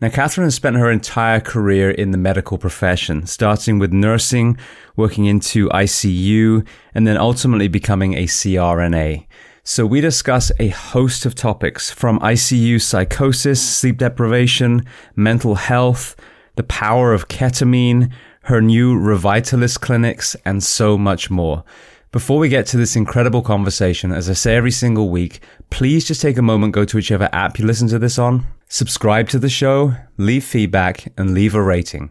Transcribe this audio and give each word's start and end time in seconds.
Now, 0.00 0.08
Kathryn 0.08 0.44
has 0.44 0.54
spent 0.54 0.76
her 0.76 0.90
entire 0.90 1.40
career 1.40 1.90
in 1.90 2.10
the 2.10 2.16
medical 2.16 2.56
profession, 2.56 3.26
starting 3.26 3.78
with 3.78 3.92
nursing, 3.92 4.56
working 4.96 5.26
into 5.26 5.68
ICU, 5.68 6.66
and 6.94 7.06
then 7.06 7.18
ultimately 7.18 7.68
becoming 7.68 8.14
a 8.14 8.24
CRNA. 8.24 9.26
So 9.62 9.84
we 9.84 10.00
discuss 10.00 10.50
a 10.58 10.68
host 10.68 11.26
of 11.26 11.34
topics 11.34 11.90
from 11.90 12.18
ICU 12.20 12.80
psychosis, 12.80 13.60
sleep 13.60 13.98
deprivation, 13.98 14.86
mental 15.16 15.56
health, 15.56 16.16
the 16.56 16.62
power 16.62 17.12
of 17.12 17.28
ketamine, 17.28 18.10
her 18.44 18.62
new 18.62 18.98
Revitalist 18.98 19.80
clinics, 19.80 20.34
and 20.46 20.62
so 20.62 20.96
much 20.96 21.30
more. 21.30 21.62
Before 22.10 22.38
we 22.38 22.48
get 22.48 22.64
to 22.68 22.78
this 22.78 22.96
incredible 22.96 23.42
conversation, 23.42 24.12
as 24.12 24.30
I 24.30 24.32
say 24.32 24.56
every 24.56 24.70
single 24.70 25.10
week, 25.10 25.40
please 25.68 26.06
just 26.06 26.22
take 26.22 26.38
a 26.38 26.42
moment, 26.42 26.72
go 26.72 26.86
to 26.86 26.96
whichever 26.96 27.28
app 27.34 27.58
you 27.58 27.66
listen 27.66 27.86
to 27.88 27.98
this 27.98 28.18
on, 28.18 28.46
subscribe 28.70 29.28
to 29.28 29.38
the 29.38 29.50
show, 29.50 29.94
leave 30.16 30.44
feedback, 30.44 31.12
and 31.18 31.34
leave 31.34 31.54
a 31.54 31.62
rating. 31.62 32.10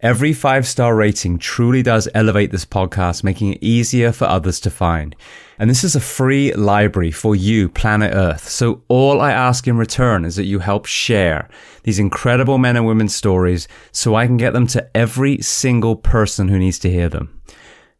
Every 0.00 0.32
five 0.32 0.66
star 0.66 0.94
rating 0.94 1.38
truly 1.38 1.82
does 1.82 2.08
elevate 2.14 2.52
this 2.52 2.64
podcast, 2.64 3.24
making 3.24 3.54
it 3.54 3.62
easier 3.62 4.12
for 4.12 4.26
others 4.26 4.60
to 4.60 4.70
find. 4.70 5.14
And 5.58 5.68
this 5.68 5.82
is 5.82 5.96
a 5.96 6.00
free 6.00 6.52
library 6.52 7.10
for 7.10 7.34
you, 7.34 7.68
planet 7.68 8.14
Earth. 8.14 8.48
So 8.48 8.82
all 8.86 9.20
I 9.20 9.32
ask 9.32 9.66
in 9.66 9.76
return 9.76 10.24
is 10.24 10.36
that 10.36 10.44
you 10.44 10.60
help 10.60 10.86
share 10.86 11.48
these 11.82 11.98
incredible 11.98 12.58
men 12.58 12.76
and 12.76 12.86
women's 12.86 13.14
stories 13.14 13.66
so 13.90 14.14
I 14.14 14.26
can 14.26 14.36
get 14.36 14.52
them 14.52 14.68
to 14.68 14.96
every 14.96 15.42
single 15.42 15.96
person 15.96 16.46
who 16.46 16.60
needs 16.60 16.78
to 16.80 16.90
hear 16.90 17.08
them. 17.08 17.40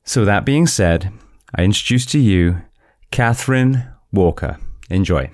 So 0.05 0.25
that 0.25 0.45
being 0.45 0.69
said, 0.69 1.13
I 1.53 1.65
introduce 1.65 2.07
to 2.07 2.19
you 2.21 2.63
Kathryn 3.11 3.93
Walker. 4.13 4.57
Enjoy. 4.89 5.31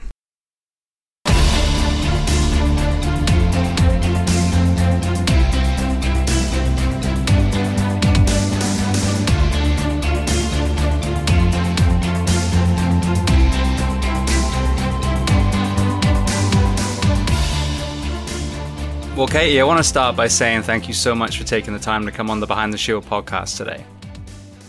Well, 19.17 19.29
Katie, 19.29 19.61
I 19.61 19.65
want 19.65 19.79
to 19.79 19.85
start 19.85 20.17
by 20.17 20.27
saying 20.27 20.63
thank 20.63 20.89
you 20.89 20.93
so 20.93 21.15
much 21.15 21.39
for 21.39 21.45
taking 21.45 21.73
the 21.73 21.79
time 21.79 22.05
to 22.05 22.11
come 22.11 22.31
on 22.31 22.41
the 22.41 22.49
Behind 22.49 22.73
the 22.73 22.79
Shield 22.79 23.07
podcast 23.07 23.57
today. 23.57 23.87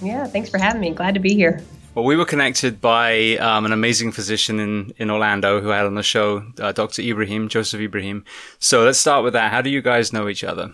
Yeah, 0.03 0.28
thanks 0.28 0.51
for 0.51 0.59
having 0.59 0.81
me. 0.81 0.91
Glad 0.91 1.16
to 1.16 1.19
be 1.19 1.33
here. 1.33 1.63
Well, 1.95 2.06
we 2.06 2.16
were 2.16 2.25
connected 2.25 2.79
by 2.79 3.38
um, 3.38 3.66
an 3.66 3.72
amazing 3.72 4.11
physician 4.11 4.59
in, 4.59 4.94
in 4.97 5.09
Orlando 5.09 5.61
who 5.61 5.69
had 5.69 5.88
on 5.88 5.95
the 5.95 6.03
show, 6.03 6.45
uh, 6.59 6.73
Dr. 6.73 7.01
Ibrahim, 7.01 7.50
Joseph 7.50 7.81
Ibrahim. 7.81 8.23
So 8.59 8.83
let's 8.83 9.00
start 9.00 9.23
with 9.23 9.33
that. 9.33 9.51
How 9.51 9.63
do 9.63 9.72
you 9.72 9.81
guys 9.81 10.13
know 10.13 10.28
each 10.28 10.44
other? 10.44 10.72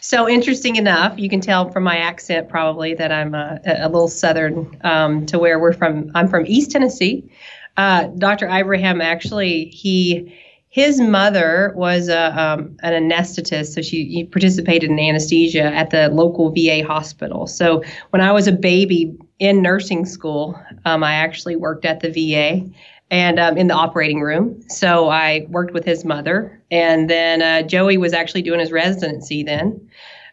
So 0.00 0.28
interesting 0.28 0.76
enough, 0.76 1.18
you 1.18 1.28
can 1.28 1.40
tell 1.40 1.68
from 1.72 1.82
my 1.82 1.96
accent 1.96 2.48
probably 2.48 2.94
that 2.94 3.10
I'm 3.10 3.34
a, 3.34 3.60
a 3.66 3.88
little 3.88 4.06
southern 4.06 4.78
um, 4.84 5.26
to 5.26 5.40
where 5.40 5.58
we're 5.58 5.72
from. 5.72 6.12
I'm 6.14 6.28
from 6.28 6.46
East 6.46 6.70
Tennessee. 6.70 7.28
Uh, 7.76 8.04
Dr. 8.04 8.46
Ibrahim 8.46 9.00
actually 9.00 9.64
he 9.64 10.32
his 10.72 11.02
mother 11.02 11.70
was 11.76 12.08
a, 12.08 12.32
um, 12.40 12.74
an 12.82 12.94
anesthetist, 12.94 13.74
so 13.74 13.82
she 13.82 14.24
participated 14.32 14.88
in 14.88 14.98
anesthesia 14.98 15.64
at 15.64 15.90
the 15.90 16.08
local 16.08 16.50
VA 16.50 16.82
hospital. 16.82 17.46
So 17.46 17.82
when 18.08 18.22
I 18.22 18.32
was 18.32 18.46
a 18.46 18.52
baby 18.52 19.14
in 19.38 19.60
nursing 19.60 20.06
school, 20.06 20.58
um, 20.86 21.04
I 21.04 21.12
actually 21.12 21.56
worked 21.56 21.84
at 21.84 22.00
the 22.00 22.08
VA 22.08 22.66
and 23.10 23.38
um, 23.38 23.58
in 23.58 23.66
the 23.66 23.74
operating 23.74 24.22
room. 24.22 24.62
So 24.70 25.10
I 25.10 25.46
worked 25.50 25.74
with 25.74 25.84
his 25.84 26.06
mother, 26.06 26.58
and 26.70 27.10
then 27.10 27.42
uh, 27.42 27.68
Joey 27.68 27.98
was 27.98 28.14
actually 28.14 28.40
doing 28.40 28.58
his 28.58 28.72
residency 28.72 29.42
then. 29.42 29.78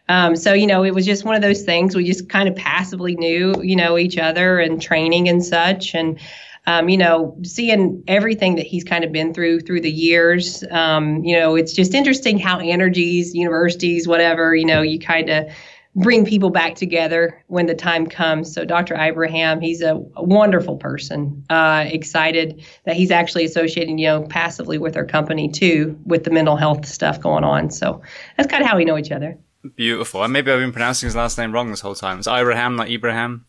Um, 0.08 0.36
so 0.36 0.54
you 0.54 0.66
know, 0.66 0.82
it 0.84 0.94
was 0.94 1.04
just 1.04 1.26
one 1.26 1.34
of 1.34 1.42
those 1.42 1.64
things. 1.64 1.94
We 1.94 2.06
just 2.06 2.30
kind 2.30 2.48
of 2.48 2.56
passively 2.56 3.14
knew, 3.14 3.54
you 3.62 3.76
know, 3.76 3.98
each 3.98 4.16
other 4.16 4.58
and 4.58 4.80
training 4.80 5.28
and 5.28 5.44
such, 5.44 5.94
and 5.94 6.18
um, 6.66 6.88
you 6.88 6.96
know, 6.96 7.36
seeing 7.42 8.02
everything 8.06 8.56
that 8.56 8.66
he's 8.66 8.84
kind 8.84 9.04
of 9.04 9.12
been 9.12 9.32
through 9.34 9.60
through 9.60 9.80
the 9.80 9.90
years. 9.90 10.62
Um, 10.70 11.24
you 11.24 11.38
know, 11.38 11.56
it's 11.56 11.72
just 11.72 11.94
interesting 11.94 12.38
how 12.38 12.58
energies, 12.58 13.34
universities, 13.34 14.06
whatever, 14.06 14.54
you 14.54 14.66
know, 14.66 14.82
you 14.82 14.98
kind 14.98 15.30
of 15.30 15.50
bring 15.96 16.24
people 16.24 16.50
back 16.50 16.76
together 16.76 17.42
when 17.48 17.66
the 17.66 17.74
time 17.74 18.06
comes. 18.06 18.52
So 18.52 18.64
Dr. 18.64 18.94
Ibrahim, 18.94 19.60
he's 19.60 19.82
a, 19.82 19.96
a 20.14 20.22
wonderful 20.22 20.76
person. 20.76 21.44
Uh, 21.50 21.84
excited 21.88 22.64
that 22.84 22.94
he's 22.94 23.10
actually 23.10 23.44
associating, 23.44 23.98
you 23.98 24.06
know, 24.06 24.22
passively 24.22 24.78
with 24.78 24.96
our 24.96 25.04
company 25.04 25.48
too, 25.48 25.98
with 26.04 26.24
the 26.24 26.30
mental 26.30 26.56
health 26.56 26.86
stuff 26.86 27.20
going 27.20 27.42
on. 27.42 27.70
So 27.70 28.02
that's 28.36 28.48
kind 28.48 28.62
of 28.62 28.68
how 28.68 28.76
we 28.76 28.84
know 28.84 28.98
each 28.98 29.10
other. 29.10 29.36
Beautiful. 29.74 30.22
And 30.22 30.32
maybe 30.32 30.50
I've 30.50 30.60
been 30.60 30.72
pronouncing 30.72 31.08
his 31.08 31.16
last 31.16 31.36
name 31.36 31.52
wrong 31.52 31.70
this 31.70 31.80
whole 31.80 31.94
time. 31.94 32.18
It's 32.18 32.28
Ibrahim, 32.28 32.76
not 32.76 32.88
Ibrahim. 32.88 33.44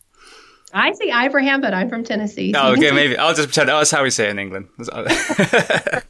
I 0.72 0.92
say 0.92 1.10
Ibrahim, 1.10 1.60
but 1.60 1.74
I'm 1.74 1.88
from 1.88 2.04
Tennessee. 2.04 2.52
So 2.52 2.60
oh, 2.60 2.72
okay, 2.72 2.90
maybe 2.92 3.16
I'll 3.16 3.34
just 3.34 3.48
pretend. 3.48 3.68
That's 3.68 3.90
how 3.90 4.02
we 4.02 4.10
say 4.10 4.26
it 4.26 4.30
in 4.30 4.38
England. 4.38 4.68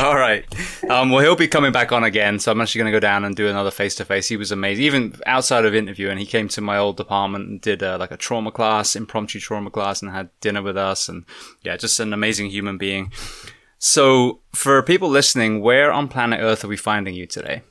All 0.00 0.14
right. 0.14 0.44
Um, 0.90 1.10
well, 1.10 1.22
he'll 1.22 1.34
be 1.34 1.48
coming 1.48 1.72
back 1.72 1.90
on 1.90 2.04
again, 2.04 2.38
so 2.38 2.52
I'm 2.52 2.60
actually 2.60 2.80
going 2.80 2.92
to 2.92 2.96
go 2.96 3.00
down 3.00 3.24
and 3.24 3.34
do 3.34 3.48
another 3.48 3.70
face 3.70 3.94
to 3.96 4.04
face. 4.04 4.28
He 4.28 4.36
was 4.36 4.52
amazing, 4.52 4.84
even 4.84 5.14
outside 5.26 5.64
of 5.64 5.74
interview, 5.74 6.10
and 6.10 6.20
he 6.20 6.26
came 6.26 6.48
to 6.48 6.60
my 6.60 6.76
old 6.76 6.98
department 6.98 7.48
and 7.48 7.60
did 7.60 7.82
uh, 7.82 7.96
like 7.98 8.10
a 8.10 8.16
trauma 8.18 8.52
class, 8.52 8.94
impromptu 8.94 9.40
trauma 9.40 9.70
class, 9.70 10.02
and 10.02 10.10
had 10.10 10.28
dinner 10.40 10.62
with 10.62 10.76
us. 10.76 11.08
And 11.08 11.24
yeah, 11.62 11.76
just 11.78 11.98
an 11.98 12.12
amazing 12.12 12.50
human 12.50 12.76
being. 12.76 13.10
So, 13.78 14.40
for 14.52 14.82
people 14.82 15.08
listening, 15.08 15.60
where 15.62 15.92
on 15.92 16.08
planet 16.08 16.40
Earth 16.42 16.64
are 16.64 16.68
we 16.68 16.76
finding 16.76 17.14
you 17.14 17.26
today? 17.26 17.62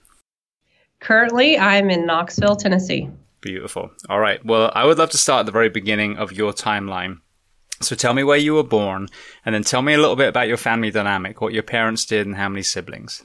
Currently, 0.99 1.59
I'm 1.59 1.91
in 1.91 2.05
Knoxville, 2.07 2.55
Tennessee. 2.55 3.09
Beautiful. 3.47 3.91
All 4.09 4.19
right. 4.19 4.43
Well, 4.43 4.73
I 4.75 4.83
would 4.83 4.97
love 4.97 5.11
to 5.11 5.17
start 5.17 5.39
at 5.39 5.45
the 5.45 5.53
very 5.53 5.69
beginning 5.69 6.17
of 6.17 6.33
your 6.33 6.51
timeline. 6.51 7.21
So 7.79 7.95
tell 7.95 8.13
me 8.13 8.21
where 8.25 8.35
you 8.35 8.55
were 8.55 8.63
born, 8.63 9.07
and 9.45 9.55
then 9.55 9.63
tell 9.63 9.81
me 9.81 9.93
a 9.93 9.97
little 9.97 10.17
bit 10.17 10.27
about 10.27 10.49
your 10.49 10.57
family 10.57 10.91
dynamic, 10.91 11.39
what 11.39 11.53
your 11.53 11.63
parents 11.63 12.03
did, 12.03 12.27
and 12.27 12.35
how 12.35 12.49
many 12.49 12.61
siblings. 12.61 13.23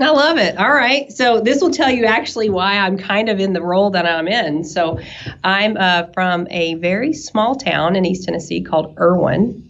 I 0.00 0.10
love 0.10 0.38
it. 0.38 0.58
All 0.58 0.72
right. 0.72 1.12
So 1.12 1.40
this 1.40 1.60
will 1.60 1.70
tell 1.70 1.88
you 1.88 2.04
actually 2.04 2.50
why 2.50 2.78
I'm 2.78 2.98
kind 2.98 3.28
of 3.28 3.38
in 3.38 3.52
the 3.52 3.62
role 3.62 3.90
that 3.90 4.06
I'm 4.06 4.26
in. 4.26 4.64
So 4.64 4.98
I'm 5.44 5.76
uh, 5.76 6.06
from 6.14 6.48
a 6.50 6.74
very 6.74 7.12
small 7.12 7.54
town 7.54 7.94
in 7.94 8.04
East 8.04 8.24
Tennessee 8.24 8.62
called 8.62 8.96
Erwin. 8.98 9.68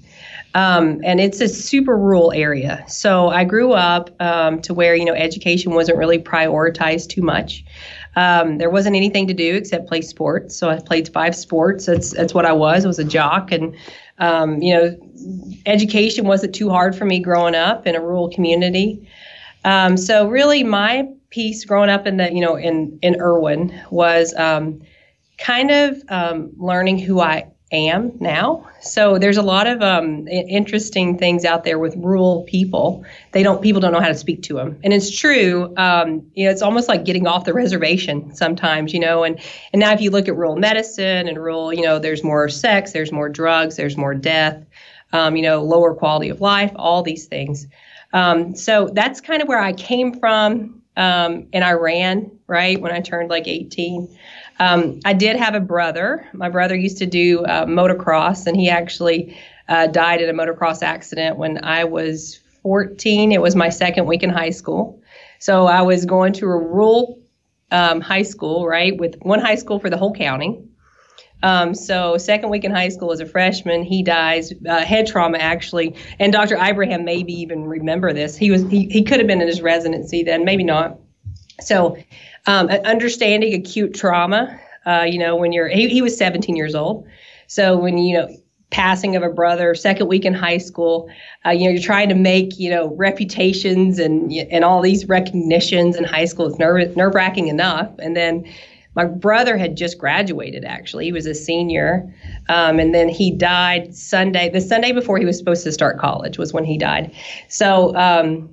Um, 0.54 1.00
and 1.04 1.20
it's 1.20 1.40
a 1.40 1.48
super 1.48 1.96
rural 1.96 2.32
area. 2.32 2.84
So 2.88 3.28
I 3.28 3.44
grew 3.44 3.72
up 3.72 4.10
um, 4.18 4.60
to 4.62 4.74
where, 4.74 4.96
you 4.96 5.04
know, 5.04 5.14
education 5.14 5.74
wasn't 5.74 5.98
really 5.98 6.18
prioritized 6.18 7.10
too 7.10 7.22
much. 7.22 7.64
Um, 8.20 8.58
there 8.58 8.68
wasn't 8.68 8.96
anything 8.96 9.26
to 9.28 9.34
do 9.34 9.54
except 9.54 9.88
play 9.88 10.02
sports. 10.02 10.54
So 10.54 10.68
I 10.68 10.78
played 10.78 11.08
five 11.08 11.34
sports. 11.34 11.86
That's 11.86 12.10
that's 12.10 12.34
what 12.34 12.44
I 12.44 12.52
was. 12.52 12.84
I 12.84 12.88
was 12.88 12.98
a 12.98 13.04
jock, 13.04 13.50
and 13.50 13.74
um, 14.18 14.60
you 14.60 14.74
know, 14.74 15.62
education 15.64 16.26
wasn't 16.26 16.54
too 16.54 16.68
hard 16.68 16.94
for 16.94 17.06
me 17.06 17.18
growing 17.18 17.54
up 17.54 17.86
in 17.86 17.96
a 17.96 18.00
rural 18.00 18.28
community. 18.28 19.08
Um, 19.64 19.96
so 19.96 20.28
really, 20.28 20.62
my 20.62 21.08
piece 21.30 21.64
growing 21.64 21.88
up 21.88 22.06
in 22.06 22.18
the 22.18 22.30
you 22.30 22.42
know 22.42 22.56
in 22.56 22.98
in 23.00 23.18
Erwin 23.18 23.72
was 23.90 24.34
um, 24.34 24.82
kind 25.38 25.70
of 25.70 26.02
um, 26.10 26.50
learning 26.58 26.98
who 26.98 27.20
I 27.20 27.46
am 27.72 28.12
now. 28.20 28.68
So 28.80 29.18
there's 29.18 29.36
a 29.36 29.42
lot 29.42 29.66
of 29.66 29.82
um, 29.82 30.26
interesting 30.28 31.18
things 31.18 31.44
out 31.44 31.64
there 31.64 31.78
with 31.78 31.94
rural 31.96 32.42
people. 32.44 33.04
They 33.32 33.42
don't 33.42 33.62
people 33.62 33.80
don't 33.80 33.92
know 33.92 34.00
how 34.00 34.08
to 34.08 34.14
speak 34.14 34.42
to 34.44 34.54
them, 34.54 34.78
and 34.82 34.92
it's 34.92 35.16
true. 35.16 35.72
Um, 35.76 36.30
you 36.34 36.44
know, 36.44 36.50
it's 36.50 36.62
almost 36.62 36.88
like 36.88 37.04
getting 37.04 37.26
off 37.26 37.44
the 37.44 37.54
reservation 37.54 38.34
sometimes. 38.34 38.92
You 38.92 39.00
know, 39.00 39.24
and 39.24 39.38
and 39.72 39.80
now 39.80 39.92
if 39.92 40.00
you 40.00 40.10
look 40.10 40.28
at 40.28 40.36
rural 40.36 40.56
medicine 40.56 41.28
and 41.28 41.36
rural, 41.38 41.72
you 41.72 41.82
know, 41.82 41.98
there's 41.98 42.24
more 42.24 42.48
sex, 42.48 42.92
there's 42.92 43.12
more 43.12 43.28
drugs, 43.28 43.76
there's 43.76 43.96
more 43.96 44.14
death. 44.14 44.64
Um, 45.12 45.34
you 45.34 45.42
know, 45.42 45.62
lower 45.64 45.92
quality 45.94 46.28
of 46.28 46.40
life, 46.40 46.70
all 46.76 47.02
these 47.02 47.26
things. 47.26 47.66
Um, 48.12 48.54
so 48.54 48.88
that's 48.92 49.20
kind 49.20 49.42
of 49.42 49.48
where 49.48 49.60
I 49.60 49.72
came 49.72 50.18
from, 50.18 50.82
um, 50.96 51.48
and 51.52 51.64
I 51.64 51.72
ran 51.72 52.30
right 52.46 52.80
when 52.80 52.92
I 52.92 53.00
turned 53.00 53.28
like 53.28 53.48
18. 53.48 54.16
Um, 54.60 55.00
I 55.06 55.14
did 55.14 55.36
have 55.36 55.54
a 55.54 55.60
brother. 55.60 56.28
My 56.34 56.50
brother 56.50 56.76
used 56.76 56.98
to 56.98 57.06
do 57.06 57.42
uh, 57.44 57.64
motocross, 57.64 58.46
and 58.46 58.54
he 58.54 58.68
actually 58.68 59.36
uh, 59.68 59.86
died 59.86 60.20
in 60.20 60.28
a 60.28 60.34
motocross 60.34 60.82
accident 60.82 61.38
when 61.38 61.64
I 61.64 61.84
was 61.84 62.38
14. 62.62 63.32
It 63.32 63.40
was 63.40 63.56
my 63.56 63.70
second 63.70 64.04
week 64.04 64.22
in 64.22 64.28
high 64.28 64.50
school. 64.50 65.00
So 65.38 65.66
I 65.66 65.80
was 65.80 66.04
going 66.04 66.34
to 66.34 66.44
a 66.44 66.58
rural 66.58 67.18
um, 67.70 68.02
high 68.02 68.22
school, 68.22 68.66
right, 68.66 68.94
with 68.96 69.16
one 69.22 69.40
high 69.40 69.54
school 69.54 69.80
for 69.80 69.88
the 69.88 69.96
whole 69.96 70.12
county. 70.12 70.62
Um, 71.42 71.74
so 71.74 72.18
second 72.18 72.50
week 72.50 72.64
in 72.64 72.70
high 72.70 72.90
school 72.90 73.12
as 73.12 73.20
a 73.20 73.26
freshman, 73.26 73.82
he 73.82 74.02
dies 74.02 74.52
uh, 74.68 74.84
head 74.84 75.06
trauma 75.06 75.38
actually, 75.38 75.96
and 76.18 76.34
Dr. 76.34 76.56
Ibrahim 76.56 77.06
maybe 77.06 77.32
even 77.32 77.64
remember 77.64 78.12
this. 78.12 78.36
He 78.36 78.50
was 78.50 78.60
he, 78.68 78.90
he 78.90 79.04
could 79.04 79.20
have 79.20 79.26
been 79.26 79.40
in 79.40 79.48
his 79.48 79.62
residency 79.62 80.22
then, 80.22 80.44
maybe 80.44 80.64
not. 80.64 80.98
So 81.62 81.96
um, 82.46 82.68
understanding 82.68 83.54
acute 83.54 83.94
trauma. 83.94 84.58
Uh, 84.86 85.02
you 85.02 85.18
know, 85.18 85.36
when 85.36 85.52
you're 85.52 85.68
he, 85.68 85.88
he 85.88 86.02
was 86.02 86.16
17 86.16 86.56
years 86.56 86.74
old, 86.74 87.06
so 87.46 87.76
when 87.76 87.98
you 87.98 88.18
know 88.18 88.28
passing 88.70 89.16
of 89.16 89.22
a 89.22 89.28
brother, 89.28 89.74
second 89.74 90.06
week 90.06 90.24
in 90.24 90.32
high 90.32 90.58
school, 90.58 91.10
uh, 91.44 91.50
you 91.50 91.64
know, 91.64 91.70
you're 91.70 91.82
trying 91.82 92.08
to 92.08 92.14
make 92.14 92.58
you 92.58 92.70
know 92.70 92.94
reputations 92.94 93.98
and 93.98 94.32
and 94.32 94.64
all 94.64 94.80
these 94.80 95.06
recognitions 95.08 95.96
in 95.96 96.04
high 96.04 96.24
school. 96.24 96.46
It's 96.46 96.58
nerve 96.58 96.96
nerve 96.96 97.14
wracking 97.14 97.48
enough, 97.48 97.90
and 97.98 98.16
then. 98.16 98.50
My 98.96 99.04
brother 99.04 99.56
had 99.56 99.76
just 99.76 99.98
graduated, 99.98 100.64
actually. 100.64 101.04
He 101.04 101.12
was 101.12 101.24
a 101.24 101.34
senior. 101.34 102.12
Um, 102.48 102.80
and 102.80 102.92
then 102.92 103.08
he 103.08 103.30
died 103.30 103.94
Sunday, 103.94 104.48
the 104.48 104.60
Sunday 104.60 104.90
before 104.90 105.16
he 105.16 105.24
was 105.24 105.38
supposed 105.38 105.62
to 105.62 105.70
start 105.70 106.00
college 106.00 106.38
was 106.38 106.52
when 106.52 106.64
he 106.64 106.76
died. 106.76 107.14
So 107.46 107.94
um, 107.94 108.52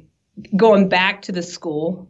going 0.55 0.89
back 0.89 1.23
to 1.23 1.31
the 1.31 1.41
school, 1.41 2.07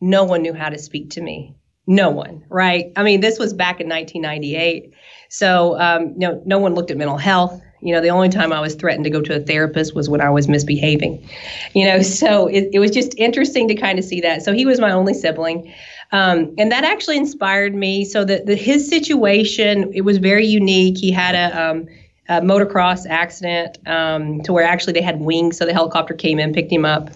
no 0.00 0.24
one 0.24 0.42
knew 0.42 0.54
how 0.54 0.68
to 0.68 0.78
speak 0.78 1.10
to 1.10 1.20
me. 1.20 1.54
No 1.86 2.10
one, 2.10 2.44
right? 2.48 2.92
I 2.96 3.02
mean, 3.04 3.20
this 3.20 3.38
was 3.38 3.52
back 3.52 3.80
in 3.80 3.88
1998. 3.88 4.92
So, 5.28 5.78
um, 5.78 6.08
you 6.12 6.28
know, 6.28 6.42
no 6.44 6.58
one 6.58 6.74
looked 6.74 6.90
at 6.90 6.96
mental 6.96 7.16
health. 7.16 7.60
You 7.80 7.94
know, 7.94 8.00
the 8.00 8.08
only 8.08 8.28
time 8.28 8.52
I 8.52 8.60
was 8.60 8.74
threatened 8.74 9.04
to 9.04 9.10
go 9.10 9.20
to 9.20 9.36
a 9.36 9.40
therapist 9.40 9.94
was 9.94 10.08
when 10.08 10.20
I 10.20 10.30
was 10.30 10.48
misbehaving. 10.48 11.28
You 11.74 11.86
know, 11.86 12.02
so 12.02 12.48
it, 12.48 12.70
it 12.72 12.80
was 12.80 12.90
just 12.90 13.14
interesting 13.16 13.68
to 13.68 13.74
kind 13.74 13.98
of 13.98 14.04
see 14.04 14.20
that. 14.22 14.42
So 14.42 14.52
he 14.52 14.66
was 14.66 14.80
my 14.80 14.90
only 14.90 15.14
sibling. 15.14 15.72
Um, 16.12 16.54
and 16.58 16.72
that 16.72 16.84
actually 16.84 17.16
inspired 17.18 17.74
me. 17.74 18.04
So 18.04 18.24
that 18.24 18.46
the, 18.46 18.56
his 18.56 18.88
situation, 18.88 19.92
it 19.94 20.02
was 20.02 20.18
very 20.18 20.46
unique. 20.46 20.98
He 20.98 21.12
had 21.12 21.34
a, 21.34 21.70
um, 21.70 21.86
a 22.28 22.40
motocross 22.40 23.06
accident 23.08 23.78
um, 23.86 24.40
to 24.42 24.52
where 24.52 24.64
actually 24.64 24.94
they 24.94 25.02
had 25.02 25.20
wings. 25.20 25.56
So 25.56 25.66
the 25.66 25.72
helicopter 25.72 26.14
came 26.14 26.40
in, 26.40 26.52
picked 26.52 26.72
him 26.72 26.84
up 26.84 27.10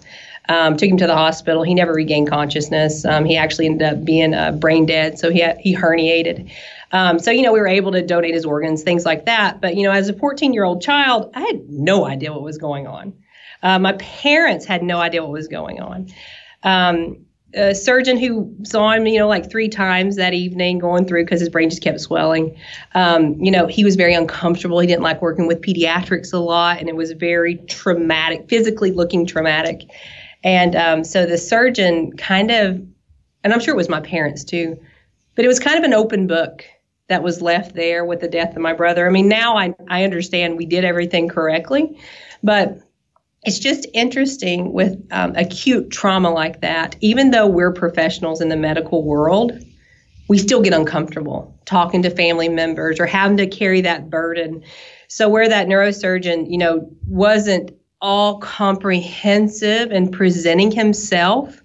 um, 0.50 0.76
took 0.76 0.90
him 0.90 0.96
to 0.96 1.06
the 1.06 1.14
hospital. 1.14 1.62
He 1.62 1.74
never 1.74 1.92
regained 1.92 2.28
consciousness. 2.28 3.04
Um, 3.04 3.24
he 3.24 3.36
actually 3.36 3.66
ended 3.66 3.88
up 3.88 4.04
being 4.04 4.34
uh, 4.34 4.50
brain 4.50 4.84
dead, 4.84 5.16
so 5.16 5.30
he 5.30 5.38
had, 5.38 5.58
he 5.58 5.76
herniated. 5.76 6.50
Um, 6.92 7.20
so 7.20 7.30
you 7.30 7.42
know 7.42 7.52
we 7.52 7.60
were 7.60 7.68
able 7.68 7.92
to 7.92 8.02
donate 8.02 8.34
his 8.34 8.44
organs, 8.44 8.82
things 8.82 9.06
like 9.06 9.26
that. 9.26 9.60
But 9.60 9.76
you 9.76 9.84
know, 9.84 9.92
as 9.92 10.08
a 10.08 10.12
14 10.12 10.52
year 10.52 10.64
old 10.64 10.82
child, 10.82 11.30
I 11.34 11.40
had 11.40 11.70
no 11.70 12.04
idea 12.04 12.32
what 12.32 12.42
was 12.42 12.58
going 12.58 12.88
on. 12.88 13.14
Uh, 13.62 13.78
my 13.78 13.92
parents 13.92 14.66
had 14.66 14.82
no 14.82 14.98
idea 14.98 15.22
what 15.22 15.30
was 15.30 15.46
going 15.46 15.80
on. 15.80 16.08
Um, 16.64 17.24
a 17.54 17.74
surgeon 17.74 18.16
who 18.16 18.52
saw 18.64 18.92
him, 18.92 19.06
you 19.06 19.18
know, 19.18 19.28
like 19.28 19.50
three 19.50 19.68
times 19.68 20.16
that 20.16 20.34
evening 20.34 20.78
going 20.78 21.04
through 21.06 21.24
because 21.24 21.40
his 21.40 21.48
brain 21.48 21.70
just 21.70 21.82
kept 21.82 22.00
swelling. 22.00 22.56
Um, 22.94 23.40
you 23.40 23.50
know, 23.50 23.66
he 23.66 23.84
was 23.84 23.96
very 23.96 24.14
uncomfortable. 24.14 24.78
He 24.80 24.86
didn't 24.86 25.02
like 25.02 25.20
working 25.20 25.46
with 25.46 25.60
pediatrics 25.60 26.32
a 26.32 26.38
lot, 26.38 26.78
and 26.78 26.88
it 26.88 26.96
was 26.96 27.12
very 27.12 27.56
traumatic, 27.68 28.48
physically 28.48 28.92
looking 28.92 29.26
traumatic. 29.26 29.88
And 30.42 30.74
um, 30.74 31.04
so 31.04 31.26
the 31.26 31.38
surgeon 31.38 32.16
kind 32.16 32.50
of, 32.50 32.76
and 33.44 33.52
I'm 33.52 33.60
sure 33.60 33.74
it 33.74 33.76
was 33.76 33.88
my 33.88 34.00
parents 34.00 34.44
too, 34.44 34.80
but 35.34 35.44
it 35.44 35.48
was 35.48 35.60
kind 35.60 35.78
of 35.78 35.84
an 35.84 35.94
open 35.94 36.26
book 36.26 36.64
that 37.08 37.22
was 37.22 37.42
left 37.42 37.74
there 37.74 38.04
with 38.04 38.20
the 38.20 38.28
death 38.28 38.54
of 38.54 38.62
my 38.62 38.72
brother. 38.72 39.06
I 39.06 39.10
mean, 39.10 39.28
now 39.28 39.56
I, 39.56 39.74
I 39.88 40.04
understand 40.04 40.56
we 40.56 40.66
did 40.66 40.84
everything 40.84 41.28
correctly, 41.28 41.98
but 42.42 42.78
it's 43.42 43.58
just 43.58 43.86
interesting 43.94 44.72
with 44.72 45.02
um, 45.10 45.34
acute 45.34 45.90
trauma 45.90 46.30
like 46.30 46.60
that, 46.60 46.96
even 47.00 47.30
though 47.30 47.46
we're 47.46 47.72
professionals 47.72 48.40
in 48.40 48.48
the 48.48 48.56
medical 48.56 49.02
world, 49.02 49.58
we 50.28 50.38
still 50.38 50.62
get 50.62 50.72
uncomfortable 50.72 51.58
talking 51.64 52.02
to 52.02 52.10
family 52.10 52.48
members 52.48 53.00
or 53.00 53.06
having 53.06 53.36
to 53.38 53.46
carry 53.46 53.80
that 53.80 54.10
burden. 54.10 54.62
So 55.08 55.28
where 55.28 55.48
that 55.48 55.66
neurosurgeon, 55.66 56.50
you 56.50 56.58
know, 56.58 56.88
wasn't 57.06 57.72
all 58.00 58.38
comprehensive 58.38 59.90
and 59.90 60.12
presenting 60.12 60.70
himself 60.70 61.62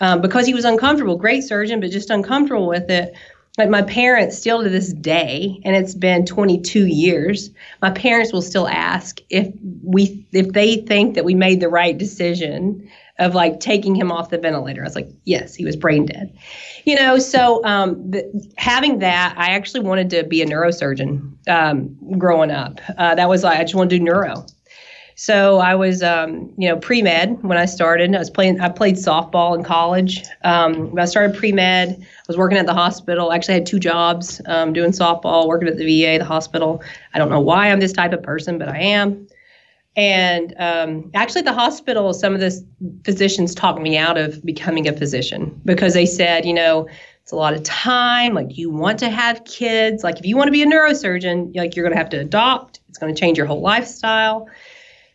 um, 0.00 0.20
because 0.20 0.46
he 0.46 0.54
was 0.54 0.64
uncomfortable. 0.64 1.16
Great 1.16 1.44
surgeon, 1.44 1.80
but 1.80 1.90
just 1.90 2.10
uncomfortable 2.10 2.66
with 2.66 2.90
it. 2.90 3.14
Like 3.58 3.68
my 3.68 3.82
parents, 3.82 4.38
still 4.38 4.62
to 4.62 4.70
this 4.70 4.92
day, 4.94 5.60
and 5.64 5.76
it's 5.76 5.94
been 5.94 6.24
22 6.24 6.86
years, 6.86 7.50
my 7.82 7.90
parents 7.90 8.32
will 8.32 8.42
still 8.42 8.66
ask 8.66 9.20
if 9.28 9.52
we 9.84 10.26
if 10.32 10.52
they 10.52 10.76
think 10.76 11.14
that 11.14 11.24
we 11.24 11.34
made 11.34 11.60
the 11.60 11.68
right 11.68 11.96
decision 11.96 12.88
of 13.18 13.34
like 13.34 13.60
taking 13.60 13.94
him 13.94 14.10
off 14.10 14.30
the 14.30 14.38
ventilator. 14.38 14.80
I 14.80 14.84
was 14.84 14.94
like, 14.94 15.10
yes, 15.24 15.54
he 15.54 15.66
was 15.66 15.76
brain 15.76 16.06
dead. 16.06 16.34
You 16.84 16.96
know, 16.96 17.18
so 17.18 17.62
um, 17.64 18.10
the, 18.10 18.52
having 18.56 19.00
that, 19.00 19.34
I 19.36 19.50
actually 19.50 19.80
wanted 19.80 20.08
to 20.10 20.24
be 20.24 20.40
a 20.40 20.46
neurosurgeon 20.46 21.48
um, 21.48 22.18
growing 22.18 22.50
up. 22.50 22.80
Uh, 22.96 23.14
that 23.14 23.28
was 23.28 23.44
like 23.44 23.60
I 23.60 23.62
just 23.64 23.74
want 23.74 23.90
to 23.90 23.98
do 23.98 24.02
neuro. 24.02 24.46
So 25.14 25.58
I 25.58 25.74
was, 25.74 26.02
um, 26.02 26.52
you 26.56 26.68
know, 26.68 26.76
pre 26.76 27.02
med 27.02 27.42
when 27.42 27.58
I 27.58 27.66
started. 27.66 28.14
I 28.14 28.18
was 28.18 28.30
playing. 28.30 28.60
I 28.60 28.68
played 28.68 28.96
softball 28.96 29.56
in 29.56 29.62
college. 29.64 30.22
Um, 30.42 30.98
I 30.98 31.04
started 31.04 31.36
pre 31.36 31.52
med, 31.52 32.00
I 32.00 32.04
was 32.26 32.36
working 32.36 32.58
at 32.58 32.66
the 32.66 32.74
hospital. 32.74 33.32
Actually, 33.32 33.54
I 33.54 33.58
had 33.58 33.66
two 33.66 33.78
jobs, 33.78 34.40
um, 34.46 34.72
doing 34.72 34.90
softball, 34.92 35.46
working 35.46 35.68
at 35.68 35.76
the 35.76 35.84
VA, 35.84 36.18
the 36.18 36.24
hospital. 36.24 36.82
I 37.14 37.18
don't 37.18 37.30
know 37.30 37.40
why 37.40 37.70
I'm 37.70 37.80
this 37.80 37.92
type 37.92 38.12
of 38.12 38.22
person, 38.22 38.58
but 38.58 38.68
I 38.68 38.78
am. 38.78 39.26
And 39.94 40.54
um, 40.58 41.10
actually, 41.14 41.40
at 41.40 41.44
the 41.44 41.52
hospital, 41.52 42.14
some 42.14 42.34
of 42.34 42.40
the 42.40 42.66
physicians 43.04 43.54
talked 43.54 43.80
me 43.80 43.98
out 43.98 44.16
of 44.16 44.42
becoming 44.44 44.88
a 44.88 44.92
physician 44.92 45.60
because 45.64 45.92
they 45.92 46.06
said, 46.06 46.46
you 46.46 46.54
know, 46.54 46.88
It's 47.22 47.32
a 47.32 47.36
lot 47.36 47.54
of 47.54 47.62
time. 47.62 48.34
Like 48.34 48.56
you 48.58 48.70
want 48.70 48.98
to 49.00 49.10
have 49.10 49.44
kids. 49.44 50.02
Like 50.02 50.18
if 50.18 50.26
you 50.26 50.36
want 50.36 50.48
to 50.48 50.52
be 50.52 50.62
a 50.62 50.66
neurosurgeon, 50.66 51.54
like 51.54 51.76
you're 51.76 51.84
going 51.84 51.92
to 51.92 51.98
have 51.98 52.10
to 52.10 52.20
adopt. 52.20 52.80
It's 52.88 52.98
going 52.98 53.14
to 53.14 53.20
change 53.20 53.38
your 53.38 53.46
whole 53.46 53.60
lifestyle. 53.60 54.48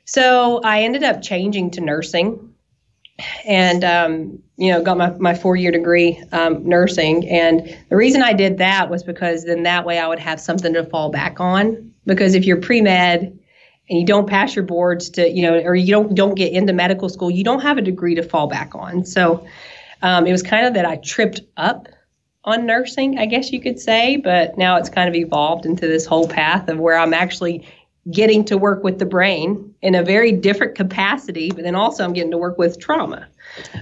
So 0.08 0.62
I 0.64 0.84
ended 0.84 1.04
up 1.04 1.22
changing 1.22 1.72
to 1.72 1.82
nursing 1.82 2.54
and 3.46 3.84
um, 3.84 4.40
you 4.56 4.72
know 4.72 4.82
got 4.82 4.98
my, 4.98 5.10
my 5.12 5.36
four 5.36 5.58
year 5.58 5.72
degree 5.72 6.24
um, 6.32 6.68
nursing. 6.68 7.28
And 7.28 7.78
the 7.90 7.96
reason 7.96 8.24
i 8.24 8.34
did 8.34 8.58
that 8.60 8.90
was 8.90 9.04
because 9.04 9.44
then 9.44 9.64
that 9.64 9.86
way 9.86 10.00
i 10.00 10.08
would 10.08 10.20
have 10.20 10.40
something 10.40 10.74
to 10.74 10.86
fall 10.86 11.10
back 11.10 11.40
on. 11.40 11.94
Because 12.06 12.36
if 12.36 12.46
you're 12.46 12.62
pre-med 12.62 13.38
and 13.90 14.00
you 14.00 14.06
don't 14.06 14.28
pass 14.28 14.56
your 14.56 14.64
boards 14.64 15.10
to 15.12 15.30
you 15.30 15.42
know 15.42 15.60
or 15.60 15.76
you 15.76 15.92
don't 15.92 16.16
don't 16.16 16.36
get 16.36 16.54
into 16.54 16.72
medical 16.72 17.10
school 17.10 17.30
you 17.30 17.44
don't 17.44 17.62
have 17.62 17.78
a 17.78 17.82
degree 17.82 18.16
to 18.16 18.24
fall 18.24 18.48
back 18.48 18.76
on. 18.76 19.04
So 19.06 19.46
um, 20.02 20.26
it 20.26 20.32
was 20.32 20.44
kind 20.44 20.66
of 20.66 20.74
that 20.76 20.86
i 20.86 20.96
tripped 20.98 21.42
up 21.58 21.90
on 22.46 22.66
nursing 22.66 23.20
i 23.20 23.26
guess 23.26 23.52
you 23.52 23.60
could 23.60 23.80
say. 23.80 24.16
But 24.16 24.58
now 24.58 24.78
it's 24.78 24.90
kind 24.90 25.10
of 25.10 25.16
evolved 25.16 25.66
into 25.66 25.86
this 25.86 26.06
whole 26.06 26.30
path 26.30 26.70
of 26.70 26.80
where 26.80 26.98
i'm 26.98 27.14
actually 27.14 27.68
getting 28.12 28.46
to 28.46 28.58
work 28.58 28.84
with 28.84 29.00
the 29.00 29.06
brain 29.06 29.74
in 29.82 29.96
a 29.96 30.04
very 30.04 30.32
different 30.32 30.76
capacity, 30.76 31.50
but 31.52 31.64
then 31.64 31.76
also 31.76 32.04
I'm 32.04 32.14
getting 32.14 32.32
to 32.32 32.38
work 32.38 32.58
with 32.58 32.80
trauma 32.80 33.28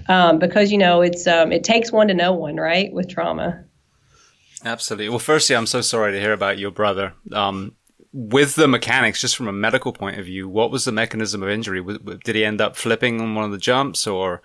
um, 0.07 0.39
because 0.39 0.71
you 0.71 0.77
know 0.77 1.01
it's 1.01 1.27
um, 1.27 1.51
it 1.51 1.63
takes 1.63 1.91
one 1.91 2.07
to 2.07 2.13
know 2.13 2.33
one, 2.33 2.57
right? 2.57 2.91
With 2.91 3.09
trauma. 3.09 3.63
Absolutely. 4.63 5.09
Well, 5.09 5.19
firstly, 5.19 5.55
I'm 5.55 5.67
so 5.67 5.81
sorry 5.81 6.13
to 6.13 6.19
hear 6.19 6.33
about 6.33 6.57
your 6.57 6.71
brother. 6.71 7.13
Um, 7.31 7.75
with 8.13 8.55
the 8.55 8.67
mechanics, 8.67 9.19
just 9.19 9.35
from 9.35 9.47
a 9.47 9.53
medical 9.53 9.91
point 9.91 10.17
of 10.17 10.25
view, 10.25 10.47
what 10.47 10.71
was 10.71 10.85
the 10.85 10.91
mechanism 10.91 11.43
of 11.43 11.49
injury? 11.49 11.83
Did 12.23 12.35
he 12.35 12.45
end 12.45 12.61
up 12.61 12.75
flipping 12.75 13.19
on 13.19 13.35
one 13.35 13.45
of 13.45 13.51
the 13.51 13.57
jumps, 13.57 14.07
or? 14.07 14.41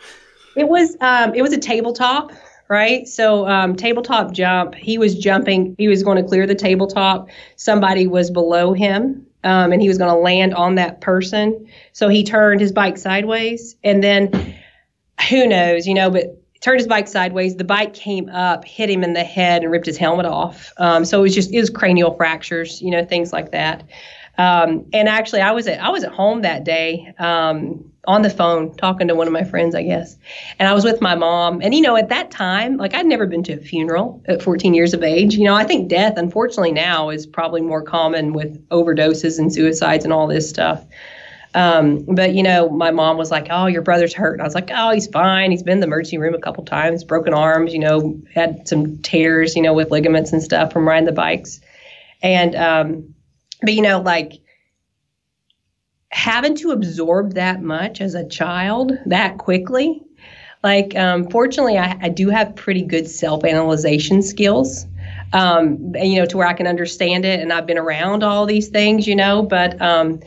It 0.57 0.69
was 0.69 0.97
um, 1.01 1.35
it 1.35 1.43
was 1.43 1.53
a 1.53 1.59
tabletop 1.59 2.33
right? 2.69 3.09
So 3.09 3.49
um, 3.49 3.75
tabletop 3.75 4.31
jump, 4.31 4.77
he 4.77 4.97
was 4.97 5.19
jumping, 5.19 5.75
he 5.77 5.89
was 5.89 6.05
going 6.05 6.23
to 6.23 6.23
clear 6.23 6.47
the 6.47 6.55
tabletop. 6.55 7.29
Somebody 7.57 8.07
was 8.07 8.31
below 8.31 8.73
him 8.73 9.27
um, 9.45 9.73
and 9.73 9.81
he 9.81 9.89
was 9.89 9.99
going 9.99 10.11
to 10.11 10.21
land 10.21 10.55
on 10.55 10.75
that 10.77 11.01
person. 11.01 11.69
So 11.93 12.09
he 12.09 12.25
turned 12.25 12.61
his 12.61 12.73
bike 12.73 12.99
sideways, 12.99 13.77
and 13.83 14.03
then 14.03 14.55
who 15.29 15.47
knows, 15.47 15.87
you 15.87 15.95
know, 15.95 16.11
but 16.11 16.37
turned 16.61 16.79
his 16.79 16.87
bike 16.87 17.09
sideways. 17.09 17.57
The 17.57 17.65
bike 17.65 17.95
came 17.95 18.29
up, 18.29 18.65
hit 18.65 18.91
him 18.91 19.03
in 19.03 19.15
the 19.15 19.25
head, 19.25 19.63
and 19.63 19.71
ripped 19.71 19.87
his 19.87 19.97
helmet 19.97 20.27
off. 20.27 20.73
Um, 20.77 21.05
so 21.05 21.19
it 21.19 21.23
was 21.23 21.35
just 21.35 21.55
was 21.55 21.71
cranial 21.71 22.15
fractures, 22.15 22.81
you 22.81 22.91
know, 22.91 23.05
things 23.05 23.33
like 23.33 23.53
that. 23.53 23.85
Um, 24.39 24.87
and 24.93 25.09
actually, 25.09 25.41
I 25.41 25.53
was 25.53 25.67
at 25.67 25.83
I 25.83 25.91
was 25.91 26.05
at 26.05 26.13
home 26.13 26.43
that 26.43 26.65
day 26.65 27.13
um, 27.19 27.90
on 28.07 28.23
the 28.23 28.31
phone 28.31 28.75
talking 28.77 29.09
to 29.09 29.15
one 29.15 29.27
of 29.27 29.33
my 29.33 29.45
friends, 29.45 29.75
I 29.75 29.83
guess, 29.83 30.17
and 30.59 30.69
I 30.69 30.73
was 30.73 30.85
with 30.85 31.01
my 31.01 31.15
mom. 31.15 31.61
And 31.61 31.75
you 31.75 31.83
know, 31.83 31.97
at 31.97 32.09
that 32.09 32.31
time, 32.31 32.77
like 32.77 32.95
I'd 32.95 33.07
never 33.07 33.27
been 33.27 33.43
to 33.45 33.55
a 33.55 33.59
funeral 33.59 34.23
at 34.27 34.43
14 34.43 34.75
years 34.75 34.95
of 34.95 35.03
age. 35.03 35.35
You 35.35 35.45
know, 35.45 35.55
I 35.55 35.65
think 35.65 35.89
death, 35.89 36.15
unfortunately, 36.17 36.73
now 36.73 37.11
is 37.11 37.27
probably 37.27 37.61
more 37.61 37.83
common 37.83 38.33
with 38.33 38.67
overdoses 38.69 39.39
and 39.39 39.53
suicides 39.53 40.05
and 40.05 40.13
all 40.13 40.27
this 40.27 40.49
stuff. 40.49 40.85
Um, 41.55 42.05
but 42.07 42.35
you 42.35 42.43
know, 42.43 42.69
my 42.69 42.91
mom 42.91 43.17
was 43.17 43.31
like, 43.31 43.49
"Oh, 43.51 43.67
your 43.67 43.83
brother's 43.83 44.15
hurt," 44.15 44.35
and 44.35 44.43
I 44.43 44.45
was 44.45 44.55
like, 44.55 44.71
"Oh, 44.73 44.93
he's 44.93 45.09
fine. 45.09 45.51
He's 45.51 45.63
been 45.63 45.75
in 45.75 45.81
the 45.81 45.87
emergency 45.87 46.19
room 46.19 46.35
a 46.35 46.39
couple 46.39 46.65
times, 46.65 47.03
broken 47.03 47.35
arms. 47.35 47.73
You 47.73 47.81
know, 47.81 48.21
had 48.33 48.69
some 48.69 48.99
tears, 48.99 49.57
you 49.57 49.63
know, 49.63 49.75
with 49.75 49.91
ligaments 49.91 50.33
and 50.33 50.43
stuff 50.43 50.73
from 50.73 50.87
riding 50.87 51.07
the 51.07 51.13
bikes." 51.13 51.61
And 52.23 52.55
um, 52.55 53.15
but 53.63 53.75
you 53.75 53.83
know, 53.83 54.01
like 54.01 54.40
having 56.11 56.55
to 56.57 56.73
absorb 56.73 57.35
that 57.35 57.63
much 57.63 58.01
as 58.01 58.15
a 58.15 58.27
child 58.27 58.93
that 59.07 59.39
quickly, 59.39 60.03
like 60.63 60.95
um, 60.95 61.31
fortunately, 61.31 61.79
I, 61.79 61.97
I, 62.03 62.09
do 62.11 62.29
have 62.29 62.55
pretty 62.55 62.83
good 62.83 63.09
self-analyzation 63.09 64.23
skills. 64.23 64.87
Um, 65.33 65.95
you 65.95 66.19
know, 66.19 66.27
to 66.27 66.37
where 66.37 66.47
I 66.47 66.53
can 66.55 66.67
understand 66.67 67.25
it, 67.25 67.41
and 67.41 67.53
I've 67.53 67.67
been 67.67 67.79
around 67.79 68.25
all 68.25 68.47
these 68.47 68.69
things, 68.69 69.07
you 69.07 69.15
know, 69.15 69.43
but 69.43 69.81
um, 69.81 70.21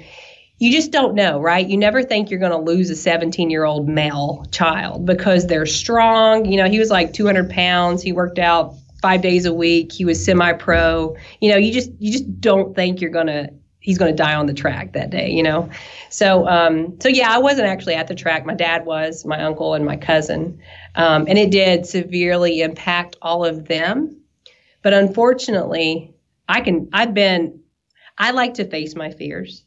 you 0.60 0.72
just 0.72 0.92
don't 0.92 1.13
know, 1.13 1.42
right? 1.42 1.68
You 1.68 1.78
never 1.78 2.02
think 2.04 2.32
you're 2.32 2.40
going 2.40 2.54
to 2.54 2.58
lose 2.58 2.90
a 2.90 2.96
17 2.96 3.50
year 3.50 3.66
old 3.66 3.88
male 3.90 4.46
child 4.52 5.06
because 5.06 5.46
they're 5.46 5.66
strong. 5.66 6.46
You 6.46 6.58
know, 6.58 6.70
he 6.70 6.80
was 6.80 6.90
like 6.90 7.12
200 7.12 7.50
pounds. 7.50 8.02
He 8.02 8.13
worked 8.13 8.40
out 8.40 8.75
five 9.02 9.22
days 9.22 9.46
a 9.46 9.54
week. 9.54 9.92
He 9.92 10.06
was 10.06 10.24
semi 10.24 10.54
pro. 10.54 11.18
You 11.42 11.52
know, 11.52 11.58
you 11.58 11.74
just 11.74 11.92
you 12.00 12.12
just 12.12 12.40
don't 12.40 12.74
think 12.74 13.02
you're 13.02 13.12
gonna 13.12 13.50
he's 13.84 13.98
gonna 13.98 14.13
die 14.13 14.34
on 14.34 14.48
the 14.48 14.54
track 14.54 14.94
that 14.94 15.12
day. 15.12 15.30
You 15.30 15.44
know, 15.44 15.70
so 16.10 16.48
um, 16.48 17.00
so 17.00 17.10
yeah, 17.10 17.32
I 17.32 17.38
wasn't 17.38 17.68
actually 17.68 17.94
at 17.94 18.08
the 18.08 18.16
track. 18.16 18.46
My 18.46 18.56
dad 18.56 18.86
was, 18.86 19.25
my 19.25 19.44
uncle, 19.44 19.75
and 19.75 19.86
my 19.86 19.98
cousin, 19.98 20.60
um, 20.96 21.25
and 21.28 21.38
it 21.38 21.52
did 21.52 21.86
severely 21.86 22.62
impact 22.62 23.18
all 23.22 23.46
of 23.46 23.68
them. 23.68 24.20
But 24.82 24.94
unfortunately, 24.94 26.16
I 26.50 26.62
can 26.62 26.90
I've 26.92 27.13
been 27.13 27.60
I 28.18 28.32
like 28.32 28.56
to 28.56 28.66
face 28.66 28.96
my 28.96 29.12
fears. 29.12 29.63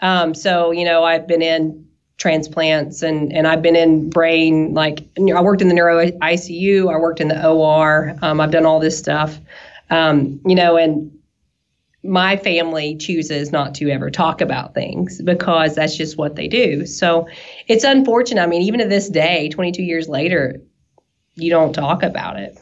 Um, 0.00 0.34
so 0.34 0.70
you 0.70 0.84
know, 0.84 1.04
I've 1.04 1.26
been 1.26 1.42
in 1.42 1.86
transplants 2.18 3.02
and 3.02 3.32
and 3.32 3.48
I've 3.48 3.62
been 3.62 3.76
in 3.76 4.08
brain 4.08 4.74
like 4.74 5.00
I 5.18 5.40
worked 5.40 5.60
in 5.60 5.68
the 5.68 5.74
neuro 5.74 6.06
ICU, 6.06 6.92
I 6.92 6.98
worked 6.98 7.20
in 7.20 7.28
the 7.28 7.48
OR, 7.48 8.14
um, 8.22 8.40
I've 8.40 8.52
done 8.52 8.64
all 8.64 8.78
this 8.78 8.96
stuff, 8.96 9.38
um, 9.90 10.40
you 10.46 10.54
know, 10.54 10.76
and 10.76 11.10
my 12.04 12.36
family 12.36 12.96
chooses 12.96 13.52
not 13.52 13.74
to 13.76 13.90
ever 13.90 14.10
talk 14.10 14.40
about 14.40 14.74
things 14.74 15.22
because 15.22 15.74
that's 15.74 15.96
just 15.96 16.16
what 16.16 16.34
they 16.34 16.48
do. 16.48 16.84
So 16.84 17.28
it's 17.68 17.84
unfortunate. 17.84 18.42
I 18.42 18.46
mean, 18.46 18.62
even 18.62 18.80
to 18.80 18.88
this 18.88 19.08
day, 19.08 19.48
22 19.50 19.82
years 19.82 20.08
later, 20.08 20.60
you 21.34 21.50
don't 21.50 21.72
talk 21.72 22.02
about 22.02 22.38
it. 22.38 22.58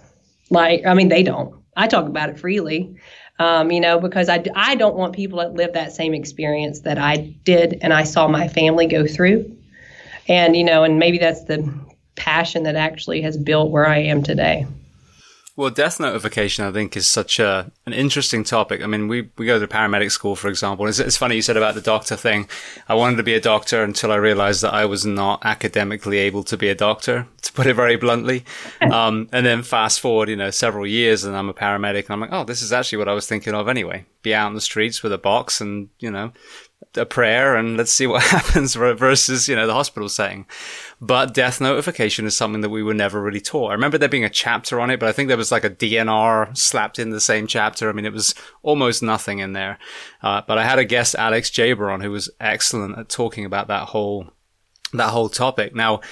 Like, 0.50 0.85
I 0.85 0.94
mean, 0.94 1.09
they 1.09 1.23
don't. 1.23 1.54
I 1.76 1.87
talk 1.87 2.06
about 2.06 2.28
it 2.28 2.38
freely 2.38 2.97
um, 3.40 3.73
you 3.73 3.80
know, 3.80 3.99
because 3.99 4.28
I, 4.28 4.44
I 4.54 4.75
don't 4.75 4.97
want 4.97 5.14
people 5.14 5.38
to 5.40 5.49
live 5.49 5.73
that 5.73 5.92
same 5.92 6.12
experience 6.12 6.80
that 6.80 6.99
I 6.99 7.16
did 7.42 7.78
and 7.80 7.90
I 7.90 8.04
saw 8.04 8.28
my 8.28 8.47
family 8.47 8.87
go 8.87 9.06
through. 9.06 9.56
And, 10.28 10.54
you 10.54 10.62
know, 10.62 10.85
and 10.85 10.99
maybe 10.99 11.16
that's 11.16 11.44
the 11.44 11.66
passion 12.16 12.64
that 12.64 12.76
actually 12.76 13.23
has 13.23 13.38
built 13.38 13.70
where 13.70 13.87
I 13.87 13.97
am 13.97 14.23
today. 14.23 14.66
Well, 15.60 15.68
death 15.68 16.00
notification, 16.00 16.64
I 16.64 16.72
think, 16.72 16.96
is 16.96 17.06
such 17.06 17.38
a 17.38 17.70
an 17.84 17.92
interesting 17.92 18.44
topic. 18.44 18.82
I 18.82 18.86
mean, 18.86 19.08
we, 19.08 19.28
we 19.36 19.44
go 19.44 19.60
to 19.60 19.68
paramedic 19.68 20.10
school, 20.10 20.34
for 20.34 20.48
example. 20.48 20.86
It's, 20.86 20.98
it's 20.98 21.18
funny 21.18 21.34
you 21.34 21.42
said 21.42 21.58
about 21.58 21.74
the 21.74 21.82
doctor 21.82 22.16
thing. 22.16 22.48
I 22.88 22.94
wanted 22.94 23.16
to 23.16 23.22
be 23.22 23.34
a 23.34 23.42
doctor 23.42 23.82
until 23.82 24.10
I 24.10 24.14
realized 24.14 24.62
that 24.62 24.72
I 24.72 24.86
was 24.86 25.04
not 25.04 25.44
academically 25.44 26.16
able 26.16 26.44
to 26.44 26.56
be 26.56 26.70
a 26.70 26.74
doctor, 26.74 27.26
to 27.42 27.52
put 27.52 27.66
it 27.66 27.74
very 27.74 27.96
bluntly. 27.96 28.46
Um, 28.90 29.28
and 29.32 29.44
then 29.44 29.62
fast 29.62 30.00
forward, 30.00 30.28
you 30.30 30.36
know, 30.36 30.50
several 30.50 30.86
years, 30.86 31.22
and 31.22 31.36
I'm 31.36 31.48
a 31.48 31.54
paramedic, 31.54 32.06
and 32.06 32.10
I'm 32.10 32.20
like, 32.20 32.32
oh, 32.32 32.44
this 32.44 32.62
is 32.62 32.72
actually 32.72 32.98
what 32.98 33.08
I 33.08 33.12
was 33.12 33.26
thinking 33.26 33.54
of 33.54 33.68
anyway. 33.68 34.06
Be 34.22 34.34
out 34.34 34.48
in 34.48 34.54
the 34.54 34.60
streets 34.60 35.02
with 35.02 35.12
a 35.12 35.18
box 35.18 35.60
and, 35.60 35.90
you 36.00 36.10
know, 36.10 36.32
a 36.96 37.06
prayer 37.06 37.56
and 37.56 37.76
let's 37.76 37.92
see 37.92 38.06
what 38.06 38.22
happens 38.36 38.74
versus, 38.74 39.48
you 39.48 39.54
know, 39.54 39.66
the 39.66 39.74
hospital 39.74 40.08
setting. 40.08 40.46
But 41.02 41.33
death 41.33 41.62
notification 41.62 42.26
is 42.26 42.37
something 42.37 42.61
that 42.61 42.69
we 42.69 42.83
were 42.83 42.92
never 42.92 43.23
really 43.23 43.40
taught. 43.40 43.71
I 43.71 43.75
remember 43.75 43.97
there 43.97 44.09
being 44.09 44.25
a 44.25 44.30
chapter 44.30 44.78
on 44.80 44.90
it, 44.90 45.00
but 45.00 45.09
I 45.09 45.12
think 45.12 45.28
there 45.28 45.37
was 45.37 45.50
like 45.50 45.64
a 45.64 45.71
DNR 45.71 46.54
slapped 46.57 46.99
in 46.99 47.09
the 47.09 47.21
same 47.21 47.47
chapter. 47.47 47.88
I 47.88 47.92
mean, 47.92 48.04
it 48.04 48.12
was 48.12 48.35
almost 48.62 49.02
nothing 49.02 49.38
in 49.38 49.54
there. 49.54 49.78
Uh, 50.23 50.42
but 50.47 50.59
I 50.59 50.64
had 50.64 50.78
a 50.78 50.85
guest, 50.85 51.14
Alex 51.14 51.49
Jaber, 51.49 51.90
on 51.92 52.02
who 52.02 52.11
was 52.11 52.28
excellent 52.38 52.99
at 52.99 53.09
talking 53.09 53.47
about 53.47 53.69
that 53.69 53.88
whole, 53.88 54.26
that 54.92 55.09
whole 55.09 55.30
topic. 55.30 55.75
Now, 55.75 56.02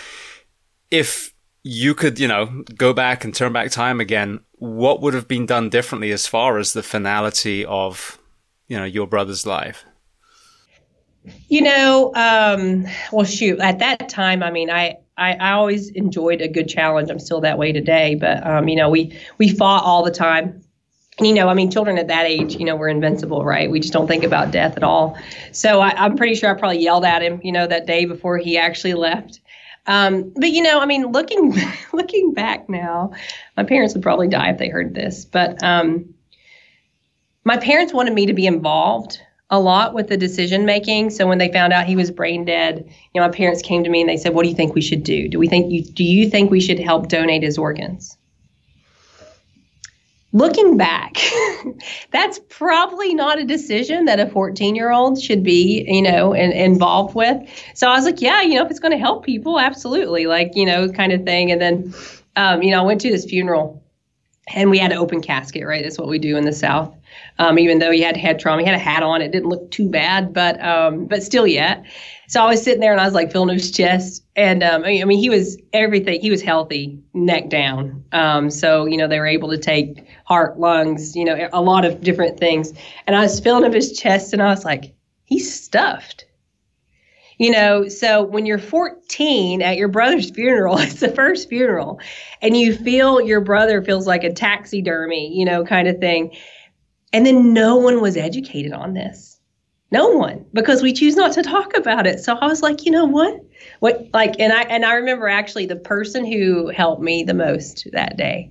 if 0.90 1.35
you 1.62 1.95
could, 1.95 2.18
you 2.18 2.28
know, 2.28 2.64
go 2.75 2.95
back 2.95 3.25
and 3.25 3.35
turn 3.35 3.52
back 3.52 3.71
time 3.71 4.00
again, 4.00 4.40
what 4.52 5.02
would 5.02 5.12
have 5.12 5.28
been 5.28 5.45
done 5.45 5.68
differently 5.68 6.12
as 6.12 6.26
far 6.26 6.57
as 6.57 6.73
the 6.73 6.83
finality 6.83 7.62
of, 7.62 8.18
you 8.68 8.78
know, 8.78 8.87
your 8.87 9.07
brother's 9.07 9.45
life? 9.45 9.85
You 11.49 11.62
know, 11.62 12.12
um, 12.14 12.87
well, 13.12 13.25
shoot, 13.25 13.58
at 13.61 13.78
that 13.78 14.08
time, 14.08 14.42
I 14.42 14.50
mean, 14.50 14.70
I, 14.70 14.97
I, 15.16 15.35
I, 15.35 15.52
always 15.52 15.90
enjoyed 15.90 16.40
a 16.40 16.49
good 16.49 16.68
challenge. 16.68 17.11
I'm 17.11 17.18
still 17.18 17.40
that 17.40 17.58
way 17.58 17.73
today, 17.73 18.14
but, 18.14 18.47
um, 18.47 18.68
you 18.68 18.76
know, 18.76 18.88
we, 18.88 19.18
we 19.38 19.49
fought 19.49 19.82
all 19.85 20.04
the 20.04 20.11
time. 20.11 20.62
You 21.20 21.32
know, 21.32 21.49
I 21.49 21.54
mean, 21.54 21.70
children 21.70 21.99
at 21.99 22.06
that 22.08 22.26
age, 22.26 22.54
you 22.56 22.64
know, 22.64 22.76
we're 22.76 22.88
invincible, 22.88 23.44
right? 23.44 23.68
We 23.68 23.80
just 23.80 23.92
don't 23.92 24.06
think 24.06 24.23
about 24.23 24.52
death 24.52 24.76
at 24.76 24.85
all. 24.85 25.18
So 25.50 25.80
I, 25.80 25.90
I'm 25.90 26.16
pretty 26.16 26.37
sure 26.37 26.54
I 26.54 26.58
probably 26.58 26.78
yelled 26.78 27.04
at 27.04 27.23
him, 27.23 27.40
you 27.42 27.50
know, 27.50 27.66
that 27.66 27.87
day 27.87 28.04
before 28.04 28.38
he 28.38 28.56
actually 28.56 28.94
left. 28.94 29.40
Um, 29.88 30.32
but 30.37 30.50
you 30.50 30.62
know, 30.62 30.78
I 30.78 30.87
mean, 30.87 31.06
looking 31.06 31.56
looking 31.92 32.35
back 32.35 32.68
now, 32.68 33.12
my 33.56 33.64
parents 33.64 33.94
would 33.94 34.02
probably 34.02 34.28
die 34.28 34.50
if 34.50 34.58
they 34.58 34.68
heard 34.68 34.94
this. 34.94 35.25
But 35.25 35.61
um, 35.64 36.14
my 37.42 37.56
parents 37.56 37.92
wanted 37.92 38.12
me 38.12 38.26
to 38.26 38.35
be 38.35 38.47
involved 38.47 39.20
a 39.50 39.58
lot 39.58 39.94
with 39.94 40.08
the 40.08 40.16
decision 40.16 40.66
making. 40.66 41.10
So 41.10 41.26
when 41.26 41.38
they 41.38 41.50
found 41.50 41.72
out 41.72 41.86
he 41.86 41.96
was 41.96 42.10
brain 42.10 42.44
dead, 42.44 42.84
you 43.14 43.20
know, 43.20 43.26
my 43.26 43.32
parents 43.32 43.62
came 43.62 43.82
to 43.84 43.90
me 43.90 44.00
and 44.00 44.08
they 44.08 44.16
said, 44.16 44.34
"What 44.34 44.42
do 44.42 44.48
you 44.48 44.54
think 44.54 44.74
we 44.74 44.82
should 44.82 45.02
do? 45.02 45.28
Do 45.28 45.38
we 45.38 45.48
think 45.48 45.72
you 45.72 45.82
do 45.82 46.04
you 46.04 46.28
think 46.28 46.50
we 46.50 46.60
should 46.60 46.78
help 46.78 47.08
donate 47.08 47.42
his 47.42 47.58
organs?" 47.58 48.16
Looking 50.32 50.76
back, 50.76 51.16
that's 52.10 52.38
probably 52.50 53.14
not 53.14 53.38
a 53.38 53.44
decision 53.44 54.04
that 54.04 54.20
a 54.20 54.26
14-year-old 54.26 55.18
should 55.22 55.42
be, 55.42 55.86
you 55.88 56.02
know, 56.02 56.34
in, 56.34 56.52
involved 56.52 57.14
with. 57.14 57.38
So 57.74 57.88
I 57.88 57.94
was 57.94 58.04
like, 58.04 58.20
"Yeah, 58.20 58.42
you 58.42 58.56
know, 58.56 58.64
if 58.64 58.70
it's 58.70 58.80
going 58.80 58.92
to 58.92 58.98
help 58.98 59.24
people, 59.24 59.58
absolutely." 59.58 60.26
Like, 60.26 60.52
you 60.54 60.66
know, 60.66 60.90
kind 60.90 61.12
of 61.12 61.24
thing. 61.24 61.50
And 61.50 61.60
then 61.60 61.94
um, 62.38 62.62
you 62.62 62.70
know, 62.70 62.78
I 62.78 62.82
went 62.82 63.00
to 63.00 63.10
this 63.10 63.24
funeral 63.24 63.82
and 64.54 64.70
we 64.70 64.78
had 64.78 64.92
an 64.92 64.98
open 64.98 65.20
casket, 65.20 65.66
right? 65.66 65.82
That's 65.82 65.98
what 65.98 66.08
we 66.08 66.20
do 66.20 66.36
in 66.36 66.44
the 66.44 66.52
South. 66.52 66.94
Um, 67.40 67.59
even 67.59 67.78
though 67.78 67.92
he 67.92 68.00
had 68.00 68.16
head 68.16 68.40
trauma, 68.40 68.62
he 68.62 68.66
had 68.66 68.75
a 68.75 68.78
hat 68.78 69.02
on. 69.02 69.23
It 69.23 69.30
didn't 69.30 69.49
look 69.49 69.71
too 69.71 69.88
bad, 69.88 70.33
but 70.33 70.62
um, 70.64 71.07
but 71.07 71.23
still 71.23 71.47
yet. 71.47 71.85
So 72.26 72.42
I 72.42 72.47
was 72.47 72.62
sitting 72.62 72.80
there 72.80 72.92
and 72.92 73.00
I 73.00 73.04
was 73.04 73.14
like 73.14 73.33
his 73.33 73.71
chest, 73.71 74.25
and 74.35 74.62
um, 74.62 74.85
I 74.85 75.04
mean 75.04 75.18
he 75.18 75.30
was 75.30 75.57
everything. 75.73 76.21
He 76.21 76.30
was 76.30 76.42
healthy, 76.42 76.99
neck 77.14 77.49
down. 77.49 78.04
Um, 78.12 78.50
so 78.50 78.87
you 78.87 78.97
know 78.97 79.07
they 79.07 79.21
were 79.21 79.26
able 79.26 79.50
to 79.50 79.59
take 79.59 80.04
heart, 80.25 80.59
lungs, 80.59 81.16
you 81.16 81.25
know, 81.25 81.49
a 81.52 81.62
lot 81.62 81.85
of 81.85 82.02
different 82.02 82.38
things. 82.38 82.73
And 83.07 83.16
I 83.16 83.23
was 83.23 83.40
feeling 83.40 83.64
of 83.64 83.73
his 83.73 83.99
chest, 83.99 84.33
and 84.33 84.42
I 84.42 84.50
was 84.50 84.64
like, 84.64 84.95
he's 85.25 85.52
stuffed. 85.52 86.26
You 87.38 87.52
know, 87.52 87.87
so 87.87 88.25
when 88.25 88.47
you're 88.47 88.59
14 88.59 89.62
at 89.62 89.76
your 89.76 89.87
brother's 89.87 90.28
funeral, 90.35 90.76
it's 90.78 91.00
the 91.00 91.09
first 91.09 91.49
funeral, 91.49 92.00
and 92.42 92.57
you 92.57 92.75
feel 92.75 93.21
your 93.21 93.40
brother 93.40 93.80
feels 93.80 94.09
like 94.09 94.25
a 94.25 94.33
taxidermy, 94.33 95.33
you 95.33 95.45
know, 95.45 95.64
kind 95.64 95.87
of 95.87 95.99
thing. 95.99 96.37
And 97.12 97.24
then 97.24 97.52
no 97.52 97.76
one 97.76 98.00
was 98.00 98.16
educated 98.16 98.72
on 98.72 98.94
this. 98.94 99.38
No 99.90 100.08
one, 100.08 100.44
because 100.52 100.82
we 100.82 100.92
choose 100.92 101.16
not 101.16 101.32
to 101.32 101.42
talk 101.42 101.74
about 101.74 102.06
it. 102.06 102.20
So 102.20 102.34
I 102.34 102.46
was 102.46 102.60
like, 102.60 102.84
you 102.84 102.92
know 102.92 103.06
what? 103.06 103.42
What 103.80 104.08
like 104.12 104.38
and 104.38 104.52
I 104.52 104.62
and 104.62 104.84
I 104.84 104.94
remember 104.94 105.28
actually 105.28 105.64
the 105.64 105.76
person 105.76 106.26
who 106.26 106.68
helped 106.68 107.00
me 107.00 107.22
the 107.22 107.32
most 107.32 107.88
that 107.92 108.16
day 108.16 108.50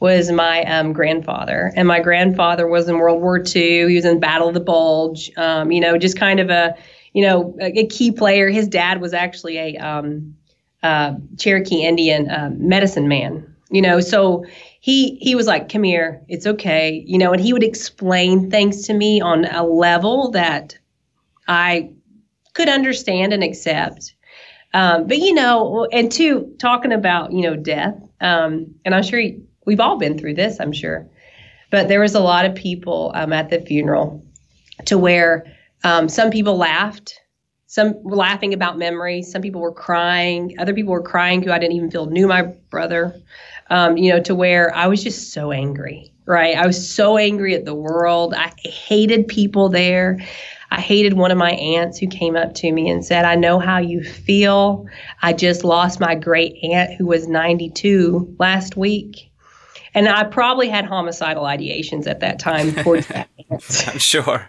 was 0.00 0.30
my 0.30 0.62
um, 0.64 0.94
grandfather. 0.94 1.72
And 1.76 1.86
my 1.86 2.00
grandfather 2.00 2.66
was 2.66 2.88
in 2.88 2.96
World 2.96 3.20
War 3.20 3.38
II. 3.38 3.88
He 3.88 3.94
was 3.94 4.06
in 4.06 4.18
Battle 4.18 4.48
of 4.48 4.54
the 4.54 4.60
Bulge. 4.60 5.30
Um, 5.36 5.70
you 5.70 5.80
know, 5.80 5.98
just 5.98 6.18
kind 6.18 6.40
of 6.40 6.48
a 6.48 6.74
you 7.12 7.22
know, 7.22 7.56
a, 7.60 7.80
a 7.80 7.86
key 7.86 8.12
player. 8.12 8.48
His 8.48 8.68
dad 8.68 9.00
was 9.00 9.12
actually 9.12 9.58
a 9.58 9.76
um, 9.78 10.36
uh, 10.82 11.14
Cherokee 11.36 11.82
Indian 11.82 12.30
uh, 12.30 12.50
medicine 12.54 13.08
man. 13.08 13.54
You 13.70 13.82
know, 13.82 14.00
so 14.00 14.46
he 14.80 15.16
he 15.16 15.34
was 15.34 15.46
like, 15.46 15.68
"Come 15.68 15.82
here, 15.82 16.22
it's 16.28 16.46
okay," 16.46 17.04
you 17.06 17.18
know, 17.18 17.32
and 17.32 17.40
he 17.40 17.52
would 17.52 17.62
explain 17.62 18.50
things 18.50 18.86
to 18.86 18.94
me 18.94 19.20
on 19.20 19.44
a 19.46 19.64
level 19.64 20.30
that 20.32 20.78
I 21.46 21.90
could 22.54 22.68
understand 22.68 23.32
and 23.32 23.42
accept. 23.42 24.14
Um, 24.74 25.06
but 25.06 25.18
you 25.18 25.34
know, 25.34 25.86
and 25.92 26.12
two, 26.12 26.54
talking 26.58 26.92
about 26.92 27.32
you 27.32 27.42
know 27.42 27.56
death, 27.56 27.94
um, 28.20 28.74
and 28.84 28.94
I'm 28.94 29.02
sure 29.02 29.18
he, 29.18 29.40
we've 29.66 29.80
all 29.80 29.98
been 29.98 30.18
through 30.18 30.34
this, 30.34 30.60
I'm 30.60 30.72
sure. 30.72 31.08
But 31.70 31.88
there 31.88 32.00
was 32.00 32.14
a 32.14 32.20
lot 32.20 32.46
of 32.46 32.54
people 32.54 33.12
um, 33.14 33.32
at 33.32 33.50
the 33.50 33.60
funeral 33.60 34.24
to 34.86 34.96
where 34.96 35.44
um, 35.84 36.08
some 36.08 36.30
people 36.30 36.56
laughed. 36.56 37.20
Some 37.66 38.02
were 38.02 38.16
laughing 38.16 38.54
about 38.54 38.78
memories. 38.78 39.30
Some 39.30 39.42
people 39.42 39.60
were 39.60 39.72
crying. 39.72 40.54
Other 40.58 40.72
people 40.72 40.92
were 40.92 41.02
crying 41.02 41.42
who 41.42 41.50
I 41.50 41.58
didn't 41.58 41.76
even 41.76 41.90
feel 41.90 42.06
knew 42.06 42.26
my 42.26 42.42
brother. 42.42 43.14
Um, 43.70 43.96
you 43.96 44.10
know, 44.10 44.20
to 44.22 44.34
where 44.34 44.74
I 44.74 44.86
was 44.86 45.02
just 45.02 45.32
so 45.32 45.52
angry, 45.52 46.12
right? 46.24 46.56
I 46.56 46.66
was 46.66 46.90
so 46.90 47.18
angry 47.18 47.54
at 47.54 47.66
the 47.66 47.74
world. 47.74 48.32
I 48.34 48.52
hated 48.64 49.28
people 49.28 49.68
there. 49.68 50.18
I 50.70 50.80
hated 50.80 51.14
one 51.14 51.30
of 51.30 51.38
my 51.38 51.52
aunts 51.52 51.98
who 51.98 52.06
came 52.06 52.36
up 52.36 52.54
to 52.56 52.70
me 52.72 52.88
and 52.88 53.04
said, 53.04 53.24
I 53.24 53.34
know 53.34 53.58
how 53.58 53.78
you 53.78 54.02
feel. 54.02 54.86
I 55.22 55.32
just 55.32 55.64
lost 55.64 56.00
my 56.00 56.14
great 56.14 56.56
aunt 56.62 56.94
who 56.94 57.06
was 57.06 57.26
92 57.26 58.36
last 58.38 58.76
week. 58.76 59.30
And 59.94 60.08
I 60.08 60.24
probably 60.24 60.68
had 60.68 60.84
homicidal 60.84 61.44
ideations 61.44 62.06
at 62.06 62.20
that 62.20 62.38
time 62.38 62.74
towards 62.74 63.06
that. 63.08 63.28
I'm 63.50 63.98
sure. 63.98 64.48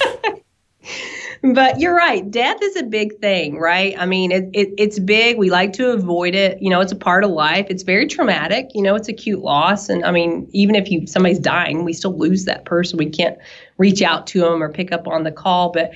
but 1.42 1.80
you're 1.80 1.94
right. 1.94 2.28
Death 2.30 2.58
is 2.62 2.76
a 2.76 2.82
big 2.82 3.18
thing, 3.20 3.58
right? 3.58 3.94
I 3.98 4.06
mean, 4.06 4.32
it, 4.32 4.50
it, 4.52 4.74
it's 4.78 4.98
big. 4.98 5.38
We 5.38 5.50
like 5.50 5.72
to 5.74 5.90
avoid 5.90 6.34
it. 6.34 6.60
You 6.60 6.70
know, 6.70 6.80
it's 6.80 6.92
a 6.92 6.96
part 6.96 7.24
of 7.24 7.30
life. 7.30 7.66
It's 7.68 7.82
very 7.82 8.06
traumatic. 8.06 8.70
You 8.74 8.82
know, 8.82 8.94
it's 8.94 9.08
acute 9.08 9.42
loss. 9.42 9.88
And 9.88 10.04
I 10.04 10.10
mean, 10.10 10.48
even 10.52 10.74
if 10.74 10.90
you 10.90 11.06
somebody's 11.06 11.38
dying, 11.38 11.84
we 11.84 11.92
still 11.92 12.16
lose 12.16 12.44
that 12.44 12.64
person. 12.64 12.98
We 12.98 13.10
can't 13.10 13.38
reach 13.78 14.02
out 14.02 14.26
to 14.28 14.40
them 14.40 14.62
or 14.62 14.72
pick 14.72 14.92
up 14.92 15.06
on 15.06 15.24
the 15.24 15.32
call. 15.32 15.70
But 15.72 15.92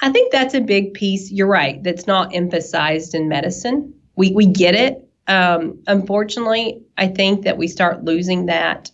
I 0.00 0.10
think 0.10 0.32
that's 0.32 0.54
a 0.54 0.60
big 0.60 0.94
piece. 0.94 1.30
You're 1.30 1.46
right. 1.46 1.82
That's 1.82 2.06
not 2.06 2.34
emphasized 2.34 3.14
in 3.14 3.28
medicine. 3.28 3.94
We 4.16 4.32
we 4.32 4.46
get 4.46 4.74
it. 4.74 5.08
Um, 5.26 5.82
unfortunately, 5.86 6.82
I 6.98 7.08
think 7.08 7.44
that 7.44 7.56
we 7.56 7.66
start 7.68 8.04
losing 8.04 8.46
that 8.46 8.90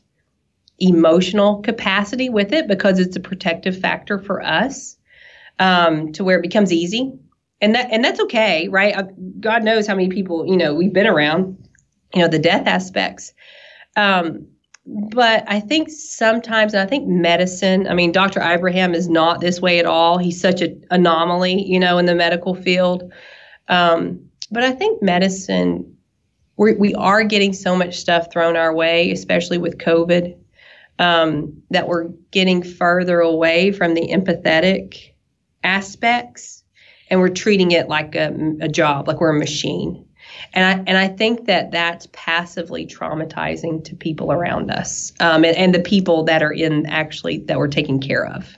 emotional 0.79 1.61
capacity 1.61 2.31
with 2.31 2.53
it 2.53 2.66
because 2.66 2.98
it's 2.98 3.16
a 3.16 3.20
protective 3.20 3.79
factor 3.79 4.18
for 4.18 4.42
us 4.42 4.96
um, 5.61 6.11
to 6.12 6.25
where 6.25 6.38
it 6.38 6.42
becomes 6.42 6.73
easy. 6.73 7.12
And 7.61 7.75
that 7.75 7.92
and 7.92 8.03
that's 8.03 8.18
okay, 8.20 8.68
right? 8.68 8.96
God 9.38 9.62
knows 9.62 9.87
how 9.87 9.94
many 9.94 10.09
people 10.09 10.46
you 10.46 10.57
know 10.57 10.75
we've 10.75 10.92
been 10.92 11.07
around, 11.07 11.57
you 12.14 12.23
know, 12.23 12.29
the 12.29 12.38
death 12.38 12.66
aspects. 12.66 13.33
Um, 13.96 14.46
but 14.87 15.44
I 15.46 15.61
think 15.61 15.90
sometimes, 15.90 16.73
and 16.73 16.83
I 16.83 16.87
think 16.87 17.07
medicine. 17.07 17.87
I 17.87 17.94
mean, 17.94 18.12
Dr. 18.12 18.40
Ibrahim 18.40 18.94
is 18.94 19.09
not 19.09 19.40
this 19.40 19.61
way 19.61 19.79
at 19.79 19.85
all. 19.85 20.16
He's 20.16 20.40
such 20.40 20.62
an 20.62 20.83
anomaly, 20.90 21.62
you 21.62 21.79
know, 21.79 21.99
in 21.99 22.07
the 22.07 22.14
medical 22.14 22.55
field. 22.55 23.12
Um, 23.68 24.20
but 24.51 24.64
I 24.64 24.73
think 24.73 25.03
medicine, 25.03 25.96
we 26.57 26.73
we 26.73 26.94
are 26.94 27.23
getting 27.25 27.53
so 27.53 27.77
much 27.77 27.99
stuff 27.99 28.33
thrown 28.33 28.57
our 28.57 28.75
way, 28.75 29.11
especially 29.11 29.59
with 29.59 29.77
COVID, 29.77 30.35
um, 30.99 31.62
that 31.70 31.88
we're 31.88 32.09
getting 32.31 32.62
further 32.62 33.20
away 33.20 33.73
from 33.73 33.92
the 33.92 34.09
empathetic 34.09 35.11
aspects 35.62 36.62
and 37.09 37.20
we're 37.20 37.29
treating 37.29 37.73
it 37.73 37.88
like 37.88 38.14
a, 38.14 38.35
a 38.61 38.68
job, 38.68 39.09
like 39.09 39.20
we're 39.20 39.35
a 39.35 39.38
machine. 39.38 40.07
And 40.55 40.64
I 40.64 40.85
and 40.87 40.96
I 40.96 41.09
think 41.09 41.46
that 41.46 41.73
that's 41.73 42.07
passively 42.12 42.87
traumatizing 42.87 43.85
to 43.85 43.96
people 43.96 44.33
around 44.33 44.70
us, 44.70 45.12
um, 45.20 45.44
and, 45.44 45.57
and 45.57 45.75
the 45.75 45.81
people 45.81 46.25
that 46.25 46.42
are 46.42 46.53
in 46.53 46.87
actually 46.87 47.38
that 47.38 47.59
we're 47.59 47.68
taking 47.68 48.01
care 48.01 48.27
of. 48.27 48.57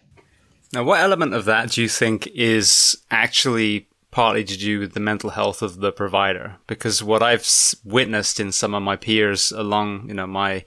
Now, 0.73 0.85
what 0.85 1.01
element 1.01 1.35
of 1.35 1.47
that 1.47 1.71
do 1.71 1.83
you 1.83 1.89
think 1.89 2.27
is 2.29 2.97
actually 3.11 3.89
partly 4.11 4.45
to 4.45 4.59
do 4.59 4.81
with 4.81 4.93
the 4.93 5.01
mental 5.01 5.31
health 5.31 5.63
of 5.63 5.79
the 5.79 5.93
provider? 5.93 6.57
Because 6.67 7.03
what 7.03 7.23
I've 7.23 7.49
witnessed 7.85 8.39
in 8.39 8.53
some 8.53 8.75
of 8.75 8.83
my 8.83 8.97
peers 8.97 9.51
along, 9.51 10.09
you 10.09 10.15
know, 10.15 10.27
my 10.27 10.65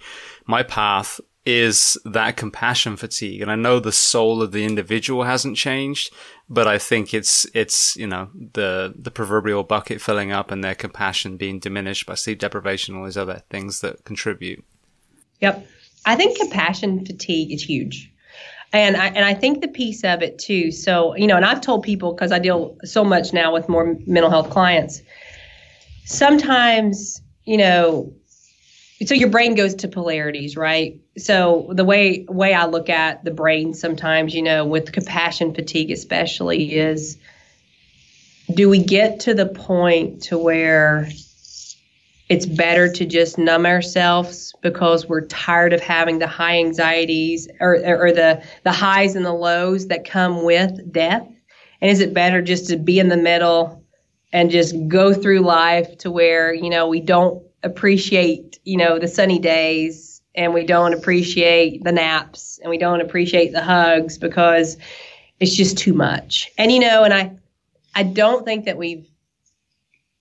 my 0.48 0.64
path 0.64 1.20
is 1.46 1.96
that 2.06 2.38
compassion 2.38 2.98
fatigue. 2.98 3.42
And 3.42 3.52
I 3.52 3.56
know 3.56 3.80
the 3.80 3.92
soul 3.92 4.42
of 4.42 4.52
the 4.52 4.66
individual 4.66 5.24
hasn't 5.24 5.58
changed, 5.58 6.12
but 6.50 6.68
I 6.68 6.80
think 6.80 7.14
it's, 7.14 7.46
it's, 7.54 7.96
you 7.96 8.08
know, 8.08 8.30
the, 8.54 8.94
the 8.98 9.12
proverbial 9.12 9.64
bucket 9.64 10.02
filling 10.02 10.32
up 10.32 10.50
and 10.50 10.64
their 10.64 10.74
compassion 10.74 11.38
being 11.38 11.60
diminished 11.60 12.08
by 12.08 12.16
sleep 12.16 12.40
deprivation 12.40 12.96
all 12.96 13.06
these 13.06 13.18
other 13.18 13.44
things 13.50 13.82
that 13.82 14.04
contribute. 14.06 14.66
Yep. 15.42 15.68
I 16.06 16.16
think 16.16 16.38
compassion 16.38 17.06
fatigue 17.06 17.52
is 17.52 17.64
huge. 17.64 18.12
And 18.74 18.98
I, 18.98 19.08
and 19.08 19.24
I 19.24 19.36
think 19.36 19.62
the 19.62 19.68
piece 19.68 20.04
of 20.04 20.24
it 20.24 20.40
too. 20.40 20.72
So, 20.72 21.16
you 21.16 21.28
know, 21.28 21.36
and 21.36 21.46
I've 21.46 21.62
told 21.62 21.84
people 21.84 22.14
because 22.14 22.32
I 22.32 22.40
deal 22.40 22.76
so 22.84 23.04
much 23.04 23.34
now 23.34 23.54
with 23.54 23.70
more 23.70 23.96
mental 24.08 24.30
health 24.32 24.50
clients, 24.50 25.02
sometimes, 26.06 27.22
you 27.46 27.58
know, 27.58 28.12
so 29.04 29.14
your 29.14 29.30
brain 29.30 29.56
goes 29.56 29.76
to 29.76 29.88
polarities, 29.88 30.56
right? 30.56 31.00
So 31.18 31.70
the 31.74 31.84
way 31.84 32.26
way 32.30 32.54
I 32.54 32.66
look 32.66 32.90
at 32.90 33.26
the 33.26 33.32
brain 33.32 33.74
sometimes, 33.74 34.34
you 34.34 34.42
know, 34.42 34.66
with 34.66 34.92
compassion 34.92 35.54
fatigue 35.54 35.92
especially 35.92 36.76
is 36.76 37.18
do 38.54 38.70
we 38.70 38.82
get 38.82 39.22
to 39.22 39.34
the 39.34 39.48
point 39.48 40.24
to 40.24 40.38
where 40.38 41.10
it's 42.30 42.46
better 42.46 42.92
to 42.92 43.06
just 43.06 43.38
numb 43.38 43.66
ourselves 43.66 44.54
because 44.62 45.08
we're 45.08 45.26
tired 45.26 45.74
of 45.74 45.82
having 45.82 46.20
the 46.20 46.28
high 46.28 46.58
anxieties 46.58 47.48
or, 47.60 47.76
or 47.76 48.12
the 48.12 48.44
the 48.64 48.72
highs 48.72 49.16
and 49.16 49.26
the 49.26 49.34
lows 49.34 49.88
that 49.88 50.10
come 50.10 50.44
with 50.44 50.92
death 50.92 51.28
and 51.82 51.92
is 51.92 52.00
it 52.00 52.14
better 52.14 52.42
just 52.42 52.70
to 52.70 52.78
be 52.78 53.00
in 53.00 53.10
the 53.10 53.18
middle 53.18 53.84
and 54.32 54.50
just 54.50 54.76
go 54.88 55.14
through 55.14 55.42
life 55.42 55.98
to 56.00 56.10
where 56.10 56.54
you 56.54 56.70
know 56.70 56.88
we 56.88 57.00
don't 57.00 57.45
appreciate, 57.66 58.60
you 58.64 58.78
know, 58.78 59.00
the 59.00 59.08
sunny 59.08 59.40
days 59.40 60.22
and 60.36 60.54
we 60.54 60.64
don't 60.64 60.94
appreciate 60.94 61.84
the 61.84 61.92
naps 61.92 62.60
and 62.62 62.70
we 62.70 62.78
don't 62.78 63.02
appreciate 63.02 63.52
the 63.52 63.64
hugs 63.64 64.18
because 64.18 64.78
it's 65.40 65.56
just 65.56 65.78
too 65.78 65.94
much. 65.94 66.52
And 66.58 66.72
you 66.72 66.80
know, 66.80 67.04
and 67.04 67.14
I 67.14 67.32
I 67.96 68.04
don't 68.04 68.46
think 68.46 68.66
that 68.66 68.78
we've 68.78 69.08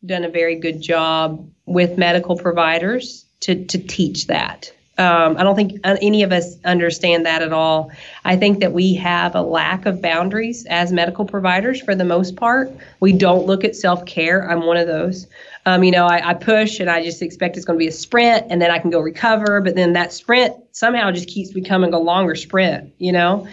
done 0.04 0.24
a 0.24 0.30
very 0.30 0.58
good 0.58 0.80
job 0.80 1.48
with 1.66 1.98
medical 1.98 2.36
providers 2.36 3.26
to 3.40 3.64
to 3.66 3.78
teach 3.78 4.26
that. 4.26 4.72
Um, 4.96 5.36
I 5.36 5.42
don't 5.42 5.56
think 5.56 5.80
any 5.84 6.22
of 6.22 6.30
us 6.30 6.56
understand 6.64 7.26
that 7.26 7.42
at 7.42 7.52
all. 7.52 7.90
I 8.24 8.36
think 8.36 8.60
that 8.60 8.72
we 8.72 8.94
have 8.94 9.34
a 9.34 9.42
lack 9.42 9.86
of 9.86 10.00
boundaries 10.00 10.66
as 10.66 10.92
medical 10.92 11.24
providers 11.24 11.80
for 11.80 11.96
the 11.96 12.04
most 12.04 12.36
part. 12.36 12.70
We 13.00 13.12
don't 13.12 13.44
look 13.44 13.64
at 13.64 13.74
self 13.74 14.06
care. 14.06 14.48
I'm 14.48 14.66
one 14.66 14.76
of 14.76 14.86
those. 14.86 15.26
Um, 15.66 15.82
you 15.82 15.90
know, 15.90 16.06
I, 16.06 16.30
I, 16.30 16.34
push 16.34 16.78
and 16.78 16.90
I 16.90 17.02
just 17.02 17.22
expect 17.22 17.56
it's 17.56 17.64
going 17.64 17.78
to 17.78 17.82
be 17.82 17.88
a 17.88 17.92
sprint 17.92 18.46
and 18.50 18.60
then 18.60 18.70
I 18.70 18.78
can 18.78 18.90
go 18.90 19.00
recover. 19.00 19.60
But 19.62 19.74
then 19.74 19.94
that 19.94 20.12
sprint 20.12 20.54
somehow 20.72 21.10
just 21.10 21.26
keeps 21.26 21.50
becoming 21.52 21.94
a 21.94 21.98
longer 21.98 22.34
sprint, 22.34 22.92
you 22.98 23.12
know? 23.12 23.48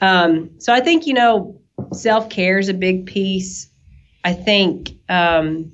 Um, 0.00 0.50
so 0.58 0.74
I 0.74 0.80
think, 0.80 1.06
you 1.06 1.14
know, 1.14 1.58
self 1.92 2.28
care 2.28 2.58
is 2.58 2.68
a 2.68 2.74
big 2.74 3.06
piece. 3.06 3.68
I 4.24 4.34
think 4.34 4.90
um, 5.08 5.72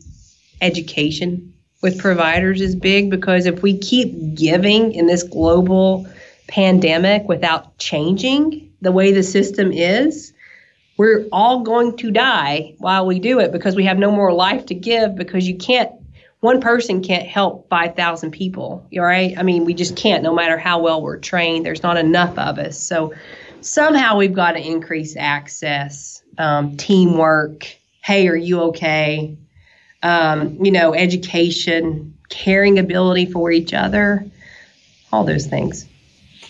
education 0.61 1.54
with 1.80 1.98
providers 1.98 2.60
is 2.60 2.74
big 2.74 3.10
because 3.10 3.46
if 3.46 3.62
we 3.62 3.78
keep 3.78 4.34
giving 4.34 4.92
in 4.92 5.06
this 5.06 5.22
global 5.22 6.06
pandemic 6.48 7.28
without 7.28 7.78
changing 7.78 8.72
the 8.80 8.92
way 8.92 9.12
the 9.12 9.22
system 9.22 9.70
is, 9.72 10.32
we're 10.96 11.26
all 11.30 11.60
going 11.60 11.96
to 11.96 12.10
die 12.10 12.74
while 12.78 13.06
we 13.06 13.20
do 13.20 13.38
it 13.38 13.52
because 13.52 13.76
we 13.76 13.84
have 13.84 13.98
no 13.98 14.10
more 14.10 14.32
life 14.32 14.66
to 14.66 14.74
give 14.74 15.14
because 15.14 15.46
you 15.46 15.56
can't 15.56 15.92
one 16.40 16.60
person 16.60 17.02
can't 17.02 17.26
help 17.26 17.68
5,000 17.68 18.30
people, 18.30 18.86
right? 18.96 19.36
I 19.36 19.42
mean, 19.42 19.64
we 19.64 19.74
just 19.74 19.96
can't, 19.96 20.22
no 20.22 20.32
matter 20.32 20.56
how 20.56 20.80
well 20.80 21.02
we're 21.02 21.18
trained. 21.18 21.66
There's 21.66 21.82
not 21.82 21.96
enough 21.96 22.38
of 22.38 22.58
us. 22.58 22.78
So 22.78 23.12
somehow 23.60 24.16
we've 24.16 24.32
got 24.32 24.52
to 24.52 24.64
increase 24.64 25.16
access, 25.16 26.22
um, 26.38 26.76
teamwork. 26.76 27.66
Hey, 28.04 28.28
are 28.28 28.36
you 28.36 28.60
okay? 28.62 29.36
Um, 30.02 30.64
you 30.64 30.70
know, 30.70 30.94
education, 30.94 32.16
caring 32.28 32.78
ability 32.78 33.26
for 33.26 33.50
each 33.50 33.74
other, 33.74 34.24
all 35.12 35.24
those 35.24 35.46
things. 35.46 35.87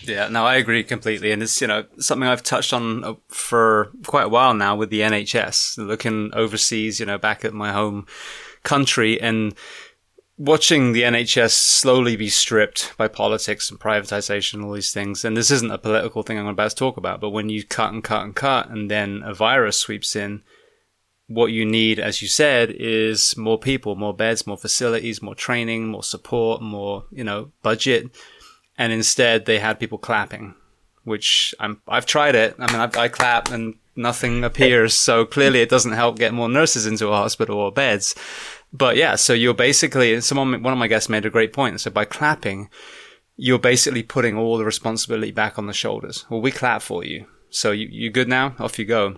Yeah, 0.02 0.28
no, 0.28 0.44
I 0.44 0.56
agree 0.56 0.84
completely, 0.84 1.32
and 1.32 1.42
it's 1.42 1.60
you 1.60 1.66
know 1.66 1.84
something 1.98 2.28
I've 2.28 2.42
touched 2.42 2.72
on 2.72 3.04
uh, 3.04 3.14
for 3.28 3.90
quite 4.06 4.24
a 4.24 4.28
while 4.28 4.54
now 4.54 4.74
with 4.74 4.90
the 4.90 5.00
NHS. 5.00 5.78
Looking 5.78 6.30
overseas, 6.34 6.98
you 6.98 7.06
know, 7.06 7.18
back 7.18 7.44
at 7.44 7.52
my 7.52 7.72
home 7.72 8.06
country, 8.62 9.20
and 9.20 9.54
watching 10.38 10.92
the 10.92 11.02
NHS 11.02 11.50
slowly 11.50 12.16
be 12.16 12.28
stripped 12.28 12.96
by 12.96 13.08
politics 13.08 13.70
and 13.70 13.78
privatization 13.78 14.64
all 14.64 14.72
these 14.72 14.92
things. 14.92 15.24
And 15.24 15.36
this 15.36 15.50
isn't 15.50 15.70
a 15.70 15.78
political 15.78 16.22
thing 16.22 16.38
I'm 16.38 16.46
about 16.46 16.70
to 16.70 16.76
talk 16.76 16.96
about, 16.96 17.20
but 17.20 17.30
when 17.30 17.48
you 17.48 17.64
cut 17.64 17.92
and 17.92 18.02
cut 18.02 18.22
and 18.22 18.34
cut, 18.34 18.70
and 18.70 18.90
then 18.90 19.22
a 19.24 19.34
virus 19.34 19.78
sweeps 19.78 20.14
in, 20.14 20.42
what 21.28 21.52
you 21.52 21.64
need, 21.64 21.98
as 21.98 22.20
you 22.20 22.28
said, 22.28 22.70
is 22.70 23.36
more 23.36 23.58
people, 23.58 23.94
more 23.94 24.14
beds, 24.14 24.46
more 24.46 24.58
facilities, 24.58 25.22
more 25.22 25.34
training, 25.34 25.86
more 25.86 26.02
support, 26.02 26.60
more 26.60 27.04
you 27.12 27.24
know 27.24 27.52
budget 27.62 28.10
and 28.78 28.92
instead 28.92 29.44
they 29.44 29.58
had 29.58 29.80
people 29.80 29.98
clapping, 29.98 30.54
which 31.02 31.54
I'm, 31.58 31.82
I've 31.88 32.06
tried 32.06 32.36
it. 32.36 32.54
I 32.58 32.72
mean, 32.72 32.80
I, 32.80 33.02
I 33.02 33.08
clap 33.08 33.50
and 33.50 33.74
nothing 33.96 34.44
appears. 34.44 34.94
So 34.94 35.26
clearly 35.26 35.60
it 35.60 35.68
doesn't 35.68 35.92
help 35.92 36.16
get 36.16 36.32
more 36.32 36.48
nurses 36.48 36.86
into 36.86 37.08
a 37.08 37.16
hospital 37.16 37.58
or 37.58 37.72
beds. 37.72 38.14
But 38.72 38.96
yeah, 38.96 39.16
so 39.16 39.32
you're 39.32 39.54
basically, 39.54 40.20
someone, 40.20 40.62
one 40.62 40.72
of 40.72 40.78
my 40.78 40.86
guests 40.86 41.08
made 41.08 41.26
a 41.26 41.30
great 41.30 41.52
point. 41.52 41.80
So 41.80 41.90
by 41.90 42.04
clapping, 42.04 42.70
you're 43.36 43.58
basically 43.58 44.04
putting 44.04 44.36
all 44.36 44.58
the 44.58 44.64
responsibility 44.64 45.32
back 45.32 45.58
on 45.58 45.66
the 45.66 45.72
shoulders. 45.72 46.24
Well, 46.30 46.40
we 46.40 46.52
clap 46.52 46.80
for 46.80 47.04
you. 47.04 47.26
So 47.50 47.72
you, 47.72 47.88
you 47.90 48.10
good 48.10 48.28
now? 48.28 48.54
Off 48.60 48.78
you 48.78 48.84
go. 48.84 49.16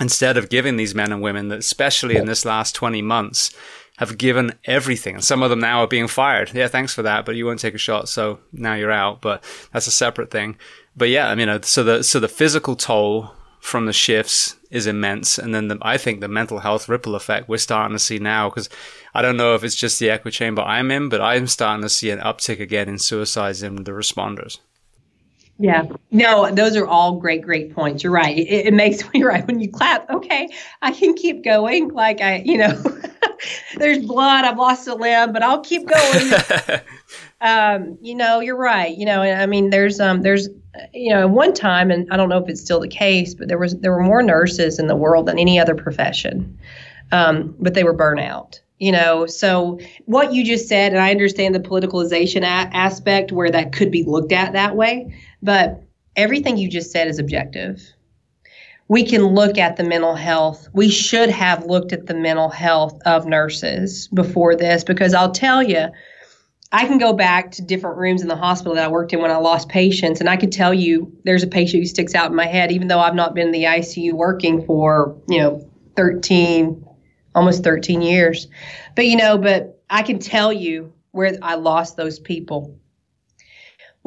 Instead 0.00 0.36
of 0.36 0.48
giving 0.48 0.76
these 0.76 0.94
men 0.94 1.12
and 1.12 1.22
women 1.22 1.48
that, 1.48 1.58
especially 1.58 2.16
in 2.16 2.26
this 2.26 2.44
last 2.44 2.74
20 2.74 3.02
months, 3.02 3.52
have 3.98 4.16
given 4.16 4.52
everything. 4.64 5.16
And 5.16 5.24
some 5.24 5.42
of 5.42 5.50
them 5.50 5.58
now 5.58 5.82
are 5.82 5.88
being 5.88 6.06
fired. 6.06 6.52
Yeah, 6.54 6.68
thanks 6.68 6.94
for 6.94 7.02
that, 7.02 7.26
but 7.26 7.34
you 7.34 7.44
won't 7.44 7.58
take 7.58 7.74
a 7.74 7.78
shot, 7.78 8.08
so 8.08 8.38
now 8.52 8.74
you're 8.74 8.92
out. 8.92 9.20
But 9.20 9.42
that's 9.72 9.88
a 9.88 9.92
separate 9.92 10.30
thing. 10.30 10.56
But 10.96 11.08
yeah, 11.08 11.28
I 11.28 11.34
mean, 11.34 11.48
uh, 11.48 11.62
so 11.62 11.82
the 11.82 12.02
so 12.04 12.20
the 12.20 12.28
physical 12.28 12.76
toll 12.76 13.32
from 13.60 13.86
the 13.86 13.92
shifts 13.92 14.56
is 14.70 14.86
immense, 14.86 15.36
and 15.36 15.52
then 15.52 15.66
the, 15.66 15.78
I 15.82 15.96
think 15.98 16.20
the 16.20 16.28
mental 16.28 16.60
health 16.60 16.88
ripple 16.88 17.16
effect 17.16 17.48
we're 17.48 17.58
starting 17.58 17.96
to 17.96 17.98
see 17.98 18.20
now 18.20 18.48
because 18.48 18.68
I 19.14 19.22
don't 19.22 19.36
know 19.36 19.54
if 19.54 19.64
it's 19.64 19.74
just 19.74 19.98
the 19.98 20.10
echo 20.10 20.30
chamber 20.30 20.62
I'm 20.62 20.92
in, 20.92 21.08
but 21.08 21.20
I'm 21.20 21.48
starting 21.48 21.82
to 21.82 21.88
see 21.88 22.10
an 22.10 22.20
uptick 22.20 22.60
again 22.60 22.88
in 22.88 22.98
suicides 22.98 23.64
in 23.64 23.82
the 23.82 23.90
responders. 23.90 24.58
Yeah. 25.58 25.86
No, 26.12 26.50
those 26.52 26.76
are 26.76 26.86
all 26.86 27.16
great, 27.16 27.42
great 27.42 27.74
points. 27.74 28.04
You're 28.04 28.12
right. 28.12 28.36
It, 28.38 28.66
it, 28.66 28.74
makes 28.74 29.02
me 29.12 29.24
right 29.24 29.44
when 29.46 29.58
you 29.58 29.70
clap. 29.70 30.08
Okay, 30.08 30.48
I 30.82 30.92
can 30.92 31.14
keep 31.14 31.44
going. 31.44 31.88
Like 31.88 32.20
I, 32.20 32.42
you 32.44 32.58
know, 32.58 32.80
there's 33.76 34.06
blood. 34.06 34.44
I've 34.44 34.56
lost 34.56 34.86
a 34.86 34.94
limb, 34.94 35.32
but 35.32 35.42
I'll 35.42 35.60
keep 35.60 35.88
going. 35.88 36.80
um, 37.40 37.98
you 38.00 38.14
know, 38.14 38.38
you're 38.38 38.56
right. 38.56 38.96
You 38.96 39.06
know, 39.06 39.20
I 39.20 39.46
mean, 39.46 39.70
there's 39.70 39.98
um, 39.98 40.22
there's 40.22 40.48
you 40.94 41.12
know, 41.12 41.26
one 41.26 41.52
time, 41.52 41.90
and 41.90 42.06
I 42.12 42.16
don't 42.16 42.28
know 42.28 42.38
if 42.38 42.48
it's 42.48 42.60
still 42.60 42.78
the 42.78 42.88
case, 42.88 43.34
but 43.34 43.48
there 43.48 43.58
was 43.58 43.76
there 43.78 43.92
were 43.92 44.02
more 44.02 44.22
nurses 44.22 44.78
in 44.78 44.86
the 44.86 44.96
world 44.96 45.26
than 45.26 45.40
any 45.40 45.58
other 45.58 45.74
profession, 45.74 46.56
um, 47.10 47.54
but 47.58 47.74
they 47.74 47.82
were 47.82 47.94
burnout 47.94 48.60
you 48.78 48.92
know 48.92 49.26
so 49.26 49.78
what 50.06 50.32
you 50.32 50.44
just 50.44 50.68
said 50.68 50.92
and 50.92 51.00
i 51.00 51.10
understand 51.10 51.52
the 51.54 51.60
politicalization 51.60 52.42
a- 52.42 52.76
aspect 52.76 53.32
where 53.32 53.50
that 53.50 53.72
could 53.72 53.90
be 53.90 54.04
looked 54.04 54.30
at 54.30 54.52
that 54.52 54.76
way 54.76 55.12
but 55.42 55.82
everything 56.16 56.56
you 56.56 56.68
just 56.68 56.90
said 56.90 57.08
is 57.08 57.18
objective 57.18 57.80
we 58.90 59.04
can 59.04 59.22
look 59.22 59.58
at 59.58 59.76
the 59.76 59.84
mental 59.84 60.14
health 60.14 60.68
we 60.72 60.88
should 60.88 61.30
have 61.30 61.64
looked 61.66 61.92
at 61.92 62.06
the 62.06 62.14
mental 62.14 62.48
health 62.48 62.98
of 63.06 63.26
nurses 63.26 64.08
before 64.08 64.56
this 64.56 64.84
because 64.84 65.14
i'll 65.14 65.32
tell 65.32 65.62
you 65.62 65.88
I 66.70 66.86
can 66.86 66.98
go 66.98 67.14
back 67.14 67.52
to 67.52 67.62
different 67.62 67.96
rooms 67.96 68.20
in 68.20 68.28
the 68.28 68.36
hospital 68.36 68.74
that 68.74 68.84
I 68.84 68.88
worked 68.88 69.12
in 69.14 69.22
when 69.22 69.30
I 69.30 69.38
lost 69.38 69.70
patients, 69.70 70.20
and 70.20 70.28
I 70.28 70.36
could 70.36 70.52
tell 70.52 70.74
you 70.74 71.10
there's 71.24 71.42
a 71.42 71.46
patient 71.46 71.82
who 71.82 71.86
sticks 71.86 72.14
out 72.14 72.30
in 72.30 72.36
my 72.36 72.46
head, 72.46 72.70
even 72.70 72.88
though 72.88 73.00
I've 73.00 73.14
not 73.14 73.34
been 73.34 73.46
in 73.46 73.52
the 73.52 73.64
ICU 73.64 74.12
working 74.12 74.64
for, 74.66 75.16
you 75.28 75.40
know, 75.40 75.66
13, 75.96 76.84
almost 77.34 77.64
13 77.64 78.02
years. 78.02 78.48
But 78.94 79.06
you 79.06 79.16
know, 79.16 79.38
but 79.38 79.82
I 79.88 80.02
can 80.02 80.18
tell 80.18 80.52
you 80.52 80.92
where 81.12 81.36
I 81.40 81.54
lost 81.54 81.96
those 81.96 82.18
people. 82.18 82.78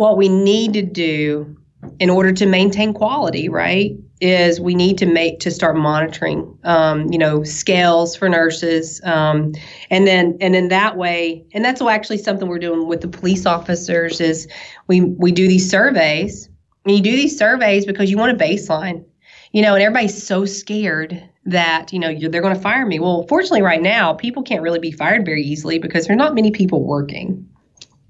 What 0.02 0.18
we 0.18 0.30
need 0.30 0.74
to 0.74 0.82
do 0.82 1.56
in 2.00 2.10
order 2.10 2.32
to 2.32 2.48
maintain 2.48 2.92
quality, 2.92 3.50
right, 3.50 3.92
is 4.20 4.60
we 4.60 4.74
need 4.74 4.98
to 4.98 5.06
make 5.06 5.40
to 5.42 5.52
start 5.52 5.78
monitoring, 5.78 6.58
um, 6.64 7.12
you 7.12 7.20
know, 7.20 7.44
scales 7.44 8.16
for 8.16 8.28
nurses, 8.28 9.00
um, 9.04 9.54
and 9.92 10.08
then 10.08 10.40
and 10.42 10.56
then 10.56 10.70
that 10.70 10.98
way, 10.98 11.46
and 11.54 11.64
that's 11.64 11.84
actually 11.84 12.18
something 12.18 12.48
we're 12.48 12.58
doing 12.58 12.88
with 12.88 13.02
the 13.02 13.08
police 13.08 13.46
officers 13.46 14.20
is 14.20 14.48
we 14.88 15.02
we 15.02 15.32
do 15.32 15.48
these 15.48 15.70
surveys. 15.70 16.50
And 16.84 16.96
you 16.96 17.04
do 17.04 17.12
these 17.12 17.38
surveys 17.38 17.86
because 17.86 18.10
you 18.10 18.18
want 18.18 18.32
a 18.32 18.44
baseline, 18.44 19.06
you 19.52 19.62
know, 19.62 19.76
and 19.76 19.84
everybody's 19.84 20.24
so 20.24 20.46
scared 20.46 21.22
that 21.46 21.94
you 21.94 22.00
know 22.00 22.12
they're 22.28 22.42
going 22.42 22.56
to 22.56 22.60
fire 22.62 22.88
me. 22.88 23.00
Well, 23.00 23.28
fortunately, 23.30 23.62
right 23.62 23.84
now 23.84 24.14
people 24.14 24.42
can't 24.42 24.64
really 24.64 24.80
be 24.80 24.92
fired 24.92 25.26
very 25.26 25.44
easily 25.44 25.78
because 25.78 26.08
there's 26.08 26.18
not 26.18 26.34
many 26.34 26.50
people 26.50 26.84
working. 26.84 27.48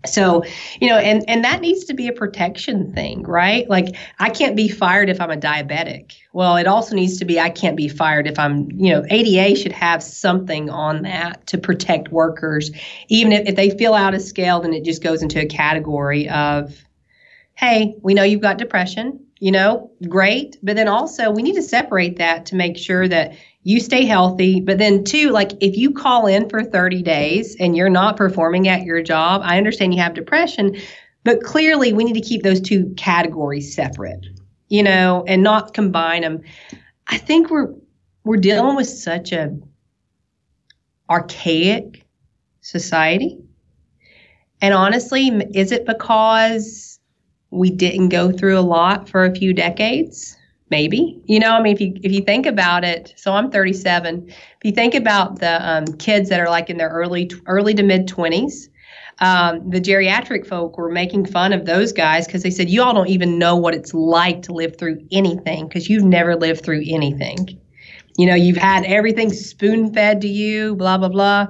So, 0.06 0.44
you 0.80 0.90
know, 0.90 0.98
and 0.98 1.24
and 1.28 1.44
that 1.44 1.62
needs 1.62 1.86
to 1.86 1.94
be 1.94 2.08
a 2.08 2.14
protection 2.14 2.92
thing, 2.94 3.24
right? 3.24 3.70
Like 3.70 3.96
I 4.20 4.30
can't 4.30 4.56
be 4.56 4.68
fired 4.68 5.10
if 5.10 5.22
I'm 5.22 5.30
a 5.30 5.38
diabetic. 5.38 6.14
Well, 6.34 6.56
it 6.56 6.66
also 6.66 6.96
needs 6.96 7.20
to 7.20 7.26
be 7.26 7.40
I 7.40 7.50
can't 7.50 7.78
be 7.78 7.88
fired 7.88 8.26
if 8.28 8.40
I'm, 8.40 8.72
you 8.72 8.92
know, 8.92 9.04
ADA 9.10 9.56
should 9.56 9.74
have 9.74 10.02
something 10.02 10.70
on 10.70 11.04
that 11.04 11.46
to 11.48 11.58
protect 11.58 12.10
workers. 12.10 12.72
Even 13.10 13.32
if, 13.32 13.48
if 13.48 13.56
they 13.56 13.70
feel 13.70 13.94
out 13.94 14.16
of 14.16 14.22
scale, 14.22 14.60
then 14.62 14.74
it 14.74 14.84
just 14.84 15.04
goes 15.04 15.22
into 15.22 15.40
a 15.40 15.46
category 15.46 16.28
of, 16.30 16.84
hey, 17.54 17.96
we 18.02 18.14
know 18.16 18.24
you've 18.24 18.42
got 18.42 18.58
depression 18.58 19.20
you 19.42 19.52
know, 19.52 19.92
great. 20.08 20.58
But 20.62 20.76
then 20.76 20.88
also, 20.88 21.32
we 21.32 21.42
need 21.42 21.56
to 21.56 21.64
separate 21.64 22.18
that 22.18 22.46
to 22.46 22.56
make 22.56 22.78
sure 22.78 23.08
that 23.08 23.34
you 23.64 23.80
stay 23.80 24.06
healthy. 24.06 24.60
But 24.60 24.78
then, 24.78 25.04
too, 25.04 25.30
like 25.30 25.52
if 25.62 25.78
you 25.78 25.92
call 25.92 26.28
in 26.28 26.50
for 26.50 26.64
30 26.64 27.02
days 27.04 27.56
and 27.60 27.76
you're 27.76 27.90
not 27.90 28.18
performing 28.18 28.68
at 28.68 28.84
your 28.84 29.02
job, 29.02 29.42
I 29.44 29.58
understand 29.58 29.94
you 29.94 30.02
have 30.02 30.14
depression, 30.14 30.78
but 31.24 31.44
clearly 31.44 31.94
we 31.94 32.04
need 32.04 32.14
to 32.14 32.22
keep 32.22 32.44
those 32.44 32.62
two 32.62 32.94
categories 32.98 33.74
separate, 33.74 34.26
you 34.70 34.84
know, 34.84 35.24
and 35.28 35.44
not 35.44 35.74
combine 35.74 36.22
them. 36.22 36.42
I 37.08 37.18
think 37.18 37.50
we're 37.50 37.74
we're 38.24 38.38
dealing 38.38 38.76
with 38.76 38.88
such 38.88 39.32
a 39.32 39.58
archaic 41.10 42.06
society. 42.62 43.38
And 44.62 44.74
honestly, 44.74 45.28
is 45.54 45.72
it 45.72 45.86
because 45.86 47.00
we 47.50 47.70
didn't 47.72 48.10
go 48.10 48.32
through 48.32 48.58
a 48.58 48.62
lot 48.62 49.10
for 49.10 49.26
a 49.26 49.36
few 49.36 49.54
decades 49.54 50.38
maybe. 50.72 51.22
You 51.26 51.40
know 51.40 51.52
i 51.52 51.62
mean 51.62 51.74
if 51.76 51.82
you 51.82 51.94
if 52.02 52.12
you 52.12 52.22
think 52.22 52.48
about 52.48 52.84
it 52.84 53.14
so 53.16 53.34
i'm 53.34 53.52
37 53.52 54.28
if 54.30 54.36
you 54.64 54.72
think 54.72 54.96
about 54.96 55.40
the 55.40 55.70
um, 55.70 55.86
kids 55.98 56.30
that 56.30 56.40
are 56.40 56.50
like 56.50 56.70
in 56.70 56.78
their 56.78 56.90
early 56.90 57.30
early 57.46 57.74
to 57.76 57.84
mid 57.84 58.08
20s 58.08 58.70
um, 59.20 59.70
the 59.70 59.80
geriatric 59.80 60.48
folk 60.48 60.78
were 60.78 60.90
making 60.90 61.28
fun 61.28 61.54
of 61.54 61.66
those 61.66 61.94
guys 61.94 62.26
because 62.26 62.42
they 62.42 62.50
said 62.50 62.70
you 62.70 62.82
all 62.82 62.94
don't 62.94 63.10
even 63.10 63.38
know 63.38 63.56
what 63.56 63.76
it's 63.76 63.94
like 63.94 64.42
to 64.44 64.52
live 64.54 64.78
through 64.78 65.06
anything 65.12 65.68
because 65.68 65.90
you've 65.90 66.04
never 66.04 66.36
lived 66.36 66.64
through 66.64 66.84
anything. 66.88 67.60
You 68.18 68.26
know 68.26 68.36
you've 68.36 68.58
had 68.58 68.84
everything 68.86 69.32
spoon 69.32 69.94
fed 69.94 70.22
to 70.22 70.28
you 70.28 70.76
blah 70.76 70.98
blah 70.98 71.10
blah. 71.10 71.48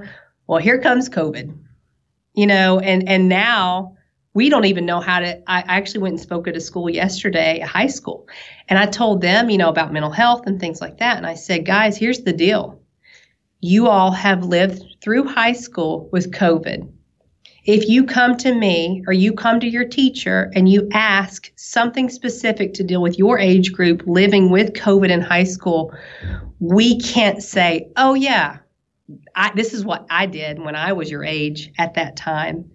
Well 0.48 0.60
here 0.60 0.80
comes 0.80 1.08
covid. 1.08 1.58
You 2.34 2.48
know 2.48 2.80
and 2.80 3.08
and 3.08 3.30
now 3.30 3.96
we 4.34 4.50
don't 4.50 4.66
even 4.66 4.86
know 4.86 5.00
how 5.00 5.20
to 5.20 5.38
i 5.50 5.60
actually 5.68 6.00
went 6.00 6.14
and 6.14 6.22
spoke 6.22 6.48
at 6.48 6.56
a 6.56 6.62
school 6.62 6.90
yesterday 6.90 7.60
a 7.60 7.68
high 7.68 7.88
school. 7.88 8.28
And 8.70 8.80
i 8.80 8.86
told 8.86 9.22
them 9.22 9.50
you 9.50 9.58
know 9.58 9.70
about 9.70 9.94
mental 9.94 10.12
health 10.12 10.44
and 10.46 10.60
things 10.60 10.82
like 10.82 10.98
that. 11.00 11.18
And 11.18 11.26
i 11.26 11.36
said 11.36 11.66
guys 11.66 11.98
here's 11.98 12.22
the 12.22 12.34
deal. 12.34 12.80
You 13.62 13.88
all 13.88 14.12
have 14.12 14.44
lived 14.46 14.84
through 15.02 15.28
high 15.28 15.54
school 15.54 16.10
with 16.12 16.32
covid. 16.32 16.92
If 17.64 17.88
you 17.88 18.06
come 18.06 18.38
to 18.38 18.56
me 18.56 19.04
or 19.06 19.14
you 19.14 19.34
come 19.34 19.60
to 19.60 19.70
your 19.70 19.86
teacher 19.86 20.52
and 20.56 20.68
you 20.68 20.90
ask 20.94 21.52
something 21.58 22.10
specific 22.10 22.74
to 22.74 22.84
deal 22.84 23.04
with 23.04 23.20
your 23.20 23.38
age 23.38 23.72
group 23.72 24.02
living 24.08 24.50
with 24.50 24.74
covid 24.74 25.10
in 25.10 25.22
high 25.22 25.44
school 25.44 25.94
we 26.60 27.00
can't 27.00 27.44
say 27.44 27.90
oh 27.98 28.14
yeah 28.14 28.58
I, 29.36 29.52
this 29.56 29.74
is 29.74 29.86
what 29.86 30.06
I 30.10 30.26
did 30.26 30.60
when 30.60 30.76
I 30.76 30.94
was 30.94 31.12
your 31.12 31.24
age 31.24 31.72
at 31.78 31.96
that 31.96 32.16
time. 32.16 32.72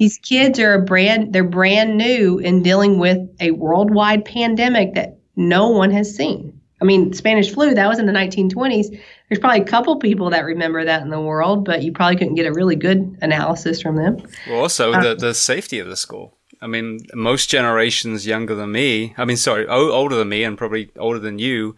These 0.00 0.16
kids 0.16 0.58
are 0.58 0.72
a 0.72 0.82
brand 0.82 1.34
they're 1.34 1.44
brand 1.44 1.98
new 1.98 2.38
in 2.38 2.62
dealing 2.62 2.98
with 2.98 3.18
a 3.38 3.50
worldwide 3.50 4.24
pandemic 4.24 4.94
that 4.94 5.18
no 5.36 5.68
one 5.68 5.90
has 5.90 6.16
seen. 6.16 6.58
I 6.80 6.86
mean, 6.86 7.12
Spanish 7.12 7.52
flu, 7.52 7.74
that 7.74 7.86
was 7.86 7.98
in 7.98 8.06
the 8.06 8.12
1920s. 8.12 8.98
There's 9.28 9.38
probably 9.38 9.60
a 9.60 9.64
couple 9.66 9.98
people 9.98 10.30
that 10.30 10.46
remember 10.46 10.86
that 10.86 11.02
in 11.02 11.10
the 11.10 11.20
world, 11.20 11.66
but 11.66 11.82
you 11.82 11.92
probably 11.92 12.16
couldn't 12.16 12.36
get 12.36 12.46
a 12.46 12.52
really 12.54 12.76
good 12.76 13.18
analysis 13.20 13.82
from 13.82 13.96
them. 13.96 14.16
Well, 14.48 14.60
also 14.60 14.94
uh, 14.94 15.02
the, 15.02 15.14
the 15.16 15.34
safety 15.34 15.78
of 15.78 15.88
the 15.88 15.98
school. 15.98 16.38
I 16.62 16.66
mean, 16.66 17.00
most 17.12 17.50
generations 17.50 18.26
younger 18.26 18.54
than 18.54 18.72
me, 18.72 19.14
I 19.18 19.26
mean, 19.26 19.36
sorry, 19.36 19.66
o- 19.66 19.92
older 19.92 20.16
than 20.16 20.30
me 20.30 20.44
and 20.44 20.56
probably 20.56 20.90
older 20.96 21.18
than 21.18 21.38
you, 21.38 21.76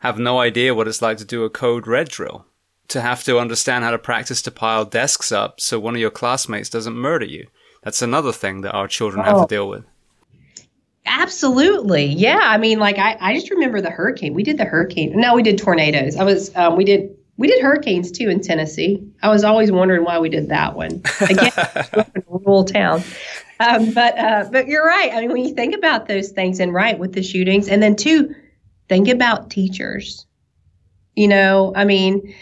have 0.00 0.18
no 0.18 0.38
idea 0.40 0.74
what 0.74 0.88
it's 0.88 1.00
like 1.00 1.16
to 1.18 1.24
do 1.24 1.44
a 1.44 1.48
code 1.48 1.86
red 1.86 2.10
drill. 2.10 2.44
To 2.88 3.00
have 3.00 3.24
to 3.24 3.38
understand 3.38 3.82
how 3.82 3.92
to 3.92 3.98
practice 3.98 4.42
to 4.42 4.50
pile 4.50 4.84
desks 4.84 5.32
up 5.32 5.58
so 5.58 5.80
one 5.80 5.94
of 5.94 6.00
your 6.02 6.10
classmates 6.10 6.68
doesn't 6.68 6.94
murder 6.94 7.24
you. 7.24 7.46
That's 7.82 8.02
another 8.02 8.32
thing 8.32 8.62
that 8.62 8.72
our 8.72 8.88
children 8.88 9.24
have 9.24 9.34
to 9.34 9.42
oh. 9.42 9.46
deal 9.46 9.68
with. 9.68 9.84
Absolutely. 11.04 12.04
Yeah. 12.04 12.40
I 12.40 12.58
mean, 12.58 12.78
like 12.78 12.98
I, 12.98 13.16
I 13.20 13.34
just 13.34 13.50
remember 13.50 13.80
the 13.80 13.90
hurricane. 13.90 14.34
We 14.34 14.44
did 14.44 14.56
the 14.56 14.64
hurricane. 14.64 15.12
No, 15.14 15.34
we 15.34 15.42
did 15.42 15.58
tornadoes. 15.58 16.16
I 16.16 16.24
was 16.24 16.54
um, 16.56 16.76
we 16.76 16.84
did 16.84 17.10
we 17.36 17.48
did 17.48 17.60
hurricanes 17.60 18.12
too 18.12 18.28
in 18.28 18.40
Tennessee. 18.40 19.04
I 19.22 19.28
was 19.28 19.42
always 19.42 19.72
wondering 19.72 20.04
why 20.04 20.20
we 20.20 20.28
did 20.28 20.48
that 20.50 20.76
one. 20.76 21.02
Again, 21.20 21.50
in 21.94 22.00
a 22.00 22.22
rural 22.28 22.64
town. 22.64 23.02
Um, 23.58 23.92
but 23.92 24.16
uh, 24.16 24.48
but 24.52 24.68
you're 24.68 24.86
right. 24.86 25.12
I 25.12 25.20
mean, 25.20 25.32
when 25.32 25.44
you 25.44 25.54
think 25.54 25.74
about 25.74 26.06
those 26.06 26.30
things, 26.30 26.60
and 26.60 26.72
right 26.72 26.98
with 26.98 27.14
the 27.14 27.22
shootings, 27.22 27.68
and 27.68 27.82
then 27.82 27.96
two, 27.96 28.34
think 28.88 29.08
about 29.08 29.50
teachers. 29.50 30.26
You 31.16 31.28
know, 31.28 31.72
I 31.74 31.84
mean, 31.84 32.34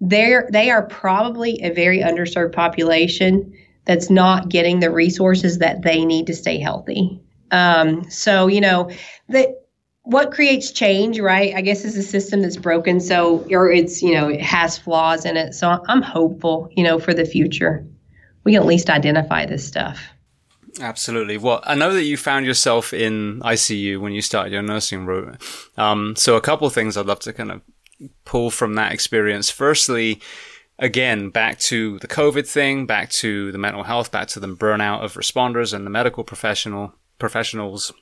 they're 0.00 0.48
they 0.52 0.70
are 0.70 0.86
probably 0.86 1.60
a 1.62 1.72
very 1.72 1.98
underserved 1.98 2.52
population 2.52 3.52
that's 3.84 4.10
not 4.10 4.48
getting 4.48 4.80
the 4.80 4.90
resources 4.90 5.58
that 5.58 5.82
they 5.82 6.04
need 6.04 6.26
to 6.26 6.34
stay 6.34 6.58
healthy. 6.58 7.20
Um, 7.50 8.10
so, 8.10 8.46
you 8.46 8.60
know, 8.60 8.90
the, 9.28 9.56
what 10.02 10.32
creates 10.32 10.70
change, 10.70 11.18
right? 11.18 11.54
I 11.54 11.60
guess 11.60 11.84
is 11.84 11.96
a 11.96 12.02
system 12.02 12.42
that's 12.42 12.56
broken. 12.56 13.00
So, 13.00 13.46
or 13.50 13.70
it's, 13.70 14.02
you 14.02 14.12
know, 14.12 14.28
it 14.28 14.42
has 14.42 14.76
flaws 14.76 15.24
in 15.24 15.36
it. 15.36 15.54
So 15.54 15.82
I'm 15.88 16.02
hopeful, 16.02 16.68
you 16.72 16.84
know, 16.84 16.98
for 16.98 17.14
the 17.14 17.24
future. 17.24 17.86
We 18.44 18.52
can 18.52 18.62
at 18.62 18.66
least 18.66 18.90
identify 18.90 19.46
this 19.46 19.66
stuff. 19.66 19.98
Absolutely. 20.80 21.38
Well, 21.38 21.60
I 21.64 21.74
know 21.74 21.94
that 21.94 22.02
you 22.02 22.16
found 22.16 22.46
yourself 22.46 22.92
in 22.92 23.40
ICU 23.40 24.00
when 24.00 24.12
you 24.12 24.20
started 24.20 24.52
your 24.52 24.62
nursing 24.62 25.06
route. 25.06 25.40
Um, 25.76 26.16
so 26.16 26.36
a 26.36 26.40
couple 26.40 26.68
things 26.68 26.96
I'd 26.96 27.06
love 27.06 27.20
to 27.20 27.32
kind 27.32 27.52
of 27.52 27.62
pull 28.24 28.50
from 28.50 28.74
that 28.74 28.92
experience. 28.92 29.50
Firstly, 29.50 30.20
again, 30.78 31.30
back 31.30 31.58
to 31.60 31.98
the 32.00 32.08
COVID 32.08 32.46
thing, 32.46 32.86
back 32.86 33.10
to 33.10 33.52
the 33.52 33.58
mental 33.58 33.84
health, 33.84 34.10
back 34.10 34.28
to 34.28 34.40
the 34.40 34.48
burnout 34.48 35.02
of 35.04 35.14
responders 35.14 35.72
and 35.72 35.86
the 35.86 35.90
medical 35.90 36.24
professional 36.24 36.94
professionals, 37.18 37.92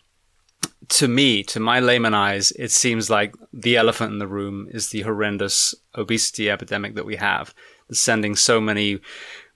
to 0.88 1.08
me, 1.08 1.42
to 1.44 1.60
my 1.60 1.80
layman 1.80 2.14
eyes, 2.14 2.52
it 2.52 2.70
seems 2.70 3.08
like 3.08 3.34
the 3.52 3.76
elephant 3.76 4.12
in 4.12 4.18
the 4.18 4.26
room 4.26 4.68
is 4.70 4.88
the 4.88 5.02
horrendous 5.02 5.74
obesity 5.94 6.50
epidemic 6.50 6.94
that 6.94 7.06
we 7.06 7.16
have, 7.16 7.54
sending 7.90 8.34
so 8.34 8.60
many 8.60 9.00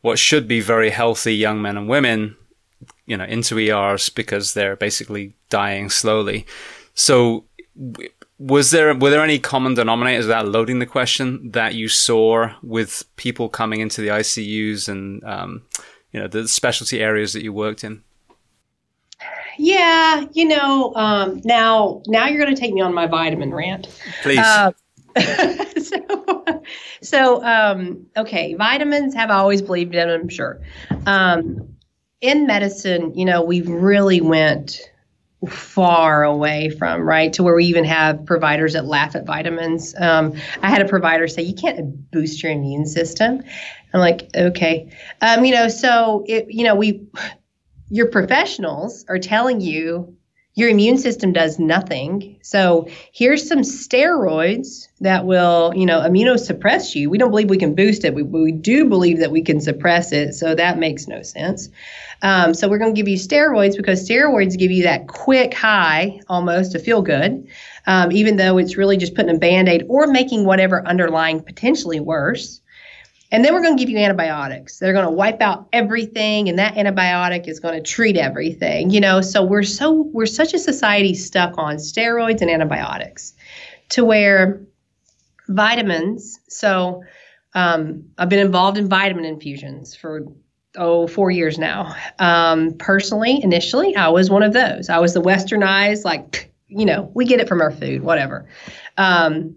what 0.03 0.19
should 0.19 0.47
be 0.47 0.61
very 0.61 0.91
healthy 0.91 1.35
young 1.35 1.61
men 1.61 1.77
and 1.77 1.89
women, 1.89 2.37
you 3.07 3.17
know, 3.17 3.25
into 3.25 3.59
ERs 3.59 4.09
because 4.09 4.55
they're 4.55 4.77
basically 4.77 5.35
dying 5.49 5.91
slowly. 5.91 6.47
So, 6.95 7.45
was 8.39 8.71
there 8.71 8.95
were 8.95 9.11
there 9.11 9.23
any 9.23 9.39
common 9.39 9.75
denominators 9.75 10.23
without 10.23 10.49
loading 10.49 10.79
the 10.79 10.87
question 10.87 11.51
that 11.53 11.75
you 11.75 11.89
saw 11.89 12.51
with 12.63 13.05
people 13.17 13.49
coming 13.49 13.81
into 13.81 14.01
the 14.01 14.09
ICUs 14.09 14.89
and 14.89 15.25
um, 15.25 15.63
you 16.13 16.21
know 16.21 16.29
the 16.29 16.47
specialty 16.47 17.01
areas 17.01 17.33
that 17.33 17.43
you 17.43 17.53
worked 17.53 17.85
in? 17.85 18.03
yeah, 19.59 20.25
you 20.33 20.47
know, 20.47 20.95
um, 20.95 21.41
now 21.45 22.03
now 22.07 22.27
you're 22.27 22.43
going 22.43 22.55
to 22.55 22.61
take 22.61 22.75
me 22.75 22.81
on 22.81 22.95
my 22.95 23.07
vitamin 23.07 23.55
rant. 23.55 23.89
Please. 24.23 24.39
Uh, 24.39 24.73
so, 25.83 26.63
so 27.03 27.45
um, 27.45 28.07
okay, 28.17 28.55
vitamins 28.55 29.15
have 29.15 29.31
always 29.31 29.63
believed 29.63 29.95
in 29.95 30.09
them, 30.09 30.29
sure. 30.29 30.61
Um, 31.07 31.69
in 32.21 32.47
medicine, 32.47 33.15
you 33.15 33.25
know, 33.25 33.43
we've 33.43 33.69
really 33.69 34.21
went 34.21 34.91
far 35.49 36.25
away 36.25 36.71
from 36.71 37.03
right 37.03 37.33
to 37.35 37.43
where 37.43 37.55
we 37.55 37.67
even 37.67 37.85
have 37.85 38.25
providers 38.25 38.73
that 38.73 38.87
laugh 38.87 39.15
at 39.15 39.27
vitamins. 39.27 39.95
Um, 39.99 40.33
I 40.63 40.71
had 40.71 40.81
a 40.83 40.89
provider 40.89 41.29
say, 41.29 41.43
"You 41.43 41.55
can't 41.55 42.11
boost 42.11 42.43
your 42.43 42.53
immune 42.53 42.87
system." 42.87 43.43
I'm 43.93 44.01
like, 44.01 44.29
okay, 44.35 44.91
um, 45.21 45.45
you 45.45 45.55
know, 45.55 45.69
so 45.69 46.25
it, 46.27 46.47
you 46.49 46.65
know, 46.65 46.75
we 46.75 47.07
your 47.89 48.09
professionals 48.09 49.05
are 49.09 49.19
telling 49.19 49.61
you 49.61 50.17
your 50.57 50.71
immune 50.71 50.97
system 50.97 51.35
does 51.35 51.59
nothing. 51.59 52.39
So 52.41 52.89
here's 53.13 53.47
some 53.47 53.59
steroids 53.59 54.89
that 55.01 55.27
will, 55.27 55.75
you 55.77 55.85
know, 55.85 56.01
immunosuppress 56.01 56.95
you. 56.95 57.11
We 57.11 57.19
don't 57.19 57.31
believe 57.31 57.51
we 57.51 57.59
can 57.59 57.75
boost 57.75 58.05
it. 58.07 58.15
We, 58.15 58.23
we 58.23 58.53
do 58.53 58.87
believe 58.87 59.19
that 59.19 59.31
we 59.31 59.43
can 59.43 59.61
suppress 59.61 60.13
it. 60.13 60.33
So 60.33 60.55
that 60.55 60.79
makes 60.79 61.07
no 61.07 61.21
sense. 61.21 61.69
Um, 62.23 62.55
so 62.55 62.71
we're 62.71 62.79
going 62.79 62.95
to 62.95 62.99
give 62.99 63.07
you 63.07 63.19
steroids 63.19 63.77
because 63.77 64.09
steroids 64.09 64.59
give 64.59 64.71
you 64.71 64.85
that 64.85 65.09
quick 65.09 65.53
high 65.53 66.23
almost 66.27 66.73
to 66.73 66.79
feel 66.79 67.03
good, 67.03 67.47
um, 67.87 68.11
even 68.11 68.37
though 68.37 68.57
it's 68.57 68.79
really 68.79 68.97
just 68.97 69.15
putting 69.15 69.37
a 69.37 69.39
band 69.39 69.69
aid 69.69 69.85
or 69.91 70.07
making 70.07 70.47
whatever 70.47 70.85
underlying 70.87 71.43
potentially 71.43 72.01
worse. 72.01 72.63
And 73.33 73.45
then 73.45 73.53
we're 73.55 73.63
going 73.63 73.77
to 73.77 73.83
give 73.83 73.91
you 73.91 73.99
antibiotics. 73.99 74.79
They're 74.79 74.93
going 74.93 75.05
to 75.05 75.11
wipe 75.11 75.41
out 75.41 75.69
everything, 75.73 76.49
and 76.49 76.59
that 76.59 76.75
antibiotic 76.75 77.49
is 77.49 77.59
going 77.59 77.75
to 77.75 77.81
treat 77.81 78.17
everything. 78.17 78.91
You 78.91 79.01
know, 79.01 79.21
so 79.21 79.43
we're 79.45 79.65
so 79.65 80.09
we're 80.13 80.27
such 80.27 80.55
a 80.55 80.59
society 80.59 81.15
stuck 81.15 81.59
on 81.59 81.77
steroids 81.77 82.41
and 82.41 82.51
antibiotics, 82.51 83.35
to 83.91 84.05
where 84.05 84.61
vitamins. 85.49 86.39
So 86.49 87.03
um, 87.55 88.05
I've 88.19 88.29
been 88.29 88.39
involved 88.39 88.79
in 88.79 88.89
vitamin 88.89 89.25
infusions 89.25 89.97
for 89.97 90.27
oh 90.77 91.09
four 91.09 91.31
years 91.31 91.59
now. 91.59 91.97
Um, 92.21 92.75
personally, 92.79 93.43
initially, 93.43 93.97
I 93.97 94.09
was 94.09 94.31
one 94.31 94.45
of 94.45 94.53
those. 94.53 94.89
I 94.89 94.99
was 94.99 95.15
the 95.15 95.23
westernized, 95.23 96.05
like 96.05 96.53
you 96.69 96.85
know, 96.85 97.11
we 97.15 97.25
get 97.25 97.41
it 97.41 97.49
from 97.49 97.61
our 97.61 97.73
food, 97.73 98.03
whatever. 98.03 98.47
Um, 98.97 99.57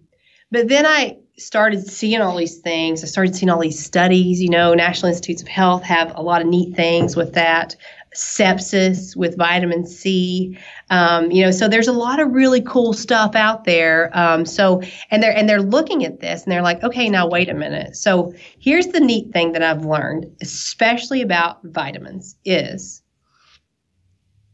but 0.51 0.67
then 0.67 0.85
I 0.87 1.18
started 1.39 1.87
seeing 1.87 2.21
all 2.21 2.35
these 2.35 2.57
things. 2.57 3.03
I 3.03 3.07
started 3.07 3.35
seeing 3.35 3.49
all 3.49 3.59
these 3.59 3.83
studies. 3.83 4.41
You 4.41 4.49
know, 4.49 4.73
National 4.73 5.09
Institutes 5.09 5.41
of 5.41 5.47
Health 5.47 5.83
have 5.83 6.11
a 6.15 6.21
lot 6.21 6.41
of 6.41 6.47
neat 6.47 6.75
things 6.75 7.15
with 7.15 7.33
that. 7.33 7.75
Sepsis 8.15 9.15
with 9.15 9.37
vitamin 9.37 9.85
C, 9.85 10.57
um, 10.89 11.29
you 11.29 11.43
know, 11.45 11.51
so 11.51 11.67
there's 11.67 11.87
a 11.87 11.93
lot 11.93 12.19
of 12.19 12.31
really 12.31 12.59
cool 12.61 12.91
stuff 12.91 13.35
out 13.35 13.65
there. 13.65 14.09
Um, 14.17 14.47
so, 14.47 14.81
and 15.11 15.21
they're 15.21 15.35
and 15.35 15.47
they're 15.47 15.61
looking 15.61 16.03
at 16.03 16.19
this 16.19 16.43
and 16.43 16.51
they're 16.51 16.63
like, 16.63 16.83
okay, 16.83 17.07
now 17.07 17.27
wait 17.27 17.49
a 17.49 17.53
minute. 17.53 17.95
So 17.95 18.33
here's 18.57 18.87
the 18.87 18.99
neat 18.99 19.31
thing 19.31 19.51
that 19.51 19.61
I've 19.61 19.85
learned, 19.85 20.25
especially 20.41 21.21
about 21.21 21.59
vitamins, 21.63 22.35
is 22.45 23.03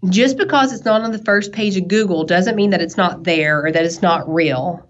just 0.09 0.37
because 0.37 0.73
it's 0.73 0.85
not 0.85 1.01
on 1.01 1.13
the 1.13 1.23
first 1.23 1.53
page 1.53 1.77
of 1.77 1.87
Google 1.87 2.25
doesn't 2.25 2.57
mean 2.57 2.71
that 2.71 2.81
it's 2.81 2.97
not 2.97 3.23
there 3.23 3.65
or 3.65 3.71
that 3.71 3.85
it's 3.85 4.01
not 4.01 4.27
real. 4.27 4.87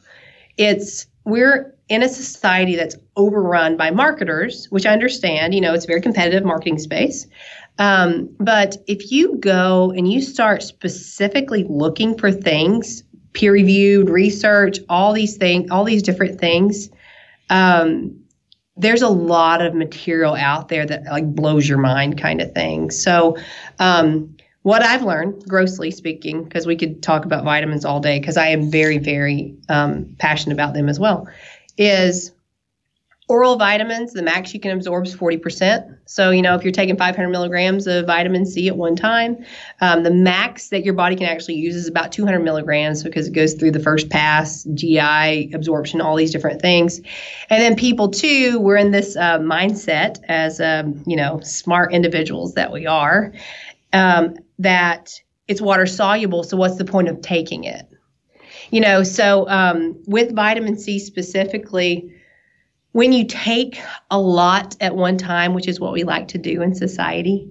It's 0.58 1.06
we're 1.24 1.75
in 1.90 2.02
a 2.02 2.10
society 2.10 2.76
that's 2.76 2.96
overrun 3.16 3.78
by 3.78 3.92
marketers, 3.92 4.66
which 4.72 4.86
I 4.86 4.94
understand, 4.94 5.54
you 5.54 5.62
know, 5.62 5.74
it's 5.74 5.86
a 5.86 5.88
very 5.88 6.02
competitive 6.02 6.44
marketing 6.44 6.80
space. 6.80 7.28
Um, 7.78 8.30
but 8.40 8.78
if 8.88 9.12
you 9.12 9.36
go 9.38 9.92
and 9.92 10.12
you 10.12 10.22
start 10.22 10.64
specifically 10.64 11.66
looking 11.70 12.18
for 12.18 12.32
things, 12.32 13.04
peer 13.34 13.52
reviewed 13.52 14.10
research, 14.10 14.80
all 14.90 15.14
these 15.14 15.38
things, 15.38 15.70
all 15.70 15.84
these 15.84 16.02
different 16.02 16.40
things, 16.40 16.90
um, 17.50 18.18
there's 18.78 19.02
a 19.02 19.10
lot 19.10 19.62
of 19.62 19.74
material 19.74 20.36
out 20.36 20.70
there 20.70 20.86
that 20.86 21.04
like 21.06 21.36
blows 21.36 21.68
your 21.68 21.78
mind 21.78 22.20
kind 22.20 22.42
of 22.42 22.52
thing. 22.54 22.90
So, 22.90 23.38
um, 23.80 24.36
what 24.64 24.82
I've 24.82 25.04
learned, 25.04 25.48
grossly 25.48 25.92
speaking, 25.92 26.44
because 26.44 26.66
we 26.66 26.76
could 26.76 27.04
talk 27.04 27.24
about 27.24 27.44
vitamins 27.44 27.86
all 27.86 28.00
day, 28.00 28.20
because 28.20 28.36
I 28.36 28.48
am 28.48 28.72
very, 28.72 28.98
very 28.98 29.56
um, 29.70 30.16
passionate 30.18 30.56
about 30.56 30.74
them 30.74 30.90
as 30.90 31.00
well, 31.00 31.28
is 31.78 32.32
oral 33.28 33.56
vitamins. 33.56 34.14
The 34.14 34.22
max 34.22 34.54
you 34.54 34.60
can 34.60 34.72
absorb 34.72 35.06
is 35.06 35.16
40%. 35.16 35.98
So, 36.06 36.30
you 36.30 36.42
know, 36.42 36.54
if 36.56 36.64
you're 36.64 36.72
taking 36.72 36.96
500 36.96 37.28
milligrams 37.30 37.88
of 37.88 38.06
vitamin 38.06 38.46
C 38.46 38.68
at 38.68 38.78
one 38.78 38.96
time, 38.96 39.44
um, 39.82 40.04
the 40.04 40.12
max 40.12 40.70
that 40.70 40.86
your 40.86 40.94
body 40.94 41.16
can 41.16 41.26
actually 41.28 41.56
use 41.56 41.76
is 41.76 41.88
about 41.88 42.12
200 42.12 42.40
milligrams 42.40 43.04
because 43.04 43.28
it 43.28 43.34
goes 43.34 43.56
through 43.56 43.72
the 43.72 43.80
first 43.80 44.10
pass, 44.10 44.64
GI 44.76 45.52
absorption, 45.54 46.02
all 46.02 46.16
these 46.16 46.32
different 46.32 46.62
things. 46.62 47.00
And 47.50 47.62
then 47.62 47.76
people, 47.76 48.10
too, 48.10 48.60
we're 48.60 48.78
in 48.78 48.92
this 48.92 49.16
uh, 49.16 49.40
mindset 49.40 50.20
as, 50.28 50.62
um, 50.62 51.04
you 51.08 51.16
know, 51.16 51.40
smart 51.40 51.94
individuals 51.94 52.54
that 52.54 52.72
we 52.72 52.86
are, 52.86 53.34
um, 53.92 54.36
that 54.60 55.20
it's 55.48 55.62
water 55.62 55.88
soluble. 55.88 56.44
So, 56.44 56.58
what's 56.58 56.78
the 56.78 56.86
point 56.86 57.08
of 57.08 57.22
taking 57.22 57.64
it? 57.64 57.88
You 58.72 58.82
know, 58.82 59.04
so 59.04 59.48
um, 59.50 60.02
with 60.08 60.36
vitamin 60.36 60.78
C 60.78 61.00
specifically, 61.00 62.12
when 62.92 63.12
you 63.12 63.26
take 63.26 63.82
a 64.10 64.18
lot 64.18 64.76
at 64.80 64.96
one 64.96 65.18
time, 65.18 65.54
which 65.54 65.68
is 65.68 65.82
what 65.82 65.92
we 65.92 66.04
like 66.04 66.30
to 66.30 66.38
do 66.38 66.62
in 66.62 66.74
society, 66.74 67.46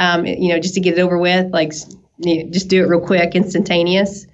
um, 0.00 0.26
you 0.26 0.48
know, 0.48 0.58
just 0.58 0.74
to 0.74 0.80
get 0.80 0.98
it 0.98 1.00
over 1.00 1.18
with, 1.18 1.52
like 1.52 1.72
you 2.18 2.44
know, 2.44 2.50
just 2.50 2.68
do 2.68 2.82
it 2.82 2.88
real 2.88 3.00
quick, 3.00 3.36
instantaneous. 3.36 4.26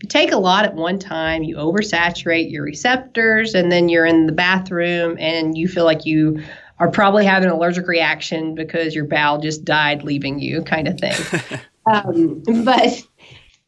you 0.00 0.08
take 0.08 0.30
a 0.30 0.36
lot 0.36 0.64
at 0.64 0.74
one 0.74 0.98
time, 0.98 1.42
you 1.42 1.56
oversaturate 1.56 2.52
your 2.52 2.62
receptors, 2.62 3.54
and 3.54 3.72
then 3.72 3.88
you're 3.88 4.06
in 4.06 4.26
the 4.26 4.32
bathroom 4.32 5.16
and 5.18 5.58
you 5.58 5.66
feel 5.66 5.84
like 5.84 6.06
you 6.06 6.40
are 6.78 6.90
probably 6.90 7.24
having 7.24 7.48
an 7.48 7.54
allergic 7.54 7.86
reaction 7.86 8.54
because 8.54 8.94
your 8.94 9.04
bowel 9.04 9.40
just 9.40 9.64
died 9.64 10.04
leaving 10.04 10.38
you, 10.38 10.62
kind 10.62 10.86
of 10.86 10.98
thing. 10.98 11.60
um, 11.92 12.42
but 12.64 13.02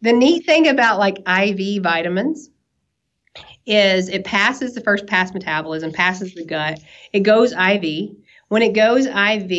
the 0.05 0.12
neat 0.12 0.45
thing 0.45 0.69
about 0.69 0.99
like 0.99 1.19
IV 1.27 1.83
vitamins 1.83 2.51
is 3.64 4.11
it 4.11 4.23
passes 4.23 4.75
the 4.75 4.83
first 4.83 5.07
pass 5.07 5.33
metabolism, 5.33 5.93
passes 5.93 6.35
the 6.35 6.45
gut. 6.45 6.79
It 7.14 7.21
goes 7.21 7.53
IV. 7.53 8.11
When 8.49 8.61
it 8.61 8.75
goes 8.75 9.07
IV, 9.07 9.51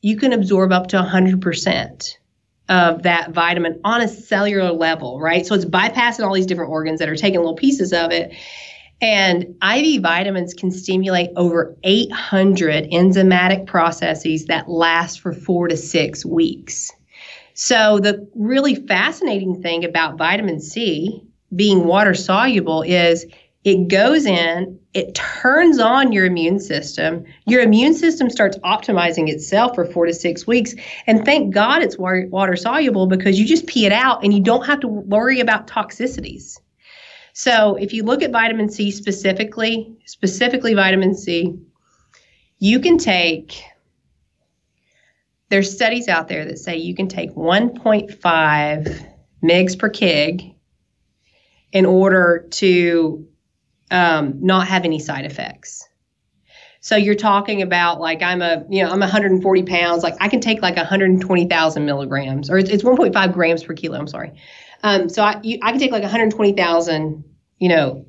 you 0.00 0.16
can 0.16 0.32
absorb 0.32 0.70
up 0.70 0.86
to 0.88 1.02
100% 1.02 2.16
of 2.68 3.02
that 3.02 3.32
vitamin 3.32 3.80
on 3.82 4.00
a 4.00 4.06
cellular 4.06 4.70
level, 4.70 5.18
right? 5.18 5.44
So 5.44 5.56
it's 5.56 5.64
bypassing 5.64 6.24
all 6.24 6.32
these 6.32 6.46
different 6.46 6.70
organs 6.70 7.00
that 7.00 7.08
are 7.08 7.16
taking 7.16 7.40
little 7.40 7.56
pieces 7.56 7.92
of 7.92 8.12
it. 8.12 8.32
And 9.00 9.56
IV 9.60 10.02
vitamins 10.02 10.54
can 10.54 10.70
stimulate 10.70 11.30
over 11.34 11.76
800 11.82 12.84
enzymatic 12.92 13.66
processes 13.66 14.46
that 14.46 14.68
last 14.68 15.20
for 15.20 15.32
four 15.32 15.66
to 15.66 15.76
six 15.76 16.24
weeks. 16.24 16.92
So, 17.58 18.00
the 18.00 18.28
really 18.34 18.74
fascinating 18.74 19.62
thing 19.62 19.82
about 19.82 20.18
vitamin 20.18 20.60
C 20.60 21.22
being 21.54 21.84
water 21.84 22.12
soluble 22.12 22.82
is 22.82 23.24
it 23.64 23.88
goes 23.88 24.26
in, 24.26 24.78
it 24.92 25.14
turns 25.14 25.78
on 25.78 26.12
your 26.12 26.26
immune 26.26 26.60
system. 26.60 27.24
Your 27.46 27.62
immune 27.62 27.94
system 27.94 28.28
starts 28.28 28.58
optimizing 28.58 29.30
itself 29.30 29.74
for 29.74 29.86
four 29.86 30.04
to 30.04 30.12
six 30.12 30.46
weeks. 30.46 30.74
And 31.06 31.24
thank 31.24 31.54
God 31.54 31.82
it's 31.82 31.96
water 31.98 32.56
soluble 32.56 33.06
because 33.06 33.40
you 33.40 33.46
just 33.46 33.66
pee 33.66 33.86
it 33.86 33.92
out 33.92 34.22
and 34.22 34.34
you 34.34 34.42
don't 34.42 34.66
have 34.66 34.80
to 34.80 34.88
worry 34.88 35.40
about 35.40 35.66
toxicities. 35.66 36.58
So 37.32 37.76
if 37.76 37.94
you 37.94 38.02
look 38.02 38.22
at 38.22 38.32
vitamin 38.32 38.68
C 38.68 38.90
specifically, 38.90 39.96
specifically 40.04 40.74
vitamin 40.74 41.14
C, 41.14 41.58
you 42.58 42.80
can 42.80 42.98
take, 42.98 43.62
there's 45.48 45.72
studies 45.72 46.08
out 46.08 46.28
there 46.28 46.44
that 46.44 46.58
say 46.58 46.76
you 46.76 46.94
can 46.94 47.08
take 47.08 47.34
1.5 47.34 49.12
mgs 49.44 49.78
per 49.78 49.90
kg 49.90 50.54
in 51.72 51.86
order 51.86 52.46
to 52.50 53.28
um, 53.90 54.38
not 54.40 54.66
have 54.66 54.84
any 54.84 54.98
side 54.98 55.24
effects. 55.24 55.86
So 56.80 56.96
you're 56.96 57.16
talking 57.16 57.62
about 57.62 58.00
like 58.00 58.22
I'm 58.22 58.42
a 58.42 58.64
you 58.68 58.82
know 58.82 58.90
I'm 58.90 59.00
140 59.00 59.62
pounds 59.64 60.02
like 60.02 60.14
I 60.20 60.28
can 60.28 60.40
take 60.40 60.62
like 60.62 60.76
120,000 60.76 61.84
milligrams 61.84 62.48
or 62.48 62.58
it's, 62.58 62.70
it's 62.70 62.84
1.5 62.84 63.32
grams 63.32 63.64
per 63.64 63.74
kilo 63.74 63.98
I'm 63.98 64.06
sorry. 64.06 64.32
Um, 64.82 65.08
so 65.08 65.22
I 65.22 65.40
you, 65.42 65.58
I 65.62 65.72
can 65.72 65.80
take 65.80 65.90
like 65.90 66.02
120,000 66.02 67.24
you 67.58 67.68
know 67.68 68.06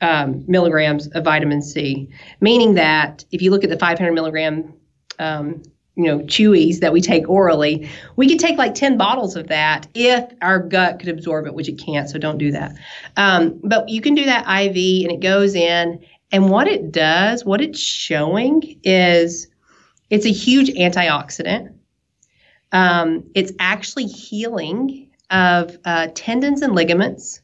um, 0.00 0.44
milligrams 0.46 1.08
of 1.08 1.24
vitamin 1.24 1.62
C, 1.62 2.10
meaning 2.40 2.74
that 2.74 3.24
if 3.30 3.42
you 3.42 3.50
look 3.50 3.64
at 3.64 3.70
the 3.70 3.78
500 3.78 4.12
milligram 4.12 4.74
um, 5.18 5.62
you 5.98 6.04
know, 6.04 6.20
chewies 6.20 6.78
that 6.78 6.92
we 6.92 7.00
take 7.00 7.28
orally, 7.28 7.90
we 8.14 8.28
could 8.28 8.38
take 8.38 8.56
like 8.56 8.72
10 8.76 8.96
bottles 8.96 9.34
of 9.34 9.48
that 9.48 9.88
if 9.94 10.32
our 10.42 10.60
gut 10.60 11.00
could 11.00 11.08
absorb 11.08 11.44
it, 11.46 11.54
which 11.54 11.68
it 11.68 11.76
can't, 11.76 12.08
so 12.08 12.20
don't 12.20 12.38
do 12.38 12.52
that. 12.52 12.72
Um, 13.16 13.60
but 13.64 13.88
you 13.88 14.00
can 14.00 14.14
do 14.14 14.24
that 14.24 14.42
IV 14.42 14.76
and 15.04 15.12
it 15.12 15.20
goes 15.20 15.56
in. 15.56 16.00
And 16.30 16.50
what 16.50 16.68
it 16.68 16.92
does, 16.92 17.44
what 17.44 17.60
it's 17.60 17.80
showing 17.80 18.78
is 18.84 19.48
it's 20.08 20.24
a 20.24 20.30
huge 20.30 20.68
antioxidant. 20.68 21.74
Um, 22.70 23.24
it's 23.34 23.50
actually 23.58 24.06
healing 24.06 25.10
of 25.30 25.76
uh, 25.84 26.08
tendons 26.14 26.62
and 26.62 26.76
ligaments. 26.76 27.40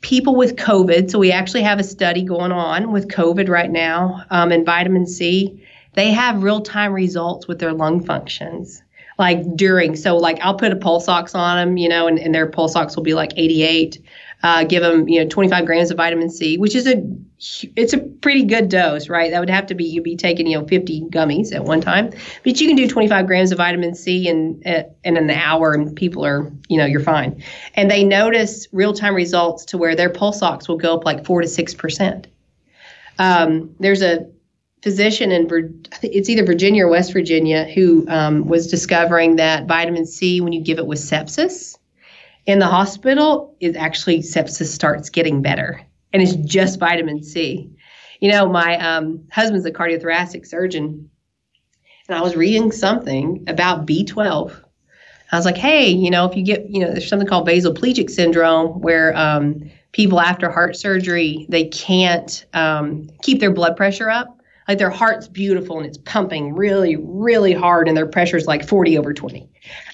People 0.00 0.34
with 0.34 0.56
COVID, 0.56 1.10
so 1.10 1.18
we 1.18 1.30
actually 1.30 1.62
have 1.62 1.78
a 1.78 1.84
study 1.84 2.22
going 2.22 2.52
on 2.52 2.90
with 2.90 3.08
COVID 3.08 3.50
right 3.50 3.70
now 3.70 4.22
um, 4.30 4.50
and 4.50 4.64
vitamin 4.64 5.06
C 5.06 5.62
they 5.94 6.10
have 6.12 6.42
real 6.42 6.60
time 6.60 6.92
results 6.92 7.48
with 7.48 7.58
their 7.58 7.72
lung 7.72 8.04
functions 8.04 8.82
like 9.18 9.56
during 9.56 9.94
so 9.96 10.16
like 10.16 10.38
i'll 10.40 10.56
put 10.56 10.72
a 10.72 10.76
pulse 10.76 11.08
ox 11.08 11.34
on 11.34 11.56
them 11.56 11.76
you 11.76 11.88
know 11.88 12.06
and, 12.06 12.18
and 12.18 12.34
their 12.34 12.46
pulse 12.46 12.76
ox 12.76 12.96
will 12.96 13.02
be 13.02 13.14
like 13.14 13.32
88 13.36 14.02
uh, 14.42 14.62
give 14.64 14.82
them 14.82 15.08
you 15.08 15.22
know 15.22 15.28
25 15.28 15.64
grams 15.64 15.90
of 15.90 15.96
vitamin 15.96 16.28
c 16.28 16.58
which 16.58 16.74
is 16.74 16.86
a 16.86 17.02
it's 17.76 17.92
a 17.92 17.98
pretty 17.98 18.44
good 18.44 18.68
dose 18.68 19.08
right? 19.08 19.30
That 19.30 19.40
would 19.40 19.50
have 19.50 19.66
to 19.66 19.74
be 19.74 19.84
you'd 19.84 20.04
be 20.04 20.16
taking 20.16 20.46
you 20.46 20.58
know 20.58 20.66
50 20.66 21.02
gummies 21.10 21.54
at 21.54 21.64
one 21.64 21.80
time 21.80 22.10
but 22.42 22.60
you 22.60 22.66
can 22.66 22.76
do 22.76 22.86
25 22.86 23.26
grams 23.26 23.52
of 23.52 23.58
vitamin 23.58 23.94
c 23.94 24.28
in 24.28 24.60
in 25.04 25.16
an 25.16 25.30
hour 25.30 25.72
and 25.72 25.96
people 25.96 26.24
are 26.24 26.50
you 26.68 26.76
know 26.76 26.84
you're 26.84 27.00
fine. 27.00 27.42
And 27.74 27.90
they 27.90 28.04
notice 28.04 28.68
real-time 28.72 29.14
results 29.14 29.64
to 29.66 29.78
where 29.78 29.96
their 29.96 30.10
pulse 30.10 30.42
ox 30.42 30.68
will 30.68 30.78
go 30.78 30.94
up 30.94 31.04
like 31.04 31.24
4 31.24 31.42
to 31.42 31.48
6 31.48 31.74
percent. 31.74 32.26
Um, 33.18 33.74
there's 33.78 34.02
a 34.02 34.26
physician 34.84 35.32
in 35.32 35.48
it's 36.02 36.28
either 36.28 36.44
Virginia 36.44 36.84
or 36.84 36.90
West 36.90 37.14
Virginia 37.14 37.64
who 37.64 38.06
um, 38.06 38.46
was 38.46 38.66
discovering 38.66 39.36
that 39.36 39.66
vitamin 39.66 40.04
C, 40.04 40.42
when 40.42 40.52
you 40.52 40.60
give 40.60 40.76
it 40.76 40.86
with 40.86 40.98
sepsis 40.98 41.78
in 42.44 42.58
the 42.58 42.66
hospital, 42.66 43.56
is 43.60 43.74
actually 43.76 44.18
sepsis 44.18 44.66
starts 44.66 45.08
getting 45.08 45.40
better, 45.40 45.80
and 46.12 46.22
it's 46.22 46.34
just 46.34 46.78
vitamin 46.78 47.22
C. 47.22 47.70
You 48.20 48.30
know, 48.30 48.46
my 48.46 48.76
um, 48.76 49.26
husband's 49.32 49.64
a 49.64 49.72
cardiothoracic 49.72 50.46
surgeon, 50.46 51.08
and 52.06 52.18
I 52.18 52.20
was 52.20 52.36
reading 52.36 52.70
something 52.70 53.42
about 53.48 53.86
B12. 53.86 54.54
I 55.32 55.36
was 55.36 55.46
like, 55.46 55.56
hey, 55.56 55.88
you 55.88 56.10
know, 56.10 56.26
if 56.26 56.36
you 56.36 56.44
get, 56.44 56.68
you 56.68 56.80
know, 56.80 56.92
there's 56.92 57.08
something 57.08 57.26
called 57.26 57.48
vasoplegic 57.48 58.10
syndrome 58.10 58.82
where 58.82 59.16
um, 59.16 59.70
people 59.92 60.20
after 60.20 60.50
heart 60.50 60.76
surgery 60.76 61.46
they 61.48 61.64
can't 61.68 62.44
um, 62.52 63.08
keep 63.22 63.40
their 63.40 63.50
blood 63.50 63.78
pressure 63.78 64.10
up 64.10 64.42
like 64.68 64.78
their 64.78 64.90
heart's 64.90 65.28
beautiful 65.28 65.78
and 65.78 65.86
it's 65.86 65.98
pumping 65.98 66.54
really 66.54 66.96
really 66.96 67.52
hard 67.52 67.88
and 67.88 67.96
their 67.96 68.06
pressure's 68.06 68.46
like 68.46 68.66
40 68.66 68.98
over 68.98 69.12
20 69.12 69.48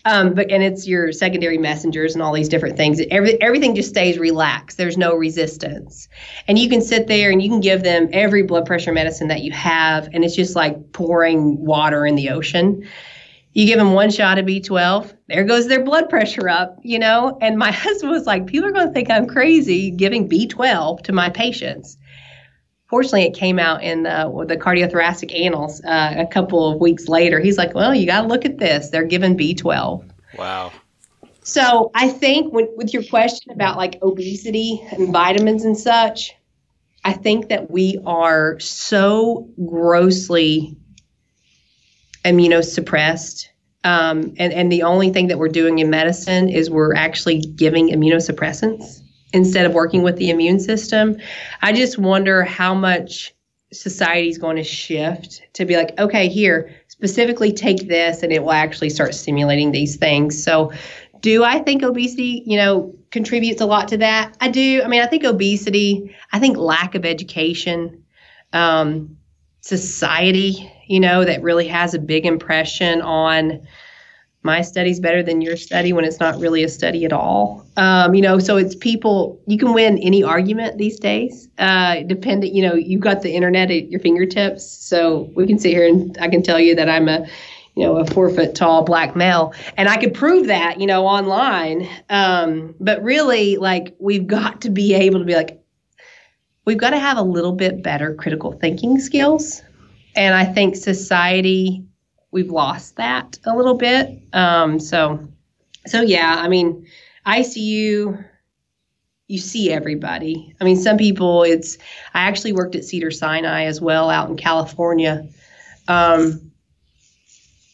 um, 0.04 0.34
but 0.34 0.50
and 0.50 0.62
it's 0.62 0.86
your 0.86 1.12
secondary 1.12 1.58
messengers 1.58 2.14
and 2.14 2.22
all 2.22 2.32
these 2.32 2.48
different 2.48 2.76
things. 2.76 3.00
Every, 3.10 3.40
everything 3.40 3.74
just 3.74 3.90
stays 3.90 4.18
relaxed. 4.18 4.76
There's 4.76 4.96
no 4.96 5.14
resistance. 5.14 6.08
And 6.48 6.58
you 6.58 6.68
can 6.68 6.80
sit 6.80 7.06
there 7.06 7.30
and 7.30 7.42
you 7.42 7.48
can 7.48 7.60
give 7.60 7.82
them 7.82 8.08
every 8.12 8.42
blood 8.42 8.66
pressure 8.66 8.92
medicine 8.92 9.28
that 9.28 9.42
you 9.42 9.52
have 9.52 10.08
and 10.12 10.24
it's 10.24 10.34
just 10.34 10.56
like 10.56 10.92
pouring 10.92 11.64
water 11.64 12.06
in 12.06 12.14
the 12.14 12.30
ocean. 12.30 12.88
You 13.52 13.66
give 13.66 13.78
them 13.78 13.92
one 13.94 14.10
shot 14.10 14.38
of 14.38 14.46
B12, 14.46 15.12
there 15.26 15.42
goes 15.42 15.66
their 15.66 15.82
blood 15.82 16.08
pressure 16.08 16.48
up, 16.48 16.78
you 16.82 17.00
know? 17.00 17.36
And 17.40 17.58
my 17.58 17.72
husband 17.72 18.12
was 18.12 18.24
like, 18.24 18.46
people 18.46 18.68
are 18.68 18.72
going 18.72 18.86
to 18.86 18.92
think 18.92 19.10
I'm 19.10 19.26
crazy 19.26 19.90
giving 19.90 20.28
B12 20.28 21.02
to 21.02 21.12
my 21.12 21.28
patients 21.30 21.96
fortunately, 22.90 23.22
it 23.22 23.34
came 23.34 23.58
out 23.58 23.82
in 23.82 24.02
the, 24.02 24.44
the 24.46 24.56
cardiothoracic 24.56 25.32
annals 25.38 25.82
uh, 25.84 26.14
a 26.18 26.26
couple 26.26 26.70
of 26.70 26.80
weeks 26.80 27.08
later. 27.08 27.38
He's 27.38 27.56
like, 27.56 27.74
well, 27.74 27.94
you 27.94 28.04
got 28.04 28.22
to 28.22 28.26
look 28.26 28.44
at 28.44 28.58
this. 28.58 28.90
They're 28.90 29.04
given 29.04 29.36
B12. 29.36 30.04
Wow. 30.36 30.72
So 31.42 31.90
I 31.94 32.08
think 32.08 32.52
when, 32.52 32.68
with 32.76 32.92
your 32.92 33.04
question 33.04 33.52
about 33.52 33.78
like 33.78 33.98
obesity 34.02 34.86
and 34.90 35.12
vitamins 35.12 35.64
and 35.64 35.78
such, 35.78 36.34
I 37.04 37.12
think 37.12 37.48
that 37.48 37.70
we 37.70 37.98
are 38.04 38.58
so 38.60 39.48
grossly 39.64 40.76
immunosuppressed. 42.24 43.46
Um, 43.84 44.34
and, 44.36 44.52
and 44.52 44.70
the 44.70 44.82
only 44.82 45.10
thing 45.10 45.28
that 45.28 45.38
we're 45.38 45.48
doing 45.48 45.78
in 45.78 45.88
medicine 45.88 46.50
is 46.50 46.68
we're 46.68 46.94
actually 46.94 47.40
giving 47.40 47.88
immunosuppressants 47.88 48.99
instead 49.32 49.66
of 49.66 49.72
working 49.72 50.02
with 50.02 50.16
the 50.16 50.30
immune 50.30 50.60
system. 50.60 51.16
I 51.62 51.72
just 51.72 51.98
wonder 51.98 52.42
how 52.44 52.74
much 52.74 53.34
society 53.72 54.28
is 54.28 54.38
going 54.38 54.56
to 54.56 54.64
shift 54.64 55.42
to 55.54 55.64
be 55.64 55.76
like, 55.76 55.98
okay, 55.98 56.28
here, 56.28 56.74
specifically 56.88 57.52
take 57.52 57.88
this 57.88 58.22
and 58.22 58.32
it 58.32 58.42
will 58.42 58.52
actually 58.52 58.90
start 58.90 59.14
stimulating 59.14 59.70
these 59.70 59.96
things. 59.96 60.42
So, 60.42 60.72
do 61.20 61.44
I 61.44 61.58
think 61.58 61.82
obesity, 61.82 62.42
you 62.46 62.56
know, 62.56 62.94
contributes 63.10 63.60
a 63.60 63.66
lot 63.66 63.88
to 63.88 63.98
that? 63.98 64.34
I 64.40 64.48
do. 64.48 64.82
I 64.82 64.88
mean, 64.88 65.02
I 65.02 65.06
think 65.06 65.24
obesity, 65.24 66.16
I 66.32 66.38
think 66.38 66.56
lack 66.56 66.94
of 66.94 67.04
education, 67.04 68.04
um, 68.54 69.18
society, 69.60 70.72
you 70.86 70.98
know, 70.98 71.24
that 71.24 71.42
really 71.42 71.68
has 71.68 71.92
a 71.92 71.98
big 71.98 72.24
impression 72.24 73.02
on 73.02 73.66
my 74.42 74.62
study's 74.62 75.00
better 75.00 75.22
than 75.22 75.42
your 75.42 75.56
study 75.56 75.92
when 75.92 76.04
it's 76.04 76.18
not 76.18 76.38
really 76.38 76.64
a 76.64 76.68
study 76.68 77.04
at 77.04 77.12
all. 77.12 77.66
Um, 77.76 78.14
you 78.14 78.22
know, 78.22 78.38
so 78.38 78.56
it's 78.56 78.74
people, 78.74 79.38
you 79.46 79.58
can 79.58 79.74
win 79.74 79.98
any 79.98 80.22
argument 80.22 80.78
these 80.78 80.98
days. 80.98 81.48
Uh, 81.58 82.02
dependent, 82.04 82.54
you 82.54 82.62
know, 82.62 82.74
you've 82.74 83.02
got 83.02 83.20
the 83.20 83.34
internet 83.34 83.70
at 83.70 83.90
your 83.90 84.00
fingertips. 84.00 84.66
So 84.66 85.30
we 85.36 85.46
can 85.46 85.58
sit 85.58 85.72
here 85.72 85.86
and 85.86 86.16
I 86.20 86.28
can 86.28 86.42
tell 86.42 86.58
you 86.58 86.74
that 86.74 86.88
I'm 86.88 87.08
a, 87.08 87.26
you 87.76 87.84
know, 87.84 87.98
a 87.98 88.06
four 88.06 88.30
foot 88.30 88.54
tall 88.54 88.82
black 88.82 89.14
male. 89.14 89.52
And 89.76 89.88
I 89.88 89.98
could 89.98 90.14
prove 90.14 90.46
that, 90.46 90.80
you 90.80 90.86
know, 90.86 91.06
online. 91.06 91.86
Um, 92.08 92.74
but 92.80 93.02
really, 93.02 93.58
like, 93.58 93.94
we've 93.98 94.26
got 94.26 94.62
to 94.62 94.70
be 94.70 94.94
able 94.94 95.18
to 95.18 95.24
be 95.26 95.34
like, 95.34 95.62
we've 96.64 96.78
got 96.78 96.90
to 96.90 96.98
have 96.98 97.18
a 97.18 97.22
little 97.22 97.52
bit 97.52 97.82
better 97.82 98.14
critical 98.14 98.52
thinking 98.52 98.98
skills. 98.98 99.62
And 100.16 100.34
I 100.34 100.44
think 100.44 100.76
society, 100.76 101.84
we've 102.30 102.50
lost 102.50 102.96
that 102.96 103.38
a 103.44 103.56
little 103.56 103.74
bit. 103.74 104.22
Um, 104.32 104.78
so, 104.78 105.28
so 105.86 106.02
yeah, 106.02 106.36
I 106.38 106.48
mean, 106.48 106.86
ICU, 107.26 108.24
you 109.26 109.38
see 109.38 109.72
everybody. 109.72 110.54
I 110.60 110.64
mean, 110.64 110.76
some 110.76 110.96
people, 110.96 111.42
it's, 111.42 111.78
I 112.14 112.22
actually 112.22 112.52
worked 112.52 112.74
at 112.74 112.84
Cedar 112.84 113.10
Sinai 113.10 113.64
as 113.64 113.80
well 113.80 114.10
out 114.10 114.28
in 114.28 114.36
California. 114.36 115.28
Um, 115.88 116.52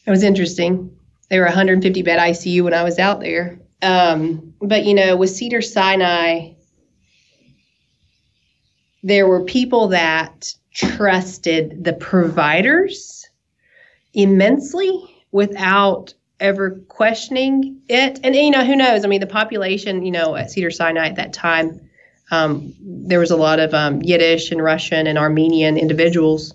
it 0.06 0.10
was 0.10 0.22
interesting. 0.22 0.96
They 1.28 1.38
were 1.38 1.46
150 1.46 2.02
bed 2.02 2.18
ICU 2.18 2.62
when 2.62 2.74
I 2.74 2.84
was 2.84 2.98
out 2.98 3.20
there. 3.20 3.58
Um, 3.82 4.54
but, 4.60 4.84
you 4.84 4.94
know, 4.94 5.16
with 5.16 5.30
Cedar 5.30 5.62
Sinai, 5.62 6.52
there 9.02 9.26
were 9.26 9.44
people 9.44 9.88
that 9.88 10.52
trusted 10.74 11.84
the 11.84 11.92
providers 11.92 13.25
immensely 14.16 15.00
without 15.30 16.14
ever 16.40 16.70
questioning 16.88 17.80
it. 17.88 18.18
And, 18.24 18.34
you 18.34 18.50
know, 18.50 18.64
who 18.64 18.74
knows? 18.74 19.04
I 19.04 19.08
mean, 19.08 19.20
the 19.20 19.26
population, 19.26 20.04
you 20.04 20.10
know, 20.10 20.34
at 20.34 20.50
Cedar 20.50 20.70
Sinai 20.70 21.06
at 21.08 21.16
that 21.16 21.32
time, 21.32 21.80
um, 22.30 22.74
there 22.80 23.20
was 23.20 23.30
a 23.30 23.36
lot 23.36 23.60
of 23.60 23.72
um, 23.72 24.02
Yiddish 24.02 24.50
and 24.50 24.62
Russian 24.62 25.06
and 25.06 25.16
Armenian 25.16 25.78
individuals, 25.78 26.54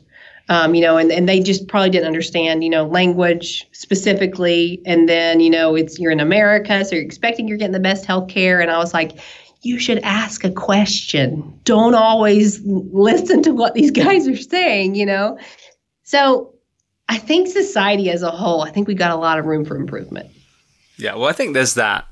um, 0.49 0.76
you 0.76 0.82
know, 0.82 0.97
and, 0.97 1.12
and 1.12 1.30
they 1.30 1.39
just 1.39 1.68
probably 1.68 1.89
didn't 1.89 2.07
understand, 2.07 2.64
you 2.64 2.70
know, 2.70 2.86
language 2.86 3.66
specifically. 3.72 4.82
And 4.86 5.07
then, 5.07 5.39
you 5.39 5.49
know, 5.49 5.76
it's 5.76 5.97
you're 5.97 6.12
in 6.12 6.20
America, 6.20 6.84
so 6.84 6.95
you're 6.95 7.05
expecting 7.05 7.47
you're 7.47 7.57
getting 7.57 7.72
the 7.72 7.80
best 7.80 8.05
health 8.05 8.28
care. 8.28 8.59
And 8.59 8.70
I 8.70 8.78
was 8.80 8.93
like, 8.93 9.20
you 9.62 9.80
should 9.80 9.99
ask 9.99 10.43
a 10.43 10.51
question. 10.51 11.59
Don't 11.64 11.95
always 11.95 12.59
listen 12.66 13.43
to 13.43 13.51
what 13.51 13.74
these 13.74 13.91
guys 13.91 14.28
are 14.28 14.36
saying, 14.36 14.95
you 14.95 15.05
know? 15.05 15.38
So 16.03 16.53
I 17.12 17.18
think 17.18 17.49
society 17.49 18.09
as 18.09 18.24
a 18.24 18.32
whole, 18.32 18.62
I 18.62 18.72
think 18.72 18.88
we 18.88 18.93
got 18.93 19.12
a 19.12 19.18
lot 19.18 19.38
of 19.38 19.45
room 19.45 19.66
for 19.66 19.76
improvement. 19.76 20.32
Yeah, 20.95 21.16
well, 21.16 21.28
I 21.28 21.34
think 21.34 21.53
there's 21.53 21.74
that 21.74 22.07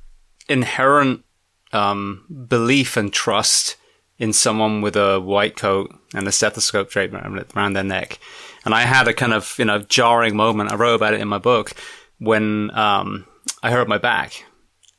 inherent 0.50 1.24
um, 1.72 2.26
belief 2.50 2.98
and 2.98 3.14
trust 3.14 3.78
in 4.18 4.34
someone 4.34 4.82
with 4.82 4.98
a 4.98 5.22
white 5.22 5.56
coat 5.56 5.96
and 6.14 6.28
a 6.28 6.34
stethoscope 6.34 6.90
draped 6.90 7.14
around 7.14 7.74
their 7.74 7.84
neck. 7.86 8.20
And 8.66 8.76
I 8.76 8.82
had 8.82 9.08
a 9.08 9.14
kind 9.14 9.32
of, 9.32 9.56
you 9.58 9.64
know, 9.64 9.80
jarring 9.80 10.36
moment. 10.36 10.70
I 10.70 10.76
wrote 10.76 10.96
about 10.96 11.14
it 11.14 11.22
in 11.22 11.30
my 11.30 11.38
book 11.38 11.72
when 12.18 12.70
um, 12.78 13.26
I 13.64 13.72
hurt 13.72 13.88
my 13.88 14.00
back 14.00 14.44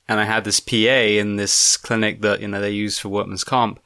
and 0.09 0.19
I 0.19 0.25
had 0.25 0.45
this 0.45 0.61
PA 0.61 0.77
in 0.77 1.37
this 1.37 1.77
clinic 1.77 2.23
that 2.23 2.41
you 2.41 2.49
know 2.49 2.63
they 2.63 2.71
use 2.71 2.99
for 2.99 3.11
workman's 3.11 3.45
comp 3.45 3.81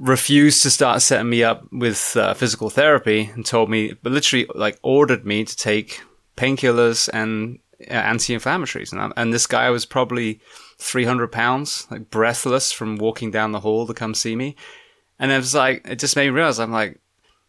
refused 0.00 0.62
to 0.62 0.70
start 0.70 1.02
setting 1.02 1.28
me 1.28 1.44
up 1.44 1.70
with 1.70 2.16
uh, 2.16 2.32
physical 2.32 2.70
therapy 2.70 3.30
and 3.34 3.44
told 3.44 3.68
me, 3.68 3.92
but 4.02 4.12
literally 4.12 4.48
like 4.54 4.78
ordered 4.82 5.26
me 5.26 5.44
to 5.44 5.54
take 5.54 6.00
painkillers 6.38 7.08
and 7.12 7.58
uh, 7.82 7.92
anti-inflammatories. 7.92 8.92
And, 8.92 9.12
and 9.16 9.32
this 9.32 9.46
guy 9.46 9.68
was 9.68 9.84
probably 9.84 10.40
300 10.78 11.30
pounds, 11.30 11.86
like 11.90 12.08
breathless 12.08 12.72
from 12.72 12.96
walking 12.96 13.30
down 13.30 13.52
the 13.52 13.60
hall 13.60 13.86
to 13.86 13.94
come 13.94 14.14
see 14.14 14.34
me. 14.34 14.56
And 15.18 15.30
it 15.30 15.36
was 15.36 15.54
like, 15.54 15.86
it 15.86 15.98
just 15.98 16.16
made 16.16 16.30
me 16.30 16.34
realize 16.34 16.58
I'm 16.58 16.72
like, 16.72 16.98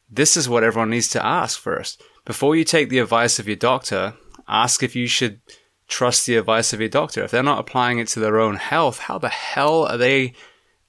this 0.10 0.36
is 0.36 0.49
what 0.49 0.66
everyone 0.66 0.89
needs 0.89 1.08
to 1.10 1.26
ask 1.26 1.58
first. 1.58 2.04
Before 2.26 2.54
you 2.58 2.66
take 2.66 2.89
the 2.89 2.99
advice 2.99 3.39
of 3.39 3.47
your 3.47 3.56
doctor, 3.56 4.14
ask 4.49 4.84
if 4.84 4.93
you 4.93 5.08
should 5.08 5.39
trust 5.88 6.26
the 6.26 6.36
advice 6.36 6.74
of 6.74 6.82
your 6.82 6.89
doctor. 6.89 7.24
If 7.24 7.32
they're 7.32 7.43
not 7.43 7.60
applying 7.60 7.99
it 7.99 8.10
to 8.10 8.20
their 8.20 8.39
own 8.39 8.58
health, 8.58 8.99
how 8.99 9.18
the 9.18 9.30
hell 9.30 9.86
are 9.86 9.97
they 9.97 10.34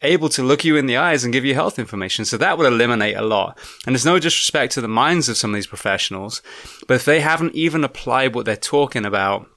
able 0.03 0.29
to 0.31 0.43
look 0.43 0.65
you 0.65 0.77
in 0.77 0.87
the 0.87 0.97
eyes 0.97 1.25
and 1.25 1.33
give 1.33 1.45
you 1.45 1.55
health 1.55 1.79
information? 1.79 2.25
So 2.25 2.37
that 2.37 2.59
would 2.59 2.67
eliminate 2.67 3.17
a 3.17 3.23
lot. 3.23 3.59
And 3.87 3.95
there's 3.95 4.05
no 4.05 4.19
disrespect 4.19 4.73
to 4.75 4.81
the 4.81 4.89
minds 4.89 5.29
of 5.29 5.37
some 5.37 5.51
of 5.51 5.55
these 5.55 5.67
professionals, 5.67 6.43
but 6.87 6.95
if 6.95 7.05
they 7.05 7.21
haven't 7.21 7.55
even 7.55 7.85
applied 7.85 8.35
what 8.35 8.45
they're 8.45 8.57
talking 8.57 9.05
about 9.05 9.49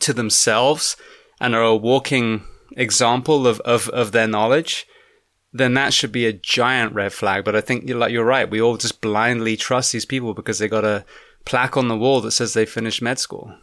to 0.00 0.12
themselves 0.12 0.96
and 1.40 1.54
are 1.54 1.62
a 1.62 1.76
walking 1.76 2.44
example 2.76 3.46
of, 3.46 3.60
of, 3.60 3.88
of 3.90 4.12
their 4.12 4.28
knowledge, 4.28 4.86
then 5.52 5.74
that 5.74 5.94
should 5.94 6.12
be 6.12 6.26
a 6.26 6.32
giant 6.32 6.94
red 6.94 7.12
flag. 7.12 7.44
But 7.44 7.56
I 7.56 7.60
think 7.60 7.88
you're 7.88 7.98
like, 7.98 8.12
you're 8.12 8.24
right. 8.24 8.50
We 8.50 8.60
all 8.60 8.76
just 8.76 9.00
blindly 9.00 9.56
trust 9.56 9.92
these 9.92 10.04
people 10.04 10.34
because 10.34 10.58
they 10.58 10.68
got 10.68 10.84
a 10.84 11.04
plaque 11.44 11.76
on 11.76 11.88
the 11.88 11.96
wall 11.96 12.20
that 12.20 12.32
says 12.32 12.52
they 12.52 12.66
finished 12.66 13.00
med 13.00 13.18
school. 13.18 13.54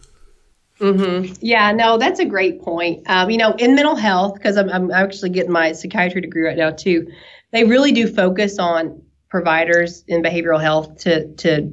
Mm-hmm. 0.80 1.34
Yeah, 1.40 1.72
no, 1.72 1.98
that's 1.98 2.20
a 2.20 2.26
great 2.26 2.62
point. 2.62 3.10
Um, 3.10 3.30
you 3.30 3.38
know, 3.38 3.54
in 3.54 3.76
mental 3.76 3.96
health, 3.96 4.34
because 4.34 4.58
I'm, 4.58 4.70
I'm 4.70 4.92
actually 4.92 5.30
getting 5.30 5.52
my 5.52 5.72
psychiatry 5.72 6.22
degree 6.22 6.44
right 6.44 6.58
now 6.58 6.72
too, 6.72 7.12
they 7.52 7.64
really 7.64 7.92
do 7.92 8.08
focus 8.08 8.60
on 8.60 9.02
providers 9.30 10.04
in 10.08 10.22
behavioral 10.22 10.62
health 10.62 10.98
to 11.00 11.34
to 11.36 11.72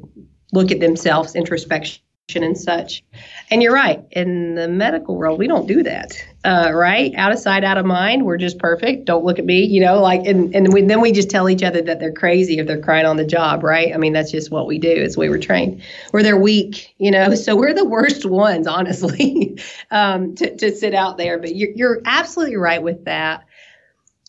look 0.52 0.70
at 0.70 0.80
themselves, 0.80 1.34
introspection 1.34 2.00
and 2.36 2.56
such. 2.56 3.02
And 3.50 3.62
you're 3.62 3.74
right. 3.74 4.04
In 4.12 4.54
the 4.54 4.68
medical 4.68 5.16
world, 5.16 5.38
we 5.38 5.48
don't 5.48 5.66
do 5.66 5.82
that, 5.82 6.12
uh, 6.44 6.72
right? 6.74 7.14
Out 7.16 7.30
of 7.30 7.38
sight, 7.38 7.62
out 7.62 7.78
of 7.78 7.86
mind. 7.86 8.26
We're 8.26 8.36
just 8.36 8.58
perfect. 8.58 9.04
Don't 9.04 9.24
look 9.24 9.38
at 9.38 9.44
me, 9.44 9.64
you 9.64 9.80
know. 9.80 10.00
Like, 10.00 10.26
and 10.26 10.54
and 10.54 10.72
we, 10.72 10.82
then 10.82 11.00
we 11.00 11.12
just 11.12 11.30
tell 11.30 11.48
each 11.48 11.62
other 11.62 11.82
that 11.82 12.00
they're 12.00 12.12
crazy 12.12 12.58
if 12.58 12.66
they're 12.66 12.80
crying 12.80 13.06
on 13.06 13.16
the 13.16 13.24
job, 13.24 13.62
right? 13.62 13.94
I 13.94 13.96
mean, 13.96 14.12
that's 14.12 14.32
just 14.32 14.50
what 14.50 14.66
we 14.66 14.78
do. 14.78 14.90
It's 14.90 15.14
the 15.14 15.20
way 15.20 15.28
we're 15.28 15.38
trained. 15.38 15.82
Or 16.12 16.22
they're 16.22 16.36
weak, 16.36 16.94
you 16.98 17.10
know. 17.10 17.34
So 17.42 17.56
we're 17.56 17.74
the 17.74 17.84
worst 17.84 18.24
ones, 18.24 18.68
honestly, 18.68 19.58
um, 19.90 20.36
to 20.36 20.56
to 20.56 20.74
sit 20.74 20.94
out 20.94 21.16
there. 21.16 21.38
But 21.38 21.56
you're 21.56 21.70
you're 21.74 22.02
absolutely 22.04 22.56
right 22.56 22.82
with 22.82 23.04
that. 23.06 23.44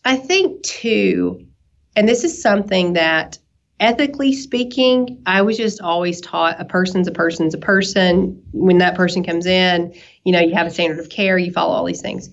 I 0.04 0.16
think 0.16 0.62
too, 0.62 1.46
and 1.94 2.08
this 2.08 2.24
is 2.24 2.40
something 2.40 2.94
that 2.94 3.38
ethically 3.80 4.32
speaking, 4.32 5.22
I 5.26 5.42
was 5.42 5.56
just 5.56 5.80
always 5.80 6.20
taught 6.20 6.60
a 6.60 6.64
person's 6.64 7.08
a 7.08 7.12
person's 7.12 7.54
a 7.54 7.58
person. 7.58 8.42
When 8.52 8.78
that 8.78 8.94
person 8.94 9.24
comes 9.24 9.46
in, 9.46 9.94
you 10.24 10.32
know, 10.32 10.40
you 10.40 10.54
have 10.54 10.66
a 10.66 10.70
standard 10.70 11.00
of 11.00 11.08
care, 11.08 11.38
you 11.38 11.52
follow 11.52 11.74
all 11.74 11.84
these 11.84 12.00
things. 12.00 12.30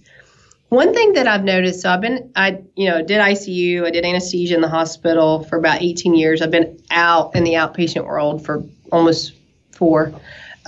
One 0.70 0.94
thing 0.94 1.14
that 1.14 1.28
I've 1.28 1.44
noticed, 1.44 1.82
so 1.82 1.89
I've 1.89 2.00
been, 2.00 2.32
I, 2.34 2.62
you 2.78 2.89
know, 2.89 3.04
did 3.04 3.20
ICU, 3.20 3.86
I 3.86 3.92
did 3.92 4.06
anesthesia 4.06 4.56
in 4.56 4.62
the 4.62 4.70
hospital 4.70 5.44
for 5.44 5.58
about 5.58 5.82
18 5.82 6.16
years. 6.16 6.42
I've 6.42 6.52
been 6.52 6.80
out 6.92 7.36
in 7.36 7.44
the 7.44 7.54
outpatient 7.54 8.06
world 8.06 8.46
for 8.46 8.64
almost 8.89 9.34
four. 9.74 10.14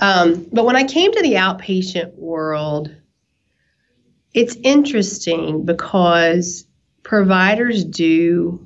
Um, 0.00 0.46
but 0.52 0.66
when 0.66 0.76
I 0.76 0.84
came 0.84 1.10
to 1.12 1.22
the 1.22 1.34
outpatient 1.34 2.14
world, 2.16 2.94
it's 4.34 4.56
interesting 4.56 5.64
because 5.64 6.66
providers 7.02 7.84
do 7.84 8.63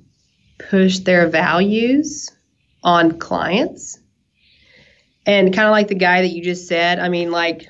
push 0.69 0.99
their 1.01 1.29
values 1.29 2.31
on 2.83 3.19
clients. 3.19 3.99
And 5.27 5.55
kind 5.55 5.67
of 5.67 5.73
like 5.73 5.89
the 5.89 5.95
guy 5.95 6.23
that 6.23 6.29
you 6.29 6.43
just 6.43 6.69
said, 6.69 6.99
I 6.99 7.09
mean, 7.09 7.31
like, 7.31 7.69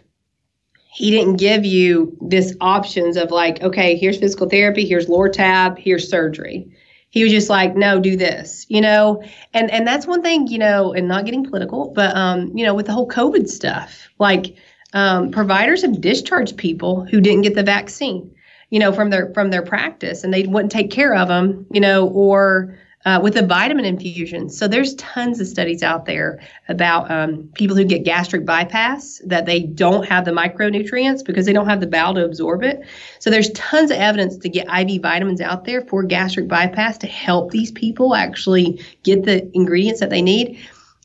he 0.92 1.10
didn't 1.10 1.36
give 1.36 1.64
you 1.64 2.16
this 2.20 2.56
options 2.60 3.16
of 3.16 3.30
like, 3.30 3.62
okay, 3.62 3.96
here's 3.96 4.18
physical 4.18 4.48
therapy, 4.48 4.84
here's 4.84 5.06
Lortab, 5.06 5.78
here's 5.78 6.10
surgery. 6.10 6.72
He 7.10 7.22
was 7.22 7.32
just 7.32 7.48
like, 7.48 7.76
no, 7.76 8.00
do 8.00 8.16
this, 8.16 8.66
you 8.68 8.80
know, 8.80 9.22
and 9.54 9.70
and 9.70 9.86
that's 9.86 10.06
one 10.06 10.22
thing, 10.22 10.46
you 10.48 10.58
know, 10.58 10.92
and 10.92 11.08
not 11.08 11.24
getting 11.24 11.48
political, 11.48 11.92
but 11.94 12.14
um, 12.16 12.50
you 12.56 12.64
know, 12.64 12.74
with 12.74 12.86
the 12.86 12.92
whole 12.92 13.08
COVID 13.08 13.48
stuff, 13.48 14.08
like 14.18 14.56
um, 14.92 15.30
providers 15.30 15.82
have 15.82 16.00
discharged 16.00 16.56
people 16.56 17.06
who 17.06 17.20
didn't 17.20 17.42
get 17.42 17.54
the 17.54 17.62
vaccine 17.62 18.34
you 18.70 18.78
know, 18.78 18.92
from 18.92 19.10
their 19.10 19.32
from 19.32 19.50
their 19.50 19.62
practice, 19.62 20.24
and 20.24 20.32
they 20.32 20.44
wouldn't 20.44 20.72
take 20.72 20.90
care 20.90 21.14
of 21.14 21.28
them, 21.28 21.66
you 21.72 21.80
know, 21.80 22.08
or 22.08 22.78
uh, 23.08 23.18
with 23.18 23.38
a 23.38 23.42
vitamin 23.42 23.86
infusion. 23.86 24.50
So 24.50 24.68
there's 24.68 24.94
tons 24.96 25.40
of 25.40 25.46
studies 25.46 25.82
out 25.82 26.04
there 26.04 26.40
about 26.68 27.10
um, 27.10 27.48
people 27.54 27.74
who 27.74 27.84
get 27.84 28.04
gastric 28.04 28.44
bypass 28.44 29.22
that 29.24 29.46
they 29.46 29.60
don't 29.60 30.06
have 30.06 30.26
the 30.26 30.30
micronutrients 30.30 31.24
because 31.24 31.46
they 31.46 31.54
don't 31.54 31.66
have 31.70 31.80
the 31.80 31.86
bowel 31.86 32.12
to 32.16 32.24
absorb 32.26 32.62
it. 32.64 32.82
So 33.18 33.30
there's 33.30 33.48
tons 33.52 33.90
of 33.90 33.96
evidence 33.96 34.36
to 34.36 34.50
get 34.50 34.66
IV 34.68 35.00
vitamins 35.00 35.40
out 35.40 35.64
there 35.64 35.80
for 35.86 36.02
gastric 36.02 36.48
bypass 36.48 36.98
to 36.98 37.06
help 37.06 37.50
these 37.50 37.72
people 37.72 38.14
actually 38.14 38.84
get 39.04 39.24
the 39.24 39.50
ingredients 39.56 40.00
that 40.00 40.10
they 40.10 40.20
need. 40.20 40.58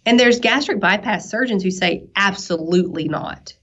And 0.05 0.19
there's 0.19 0.41
gastric 0.41 0.81
bypass 0.81 1.29
surgeons 1.29 1.63
who 1.63 1.71
say 1.71 2.03
absolutely 2.17 3.07
not. 3.07 3.53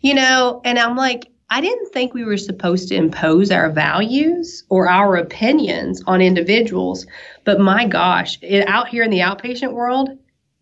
You 0.00 0.14
know, 0.14 0.60
and 0.64 0.78
I'm 0.78 0.94
like, 0.94 1.32
I 1.48 1.60
didn't 1.60 1.92
think 1.92 2.12
we 2.12 2.24
were 2.24 2.36
supposed 2.36 2.88
to 2.88 2.96
impose 2.96 3.50
our 3.50 3.70
values 3.70 4.64
or 4.68 4.88
our 4.88 5.16
opinions 5.16 6.02
on 6.06 6.20
individuals. 6.20 7.06
But 7.44 7.60
my 7.60 7.86
gosh, 7.86 8.38
it, 8.42 8.66
out 8.68 8.88
here 8.88 9.04
in 9.04 9.10
the 9.10 9.20
outpatient 9.20 9.72
world, 9.72 10.10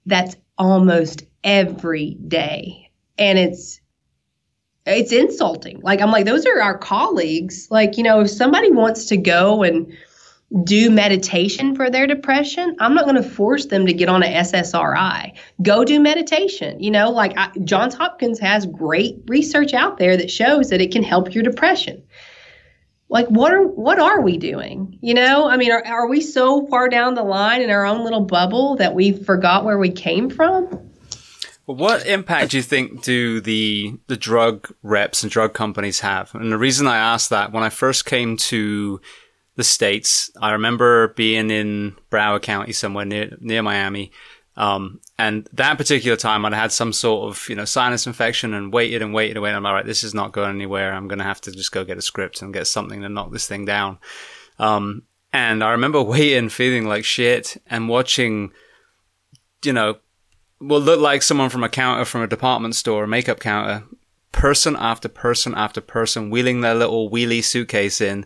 that's 0.05 0.37
almost 0.59 1.25
every 1.43 2.15
day. 2.29 2.91
And 3.19 3.39
it's 3.39 3.81
it's 4.87 5.13
insulting. 5.13 5.81
Like 5.81 6.03
I'm 6.03 6.11
like 6.11 6.27
those 6.27 6.45
are 6.45 6.61
our 6.61 6.77
colleagues. 6.77 7.69
Like, 7.71 7.97
you 7.97 8.03
know, 8.03 8.21
if 8.21 8.31
somebody 8.31 8.71
wants 8.71 9.07
to 9.07 9.17
go 9.17 9.63
and 9.63 9.91
do 10.63 10.91
meditation 10.91 11.75
for 11.75 11.91
their 11.91 12.07
depression, 12.07 12.77
I'm 12.79 12.95
not 12.95 13.05
going 13.05 13.17
to 13.17 13.29
force 13.29 13.67
them 13.67 13.87
to 13.87 13.93
get 13.93 14.09
on 14.09 14.23
an 14.23 14.33
SSRI. 14.45 15.37
Go 15.63 15.85
do 15.85 15.99
meditation. 15.99 16.81
You 16.81 16.91
know, 16.91 17.11
like 17.11 17.37
I, 17.37 17.51
Johns 17.65 17.95
Hopkins 17.95 18.39
has 18.39 18.67
great 18.67 19.19
research 19.27 19.75
out 19.75 19.99
there 19.99 20.17
that 20.17 20.31
shows 20.31 20.71
that 20.71 20.81
it 20.81 20.93
can 20.93 21.03
help 21.03 21.35
your 21.35 21.43
depression. 21.43 22.03
like 23.09 23.27
what 23.29 23.53
are 23.53 23.63
what 23.67 23.99
are 23.99 24.21
we 24.21 24.37
doing 24.37 24.99
you 25.01 25.15
know 25.15 25.49
i 25.49 25.57
mean 25.57 25.71
are, 25.71 25.85
are 25.87 26.09
we 26.09 26.21
so 26.21 26.67
far 26.67 26.89
down 26.89 27.15
the 27.15 27.23
line 27.23 27.63
in 27.63 27.71
our 27.71 27.85
own 27.85 28.03
little 28.03 28.25
bubble 28.25 28.77
that 28.77 28.95
we 28.95 29.13
forgot 29.13 29.65
where 29.65 29.79
we 29.79 29.91
came 29.91 30.31
from 30.31 30.67
what 31.67 32.07
impact 32.07 32.51
do 32.51 32.57
you 32.57 32.63
think 32.63 33.03
do 33.03 33.41
the 33.41 33.95
the 34.07 34.17
drug 34.17 34.75
reps 34.83 35.23
and 35.23 35.31
drug 35.31 35.55
companies 35.55 36.01
have 36.01 36.35
and 36.35 36.51
the 36.51 36.59
reason 36.59 36.87
i 36.87 36.97
asked 36.97 37.31
that 37.31 37.53
when 37.53 37.63
i 37.63 37.69
first 37.69 38.05
came 38.05 38.37
to 38.37 39.01
the 39.57 39.65
states 39.65 40.31
i 40.41 40.53
remember 40.53 41.09
being 41.09 41.51
in 41.51 41.95
broward 42.11 42.43
county 42.43 42.73
somewhere 42.73 43.05
near 43.05 43.37
near 43.41 43.63
miami 43.63 44.11
um, 44.57 45.01
and 45.19 45.49
that 45.53 45.79
particular 45.79 46.17
time, 46.17 46.45
I'd 46.45 46.55
had 46.55 46.71
some 46.71 46.93
sort 46.93 47.29
of, 47.29 47.49
you 47.49 47.57
know, 47.57 47.65
sinus 47.65 48.07
infection 48.07 48.55
and 48.55 48.73
waited 48.73 49.03
and 49.03 49.13
waited 49.13 49.37
and 49.37 49.43
waited. 49.43 49.57
I'm 49.57 49.65
like, 49.65 49.75
right, 49.75 49.87
this 49.87 50.05
is 50.05 50.15
not 50.15 50.33
going 50.33 50.55
anywhere. 50.55 50.93
I'm 50.93 51.09
going 51.09 51.19
to 51.19 51.25
have 51.25 51.41
to 51.43 51.53
just 51.53 51.73
go 51.73 51.85
get 51.85 51.99
a 51.99 52.03
script 52.03 52.41
and 52.41 52.55
get 52.55 52.67
something 52.67 53.03
to 53.03 53.09
knock 53.09 53.33
this 53.33 53.49
thing 53.49 53.65
down. 53.65 53.99
Um, 54.59 55.03
and 55.33 55.65
I 55.65 55.73
remember 55.73 56.03
waiting, 56.03 56.49
feeling 56.49 56.87
like 56.87 57.05
shit 57.05 57.61
and 57.67 57.89
watching, 57.89 58.53
you 59.65 59.73
know, 59.73 59.97
what 60.59 60.83
look 60.83 61.01
like 61.01 61.23
someone 61.23 61.51
from 61.51 61.65
a 61.65 61.69
counter 61.69 62.05
from 62.05 62.23
a 62.23 62.29
department 62.29 62.77
store, 62.77 63.05
a 63.05 63.09
makeup 63.09 63.41
counter, 63.41 63.85
person 64.31 64.77
after 64.77 65.09
person 65.09 65.55
after 65.55 65.81
person 65.81 66.31
wheeling 66.31 66.61
their 66.61 66.75
little 66.75 67.11
wheelie 67.11 67.43
suitcase 67.43 68.01
in. 68.01 68.25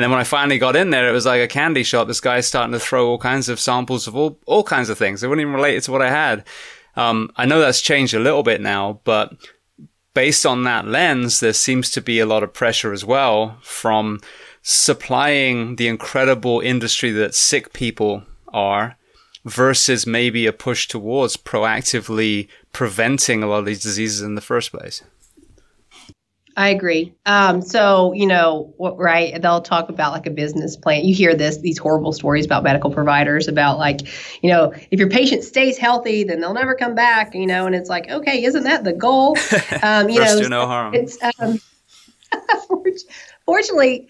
And 0.00 0.04
then 0.04 0.12
when 0.12 0.20
I 0.20 0.24
finally 0.24 0.56
got 0.56 0.76
in 0.76 0.88
there, 0.88 1.10
it 1.10 1.12
was 1.12 1.26
like 1.26 1.42
a 1.42 1.46
candy 1.46 1.82
shop. 1.82 2.08
This 2.08 2.22
guy's 2.22 2.46
starting 2.46 2.72
to 2.72 2.80
throw 2.80 3.06
all 3.06 3.18
kinds 3.18 3.50
of 3.50 3.60
samples 3.60 4.06
of 4.06 4.16
all, 4.16 4.38
all 4.46 4.64
kinds 4.64 4.88
of 4.88 4.96
things. 4.96 5.20
They 5.20 5.28
weren't 5.28 5.42
even 5.42 5.52
related 5.52 5.82
to 5.82 5.92
what 5.92 6.00
I 6.00 6.08
had. 6.08 6.46
Um, 6.96 7.30
I 7.36 7.44
know 7.44 7.60
that's 7.60 7.82
changed 7.82 8.14
a 8.14 8.18
little 8.18 8.42
bit 8.42 8.62
now, 8.62 9.02
but 9.04 9.36
based 10.14 10.46
on 10.46 10.64
that 10.64 10.86
lens, 10.86 11.40
there 11.40 11.52
seems 11.52 11.90
to 11.90 12.00
be 12.00 12.18
a 12.18 12.24
lot 12.24 12.42
of 12.42 12.54
pressure 12.54 12.94
as 12.94 13.04
well 13.04 13.58
from 13.60 14.20
supplying 14.62 15.76
the 15.76 15.88
incredible 15.88 16.60
industry 16.60 17.10
that 17.10 17.34
sick 17.34 17.74
people 17.74 18.22
are 18.54 18.96
versus 19.44 20.06
maybe 20.06 20.46
a 20.46 20.52
push 20.54 20.88
towards 20.88 21.36
proactively 21.36 22.48
preventing 22.72 23.42
a 23.42 23.46
lot 23.46 23.58
of 23.58 23.66
these 23.66 23.82
diseases 23.82 24.22
in 24.22 24.34
the 24.34 24.40
first 24.40 24.70
place. 24.70 25.02
I 26.56 26.70
agree. 26.70 27.14
Um, 27.26 27.62
so 27.62 28.12
you 28.12 28.26
know, 28.26 28.74
right? 28.78 29.40
They'll 29.40 29.62
talk 29.62 29.88
about 29.88 30.12
like 30.12 30.26
a 30.26 30.30
business 30.30 30.76
plan. 30.76 31.04
You 31.04 31.14
hear 31.14 31.34
this 31.34 31.58
these 31.58 31.78
horrible 31.78 32.12
stories 32.12 32.44
about 32.44 32.62
medical 32.62 32.90
providers 32.90 33.48
about 33.48 33.78
like, 33.78 34.00
you 34.42 34.50
know, 34.50 34.72
if 34.90 34.98
your 34.98 35.08
patient 35.08 35.44
stays 35.44 35.78
healthy, 35.78 36.24
then 36.24 36.40
they'll 36.40 36.54
never 36.54 36.74
come 36.74 36.94
back. 36.94 37.34
You 37.34 37.46
know, 37.46 37.66
and 37.66 37.74
it's 37.74 37.88
like, 37.88 38.10
okay, 38.10 38.44
isn't 38.44 38.64
that 38.64 38.84
the 38.84 38.92
goal? 38.92 39.36
Um, 39.82 40.08
you 40.10 40.20
know, 40.20 40.48
no 40.48 40.66
harm. 40.66 40.94
It's 40.94 41.16
um, 41.38 41.58
fortunately, 43.46 44.08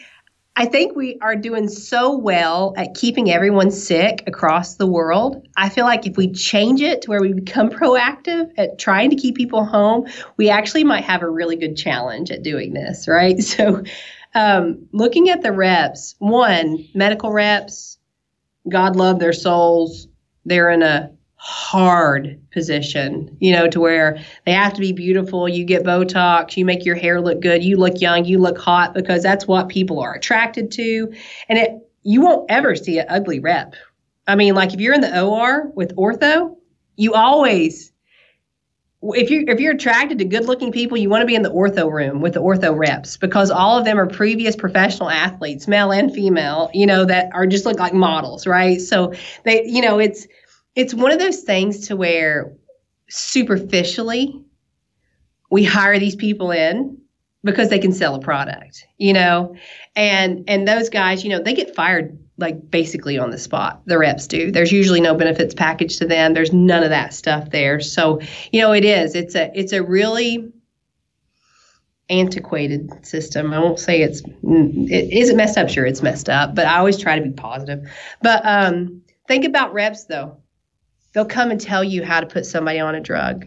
I 0.61 0.67
think 0.67 0.95
we 0.95 1.17
are 1.23 1.37
doing 1.37 1.69
so 1.71 2.15
well 2.15 2.75
at 2.77 2.93
keeping 2.93 3.31
everyone 3.31 3.71
sick 3.71 4.23
across 4.27 4.75
the 4.75 4.87
world. 4.87 5.49
I 5.57 5.71
feel 5.71 5.87
like 5.87 6.07
if 6.07 6.19
we 6.19 6.31
change 6.31 6.83
it 6.83 7.01
to 7.01 7.09
where 7.09 7.23
we 7.23 7.33
become 7.33 7.71
proactive 7.71 8.53
at 8.59 8.79
trying 8.79 9.09
to 9.09 9.17
keep 9.17 9.37
people 9.37 9.65
home, 9.65 10.07
we 10.37 10.51
actually 10.51 10.85
might 10.85 11.05
have 11.05 11.23
a 11.23 11.31
really 11.31 11.57
good 11.57 11.79
challenge 11.79 12.31
at 12.31 12.43
doing 12.43 12.75
this, 12.75 13.09
right? 13.09 13.39
So, 13.51 13.83
um, 14.35 14.87
looking 14.93 15.31
at 15.31 15.43
the 15.43 15.51
reps, 15.51 16.15
one, 16.19 16.87
medical 16.95 17.33
reps, 17.33 17.99
God 18.69 18.97
love 18.97 19.19
their 19.19 19.33
souls. 19.33 20.09
They're 20.45 20.69
in 20.69 20.83
a 20.83 21.11
hard 21.43 22.39
position, 22.53 23.35
you 23.41 23.51
know, 23.51 23.67
to 23.67 23.81
where 23.81 24.23
they 24.45 24.53
have 24.53 24.75
to 24.75 24.81
be 24.81 24.93
beautiful. 24.93 25.49
You 25.49 25.65
get 25.65 25.85
Botox, 25.85 26.55
you 26.55 26.67
make 26.67 26.85
your 26.85 26.97
hair 26.97 27.19
look 27.19 27.41
good, 27.41 27.65
you 27.65 27.79
look 27.79 27.99
young, 27.99 28.27
you 28.27 28.39
look 28.39 28.59
hot 28.59 28.93
because 28.93 29.23
that's 29.23 29.47
what 29.47 29.71
people 29.71 30.01
are 30.01 30.15
attracted 30.15 30.71
to. 30.73 31.11
And 31.49 31.59
it 31.59 31.71
you 32.03 32.21
won't 32.21 32.51
ever 32.51 32.77
see 32.77 32.99
an 32.99 33.07
ugly 33.09 33.41
rep. 33.41 33.75
I 34.27 34.37
mean, 34.37 34.55
like 34.55 34.75
if 34.75 34.81
you're 34.81 34.93
in 34.93 35.01
the 35.01 35.23
OR 35.23 35.69
with 35.75 35.97
ortho, 35.97 36.57
you 36.97 37.15
always 37.15 37.91
if 39.03 39.31
you 39.31 39.47
if 39.49 39.59
you're 39.59 39.73
attracted 39.73 40.19
to 40.19 40.27
good 40.27 40.45
looking 40.45 40.73
people, 40.73 40.99
you 40.99 41.09
want 41.09 41.23
to 41.23 41.27
be 41.27 41.35
in 41.35 41.43
the 41.43 41.51
ortho 41.51 41.91
room 41.91 42.21
with 42.21 42.35
the 42.35 42.43
ortho 42.43 42.77
reps 42.77 43.17
because 43.17 43.51
all 43.51 43.79
of 43.79 43.87
them 43.87 43.99
are 43.99 44.07
previous 44.07 44.55
professional 44.55 45.09
athletes, 45.09 45.67
male 45.67 45.91
and 45.91 46.13
female, 46.13 46.71
you 46.75 46.85
know, 46.85 47.07
that 47.07 47.31
are 47.33 47.47
just 47.47 47.65
look 47.65 47.79
like 47.79 47.95
models, 47.95 48.47
right? 48.47 48.79
So 48.79 49.15
they, 49.45 49.65
you 49.65 49.81
know, 49.81 49.99
it's 49.99 50.27
it's 50.75 50.95
one 50.95 51.13
of 51.13 51.19
those 51.19 51.41
things 51.41 51.89
to 51.89 51.97
where 51.97 52.53
superficially 53.09 54.45
we 55.51 55.65
hire 55.65 55.99
these 55.99 56.17
people 56.17 56.51
in 56.51 56.97
because 57.43 57.71
they 57.71 57.79
can 57.79 57.93
sell 57.93 58.15
a 58.15 58.21
product, 58.21 58.87
you 58.99 59.13
know, 59.13 59.57
and 59.97 60.45
and 60.47 60.69
those 60.69 60.89
guys, 60.89 61.25
you 61.25 61.31
know, 61.31 61.43
they 61.43 61.55
get 61.55 61.75
fired 61.75 62.19
like 62.39 62.71
basically 62.71 63.19
on 63.19 63.31
the 63.31 63.39
spot. 63.39 63.83
The 63.87 63.99
reps 63.99 64.27
do. 64.27 64.51
There's 64.51 64.73
usually 64.73 65.01
no 65.01 65.15
benefits 65.15 65.55
package 65.55 65.99
to 65.99 66.07
them. 66.07 66.35
There's 66.35 66.53
none 66.53 66.83
of 66.83 66.91
that 66.91 67.15
stuff 67.15 67.51
there. 67.51 67.81
So 67.81 68.21
you 68.53 68.61
know, 68.61 68.73
it 68.73 68.85
is. 68.85 69.15
It's 69.15 69.35
a 69.35 69.51
it's 69.55 69.73
a 69.73 69.83
really 69.83 70.53
antiquated 72.09 72.91
system. 73.07 73.53
I 73.53 73.61
won't 73.61 73.79
say 73.79 74.03
it's 74.03 74.23
it 74.23 75.13
isn't 75.13 75.37
messed 75.37 75.59
up. 75.59 75.69
Sure, 75.69 75.87
it's 75.87 76.03
messed 76.03 76.29
up, 76.29 76.55
but 76.55 76.67
I 76.67 76.79
always 76.79 76.99
try 76.99 77.19
to 77.19 77.25
be 77.25 77.33
positive. 77.33 77.81
But 78.23 78.43
um, 78.45 79.03
think 79.29 79.45
about 79.45 79.73
reps 79.73 80.05
though. 80.05 80.37
They'll 81.13 81.27
come 81.27 81.51
and 81.51 81.61
tell 81.61 81.83
you 81.83 82.05
how 82.05 82.21
to 82.21 82.27
put 82.27 82.47
somebody 82.47 82.79
on 82.79 82.95
a 82.95 83.01
drug. 83.01 83.47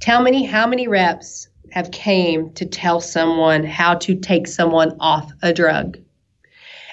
Tell 0.00 0.22
me 0.22 0.44
how 0.44 0.66
many 0.66 0.88
reps 0.88 1.48
have 1.70 1.90
came 1.90 2.52
to 2.54 2.66
tell 2.66 3.00
someone 3.00 3.64
how 3.64 3.94
to 3.96 4.14
take 4.14 4.46
someone 4.46 4.96
off 5.00 5.30
a 5.42 5.52
drug. 5.52 5.98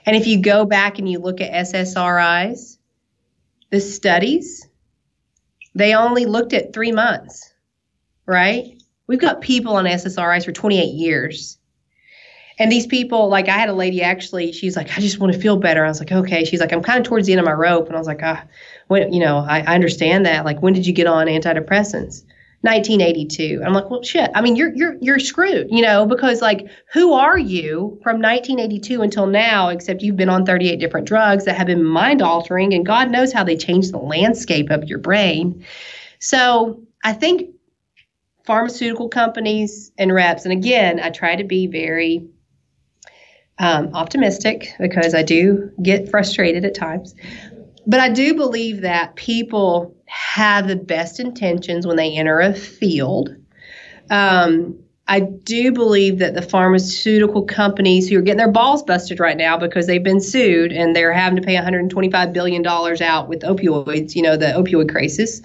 And 0.05 0.15
if 0.15 0.27
you 0.27 0.41
go 0.41 0.65
back 0.65 0.99
and 0.99 1.09
you 1.09 1.19
look 1.19 1.41
at 1.41 1.51
SSRIs, 1.51 2.77
the 3.71 3.81
studies, 3.81 4.67
they 5.73 5.93
only 5.95 6.25
looked 6.25 6.53
at 6.53 6.73
three 6.73 6.91
months, 6.91 7.53
right? 8.25 8.81
We've 9.07 9.19
got 9.19 9.41
people 9.41 9.75
on 9.75 9.85
SSRIs 9.85 10.45
for 10.45 10.51
28 10.51 10.85
years. 10.85 11.57
And 12.57 12.71
these 12.71 12.87
people, 12.87 13.27
like 13.27 13.49
I 13.49 13.57
had 13.57 13.69
a 13.69 13.73
lady 13.73 14.01
actually, 14.01 14.51
she's 14.51 14.77
like, 14.77 14.97
I 14.97 15.01
just 15.01 15.19
want 15.19 15.33
to 15.33 15.39
feel 15.39 15.57
better. 15.57 15.83
I 15.83 15.89
was 15.89 15.99
like, 15.99 16.11
okay. 16.11 16.45
She's 16.45 16.59
like, 16.61 16.71
I'm 16.71 16.81
kind 16.81 16.99
of 16.99 17.05
towards 17.05 17.27
the 17.27 17.33
end 17.33 17.39
of 17.39 17.45
my 17.45 17.51
rope. 17.51 17.87
And 17.87 17.95
I 17.95 17.99
was 17.99 18.07
like, 18.07 18.21
ah, 18.23 18.43
when, 18.87 19.11
you 19.11 19.19
know, 19.19 19.37
I, 19.37 19.59
I 19.61 19.75
understand 19.75 20.25
that. 20.25 20.45
Like, 20.45 20.61
when 20.61 20.73
did 20.73 20.87
you 20.87 20.93
get 20.93 21.07
on 21.07 21.27
antidepressants? 21.27 22.23
1982. 22.65 23.61
I'm 23.63 23.73
like, 23.73 23.91
well, 23.91 24.01
shit. 24.01 24.31
I 24.33 24.41
mean, 24.41 24.55
you're 24.55 24.73
you're 24.73 24.95
you're 24.99 25.19
screwed, 25.19 25.67
you 25.69 25.83
know, 25.83 26.07
because 26.07 26.41
like, 26.41 26.67
who 26.91 27.13
are 27.13 27.37
you 27.37 27.99
from 28.01 28.19
1982 28.19 29.03
until 29.03 29.27
now? 29.27 29.69
Except 29.69 30.01
you've 30.01 30.15
been 30.15 30.29
on 30.29 30.47
38 30.47 30.79
different 30.79 31.07
drugs 31.07 31.45
that 31.45 31.55
have 31.55 31.67
been 31.67 31.83
mind 31.83 32.23
altering, 32.23 32.73
and 32.73 32.83
God 32.83 33.11
knows 33.11 33.31
how 33.31 33.43
they 33.43 33.55
change 33.55 33.91
the 33.91 33.99
landscape 33.99 34.71
of 34.71 34.85
your 34.85 34.97
brain. 34.97 35.63
So 36.17 36.81
I 37.03 37.13
think 37.13 37.51
pharmaceutical 38.45 39.09
companies 39.09 39.91
and 39.99 40.11
reps, 40.11 40.43
and 40.43 40.51
again, 40.51 40.99
I 40.99 41.11
try 41.11 41.35
to 41.35 41.43
be 41.43 41.67
very 41.67 42.27
um, 43.59 43.93
optimistic 43.93 44.69
because 44.79 45.13
I 45.13 45.23
do 45.23 45.71
get 45.81 46.09
frustrated 46.09 46.65
at 46.65 46.75
times. 46.75 47.15
But 47.87 47.99
I 47.99 48.09
do 48.09 48.33
believe 48.33 48.81
that 48.81 49.15
people 49.15 49.95
have 50.05 50.67
the 50.67 50.75
best 50.75 51.19
intentions 51.19 51.85
when 51.85 51.97
they 51.97 52.15
enter 52.15 52.39
a 52.39 52.53
field. 52.53 53.35
Um, 54.09 54.79
I 55.07 55.19
do 55.19 55.71
believe 55.71 56.17
that 56.17 56.33
the 56.33 56.41
pharmaceutical 56.41 57.43
companies 57.43 58.09
who 58.09 58.17
are 58.17 58.21
getting 58.21 58.39
their 58.39 58.51
balls 58.51 58.81
busted 58.81 59.19
right 59.19 59.37
now 59.37 59.55
because 59.55 59.85
they've 59.85 60.03
been 60.03 60.19
sued 60.19 60.71
and 60.71 60.95
they're 60.95 61.13
having 61.13 61.35
to 61.35 61.43
pay 61.43 61.55
$125 61.55 62.33
billion 62.33 62.65
out 62.65 63.29
with 63.29 63.41
opioids, 63.41 64.15
you 64.15 64.23
know, 64.23 64.35
the 64.35 64.47
opioid 64.47 64.89
crisis. 64.89 65.41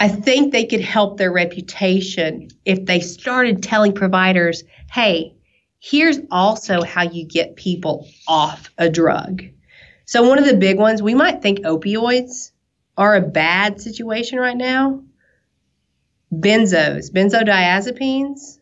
I 0.00 0.08
think 0.08 0.52
they 0.52 0.66
could 0.66 0.80
help 0.80 1.16
their 1.16 1.32
reputation 1.32 2.48
if 2.66 2.84
they 2.84 3.00
started 3.00 3.62
telling 3.62 3.94
providers, 3.94 4.64
hey, 4.90 5.34
here's 5.82 6.20
also 6.30 6.82
how 6.82 7.02
you 7.02 7.24
get 7.24 7.56
people 7.56 8.08
off 8.28 8.70
a 8.78 8.88
drug. 8.88 9.42
So, 10.04 10.26
one 10.26 10.38
of 10.38 10.46
the 10.46 10.56
big 10.56 10.78
ones, 10.78 11.02
we 11.02 11.14
might 11.14 11.42
think 11.42 11.60
opioids 11.60 12.52
are 12.96 13.16
a 13.16 13.20
bad 13.20 13.80
situation 13.80 14.38
right 14.38 14.56
now. 14.56 15.02
Benzos, 16.32 17.10
benzodiazepines 17.10 18.58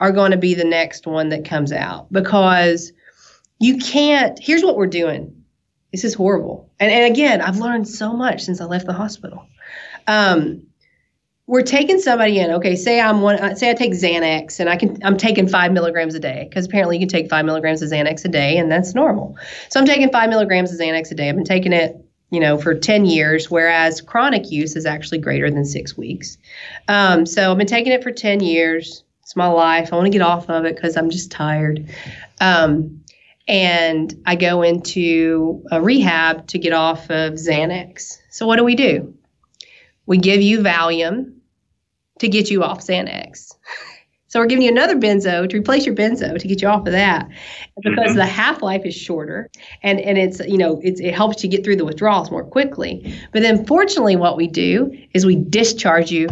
are 0.00 0.12
going 0.12 0.32
to 0.32 0.36
be 0.36 0.54
the 0.54 0.64
next 0.64 1.06
one 1.06 1.28
that 1.28 1.44
comes 1.44 1.72
out 1.72 2.12
because 2.12 2.92
you 3.60 3.78
can't. 3.78 4.38
Here's 4.38 4.64
what 4.64 4.76
we're 4.76 4.86
doing. 4.88 5.44
This 5.92 6.04
is 6.04 6.14
horrible. 6.14 6.70
And, 6.80 6.90
and 6.90 7.12
again, 7.12 7.40
I've 7.40 7.58
learned 7.58 7.86
so 7.86 8.14
much 8.14 8.42
since 8.42 8.60
I 8.60 8.64
left 8.64 8.86
the 8.86 8.92
hospital. 8.92 9.46
Um, 10.08 10.66
we're 11.52 11.60
taking 11.60 12.00
somebody 12.00 12.38
in. 12.38 12.50
Okay, 12.50 12.74
say 12.74 12.98
I'm 12.98 13.20
one. 13.20 13.36
Uh, 13.36 13.54
say 13.54 13.68
I 13.68 13.74
take 13.74 13.92
Xanax, 13.92 14.58
and 14.58 14.70
I 14.70 14.76
can. 14.76 14.96
I'm 15.04 15.18
taking 15.18 15.46
five 15.46 15.70
milligrams 15.70 16.14
a 16.14 16.18
day 16.18 16.46
because 16.48 16.64
apparently 16.64 16.96
you 16.96 17.00
can 17.00 17.10
take 17.10 17.28
five 17.28 17.44
milligrams 17.44 17.82
of 17.82 17.90
Xanax 17.90 18.24
a 18.24 18.28
day, 18.28 18.56
and 18.56 18.72
that's 18.72 18.94
normal. 18.94 19.36
So 19.68 19.78
I'm 19.78 19.84
taking 19.84 20.10
five 20.10 20.30
milligrams 20.30 20.72
of 20.72 20.80
Xanax 20.80 21.10
a 21.10 21.14
day. 21.14 21.28
I've 21.28 21.34
been 21.34 21.44
taking 21.44 21.74
it, 21.74 22.02
you 22.30 22.40
know, 22.40 22.56
for 22.56 22.74
ten 22.74 23.04
years, 23.04 23.50
whereas 23.50 24.00
chronic 24.00 24.50
use 24.50 24.76
is 24.76 24.86
actually 24.86 25.18
greater 25.18 25.50
than 25.50 25.66
six 25.66 25.94
weeks. 25.94 26.38
Um, 26.88 27.26
so 27.26 27.52
I've 27.52 27.58
been 27.58 27.66
taking 27.66 27.92
it 27.92 28.02
for 28.02 28.12
ten 28.12 28.40
years. 28.40 29.04
It's 29.20 29.36
my 29.36 29.48
life. 29.48 29.92
I 29.92 29.96
want 29.96 30.06
to 30.06 30.10
get 30.10 30.22
off 30.22 30.48
of 30.48 30.64
it 30.64 30.74
because 30.74 30.96
I'm 30.96 31.10
just 31.10 31.30
tired. 31.30 31.86
Um, 32.40 33.02
and 33.46 34.14
I 34.24 34.36
go 34.36 34.62
into 34.62 35.62
a 35.70 35.82
rehab 35.82 36.46
to 36.46 36.58
get 36.58 36.72
off 36.72 37.10
of 37.10 37.34
Xanax. 37.34 38.16
So 38.30 38.46
what 38.46 38.56
do 38.56 38.64
we 38.64 38.74
do? 38.74 39.12
We 40.06 40.16
give 40.16 40.40
you 40.40 40.60
Valium 40.60 41.40
to 42.22 42.28
get 42.28 42.50
you 42.50 42.62
off 42.62 42.80
Xanax. 42.80 43.52
So 44.28 44.40
we're 44.40 44.46
giving 44.46 44.64
you 44.64 44.70
another 44.70 44.96
benzo 44.96 45.46
to 45.46 45.58
replace 45.58 45.84
your 45.84 45.94
benzo 45.94 46.38
to 46.38 46.48
get 46.48 46.62
you 46.62 46.68
off 46.68 46.86
of 46.86 46.92
that, 46.92 47.28
because 47.82 47.98
mm-hmm. 47.98 48.16
the 48.16 48.24
half 48.24 48.62
life 48.62 48.86
is 48.86 48.94
shorter, 48.94 49.50
and 49.82 50.00
and 50.00 50.16
it's 50.16 50.40
you 50.40 50.56
know 50.56 50.80
it's, 50.82 51.00
it 51.00 51.12
helps 51.12 51.44
you 51.44 51.50
get 51.50 51.62
through 51.62 51.76
the 51.76 51.84
withdrawals 51.84 52.30
more 52.30 52.42
quickly. 52.42 53.14
But 53.32 53.42
then 53.42 53.66
fortunately, 53.66 54.16
what 54.16 54.38
we 54.38 54.46
do 54.48 54.96
is 55.12 55.26
we 55.26 55.36
discharge 55.36 56.10
you 56.10 56.28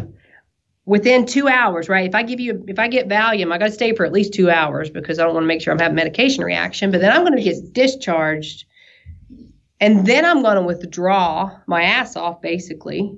within 0.86 1.26
two 1.26 1.46
hours, 1.46 1.90
right? 1.90 2.08
If 2.08 2.14
I 2.14 2.22
give 2.22 2.40
you, 2.40 2.64
if 2.66 2.78
I 2.78 2.88
get 2.88 3.06
Valium, 3.06 3.52
I 3.52 3.58
got 3.58 3.66
to 3.66 3.72
stay 3.72 3.94
for 3.94 4.06
at 4.06 4.12
least 4.12 4.32
two 4.32 4.50
hours 4.50 4.88
because 4.88 5.18
I 5.18 5.24
don't 5.24 5.34
want 5.34 5.44
to 5.44 5.48
make 5.48 5.60
sure 5.60 5.72
I'm 5.72 5.78
having 5.78 5.94
medication 5.94 6.42
reaction. 6.42 6.90
But 6.90 7.02
then 7.02 7.12
I'm 7.12 7.22
going 7.22 7.36
to 7.36 7.42
get 7.42 7.74
discharged, 7.74 8.64
and 9.78 10.06
then 10.06 10.24
I'm 10.24 10.40
going 10.40 10.56
to 10.56 10.62
withdraw 10.62 11.50
my 11.66 11.82
ass 11.82 12.16
off, 12.16 12.40
basically, 12.40 13.14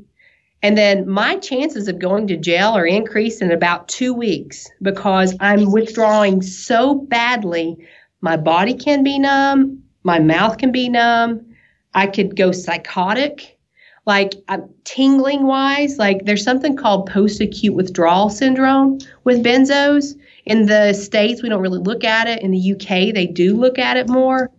and 0.63 0.79
then 0.79 1.09
my 1.09 1.37
chances 1.39 1.89
of 1.89 1.99
going 1.99 2.29
to 2.29 2.37
jail 2.37 2.71
are 2.71 2.87
increased 2.87 3.43
in 3.43 3.51
about 3.51 3.89
two 3.89 4.15
weeks 4.15 4.69
because 4.81 5.35
I'm 5.41 5.73
withdrawing 5.73 6.41
so 6.41 6.95
badly. 6.95 7.77
My 8.21 8.37
body 8.37 8.75
can 8.75 9.03
be 9.03 9.19
numb, 9.19 9.83
my 10.05 10.21
mouth 10.21 10.59
can 10.59 10.71
be 10.71 10.89
numb. 10.89 11.47
I 11.95 12.07
could 12.07 12.37
go 12.37 12.53
psychotic, 12.53 13.59
like 14.07 14.35
I'm 14.49 14.69
tingling 14.85 15.47
wise. 15.47 15.99
Like 15.99 16.25
there's 16.25 16.45
something 16.45 16.77
called 16.77 17.11
post 17.11 17.41
acute 17.41 17.75
withdrawal 17.75 18.31
syndrome 18.31 18.99
with 19.25 19.45
benzos. 19.45 20.15
In 20.47 20.67
the 20.67 20.93
States, 20.93 21.43
we 21.43 21.49
don't 21.49 21.61
really 21.61 21.79
look 21.79 22.05
at 22.05 22.29
it. 22.29 22.43
In 22.43 22.51
the 22.51 22.73
UK, 22.73 23.15
they 23.15 23.27
do 23.27 23.57
look 23.57 23.79
at 23.79 23.97
it 23.97 24.09
more. 24.09 24.51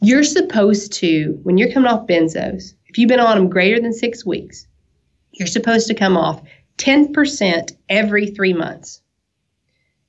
You're 0.00 0.24
supposed 0.24 0.92
to, 0.94 1.38
when 1.42 1.58
you're 1.58 1.72
coming 1.72 1.90
off 1.90 2.06
benzos, 2.06 2.74
if 2.86 2.98
you've 2.98 3.08
been 3.08 3.20
on 3.20 3.36
them 3.36 3.48
greater 3.48 3.80
than 3.80 3.92
six 3.92 4.24
weeks, 4.24 4.66
you're 5.38 5.46
supposed 5.46 5.86
to 5.88 5.94
come 5.94 6.16
off 6.16 6.42
10% 6.78 7.72
every 7.88 8.26
three 8.26 8.52
months. 8.52 9.00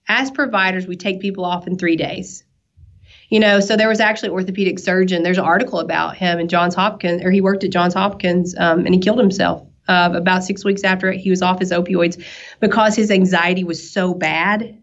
As 0.07 0.32
providers, 0.32 0.88
we 0.88 0.95
take 0.95 1.19
people 1.19 1.45
off 1.45 1.67
in 1.67 1.78
three 1.78 1.95
days. 1.95 2.43
You 3.30 3.39
know, 3.39 3.59
so 3.59 3.76
there 3.76 3.89
was 3.89 3.99
actually 3.99 4.30
an 4.30 4.36
orthopedic 4.36 4.78
surgeon. 4.78 5.23
There's 5.23 5.39
an 5.39 5.45
article 5.45 5.80
about 5.80 6.15
him 6.15 6.39
in 6.39 6.47
Johns 6.47 6.76
Hopkins, 6.76 7.23
or 7.23 7.32
he 7.32 7.41
worked 7.41 7.63
at 7.63 7.71
Johns 7.71 7.93
Hopkins, 7.93 8.55
um, 8.57 8.86
and 8.86 8.93
he 8.93 8.99
killed 8.99 9.19
himself 9.19 9.65
uh, 9.88 10.11
about 10.13 10.43
six 10.43 10.63
weeks 10.63 10.84
after 10.84 11.11
he 11.11 11.30
was 11.30 11.41
off 11.41 11.59
his 11.59 11.71
opioids 11.71 12.23
because 12.59 12.95
his 12.95 13.09
anxiety 13.09 13.63
was 13.63 13.91
so 13.91 14.13
bad 14.13 14.80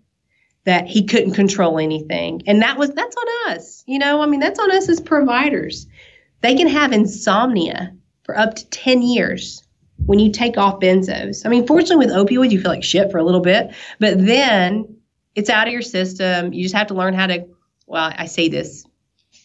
that 0.65 0.87
he 0.87 1.05
couldn't 1.05 1.35
control 1.35 1.79
anything. 1.79 2.43
And 2.47 2.63
that 2.63 2.79
was 2.79 2.91
that's 2.91 3.17
on 3.17 3.53
us. 3.53 3.85
You 3.87 3.99
know, 3.99 4.23
I 4.23 4.27
mean, 4.27 4.41
that's 4.41 4.59
on 4.59 4.71
us 4.71 4.89
as 4.89 5.01
providers. 5.01 5.87
They 6.41 6.55
can 6.57 6.69
have 6.69 6.93
insomnia 6.93 7.95
for 8.25 8.37
up 8.37 8.55
to 8.55 8.69
10 8.71 9.03
years 9.03 9.62
when 10.07 10.19
you 10.19 10.31
take 10.31 10.59
off 10.59 10.81
benzos. 10.81 11.47
I 11.47 11.49
mean, 11.49 11.67
fortunately, 11.67 12.07
with 12.07 12.15
opioids, 12.15 12.51
you 12.51 12.61
feel 12.61 12.71
like 12.71 12.85
shit 12.85 13.11
for 13.11 13.19
a 13.19 13.25
little 13.25 13.41
bit, 13.41 13.75
but 13.99 14.19
then 14.19 14.97
it's 15.35 15.51
out 15.51 15.67
of 15.67 15.73
your 15.73 15.83
system. 15.83 16.53
You 16.53 16.63
just 16.63 16.75
have 16.75 16.89
to 16.89 16.95
learn 16.95 17.15
how 17.15 17.27
to, 17.27 17.47
well, 17.87 18.13
I 18.17 18.27
say 18.27 18.49
this 18.49 18.85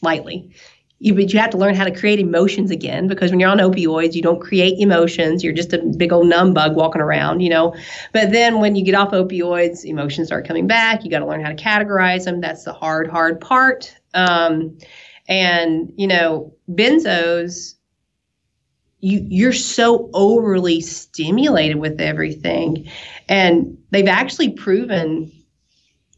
lightly. 0.01 0.51
You, 0.99 1.13
but 1.13 1.31
you 1.31 1.39
have 1.39 1.51
to 1.51 1.57
learn 1.57 1.75
how 1.75 1.83
to 1.83 1.91
create 1.91 2.19
emotions 2.19 2.71
again 2.71 3.07
because 3.07 3.29
when 3.29 3.39
you're 3.39 3.51
on 3.51 3.59
opioids, 3.59 4.15
you 4.15 4.23
don't 4.23 4.41
create 4.41 4.79
emotions. 4.79 5.43
You're 5.43 5.53
just 5.53 5.71
a 5.71 5.77
big 5.77 6.11
old 6.11 6.27
numb 6.27 6.55
bug 6.55 6.75
walking 6.75 7.01
around, 7.01 7.41
you 7.41 7.49
know. 7.49 7.75
But 8.13 8.31
then 8.31 8.59
when 8.59 8.75
you 8.75 8.83
get 8.83 8.95
off 8.95 9.11
opioids, 9.11 9.85
emotions 9.85 10.27
start 10.27 10.47
coming 10.47 10.65
back. 10.65 11.03
You 11.03 11.11
got 11.11 11.19
to 11.19 11.27
learn 11.27 11.43
how 11.43 11.49
to 11.49 11.55
categorize 11.55 12.25
them. 12.25 12.41
That's 12.41 12.63
the 12.63 12.73
hard, 12.73 13.07
hard 13.07 13.39
part. 13.39 13.95
Um, 14.15 14.75
and, 15.27 15.93
you 15.97 16.07
know, 16.07 16.55
benzos 16.67 17.75
you 19.07 19.25
you're 19.29 19.53
so 19.53 20.09
overly 20.13 20.81
stimulated 20.81 21.77
with 21.77 22.01
everything. 22.01 22.89
And 23.29 23.77
they've 23.91 24.07
actually 24.07 24.49
proven 24.49 25.31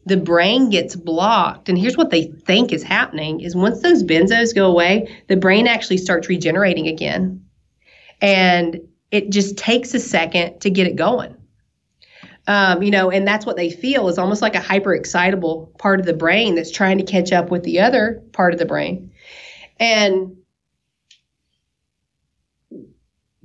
the 0.06 0.16
brain 0.16 0.70
gets 0.70 0.96
blocked. 0.96 1.68
And 1.68 1.78
here's 1.78 1.96
what 1.96 2.10
they 2.10 2.24
think 2.24 2.72
is 2.72 2.82
happening 2.82 3.40
is 3.40 3.54
once 3.54 3.80
those 3.80 4.02
benzos 4.02 4.54
go 4.54 4.66
away 4.66 5.22
the 5.28 5.36
brain 5.36 5.66
actually 5.68 5.98
starts 5.98 6.28
regenerating 6.28 6.88
again. 6.88 7.44
And 8.20 8.80
it 9.10 9.30
just 9.30 9.56
takes 9.56 9.94
a 9.94 10.00
second 10.00 10.60
to 10.60 10.70
get 10.70 10.86
it 10.86 10.96
going. 10.96 11.36
Um, 12.48 12.82
you 12.82 12.90
know 12.90 13.10
and 13.10 13.28
that's 13.28 13.46
what 13.46 13.56
they 13.56 13.70
feel 13.70 14.08
is 14.08 14.18
almost 14.18 14.42
like 14.42 14.56
a 14.56 14.60
hyper 14.60 14.94
excitable 14.94 15.72
part 15.78 16.00
of 16.00 16.06
the 16.06 16.14
brain 16.14 16.56
that's 16.56 16.72
trying 16.72 16.98
to 16.98 17.04
catch 17.04 17.30
up 17.30 17.50
with 17.50 17.62
the 17.62 17.78
other 17.78 18.22
part 18.32 18.52
of 18.52 18.58
the 18.58 18.66
brain. 18.66 19.12
And 19.78 20.36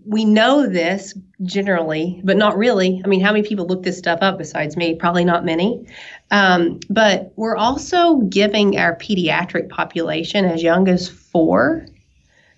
we 0.05 0.23
know 0.23 0.67
this 0.67 1.15
generally, 1.41 2.21
but 2.23 2.37
not 2.37 2.57
really. 2.57 3.01
I 3.03 3.07
mean, 3.07 3.21
how 3.21 3.31
many 3.31 3.47
people 3.47 3.65
look 3.65 3.83
this 3.83 3.97
stuff 3.97 4.19
up 4.21 4.37
besides 4.37 4.77
me? 4.77 4.95
Probably 4.95 5.25
not 5.25 5.43
many. 5.43 5.87
Um, 6.31 6.79
but 6.89 7.33
we're 7.35 7.57
also 7.57 8.17
giving 8.17 8.77
our 8.77 8.95
pediatric 8.95 9.69
population 9.69 10.45
as 10.45 10.61
young 10.61 10.87
as 10.87 11.09
four 11.09 11.87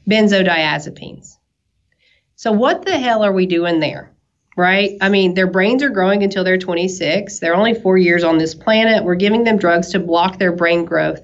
benzodiazepines. 0.09 1.37
So, 2.35 2.51
what 2.51 2.85
the 2.85 2.97
hell 2.97 3.23
are 3.23 3.33
we 3.33 3.45
doing 3.45 3.79
there? 3.79 4.11
Right? 4.57 4.97
I 5.01 5.09
mean, 5.09 5.35
their 5.35 5.47
brains 5.47 5.83
are 5.83 5.89
growing 5.89 6.23
until 6.23 6.43
they're 6.43 6.57
26. 6.57 7.39
They're 7.39 7.55
only 7.55 7.75
four 7.75 7.97
years 7.97 8.23
on 8.23 8.39
this 8.39 8.55
planet. 8.55 9.03
We're 9.03 9.15
giving 9.15 9.43
them 9.43 9.57
drugs 9.57 9.91
to 9.91 9.99
block 9.99 10.39
their 10.39 10.51
brain 10.51 10.83
growth 10.83 11.21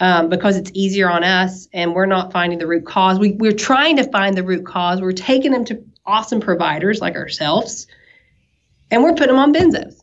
um, 0.00 0.28
because 0.28 0.56
it's 0.56 0.70
easier 0.74 1.08
on 1.08 1.24
us 1.24 1.68
and 1.72 1.94
we're 1.94 2.06
not 2.06 2.32
finding 2.32 2.58
the 2.58 2.66
root 2.66 2.84
cause. 2.84 3.18
We, 3.18 3.32
we're 3.32 3.52
trying 3.52 3.96
to 3.96 4.04
find 4.10 4.36
the 4.36 4.42
root 4.42 4.66
cause. 4.66 5.00
We're 5.00 5.12
taking 5.12 5.52
them 5.52 5.64
to 5.66 5.82
awesome 6.06 6.40
providers 6.40 7.00
like 7.00 7.14
ourselves 7.14 7.86
and 8.90 9.02
we're 9.02 9.12
putting 9.12 9.28
them 9.28 9.38
on 9.38 9.54
benzos. 9.54 10.00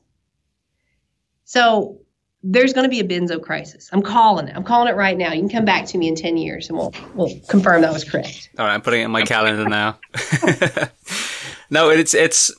So 1.46 2.00
there's 2.44 2.74
going 2.74 2.86
to 2.86 2.90
be 2.90 3.00
a 3.00 3.04
benzo 3.04 3.42
crisis. 3.42 3.90
I'm 3.92 4.02
calling 4.02 4.48
it. 4.48 4.56
I'm 4.56 4.64
calling 4.64 4.88
it 4.88 4.96
right 4.96 5.18
now. 5.18 5.34
You 5.34 5.42
can 5.42 5.50
come 5.50 5.66
back 5.66 5.86
to 5.88 5.98
me 5.98 6.08
in 6.08 6.16
10 6.16 6.38
years 6.38 6.70
and 6.70 6.78
we'll, 6.78 6.94
we'll 7.14 7.40
confirm 7.50 7.82
that 7.82 7.94
was 7.94 8.04
correct. 8.04 8.50
All 8.58 8.66
right. 8.66 8.74
I'm 8.74 8.82
putting 8.82 9.02
it 9.02 9.06
in 9.06 9.12
my 9.12 9.24
calendar 9.24 9.68
now. 9.68 10.00
no, 11.70 11.90
it's, 11.90 12.14
it's, 12.14 12.52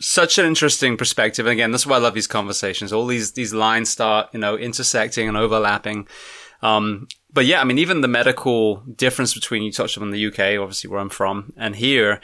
such 0.00 0.38
an 0.38 0.46
interesting 0.46 0.96
perspective. 0.96 1.46
And 1.46 1.52
again, 1.52 1.72
that's 1.72 1.86
why 1.86 1.96
I 1.96 1.98
love 1.98 2.14
these 2.14 2.28
conversations. 2.28 2.92
All 2.92 3.06
these, 3.06 3.32
these 3.32 3.52
lines 3.52 3.88
start, 3.88 4.28
you 4.32 4.38
know, 4.38 4.56
intersecting 4.56 5.26
and 5.26 5.36
overlapping. 5.36 6.06
Um, 6.62 7.08
but 7.32 7.46
yeah, 7.46 7.60
I 7.60 7.64
mean, 7.64 7.78
even 7.78 8.00
the 8.00 8.08
medical 8.08 8.76
difference 8.76 9.34
between 9.34 9.62
you 9.62 9.70
touched 9.70 9.98
on 9.98 10.10
the 10.10 10.26
UK, 10.26 10.60
obviously 10.60 10.90
where 10.90 11.00
I'm 11.00 11.10
from, 11.10 11.52
and 11.56 11.76
here, 11.76 12.20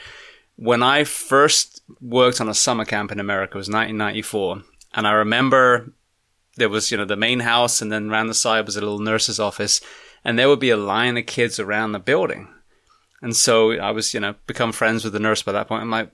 when 0.57 0.83
I 0.83 1.03
first 1.03 1.81
worked 2.01 2.41
on 2.41 2.49
a 2.49 2.53
summer 2.53 2.85
camp 2.85 3.11
in 3.11 3.19
America, 3.19 3.55
it 3.55 3.59
was 3.59 3.69
1994, 3.69 4.63
and 4.93 5.07
I 5.07 5.11
remember 5.11 5.91
there 6.57 6.69
was, 6.69 6.91
you 6.91 6.97
know, 6.97 7.05
the 7.05 7.15
main 7.15 7.41
house, 7.41 7.81
and 7.81 7.91
then 7.91 8.09
around 8.09 8.27
the 8.27 8.33
side 8.33 8.65
was 8.65 8.75
a 8.75 8.81
little 8.81 8.99
nurse's 8.99 9.39
office, 9.39 9.81
and 10.23 10.39
there 10.39 10.49
would 10.49 10.59
be 10.59 10.69
a 10.69 10.77
line 10.77 11.17
of 11.17 11.25
kids 11.25 11.59
around 11.59 11.91
the 11.91 11.99
building. 11.99 12.47
And 13.21 13.35
so 13.35 13.73
I 13.73 13.91
was, 13.91 14.13
you 14.13 14.19
know, 14.19 14.35
become 14.47 14.71
friends 14.71 15.03
with 15.03 15.13
the 15.13 15.19
nurse 15.19 15.41
by 15.41 15.51
that 15.51 15.67
point. 15.67 15.81
I'm 15.81 15.91
like, 15.91 16.11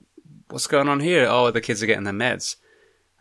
what's 0.48 0.66
going 0.66 0.88
on 0.88 1.00
here? 1.00 1.26
Oh, 1.28 1.50
the 1.50 1.60
kids 1.60 1.82
are 1.82 1.86
getting 1.86 2.04
their 2.04 2.12
meds. 2.12 2.56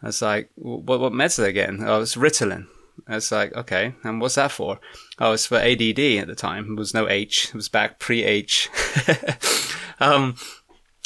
I 0.02 0.08
was 0.08 0.22
like, 0.22 0.50
what, 0.56 1.00
what 1.00 1.14
meds 1.14 1.38
are 1.38 1.44
they 1.44 1.54
getting? 1.54 1.84
Oh, 1.84 2.02
it's 2.02 2.16
Ritalin. 2.16 2.68
It's 3.08 3.32
like, 3.32 3.54
okay, 3.56 3.96
and 4.04 4.22
what's 4.22 4.36
that 4.36 4.52
for? 4.52 4.80
Oh, 5.20 5.34
it's 5.34 5.46
for 5.46 5.58
ADD 5.58 6.00
at 6.00 6.28
the 6.28 6.36
time. 6.36 6.74
It 6.74 6.80
was 6.80 6.94
no 6.94 7.08
H. 7.08 7.50
It 7.50 7.56
was 7.56 7.70
back 7.70 8.00
pre-H. 8.00 8.70
um, 10.00 10.36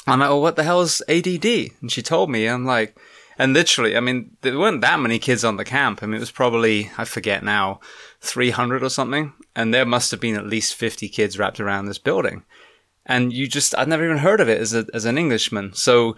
I'm 0.08 0.20
like, 0.20 0.30
well, 0.30 0.42
what 0.42 0.56
the 0.56 0.64
hell 0.64 0.82
is 0.82 1.02
ADD? 1.08 1.72
And 1.82 1.92
she 1.92 2.02
told 2.02 2.30
me, 2.30 2.48
I'm 2.48 2.66
like, 2.66 2.98
and 3.38 3.54
literally, 3.54 3.98
I 3.98 4.00
mean, 4.00 4.38
there 4.42 4.58
weren't 4.58 4.82
that 4.82 5.00
many 5.00 5.20
kids 5.20 5.44
on 5.44 5.58
the 5.58 5.66
camp. 5.66 6.02
I 6.02 6.06
mean, 6.06 6.16
it 6.16 6.20
was 6.20 6.32
probably, 6.32 6.92
I 6.98 7.06
forget 7.06 7.44
now, 7.44 7.82
300 8.22 8.82
or 8.82 8.90
something. 8.90 9.34
And 9.56 9.74
there 9.74 9.86
must 9.86 10.12
have 10.12 10.20
been 10.20 10.36
at 10.36 10.48
least 10.48 10.76
50 10.76 11.10
kids 11.10 11.38
wrapped 11.38 11.60
around 11.60 11.86
this 11.86 11.98
building. 11.98 12.44
And 13.06 13.34
you 13.34 13.48
just, 13.48 13.78
I'd 13.78 13.88
never 13.88 14.06
even 14.06 14.20
heard 14.20 14.40
of 14.40 14.50
it 14.50 14.62
as 14.62 14.74
a, 14.74 14.86
as 14.94 15.06
an 15.06 15.18
Englishman. 15.18 15.74
So, 15.74 16.16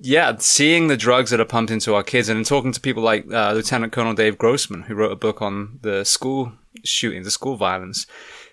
yeah, 0.00 0.36
seeing 0.38 0.88
the 0.88 0.96
drugs 0.96 1.30
that 1.30 1.40
are 1.40 1.44
pumped 1.44 1.70
into 1.70 1.94
our 1.94 2.02
kids 2.02 2.28
and 2.28 2.44
talking 2.46 2.72
to 2.72 2.80
people 2.80 3.02
like 3.02 3.30
uh, 3.32 3.52
Lieutenant 3.52 3.92
Colonel 3.92 4.14
Dave 4.14 4.38
Grossman, 4.38 4.82
who 4.82 4.94
wrote 4.94 5.12
a 5.12 5.16
book 5.16 5.42
on 5.42 5.78
the 5.82 6.04
school 6.04 6.52
shooting, 6.84 7.22
the 7.22 7.30
school 7.30 7.56
violence. 7.56 8.06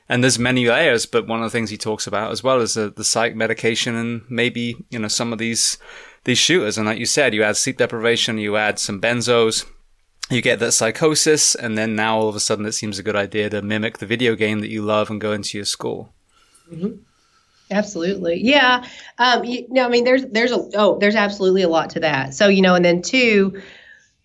And 0.08 0.24
there's 0.24 0.40
many 0.40 0.68
layers, 0.68 1.06
but 1.06 1.28
one 1.28 1.40
of 1.40 1.46
the 1.46 1.56
things 1.56 1.70
he 1.70 1.78
talks 1.78 2.08
about 2.08 2.32
as 2.32 2.44
well 2.44 2.62
is 2.62 2.74
the, 2.74 2.90
the 2.90 3.04
psych 3.04 3.36
medication 3.36 3.96
and 3.96 4.24
maybe, 4.28 4.76
you 4.90 4.98
know, 4.98 5.08
some 5.08 5.32
of 5.32 5.38
these, 5.38 5.78
these 6.24 6.40
shooters. 6.40 6.78
And 6.78 6.88
like 6.88 6.98
you 6.98 7.06
said, 7.06 7.36
you 7.36 7.44
add 7.44 7.58
sleep 7.58 7.78
deprivation, 7.78 8.40
you 8.40 8.58
add 8.58 8.80
some 8.80 9.00
benzos, 9.00 9.66
you 10.32 10.42
get 10.42 10.58
that 10.60 10.72
psychosis, 10.72 11.54
and 11.54 11.78
then 11.78 11.96
now 11.96 12.18
all 12.18 12.30
of 12.30 12.36
a 12.36 12.40
sudden 12.40 12.66
it 12.66 12.72
seems 12.72 12.98
a 12.98 13.04
good 13.04 13.16
idea 13.16 13.52
to 13.52 13.62
mimic 13.62 14.00
the 14.00 14.08
video 14.08 14.36
game 14.36 14.62
that 14.62 14.70
you 14.70 14.82
love 14.82 15.12
and 15.12 15.22
go 15.22 15.32
into 15.32 15.60
your 15.60 15.66
school. 15.66 16.12
Mm-hmm. 16.72 17.04
Absolutely. 17.72 18.41
Yeah. 18.41 18.86
Um, 19.17 19.43
you 19.43 19.67
know, 19.70 19.86
I 19.86 19.89
mean, 19.89 20.03
there's, 20.03 20.26
there's 20.26 20.51
a, 20.51 20.70
oh, 20.76 20.97
there's 20.99 21.15
absolutely 21.15 21.61
a 21.61 21.70
lot 21.70 21.91
to 21.91 21.99
that. 21.99 22.34
So, 22.34 22.47
you 22.47 22.61
know, 22.61 22.76
and 22.76 22.84
then 22.84 23.01
two, 23.01 23.61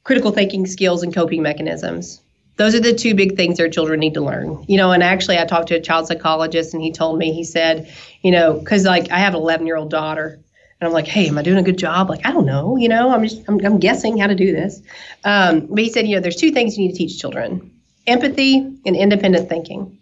critical 0.04 0.30
thinking 0.30 0.66
skills 0.66 1.02
and 1.02 1.14
coping 1.14 1.42
mechanisms. 1.42 2.20
Those 2.56 2.74
are 2.74 2.80
the 2.80 2.94
two 2.94 3.14
big 3.14 3.36
things 3.36 3.58
our 3.58 3.68
children 3.68 3.98
need 3.98 4.14
to 4.14 4.20
learn. 4.20 4.64
You 4.68 4.76
know, 4.76 4.92
and 4.92 5.02
actually, 5.02 5.38
I 5.38 5.44
talked 5.44 5.68
to 5.68 5.74
a 5.74 5.80
child 5.80 6.06
psychologist, 6.06 6.72
and 6.72 6.82
he 6.82 6.92
told 6.92 7.18
me, 7.18 7.32
he 7.32 7.42
said, 7.42 7.92
you 8.22 8.30
know, 8.30 8.52
because 8.52 8.84
like 8.84 9.10
I 9.10 9.18
have 9.18 9.34
an 9.34 9.40
11 9.40 9.66
year 9.66 9.76
old 9.76 9.90
daughter, 9.90 10.38
and 10.80 10.86
I'm 10.86 10.92
like, 10.92 11.06
hey, 11.08 11.26
am 11.26 11.38
I 11.38 11.42
doing 11.42 11.58
a 11.58 11.62
good 11.62 11.78
job? 11.78 12.10
Like, 12.10 12.24
I 12.24 12.30
don't 12.30 12.46
know, 12.46 12.76
you 12.76 12.88
know, 12.88 13.10
I'm 13.10 13.24
just, 13.24 13.42
I'm, 13.48 13.64
I'm 13.64 13.80
guessing 13.80 14.18
how 14.18 14.28
to 14.28 14.34
do 14.36 14.52
this. 14.52 14.82
Um, 15.24 15.66
but 15.66 15.78
he 15.78 15.88
said, 15.88 16.06
you 16.06 16.14
know, 16.14 16.20
there's 16.20 16.36
two 16.36 16.52
things 16.52 16.78
you 16.78 16.86
need 16.86 16.92
to 16.92 16.98
teach 16.98 17.18
children 17.18 17.70
empathy 18.06 18.58
and 18.58 18.94
independent 18.94 19.48
thinking 19.48 19.98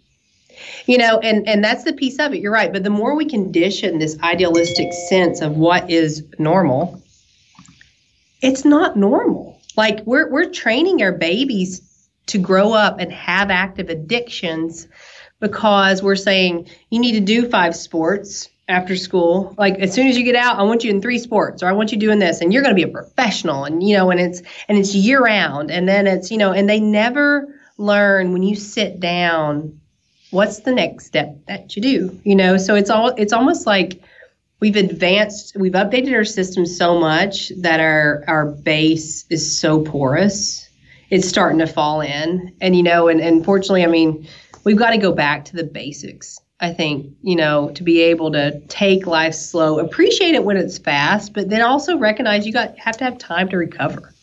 you 0.85 0.97
know 0.97 1.19
and 1.19 1.47
and 1.47 1.63
that's 1.63 1.83
the 1.83 1.93
piece 1.93 2.19
of 2.19 2.33
it. 2.33 2.41
You're 2.41 2.51
right. 2.51 2.71
But 2.71 2.83
the 2.83 2.89
more 2.89 3.15
we 3.15 3.25
condition 3.25 3.99
this 3.99 4.17
idealistic 4.21 4.91
sense 5.09 5.41
of 5.41 5.57
what 5.57 5.89
is 5.89 6.23
normal 6.39 7.03
it's 8.43 8.65
not 8.65 8.97
normal. 8.97 9.59
Like 9.75 10.01
we're 10.05 10.29
we're 10.29 10.49
training 10.49 11.01
our 11.01 11.13
babies 11.13 11.81
to 12.27 12.37
grow 12.37 12.73
up 12.73 12.99
and 12.99 13.11
have 13.11 13.49
active 13.49 13.89
addictions 13.89 14.87
because 15.39 16.03
we're 16.03 16.15
saying 16.15 16.67
you 16.89 16.99
need 16.99 17.13
to 17.13 17.19
do 17.21 17.49
five 17.49 17.75
sports 17.75 18.49
after 18.67 18.95
school. 18.95 19.55
Like 19.57 19.79
as 19.79 19.93
soon 19.93 20.07
as 20.07 20.17
you 20.17 20.23
get 20.23 20.35
out 20.35 20.59
i 20.59 20.63
want 20.63 20.83
you 20.83 20.91
in 20.91 21.01
three 21.01 21.17
sports 21.17 21.63
or 21.63 21.67
i 21.67 21.71
want 21.71 21.91
you 21.91 21.97
doing 21.97 22.19
this. 22.19 22.41
And 22.41 22.53
you're 22.53 22.61
going 22.61 22.75
to 22.75 22.85
be 22.85 22.89
a 22.89 22.93
professional 22.93 23.63
and 23.63 23.81
you 23.81 23.95
know 23.95 24.11
and 24.11 24.19
it's 24.19 24.41
and 24.67 24.77
it's 24.77 24.93
year 24.93 25.23
round 25.23 25.71
and 25.71 25.87
then 25.87 26.05
it's 26.05 26.29
you 26.29 26.37
know 26.37 26.51
and 26.51 26.69
they 26.69 26.81
never 26.81 27.47
learn 27.77 28.33
when 28.33 28.43
you 28.43 28.55
sit 28.55 28.99
down 28.99 29.79
what's 30.33 30.61
the 30.61 30.71
next 30.71 31.05
step 31.05 31.35
that 31.47 31.75
you 31.75 31.81
do 31.81 32.21
you 32.23 32.35
know 32.35 32.57
so 32.57 32.75
it's 32.75 32.89
all 32.89 33.09
it's 33.09 33.31
almost 33.31 33.67
like 33.67 34.01
we've 34.59 34.75
advanced 34.75 35.55
we've 35.57 35.73
updated 35.73 36.13
our 36.13 36.25
system 36.25 36.65
so 36.65 36.99
much 36.99 37.49
that 37.57 37.79
our 37.79 38.23
our 38.27 38.45
base 38.45 39.25
is 39.29 39.59
so 39.59 39.81
porous 39.83 40.67
it's 41.09 41.27
starting 41.27 41.59
to 41.59 41.67
fall 41.67 42.01
in 42.01 42.53
and 42.61 42.75
you 42.75 42.83
know 42.83 43.07
and, 43.07 43.21
and 43.21 43.45
fortunately 43.45 43.83
i 43.83 43.87
mean 43.87 44.27
we've 44.63 44.77
got 44.77 44.89
to 44.89 44.97
go 44.97 45.11
back 45.11 45.45
to 45.45 45.55
the 45.55 45.63
basics 45.63 46.39
I 46.59 46.71
think, 46.71 47.13
you 47.21 47.35
know, 47.35 47.71
to 47.71 47.83
be 47.83 47.99
able 48.03 48.31
to 48.31 48.57
take 48.67 49.05
life 49.05 49.33
slow, 49.33 49.79
appreciate 49.79 50.33
it 50.33 50.45
when 50.45 50.55
it's 50.55 50.77
fast, 50.77 51.33
but 51.33 51.49
then 51.49 51.61
also 51.61 51.97
recognize 51.97 52.45
you 52.47 52.53
got 52.53 52.77
have 52.77 52.95
to 52.99 53.03
have 53.03 53.17
time 53.17 53.49
to 53.49 53.57
recover. 53.57 54.13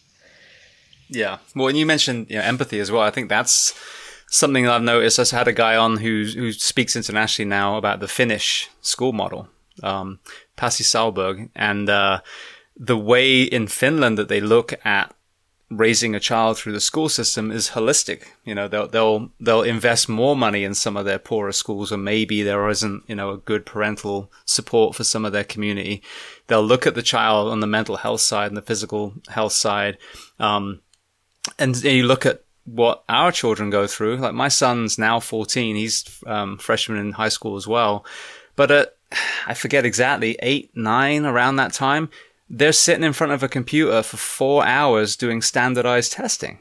Yeah. 1.11 1.37
Well, 1.55 1.69
and 1.69 1.77
you 1.77 1.85
mentioned 1.85 2.31
you 2.31 2.37
know, 2.37 2.43
empathy 2.43 2.81
as 2.81 2.91
well. 2.91 3.03
I 3.03 3.11
think 3.11 3.29
that's 3.29 3.75
something 4.31 4.65
that 4.65 4.73
I've 4.73 4.83
noticed. 4.83 5.19
I've 5.19 5.31
had 5.31 5.49
a 5.49 5.53
guy 5.53 5.77
on 5.77 5.99
who 5.99 6.25
who 6.25 6.53
speaks 6.53 6.97
internationally 6.97 7.49
now 7.49 7.77
about 7.77 8.01
the 8.01 8.09
Finnish 8.09 8.71
school 8.81 9.13
model, 9.13 9.49
um, 9.83 10.21
Pasi 10.57 10.85
Sahlberg, 10.85 11.51
and 11.55 11.91
uh, 11.91 12.21
the 12.75 12.97
way 12.97 13.43
in 13.43 13.67
Finland 13.67 14.17
that 14.17 14.29
they 14.29 14.41
look 14.41 14.75
at 14.87 15.15
raising 15.69 16.17
a 16.17 16.21
child 16.21 16.59
through 16.59 16.73
the 16.73 16.81
school 16.81 17.09
system 17.09 17.53
is 17.53 17.71
holistic. 17.71 18.25
You 18.45 18.55
know, 18.55 18.69
they'll 18.69 18.89
they'll 18.89 19.31
they'll 19.41 19.63
invest 19.63 20.09
more 20.09 20.37
money 20.37 20.65
in 20.65 20.75
some 20.75 20.97
of 20.97 21.05
their 21.05 21.19
poorer 21.19 21.53
schools, 21.53 21.93
or 21.93 21.99
maybe 21.99 22.43
there 22.43 22.69
isn't 22.69 23.03
you 23.09 23.17
know 23.17 23.31
a 23.31 23.39
good 23.39 23.67
parental 23.67 24.31
support 24.45 24.95
for 24.95 25.05
some 25.05 25.25
of 25.25 25.33
their 25.33 25.45
community. 25.45 26.03
They'll 26.47 26.63
look 26.63 26.87
at 26.87 26.95
the 26.95 27.03
child 27.03 27.51
on 27.51 27.61
the 27.61 27.67
mental 27.67 27.97
health 27.97 28.21
side 28.21 28.49
and 28.49 28.57
the 28.57 28.63
physical 28.63 29.15
health 29.29 29.53
side, 29.53 29.99
um, 30.39 30.81
and 31.59 31.83
you 31.83 32.07
look 32.07 32.25
at 32.25 32.45
what 32.65 33.05
our 33.09 33.33
children 33.33 33.71
go 33.71 33.87
through. 33.87 34.17
Like 34.17 34.35
my 34.35 34.49
son's 34.49 34.99
now 34.99 35.21
14; 35.21 35.77
he's 35.77 36.05
um, 36.27 36.59
freshman 36.59 36.99
in 36.99 37.13
high 37.13 37.29
school 37.29 37.57
as 37.57 37.67
well, 37.67 38.05
but 38.57 38.71
at 38.71 38.97
I 39.47 39.55
forget 39.55 39.85
exactly 39.85 40.37
eight, 40.41 40.71
nine 40.75 41.25
around 41.25 41.57
that 41.57 41.73
time 41.73 42.11
they're 42.51 42.73
sitting 42.73 43.05
in 43.05 43.13
front 43.13 43.33
of 43.33 43.45
a 43.45 43.49
computer 43.49 44.03
for 44.03 44.17
four 44.17 44.67
hours 44.67 45.15
doing 45.15 45.41
standardized 45.41 46.13
testing. 46.13 46.59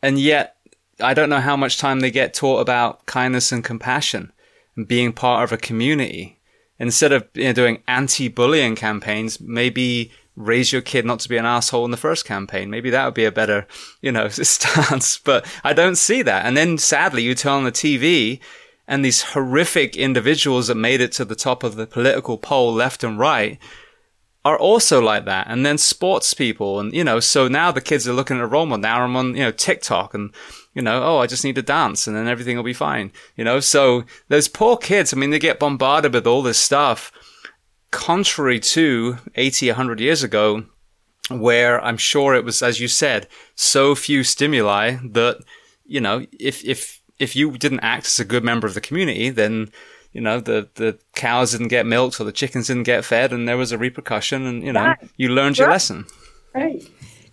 And 0.00 0.20
yet, 0.20 0.54
I 1.00 1.14
don't 1.14 1.28
know 1.28 1.40
how 1.40 1.56
much 1.56 1.78
time 1.78 1.98
they 1.98 2.12
get 2.12 2.32
taught 2.32 2.60
about 2.60 3.04
kindness 3.06 3.50
and 3.50 3.64
compassion 3.64 4.32
and 4.76 4.86
being 4.86 5.12
part 5.12 5.42
of 5.42 5.52
a 5.52 5.60
community. 5.60 6.40
Instead 6.78 7.10
of 7.10 7.26
you 7.34 7.44
know, 7.44 7.52
doing 7.52 7.82
anti-bullying 7.88 8.76
campaigns, 8.76 9.40
maybe 9.40 10.12
raise 10.38 10.72
your 10.72 10.82
kid 10.82 11.04
not 11.04 11.20
to 11.20 11.28
be 11.28 11.36
an 11.36 11.44
asshole 11.44 11.84
in 11.84 11.90
the 11.90 11.96
first 11.96 12.24
campaign. 12.24 12.70
Maybe 12.70 12.90
that 12.90 13.04
would 13.04 13.14
be 13.14 13.24
a 13.24 13.32
better, 13.32 13.66
you 14.00 14.12
know, 14.12 14.28
stance. 14.28 15.18
But 15.18 15.46
I 15.64 15.72
don't 15.72 15.96
see 15.96 16.22
that. 16.22 16.46
And 16.46 16.56
then 16.56 16.78
sadly, 16.78 17.22
you 17.22 17.34
turn 17.34 17.52
on 17.52 17.64
the 17.64 17.72
TV 17.72 18.40
and 18.86 19.04
these 19.04 19.22
horrific 19.22 19.96
individuals 19.96 20.68
that 20.68 20.76
made 20.76 21.00
it 21.00 21.12
to 21.12 21.24
the 21.24 21.34
top 21.34 21.62
of 21.64 21.76
the 21.76 21.86
political 21.86 22.38
poll 22.38 22.72
left 22.72 23.04
and 23.04 23.18
right 23.18 23.58
are 24.44 24.58
also 24.58 25.00
like 25.02 25.24
that. 25.26 25.48
And 25.50 25.66
then 25.66 25.76
sports 25.76 26.32
people. 26.32 26.78
And, 26.78 26.94
you 26.94 27.04
know, 27.04 27.20
so 27.20 27.48
now 27.48 27.72
the 27.72 27.80
kids 27.80 28.08
are 28.08 28.14
looking 28.14 28.38
at 28.38 28.44
a 28.44 28.46
role 28.46 28.64
model. 28.64 28.82
Now 28.82 29.02
I'm 29.02 29.16
on, 29.16 29.34
you 29.34 29.42
know, 29.42 29.50
TikTok 29.50 30.14
and, 30.14 30.32
you 30.72 30.80
know, 30.80 31.02
oh, 31.02 31.18
I 31.18 31.26
just 31.26 31.44
need 31.44 31.56
to 31.56 31.62
dance 31.62 32.06
and 32.06 32.16
then 32.16 32.28
everything 32.28 32.56
will 32.56 32.64
be 32.64 32.72
fine. 32.72 33.12
You 33.36 33.44
know, 33.44 33.58
so 33.60 34.04
those 34.28 34.48
poor 34.48 34.76
kids, 34.76 35.12
I 35.12 35.16
mean, 35.16 35.30
they 35.30 35.40
get 35.40 35.58
bombarded 35.58 36.14
with 36.14 36.26
all 36.26 36.42
this 36.42 36.58
stuff 36.58 37.12
contrary 37.90 38.60
to 38.60 39.18
80, 39.34 39.68
100 39.68 40.00
years 40.00 40.22
ago, 40.22 40.64
where 41.30 41.82
I'm 41.84 41.96
sure 41.96 42.34
it 42.34 42.44
was, 42.44 42.62
as 42.62 42.80
you 42.80 42.88
said, 42.88 43.28
so 43.54 43.94
few 43.94 44.24
stimuli 44.24 44.96
that, 45.10 45.40
you 45.84 46.00
know, 46.00 46.26
if, 46.38 46.64
if, 46.64 47.02
if 47.18 47.36
you 47.36 47.56
didn't 47.58 47.80
act 47.80 48.06
as 48.06 48.18
a 48.18 48.24
good 48.24 48.44
member 48.44 48.66
of 48.66 48.74
the 48.74 48.80
community, 48.80 49.30
then 49.30 49.70
you 50.12 50.20
know 50.20 50.40
the 50.40 50.68
the 50.74 50.98
cows 51.14 51.52
didn't 51.52 51.68
get 51.68 51.86
milked 51.86 52.20
or 52.20 52.24
the 52.24 52.32
chickens 52.32 52.68
didn't 52.68 52.84
get 52.84 53.04
fed 53.04 53.32
and 53.32 53.48
there 53.48 53.56
was 53.56 53.72
a 53.72 53.78
repercussion 53.78 54.46
and 54.46 54.62
you 54.62 54.72
know 54.72 54.80
right. 54.80 55.10
you 55.16 55.28
learned 55.28 55.58
your 55.58 55.70
lesson. 55.70 56.06
Right. 56.54 56.82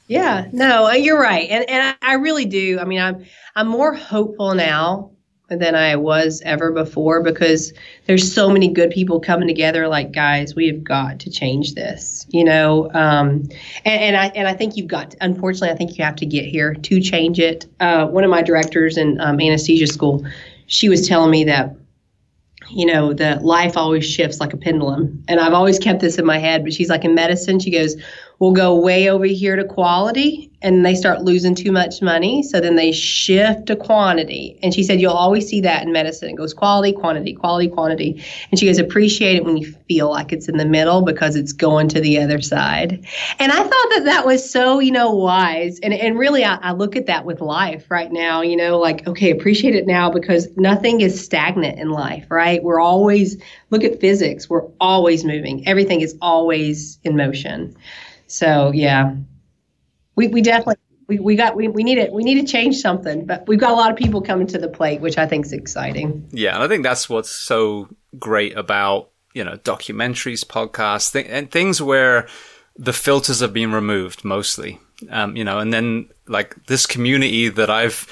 Yeah. 0.07 0.49
No 0.51 0.87
uh, 0.87 0.91
you're 0.91 1.19
right. 1.19 1.49
And 1.49 1.67
and 1.69 1.97
I 2.01 2.13
really 2.15 2.45
do. 2.45 2.79
I 2.79 2.85
mean 2.85 2.99
i'm 2.99 3.25
i'm 3.55 3.67
more 3.67 3.93
hopeful 3.93 4.53
now 4.53 5.14
than 5.49 5.75
i 5.75 5.95
was 5.95 6.41
ever 6.45 6.71
before 6.71 7.21
because 7.21 7.73
there's 8.05 8.33
so 8.33 8.49
many 8.49 8.67
good 8.67 8.89
people 8.89 9.19
coming 9.19 9.47
together 9.47 9.87
like 9.87 10.11
guys 10.11 10.55
we 10.55 10.67
have 10.67 10.83
got 10.83 11.19
to 11.19 11.29
change 11.29 11.73
this 11.73 12.25
you 12.29 12.43
know 12.43 12.89
um, 12.93 13.43
and, 13.85 14.01
and 14.01 14.17
i 14.17 14.27
and 14.35 14.47
i 14.47 14.53
think 14.53 14.75
you've 14.75 14.87
got 14.87 15.11
to, 15.11 15.17
unfortunately 15.21 15.69
i 15.69 15.75
think 15.75 15.97
you 15.97 16.03
have 16.03 16.15
to 16.15 16.25
get 16.25 16.45
here 16.45 16.73
to 16.73 16.99
change 16.99 17.39
it 17.39 17.65
uh, 17.79 18.07
one 18.07 18.23
of 18.23 18.29
my 18.29 18.41
directors 18.41 18.97
in 18.97 19.19
um, 19.21 19.39
anesthesia 19.39 19.87
school 19.87 20.25
she 20.67 20.89
was 20.89 21.07
telling 21.07 21.29
me 21.29 21.43
that 21.43 21.75
you 22.69 22.85
know, 22.85 23.13
that 23.13 23.43
life 23.43 23.77
always 23.77 24.05
shifts 24.05 24.39
like 24.39 24.53
a 24.53 24.57
pendulum. 24.57 25.23
And 25.27 25.39
I've 25.39 25.53
always 25.53 25.79
kept 25.79 25.99
this 25.99 26.17
in 26.17 26.25
my 26.25 26.37
head, 26.37 26.63
but 26.63 26.73
she's 26.73 26.89
like 26.89 27.05
in 27.05 27.13
medicine, 27.13 27.59
she 27.59 27.71
goes, 27.71 27.95
We'll 28.39 28.53
go 28.53 28.75
way 28.75 29.09
over 29.09 29.25
here 29.25 29.55
to 29.55 29.63
quality 29.63 30.51
and 30.61 30.83
they 30.83 30.95
start 30.95 31.21
losing 31.21 31.53
too 31.53 31.71
much 31.71 32.01
money. 32.01 32.41
So 32.41 32.59
then 32.59 32.75
they 32.75 32.91
shift 32.91 33.67
to 33.67 33.75
quantity. 33.75 34.57
And 34.63 34.73
she 34.73 34.83
said, 34.83 34.99
You'll 34.99 35.13
always 35.13 35.47
see 35.47 35.61
that 35.61 35.83
in 35.83 35.91
medicine. 35.91 36.29
It 36.29 36.35
goes 36.35 36.53
quality, 36.53 36.91
quantity, 36.91 37.33
quality, 37.33 37.69
quantity. 37.69 38.23
And 38.49 38.59
she 38.59 38.65
goes, 38.65 38.79
Appreciate 38.79 39.35
it 39.35 39.45
when 39.45 39.57
you 39.57 39.71
feel 39.87 40.09
like 40.09 40.33
it's 40.33 40.49
in 40.49 40.57
the 40.57 40.65
middle 40.65 41.03
because 41.03 41.35
it's 41.35 41.53
going 41.53 41.87
to 41.89 42.01
the 42.01 42.19
other 42.19 42.41
side. 42.41 43.05
And 43.37 43.51
I 43.51 43.57
thought 43.57 43.89
that 43.91 44.01
that 44.05 44.25
was 44.25 44.49
so, 44.49 44.79
you 44.79 44.91
know, 44.91 45.11
wise. 45.11 45.79
And, 45.81 45.93
and 45.93 46.17
really, 46.17 46.43
I, 46.43 46.55
I 46.55 46.71
look 46.71 46.95
at 46.95 47.05
that 47.05 47.25
with 47.25 47.41
life 47.41 47.91
right 47.91 48.11
now, 48.11 48.41
you 48.41 48.55
know, 48.55 48.79
like, 48.79 49.07
okay, 49.07 49.29
appreciate 49.29 49.75
it 49.75 49.85
now 49.85 50.09
because 50.09 50.47
nothing 50.57 51.01
is 51.01 51.23
stagnant 51.23 51.77
in 51.77 51.91
life, 51.91 52.25
right? 52.31 52.63
We're 52.63 52.81
always, 52.81 53.37
look 53.69 53.83
at 53.83 54.01
physics, 54.01 54.49
we're 54.49 54.65
always 54.79 55.23
moving, 55.23 55.67
everything 55.67 56.01
is 56.01 56.17
always 56.21 56.97
in 57.03 57.15
motion. 57.15 57.75
So, 58.27 58.71
yeah. 58.73 59.15
We, 60.15 60.27
we 60.29 60.41
definitely 60.41 60.77
we, 61.07 61.19
we 61.19 61.35
got 61.35 61.55
we, 61.55 61.67
we 61.67 61.83
need 61.83 61.97
it 61.97 62.11
we 62.11 62.23
need 62.23 62.39
to 62.39 62.51
change 62.51 62.77
something 62.77 63.25
but 63.25 63.47
we've 63.47 63.59
got 63.59 63.71
a 63.71 63.75
lot 63.75 63.91
of 63.91 63.97
people 63.97 64.21
coming 64.21 64.47
to 64.47 64.57
the 64.57 64.67
plate 64.67 65.01
which 65.01 65.17
i 65.17 65.25
think 65.25 65.45
is 65.45 65.53
exciting. 65.53 66.27
Yeah 66.31 66.55
and 66.55 66.63
i 66.63 66.67
think 66.67 66.83
that's 66.83 67.09
what's 67.09 67.29
so 67.29 67.89
great 68.17 68.57
about 68.57 69.09
you 69.33 69.43
know 69.43 69.57
documentaries 69.57 70.45
podcasts 70.45 71.11
th- 71.11 71.27
and 71.29 71.51
things 71.51 71.81
where 71.81 72.27
the 72.77 72.93
filters 72.93 73.39
have 73.39 73.53
been 73.53 73.71
removed 73.71 74.25
mostly. 74.25 74.79
Um, 75.09 75.35
you 75.35 75.43
know 75.43 75.59
and 75.59 75.73
then 75.73 76.09
like 76.27 76.55
this 76.67 76.85
community 76.85 77.49
that 77.49 77.69
i've 77.69 78.07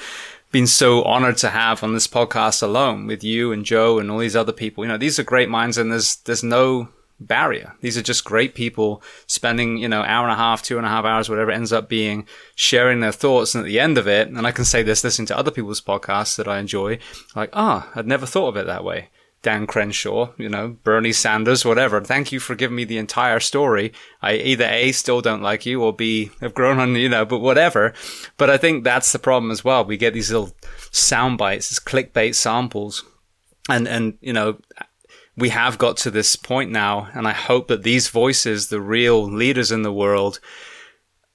been 0.52 0.66
so 0.66 1.02
honored 1.02 1.38
to 1.38 1.48
have 1.48 1.82
on 1.82 1.94
this 1.94 2.06
podcast 2.06 2.62
alone 2.62 3.06
with 3.06 3.24
you 3.24 3.52
and 3.52 3.64
joe 3.64 3.98
and 3.98 4.10
all 4.10 4.18
these 4.18 4.36
other 4.36 4.52
people 4.52 4.84
you 4.84 4.88
know 4.88 4.98
these 4.98 5.18
are 5.18 5.24
great 5.24 5.48
minds 5.48 5.78
and 5.78 5.90
there's 5.90 6.16
there's 6.16 6.44
no 6.44 6.90
barrier. 7.20 7.74
These 7.80 7.96
are 7.96 8.02
just 8.02 8.24
great 8.24 8.54
people 8.54 9.02
spending, 9.26 9.78
you 9.78 9.88
know, 9.88 10.02
hour 10.02 10.24
and 10.24 10.32
a 10.32 10.36
half, 10.36 10.62
two 10.62 10.76
and 10.76 10.86
a 10.86 10.90
half 10.90 11.04
hours, 11.04 11.28
whatever 11.28 11.50
it 11.50 11.54
ends 11.54 11.72
up 11.72 11.88
being, 11.88 12.26
sharing 12.54 13.00
their 13.00 13.12
thoughts. 13.12 13.54
And 13.54 13.64
at 13.64 13.68
the 13.68 13.80
end 13.80 13.98
of 13.98 14.08
it, 14.08 14.28
and 14.28 14.46
I 14.46 14.52
can 14.52 14.64
say 14.64 14.82
this 14.82 15.04
listening 15.04 15.26
to 15.26 15.38
other 15.38 15.50
people's 15.50 15.80
podcasts 15.80 16.36
that 16.36 16.48
I 16.48 16.58
enjoy, 16.58 16.98
like, 17.34 17.50
ah, 17.52 17.88
oh, 17.88 17.92
I'd 17.98 18.06
never 18.06 18.26
thought 18.26 18.48
of 18.48 18.56
it 18.56 18.66
that 18.66 18.84
way. 18.84 19.10
Dan 19.42 19.66
Crenshaw, 19.66 20.32
you 20.38 20.48
know, 20.48 20.76
Bernie 20.82 21.12
Sanders, 21.12 21.66
whatever. 21.66 22.00
Thank 22.00 22.32
you 22.32 22.40
for 22.40 22.54
giving 22.54 22.76
me 22.76 22.84
the 22.84 22.96
entire 22.96 23.40
story. 23.40 23.92
I 24.22 24.36
either 24.36 24.64
A, 24.64 24.90
still 24.92 25.20
don't 25.20 25.42
like 25.42 25.66
you, 25.66 25.82
or 25.82 25.92
B, 25.92 26.30
have 26.40 26.54
grown 26.54 26.78
on, 26.78 26.96
you 26.96 27.10
know, 27.10 27.26
but 27.26 27.40
whatever. 27.40 27.92
But 28.38 28.48
I 28.48 28.56
think 28.56 28.84
that's 28.84 29.12
the 29.12 29.18
problem 29.18 29.50
as 29.50 29.62
well. 29.62 29.84
We 29.84 29.98
get 29.98 30.14
these 30.14 30.32
little 30.32 30.56
sound 30.90 31.36
bites, 31.36 31.68
these 31.68 31.78
clickbait 31.78 32.34
samples. 32.34 33.04
And, 33.68 33.86
and, 33.86 34.16
you 34.22 34.32
know, 34.32 34.58
we 35.36 35.48
have 35.48 35.78
got 35.78 35.96
to 35.98 36.10
this 36.10 36.36
point 36.36 36.70
now, 36.70 37.08
and 37.14 37.26
I 37.26 37.32
hope 37.32 37.68
that 37.68 37.82
these 37.82 38.08
voices, 38.08 38.68
the 38.68 38.80
real 38.80 39.22
leaders 39.22 39.72
in 39.72 39.82
the 39.82 39.92
world, 39.92 40.38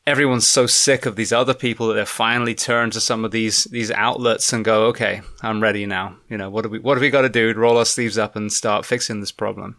everyone's 0.07 0.47
so 0.47 0.65
sick 0.65 1.05
of 1.05 1.15
these 1.15 1.33
other 1.33 1.53
people 1.53 1.87
that 1.87 1.95
they 1.95 2.05
finally 2.05 2.55
turn 2.55 2.89
to 2.91 3.01
some 3.01 3.25
of 3.25 3.31
these 3.31 3.65
these 3.65 3.91
outlets 3.91 4.53
and 4.53 4.65
go, 4.65 4.85
okay, 4.85 5.21
I'm 5.41 5.61
ready 5.61 5.85
now. 5.85 6.17
You 6.29 6.37
know, 6.37 6.49
what 6.49 6.63
do 6.63 6.69
we 6.69 6.79
what 6.79 6.95
have 6.95 7.01
we 7.01 7.09
got 7.09 7.21
to 7.21 7.29
do 7.29 7.53
roll 7.53 7.77
our 7.77 7.85
sleeves 7.85 8.17
up 8.17 8.35
and 8.35 8.51
start 8.51 8.85
fixing 8.85 9.19
this 9.19 9.31
problem? 9.31 9.75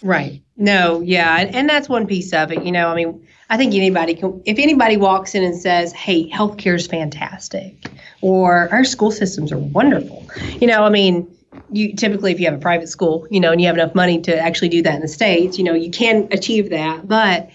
Right. 0.00 0.42
No, 0.56 1.00
yeah, 1.00 1.40
and, 1.40 1.54
and 1.54 1.68
that's 1.68 1.88
one 1.88 2.06
piece 2.06 2.32
of 2.32 2.52
it. 2.52 2.62
You 2.62 2.70
know, 2.70 2.88
I 2.88 2.94
mean, 2.94 3.26
I 3.50 3.56
think 3.56 3.74
anybody 3.74 4.14
can, 4.14 4.40
if 4.44 4.58
anybody 4.58 4.96
walks 4.96 5.34
in 5.34 5.42
and 5.42 5.56
says, 5.56 5.92
"Hey, 5.92 6.30
healthcare 6.30 6.76
is 6.76 6.86
fantastic," 6.86 7.88
or 8.20 8.68
"Our 8.70 8.84
school 8.84 9.10
systems 9.10 9.50
are 9.50 9.58
wonderful," 9.58 10.24
you 10.60 10.68
know, 10.68 10.84
I 10.84 10.90
mean, 10.90 11.26
you 11.70 11.94
typically 11.94 12.32
if 12.32 12.40
you 12.40 12.46
have 12.46 12.54
a 12.54 12.62
private 12.62 12.88
school, 12.88 13.26
you 13.30 13.40
know, 13.40 13.52
and 13.52 13.60
you 13.60 13.66
have 13.66 13.76
enough 13.76 13.94
money 13.94 14.20
to 14.22 14.38
actually 14.38 14.68
do 14.68 14.82
that 14.82 14.94
in 14.94 15.00
the 15.00 15.08
states, 15.08 15.58
you 15.58 15.64
know, 15.64 15.74
you 15.74 15.90
can 15.90 16.28
achieve 16.30 16.70
that. 16.70 17.06
But 17.06 17.50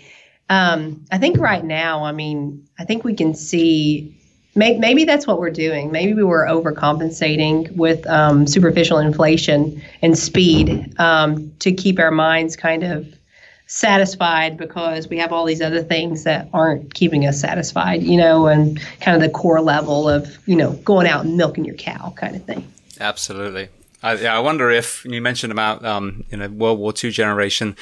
um, 0.50 1.06
I 1.12 1.18
think 1.18 1.38
right 1.38 1.64
now, 1.64 2.04
I 2.04 2.12
mean, 2.12 2.68
I 2.78 2.86
think 2.86 3.04
we 3.04 3.16
can 3.16 3.34
see 3.34 4.20
maybe, 4.56 4.80
maybe 4.80 5.06
that's 5.06 5.26
what 5.26 5.40
we're 5.40 5.50
doing. 5.50 5.92
Maybe 5.92 6.14
we 6.14 6.24
were 6.24 6.46
overcompensating 6.46 7.76
with 7.76 8.06
um, 8.08 8.46
superficial 8.48 8.98
inflation 8.98 9.82
and 10.02 10.18
speed 10.18 10.94
um, 11.00 11.52
to 11.60 11.72
keep 11.72 12.00
our 12.00 12.12
minds 12.12 12.56
kind 12.56 12.84
of 12.84 13.08
satisfied 13.68 14.58
because 14.58 15.08
we 15.08 15.18
have 15.18 15.32
all 15.32 15.46
these 15.46 15.62
other 15.62 15.82
things 15.82 16.26
that 16.26 16.48
aren't 16.54 16.94
keeping 16.94 17.26
us 17.26 17.40
satisfied, 17.40 18.04
you 18.04 18.18
know, 18.18 18.48
and 18.48 18.80
kind 19.00 19.16
of 19.16 19.22
the 19.22 19.30
core 19.30 19.62
level 19.62 20.08
of, 20.08 20.38
you 20.48 20.56
know, 20.56 20.74
going 20.84 21.08
out 21.08 21.26
and 21.26 21.38
milking 21.38 21.66
your 21.66 21.76
cow 21.76 22.14
kind 22.18 22.36
of 22.36 22.44
thing. 22.44 22.68
Absolutely. 23.00 23.70
I, 24.04 24.14
yeah, 24.16 24.36
I 24.36 24.40
wonder 24.40 24.70
if 24.70 25.06
you 25.06 25.22
mentioned 25.22 25.52
about, 25.52 25.84
um, 25.84 26.26
you 26.30 26.38
know, 26.38 26.50
World 26.50 26.78
War 26.78 26.94
II 27.02 27.10
generation 27.10 27.76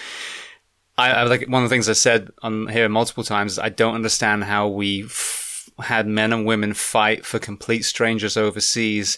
I, 0.97 1.11
I, 1.11 1.23
like 1.23 1.47
one 1.47 1.63
of 1.63 1.69
the 1.69 1.73
things 1.73 1.89
I 1.89 1.93
said 1.93 2.29
on 2.41 2.67
here 2.67 2.87
multiple 2.89 3.23
times 3.23 3.57
I 3.57 3.69
don't 3.69 3.95
understand 3.95 4.43
how 4.43 4.67
we 4.67 5.05
f- 5.05 5.69
had 5.79 6.07
men 6.07 6.33
and 6.33 6.45
women 6.45 6.73
fight 6.73 7.25
for 7.25 7.39
complete 7.39 7.83
strangers 7.85 8.37
overseas, 8.37 9.17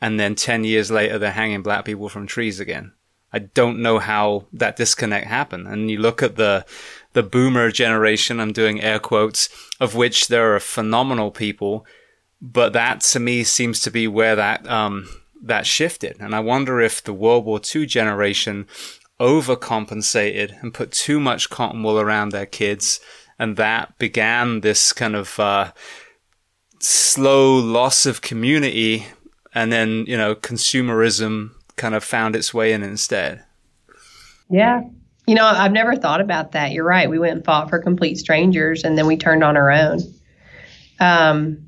and 0.00 0.20
then 0.20 0.34
ten 0.34 0.64
years 0.64 0.90
later 0.90 1.18
they're 1.18 1.32
hanging 1.32 1.62
black 1.62 1.84
people 1.84 2.08
from 2.08 2.26
trees 2.26 2.60
again. 2.60 2.92
I 3.32 3.40
don't 3.40 3.82
know 3.82 3.98
how 3.98 4.46
that 4.52 4.76
disconnect 4.76 5.26
happened. 5.26 5.66
And 5.66 5.90
you 5.90 5.98
look 5.98 6.22
at 6.22 6.36
the 6.36 6.64
the 7.14 7.22
boomer 7.22 7.70
generation, 7.70 8.38
I'm 8.38 8.52
doing 8.52 8.80
air 8.80 8.98
quotes, 8.98 9.48
of 9.80 9.94
which 9.94 10.28
there 10.28 10.54
are 10.54 10.60
phenomenal 10.60 11.30
people, 11.30 11.86
but 12.40 12.72
that 12.74 13.00
to 13.00 13.20
me 13.20 13.44
seems 13.44 13.80
to 13.80 13.90
be 13.90 14.06
where 14.06 14.36
that 14.36 14.68
um, 14.68 15.08
that 15.44 15.66
shifted. 15.66 16.16
And 16.20 16.34
I 16.34 16.40
wonder 16.40 16.80
if 16.80 17.02
the 17.02 17.12
World 17.12 17.44
War 17.44 17.60
II 17.74 17.86
generation 17.86 18.66
overcompensated 19.20 20.60
and 20.60 20.74
put 20.74 20.90
too 20.90 21.20
much 21.20 21.50
cotton 21.50 21.82
wool 21.82 22.00
around 22.00 22.30
their 22.30 22.46
kids. 22.46 23.00
And 23.38 23.56
that 23.56 23.96
began 23.98 24.60
this 24.60 24.92
kind 24.92 25.14
of 25.14 25.38
uh, 25.38 25.72
slow 26.80 27.56
loss 27.56 28.06
of 28.06 28.22
community. 28.22 29.06
And 29.54 29.70
then, 29.70 30.04
you 30.06 30.16
know, 30.16 30.34
consumerism 30.34 31.50
kind 31.76 31.94
of 31.94 32.02
found 32.02 32.34
its 32.36 32.52
way 32.52 32.72
in 32.72 32.82
instead. 32.82 33.44
Yeah. 34.50 34.82
You 35.26 35.34
know, 35.34 35.46
I've 35.46 35.72
never 35.72 35.96
thought 35.96 36.20
about 36.20 36.52
that. 36.52 36.72
You're 36.72 36.84
right. 36.84 37.08
We 37.08 37.18
went 37.18 37.36
and 37.36 37.44
fought 37.44 37.70
for 37.70 37.78
complete 37.78 38.18
strangers 38.18 38.84
and 38.84 38.98
then 38.98 39.06
we 39.06 39.16
turned 39.16 39.42
on 39.42 39.56
our 39.56 39.70
own. 39.70 40.00
Um, 41.00 41.63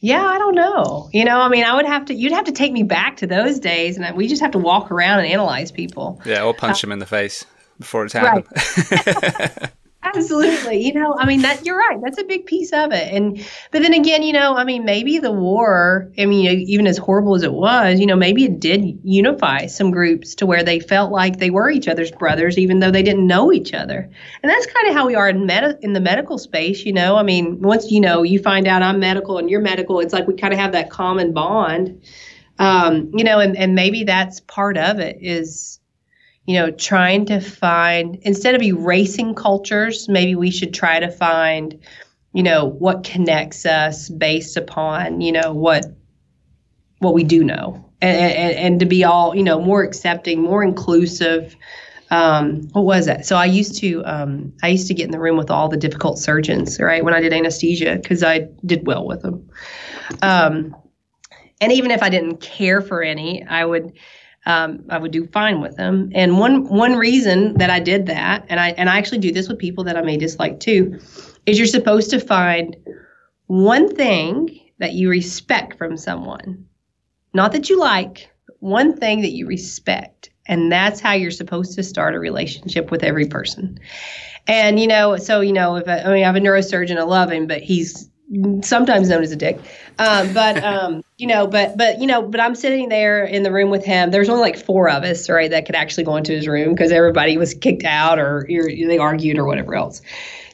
yeah, 0.00 0.24
I 0.24 0.38
don't 0.38 0.54
know. 0.54 1.08
You 1.12 1.24
know, 1.24 1.40
I 1.40 1.48
mean, 1.48 1.64
I 1.64 1.74
would 1.74 1.86
have 1.86 2.04
to, 2.06 2.14
you'd 2.14 2.32
have 2.32 2.44
to 2.44 2.52
take 2.52 2.72
me 2.72 2.82
back 2.82 3.16
to 3.18 3.26
those 3.26 3.58
days 3.58 3.98
and 3.98 4.16
we 4.16 4.28
just 4.28 4.40
have 4.42 4.52
to 4.52 4.58
walk 4.58 4.90
around 4.90 5.20
and 5.20 5.28
analyze 5.28 5.72
people. 5.72 6.20
Yeah, 6.24 6.44
or 6.44 6.54
punch 6.54 6.78
uh, 6.78 6.80
them 6.82 6.92
in 6.92 6.98
the 6.98 7.06
face 7.06 7.44
before 7.78 8.04
it's 8.04 8.12
happened. 8.12 8.46
Right. 8.90 9.70
Absolutely. 10.04 10.86
You 10.86 10.94
know, 10.94 11.16
I 11.18 11.26
mean 11.26 11.42
that 11.42 11.66
you're 11.66 11.76
right. 11.76 11.98
That's 12.00 12.18
a 12.18 12.24
big 12.24 12.46
piece 12.46 12.72
of 12.72 12.92
it. 12.92 13.12
And 13.12 13.44
but 13.72 13.82
then 13.82 13.92
again, 13.92 14.22
you 14.22 14.32
know, 14.32 14.56
I 14.56 14.62
mean 14.62 14.84
maybe 14.84 15.18
the 15.18 15.32
war, 15.32 16.10
I 16.16 16.24
mean 16.24 16.46
even 16.46 16.86
as 16.86 16.96
horrible 16.96 17.34
as 17.34 17.42
it 17.42 17.52
was, 17.52 17.98
you 17.98 18.06
know, 18.06 18.14
maybe 18.14 18.44
it 18.44 18.60
did 18.60 19.00
unify 19.02 19.66
some 19.66 19.90
groups 19.90 20.36
to 20.36 20.46
where 20.46 20.62
they 20.62 20.78
felt 20.78 21.10
like 21.10 21.38
they 21.38 21.50
were 21.50 21.68
each 21.68 21.88
other's 21.88 22.12
brothers 22.12 22.58
even 22.58 22.78
though 22.78 22.92
they 22.92 23.02
didn't 23.02 23.26
know 23.26 23.52
each 23.52 23.74
other. 23.74 24.08
And 24.42 24.50
that's 24.50 24.66
kind 24.66 24.88
of 24.88 24.94
how 24.94 25.06
we 25.06 25.16
are 25.16 25.28
in 25.28 25.46
med- 25.46 25.78
in 25.82 25.94
the 25.94 26.00
medical 26.00 26.38
space, 26.38 26.84
you 26.86 26.92
know. 26.92 27.16
I 27.16 27.24
mean, 27.24 27.60
once 27.60 27.90
you 27.90 28.00
know, 28.00 28.22
you 28.22 28.38
find 28.38 28.68
out 28.68 28.82
I'm 28.82 29.00
medical 29.00 29.38
and 29.38 29.50
you're 29.50 29.60
medical, 29.60 29.98
it's 29.98 30.12
like 30.12 30.28
we 30.28 30.34
kind 30.36 30.52
of 30.54 30.60
have 30.60 30.72
that 30.72 30.90
common 30.90 31.32
bond. 31.32 32.00
Um, 32.60 33.10
you 33.14 33.24
know, 33.24 33.40
and 33.40 33.56
and 33.56 33.74
maybe 33.74 34.04
that's 34.04 34.40
part 34.40 34.78
of 34.78 35.00
it 35.00 35.18
is 35.20 35.77
you 36.48 36.54
know, 36.54 36.70
trying 36.70 37.26
to 37.26 37.40
find 37.40 38.16
instead 38.22 38.54
of 38.54 38.62
erasing 38.62 39.34
cultures, 39.34 40.08
maybe 40.08 40.34
we 40.34 40.50
should 40.50 40.72
try 40.72 40.98
to 40.98 41.10
find, 41.10 41.78
you 42.32 42.42
know, 42.42 42.64
what 42.64 43.04
connects 43.04 43.66
us 43.66 44.08
based 44.08 44.56
upon, 44.56 45.20
you 45.20 45.30
know, 45.30 45.52
what 45.52 45.84
what 47.00 47.12
we 47.12 47.22
do 47.22 47.44
know, 47.44 47.92
and, 48.00 48.16
and, 48.18 48.56
and 48.56 48.80
to 48.80 48.86
be 48.86 49.04
all, 49.04 49.36
you 49.36 49.42
know, 49.42 49.60
more 49.60 49.82
accepting, 49.82 50.40
more 50.40 50.64
inclusive. 50.64 51.54
Um, 52.10 52.62
what 52.72 52.86
was 52.86 53.04
that? 53.04 53.26
So 53.26 53.36
I 53.36 53.44
used 53.44 53.76
to 53.80 54.02
um, 54.06 54.54
I 54.62 54.68
used 54.68 54.88
to 54.88 54.94
get 54.94 55.04
in 55.04 55.10
the 55.10 55.20
room 55.20 55.36
with 55.36 55.50
all 55.50 55.68
the 55.68 55.76
difficult 55.76 56.18
surgeons, 56.18 56.80
right? 56.80 57.04
When 57.04 57.12
I 57.12 57.20
did 57.20 57.34
anesthesia, 57.34 57.98
because 58.00 58.22
I 58.22 58.48
did 58.64 58.86
well 58.86 59.06
with 59.06 59.20
them. 59.20 59.50
Um, 60.22 60.74
and 61.60 61.72
even 61.72 61.90
if 61.90 62.02
I 62.02 62.08
didn't 62.08 62.38
care 62.40 62.80
for 62.80 63.02
any, 63.02 63.44
I 63.44 63.66
would 63.66 63.92
um, 64.48 64.82
I 64.88 64.98
would 64.98 65.12
do 65.12 65.26
fine 65.26 65.60
with 65.60 65.76
them. 65.76 66.10
And 66.14 66.38
one 66.38 66.66
one 66.68 66.96
reason 66.96 67.54
that 67.58 67.70
I 67.70 67.78
did 67.78 68.06
that, 68.06 68.46
and 68.48 68.58
I 68.58 68.70
and 68.70 68.88
I 68.88 68.96
actually 68.98 69.18
do 69.18 69.30
this 69.30 69.46
with 69.46 69.58
people 69.58 69.84
that 69.84 69.96
I 69.96 70.00
may 70.00 70.16
dislike 70.16 70.58
too, 70.58 70.98
is 71.46 71.58
you're 71.58 71.66
supposed 71.66 72.10
to 72.10 72.18
find 72.18 72.74
one 73.46 73.94
thing 73.94 74.58
that 74.78 74.94
you 74.94 75.10
respect 75.10 75.76
from 75.76 75.96
someone, 75.96 76.66
not 77.34 77.52
that 77.52 77.68
you 77.68 77.78
like, 77.78 78.30
one 78.60 78.96
thing 78.96 79.20
that 79.20 79.32
you 79.32 79.46
respect, 79.46 80.30
and 80.46 80.72
that's 80.72 80.98
how 80.98 81.12
you're 81.12 81.30
supposed 81.30 81.74
to 81.74 81.82
start 81.82 82.14
a 82.14 82.18
relationship 82.18 82.90
with 82.90 83.04
every 83.04 83.26
person. 83.26 83.78
And 84.46 84.80
you 84.80 84.86
know, 84.86 85.18
so 85.18 85.42
you 85.42 85.52
know, 85.52 85.76
if 85.76 85.86
I, 85.86 85.98
I 85.98 86.12
mean, 86.14 86.24
I 86.24 86.26
have 86.26 86.36
a 86.36 86.40
neurosurgeon, 86.40 86.96
I 86.96 87.02
love 87.02 87.30
him, 87.30 87.46
but 87.46 87.60
he's 87.60 88.08
sometimes 88.62 89.08
known 89.08 89.22
as 89.22 89.32
a 89.32 89.36
dick. 89.36 89.58
Um, 89.98 90.32
but 90.32 90.62
um, 90.64 91.02
you 91.16 91.26
know, 91.26 91.46
but 91.46 91.76
but 91.76 92.00
you 92.00 92.06
know, 92.06 92.22
but 92.22 92.40
I'm 92.40 92.54
sitting 92.54 92.88
there 92.88 93.24
in 93.24 93.42
the 93.42 93.52
room 93.52 93.70
with 93.70 93.84
him. 93.84 94.10
There's 94.10 94.28
only 94.28 94.42
like 94.42 94.58
four 94.58 94.88
of 94.88 95.02
us, 95.04 95.28
right, 95.28 95.50
that 95.50 95.66
could 95.66 95.74
actually 95.74 96.04
go 96.04 96.16
into 96.16 96.32
his 96.32 96.46
room 96.46 96.74
because 96.74 96.92
everybody 96.92 97.36
was 97.36 97.54
kicked 97.54 97.84
out 97.84 98.18
or 98.18 98.46
they 98.48 98.98
argued 98.98 99.38
or 99.38 99.44
whatever 99.44 99.74
else. 99.74 100.02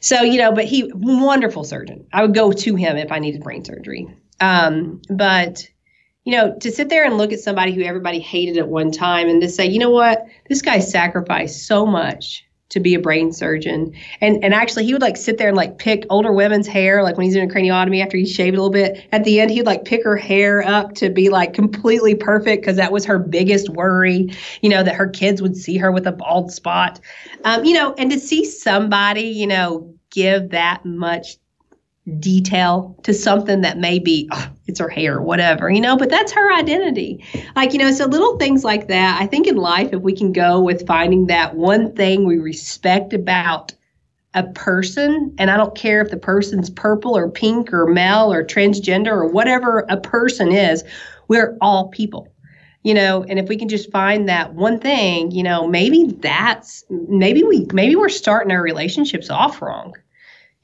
So 0.00 0.22
you 0.22 0.38
know, 0.38 0.52
but 0.52 0.64
he 0.64 0.90
wonderful 0.94 1.64
surgeon. 1.64 2.06
I 2.12 2.22
would 2.22 2.34
go 2.34 2.52
to 2.52 2.74
him 2.74 2.96
if 2.96 3.10
I 3.10 3.18
needed 3.18 3.42
brain 3.42 3.64
surgery. 3.64 4.08
Um, 4.40 5.00
but 5.08 5.66
you 6.24 6.32
know, 6.32 6.56
to 6.60 6.70
sit 6.70 6.88
there 6.88 7.04
and 7.04 7.18
look 7.18 7.32
at 7.32 7.40
somebody 7.40 7.72
who 7.72 7.82
everybody 7.82 8.18
hated 8.18 8.56
at 8.56 8.68
one 8.68 8.90
time 8.90 9.28
and 9.28 9.42
to 9.42 9.48
say, 9.48 9.66
you 9.66 9.78
know 9.78 9.90
what, 9.90 10.24
this 10.48 10.62
guy 10.62 10.78
sacrificed 10.78 11.66
so 11.66 11.84
much 11.84 12.44
to 12.74 12.80
be 12.80 12.94
a 12.94 12.98
brain 13.00 13.32
surgeon. 13.32 13.94
And 14.20 14.44
and 14.44 14.52
actually 14.52 14.84
he 14.84 14.92
would 14.92 15.00
like 15.00 15.16
sit 15.16 15.38
there 15.38 15.48
and 15.48 15.56
like 15.56 15.78
pick 15.78 16.04
older 16.10 16.32
women's 16.32 16.66
hair, 16.66 17.02
like 17.02 17.16
when 17.16 17.24
he's 17.24 17.34
doing 17.34 17.50
a 17.50 17.52
craniotomy 17.52 18.02
after 18.02 18.16
he 18.16 18.26
shaved 18.26 18.56
a 18.56 18.60
little 18.60 18.70
bit. 18.70 19.06
At 19.12 19.24
the 19.24 19.40
end, 19.40 19.50
he'd 19.50 19.66
like 19.66 19.84
pick 19.84 20.04
her 20.04 20.16
hair 20.16 20.62
up 20.66 20.94
to 20.96 21.08
be 21.08 21.30
like 21.30 21.54
completely 21.54 22.14
perfect 22.14 22.62
because 22.62 22.76
that 22.76 22.92
was 22.92 23.04
her 23.04 23.18
biggest 23.18 23.70
worry, 23.70 24.30
you 24.60 24.68
know, 24.68 24.82
that 24.82 24.94
her 24.94 25.08
kids 25.08 25.40
would 25.40 25.56
see 25.56 25.78
her 25.78 25.90
with 25.90 26.06
a 26.06 26.12
bald 26.12 26.52
spot. 26.52 27.00
Um, 27.44 27.64
you 27.64 27.74
know, 27.74 27.94
and 27.94 28.10
to 28.10 28.18
see 28.18 28.44
somebody, 28.44 29.22
you 29.22 29.46
know, 29.46 29.94
give 30.10 30.50
that 30.50 30.84
much 30.84 31.36
detail 32.20 32.94
to 33.02 33.14
something 33.14 33.62
that 33.62 33.78
may 33.78 33.98
be 33.98 34.28
oh, 34.30 34.50
it's 34.66 34.78
her 34.78 34.90
hair 34.90 35.22
whatever 35.22 35.70
you 35.70 35.80
know 35.80 35.96
but 35.96 36.10
that's 36.10 36.32
her 36.32 36.52
identity. 36.52 37.24
Like 37.56 37.72
you 37.72 37.78
know 37.78 37.90
so 37.92 38.04
little 38.04 38.36
things 38.36 38.62
like 38.62 38.88
that 38.88 39.20
i 39.22 39.26
think 39.26 39.46
in 39.46 39.56
life 39.56 39.90
if 39.90 40.02
we 40.02 40.14
can 40.14 40.30
go 40.30 40.60
with 40.60 40.86
finding 40.86 41.28
that 41.28 41.56
one 41.56 41.94
thing 41.94 42.26
we 42.26 42.38
respect 42.38 43.14
about 43.14 43.72
a 44.34 44.42
person 44.42 45.34
and 45.38 45.50
i 45.50 45.56
don't 45.56 45.74
care 45.74 46.02
if 46.02 46.10
the 46.10 46.18
person's 46.18 46.68
purple 46.68 47.16
or 47.16 47.30
pink 47.30 47.72
or 47.72 47.86
male 47.86 48.30
or 48.30 48.44
transgender 48.44 49.12
or 49.12 49.26
whatever 49.26 49.86
a 49.88 49.96
person 49.96 50.52
is 50.52 50.84
we're 51.26 51.56
all 51.62 51.88
people. 51.88 52.28
You 52.82 52.92
know 52.92 53.24
and 53.26 53.38
if 53.38 53.48
we 53.48 53.56
can 53.56 53.70
just 53.70 53.90
find 53.90 54.28
that 54.28 54.52
one 54.52 54.78
thing 54.78 55.30
you 55.30 55.42
know 55.42 55.66
maybe 55.66 56.04
that's 56.18 56.84
maybe 56.90 57.42
we 57.42 57.66
maybe 57.72 57.96
we're 57.96 58.10
starting 58.10 58.52
our 58.52 58.60
relationships 58.60 59.30
off 59.30 59.62
wrong 59.62 59.94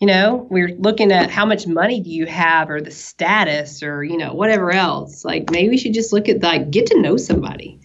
you 0.01 0.07
know 0.07 0.47
we're 0.51 0.75
looking 0.79 1.13
at 1.13 1.31
how 1.31 1.45
much 1.47 1.67
money 1.67 2.01
do 2.01 2.11
you 2.11 2.27
have 2.27 2.71
or 2.71 2.81
the 2.81 2.91
status 2.91 3.83
or 3.83 4.03
you 4.03 4.17
know 4.17 4.35
whatever 4.35 4.73
else. 4.73 5.25
Like 5.25 5.51
maybe 5.51 5.69
we 5.69 5.79
should 5.79 5.95
just 5.95 6.13
look 6.13 6.29
at 6.29 6.43
like 6.43 6.71
get 6.71 6.87
to 6.87 7.01
know 7.01 7.17
somebody. 7.17 7.79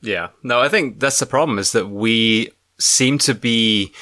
Yeah. 0.00 0.28
No 0.42 0.60
i 0.60 0.68
think 0.68 0.98
that's 0.98 1.18
the 1.18 1.26
problem 1.26 1.58
is 1.58 1.72
that 1.72 1.88
we 1.88 2.50
seem 2.80 3.18
to 3.18 3.34
be 3.34 3.92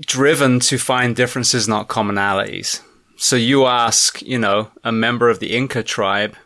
driven 0.00 0.60
to 0.60 0.78
find 0.78 1.14
differences 1.16 1.68
not 1.68 1.88
commonalities. 1.88 2.80
So 3.16 3.36
you 3.36 3.66
ask 3.66 4.22
you 4.22 4.38
know 4.38 4.70
a 4.82 4.92
member 4.92 5.28
of 5.28 5.40
the 5.40 5.56
inca 5.56 5.82
tribe 5.82 6.36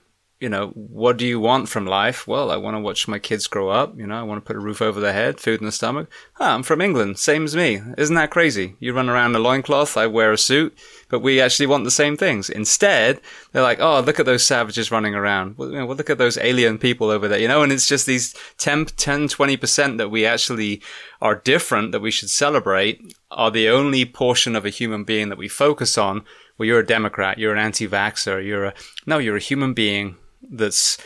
you 0.41 0.49
know, 0.49 0.69
what 0.69 1.17
do 1.17 1.27
you 1.27 1.41
want 1.41 1.69
from 1.69 1.85
life? 1.85 2.29
Well, 2.29 2.53
I 2.53 2.57
want 2.57 2.77
to 2.77 2.81
watch 2.81 3.09
my 3.09 3.19
kids 3.19 3.49
grow 3.49 3.71
up. 3.71 3.99
You 3.99 4.07
know, 4.07 4.17
I 4.17 4.23
want 4.23 4.39
to 4.39 4.47
put 4.47 4.55
a 4.55 4.61
roof 4.61 4.81
over 4.81 5.01
their 5.01 5.13
head, 5.13 5.41
food 5.41 5.59
in 5.59 5.67
the 5.67 5.73
stomach. 5.73 6.09
Ah, 6.39 6.55
I'm 6.55 6.63
from 6.63 6.81
England, 6.81 7.19
same 7.19 7.45
as 7.45 7.57
me. 7.57 7.83
Isn't 7.97 8.15
that 8.15 8.31
crazy? 8.31 8.77
You 8.79 8.93
run 8.93 9.09
around 9.09 9.33
in 9.33 9.37
a 9.37 9.41
loincloth, 9.41 9.97
I 9.97 10.07
wear 10.07 10.33
a 10.33 10.39
suit, 10.39 10.79
but 11.09 11.23
we 11.23 11.41
actually 11.41 11.67
want 11.67 11.83
the 11.83 11.91
same 11.91 12.17
things. 12.17 12.49
Instead, 12.49 13.21
they're 13.51 13.65
like, 13.65 13.81
oh, 13.81 13.99
look 13.99 14.21
at 14.21 14.27
those 14.27 14.47
savages 14.47 14.93
running 14.93 15.17
around. 15.17 15.59
Well, 15.59 15.71
you 15.71 15.79
know, 15.79 15.87
well, 15.87 15.97
look 15.97 16.11
at 16.11 16.19
those 16.19 16.39
alien 16.39 16.79
people 16.79 17.11
over 17.11 17.27
there, 17.27 17.41
you 17.41 17.49
know, 17.49 17.65
and 17.65 17.73
it's 17.73 17.89
just 17.89 18.07
these 18.07 18.33
10, 18.59 18.87
10, 18.87 19.27
20% 19.27 19.99
that 19.99 20.11
we 20.11 20.25
actually 20.25 20.81
are 21.21 21.35
different 21.35 21.91
that 21.91 22.01
we 22.01 22.13
should 22.13 22.31
celebrate 22.31 23.17
are 23.33 23.51
the 23.51 23.69
only 23.69 24.05
portion 24.05 24.55
of 24.55 24.65
a 24.65 24.71
human 24.71 25.03
being 25.03 25.31
that 25.31 25.39
we 25.39 25.49
focus 25.49 25.99
on. 25.99 26.25
Well, 26.57 26.67
you're 26.67 26.79
a 26.79 26.87
Democrat, 26.87 27.39
you're 27.39 27.53
an 27.53 27.59
anti-vaxxer, 27.59 28.45
you're 28.47 28.67
a, 28.67 28.75
no, 29.05 29.19
you're 29.19 29.37
a 29.37 29.41
human 29.41 29.75
being 29.75 30.17
that's 30.43 30.99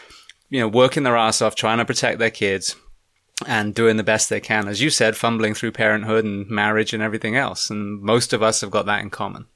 you 0.48 0.60
know 0.60 0.68
working 0.68 1.02
their 1.02 1.16
ass 1.16 1.42
off 1.42 1.54
trying 1.54 1.78
to 1.78 1.84
protect 1.84 2.18
their 2.18 2.30
kids 2.30 2.76
and 3.46 3.74
doing 3.74 3.96
the 3.96 4.04
best 4.04 4.28
they 4.28 4.40
can. 4.40 4.68
As 4.68 4.80
you 4.80 4.90
said 4.90 5.16
fumbling 5.16 5.54
through 5.54 5.72
parenthood 5.72 6.24
and 6.24 6.48
marriage 6.48 6.92
and 6.92 7.02
everything 7.02 7.36
else. 7.36 7.70
And 7.70 8.00
most 8.00 8.32
of 8.32 8.42
us 8.42 8.60
have 8.60 8.70
got 8.70 8.86
that 8.86 9.00
in 9.00 9.10
common. 9.10 9.46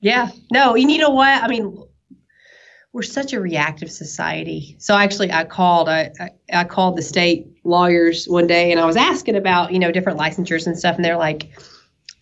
Yeah. 0.00 0.30
No 0.52 0.74
you 0.74 0.98
know 0.98 1.10
what? 1.10 1.42
I 1.42 1.48
mean 1.48 1.84
we're 2.92 3.02
such 3.02 3.32
a 3.32 3.40
reactive 3.40 3.90
society. 3.90 4.76
So 4.78 4.96
actually 4.96 5.30
i 5.32 5.44
called 5.44 5.88
I, 5.88 6.10
I, 6.20 6.30
I 6.52 6.64
called 6.64 6.96
the 6.96 7.02
state 7.02 7.46
lawyers 7.62 8.26
one 8.26 8.46
day 8.46 8.72
and 8.72 8.80
i 8.80 8.86
was 8.86 8.96
asking 8.96 9.36
about 9.36 9.70
you 9.70 9.78
know 9.78 9.92
different 9.92 10.18
licensures 10.18 10.66
and 10.66 10.78
stuff. 10.78 10.96
And 10.96 11.04
they're 11.04 11.16
like 11.18 11.50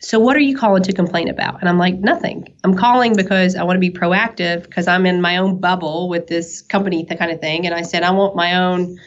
so 0.00 0.20
what 0.20 0.36
are 0.36 0.40
you 0.40 0.56
calling 0.56 0.82
to 0.84 0.92
complain 0.92 1.28
about? 1.28 1.58
And 1.60 1.68
I'm 1.68 1.78
like, 1.78 1.96
nothing. 1.96 2.54
I'm 2.62 2.76
calling 2.76 3.16
because 3.16 3.56
I 3.56 3.64
want 3.64 3.76
to 3.76 3.80
be 3.80 3.90
proactive 3.90 4.62
because 4.62 4.86
I'm 4.86 5.06
in 5.06 5.20
my 5.20 5.36
own 5.36 5.58
bubble 5.58 6.08
with 6.08 6.28
this 6.28 6.62
company 6.62 7.04
the 7.04 7.16
kind 7.16 7.32
of 7.32 7.40
thing. 7.40 7.66
And 7.66 7.74
I 7.74 7.82
said, 7.82 8.04
I 8.04 8.10
want 8.12 8.36
my 8.36 8.54
own. 8.54 8.98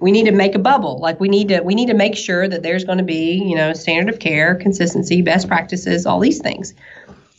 We 0.00 0.10
need 0.10 0.24
to 0.24 0.32
make 0.32 0.54
a 0.54 0.58
bubble. 0.58 0.98
Like 0.98 1.20
we 1.20 1.28
need 1.28 1.48
to 1.48 1.60
we 1.60 1.74
need 1.74 1.86
to 1.86 1.94
make 1.94 2.16
sure 2.16 2.48
that 2.48 2.62
there's 2.62 2.84
going 2.84 2.98
to 2.98 3.04
be 3.04 3.34
you 3.34 3.54
know 3.54 3.72
standard 3.72 4.12
of 4.12 4.20
care, 4.20 4.56
consistency, 4.56 5.22
best 5.22 5.46
practices, 5.46 6.06
all 6.06 6.18
these 6.18 6.40
things. 6.40 6.74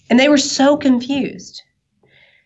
And 0.10 0.18
they 0.18 0.30
were 0.30 0.38
so 0.38 0.78
confused. 0.78 1.62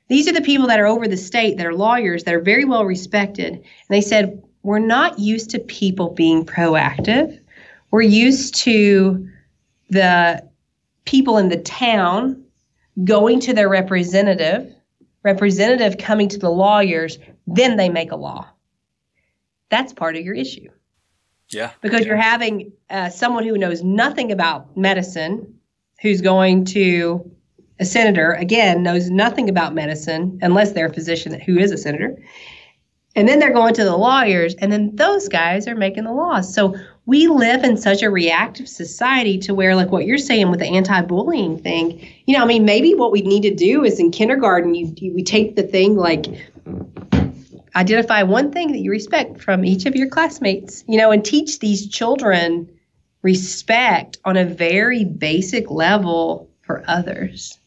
These 0.10 0.28
are 0.28 0.34
the 0.34 0.42
people 0.42 0.68
that 0.68 0.80
are 0.80 0.88
over 0.88 1.08
the 1.08 1.16
state 1.16 1.58
that 1.58 1.66
are 1.66 1.76
lawyers 1.76 2.24
that 2.24 2.34
are 2.34 2.42
very 2.42 2.66
well 2.66 2.84
respected. 2.84 3.54
And 3.54 3.64
they 3.89 4.02
said, 4.02 4.44
we're 4.64 4.80
not 4.80 5.20
used 5.20 5.52
to 5.52 5.60
people 5.60 6.10
being 6.10 6.46
proactive. 6.46 7.39
We're 7.92 8.02
used 8.02 8.56
to 8.56 9.31
the 9.92 10.50
people 11.06 11.38
in 11.38 11.50
the 11.50 11.62
town 11.62 12.44
going 13.04 13.39
to 13.42 13.54
their 13.54 13.70
representative, 13.70 14.74
representative 15.24 15.98
coming 15.98 16.28
to 16.30 16.38
the 16.38 16.50
lawyers, 16.50 17.20
then 17.46 17.78
they 17.78 17.89
make 17.89 18.12
a 18.12 18.16
law. 18.16 18.48
That's 19.70 19.94
part 19.94 20.16
of 20.16 20.24
your 20.24 20.34
issue. 20.34 20.70
Yeah. 21.50 21.72
Because 21.82 22.02
yeah. 22.02 22.08
you're 22.08 22.18
having 22.18 22.72
uh, 22.89 23.10
someone 23.10 23.44
who 23.44 23.58
knows 23.58 23.84
nothing 23.84 24.32
about 24.32 24.76
medicine 24.78 25.60
who's 26.02 26.22
going 26.22 26.66
to 26.66 27.30
a 27.80 27.86
senator, 27.86 28.32
again, 28.32 28.84
knows 28.84 29.10
nothing 29.10 29.50
about 29.50 29.74
medicine 29.74 30.39
unless 30.42 30.72
they're 30.72 30.88
a 30.88 30.94
physician 30.94 31.38
who 31.39 31.58
is 31.58 31.72
a 31.72 31.78
senator. 31.78 32.18
And 33.16 33.28
then 33.28 33.39
they're 33.39 33.54
going 33.54 33.74
to 33.74 33.84
the 33.84 33.98
lawyers, 33.98 34.56
and 34.56 34.72
then 34.72 34.96
those 34.96 35.28
guys 35.28 35.68
are 35.68 35.76
making 35.76 36.06
the 36.06 36.14
laws. 36.14 36.54
So 36.54 36.78
we 37.12 37.28
live 37.28 37.64
in 37.64 37.76
such 37.76 38.01
a 38.01 38.09
reactive 38.09 38.68
society 38.68 39.38
to 39.38 39.53
where 39.53 39.76
like 39.76 39.91
what 39.91 40.05
you're 40.05 40.18
saying 40.18 40.49
with 40.49 40.59
the 40.59 40.68
anti-bullying 40.68 41.57
thing 41.57 41.99
you 42.26 42.36
know 42.36 42.43
i 42.43 42.47
mean 42.47 42.66
maybe 42.66 42.95
what 42.95 43.12
we 43.12 43.22
need 43.22 43.43
to 43.43 43.53
do 43.53 43.84
is 43.84 43.99
in 43.99 44.12
kindergarten 44.12 44.74
you, 44.74 44.93
you, 44.97 45.14
we 45.14 45.24
take 45.24 45.55
the 45.55 45.64
thing 45.64 45.95
like 45.95 46.26
identify 47.76 48.24
one 48.24 48.51
thing 48.51 48.72
that 48.72 48.80
you 48.80 48.91
respect 48.91 49.41
from 49.41 49.66
each 49.66 49.86
of 49.86 49.95
your 49.95 50.07
classmates 50.07 50.84
you 50.88 50.97
know 50.97 51.12
and 51.12 51.26
teach 51.26 51.59
these 51.59 51.88
children 51.88 52.68
respect 53.22 54.18
on 54.26 54.38
a 54.38 54.45
very 54.45 55.03
basic 55.03 55.70
level 55.70 56.49
for 56.62 56.84
others. 56.88 57.59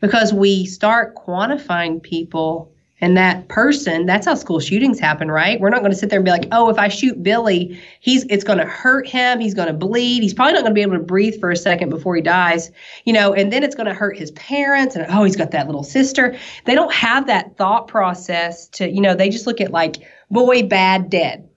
Because 0.00 0.32
we 0.32 0.66
start 0.66 1.14
quantifying 1.14 2.02
people 2.02 2.72
and 3.00 3.16
that 3.16 3.48
person 3.48 4.06
that's 4.06 4.26
how 4.26 4.34
school 4.34 4.60
shootings 4.60 4.98
happen 4.98 5.30
right? 5.30 5.60
We're 5.60 5.70
not 5.70 5.80
going 5.80 5.92
to 5.92 5.96
sit 5.96 6.10
there 6.10 6.18
and 6.18 6.24
be 6.24 6.30
like 6.30 6.46
oh 6.52 6.68
if 6.68 6.78
i 6.78 6.88
shoot 6.88 7.22
billy 7.22 7.80
he's 8.00 8.24
it's 8.30 8.44
going 8.44 8.58
to 8.58 8.64
hurt 8.64 9.06
him 9.08 9.40
he's 9.40 9.54
going 9.54 9.68
to 9.68 9.74
bleed 9.74 10.22
he's 10.22 10.34
probably 10.34 10.54
not 10.54 10.62
going 10.62 10.72
to 10.72 10.74
be 10.74 10.82
able 10.82 10.96
to 10.96 11.02
breathe 11.02 11.38
for 11.40 11.50
a 11.50 11.56
second 11.56 11.88
before 11.90 12.14
he 12.14 12.22
dies 12.22 12.70
you 13.04 13.12
know 13.12 13.32
and 13.32 13.52
then 13.52 13.62
it's 13.62 13.74
going 13.74 13.86
to 13.86 13.94
hurt 13.94 14.16
his 14.16 14.30
parents 14.32 14.96
and 14.96 15.06
oh 15.10 15.24
he's 15.24 15.36
got 15.36 15.50
that 15.50 15.66
little 15.66 15.84
sister. 15.84 16.36
They 16.64 16.74
don't 16.74 16.92
have 16.92 17.26
that 17.26 17.56
thought 17.56 17.88
process 17.88 18.68
to 18.68 18.88
you 18.88 19.00
know 19.00 19.14
they 19.14 19.30
just 19.30 19.46
look 19.46 19.60
at 19.60 19.70
like 19.70 19.96
boy 20.30 20.62
bad 20.62 21.10
dead 21.10 21.48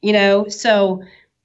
you 0.00 0.12
know? 0.12 0.48
So 0.48 1.02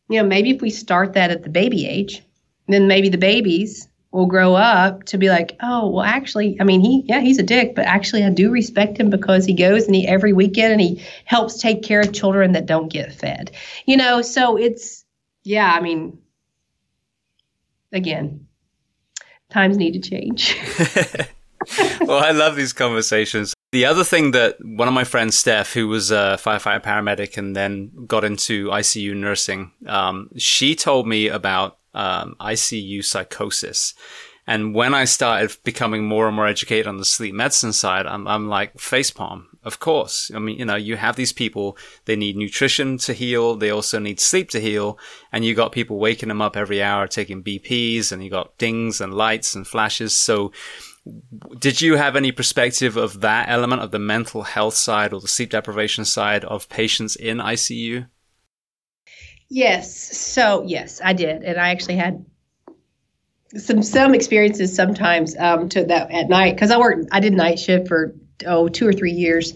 you 0.10 0.22
know 0.22 0.28
maybe 0.28 0.52
if 0.52 0.62
we 0.62 0.70
start 0.70 1.14
that 1.14 1.32
at 1.32 1.44
the 1.44 1.50
baby 1.50 1.88
age 1.88 2.24
then 2.68 2.88
maybe 2.88 3.10
the 3.10 3.18
babies 3.18 3.88
will 4.18 4.26
grow 4.26 4.56
up 4.56 5.04
to 5.04 5.16
be 5.20 5.30
like, 5.30 5.56
oh, 5.62 5.92
well, 5.92 6.04
actually, 6.04 6.58
I 6.60 6.64
mean, 6.64 6.82
he, 6.82 7.04
yeah, 7.06 7.20
he's 7.20 7.38
a 7.38 7.44
dick, 7.44 7.76
but 7.76 7.86
actually, 7.86 8.24
I 8.24 8.32
do 8.32 8.50
respect 8.50 9.00
him 9.00 9.12
because 9.12 9.46
he 9.46 9.54
goes 9.54 9.86
and 9.86 9.94
he 9.94 10.08
every 10.08 10.34
weekend 10.34 10.72
and 10.72 10.82
he 10.82 11.06
helps 11.26 11.62
take 11.62 11.84
care 11.84 12.00
of 12.00 12.14
children 12.14 12.54
that 12.54 12.66
don't 12.66 12.92
get 12.92 13.14
fed. 13.14 13.52
You 13.86 13.96
know, 13.96 14.24
so 14.24 14.58
it's, 14.58 15.06
yeah, 15.44 15.72
I 15.72 15.82
mean, 15.82 16.18
again, 17.92 18.48
times 19.52 19.78
need 19.78 20.02
to 20.02 20.10
change. 20.10 20.58
well, 22.02 22.24
I 22.24 22.32
love 22.32 22.56
these 22.56 22.74
conversations. 22.74 23.54
The 23.72 23.86
other 23.86 24.04
thing 24.04 24.32
that 24.32 24.58
one 24.64 24.88
of 24.88 24.96
my 24.96 25.04
friends, 25.04 25.38
Steph, 25.38 25.74
who 25.74 25.88
was 25.88 26.10
a 26.10 26.40
firefighter 26.42 26.82
paramedic 26.82 27.38
and 27.38 27.56
then 27.56 27.92
got 28.08 28.24
into 28.24 28.70
ICU 28.70 29.16
nursing, 29.16 29.74
um, 29.86 30.30
she 30.38 30.74
told 30.74 31.08
me 31.08 31.28
about 31.28 31.77
um, 31.98 32.36
ICU 32.40 33.04
psychosis. 33.04 33.94
And 34.50 34.74
when 34.74 34.94
I 34.94 35.04
started 35.04 35.58
becoming 35.66 36.06
more 36.06 36.28
and 36.28 36.36
more 36.36 36.48
educated 36.48 36.88
on 36.88 36.96
the 36.98 37.04
sleep 37.04 37.36
medicine 37.36 37.74
side, 37.74 38.06
I'm, 38.06 38.26
I'm 38.26 38.48
like 38.48 38.78
facepalm. 38.78 39.44
Of 39.62 39.80
course. 39.82 40.32
I 40.34 40.40
mean, 40.40 40.58
you 40.58 40.64
know, 40.64 40.78
you 40.78 40.96
have 40.96 41.18
these 41.18 41.34
people, 41.34 41.78
they 42.06 42.16
need 42.16 42.38
nutrition 42.38 42.98
to 43.00 43.12
heal. 43.14 43.56
They 43.56 43.70
also 43.70 44.00
need 44.00 44.22
sleep 44.22 44.50
to 44.52 44.62
heal. 44.62 44.98
And 45.34 45.44
you 45.44 45.54
got 45.54 45.74
people 45.74 46.00
waking 46.00 46.30
them 46.30 46.42
up 46.42 46.56
every 46.56 46.82
hour, 46.82 47.08
taking 47.08 47.44
BPs 47.44 48.14
and 48.14 48.24
you 48.24 48.30
got 48.30 48.58
dings 48.58 49.02
and 49.02 49.14
lights 49.14 49.54
and 49.54 49.68
flashes. 49.68 50.16
So 50.16 50.54
did 51.60 51.82
you 51.82 51.98
have 51.98 52.16
any 52.16 52.32
perspective 52.32 52.96
of 52.96 53.20
that 53.22 53.50
element 53.50 53.82
of 53.82 53.92
the 53.92 54.00
mental 54.00 54.44
health 54.44 54.76
side 54.76 55.12
or 55.12 55.20
the 55.20 55.28
sleep 55.28 55.50
deprivation 55.50 56.06
side 56.06 56.46
of 56.46 56.70
patients 56.70 57.18
in 57.18 57.40
ICU? 57.40 58.08
Yes. 59.50 60.18
So 60.18 60.64
yes, 60.66 61.02
I 61.04 61.14
did, 61.14 61.44
and 61.44 61.58
I 61.58 61.70
actually 61.70 61.96
had 61.96 62.26
some 63.56 63.82
some 63.82 64.14
experiences 64.14 64.76
sometimes 64.76 65.36
um, 65.38 65.70
to 65.70 65.86
that 65.86 66.12
at 66.12 66.28
night 66.28 66.56
because 66.56 66.72
I 66.72 66.78
worked. 66.78 67.08
I 67.12 67.20
did 67.20 67.34
night 67.34 67.60
shift 67.60 67.88
for 67.88 68.14
oh 68.46 68.68
two 68.68 68.88
or 68.88 68.94
three 68.94 69.14
years. 69.14 69.54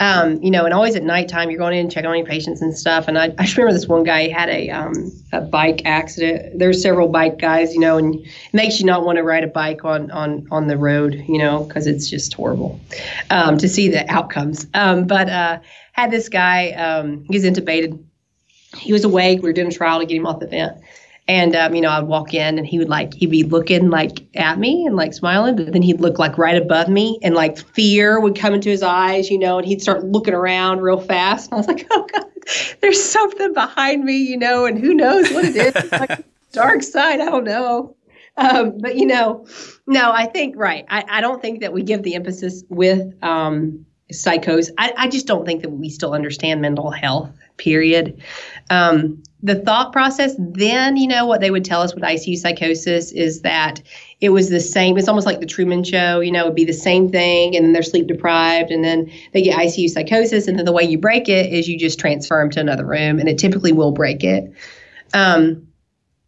Um, 0.00 0.42
you 0.42 0.50
know, 0.50 0.64
and 0.64 0.74
always 0.74 0.96
at 0.96 1.04
nighttime, 1.04 1.48
you're 1.48 1.58
going 1.58 1.74
in 1.74 1.80
and 1.80 1.92
checking 1.92 2.10
on 2.10 2.16
your 2.16 2.26
patients 2.26 2.60
and 2.60 2.76
stuff. 2.76 3.06
And 3.06 3.16
I, 3.16 3.26
I 3.38 3.44
just 3.44 3.56
remember 3.56 3.72
this 3.72 3.86
one 3.86 4.02
guy 4.02 4.26
had 4.28 4.48
a, 4.48 4.68
um, 4.70 5.12
a 5.32 5.40
bike 5.40 5.82
accident. 5.84 6.58
There's 6.58 6.82
several 6.82 7.06
bike 7.06 7.38
guys, 7.38 7.72
you 7.72 7.78
know, 7.78 7.98
and 7.98 8.16
it 8.16 8.28
makes 8.52 8.80
you 8.80 8.86
not 8.86 9.04
want 9.04 9.18
to 9.18 9.22
ride 9.22 9.44
a 9.44 9.48
bike 9.48 9.84
on 9.84 10.10
on 10.10 10.48
on 10.50 10.66
the 10.66 10.76
road, 10.76 11.14
you 11.28 11.38
know, 11.38 11.62
because 11.64 11.86
it's 11.86 12.10
just 12.10 12.34
horrible 12.34 12.80
um, 13.30 13.58
to 13.58 13.68
see 13.68 13.90
the 13.90 14.10
outcomes. 14.10 14.66
Um, 14.74 15.06
but 15.06 15.28
uh, 15.28 15.60
had 15.92 16.10
this 16.10 16.28
guy, 16.28 16.70
um, 16.72 17.24
he's 17.28 17.44
intubated 17.44 18.02
he 18.76 18.92
was 18.92 19.04
awake. 19.04 19.42
We 19.42 19.48
were 19.48 19.52
doing 19.52 19.68
a 19.68 19.72
trial 19.72 20.00
to 20.00 20.06
get 20.06 20.16
him 20.16 20.26
off 20.26 20.40
the 20.40 20.46
vent. 20.46 20.78
And 21.28 21.54
um, 21.54 21.74
you 21.74 21.80
know, 21.80 21.90
I'd 21.90 22.04
walk 22.04 22.34
in 22.34 22.58
and 22.58 22.66
he 22.66 22.78
would 22.78 22.88
like 22.88 23.14
he'd 23.14 23.30
be 23.30 23.44
looking 23.44 23.90
like 23.90 24.26
at 24.34 24.58
me 24.58 24.86
and 24.86 24.96
like 24.96 25.14
smiling, 25.14 25.54
but 25.54 25.72
then 25.72 25.82
he'd 25.82 26.00
look 26.00 26.18
like 26.18 26.36
right 26.36 26.60
above 26.60 26.88
me 26.88 27.18
and 27.22 27.34
like 27.34 27.58
fear 27.58 28.20
would 28.20 28.36
come 28.36 28.54
into 28.54 28.70
his 28.70 28.82
eyes, 28.82 29.30
you 29.30 29.38
know, 29.38 29.58
and 29.58 29.66
he'd 29.66 29.80
start 29.80 30.04
looking 30.04 30.34
around 30.34 30.80
real 30.80 31.00
fast. 31.00 31.50
And 31.50 31.54
I 31.54 31.56
was 31.58 31.68
like, 31.68 31.86
oh 31.90 32.06
god, 32.12 32.24
there's 32.80 33.02
something 33.02 33.52
behind 33.52 34.04
me, 34.04 34.16
you 34.16 34.36
know, 34.36 34.64
and 34.64 34.78
who 34.78 34.94
knows 34.94 35.30
what 35.30 35.44
it 35.44 35.56
is. 35.56 35.92
like 35.92 36.24
dark 36.52 36.82
side, 36.82 37.20
I 37.20 37.26
don't 37.26 37.44
know. 37.44 37.94
Um, 38.36 38.78
but 38.78 38.96
you 38.96 39.06
know, 39.06 39.46
no, 39.86 40.10
I 40.10 40.26
think 40.26 40.56
right. 40.56 40.84
I, 40.88 41.04
I 41.08 41.20
don't 41.20 41.40
think 41.40 41.60
that 41.60 41.72
we 41.72 41.82
give 41.82 42.02
the 42.02 42.14
emphasis 42.14 42.64
with 42.68 43.14
um, 43.22 43.84
psychosis. 44.10 44.72
I, 44.78 44.92
I 44.96 45.08
just 45.08 45.26
don't 45.26 45.44
think 45.44 45.62
that 45.62 45.70
we 45.70 45.88
still 45.88 46.14
understand 46.14 46.60
mental 46.60 46.90
health 46.90 47.30
period. 47.58 48.22
Um, 48.70 49.22
the 49.42 49.56
thought 49.56 49.92
process 49.92 50.36
then, 50.38 50.96
you 50.96 51.08
know, 51.08 51.26
what 51.26 51.40
they 51.40 51.50
would 51.50 51.64
tell 51.64 51.80
us 51.80 51.94
with 51.94 52.04
ICU 52.04 52.36
psychosis 52.36 53.10
is 53.10 53.40
that 53.40 53.82
it 54.20 54.28
was 54.28 54.50
the 54.50 54.60
same. 54.60 54.96
It's 54.96 55.08
almost 55.08 55.26
like 55.26 55.40
the 55.40 55.46
Truman 55.46 55.82
Show, 55.82 56.20
you 56.20 56.30
know, 56.30 56.42
it'd 56.42 56.54
be 56.54 56.64
the 56.64 56.72
same 56.72 57.10
thing, 57.10 57.56
and 57.56 57.64
then 57.64 57.72
they're 57.72 57.82
sleep 57.82 58.06
deprived, 58.06 58.70
and 58.70 58.84
then 58.84 59.10
they 59.32 59.42
get 59.42 59.58
ICU 59.58 59.88
psychosis, 59.88 60.46
and 60.46 60.56
then 60.56 60.64
the 60.64 60.72
way 60.72 60.84
you 60.84 60.96
break 60.96 61.28
it 61.28 61.52
is 61.52 61.68
you 61.68 61.76
just 61.76 61.98
transfer 61.98 62.38
them 62.38 62.50
to 62.50 62.60
another 62.60 62.86
room, 62.86 63.18
and 63.18 63.28
it 63.28 63.36
typically 63.36 63.72
will 63.72 63.90
break 63.90 64.22
it. 64.22 64.52
Um, 65.12 65.66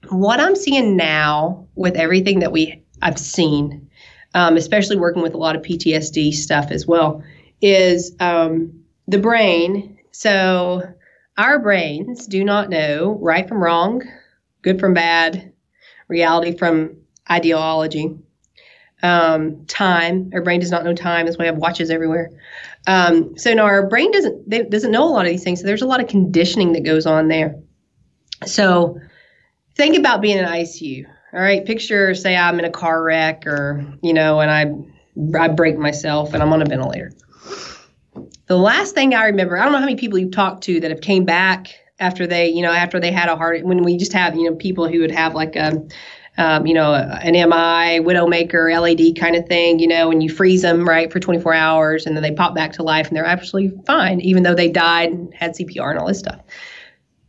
what 0.08 0.40
I'm 0.40 0.56
seeing 0.56 0.96
now 0.96 1.68
with 1.76 1.96
everything 1.96 2.40
that 2.40 2.50
we 2.50 2.82
I've 3.00 3.18
seen, 3.18 3.88
um, 4.34 4.56
especially 4.56 4.96
working 4.96 5.22
with 5.22 5.34
a 5.34 5.38
lot 5.38 5.54
of 5.54 5.62
PTSD 5.62 6.32
stuff 6.32 6.70
as 6.70 6.86
well, 6.86 7.22
is 7.60 8.14
um, 8.18 8.84
the 9.06 9.18
brain. 9.18 9.98
So 10.10 10.82
our 11.36 11.58
brains 11.58 12.26
do 12.26 12.44
not 12.44 12.70
know 12.70 13.18
right 13.20 13.48
from 13.48 13.62
wrong, 13.62 14.02
good 14.62 14.80
from 14.80 14.94
bad, 14.94 15.52
reality 16.08 16.56
from 16.56 16.98
ideology. 17.30 18.18
Um, 19.02 19.66
time. 19.66 20.30
Our 20.32 20.40
brain 20.40 20.60
does 20.60 20.70
not 20.70 20.82
know 20.82 20.94
time. 20.94 21.26
That's 21.26 21.36
why 21.36 21.44
I 21.44 21.46
have 21.46 21.58
watches 21.58 21.90
everywhere. 21.90 22.30
Um, 22.86 23.36
so 23.36 23.52
now 23.52 23.64
our 23.64 23.86
brain 23.86 24.10
doesn't 24.10 24.48
they, 24.48 24.62
doesn't 24.62 24.92
know 24.92 25.06
a 25.06 25.12
lot 25.12 25.26
of 25.26 25.30
these 25.30 25.44
things. 25.44 25.60
So 25.60 25.66
there's 25.66 25.82
a 25.82 25.86
lot 25.86 26.00
of 26.00 26.08
conditioning 26.08 26.72
that 26.72 26.84
goes 26.84 27.04
on 27.04 27.28
there. 27.28 27.60
So 28.46 28.98
think 29.74 29.98
about 29.98 30.22
being 30.22 30.38
in 30.38 30.46
ICU. 30.46 31.04
All 31.34 31.40
right, 31.40 31.64
picture 31.66 32.14
say 32.14 32.34
I'm 32.34 32.58
in 32.58 32.64
a 32.64 32.70
car 32.70 33.02
wreck 33.02 33.46
or 33.46 33.84
you 34.02 34.14
know, 34.14 34.40
and 34.40 34.50
I 34.50 35.38
I 35.38 35.48
break 35.48 35.76
myself 35.76 36.32
and 36.32 36.42
I'm 36.42 36.52
on 36.54 36.62
a 36.62 36.64
ventilator. 36.64 37.12
The 38.46 38.58
last 38.58 38.94
thing 38.94 39.14
I 39.14 39.26
remember, 39.26 39.56
I 39.56 39.64
don't 39.64 39.72
know 39.72 39.78
how 39.78 39.86
many 39.86 39.96
people 39.96 40.18
you've 40.18 40.32
talked 40.32 40.64
to 40.64 40.80
that 40.80 40.90
have 40.90 41.00
came 41.00 41.24
back 41.24 41.74
after 41.98 42.26
they, 42.26 42.48
you 42.48 42.62
know, 42.62 42.72
after 42.72 43.00
they 43.00 43.10
had 43.10 43.28
a 43.28 43.36
heart. 43.36 43.64
When 43.64 43.82
we 43.82 43.96
just 43.96 44.12
have, 44.12 44.36
you 44.36 44.50
know, 44.50 44.56
people 44.56 44.88
who 44.88 45.00
would 45.00 45.10
have 45.10 45.34
like 45.34 45.56
a, 45.56 45.82
um, 46.36 46.66
you 46.66 46.74
know, 46.74 46.92
an 46.94 47.32
MI, 47.32 48.00
Widowmaker, 48.04 48.70
LAD 48.78 49.18
kind 49.18 49.36
of 49.36 49.46
thing, 49.46 49.78
you 49.78 49.86
know, 49.86 50.10
and 50.10 50.22
you 50.22 50.28
freeze 50.28 50.62
them 50.62 50.86
right 50.86 51.12
for 51.12 51.20
24 51.20 51.54
hours, 51.54 52.06
and 52.06 52.16
then 52.16 52.22
they 52.22 52.32
pop 52.32 52.54
back 52.54 52.72
to 52.72 52.82
life, 52.82 53.08
and 53.08 53.16
they're 53.16 53.24
absolutely 53.24 53.78
fine, 53.86 54.20
even 54.20 54.42
though 54.42 54.54
they 54.54 54.68
died 54.68 55.10
and 55.10 55.32
had 55.34 55.52
CPR 55.52 55.90
and 55.90 55.98
all 55.98 56.08
this 56.08 56.18
stuff. 56.18 56.40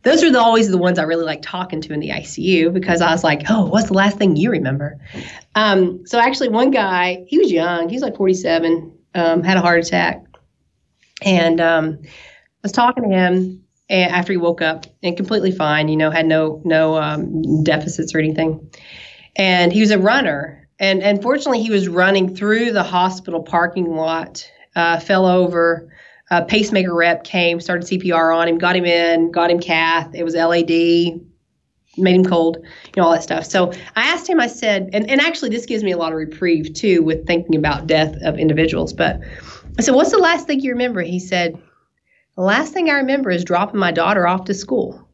Those 0.02 0.22
are 0.22 0.30
the, 0.30 0.40
always 0.40 0.70
the 0.70 0.78
ones 0.78 0.98
I 0.98 1.02
really 1.02 1.24
like 1.24 1.42
talking 1.42 1.80
to 1.80 1.92
in 1.92 2.00
the 2.00 2.10
ICU 2.10 2.72
because 2.72 3.00
I 3.00 3.10
was 3.10 3.24
like, 3.24 3.42
oh, 3.48 3.66
what's 3.66 3.88
the 3.88 3.94
last 3.94 4.18
thing 4.18 4.36
you 4.36 4.50
remember? 4.50 4.98
Um, 5.54 6.06
so 6.06 6.20
actually, 6.20 6.48
one 6.48 6.70
guy, 6.70 7.24
he 7.26 7.38
was 7.38 7.50
young, 7.50 7.88
he 7.88 7.96
was 7.96 8.02
like 8.02 8.16
47, 8.16 8.92
um, 9.14 9.42
had 9.42 9.56
a 9.56 9.60
heart 9.60 9.84
attack 9.84 10.25
and 11.22 11.60
um, 11.60 11.98
I 12.02 12.08
was 12.62 12.72
talking 12.72 13.04
to 13.04 13.08
him 13.08 13.62
after 13.88 14.32
he 14.32 14.36
woke 14.36 14.62
up 14.62 14.86
and 15.02 15.16
completely 15.16 15.52
fine, 15.52 15.88
you 15.88 15.96
know, 15.96 16.10
had 16.10 16.26
no 16.26 16.60
no 16.64 16.96
um, 16.96 17.62
deficits 17.62 18.14
or 18.14 18.18
anything. 18.18 18.70
And 19.36 19.72
he 19.72 19.80
was 19.80 19.90
a 19.90 19.98
runner, 19.98 20.68
and 20.78 21.02
and 21.02 21.22
fortunately 21.22 21.62
he 21.62 21.70
was 21.70 21.88
running 21.88 22.34
through 22.34 22.72
the 22.72 22.82
hospital 22.82 23.42
parking 23.42 23.94
lot, 23.94 24.50
uh, 24.74 25.00
fell 25.00 25.26
over. 25.26 25.92
A 26.28 26.44
pacemaker 26.44 26.92
rep 26.92 27.22
came, 27.22 27.60
started 27.60 27.86
CPR 27.86 28.36
on 28.36 28.48
him, 28.48 28.58
got 28.58 28.74
him 28.74 28.84
in, 28.84 29.30
got 29.30 29.48
him 29.48 29.60
cath. 29.60 30.12
It 30.12 30.24
was 30.24 30.34
LAD, 30.34 31.20
made 31.96 32.16
him 32.16 32.24
cold, 32.24 32.58
you 32.60 32.92
know, 32.96 33.04
all 33.04 33.12
that 33.12 33.22
stuff. 33.22 33.44
So 33.44 33.72
I 33.94 34.08
asked 34.08 34.28
him, 34.28 34.40
I 34.40 34.48
said, 34.48 34.90
and, 34.92 35.08
and 35.08 35.20
actually 35.20 35.50
this 35.50 35.66
gives 35.66 35.84
me 35.84 35.92
a 35.92 35.96
lot 35.96 36.10
of 36.10 36.18
reprieve 36.18 36.74
too 36.74 37.02
with 37.02 37.26
thinking 37.28 37.54
about 37.54 37.86
death 37.86 38.16
of 38.22 38.38
individuals. 38.38 38.92
But 38.92 39.20
I 39.78 39.82
said, 39.82 39.94
What's 39.94 40.10
the 40.10 40.18
last 40.18 40.46
thing 40.46 40.60
you 40.60 40.72
remember? 40.72 41.02
He 41.02 41.18
said, 41.18 41.60
The 42.36 42.42
last 42.42 42.72
thing 42.72 42.88
I 42.88 42.94
remember 42.94 43.30
is 43.30 43.44
dropping 43.44 43.80
my 43.80 43.92
daughter 43.92 44.26
off 44.26 44.44
to 44.46 44.54
school. 44.54 45.06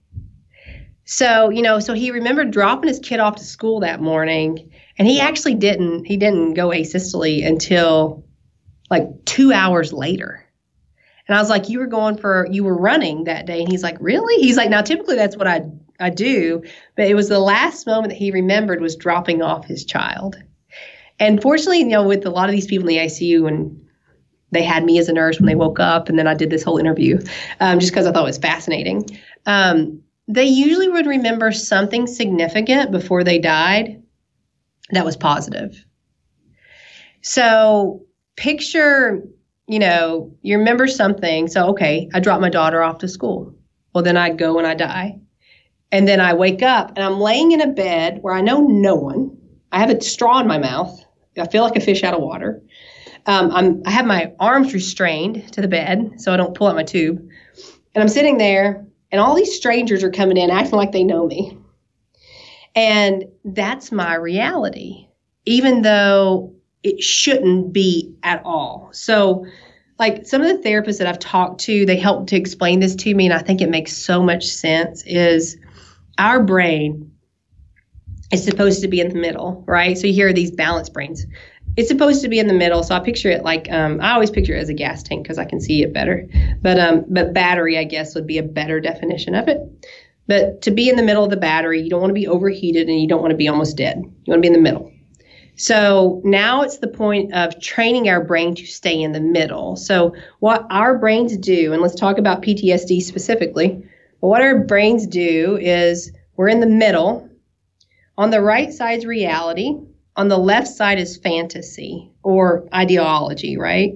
So, 1.05 1.51
you 1.51 1.63
know, 1.63 1.81
so 1.81 1.95
he 1.95 2.11
remembered 2.13 2.53
dropping 2.53 2.89
his 2.89 3.01
kid 3.01 3.19
off 3.19 3.37
to 3.37 3.45
school 3.45 3.81
that 3.81 4.01
morning, 4.01 4.71
and 4.99 5.09
he 5.09 5.21
actually 5.21 5.55
didn't 5.55 6.05
he 6.05 6.17
didn't 6.17 6.55
go 6.55 6.69
asystole 6.69 7.45
until 7.45 8.25
like 8.89 9.25
two 9.25 9.53
hours 9.53 9.93
later. 9.93 10.45
And 11.27 11.37
I 11.37 11.41
was 11.41 11.51
like, 11.51 11.69
You 11.69 11.81
were 11.81 11.87
going 11.87 12.17
for 12.17 12.47
you 12.51 12.63
were 12.63 12.77
running 12.77 13.25
that 13.25 13.47
day. 13.47 13.61
And 13.61 13.71
he's 13.71 13.83
like, 13.83 13.97
Really? 14.01 14.41
He's 14.41 14.57
like, 14.57 14.71
Now 14.71 14.83
typically 14.83 15.17
that's 15.17 15.37
what 15.37 15.49
I 15.49 15.63
I 15.99 16.11
do, 16.11 16.63
but 16.97 17.07
it 17.07 17.15
was 17.15 17.29
the 17.29 17.39
last 17.39 17.87
moment 17.87 18.11
that 18.11 18.19
he 18.19 18.31
remembered 18.31 18.81
was 18.81 18.97
dropping 18.97 19.43
off 19.43 19.65
his 19.65 19.85
child. 19.85 20.37
And 21.19 21.41
fortunately, 21.41 21.81
you 21.81 21.87
know, 21.87 22.07
with 22.07 22.27
a 22.27 22.31
lot 22.31 22.49
of 22.49 22.53
these 22.53 22.67
people 22.67 22.89
in 22.89 22.97
the 22.97 23.03
ICU 23.05 23.47
and 23.47 23.82
they 24.53 24.63
had 24.63 24.85
me 24.85 24.99
as 24.99 25.09
a 25.09 25.13
nurse 25.13 25.39
when 25.39 25.47
they 25.47 25.55
woke 25.55 25.81
up, 25.81 26.09
and 26.09 26.19
then 26.19 26.27
I 26.27 26.35
did 26.35 26.51
this 26.51 26.63
whole 26.63 26.79
interview 26.79 27.19
um, 27.61 27.81
just 27.81 27.93
because 27.93 28.07
I 28.07 28.13
thought 28.13 28.23
it 28.23 28.27
was 28.27 28.39
fascinating. 28.39 29.05
Um, 29.47 30.01
they 30.29 30.45
usually 30.45 30.89
would 30.89 31.07
remember 31.07 31.51
something 31.53 32.07
significant 32.07 32.93
before 32.93 33.25
they 33.25 33.39
died 33.39 34.03
that 34.91 35.05
was 35.05 35.17
positive. 35.17 35.85
So 37.23 38.05
picture, 38.37 39.23
you 39.67 39.79
know, 39.79 40.35
you 40.43 40.59
remember 40.59 40.87
something. 40.87 41.49
So, 41.49 41.67
okay, 41.69 42.09
I 42.15 42.21
dropped 42.21 42.41
my 42.41 42.51
daughter 42.51 42.83
off 42.83 42.99
to 42.99 43.09
school. 43.09 43.55
Well, 43.95 44.05
then 44.05 44.17
I 44.17 44.31
go 44.31 44.59
and 44.59 44.67
I 44.67 44.75
die. 44.75 45.19
And 45.91 46.09
then 46.09 46.21
I 46.21 46.33
wake 46.33 46.63
up 46.63 46.93
and 46.97 47.05
I'm 47.05 47.21
laying 47.21 47.53
in 47.53 47.61
a 47.61 47.67
bed 47.67 48.19
where 48.23 48.35
I 48.35 48.41
know 48.41 48.61
no 48.61 48.95
one. 48.95 49.37
I 49.73 49.79
have 49.79 49.91
a 49.91 50.01
straw 50.01 50.41
in 50.41 50.47
my 50.47 50.59
mouth. 50.59 51.05
I 51.39 51.47
feel 51.47 51.63
like 51.63 51.77
a 51.77 51.81
fish 51.81 52.03
out 52.03 52.15
of 52.15 52.21
water. 52.21 52.63
Um, 53.27 53.83
I 53.87 53.91
have 53.91 54.07
my 54.07 54.33
arms 54.41 54.75
restrained 54.75 55.53
to 55.53 55.61
the 55.61 55.69
bed 55.69 56.21
so 56.21 56.33
I 56.33 56.37
don't 56.37 56.55
pull 56.55 56.67
out 56.67 56.75
my 56.75 56.83
tube. 56.83 57.19
And 57.95 58.03
I'm 58.03 58.09
sitting 58.09 58.39
there, 58.39 58.85
and 59.11 59.21
all 59.21 59.35
these 59.35 59.55
strangers 59.55 60.03
are 60.03 60.11
coming 60.11 60.37
in 60.37 60.51
acting 60.51 60.77
like 60.77 60.93
they 60.93 61.05
know 61.05 61.27
me. 61.27 61.59
And 62.75 63.27
that's 63.45 63.93
my 63.93 64.15
reality, 64.15 65.09
even 65.45 65.83
though 65.83 66.55
it 66.83 67.03
shouldn't 67.03 67.73
be 67.73 68.15
at 68.23 68.43
all. 68.45 68.91
So, 68.93 69.47
like 69.99 70.27
some 70.27 70.43
of 70.43 70.49
the 70.49 70.69
therapists 70.69 70.99
that 70.99 71.07
I've 71.07 71.19
talked 71.19 71.61
to, 71.63 71.87
they 71.87 71.97
help 71.97 72.29
to 72.29 72.37
explain 72.37 72.81
this 72.81 72.97
to 72.97 73.15
me, 73.15 73.27
and 73.27 73.35
I 73.35 73.39
think 73.39 73.61
it 73.61 73.69
makes 73.69 73.97
so 73.97 74.23
much 74.23 74.47
sense. 74.47 75.05
Is 75.07 75.59
our 76.19 76.43
brain 76.43 77.13
is 78.33 78.43
supposed 78.43 78.81
to 78.81 78.89
be 78.89 79.01
in 79.01 79.11
the 79.11 79.19
middle, 79.19 79.63
right? 79.67 79.97
So 79.97 80.07
you 80.07 80.15
hear 80.15 80.33
these 80.33 80.51
balanced 80.51 80.95
brains 80.95 81.27
it's 81.77 81.89
supposed 81.89 82.23
to 82.23 82.29
be 82.29 82.39
in 82.39 82.47
the 82.47 82.55
middle, 82.55 82.83
so 82.83 82.95
I 82.95 83.01
picture 83.01 83.31
it 83.31 83.45
like 83.45 83.71
um, 83.71 84.01
I 84.01 84.13
always 84.13 84.31
picture 84.31 84.55
it 84.55 84.61
as 84.61 84.69
a 84.69 84.75
gas 84.75 85.03
tank 85.03 85.23
because 85.23 85.39
I 85.39 85.45
can 85.45 85.61
see 85.61 85.83
it 85.83 85.93
better. 85.93 86.29
But 86.61 86.79
um, 86.79 87.05
but 87.09 87.33
battery, 87.33 87.79
I 87.79 87.85
guess, 87.85 88.15
would 88.15 88.27
be 88.27 88.39
a 88.39 88.43
better 88.43 88.81
definition 88.81 89.35
of 89.35 89.49
it. 89.49 89.61
But 90.27 90.63
to 90.63 90.71
be 90.71 90.89
in 90.89 90.97
the 90.97 91.03
middle 91.03 91.25
of 91.25 91.31
the 91.31 91.37
battery, 91.37 91.81
you 91.81 91.91
don't 91.91 92.01
want 92.01 92.11
to 92.11 92.15
be 92.15 92.29
overheated 92.29 92.89
and 92.89 93.01
you 93.01 93.09
don't 93.09 93.21
want 93.21 93.33
to 93.33 93.37
be 93.37 93.49
almost 93.49 93.77
dead. 93.77 93.99
You 93.99 94.31
want 94.31 94.39
to 94.39 94.41
be 94.41 94.47
in 94.47 94.53
the 94.53 94.61
middle. 94.61 94.93
So 95.57 96.21
now 96.25 96.63
it's 96.63 96.79
the 96.79 96.89
point 96.89 97.33
of 97.35 97.61
training 97.61 98.09
our 98.09 98.25
brain 98.25 98.55
to 98.55 98.67
stay 98.67 99.01
in 99.01 99.13
the 99.13 99.21
middle. 99.21 99.77
So 99.77 100.15
what 100.41 100.67
our 100.71 100.97
brains 100.99 101.37
do, 101.37 101.73
and 101.73 101.83
let's 101.83 101.95
talk 101.95 102.19
about 102.19 102.43
PTSD 102.43 103.03
specifically. 103.03 103.87
But 104.21 104.29
what 104.29 104.43
our 104.43 104.61
brains 104.61 105.07
do 105.07 105.59
is 105.61 106.13
we're 106.37 106.49
in 106.49 106.61
the 106.61 106.67
middle. 106.67 107.29
On 108.19 108.31
the 108.31 108.41
right 108.41 108.73
side's 108.73 109.07
reality, 109.07 109.77
on 110.17 110.29
the 110.29 110.39
left 110.39 110.69
side 110.69 110.99
is 110.99 111.17
fantasy 111.17 112.11
or 112.23 112.69
ideology, 112.75 113.57
right? 113.57 113.95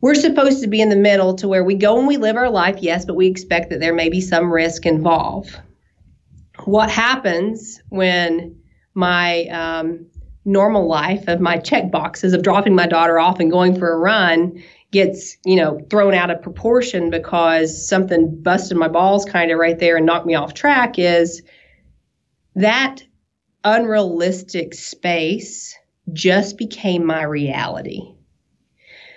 We're 0.00 0.14
supposed 0.14 0.62
to 0.62 0.68
be 0.68 0.80
in 0.80 0.88
the 0.88 0.96
middle 0.96 1.34
to 1.36 1.48
where 1.48 1.64
we 1.64 1.74
go 1.74 1.98
and 1.98 2.08
we 2.08 2.16
live 2.16 2.36
our 2.36 2.48
life, 2.50 2.78
yes, 2.80 3.04
but 3.04 3.16
we 3.16 3.26
expect 3.26 3.68
that 3.70 3.80
there 3.80 3.94
may 3.94 4.08
be 4.08 4.20
some 4.20 4.50
risk 4.50 4.86
involved. 4.86 5.60
What 6.64 6.90
happens 6.90 7.82
when 7.90 8.58
my 8.94 9.44
um, 9.46 10.06
normal 10.44 10.86
life 10.86 11.28
of 11.28 11.40
my 11.40 11.58
check 11.58 11.90
boxes 11.90 12.32
of 12.32 12.42
dropping 12.42 12.74
my 12.74 12.86
daughter 12.86 13.18
off 13.18 13.40
and 13.40 13.50
going 13.50 13.78
for 13.78 13.92
a 13.92 13.98
run 13.98 14.62
gets 14.90 15.36
you 15.44 15.54
know 15.54 15.80
thrown 15.90 16.14
out 16.14 16.30
of 16.30 16.42
proportion 16.42 17.10
because 17.10 17.86
something 17.86 18.42
busted 18.42 18.76
my 18.76 18.88
balls 18.88 19.24
kind 19.24 19.50
of 19.50 19.58
right 19.58 19.78
there 19.78 19.96
and 19.96 20.06
knocked 20.06 20.26
me 20.26 20.34
off 20.34 20.54
track 20.54 20.98
is 20.98 21.42
that 22.56 23.02
unrealistic 23.64 24.74
space 24.74 25.76
just 26.12 26.58
became 26.58 27.04
my 27.04 27.22
reality. 27.22 28.14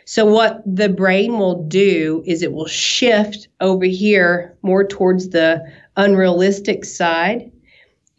So, 0.06 0.26
what 0.26 0.62
the 0.66 0.90
brain 0.90 1.40
will 1.40 1.64
do 1.64 2.24
is 2.26 2.44
it 2.44 2.52
will 2.52 2.68
shift 2.68 3.48
over 3.62 3.86
here 3.86 4.58
more 4.62 4.84
towards 4.84 5.30
the 5.30 5.64
unrealistic 5.96 6.84
side. 6.84 7.52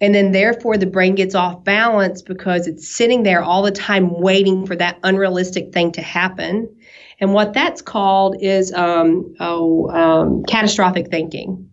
And 0.01 0.15
then, 0.15 0.33
therefore, 0.33 0.77
the 0.77 0.87
brain 0.87 1.15
gets 1.15 1.35
off 1.35 1.63
balance 1.63 2.23
because 2.23 2.67
it's 2.67 2.89
sitting 2.89 3.23
there 3.23 3.43
all 3.43 3.63
the 3.63 3.71
time 3.71 4.21
waiting 4.21 4.67
for 4.67 4.77
that 4.77 4.99
unrealistic 5.03 5.73
thing 5.73 5.93
to 5.93 6.03
happen. 6.03 6.75
And 7.21 7.33
what 7.33 7.53
that's 7.53 7.83
called 7.83 8.37
is 8.41 8.73
um, 8.73 9.35
oh, 9.41 9.89
um, 9.91 10.45
catastrophic 10.45 11.11
thinking. 11.11 11.71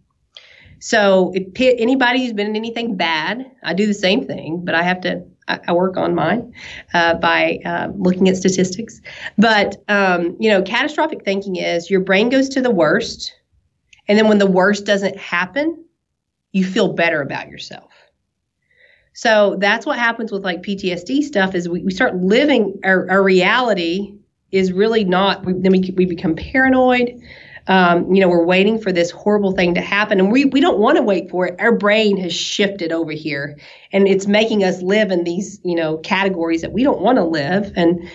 So 0.81 1.31
if 1.35 1.77
anybody 1.79 2.23
who's 2.23 2.33
been 2.33 2.47
in 2.47 2.55
anything 2.55 2.97
bad, 2.97 3.49
I 3.61 3.75
do 3.75 3.85
the 3.85 3.93
same 3.93 4.25
thing, 4.25 4.65
but 4.65 4.73
I 4.75 4.81
have 4.81 4.99
to. 5.01 5.23
I, 5.47 5.59
I 5.67 5.73
work 5.73 5.95
on 5.95 6.15
mine 6.15 6.53
uh, 6.93 7.15
by 7.15 7.59
uh, 7.65 7.89
looking 7.95 8.27
at 8.29 8.35
statistics. 8.35 8.99
But 9.37 9.77
um, 9.87 10.35
you 10.39 10.49
know, 10.49 10.61
catastrophic 10.63 11.23
thinking 11.23 11.57
is 11.57 11.89
your 11.89 12.01
brain 12.01 12.29
goes 12.29 12.49
to 12.49 12.61
the 12.61 12.71
worst, 12.71 13.31
and 14.07 14.17
then 14.17 14.27
when 14.27 14.39
the 14.39 14.47
worst 14.47 14.85
doesn't 14.85 15.17
happen, 15.17 15.85
you 16.51 16.65
feel 16.65 16.93
better 16.93 17.21
about 17.21 17.47
yourself. 17.47 17.91
So 19.13 19.57
that's 19.59 19.85
what 19.85 19.99
happens 19.99 20.31
with 20.31 20.43
like 20.43 20.63
PTSD 20.63 21.21
stuff 21.21 21.53
is 21.53 21.69
we, 21.69 21.83
we 21.83 21.91
start 21.91 22.15
living 22.15 22.79
our, 22.83 23.09
our 23.09 23.21
reality 23.21 24.15
is 24.51 24.71
really 24.71 25.03
not 25.03 25.45
we, 25.45 25.53
then 25.53 25.71
we, 25.71 25.93
we 25.95 26.05
become 26.05 26.35
paranoid 26.35 27.21
um, 27.67 28.13
you 28.13 28.21
know, 28.21 28.27
we're 28.27 28.45
waiting 28.45 28.79
for 28.79 28.91
this 28.91 29.11
horrible 29.11 29.51
thing 29.51 29.73
to 29.75 29.81
happen, 29.81 30.19
and 30.19 30.31
we 30.31 30.45
we 30.45 30.59
don't 30.59 30.79
want 30.79 30.97
to 30.97 31.03
wait 31.03 31.29
for 31.29 31.47
it. 31.47 31.55
Our 31.59 31.75
brain 31.75 32.17
has 32.17 32.33
shifted 32.33 32.91
over 32.91 33.11
here, 33.11 33.57
and 33.91 34.07
it's 34.07 34.27
making 34.27 34.63
us 34.63 34.81
live 34.81 35.11
in 35.11 35.23
these 35.23 35.59
you 35.63 35.75
know 35.75 35.97
categories 35.97 36.61
that 36.61 36.71
we 36.71 36.83
don't 36.83 37.01
want 37.01 37.17
to 37.17 37.23
live. 37.23 37.71
And 37.75 38.09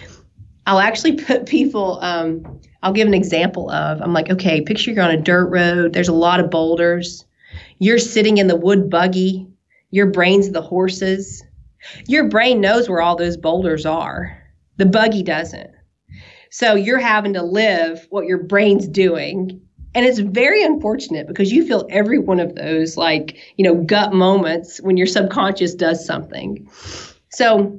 I'll 0.67 0.81
actually 0.81 1.13
put 1.25 1.47
people. 1.47 1.99
Um, 2.01 2.61
I'll 2.83 2.93
give 2.93 3.09
an 3.09 3.15
example 3.15 3.71
of 3.71 4.01
I'm 4.01 4.13
like, 4.13 4.31
okay, 4.31 4.61
picture 4.61 4.91
you're 4.91 5.03
on 5.03 5.11
a 5.11 5.21
dirt 5.21 5.47
road, 5.47 5.93
there's 5.93 6.09
a 6.09 6.15
lot 6.15 6.41
of 6.41 6.51
boulders. 6.51 7.25
You're 7.79 7.99
sitting 7.99 8.39
in 8.39 8.47
the 8.47 8.57
wood 8.57 8.91
buggy, 8.91 9.47
your 9.91 10.07
brain's 10.07 10.51
the 10.51 10.63
horses. 10.63 11.43
Your 12.07 12.29
brain 12.29 12.61
knows 12.61 12.89
where 12.89 13.01
all 13.01 13.17
those 13.17 13.37
boulders 13.37 13.87
are. 13.87 14.43
The 14.77 14.87
buggy 14.87 15.23
doesn't. 15.23 15.71
So 16.57 16.75
you're 16.75 16.99
having 16.99 17.35
to 17.35 17.43
live 17.43 18.07
what 18.09 18.25
your 18.25 18.39
brain's 18.39 18.89
doing. 18.89 19.61
And 19.95 20.07
it's 20.07 20.21
very 20.21 20.65
unfortunate 20.65 21.27
because 21.27 21.53
you 21.53 21.67
feel 21.67 21.87
every 21.91 22.19
one 22.19 22.41
of 22.41 22.55
those 22.55 22.97
like, 22.97 23.37
you 23.57 23.63
know, 23.63 23.75
gut 23.75 24.15
moments 24.15 24.81
when 24.81 24.97
your 24.97 25.07
subconscious 25.07 25.75
does 25.75 26.07
something. 26.07 26.67
So 27.29 27.79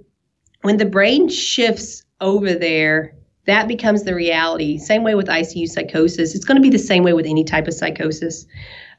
when 0.62 0.78
the 0.78 0.86
brain 0.86 1.28
shifts 1.28 2.04
over 2.22 2.54
there, 2.54 3.16
that 3.48 3.68
becomes 3.68 4.04
the 4.04 4.14
reality. 4.14 4.78
Same 4.78 5.02
way 5.02 5.16
with 5.16 5.26
ICU 5.26 5.68
psychosis. 5.68 6.36
It's 6.36 6.46
going 6.46 6.58
to 6.58 6.62
be 6.62 6.70
the 6.70 6.78
same 6.78 7.04
way 7.04 7.14
with 7.14 7.26
any 7.26 7.44
type 7.44 7.68
of 7.68 7.74
psychosis. 7.74 8.46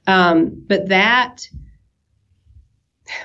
Um, 0.08 0.60
but 0.66 0.88
that, 0.88 1.48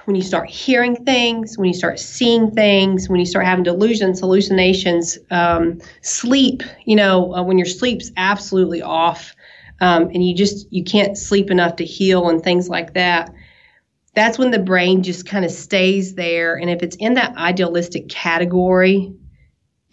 when 0.06 0.16
you 0.16 0.22
start 0.22 0.50
hearing 0.50 0.96
things, 1.06 1.58
when 1.58 1.68
you 1.68 1.74
start 1.74 2.00
seeing 2.00 2.52
things, 2.52 3.10
when 3.10 3.20
you 3.20 3.26
start 3.26 3.46
having 3.46 3.64
delusions, 3.64 4.20
hallucinations, 4.20 5.18
um, 5.32 5.80
sleep, 6.02 6.64
you 6.86 6.96
know, 6.96 7.34
uh, 7.34 7.44
when 7.44 7.58
your 7.58 7.66
sleep's 7.66 8.12
absolutely 8.18 8.82
off 8.82 9.36
um, 9.82 10.04
and 10.04 10.26
you 10.26 10.36
just, 10.36 10.72
you 10.72 10.84
can't 10.84 11.18
sleep 11.18 11.52
enough 11.52 11.76
to 11.78 11.86
heal 11.86 12.30
and 12.30 12.44
things 12.44 12.70
like 12.70 12.94
that 12.94 13.34
that's 14.16 14.38
when 14.38 14.52
the 14.52 14.60
brain 14.60 15.04
just 15.04 15.26
kind 15.26 15.44
of 15.44 15.52
stays 15.52 16.16
there. 16.16 16.56
And 16.56 16.70
if 16.70 16.84
it's 16.84 16.96
in 16.98 17.16
that 17.16 17.36
idealistic 17.36 18.10
category, 18.10 19.14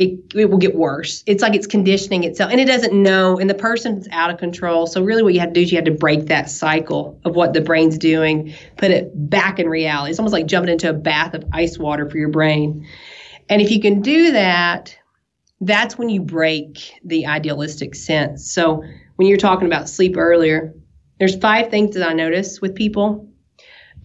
it, 0.01 0.19
it 0.35 0.47
will 0.47 0.59
get 0.59 0.75
worse. 0.75 1.23
It's 1.27 1.43
like 1.43 1.55
it's 1.55 1.67
conditioning 1.67 2.25
itself 2.25 2.51
and 2.51 2.59
it 2.59 2.65
doesn't 2.65 2.95
know, 2.95 3.39
and 3.39 3.51
the 3.51 3.55
person's 3.55 4.09
out 4.11 4.31
of 4.31 4.39
control. 4.39 4.87
So, 4.87 5.05
really, 5.05 5.23
what 5.23 5.35
you 5.35 5.41
have 5.41 5.51
to 5.51 5.55
do 5.55 5.61
is 5.61 5.71
you 5.71 5.77
have 5.77 5.85
to 5.85 5.91
break 5.91 6.25
that 6.27 6.49
cycle 6.49 7.21
of 7.27 7.37
what 7.37 7.53
the 7.53 7.61
brain's 7.61 7.99
doing, 7.99 8.55
put 8.79 8.91
it 8.91 9.11
back 9.29 9.59
in 9.59 9.69
reality. 9.69 10.11
It's 10.11 10.19
almost 10.19 10.33
like 10.33 10.47
jumping 10.47 10.73
into 10.73 10.89
a 10.89 10.95
bath 10.95 11.35
of 11.35 11.45
ice 11.53 11.77
water 11.77 12.09
for 12.09 12.17
your 12.17 12.31
brain. 12.31 12.89
And 13.51 13.61
if 13.61 13.71
you 13.71 13.79
can 13.79 14.01
do 14.01 14.33
that, 14.33 14.97
that's 15.61 15.99
when 15.99 16.09
you 16.09 16.23
break 16.23 16.99
the 17.05 17.27
idealistic 17.27 17.95
sense. 17.95 18.51
So, 18.51 18.83
when 19.17 19.29
you're 19.29 19.37
talking 19.37 19.67
about 19.67 19.87
sleep 19.87 20.17
earlier, 20.17 20.73
there's 21.19 21.37
five 21.37 21.69
things 21.69 21.95
that 21.95 22.09
I 22.09 22.15
notice 22.15 22.63
with 22.63 22.75
people. 22.75 23.29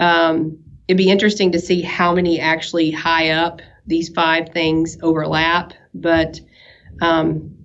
Um, 0.01 0.57
it'd 0.89 0.97
be 0.97 1.09
interesting 1.09 1.53
to 1.53 1.59
see 1.59 1.81
how 1.81 2.13
many 2.13 2.41
actually 2.41 2.91
high 2.91 3.29
up 3.29 3.61
these 3.87 4.09
five 4.09 4.49
things 4.49 4.97
overlap, 5.01 5.73
but 5.95 6.39
um, 7.01 7.55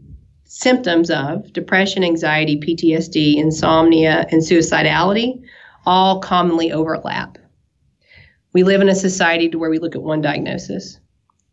symptoms 0.44 1.10
of 1.10 1.52
depression, 1.52 2.02
anxiety, 2.02 2.58
PTSD, 2.58 3.36
insomnia, 3.36 4.26
and 4.30 4.42
suicidality 4.42 5.42
all 5.86 6.20
commonly 6.20 6.72
overlap. 6.72 7.38
We 8.52 8.64
live 8.64 8.80
in 8.80 8.88
a 8.88 8.94
society 8.94 9.48
to 9.48 9.58
where 9.58 9.70
we 9.70 9.78
look 9.78 9.94
at 9.94 10.02
one 10.02 10.20
diagnosis. 10.20 10.98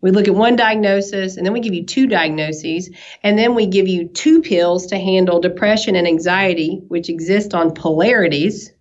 We 0.01 0.11
look 0.11 0.27
at 0.27 0.35
one 0.35 0.55
diagnosis 0.55 1.37
and 1.37 1.45
then 1.45 1.53
we 1.53 1.59
give 1.59 1.73
you 1.73 1.83
two 1.83 2.07
diagnoses 2.07 2.89
and 3.23 3.37
then 3.37 3.55
we 3.55 3.65
give 3.65 3.87
you 3.87 4.07
two 4.07 4.41
pills 4.41 4.85
to 4.87 4.97
handle 4.97 5.39
depression 5.39 5.95
and 5.95 6.07
anxiety, 6.07 6.81
which 6.87 7.09
exist 7.09 7.53
on 7.53 7.73
polarities. 7.73 8.71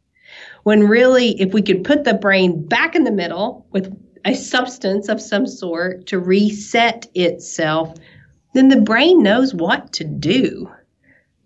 When 0.64 0.88
really, 0.88 1.40
if 1.40 1.52
we 1.52 1.62
could 1.62 1.84
put 1.84 2.04
the 2.04 2.14
brain 2.14 2.66
back 2.66 2.94
in 2.94 3.04
the 3.04 3.12
middle 3.12 3.66
with 3.70 3.94
a 4.26 4.34
substance 4.34 5.08
of 5.08 5.20
some 5.20 5.46
sort 5.46 6.06
to 6.06 6.18
reset 6.18 7.06
itself, 7.14 7.96
then 8.54 8.68
the 8.68 8.80
brain 8.80 9.22
knows 9.22 9.54
what 9.54 9.92
to 9.94 10.04
do. 10.04 10.70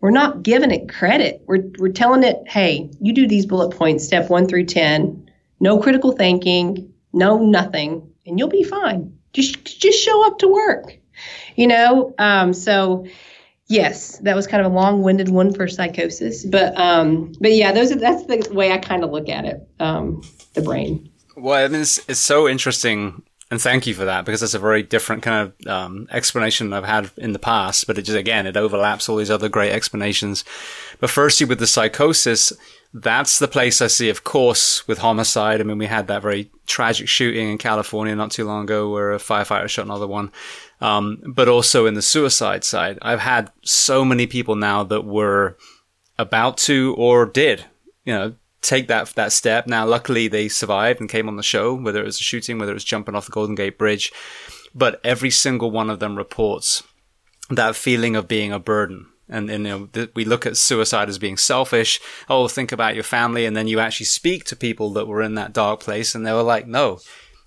We're 0.00 0.10
not 0.10 0.42
giving 0.42 0.70
it 0.70 0.88
credit. 0.88 1.42
We're, 1.46 1.70
we're 1.78 1.92
telling 1.92 2.22
it, 2.22 2.38
hey, 2.46 2.90
you 2.98 3.12
do 3.12 3.28
these 3.28 3.44
bullet 3.44 3.76
points, 3.76 4.04
step 4.04 4.30
one 4.30 4.48
through 4.48 4.64
10, 4.64 5.30
no 5.60 5.78
critical 5.78 6.12
thinking, 6.12 6.90
no 7.12 7.38
nothing, 7.38 8.10
and 8.24 8.38
you'll 8.38 8.48
be 8.48 8.64
fine. 8.64 9.14
Just, 9.34 9.62
just 9.80 10.02
show 10.02 10.26
up 10.26 10.38
to 10.38 10.48
work. 10.48 10.96
You 11.56 11.66
know, 11.66 12.14
um, 12.18 12.54
so 12.54 13.06
yes, 13.66 14.16
that 14.18 14.34
was 14.34 14.46
kind 14.46 14.64
of 14.64 14.72
a 14.72 14.74
long-winded 14.74 15.28
one 15.28 15.52
for 15.52 15.68
psychosis, 15.68 16.46
but 16.46 16.78
um, 16.80 17.32
but 17.40 17.52
yeah, 17.52 17.72
those 17.72 17.92
are, 17.92 17.96
that's 17.96 18.24
the 18.24 18.48
way 18.54 18.72
I 18.72 18.78
kind 18.78 19.04
of 19.04 19.10
look 19.10 19.28
at 19.28 19.44
it, 19.44 19.68
um, 19.78 20.22
the 20.54 20.62
brain. 20.62 21.09
Well, 21.40 21.64
I 21.64 21.68
mean, 21.68 21.80
it's, 21.80 21.98
it's 22.08 22.20
so 22.20 22.48
interesting, 22.48 23.22
and 23.50 23.60
thank 23.60 23.86
you 23.86 23.94
for 23.94 24.04
that 24.04 24.24
because 24.24 24.42
it's 24.42 24.54
a 24.54 24.58
very 24.58 24.82
different 24.82 25.22
kind 25.22 25.52
of 25.60 25.66
um, 25.66 26.08
explanation 26.10 26.72
I've 26.72 26.84
had 26.84 27.10
in 27.16 27.32
the 27.32 27.38
past. 27.38 27.86
But 27.86 27.98
it 27.98 28.02
just 28.02 28.18
again, 28.18 28.46
it 28.46 28.56
overlaps 28.56 29.08
all 29.08 29.16
these 29.16 29.30
other 29.30 29.48
great 29.48 29.72
explanations. 29.72 30.44
But 31.00 31.10
firstly, 31.10 31.46
with 31.46 31.58
the 31.58 31.66
psychosis, 31.66 32.52
that's 32.92 33.38
the 33.38 33.48
place 33.48 33.80
I 33.80 33.86
see, 33.86 34.08
of 34.08 34.24
course, 34.24 34.86
with 34.88 34.98
homicide. 34.98 35.60
I 35.60 35.64
mean, 35.64 35.78
we 35.78 35.86
had 35.86 36.08
that 36.08 36.22
very 36.22 36.50
tragic 36.66 37.08
shooting 37.08 37.48
in 37.48 37.58
California 37.58 38.14
not 38.14 38.32
too 38.32 38.44
long 38.44 38.64
ago 38.64 38.90
where 38.90 39.12
a 39.12 39.18
firefighter 39.18 39.68
shot 39.68 39.84
another 39.84 40.08
one. 40.08 40.32
Um, 40.80 41.22
but 41.26 41.48
also 41.48 41.86
in 41.86 41.94
the 41.94 42.02
suicide 42.02 42.64
side, 42.64 42.98
I've 43.02 43.20
had 43.20 43.52
so 43.62 44.04
many 44.04 44.26
people 44.26 44.56
now 44.56 44.82
that 44.84 45.04
were 45.04 45.56
about 46.18 46.56
to 46.58 46.94
or 46.98 47.26
did, 47.26 47.64
you 48.04 48.12
know, 48.12 48.34
take 48.62 48.88
that 48.88 49.08
that 49.14 49.32
step. 49.32 49.66
Now, 49.66 49.86
luckily, 49.86 50.28
they 50.28 50.48
survived 50.48 51.00
and 51.00 51.08
came 51.08 51.28
on 51.28 51.36
the 51.36 51.42
show, 51.42 51.74
whether 51.74 52.00
it 52.00 52.06
was 52.06 52.20
a 52.20 52.24
shooting, 52.24 52.58
whether 52.58 52.72
it 52.72 52.74
was 52.74 52.84
jumping 52.84 53.14
off 53.14 53.26
the 53.26 53.32
Golden 53.32 53.54
Gate 53.54 53.78
Bridge. 53.78 54.12
But 54.74 55.00
every 55.02 55.30
single 55.30 55.70
one 55.70 55.90
of 55.90 55.98
them 55.98 56.16
reports 56.16 56.82
that 57.48 57.76
feeling 57.76 58.14
of 58.14 58.28
being 58.28 58.52
a 58.52 58.60
burden. 58.60 59.06
And, 59.28 59.48
and 59.50 59.64
you 59.64 59.70
know, 59.70 59.86
th- 59.86 60.10
we 60.14 60.24
look 60.24 60.46
at 60.46 60.56
suicide 60.56 61.08
as 61.08 61.18
being 61.18 61.36
selfish. 61.36 62.00
Oh, 62.28 62.48
think 62.48 62.72
about 62.72 62.94
your 62.94 63.04
family. 63.04 63.46
And 63.46 63.56
then 63.56 63.68
you 63.68 63.80
actually 63.80 64.06
speak 64.06 64.44
to 64.44 64.56
people 64.56 64.92
that 64.92 65.06
were 65.06 65.22
in 65.22 65.34
that 65.34 65.52
dark 65.52 65.80
place 65.80 66.14
and 66.14 66.26
they 66.26 66.32
were 66.32 66.42
like, 66.42 66.66
no, 66.66 66.98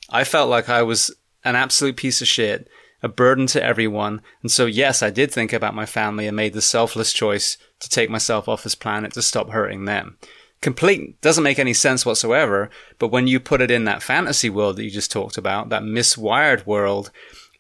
I 0.09 0.23
felt 0.23 0.49
like 0.49 0.69
I 0.69 0.81
was 0.81 1.13
an 1.43 1.55
absolute 1.55 1.97
piece 1.97 2.21
of 2.21 2.27
shit, 2.27 2.69
a 3.01 3.09
burden 3.09 3.47
to 3.47 3.63
everyone. 3.63 4.21
And 4.41 4.51
so, 4.51 4.65
yes, 4.65 5.03
I 5.03 5.09
did 5.09 5.31
think 5.31 5.51
about 5.51 5.75
my 5.75 5.85
family 5.85 6.25
and 6.25 6.37
made 6.37 6.53
the 6.53 6.61
selfless 6.61 7.11
choice 7.11 7.57
to 7.79 7.89
take 7.89 8.09
myself 8.09 8.47
off 8.47 8.63
this 8.63 8.75
planet 8.75 9.13
to 9.13 9.21
stop 9.21 9.49
hurting 9.49 9.83
them 9.85 10.17
complete 10.63 11.21
doesn't 11.21 11.43
make 11.43 11.59
any 11.59 11.73
sense 11.73 12.05
whatsoever. 12.05 12.69
But 12.97 13.09
when 13.09 13.27
you 13.27 13.39
put 13.39 13.61
it 13.61 13.69
in 13.69 13.83
that 13.85 14.01
fantasy 14.01 14.49
world 14.49 14.77
that 14.77 14.83
you 14.83 14.89
just 14.89 15.11
talked 15.11 15.37
about, 15.37 15.69
that 15.69 15.83
miswired 15.83 16.65
world, 16.65 17.11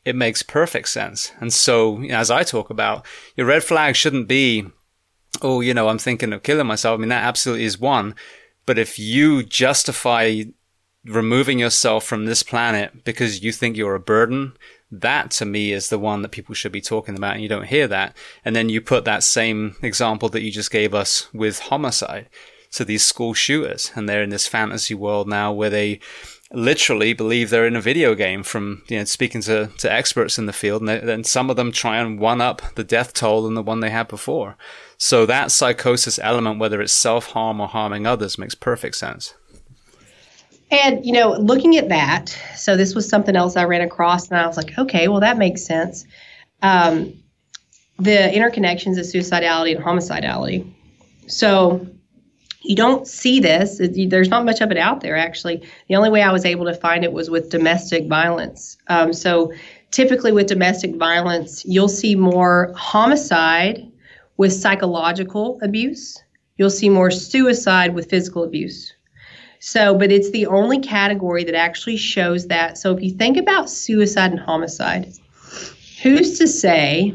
it 0.05 0.15
makes 0.15 0.41
perfect 0.41 0.87
sense. 0.89 1.31
And 1.39 1.53
so, 1.53 2.01
as 2.05 2.31
I 2.31 2.43
talk 2.43 2.69
about, 2.69 3.05
your 3.35 3.47
red 3.47 3.63
flag 3.63 3.95
shouldn't 3.95 4.27
be, 4.27 4.65
oh, 5.41 5.61
you 5.61 5.73
know, 5.73 5.89
I'm 5.89 5.99
thinking 5.99 6.33
of 6.33 6.43
killing 6.43 6.67
myself. 6.67 6.97
I 6.97 6.99
mean, 6.99 7.09
that 7.09 7.23
absolutely 7.23 7.65
is 7.65 7.79
one. 7.79 8.15
But 8.65 8.79
if 8.79 8.97
you 8.97 9.43
justify 9.43 10.43
removing 11.05 11.59
yourself 11.59 12.05
from 12.05 12.25
this 12.25 12.43
planet 12.43 13.03
because 13.03 13.43
you 13.43 13.51
think 13.51 13.75
you're 13.75 13.95
a 13.95 13.99
burden, 13.99 14.53
that 14.89 15.31
to 15.31 15.45
me 15.45 15.73
is 15.73 15.89
the 15.89 15.99
one 15.99 16.21
that 16.21 16.31
people 16.31 16.55
should 16.55 16.71
be 16.71 16.79
talking 16.79 17.17
about 17.17 17.33
and 17.33 17.43
you 17.43 17.49
don't 17.49 17.67
hear 17.67 17.87
that. 17.87 18.15
And 18.45 18.55
then 18.55 18.69
you 18.69 18.79
put 18.79 19.05
that 19.05 19.23
same 19.23 19.75
example 19.81 20.29
that 20.29 20.43
you 20.43 20.51
just 20.51 20.71
gave 20.71 20.93
us 20.93 21.33
with 21.33 21.59
homicide 21.59 22.29
to 22.73 22.85
these 22.85 23.05
school 23.05 23.33
shooters. 23.33 23.91
And 23.95 24.07
they're 24.07 24.23
in 24.23 24.29
this 24.29 24.47
fantasy 24.47 24.93
world 24.93 25.27
now 25.27 25.51
where 25.51 25.69
they 25.69 25.99
literally 26.51 27.13
believe 27.13 27.49
they're 27.49 27.65
in 27.65 27.75
a 27.75 27.81
video 27.81 28.13
game 28.13 28.43
from 28.43 28.83
you 28.87 28.99
know 28.99 29.03
speaking 29.05 29.41
to, 29.41 29.67
to 29.77 29.91
experts 29.91 30.37
in 30.37 30.45
the 30.45 30.53
field. 30.53 30.81
And 30.81 31.07
then 31.07 31.23
some 31.23 31.49
of 31.49 31.55
them 31.55 31.71
try 31.71 31.97
and 31.97 32.19
one 32.19 32.41
up 32.41 32.61
the 32.75 32.83
death 32.83 33.13
toll 33.13 33.43
than 33.43 33.55
the 33.55 33.63
one 33.63 33.79
they 33.79 33.89
had 33.89 34.07
before. 34.07 34.55
So 34.97 35.25
that 35.25 35.51
psychosis 35.51 36.19
element 36.19 36.59
whether 36.59 36.81
it's 36.81 36.93
self-harm 36.93 37.59
or 37.59 37.67
harming 37.67 38.05
others 38.05 38.37
makes 38.37 38.55
perfect 38.55 38.95
sense. 38.95 39.33
And 40.69 41.05
you 41.05 41.13
know 41.13 41.33
looking 41.33 41.77
at 41.77 41.89
that 41.89 42.37
so 42.55 42.75
this 42.75 42.95
was 42.95 43.07
something 43.07 43.35
else 43.35 43.55
i 43.55 43.63
ran 43.63 43.81
across 43.81 44.29
and 44.29 44.39
i 44.39 44.47
was 44.47 44.57
like 44.57 44.77
okay 44.77 45.07
well 45.07 45.19
that 45.19 45.37
makes 45.37 45.63
sense. 45.63 46.05
Um, 46.61 47.13
the 47.99 48.31
interconnections 48.33 48.97
of 48.97 49.05
suicidality 49.05 49.75
and 49.75 49.83
homicidality. 49.83 50.71
So 51.27 51.87
you 52.63 52.75
don't 52.75 53.07
see 53.07 53.39
this. 53.39 53.81
There's 54.07 54.29
not 54.29 54.45
much 54.45 54.61
of 54.61 54.71
it 54.71 54.77
out 54.77 55.01
there, 55.01 55.17
actually. 55.17 55.61
The 55.89 55.95
only 55.95 56.09
way 56.09 56.21
I 56.21 56.31
was 56.31 56.45
able 56.45 56.65
to 56.65 56.73
find 56.73 57.03
it 57.03 57.11
was 57.11 57.29
with 57.29 57.49
domestic 57.49 58.07
violence. 58.07 58.77
Um, 58.87 59.11
so, 59.11 59.51
typically, 59.91 60.31
with 60.31 60.47
domestic 60.47 60.95
violence, 60.95 61.65
you'll 61.65 61.89
see 61.89 62.15
more 62.15 62.73
homicide 62.75 63.85
with 64.37 64.53
psychological 64.53 65.59
abuse, 65.61 66.17
you'll 66.57 66.69
see 66.69 66.89
more 66.89 67.11
suicide 67.11 67.93
with 67.93 68.09
physical 68.09 68.43
abuse. 68.43 68.93
So, 69.59 69.97
but 69.97 70.11
it's 70.11 70.31
the 70.31 70.47
only 70.47 70.79
category 70.79 71.43
that 71.43 71.55
actually 71.55 71.97
shows 71.97 72.47
that. 72.47 72.77
So, 72.77 72.95
if 72.95 73.03
you 73.03 73.11
think 73.11 73.37
about 73.37 73.69
suicide 73.69 74.31
and 74.31 74.39
homicide, 74.39 75.13
who's 76.01 76.39
to 76.39 76.47
say 76.47 77.13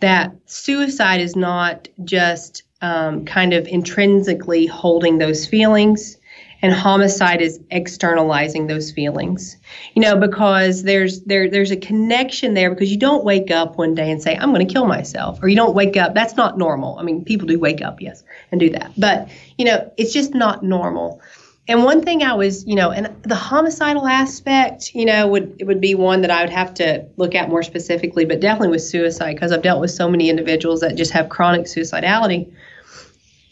that 0.00 0.34
suicide 0.46 1.20
is 1.20 1.36
not 1.36 1.88
just 2.04 2.62
um, 2.82 3.24
kind 3.24 3.52
of 3.52 3.66
intrinsically 3.66 4.66
holding 4.66 5.18
those 5.18 5.46
feelings 5.46 6.16
and 6.62 6.72
homicide 6.72 7.40
is 7.40 7.60
externalizing 7.70 8.66
those 8.66 8.92
feelings. 8.92 9.56
You 9.94 10.02
know 10.02 10.16
because 10.16 10.82
there's 10.82 11.22
there 11.22 11.48
there's 11.48 11.70
a 11.70 11.76
connection 11.76 12.54
there 12.54 12.70
because 12.70 12.90
you 12.90 12.98
don't 12.98 13.24
wake 13.24 13.50
up 13.50 13.78
one 13.78 13.94
day 13.94 14.10
and 14.10 14.22
say 14.22 14.36
i'm 14.36 14.52
going 14.52 14.66
to 14.66 14.72
kill 14.72 14.86
myself 14.86 15.42
or 15.42 15.48
you 15.48 15.56
don't 15.56 15.74
wake 15.74 15.96
up 15.96 16.14
that's 16.14 16.36
not 16.36 16.58
normal. 16.58 16.98
I 16.98 17.02
mean 17.02 17.24
people 17.24 17.46
do 17.46 17.58
wake 17.58 17.82
up 17.82 18.00
yes 18.00 18.22
and 18.50 18.60
do 18.60 18.70
that. 18.70 18.92
But 18.96 19.28
you 19.58 19.64
know 19.64 19.90
it's 19.96 20.12
just 20.12 20.34
not 20.34 20.62
normal. 20.62 21.20
And 21.68 21.84
one 21.84 22.02
thing 22.02 22.24
I 22.24 22.34
was, 22.34 22.66
you 22.66 22.74
know, 22.74 22.90
and 22.90 23.14
the 23.22 23.36
homicidal 23.36 24.04
aspect, 24.08 24.92
you 24.92 25.04
know, 25.04 25.28
would 25.28 25.54
it 25.60 25.64
would 25.64 25.80
be 25.80 25.94
one 25.94 26.22
that 26.22 26.30
I 26.30 26.40
would 26.40 26.50
have 26.50 26.74
to 26.74 27.06
look 27.16 27.36
at 27.36 27.48
more 27.48 27.62
specifically, 27.62 28.24
but 28.24 28.40
definitely 28.40 28.70
with 28.70 28.82
suicide 28.82 29.34
because 29.34 29.52
I've 29.52 29.62
dealt 29.62 29.80
with 29.80 29.92
so 29.92 30.10
many 30.10 30.30
individuals 30.30 30.80
that 30.80 30.96
just 30.96 31.12
have 31.12 31.28
chronic 31.28 31.66
suicidality. 31.66 32.50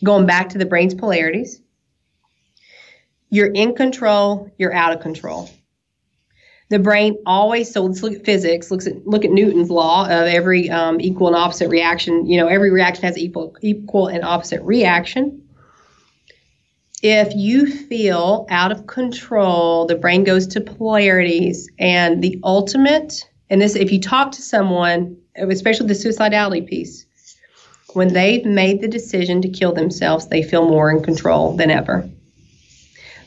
Going 0.04 0.26
back 0.26 0.50
to 0.50 0.58
the 0.58 0.66
brain's 0.66 0.94
polarities, 0.94 1.60
you're 3.30 3.50
in 3.50 3.74
control, 3.74 4.50
you're 4.58 4.72
out 4.72 4.92
of 4.92 5.00
control. 5.00 5.50
The 6.70 6.78
brain 6.78 7.16
always 7.24 7.72
so 7.72 7.82
let's 7.82 8.02
look 8.02 8.12
at 8.12 8.24
physics. 8.24 8.70
Looks 8.70 8.86
at 8.86 9.06
look 9.06 9.24
at 9.24 9.30
Newton's 9.30 9.70
law 9.70 10.04
of 10.04 10.10
every 10.10 10.68
um, 10.68 11.00
equal 11.00 11.28
and 11.28 11.36
opposite 11.36 11.68
reaction. 11.68 12.26
You 12.26 12.38
know, 12.38 12.46
every 12.46 12.70
reaction 12.70 13.04
has 13.04 13.16
equal 13.16 13.56
equal 13.62 14.08
and 14.08 14.22
opposite 14.22 14.62
reaction. 14.62 15.42
If 17.02 17.34
you 17.34 17.66
feel 17.66 18.46
out 18.50 18.72
of 18.72 18.86
control, 18.86 19.86
the 19.86 19.94
brain 19.94 20.24
goes 20.24 20.46
to 20.48 20.60
polarities, 20.60 21.70
and 21.78 22.22
the 22.22 22.38
ultimate. 22.42 23.24
And 23.50 23.62
this, 23.62 23.76
if 23.76 23.92
you 23.92 24.00
talk 24.00 24.32
to 24.32 24.42
someone, 24.42 25.16
especially 25.36 25.86
the 25.86 25.94
suicidality 25.94 26.66
piece, 26.66 27.06
when 27.94 28.12
they've 28.12 28.44
made 28.44 28.80
the 28.80 28.88
decision 28.88 29.42
to 29.42 29.48
kill 29.48 29.72
themselves, 29.72 30.28
they 30.28 30.42
feel 30.42 30.68
more 30.68 30.90
in 30.90 31.02
control 31.02 31.56
than 31.56 31.70
ever 31.70 32.08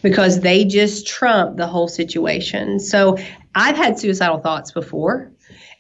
because 0.02 0.42
they 0.42 0.66
just 0.66 1.08
trump 1.08 1.58
the 1.58 1.68
whole 1.68 1.88
situation. 1.88 2.80
So 2.80 3.18
I've 3.56 3.76
had 3.76 4.00
suicidal 4.00 4.40
thoughts 4.40 4.72
before. 4.72 5.32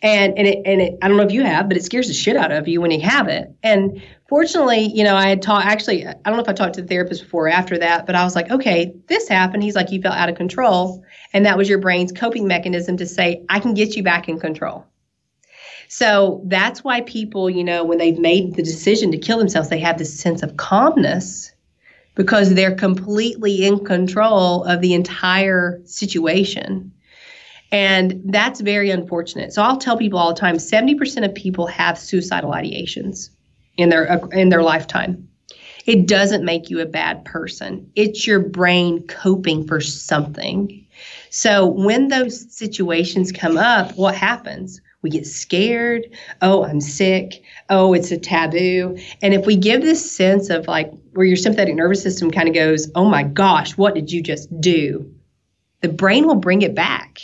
And 0.03 0.35
and 0.35 0.47
it, 0.47 0.59
and 0.65 0.81
it, 0.81 0.97
I 1.03 1.07
don't 1.07 1.17
know 1.17 1.23
if 1.23 1.31
you 1.31 1.43
have, 1.43 1.67
but 1.67 1.77
it 1.77 1.83
scares 1.83 2.07
the 2.07 2.13
shit 2.13 2.35
out 2.35 2.51
of 2.51 2.67
you 2.67 2.81
when 2.81 2.89
you 2.89 3.01
have 3.01 3.27
it. 3.27 3.53
And 3.61 4.01
fortunately, 4.27 4.91
you 4.91 5.03
know, 5.03 5.15
I 5.15 5.27
had 5.27 5.43
taught 5.43 5.63
actually, 5.65 6.07
I 6.07 6.13
don't 6.25 6.37
know 6.37 6.41
if 6.41 6.49
I 6.49 6.53
talked 6.53 6.73
to 6.75 6.81
the 6.81 6.87
therapist 6.87 7.23
before 7.23 7.45
or 7.45 7.49
after 7.49 7.77
that, 7.77 8.07
but 8.07 8.15
I 8.15 8.23
was 8.23 8.35
like, 8.35 8.49
okay, 8.49 8.95
this 9.07 9.27
happened. 9.27 9.61
He's 9.61 9.75
like, 9.75 9.91
you 9.91 10.01
felt 10.01 10.15
out 10.15 10.27
of 10.27 10.35
control. 10.35 11.03
And 11.33 11.45
that 11.45 11.55
was 11.55 11.69
your 11.69 11.77
brain's 11.77 12.11
coping 12.11 12.47
mechanism 12.47 12.97
to 12.97 13.05
say, 13.05 13.45
I 13.47 13.59
can 13.59 13.75
get 13.75 13.95
you 13.95 14.01
back 14.01 14.27
in 14.27 14.39
control. 14.39 14.85
So 15.93 16.41
that's 16.45 16.85
why 16.85 17.01
people, 17.01 17.49
you 17.49 17.65
know, 17.65 17.83
when 17.83 17.97
they've 17.97 18.17
made 18.17 18.55
the 18.55 18.63
decision 18.63 19.11
to 19.11 19.17
kill 19.17 19.37
themselves, 19.37 19.67
they 19.67 19.79
have 19.79 19.97
this 19.97 20.17
sense 20.17 20.41
of 20.41 20.55
calmness 20.55 21.51
because 22.15 22.53
they're 22.53 22.73
completely 22.73 23.65
in 23.65 23.83
control 23.83 24.63
of 24.63 24.79
the 24.79 24.93
entire 24.93 25.81
situation. 25.83 26.93
And 27.73 28.21
that's 28.23 28.61
very 28.61 28.89
unfortunate. 28.89 29.51
So 29.51 29.63
I'll 29.63 29.75
tell 29.75 29.97
people 29.97 30.17
all 30.17 30.33
the 30.33 30.39
time 30.39 30.55
70% 30.55 31.25
of 31.25 31.35
people 31.35 31.67
have 31.67 31.99
suicidal 31.99 32.51
ideations 32.51 33.29
in 33.75 33.89
their 33.89 34.17
in 34.31 34.47
their 34.47 34.63
lifetime. 34.63 35.27
It 35.87 36.07
doesn't 36.07 36.45
make 36.45 36.69
you 36.69 36.79
a 36.79 36.85
bad 36.85 37.25
person. 37.25 37.91
It's 37.97 38.25
your 38.25 38.39
brain 38.39 39.05
coping 39.07 39.67
for 39.67 39.81
something. 39.81 40.87
So 41.31 41.65
when 41.65 42.07
those 42.07 42.49
situations 42.55 43.33
come 43.33 43.57
up, 43.57 43.97
what 43.97 44.15
happens? 44.15 44.79
We 45.01 45.09
get 45.09 45.25
scared. 45.25 46.07
Oh, 46.41 46.63
I'm 46.63 46.79
sick. 46.79 47.43
Oh, 47.69 47.93
it's 47.93 48.11
a 48.11 48.17
taboo. 48.17 48.97
And 49.21 49.33
if 49.33 49.45
we 49.45 49.55
give 49.55 49.81
this 49.81 50.11
sense 50.11 50.49
of 50.49 50.67
like 50.67 50.91
where 51.13 51.25
your 51.25 51.37
sympathetic 51.37 51.75
nervous 51.75 52.03
system 52.03 52.29
kind 52.29 52.47
of 52.47 52.53
goes, 52.53 52.89
oh 52.95 53.09
my 53.09 53.23
gosh, 53.23 53.77
what 53.77 53.95
did 53.95 54.11
you 54.11 54.21
just 54.21 54.61
do? 54.61 55.11
The 55.81 55.89
brain 55.89 56.27
will 56.27 56.35
bring 56.35 56.61
it 56.61 56.75
back. 56.75 57.19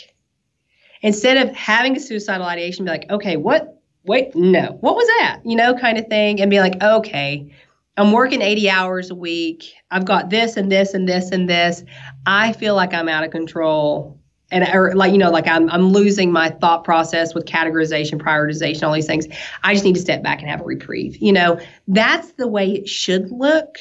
Instead 1.02 1.36
of 1.36 1.54
having 1.54 1.96
a 1.96 2.00
suicidal 2.00 2.46
ideation, 2.46 2.84
be 2.84 2.90
like, 2.90 3.08
okay, 3.10 3.36
what, 3.36 3.80
wait, 4.04 4.34
no, 4.34 4.76
what 4.80 4.96
was 4.96 5.06
that? 5.18 5.40
You 5.44 5.54
know, 5.54 5.74
kind 5.74 5.96
of 5.96 6.08
thing. 6.08 6.40
And 6.40 6.50
be 6.50 6.58
like, 6.58 6.82
okay, 6.82 7.54
I'm 7.96 8.10
working 8.10 8.42
80 8.42 8.68
hours 8.70 9.10
a 9.10 9.14
week. 9.14 9.72
I've 9.92 10.04
got 10.04 10.30
this 10.30 10.56
and 10.56 10.70
this 10.70 10.94
and 10.94 11.08
this 11.08 11.30
and 11.30 11.48
this. 11.48 11.84
I 12.26 12.52
feel 12.52 12.74
like 12.74 12.92
I'm 12.92 13.08
out 13.08 13.22
of 13.22 13.30
control 13.30 14.17
and 14.50 14.66
or 14.74 14.94
like 14.94 15.12
you 15.12 15.18
know 15.18 15.30
like 15.30 15.46
I'm 15.46 15.68
I'm 15.70 15.88
losing 15.88 16.32
my 16.32 16.50
thought 16.50 16.84
process 16.84 17.34
with 17.34 17.44
categorization, 17.44 18.20
prioritization, 18.20 18.82
all 18.84 18.94
these 18.94 19.06
things. 19.06 19.26
I 19.62 19.74
just 19.74 19.84
need 19.84 19.94
to 19.94 20.00
step 20.00 20.22
back 20.22 20.40
and 20.40 20.48
have 20.48 20.60
a 20.60 20.64
reprieve. 20.64 21.16
You 21.18 21.32
know, 21.32 21.60
that's 21.86 22.32
the 22.32 22.48
way 22.48 22.70
it 22.72 22.88
should 22.88 23.30
look. 23.30 23.78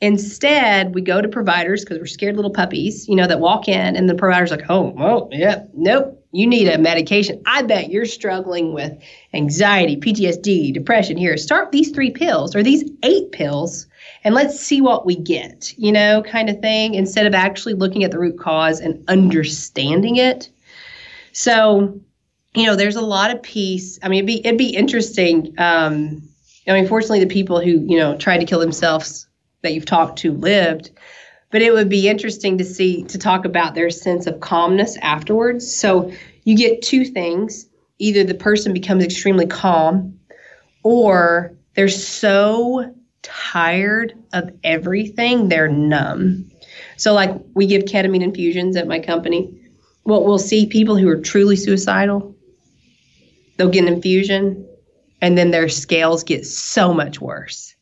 Instead, 0.00 0.94
we 0.94 1.00
go 1.00 1.20
to 1.20 1.28
providers 1.28 1.84
because 1.84 1.98
we're 1.98 2.06
scared 2.06 2.36
little 2.36 2.52
puppies, 2.52 3.08
you 3.08 3.16
know, 3.16 3.26
that 3.26 3.40
walk 3.40 3.66
in 3.66 3.96
and 3.96 4.08
the 4.08 4.14
provider's 4.14 4.52
like, 4.52 4.62
"Oh, 4.68 4.92
well, 4.96 5.28
yeah, 5.32 5.64
nope, 5.74 6.24
you 6.30 6.46
need 6.46 6.68
a 6.68 6.78
medication. 6.78 7.42
I 7.46 7.62
bet 7.62 7.90
you're 7.90 8.04
struggling 8.04 8.72
with 8.72 8.96
anxiety, 9.34 9.96
PTSD, 9.96 10.72
depression. 10.72 11.16
Here, 11.16 11.36
start 11.36 11.72
these 11.72 11.90
three 11.90 12.12
pills 12.12 12.54
or 12.54 12.62
these 12.62 12.88
eight 13.02 13.32
pills 13.32 13.87
and 14.28 14.34
let's 14.34 14.60
see 14.60 14.82
what 14.82 15.06
we 15.06 15.16
get, 15.16 15.72
you 15.78 15.90
know, 15.90 16.22
kind 16.22 16.50
of 16.50 16.60
thing, 16.60 16.92
instead 16.92 17.24
of 17.24 17.32
actually 17.32 17.72
looking 17.72 18.04
at 18.04 18.10
the 18.10 18.18
root 18.18 18.38
cause 18.38 18.78
and 18.78 19.02
understanding 19.08 20.16
it. 20.16 20.50
So, 21.32 21.98
you 22.54 22.66
know, 22.66 22.76
there's 22.76 22.96
a 22.96 23.00
lot 23.00 23.34
of 23.34 23.42
peace. 23.42 23.98
I 24.02 24.08
mean, 24.10 24.18
it'd 24.18 24.26
be 24.26 24.46
it'd 24.46 24.58
be 24.58 24.68
interesting. 24.68 25.54
Um, 25.56 26.28
I 26.68 26.74
mean, 26.74 26.86
fortunately, 26.86 27.20
the 27.20 27.32
people 27.32 27.58
who 27.58 27.70
you 27.70 27.96
know 27.96 28.18
tried 28.18 28.40
to 28.40 28.44
kill 28.44 28.60
themselves 28.60 29.26
that 29.62 29.72
you've 29.72 29.86
talked 29.86 30.18
to 30.18 30.32
lived, 30.32 30.90
but 31.50 31.62
it 31.62 31.72
would 31.72 31.88
be 31.88 32.06
interesting 32.06 32.58
to 32.58 32.66
see 32.66 33.04
to 33.04 33.16
talk 33.16 33.46
about 33.46 33.74
their 33.74 33.88
sense 33.88 34.26
of 34.26 34.40
calmness 34.40 34.98
afterwards. 35.00 35.74
So 35.74 36.12
you 36.44 36.54
get 36.54 36.82
two 36.82 37.06
things: 37.06 37.66
either 37.98 38.24
the 38.24 38.34
person 38.34 38.74
becomes 38.74 39.04
extremely 39.04 39.46
calm, 39.46 40.20
or 40.82 41.54
they're 41.76 41.88
so 41.88 42.94
tired 43.22 44.14
of 44.32 44.50
everything, 44.64 45.48
they're 45.48 45.68
numb. 45.68 46.50
So, 46.96 47.14
like, 47.14 47.30
we 47.54 47.66
give 47.66 47.84
ketamine 47.84 48.22
infusions 48.22 48.76
at 48.76 48.88
my 48.88 48.98
company. 48.98 49.54
Well, 50.04 50.24
we'll 50.24 50.38
see 50.38 50.66
people 50.66 50.96
who 50.96 51.08
are 51.08 51.20
truly 51.20 51.56
suicidal, 51.56 52.34
they'll 53.56 53.70
get 53.70 53.86
an 53.86 53.92
infusion, 53.92 54.66
and 55.20 55.36
then 55.36 55.50
their 55.50 55.68
scales 55.68 56.24
get 56.24 56.46
so 56.46 56.94
much 56.94 57.20
worse. 57.20 57.74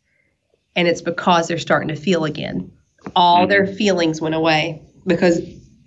And 0.75 0.89
it's 0.89 1.03
because 1.03 1.49
they're 1.49 1.59
starting 1.59 1.89
to 1.89 1.97
feel 1.97 2.25
again. 2.25 2.71
All 3.15 3.41
mm-hmm. 3.41 3.51
their 3.51 3.67
feelings 3.67 4.21
went 4.21 4.35
away 4.35 4.83
because 5.07 5.41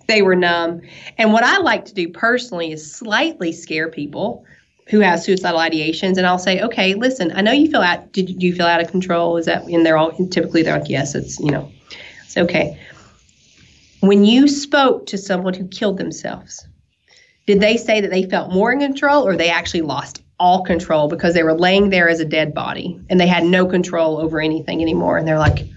they 0.07 0.21
were 0.21 0.35
numb. 0.35 0.81
And 1.17 1.33
what 1.33 1.43
I 1.43 1.59
like 1.59 1.85
to 1.85 1.93
do 1.93 2.09
personally 2.09 2.71
is 2.71 2.93
slightly 2.93 3.51
scare 3.51 3.89
people 3.89 4.45
who 4.89 4.99
has 5.01 5.23
suicidal 5.23 5.59
ideations 5.59 6.17
and 6.17 6.25
I'll 6.25 6.39
say, 6.39 6.61
okay, 6.61 6.95
listen, 6.95 7.31
I 7.35 7.41
know 7.41 7.51
you 7.51 7.69
feel 7.69 7.81
out, 7.81 8.11
did 8.11 8.41
you 8.41 8.53
feel 8.53 8.65
out 8.65 8.81
of 8.81 8.89
control? 8.89 9.37
Is 9.37 9.45
that, 9.45 9.63
and 9.65 9.85
they're 9.85 9.97
all, 9.97 10.11
typically 10.29 10.63
they're 10.63 10.79
like, 10.79 10.89
yes, 10.89 11.13
it's, 11.13 11.39
you 11.39 11.51
know, 11.51 11.71
it's 12.25 12.37
okay. 12.37 12.79
When 13.99 14.25
you 14.25 14.47
spoke 14.47 15.05
to 15.07 15.17
someone 15.17 15.53
who 15.53 15.67
killed 15.67 15.97
themselves, 15.97 16.65
did 17.45 17.59
they 17.59 17.77
say 17.77 18.01
that 18.01 18.09
they 18.09 18.23
felt 18.23 18.51
more 18.51 18.71
in 18.71 18.79
control 18.79 19.27
or 19.27 19.35
they 19.35 19.49
actually 19.49 19.81
lost 19.81 20.23
all 20.39 20.63
control 20.63 21.07
because 21.07 21.33
they 21.33 21.43
were 21.43 21.53
laying 21.53 21.89
there 21.89 22.09
as 22.09 22.19
a 22.19 22.25
dead 22.25 22.53
body 22.53 22.99
and 23.09 23.19
they 23.19 23.27
had 23.27 23.43
no 23.43 23.65
control 23.67 24.17
over 24.17 24.41
anything 24.41 24.81
anymore? 24.81 25.17
And 25.17 25.27
they're 25.27 25.39
like, 25.39 25.67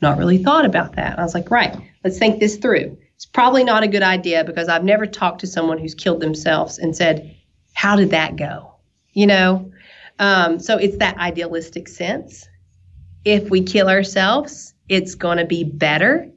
not 0.00 0.16
really 0.16 0.38
thought 0.38 0.64
about 0.64 0.96
that. 0.96 1.12
And 1.12 1.20
I 1.20 1.24
was 1.24 1.34
like, 1.34 1.50
right, 1.50 1.76
let's 2.04 2.18
think 2.18 2.40
this 2.40 2.56
through. 2.56 2.96
It's 3.16 3.26
probably 3.26 3.64
not 3.64 3.82
a 3.82 3.88
good 3.88 4.02
idea 4.02 4.44
because 4.44 4.68
I've 4.68 4.84
never 4.84 5.06
talked 5.06 5.40
to 5.40 5.46
someone 5.46 5.78
who's 5.78 5.94
killed 5.94 6.20
themselves 6.20 6.78
and 6.78 6.96
said, 6.96 7.36
how 7.72 7.96
did 7.96 8.10
that 8.10 8.36
go? 8.36 8.74
You 9.12 9.26
know? 9.26 9.70
Um, 10.18 10.58
so 10.60 10.76
it's 10.76 10.96
that 10.98 11.18
idealistic 11.18 11.88
sense. 11.88 12.48
If 13.24 13.50
we 13.50 13.62
kill 13.62 13.88
ourselves, 13.88 14.74
it's 14.88 15.14
going 15.14 15.38
to 15.38 15.44
be 15.44 15.64
better. 15.64 16.28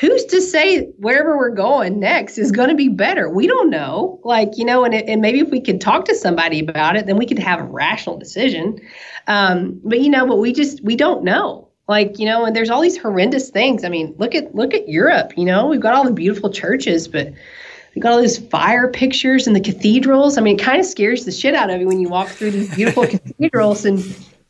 Who's 0.00 0.24
to 0.26 0.40
say 0.40 0.86
wherever 0.98 1.36
we're 1.36 1.50
going 1.50 2.00
next 2.00 2.38
is 2.38 2.50
going 2.50 2.70
to 2.70 2.74
be 2.74 2.88
better? 2.88 3.28
We 3.28 3.46
don't 3.46 3.70
know. 3.70 4.20
Like, 4.24 4.56
you 4.56 4.64
know, 4.64 4.84
and, 4.84 4.94
it, 4.94 5.06
and 5.06 5.20
maybe 5.20 5.40
if 5.40 5.50
we 5.50 5.60
could 5.60 5.80
talk 5.80 6.06
to 6.06 6.14
somebody 6.14 6.60
about 6.60 6.96
it, 6.96 7.06
then 7.06 7.18
we 7.18 7.26
could 7.26 7.38
have 7.38 7.60
a 7.60 7.64
rational 7.64 8.18
decision. 8.18 8.80
Um, 9.26 9.80
but, 9.84 10.00
you 10.00 10.08
know, 10.08 10.26
but 10.26 10.38
we 10.38 10.52
just, 10.52 10.82
we 10.82 10.96
don't 10.96 11.24
know 11.24 11.68
like 11.88 12.18
you 12.18 12.24
know 12.24 12.44
and 12.44 12.54
there's 12.54 12.70
all 12.70 12.80
these 12.80 12.96
horrendous 12.96 13.50
things 13.50 13.84
i 13.84 13.88
mean 13.88 14.14
look 14.18 14.34
at 14.34 14.54
look 14.54 14.72
at 14.72 14.88
europe 14.88 15.32
you 15.36 15.44
know 15.44 15.66
we've 15.66 15.80
got 15.80 15.94
all 15.94 16.04
the 16.04 16.12
beautiful 16.12 16.50
churches 16.50 17.08
but 17.08 17.32
we 17.94 18.00
got 18.00 18.12
all 18.12 18.20
these 18.20 18.38
fire 18.38 18.88
pictures 18.88 19.46
in 19.46 19.52
the 19.52 19.60
cathedrals. 19.60 20.38
I 20.38 20.40
mean, 20.40 20.58
it 20.58 20.62
kind 20.62 20.80
of 20.80 20.86
scares 20.86 21.24
the 21.24 21.32
shit 21.32 21.54
out 21.54 21.70
of 21.70 21.80
you 21.80 21.86
when 21.86 22.00
you 22.00 22.08
walk 22.08 22.28
through 22.28 22.52
these 22.52 22.74
beautiful 22.74 23.06
cathedrals 23.08 23.84
and 23.84 24.00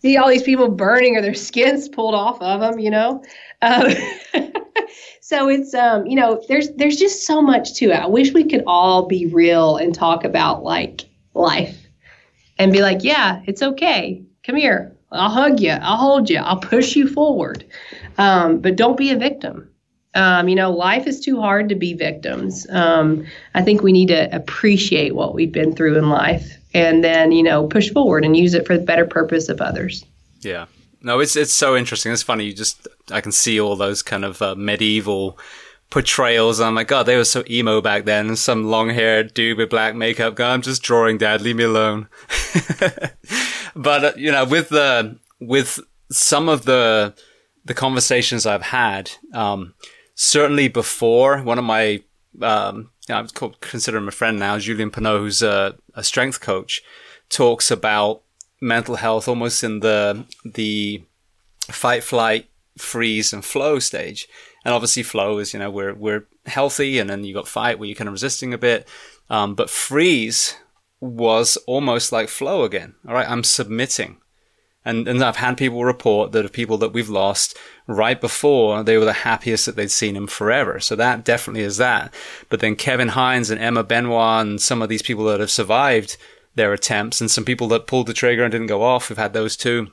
see 0.00 0.16
all 0.16 0.28
these 0.28 0.42
people 0.42 0.68
burning 0.68 1.16
or 1.16 1.22
their 1.22 1.34
skins 1.34 1.88
pulled 1.88 2.14
off 2.14 2.40
of 2.40 2.60
them, 2.60 2.78
you 2.78 2.90
know. 2.90 3.22
Um, 3.62 3.92
so 5.20 5.48
it's 5.48 5.74
um, 5.74 6.06
you 6.06 6.16
know, 6.16 6.42
there's 6.48 6.70
there's 6.72 6.96
just 6.96 7.26
so 7.26 7.42
much 7.42 7.74
to 7.74 7.86
it. 7.86 7.96
I 7.96 8.06
wish 8.06 8.32
we 8.32 8.44
could 8.44 8.62
all 8.66 9.06
be 9.06 9.26
real 9.26 9.76
and 9.76 9.94
talk 9.94 10.24
about 10.24 10.62
like 10.62 11.08
life 11.34 11.78
and 12.58 12.72
be 12.72 12.82
like, 12.82 13.02
yeah, 13.02 13.42
it's 13.46 13.62
okay. 13.62 14.22
Come 14.44 14.56
here. 14.56 14.96
I'll 15.10 15.30
hug 15.30 15.60
you. 15.60 15.72
I'll 15.72 15.96
hold 15.96 16.30
you. 16.30 16.38
I'll 16.38 16.60
push 16.60 16.96
you 16.96 17.08
forward. 17.08 17.64
Um, 18.18 18.60
but 18.60 18.76
don't 18.76 18.96
be 18.96 19.10
a 19.10 19.16
victim 19.16 19.68
Um, 20.14 20.48
you 20.48 20.54
know, 20.54 20.70
life 20.70 21.06
is 21.06 21.20
too 21.20 21.40
hard 21.40 21.68
to 21.70 21.74
be 21.74 21.94
victims. 21.94 22.66
Um, 22.70 23.24
I 23.54 23.62
think 23.62 23.82
we 23.82 23.92
need 23.92 24.08
to 24.08 24.34
appreciate 24.34 25.14
what 25.14 25.34
we've 25.34 25.52
been 25.52 25.74
through 25.74 25.96
in 25.96 26.10
life 26.10 26.58
and 26.74 27.02
then, 27.02 27.32
you 27.32 27.42
know, 27.42 27.66
push 27.66 27.90
forward 27.90 28.24
and 28.24 28.36
use 28.36 28.54
it 28.54 28.66
for 28.66 28.76
the 28.76 28.84
better 28.84 29.06
purpose 29.06 29.48
of 29.48 29.60
others. 29.60 30.04
Yeah. 30.40 30.66
No, 31.02 31.18
it's 31.18 31.34
it's 31.34 31.52
so 31.52 31.76
interesting. 31.76 32.12
It's 32.12 32.22
funny. 32.22 32.44
You 32.44 32.52
just 32.52 32.86
I 33.10 33.20
can 33.20 33.32
see 33.32 33.60
all 33.60 33.74
those 33.74 34.02
kind 34.02 34.24
of 34.24 34.40
uh, 34.40 34.54
medieval 34.54 35.38
portrayals. 35.90 36.60
I'm 36.60 36.74
like, 36.74 36.88
God, 36.88 37.04
they 37.04 37.16
were 37.16 37.24
so 37.24 37.42
emo 37.50 37.80
back 37.80 38.04
then. 38.04 38.36
Some 38.36 38.64
long 38.64 38.90
haired 38.90 39.34
dude 39.34 39.58
with 39.58 39.70
black 39.70 39.94
makeup. 39.94 40.36
God, 40.36 40.52
I'm 40.52 40.62
just 40.62 40.82
drawing, 40.82 41.18
Dad. 41.18 41.42
Leave 41.42 41.56
me 41.56 41.64
alone. 41.64 42.08
but 43.76 44.04
uh, 44.04 44.12
you 44.16 44.30
know, 44.30 44.44
with 44.44 44.68
the 44.68 45.18
with 45.40 45.80
some 46.10 46.48
of 46.48 46.64
the 46.64 47.14
the 47.64 47.74
conversations 47.74 48.46
I've 48.46 48.62
had, 48.62 49.10
um, 49.34 49.74
certainly 50.14 50.68
before 50.68 51.38
one 51.42 51.58
of 51.58 51.64
my 51.64 52.02
um, 52.40 52.90
you 53.08 53.14
know, 53.14 53.20
I'm 53.20 53.28
called, 53.28 53.60
consider 53.60 53.98
him 53.98 54.08
a 54.08 54.12
friend 54.12 54.38
now, 54.38 54.58
Julien 54.58 54.90
Pineau, 54.90 55.18
who's 55.18 55.42
a, 55.42 55.76
a 55.94 56.04
strength 56.04 56.40
coach, 56.40 56.82
talks 57.28 57.70
about 57.70 58.22
mental 58.60 58.96
health 58.96 59.28
almost 59.28 59.64
in 59.64 59.80
the 59.80 60.24
the 60.44 61.02
fight, 61.62 62.04
flight, 62.04 62.48
freeze, 62.78 63.32
and 63.32 63.44
flow 63.44 63.78
stage. 63.78 64.28
And 64.64 64.72
obviously, 64.72 65.02
flow 65.02 65.38
is 65.38 65.52
you 65.52 65.58
know 65.58 65.70
we're 65.70 65.94
we're 65.94 66.26
healthy, 66.46 66.98
and 66.98 67.10
then 67.10 67.24
you 67.24 67.34
got 67.34 67.48
fight 67.48 67.78
where 67.78 67.88
you're 67.88 67.96
kind 67.96 68.08
of 68.08 68.14
resisting 68.14 68.54
a 68.54 68.58
bit. 68.58 68.88
Um, 69.28 69.54
but 69.54 69.70
freeze 69.70 70.56
was 71.00 71.56
almost 71.66 72.12
like 72.12 72.28
flow 72.28 72.62
again. 72.62 72.94
All 73.06 73.14
right, 73.14 73.28
I'm 73.28 73.44
submitting. 73.44 74.18
And, 74.84 75.06
and 75.06 75.22
I've 75.22 75.36
had 75.36 75.56
people 75.56 75.84
report 75.84 76.32
that 76.32 76.44
of 76.44 76.52
people 76.52 76.76
that 76.78 76.92
we've 76.92 77.08
lost 77.08 77.56
right 77.86 78.20
before 78.20 78.82
they 78.82 78.96
were 78.96 79.04
the 79.04 79.12
happiest 79.12 79.66
that 79.66 79.76
they'd 79.76 79.90
seen 79.90 80.16
him 80.16 80.26
forever. 80.26 80.80
So 80.80 80.96
that 80.96 81.24
definitely 81.24 81.62
is 81.62 81.76
that. 81.78 82.12
But 82.48 82.60
then 82.60 82.76
Kevin 82.76 83.08
Hines 83.08 83.50
and 83.50 83.60
Emma 83.60 83.82
Benoit 83.82 84.46
and 84.46 84.60
some 84.60 84.82
of 84.82 84.88
these 84.88 85.02
people 85.02 85.24
that 85.24 85.40
have 85.40 85.50
survived 85.50 86.16
their 86.54 86.72
attempts 86.72 87.20
and 87.20 87.30
some 87.30 87.44
people 87.44 87.68
that 87.68 87.86
pulled 87.86 88.06
the 88.06 88.14
trigger 88.14 88.44
and 88.44 88.52
didn't 88.52 88.66
go 88.66 88.82
off, 88.82 89.08
we've 89.08 89.18
had 89.18 89.32
those 89.32 89.56
too, 89.56 89.88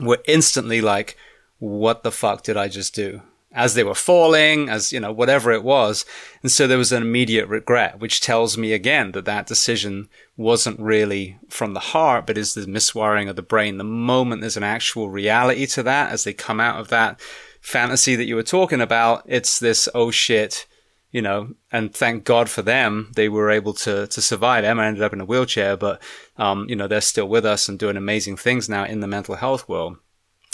were 0.00 0.22
instantly 0.26 0.80
like, 0.80 1.16
what 1.58 2.02
the 2.02 2.12
fuck 2.12 2.42
did 2.42 2.56
I 2.56 2.68
just 2.68 2.94
do? 2.94 3.22
As 3.52 3.74
they 3.74 3.84
were 3.84 3.94
falling, 3.94 4.68
as 4.68 4.92
you 4.92 5.00
know, 5.00 5.12
whatever 5.12 5.52
it 5.52 5.64
was. 5.64 6.04
And 6.42 6.52
so 6.52 6.66
there 6.66 6.78
was 6.78 6.92
an 6.92 7.02
immediate 7.02 7.48
regret, 7.48 7.98
which 7.98 8.20
tells 8.20 8.58
me 8.58 8.72
again 8.72 9.12
that 9.12 9.24
that 9.24 9.46
decision 9.46 10.08
wasn't 10.36 10.78
really 10.78 11.38
from 11.48 11.72
the 11.72 11.80
heart, 11.80 12.26
but 12.26 12.36
is 12.36 12.54
the 12.54 12.66
miswiring 12.66 13.28
of 13.28 13.36
the 13.36 13.42
brain. 13.42 13.78
The 13.78 13.84
moment 13.84 14.42
there's 14.42 14.58
an 14.58 14.64
actual 14.64 15.08
reality 15.08 15.66
to 15.66 15.82
that, 15.84 16.10
as 16.10 16.24
they 16.24 16.34
come 16.34 16.60
out 16.60 16.78
of 16.78 16.88
that 16.88 17.20
fantasy 17.60 18.16
that 18.16 18.26
you 18.26 18.36
were 18.36 18.42
talking 18.42 18.80
about, 18.82 19.22
it's 19.26 19.58
this, 19.58 19.88
oh 19.94 20.10
shit, 20.10 20.66
you 21.10 21.22
know, 21.22 21.54
and 21.72 21.94
thank 21.94 22.24
God 22.24 22.50
for 22.50 22.60
them, 22.60 23.10
they 23.16 23.30
were 23.30 23.50
able 23.50 23.72
to, 23.72 24.06
to 24.08 24.20
survive. 24.20 24.64
Emma 24.64 24.82
ended 24.82 25.02
up 25.02 25.14
in 25.14 25.22
a 25.22 25.24
wheelchair, 25.24 25.74
but, 25.74 26.02
um, 26.36 26.66
you 26.68 26.76
know, 26.76 26.86
they're 26.86 27.00
still 27.00 27.28
with 27.28 27.46
us 27.46 27.66
and 27.66 27.78
doing 27.78 27.96
amazing 27.96 28.36
things 28.36 28.68
now 28.68 28.84
in 28.84 29.00
the 29.00 29.06
mental 29.06 29.36
health 29.36 29.66
world 29.70 29.96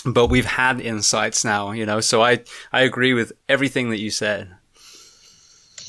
but 0.05 0.28
we've 0.28 0.44
had 0.44 0.81
insights 0.81 1.44
now, 1.44 1.72
you 1.72 1.86
know. 1.86 2.01
So 2.01 2.22
I 2.22 2.40
I 2.72 2.82
agree 2.82 3.14
with 3.14 3.32
everything 3.48 3.90
that 3.90 4.01
you 4.01 4.10
said. 4.10 4.55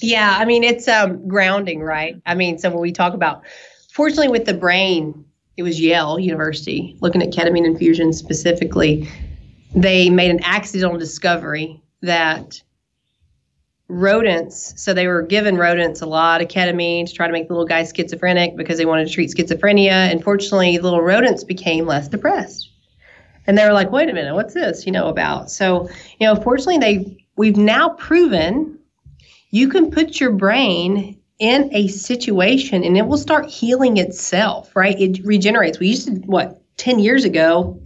Yeah, 0.02 0.36
I 0.40 0.46
mean 0.46 0.64
it's 0.64 0.88
um, 0.88 1.28
grounding, 1.28 1.82
right? 1.82 2.22
I 2.26 2.36
mean, 2.36 2.58
so 2.58 2.70
when 2.70 2.80
we 2.80 2.92
talk 2.92 3.14
about, 3.14 3.44
fortunately, 3.92 4.30
with 4.30 4.46
the 4.46 4.54
brain, 4.54 5.26
it 5.58 5.64
was 5.64 5.80
Yale 5.80 6.20
University 6.20 6.98
looking 7.02 7.22
at 7.22 7.32
ketamine 7.32 7.66
infusion 7.66 8.14
specifically. 8.14 9.10
They 9.74 10.10
made 10.10 10.32
an 10.32 10.44
accidental 10.44 10.98
discovery 10.98 11.82
that 12.02 12.62
rodents, 13.88 14.82
so 14.82 14.94
they 14.94 15.08
were 15.08 15.22
given 15.22 15.58
rodents 15.58 16.02
a 16.02 16.06
lot 16.06 16.42
of 16.42 16.48
ketamine 16.48 17.06
to 17.08 17.14
try 17.14 17.28
to 17.28 17.34
make 17.34 17.48
the 17.48 17.54
little 17.54 17.68
guy 17.68 17.84
schizophrenic 17.84 18.56
because 18.56 18.78
they 18.78 18.86
wanted 18.86 19.08
to 19.08 19.14
treat 19.14 19.30
schizophrenia. 19.32 19.92
And 19.92 20.24
fortunately, 20.24 20.78
little 20.78 21.02
rodents 21.02 21.44
became 21.44 21.86
less 21.86 22.08
depressed 22.08 22.70
and 23.48 23.58
they 23.58 23.66
were 23.66 23.74
like, 23.74 23.92
wait 23.92 24.10
a 24.10 24.14
minute, 24.14 24.34
what's 24.36 24.54
this, 24.54 24.86
you 24.86 24.92
know, 24.92 25.08
about? 25.08 25.52
So, 25.52 25.90
you 26.20 26.28
know, 26.28 26.36
fortunately, 26.36 26.78
they 26.78 27.28
we've 27.36 27.58
now 27.58 27.90
proven 27.90 28.80
you 29.52 29.70
can 29.70 29.90
put 29.90 30.20
your 30.20 30.32
brain 30.32 31.18
in 31.40 31.70
a 31.74 31.88
situation 31.88 32.84
and 32.84 32.98
it 32.98 33.08
will 33.08 33.18
start 33.18 33.50
healing 33.50 33.98
itself, 33.98 34.76
right? 34.76 35.00
It 35.00 35.26
regenerates. 35.26 35.80
We 35.80 35.90
used 35.90 36.08
to, 36.08 36.14
what, 36.26 36.62
10 36.78 37.00
years 37.00 37.24
ago, 37.24 37.82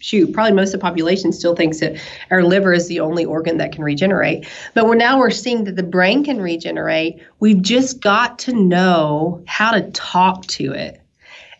shoot, 0.00 0.32
probably 0.32 0.52
most 0.52 0.68
of 0.68 0.80
the 0.80 0.84
population 0.84 1.32
still 1.32 1.54
thinks 1.54 1.80
that 1.80 2.00
our 2.30 2.42
liver 2.42 2.72
is 2.72 2.88
the 2.88 3.00
only 3.00 3.24
organ 3.24 3.58
that 3.58 3.72
can 3.72 3.84
regenerate. 3.84 4.46
But 4.74 4.86
we're 4.86 4.94
now 4.94 5.18
we're 5.18 5.30
seeing 5.30 5.64
that 5.64 5.76
the 5.76 5.82
brain 5.82 6.24
can 6.24 6.40
regenerate. 6.40 7.22
We've 7.40 7.60
just 7.60 8.00
got 8.00 8.38
to 8.40 8.52
know 8.52 9.42
how 9.46 9.72
to 9.72 9.90
talk 9.90 10.46
to 10.46 10.72
it. 10.72 11.00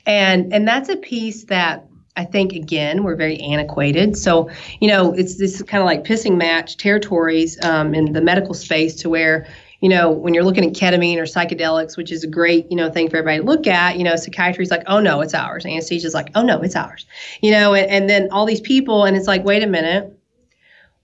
And 0.07 0.53
and 0.55 0.67
that's 0.67 0.89
a 0.89 0.97
piece 0.97 1.45
that 1.45 1.88
I 2.19 2.25
think 2.25 2.53
again 2.53 3.05
we're 3.05 3.15
very 3.15 3.39
antiquated. 3.41 4.17
So 4.19 4.51
you 4.81 4.89
know 4.89 5.13
it's 5.13 5.37
this 5.37 5.63
kind 5.63 5.81
of 5.81 5.87
like 5.87 6.05
pissing 6.05 6.37
match 6.37 6.77
territories 6.77 7.57
um, 7.65 7.95
in 7.95 8.13
the 8.13 8.21
medical 8.21 8.55
space 8.55 8.97
to 8.97 9.09
where 9.09 9.47
you 9.81 9.89
know 9.89 10.11
when 10.11 10.35
you're 10.35 10.43
looking 10.43 10.65
at 10.65 10.73
ketamine 10.73 11.19
or 11.19 11.23
psychedelics, 11.23 11.97
which 11.97 12.11
is 12.11 12.25
a 12.25 12.27
great 12.27 12.69
you 12.71 12.77
know 12.77 12.91
thing 12.91 13.09
for 13.09 13.19
everybody 13.19 13.39
to 13.39 13.47
look 13.47 13.69
at. 13.69 13.97
You 13.97 14.05
know 14.05 14.17
psychiatry 14.17 14.65
is 14.65 14.71
like 14.71 14.83
oh 14.89 14.99
no 14.99 15.21
it's 15.21 15.33
ours. 15.33 15.65
Anesthesia 15.65 16.09
is 16.09 16.15
like 16.15 16.31
oh 16.35 16.43
no 16.43 16.61
it's 16.61 16.75
ours. 16.75 17.07
You 17.41 17.53
know 17.53 17.73
and, 17.75 17.89
and 17.89 18.11
then 18.11 18.29
all 18.33 18.47
these 18.47 18.61
people 18.61 19.05
and 19.05 19.17
it's 19.17 19.29
like 19.29 19.45
wait 19.45 19.63
a 19.63 19.69
minute. 19.69 20.13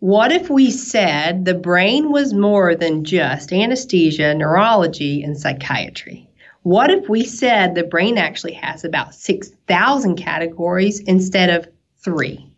What 0.01 0.33
if 0.33 0.51
we 0.51 0.71
said 0.71 1.45
the 1.45 1.55
brain 1.55 2.11
was 2.11 2.35
more 2.35 2.75
than 2.75 3.05
just 3.05 3.53
anesthesia, 3.53 4.35
neurology, 4.35 5.23
and 5.23 5.39
psychiatry? 5.39 6.29
What 6.65 6.91
if 6.91 7.11
we 7.11 7.27
said 7.27 7.75
the 7.75 7.85
brain 7.85 8.17
actually 8.17 8.55
has 8.55 8.85
about 8.85 9.15
6,000 9.15 10.17
categories 10.17 10.99
instead 11.01 11.51
of 11.51 11.69
three? 12.03 12.51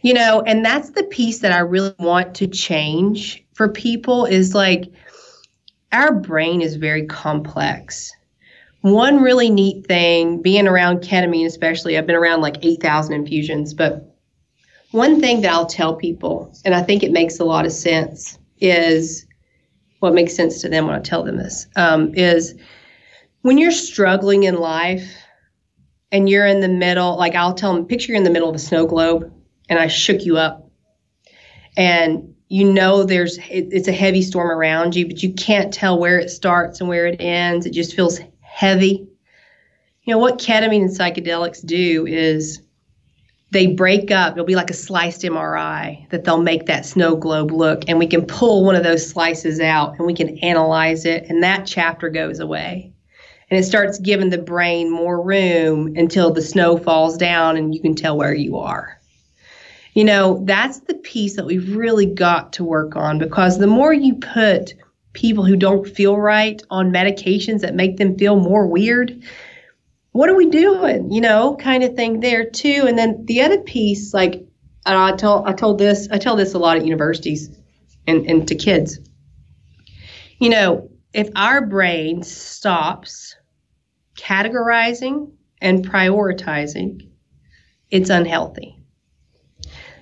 You 0.00 0.14
know, 0.14 0.42
and 0.46 0.64
that's 0.64 0.90
the 0.90 1.04
piece 1.04 1.40
that 1.40 1.52
I 1.52 1.58
really 1.58 1.94
want 1.98 2.34
to 2.36 2.46
change 2.46 3.44
for 3.52 3.68
people 3.68 4.24
is 4.24 4.54
like 4.54 4.90
our 5.92 6.14
brain 6.14 6.62
is 6.62 6.76
very 6.76 7.04
complex. 7.04 8.10
One 8.80 9.20
really 9.20 9.50
neat 9.50 9.86
thing, 9.86 10.40
being 10.40 10.66
around 10.66 11.02
ketamine, 11.02 11.44
especially, 11.44 11.98
I've 11.98 12.06
been 12.06 12.16
around 12.16 12.40
like 12.40 12.64
8,000 12.64 13.14
infusions, 13.14 13.74
but 13.74 14.16
one 14.92 15.20
thing 15.20 15.42
that 15.42 15.52
I'll 15.52 15.66
tell 15.66 15.94
people, 15.96 16.50
and 16.64 16.74
I 16.74 16.82
think 16.82 17.02
it 17.02 17.12
makes 17.12 17.38
a 17.38 17.44
lot 17.44 17.66
of 17.66 17.72
sense, 17.72 18.38
is 18.58 19.26
what 20.00 20.14
makes 20.14 20.34
sense 20.34 20.62
to 20.62 20.70
them 20.70 20.86
when 20.86 20.96
I 20.96 21.00
tell 21.00 21.22
them 21.22 21.36
this, 21.36 21.66
um, 21.76 22.14
is 22.14 22.54
when 23.42 23.58
you're 23.58 23.72
struggling 23.72 24.44
in 24.44 24.56
life 24.56 25.04
and 26.10 26.28
you're 26.28 26.46
in 26.46 26.60
the 26.60 26.68
middle, 26.68 27.16
like 27.16 27.34
I'll 27.34 27.54
tell 27.54 27.74
them, 27.74 27.86
picture 27.86 28.12
you're 28.12 28.18
in 28.18 28.24
the 28.24 28.30
middle 28.30 28.48
of 28.48 28.54
a 28.54 28.60
snow 28.60 28.86
globe 28.86 29.32
and 29.68 29.78
I 29.78 29.88
shook 29.88 30.24
you 30.24 30.38
up. 30.38 30.70
And 31.76 32.34
you 32.48 32.70
know 32.70 33.02
there's 33.02 33.38
it, 33.38 33.68
it's 33.70 33.88
a 33.88 33.92
heavy 33.92 34.22
storm 34.22 34.50
around 34.50 34.94
you, 34.94 35.06
but 35.06 35.22
you 35.22 35.32
can't 35.32 35.72
tell 35.72 35.98
where 35.98 36.18
it 36.18 36.30
starts 36.30 36.80
and 36.80 36.88
where 36.88 37.06
it 37.06 37.16
ends. 37.20 37.66
It 37.66 37.72
just 37.72 37.96
feels 37.96 38.20
heavy. 38.40 39.08
You 40.02 40.14
know 40.14 40.18
what 40.18 40.38
ketamine 40.38 40.82
and 40.82 40.90
psychedelics 40.90 41.64
do 41.64 42.06
is 42.06 42.60
they 43.52 43.68
break 43.68 44.10
up. 44.10 44.34
It'll 44.34 44.44
be 44.44 44.56
like 44.56 44.70
a 44.70 44.74
sliced 44.74 45.22
MRI 45.22 46.08
that 46.10 46.24
they'll 46.24 46.42
make 46.42 46.66
that 46.66 46.84
snow 46.84 47.16
globe 47.16 47.52
look, 47.52 47.84
and 47.88 47.98
we 47.98 48.06
can 48.06 48.26
pull 48.26 48.64
one 48.64 48.74
of 48.74 48.82
those 48.82 49.08
slices 49.08 49.60
out 49.60 49.96
and 49.96 50.06
we 50.06 50.14
can 50.14 50.36
analyze 50.38 51.06
it, 51.06 51.24
and 51.30 51.42
that 51.42 51.66
chapter 51.66 52.10
goes 52.10 52.38
away 52.38 52.92
and 53.52 53.60
it 53.60 53.64
starts 53.64 53.98
giving 53.98 54.30
the 54.30 54.38
brain 54.38 54.90
more 54.90 55.20
room 55.20 55.92
until 55.94 56.32
the 56.32 56.40
snow 56.40 56.78
falls 56.78 57.18
down 57.18 57.58
and 57.58 57.74
you 57.74 57.82
can 57.82 57.94
tell 57.94 58.16
where 58.16 58.32
you 58.32 58.56
are. 58.56 58.98
You 59.92 60.04
know, 60.04 60.42
that's 60.46 60.80
the 60.80 60.94
piece 60.94 61.36
that 61.36 61.44
we've 61.44 61.76
really 61.76 62.06
got 62.06 62.54
to 62.54 62.64
work 62.64 62.96
on 62.96 63.18
because 63.18 63.58
the 63.58 63.66
more 63.66 63.92
you 63.92 64.14
put 64.14 64.72
people 65.12 65.44
who 65.44 65.54
don't 65.54 65.86
feel 65.86 66.16
right 66.16 66.62
on 66.70 66.94
medications 66.94 67.60
that 67.60 67.74
make 67.74 67.98
them 67.98 68.16
feel 68.16 68.40
more 68.40 68.66
weird, 68.66 69.22
what 70.12 70.30
are 70.30 70.34
we 70.34 70.48
doing? 70.48 71.12
You 71.12 71.20
know, 71.20 71.54
kind 71.56 71.84
of 71.84 71.94
thing 71.94 72.20
there 72.20 72.48
too. 72.48 72.86
And 72.88 72.96
then 72.96 73.22
the 73.26 73.42
other 73.42 73.60
piece, 73.60 74.14
like 74.14 74.46
I 74.86 75.12
told 75.12 75.46
I 75.46 75.52
told 75.52 75.76
this, 75.76 76.08
I 76.10 76.16
tell 76.16 76.36
this 76.36 76.54
a 76.54 76.58
lot 76.58 76.78
at 76.78 76.86
universities 76.86 77.50
and, 78.06 78.24
and 78.24 78.48
to 78.48 78.54
kids. 78.54 78.98
You 80.38 80.48
know, 80.48 80.88
if 81.12 81.28
our 81.36 81.66
brain 81.66 82.22
stops 82.22 83.36
categorizing 84.22 85.32
and 85.60 85.86
prioritizing, 85.88 87.08
it's 87.90 88.10
unhealthy. 88.10 88.78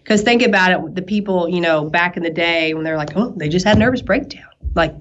Because 0.02 0.22
think 0.22 0.42
about 0.42 0.72
it, 0.72 0.94
the 0.94 1.02
people, 1.02 1.48
you 1.48 1.60
know, 1.60 1.88
back 1.88 2.16
in 2.16 2.22
the 2.22 2.30
day 2.30 2.74
when 2.74 2.84
they're 2.84 2.96
like, 2.96 3.16
oh, 3.16 3.34
they 3.36 3.48
just 3.48 3.66
had 3.66 3.76
a 3.76 3.80
nervous 3.80 4.02
breakdown, 4.02 4.48
like 4.74 4.94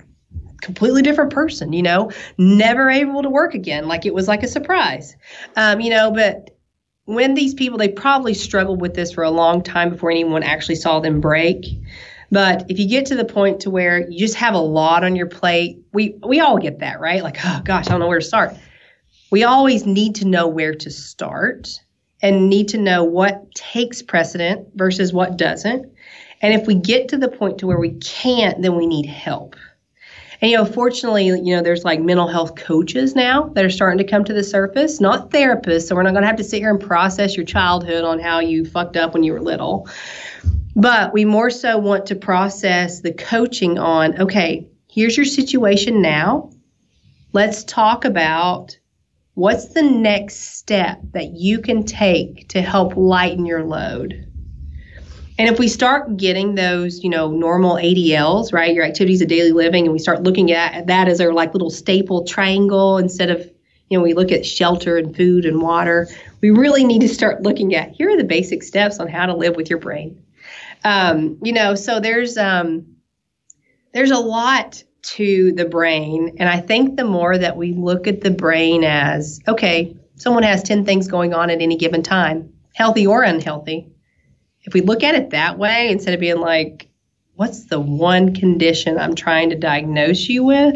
completely 0.61 1.01
different 1.01 1.31
person, 1.31 1.73
you 1.73 1.81
know, 1.81 2.11
never 2.37 2.89
able 2.89 3.23
to 3.23 3.29
work 3.29 3.53
again, 3.53 3.87
like 3.87 4.05
it 4.05 4.13
was 4.13 4.27
like 4.27 4.43
a 4.43 4.47
surprise, 4.47 5.15
um, 5.55 5.79
you 5.79 5.89
know, 5.89 6.11
but 6.11 6.57
when 7.05 7.33
these 7.33 7.55
people, 7.55 7.77
they 7.77 7.87
probably 7.87 8.35
struggled 8.35 8.81
with 8.81 8.93
this 8.93 9.11
for 9.11 9.23
a 9.23 9.31
long 9.31 9.63
time 9.63 9.89
before 9.89 10.11
anyone 10.11 10.43
actually 10.43 10.75
saw 10.75 10.99
them 10.99 11.19
break. 11.19 11.65
But 12.31 12.65
if 12.69 12.77
you 12.77 12.87
get 12.87 13.07
to 13.07 13.15
the 13.15 13.25
point 13.25 13.61
to 13.61 13.71
where 13.71 14.07
you 14.07 14.19
just 14.19 14.35
have 14.35 14.53
a 14.53 14.59
lot 14.59 15.03
on 15.03 15.15
your 15.15 15.25
plate, 15.25 15.79
we 15.91 16.13
we 16.23 16.39
all 16.39 16.59
get 16.59 16.77
that, 16.79 16.99
right? 16.99 17.23
Like, 17.23 17.37
oh 17.43 17.61
gosh, 17.65 17.87
I 17.87 17.91
don't 17.91 17.99
know 17.99 18.07
where 18.07 18.19
to 18.19 18.25
start. 18.25 18.53
We 19.31 19.43
always 19.43 19.85
need 19.85 20.15
to 20.15 20.26
know 20.26 20.47
where 20.47 20.73
to 20.73 20.89
start 20.89 21.80
and 22.22 22.49
need 22.49 22.68
to 22.69 22.77
know 22.77 23.03
what 23.03 23.53
takes 23.56 24.01
precedent 24.01 24.68
versus 24.76 25.14
what 25.14 25.38
doesn't. 25.38 25.91
And 26.41 26.53
if 26.53 26.68
we 26.68 26.76
get 26.76 27.07
to 27.10 27.18
the 27.18 27.27
point 27.27 27.57
to 27.60 27.68
where 27.68 27.80
we 27.80 27.91
can't, 27.99 28.61
then 28.61 28.76
we 28.76 28.88
need 28.88 29.06
help. 29.06 29.56
And 30.41 30.49
you 30.49 30.57
know, 30.57 30.65
fortunately, 30.65 31.26
you 31.27 31.56
know, 31.56 31.61
there's 31.61 31.84
like 31.84 31.99
mental 31.99 32.27
health 32.27 32.56
coaches 32.56 33.14
now 33.14 33.49
that 33.56 33.65
are 33.65 33.69
starting 33.69 33.97
to 33.97 34.10
come 34.10 34.23
to 34.23 34.34
the 34.34 34.43
surface, 34.43 35.01
not 35.01 35.31
therapists. 35.31 35.88
So 35.88 35.95
we're 35.95 36.03
not 36.03 36.14
going 36.14 36.22
to 36.22 36.27
have 36.27 36.38
to 36.38 36.43
sit 36.45 36.60
here 36.60 36.69
and 36.69 36.80
process 36.80 37.35
your 37.35 37.45
childhood 37.45 38.06
on 38.06 38.19
how 38.19 38.39
you 38.39 38.65
fucked 38.65 38.95
up 38.95 39.14
when 39.14 39.23
you 39.23 39.34
were 39.34 39.41
little. 39.41 39.89
But 40.76 41.11
we 41.11 41.26
more 41.26 41.49
so 41.49 41.77
want 41.77 42.06
to 42.06 42.15
process 42.15 43.01
the 43.01 43.11
coaching 43.11 43.77
on, 43.77 44.19
okay, 44.22 44.65
here's 44.88 45.18
your 45.18 45.26
situation 45.26 46.01
now. 46.01 46.51
Let's 47.34 47.65
talk 47.65 48.06
about 48.06 48.78
what's 49.39 49.69
the 49.69 49.81
next 49.81 50.57
step 50.57 50.99
that 51.13 51.31
you 51.31 51.61
can 51.61 51.85
take 51.85 52.49
to 52.49 52.61
help 52.61 52.97
lighten 52.97 53.45
your 53.45 53.63
load. 53.63 54.25
And 55.37 55.47
if 55.47 55.57
we 55.57 55.69
start 55.69 56.17
getting 56.17 56.55
those, 56.55 57.01
you 57.01 57.09
know, 57.09 57.31
normal 57.31 57.77
ADLs, 57.77 58.51
right, 58.51 58.73
your 58.73 58.83
activities 58.83 59.21
of 59.21 59.29
daily 59.29 59.53
living, 59.53 59.85
and 59.85 59.93
we 59.93 59.99
start 59.99 60.23
looking 60.23 60.51
at 60.51 60.87
that 60.87 61.07
as 61.07 61.21
our 61.21 61.31
like 61.31 61.53
little 61.53 61.69
staple 61.69 62.25
triangle 62.25 62.97
instead 62.97 63.29
of, 63.29 63.49
you 63.89 63.97
know, 63.97 64.03
we 64.03 64.13
look 64.13 64.33
at 64.33 64.45
shelter 64.45 64.97
and 64.97 65.15
food 65.15 65.45
and 65.45 65.61
water, 65.61 66.09
we 66.41 66.49
really 66.49 66.83
need 66.83 66.99
to 66.99 67.07
start 67.07 67.41
looking 67.41 67.73
at 67.75 67.91
here 67.91 68.09
are 68.09 68.17
the 68.17 68.25
basic 68.25 68.61
steps 68.61 68.99
on 68.99 69.07
how 69.07 69.25
to 69.25 69.33
live 69.33 69.55
with 69.55 69.69
your 69.69 69.79
brain. 69.79 70.21
Um, 70.83 71.37
you 71.41 71.53
know, 71.53 71.75
so 71.75 72.01
there's 72.01 72.37
um, 72.37 72.97
there's 73.93 74.11
a 74.11 74.19
lot 74.19 74.83
to 75.01 75.51
the 75.53 75.65
brain, 75.65 76.35
and 76.39 76.49
I 76.49 76.59
think 76.59 76.97
the 76.97 77.05
more 77.05 77.38
that 77.38 77.57
we 77.57 77.73
look 77.73 78.07
at 78.07 78.21
the 78.21 78.31
brain 78.31 78.84
as 78.84 79.39
okay, 79.47 79.95
someone 80.15 80.43
has 80.43 80.63
ten 80.63 80.85
things 80.85 81.07
going 81.07 81.34
on 81.34 81.49
at 81.49 81.61
any 81.61 81.77
given 81.77 82.03
time, 82.03 82.53
healthy 82.76 83.07
or 83.07 83.23
unhealthy 83.23 83.89
if 84.63 84.73
we 84.73 84.81
look 84.81 85.03
at 85.03 85.15
it 85.15 85.31
that 85.31 85.57
way, 85.57 85.89
instead 85.89 86.13
of 86.13 86.19
being 86.19 86.39
like, 86.39 86.89
what's 87.35 87.65
the 87.65 87.80
one 87.80 88.35
condition 88.35 88.97
I'm 88.97 89.15
trying 89.15 89.49
to 89.49 89.55
diagnose 89.55 90.27
you 90.27 90.43
with, 90.43 90.76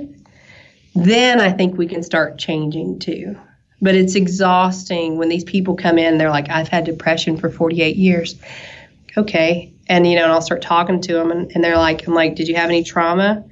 then 0.96 1.42
I 1.42 1.52
think 1.52 1.78
we 1.78 1.88
can 1.88 2.04
start 2.04 2.38
changing 2.38 3.00
too. 3.00 3.38
But 3.82 3.96
it's 3.96 4.16
exhausting 4.16 5.18
when 5.18 5.30
these 5.30 5.44
people 5.44 5.76
come 5.76 5.98
in, 5.98 6.18
they're 6.18 6.30
like, 6.30 6.50
I've 6.50 6.70
had 6.70 6.86
depression 6.86 7.38
for 7.38 7.50
48 7.50 7.98
years. 7.98 8.36
Okay. 9.18 9.74
And, 9.88 10.08
you 10.08 10.16
know, 10.16 10.24
and 10.24 10.32
I'll 10.32 10.42
start 10.42 10.62
talking 10.62 11.02
to 11.02 11.14
them 11.14 11.30
and, 11.30 11.52
and 11.54 11.64
they're 11.64 11.78
like, 11.78 12.08
I'm 12.08 12.14
like, 12.14 12.36
did 12.36 12.48
you 12.48 12.56
have 12.56 12.70
any 12.70 12.84
trauma? 12.84 13.44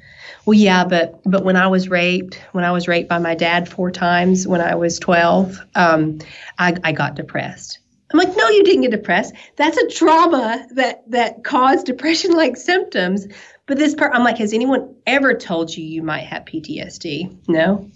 Well, 0.45 0.57
yeah, 0.57 0.85
but 0.85 1.21
but 1.25 1.43
when 1.43 1.55
I 1.55 1.67
was 1.67 1.89
raped, 1.89 2.35
when 2.51 2.63
I 2.63 2.71
was 2.71 2.87
raped 2.87 3.09
by 3.09 3.19
my 3.19 3.35
dad 3.35 3.69
four 3.69 3.91
times 3.91 4.47
when 4.47 4.61
I 4.61 4.75
was 4.75 4.99
12, 4.99 5.59
um, 5.75 6.19
I, 6.57 6.75
I 6.83 6.91
got 6.91 7.15
depressed. 7.15 7.79
I'm 8.11 8.19
like, 8.19 8.35
no, 8.35 8.49
you 8.49 8.63
didn't 8.63 8.81
get 8.81 8.91
depressed. 8.91 9.33
That's 9.55 9.77
a 9.77 9.87
trauma 9.87 10.67
that 10.71 11.09
that 11.11 11.43
caused 11.43 11.85
depression-like 11.85 12.57
symptoms. 12.57 13.27
But 13.67 13.77
this 13.77 13.95
part, 13.95 14.13
I'm 14.13 14.23
like, 14.23 14.37
has 14.39 14.53
anyone 14.53 14.95
ever 15.05 15.33
told 15.33 15.75
you 15.75 15.85
you 15.85 16.03
might 16.03 16.25
have 16.25 16.43
PTSD? 16.43 17.47
No. 17.47 17.89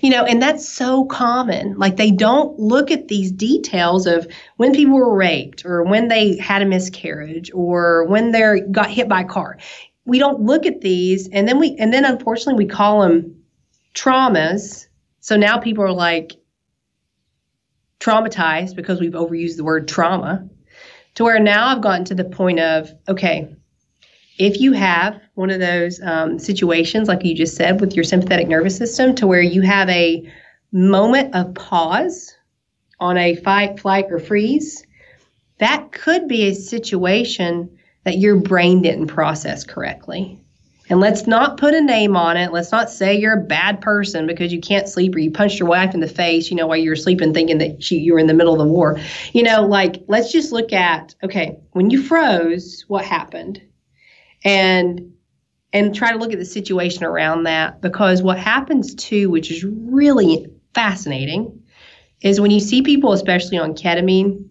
You 0.00 0.10
know, 0.10 0.24
and 0.24 0.40
that's 0.40 0.66
so 0.66 1.04
common. 1.04 1.76
Like 1.76 1.96
they 1.96 2.10
don't 2.10 2.58
look 2.58 2.90
at 2.90 3.08
these 3.08 3.30
details 3.30 4.06
of 4.06 4.26
when 4.56 4.74
people 4.74 4.94
were 4.94 5.14
raped 5.14 5.66
or 5.66 5.82
when 5.82 6.08
they 6.08 6.38
had 6.38 6.62
a 6.62 6.66
miscarriage 6.66 7.50
or 7.52 8.04
when 8.04 8.32
they 8.32 8.60
got 8.60 8.90
hit 8.90 9.08
by 9.08 9.20
a 9.20 9.24
car. 9.26 9.58
We 10.06 10.18
don't 10.18 10.40
look 10.40 10.64
at 10.66 10.80
these 10.80 11.28
and 11.28 11.46
then 11.46 11.58
we 11.58 11.76
and 11.76 11.92
then 11.92 12.04
unfortunately 12.04 12.64
we 12.64 12.70
call 12.70 13.02
them 13.02 13.42
traumas. 13.94 14.86
So 15.20 15.36
now 15.36 15.58
people 15.58 15.84
are 15.84 15.92
like, 15.92 16.32
traumatized 18.00 18.76
because 18.76 19.00
we've 19.00 19.12
overused 19.12 19.56
the 19.56 19.64
word 19.64 19.88
trauma 19.88 20.48
to 21.14 21.24
where 21.24 21.40
now 21.40 21.68
I've 21.68 21.80
gotten 21.80 22.04
to 22.06 22.14
the 22.14 22.24
point 22.24 22.60
of, 22.60 22.92
okay, 23.08 23.54
if 24.38 24.60
you 24.60 24.72
have 24.72 25.20
one 25.34 25.50
of 25.50 25.60
those 25.60 26.00
um, 26.02 26.38
situations, 26.38 27.08
like 27.08 27.24
you 27.24 27.34
just 27.34 27.56
said, 27.56 27.80
with 27.80 27.94
your 27.94 28.04
sympathetic 28.04 28.48
nervous 28.48 28.76
system, 28.76 29.14
to 29.16 29.26
where 29.26 29.40
you 29.40 29.62
have 29.62 29.88
a 29.88 30.30
moment 30.72 31.34
of 31.34 31.54
pause 31.54 32.36
on 33.00 33.16
a 33.16 33.36
fight, 33.36 33.80
flight, 33.80 34.06
or 34.10 34.18
freeze, 34.18 34.86
that 35.58 35.90
could 35.90 36.28
be 36.28 36.48
a 36.48 36.54
situation 36.54 37.75
that 38.06 38.18
your 38.18 38.36
brain 38.36 38.82
didn't 38.82 39.08
process 39.08 39.64
correctly. 39.64 40.40
And 40.88 41.00
let's 41.00 41.26
not 41.26 41.56
put 41.56 41.74
a 41.74 41.80
name 41.80 42.16
on 42.16 42.36
it. 42.36 42.52
Let's 42.52 42.70
not 42.70 42.88
say 42.88 43.18
you're 43.18 43.40
a 43.40 43.42
bad 43.42 43.80
person 43.80 44.28
because 44.28 44.52
you 44.52 44.60
can't 44.60 44.88
sleep 44.88 45.16
or 45.16 45.18
you 45.18 45.32
punched 45.32 45.58
your 45.58 45.68
wife 45.68 45.92
in 45.92 45.98
the 45.98 46.06
face, 46.06 46.48
you 46.48 46.56
know, 46.56 46.68
while 46.68 46.76
you 46.76 46.88
were 46.88 46.94
sleeping 46.94 47.34
thinking 47.34 47.58
that 47.58 47.82
she, 47.82 47.96
you 47.96 48.12
were 48.12 48.20
in 48.20 48.28
the 48.28 48.32
middle 48.32 48.52
of 48.52 48.60
the 48.60 48.72
war. 48.72 49.00
You 49.32 49.42
know, 49.42 49.66
like, 49.66 50.04
let's 50.06 50.30
just 50.30 50.52
look 50.52 50.72
at, 50.72 51.16
okay, 51.24 51.58
when 51.72 51.90
you 51.90 52.00
froze, 52.00 52.84
what 52.86 53.04
happened? 53.04 53.60
And 54.44 55.12
and 55.72 55.92
try 55.92 56.12
to 56.12 56.18
look 56.18 56.32
at 56.32 56.38
the 56.38 56.44
situation 56.44 57.02
around 57.02 57.42
that 57.42 57.80
because 57.80 58.22
what 58.22 58.38
happens 58.38 58.94
too, 58.94 59.28
which 59.30 59.50
is 59.50 59.64
really 59.64 60.46
fascinating, 60.74 61.60
is 62.22 62.40
when 62.40 62.52
you 62.52 62.60
see 62.60 62.82
people, 62.82 63.12
especially 63.12 63.58
on 63.58 63.74
ketamine, 63.74 64.48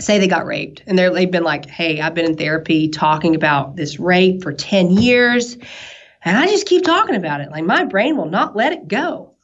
say 0.00 0.18
they 0.18 0.28
got 0.28 0.46
raped 0.46 0.82
and 0.86 0.98
they've 0.98 1.30
been 1.30 1.44
like, 1.44 1.66
hey, 1.66 2.00
I've 2.00 2.14
been 2.14 2.24
in 2.24 2.36
therapy 2.36 2.88
talking 2.88 3.34
about 3.34 3.76
this 3.76 3.98
rape 3.98 4.42
for 4.42 4.52
10 4.52 4.90
years 4.90 5.56
and 6.24 6.36
I 6.36 6.46
just 6.46 6.66
keep 6.66 6.84
talking 6.84 7.16
about 7.16 7.40
it. 7.40 7.50
Like 7.50 7.64
my 7.64 7.84
brain 7.84 8.16
will 8.16 8.28
not 8.28 8.56
let 8.56 8.72
it 8.72 8.88
go. 8.88 9.34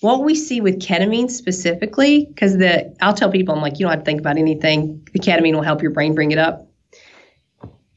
What 0.00 0.24
we 0.24 0.34
see 0.34 0.60
with 0.60 0.80
ketamine 0.80 1.30
specifically, 1.30 2.26
because 2.26 2.58
the 2.58 2.94
I'll 3.00 3.14
tell 3.14 3.30
people 3.30 3.54
I'm 3.54 3.62
like, 3.62 3.78
you 3.78 3.86
don't 3.86 3.92
have 3.92 4.00
to 4.00 4.04
think 4.04 4.20
about 4.20 4.36
anything. 4.36 5.08
The 5.12 5.18
ketamine 5.18 5.54
will 5.54 5.62
help 5.62 5.82
your 5.82 5.90
brain 5.90 6.14
bring 6.14 6.32
it 6.32 6.38
up. 6.38 6.68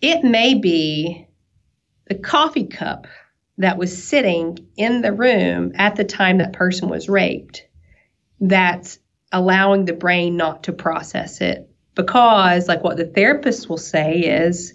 It 0.01 0.23
may 0.23 0.53
be 0.53 1.27
the 2.05 2.15
coffee 2.15 2.67
cup 2.67 3.07
that 3.57 3.77
was 3.77 4.01
sitting 4.01 4.57
in 4.77 5.01
the 5.01 5.11
room 5.11 5.73
at 5.75 5.97
the 5.97 6.05
time 6.05 6.37
that 6.37 6.53
person 6.53 6.87
was 6.87 7.09
raped 7.09 7.67
that's 8.39 8.99
allowing 9.31 9.85
the 9.85 9.93
brain 9.93 10.37
not 10.37 10.63
to 10.63 10.73
process 10.73 11.41
it. 11.41 11.69
Because 11.95 12.67
like 12.67 12.83
what 12.83 12.97
the 12.97 13.05
therapist 13.05 13.69
will 13.69 13.77
say 13.77 14.19
is 14.19 14.73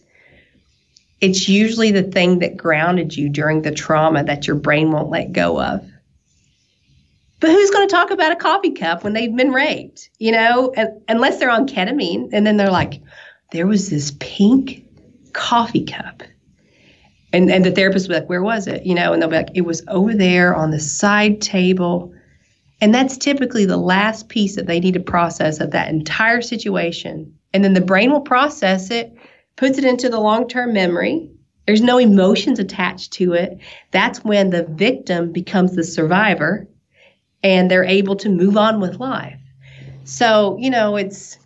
it's 1.20 1.48
usually 1.48 1.90
the 1.90 2.02
thing 2.02 2.40
that 2.40 2.56
grounded 2.56 3.16
you 3.16 3.28
during 3.28 3.62
the 3.62 3.72
trauma 3.72 4.24
that 4.24 4.46
your 4.46 4.56
brain 4.56 4.92
won't 4.92 5.10
let 5.10 5.32
go 5.32 5.60
of. 5.60 5.88
But 7.40 7.50
who's 7.50 7.70
going 7.70 7.88
to 7.88 7.92
talk 7.94 8.10
about 8.10 8.32
a 8.32 8.36
coffee 8.36 8.72
cup 8.72 9.04
when 9.04 9.12
they've 9.12 9.34
been 9.34 9.52
raped 9.52 10.10
you 10.18 10.32
know? 10.32 10.72
And, 10.76 11.00
unless 11.08 11.38
they're 11.38 11.50
on 11.50 11.66
ketamine 11.66 12.30
and 12.32 12.46
then 12.46 12.56
they're 12.56 12.70
like 12.70 13.00
there 13.52 13.66
was 13.66 13.90
this 13.90 14.12
pink 14.18 14.84
coffee 15.32 15.84
cup. 15.84 16.22
And, 17.32 17.50
and 17.50 17.64
the 17.64 17.70
therapist 17.70 18.08
will 18.08 18.16
be 18.16 18.20
like 18.20 18.28
where 18.28 18.42
was 18.42 18.66
it? 18.66 18.84
You 18.84 18.94
know 18.94 19.12
and 19.12 19.22
they'll 19.22 19.30
be 19.30 19.36
like 19.36 19.50
it 19.54 19.62
was 19.62 19.82
over 19.88 20.14
there 20.14 20.54
on 20.54 20.70
the 20.70 20.80
side 20.80 21.40
table 21.40 22.14
and 22.80 22.94
that's 22.94 23.16
typically 23.16 23.66
the 23.66 23.76
last 23.76 24.28
piece 24.28 24.56
that 24.56 24.66
they 24.66 24.80
need 24.80 24.94
to 24.94 25.00
process 25.00 25.60
of 25.60 25.70
that 25.70 25.88
entire 25.88 26.42
situation. 26.42 27.34
And 27.52 27.64
then 27.64 27.74
the 27.74 27.80
brain 27.80 28.10
will 28.10 28.20
process 28.20 28.90
it, 28.90 29.16
puts 29.56 29.78
it 29.78 29.84
into 29.84 30.08
the 30.08 30.20
long 30.20 30.48
term 30.48 30.72
memory. 30.72 31.30
There's 31.66 31.80
no 31.80 31.98
emotions 31.98 32.58
attached 32.58 33.12
to 33.14 33.32
it. 33.32 33.58
That's 33.90 34.24
when 34.24 34.50
the 34.50 34.64
victim 34.64 35.32
becomes 35.32 35.74
the 35.74 35.84
survivor 35.84 36.68
and 37.42 37.70
they're 37.70 37.84
able 37.84 38.16
to 38.16 38.28
move 38.28 38.56
on 38.56 38.80
with 38.80 39.00
life. 39.00 39.40
So, 40.04 40.58
you 40.58 40.68
know, 40.68 40.96
it's 40.96 41.38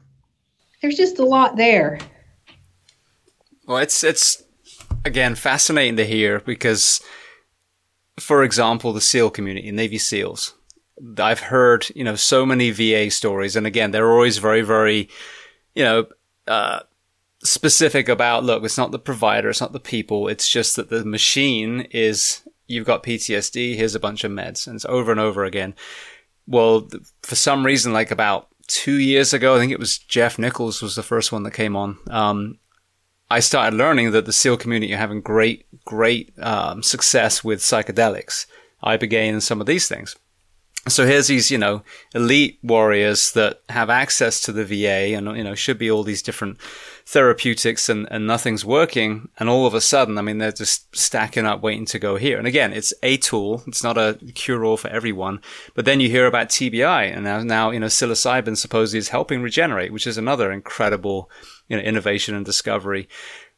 there's 0.83 0.97
just 0.97 1.19
a 1.19 1.25
lot 1.25 1.57
there. 1.57 1.99
Well, 3.67 3.79
it's 3.79 4.03
it's 4.03 4.43
again 5.05 5.35
fascinating 5.35 5.97
to 5.97 6.07
hear 6.07 6.41
because 6.41 7.01
for 8.19 8.43
example, 8.43 8.93
the 8.93 9.01
SEAL 9.01 9.31
community, 9.31 9.71
Navy 9.71 9.99
SEALs, 9.99 10.55
I've 11.19 11.41
heard, 11.41 11.87
you 11.95 12.05
know, 12.05 12.17
so 12.17 12.45
many 12.45 12.71
VA 12.71 13.11
stories. 13.11 13.57
And 13.57 13.67
again, 13.67 13.91
they're 13.91 14.11
always 14.11 14.39
very, 14.39 14.63
very, 14.63 15.09
you 15.75 15.85
know, 15.85 16.07
uh, 16.47 16.81
specific 17.43 18.09
about, 18.09 18.45
look, 18.45 18.65
it's 18.65 18.79
not 18.79 18.91
the 18.91 18.99
provider, 18.99 19.49
it's 19.49 19.61
not 19.61 19.73
the 19.73 19.81
people. 19.81 20.29
It's 20.29 20.49
just 20.49 20.77
that 20.77 20.91
the 20.91 21.05
machine 21.05 21.83
is, 21.93 22.43
you've 22.67 22.87
got 22.87 23.03
PTSD, 23.03 23.77
here's 23.77 23.95
a 23.95 24.01
bunch 24.01 24.25
of 24.25 24.33
meds. 24.33 24.67
And 24.67 24.77
it's 24.77 24.85
over 24.87 25.11
and 25.11 25.21
over 25.21 25.45
again. 25.45 25.75
Well, 26.47 26.89
for 27.23 27.37
some 27.37 27.65
reason, 27.65 27.93
like 27.93 28.11
about 28.11 28.49
two 28.67 28.99
years 28.99 29.33
ago, 29.33 29.55
I 29.55 29.59
think 29.59 29.73
it 29.73 29.79
was 29.79 29.99
Jeff 29.99 30.39
Nichols 30.39 30.83
was 30.83 30.95
the 30.95 31.03
first 31.03 31.33
one 31.33 31.43
that 31.45 31.53
came 31.53 31.77
on. 31.77 31.99
Um, 32.09 32.59
I 33.31 33.41
started 33.41 33.77
learning 33.77 34.13
that 34.13 34.25
the 34.25 34.33
SEAL 34.33 34.57
community 34.57 34.95
are 34.95 34.99
having 34.99 35.21
great, 35.21 35.67
great 35.85 36.33
um, 36.39 36.83
success 36.83 37.45
with 37.45 37.61
psychedelics, 37.61 38.47
ibogaine, 38.83 39.33
and 39.33 39.43
some 39.43 39.61
of 39.61 39.67
these 39.67 39.87
things. 39.87 40.17
So 40.89 41.07
here's 41.07 41.29
these, 41.29 41.51
you 41.51 41.59
know, 41.59 41.83
elite 42.15 42.59
warriors 42.63 43.33
that 43.33 43.61
have 43.69 43.91
access 43.91 44.41
to 44.43 44.53
the 44.53 44.65
VA 44.65 45.17
and, 45.17 45.37
you 45.37 45.45
know, 45.45 45.55
should 45.55 45.79
be 45.79 45.91
all 45.91 46.03
these 46.03 46.23
different 46.23 46.59
therapeutics 47.07 47.89
and, 47.89 48.07
and 48.11 48.27
nothing's 48.27 48.65
working. 48.65 49.29
And 49.39 49.49
all 49.49 49.67
of 49.67 49.75
a 49.75 49.81
sudden, 49.81 50.19
I 50.19 50.23
mean, 50.23 50.39
they're 50.39 50.53
just 50.53 50.95
stacking 50.95 51.47
up 51.47 51.63
waiting 51.63 51.87
to 51.87 51.99
go 51.99 52.17
here. 52.17 52.39
And 52.39 52.47
again, 52.47 52.73
it's 52.73 52.93
a 53.03 53.17
tool. 53.17 53.63
It's 53.67 53.83
not 53.83 53.97
a 53.97 54.19
cure 54.35 54.65
all 54.65 54.77
for 54.77 54.89
everyone. 54.89 55.41
But 55.75 55.85
then 55.85 56.01
you 56.01 56.11
hear 56.11 56.27
about 56.27 56.49
TBI 56.49 57.15
and 57.15 57.25
now, 57.25 57.43
now, 57.43 57.71
you 57.71 57.81
know, 57.81 57.87
psilocybin 57.87 58.57
supposedly 58.57 58.99
is 58.99 59.09
helping 59.09 59.43
regenerate, 59.43 59.93
which 59.93 60.07
is 60.07 60.19
another 60.19 60.53
incredible, 60.53 61.31
you 61.69 61.77
know, 61.77 61.83
innovation 61.83 62.35
and 62.35 62.45
discovery. 62.45 63.09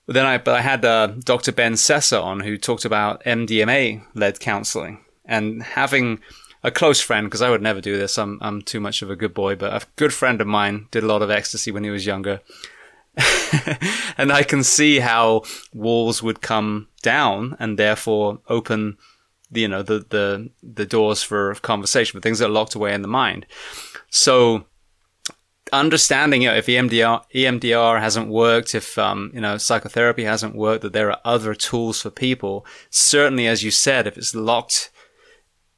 But 0.07 0.15
then 0.15 0.27
I, 0.27 0.39
but 0.39 0.55
I 0.55 0.61
had 0.61 0.85
uh, 0.85 1.09
Dr. 1.24 1.52
Ben 1.52 1.74
Sessa 1.74 2.23
on 2.23 2.40
who 2.40 2.57
talked 2.57 2.85
about 2.85 3.23
MDMA 3.24 4.05
led 4.15 4.40
counseling 4.40 5.05
and 5.24 5.62
having 5.62 6.20
a 6.62 6.70
close 6.70 7.00
friend, 7.00 7.26
because 7.26 7.42
I 7.42 7.50
would 7.50 7.62
never 7.62 7.80
do 7.80 7.96
this. 7.96 8.18
I'm, 8.18 8.38
I'm 8.40 8.62
too 8.62 8.80
much 8.80 9.02
of 9.02 9.10
a 9.10 9.16
good 9.16 9.34
boy, 9.34 9.56
but 9.56 9.82
a 9.82 9.86
good 9.96 10.12
friend 10.12 10.40
of 10.40 10.46
mine 10.46 10.86
did 10.90 11.02
a 11.02 11.06
lot 11.06 11.22
of 11.22 11.30
ecstasy 11.30 11.70
when 11.70 11.84
he 11.84 11.90
was 11.90 12.06
younger. 12.06 12.40
and 14.18 14.32
I 14.32 14.42
can 14.42 14.62
see 14.62 15.00
how 15.00 15.42
walls 15.72 16.22
would 16.22 16.40
come 16.40 16.88
down 17.02 17.56
and 17.58 17.78
therefore 17.78 18.40
open 18.48 18.98
the, 19.50 19.62
you 19.62 19.68
know, 19.68 19.82
the, 19.82 20.06
the, 20.08 20.50
the 20.62 20.86
doors 20.86 21.22
for 21.22 21.54
conversation, 21.56 22.16
but 22.16 22.22
things 22.22 22.38
that 22.38 22.46
are 22.46 22.50
locked 22.50 22.74
away 22.74 22.94
in 22.94 23.02
the 23.02 23.08
mind. 23.08 23.46
So, 24.10 24.64
understanding 25.72 26.42
you 26.42 26.48
know, 26.48 26.56
if 26.56 26.66
EMDR 26.66 27.22
EMDR 27.34 28.00
hasn't 28.00 28.28
worked, 28.28 28.74
if 28.74 28.98
um, 28.98 29.30
you 29.34 29.40
know 29.40 29.56
psychotherapy 29.56 30.24
hasn't 30.24 30.54
worked, 30.54 30.82
that 30.82 30.92
there 30.92 31.10
are 31.10 31.20
other 31.24 31.54
tools 31.54 32.02
for 32.02 32.10
people. 32.10 32.66
Certainly, 32.90 33.46
as 33.46 33.62
you 33.62 33.70
said, 33.70 34.06
if 34.06 34.18
it's 34.18 34.34
locked 34.34 34.90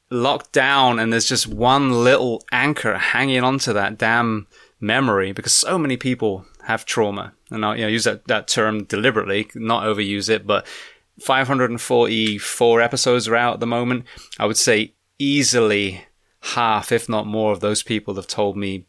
locked 0.09 0.51
down 0.51 0.99
and 0.99 1.11
there's 1.11 1.27
just 1.27 1.47
one 1.47 2.03
little 2.03 2.43
anchor 2.51 2.97
hanging 2.97 3.43
onto 3.43 3.73
that 3.73 3.97
damn 3.97 4.47
memory 4.79 5.31
because 5.31 5.53
so 5.53 5.77
many 5.77 5.97
people 5.97 6.45
have 6.65 6.85
trauma 6.85 7.33
and 7.49 7.65
I 7.65 7.75
you 7.75 7.81
know, 7.83 7.87
use 7.87 8.03
that, 8.03 8.27
that 8.27 8.47
term 8.47 8.83
deliberately, 8.85 9.49
not 9.55 9.83
overuse 9.83 10.29
it, 10.29 10.45
but 10.47 10.65
544 11.21 12.81
episodes 12.81 13.27
are 13.27 13.35
out 13.35 13.55
at 13.55 13.59
the 13.59 13.67
moment. 13.67 14.05
I 14.39 14.45
would 14.45 14.57
say 14.57 14.93
easily 15.19 16.05
half, 16.41 16.91
if 16.91 17.07
not 17.07 17.27
more 17.27 17.51
of 17.51 17.59
those 17.59 17.83
people 17.83 18.15
have 18.15 18.27
told 18.27 18.57
me 18.57 18.85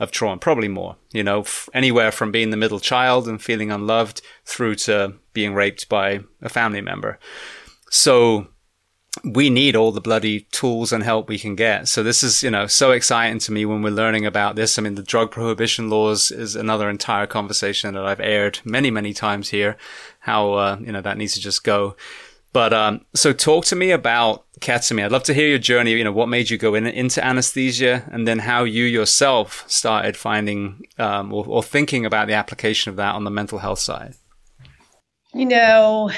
of 0.00 0.10
trauma, 0.10 0.38
probably 0.38 0.68
more, 0.68 0.96
you 1.12 1.24
know, 1.24 1.40
f- 1.40 1.68
anywhere 1.72 2.12
from 2.12 2.30
being 2.30 2.50
the 2.50 2.56
middle 2.56 2.80
child 2.80 3.26
and 3.26 3.42
feeling 3.42 3.70
unloved 3.70 4.20
through 4.44 4.74
to 4.76 5.14
being 5.32 5.54
raped 5.54 5.88
by 5.88 6.20
a 6.42 6.48
family 6.48 6.80
member. 6.80 7.18
So 7.90 8.48
we 9.24 9.50
need 9.50 9.76
all 9.76 9.92
the 9.92 10.00
bloody 10.00 10.40
tools 10.52 10.92
and 10.92 11.02
help 11.02 11.28
we 11.28 11.38
can 11.38 11.54
get. 11.54 11.88
So 11.88 12.02
this 12.02 12.22
is, 12.22 12.42
you 12.42 12.50
know, 12.50 12.66
so 12.66 12.92
exciting 12.92 13.38
to 13.40 13.52
me 13.52 13.64
when 13.64 13.82
we're 13.82 13.90
learning 13.90 14.26
about 14.26 14.56
this. 14.56 14.78
I 14.78 14.82
mean, 14.82 14.94
the 14.94 15.02
drug 15.02 15.30
prohibition 15.30 15.90
laws 15.90 16.30
is 16.30 16.56
another 16.56 16.88
entire 16.88 17.26
conversation 17.26 17.94
that 17.94 18.04
I've 18.04 18.20
aired 18.20 18.60
many, 18.64 18.90
many 18.90 19.12
times 19.12 19.50
here. 19.50 19.76
How, 20.20 20.52
uh, 20.52 20.78
you 20.80 20.92
know, 20.92 21.00
that 21.00 21.16
needs 21.16 21.34
to 21.34 21.40
just 21.40 21.64
go. 21.64 21.96
But, 22.52 22.72
um, 22.72 23.04
so 23.14 23.32
talk 23.32 23.66
to 23.66 23.76
me 23.76 23.90
about 23.90 24.44
ketamine. 24.60 25.04
I'd 25.04 25.12
love 25.12 25.22
to 25.24 25.34
hear 25.34 25.48
your 25.48 25.58
journey. 25.58 25.92
You 25.92 26.04
know, 26.04 26.12
what 26.12 26.28
made 26.28 26.48
you 26.50 26.56
go 26.56 26.74
in, 26.74 26.86
into 26.86 27.24
anesthesia 27.24 28.08
and 28.10 28.26
then 28.26 28.40
how 28.40 28.64
you 28.64 28.84
yourself 28.84 29.64
started 29.68 30.16
finding, 30.16 30.86
um, 30.98 31.32
or, 31.32 31.44
or 31.46 31.62
thinking 31.62 32.06
about 32.06 32.26
the 32.26 32.34
application 32.34 32.90
of 32.90 32.96
that 32.96 33.14
on 33.14 33.24
the 33.24 33.30
mental 33.30 33.58
health 33.58 33.80
side. 33.80 34.14
You 35.34 35.44
know, 35.44 36.10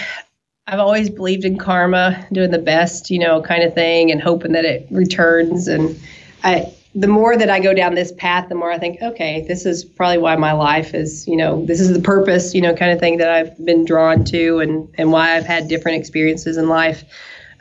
I've 0.66 0.78
always 0.78 1.11
believed 1.11 1.45
in 1.45 1.59
karma, 1.59 2.27
doing 2.32 2.51
the 2.51 2.59
best, 2.59 3.11
you 3.11 3.19
know, 3.19 3.43
kind 3.43 3.62
of 3.62 3.74
thing, 3.74 4.11
and 4.11 4.23
hoping 4.23 4.53
that 4.53 4.65
it 4.65 4.87
returns. 4.91 5.66
And 5.66 5.99
I, 6.45 6.73
the 6.95 7.09
more 7.09 7.37
that 7.37 7.51
I 7.51 7.59
go 7.59 7.74
down 7.74 7.95
this 7.95 8.12
path, 8.12 8.49
the 8.49 8.55
more 8.55 8.70
I 8.70 8.78
think, 8.78 9.03
okay, 9.03 9.45
this 9.49 9.66
is 9.66 9.85
probably 9.85 10.19
why 10.19 10.37
my 10.37 10.53
life 10.53 10.95
is, 10.95 11.27
you 11.27 11.37
know, 11.37 11.65
this 11.66 11.81
is 11.81 11.93
the 11.93 12.01
purpose, 12.01 12.55
you 12.55 12.61
know, 12.61 12.74
kind 12.74 12.93
of 12.93 13.01
thing 13.01 13.16
that 13.19 13.31
I've 13.31 13.65
been 13.65 13.85
drawn 13.85 14.24
to, 14.27 14.61
and 14.61 14.89
and 14.97 15.11
why 15.11 15.37
I've 15.37 15.47
had 15.47 15.66
different 15.69 15.99
experiences 15.99 16.57
in 16.57 16.69
life. 16.69 17.05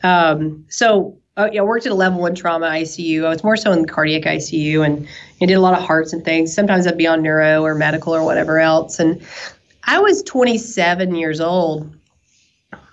Um, 0.03 0.65
so 0.69 1.17
uh, 1.39 1.49
yeah, 1.53 1.61
I 1.61 1.63
worked 1.63 1.85
at 1.85 1.91
a 1.91 1.95
level 1.95 2.19
one 2.19 2.35
trauma 2.35 2.67
ICU. 2.67 3.25
I 3.25 3.29
was 3.29 3.43
more 3.43 3.55
so 3.55 3.71
in 3.71 3.81
the 3.81 3.87
cardiac 3.87 4.23
ICU, 4.23 4.85
and 4.85 5.07
I 5.41 5.45
did 5.45 5.53
a 5.53 5.61
lot 5.61 5.73
of 5.73 5.83
hearts 5.83 6.11
and 6.11 6.23
things. 6.23 6.53
Sometimes 6.53 6.85
I'd 6.85 6.97
be 6.97 7.07
on 7.07 7.23
neuro 7.23 7.63
or 7.63 7.75
medical 7.75 8.13
or 8.13 8.23
whatever 8.23 8.59
else. 8.59 8.99
And 8.99 9.25
I 9.85 9.99
was 9.99 10.21
27 10.23 11.15
years 11.15 11.39
old 11.39 11.95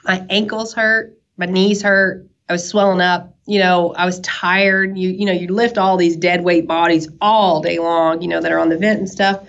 my 0.06 0.24
ankles 0.30 0.74
hurt, 0.74 1.18
my 1.36 1.46
knees 1.46 1.82
hurt. 1.82 2.26
I 2.48 2.52
was 2.52 2.68
swelling 2.68 3.00
up. 3.00 3.34
You 3.46 3.58
know, 3.58 3.92
I 3.94 4.06
was 4.06 4.20
tired. 4.20 4.96
You 4.96 5.10
you 5.10 5.24
know, 5.24 5.32
you 5.32 5.48
lift 5.48 5.78
all 5.78 5.96
these 5.96 6.16
dead 6.16 6.42
weight 6.42 6.66
bodies 6.66 7.08
all 7.20 7.60
day 7.60 7.78
long. 7.78 8.22
You 8.22 8.28
know, 8.28 8.40
that 8.40 8.52
are 8.52 8.58
on 8.58 8.68
the 8.68 8.78
vent 8.78 9.00
and 9.00 9.08
stuff. 9.08 9.46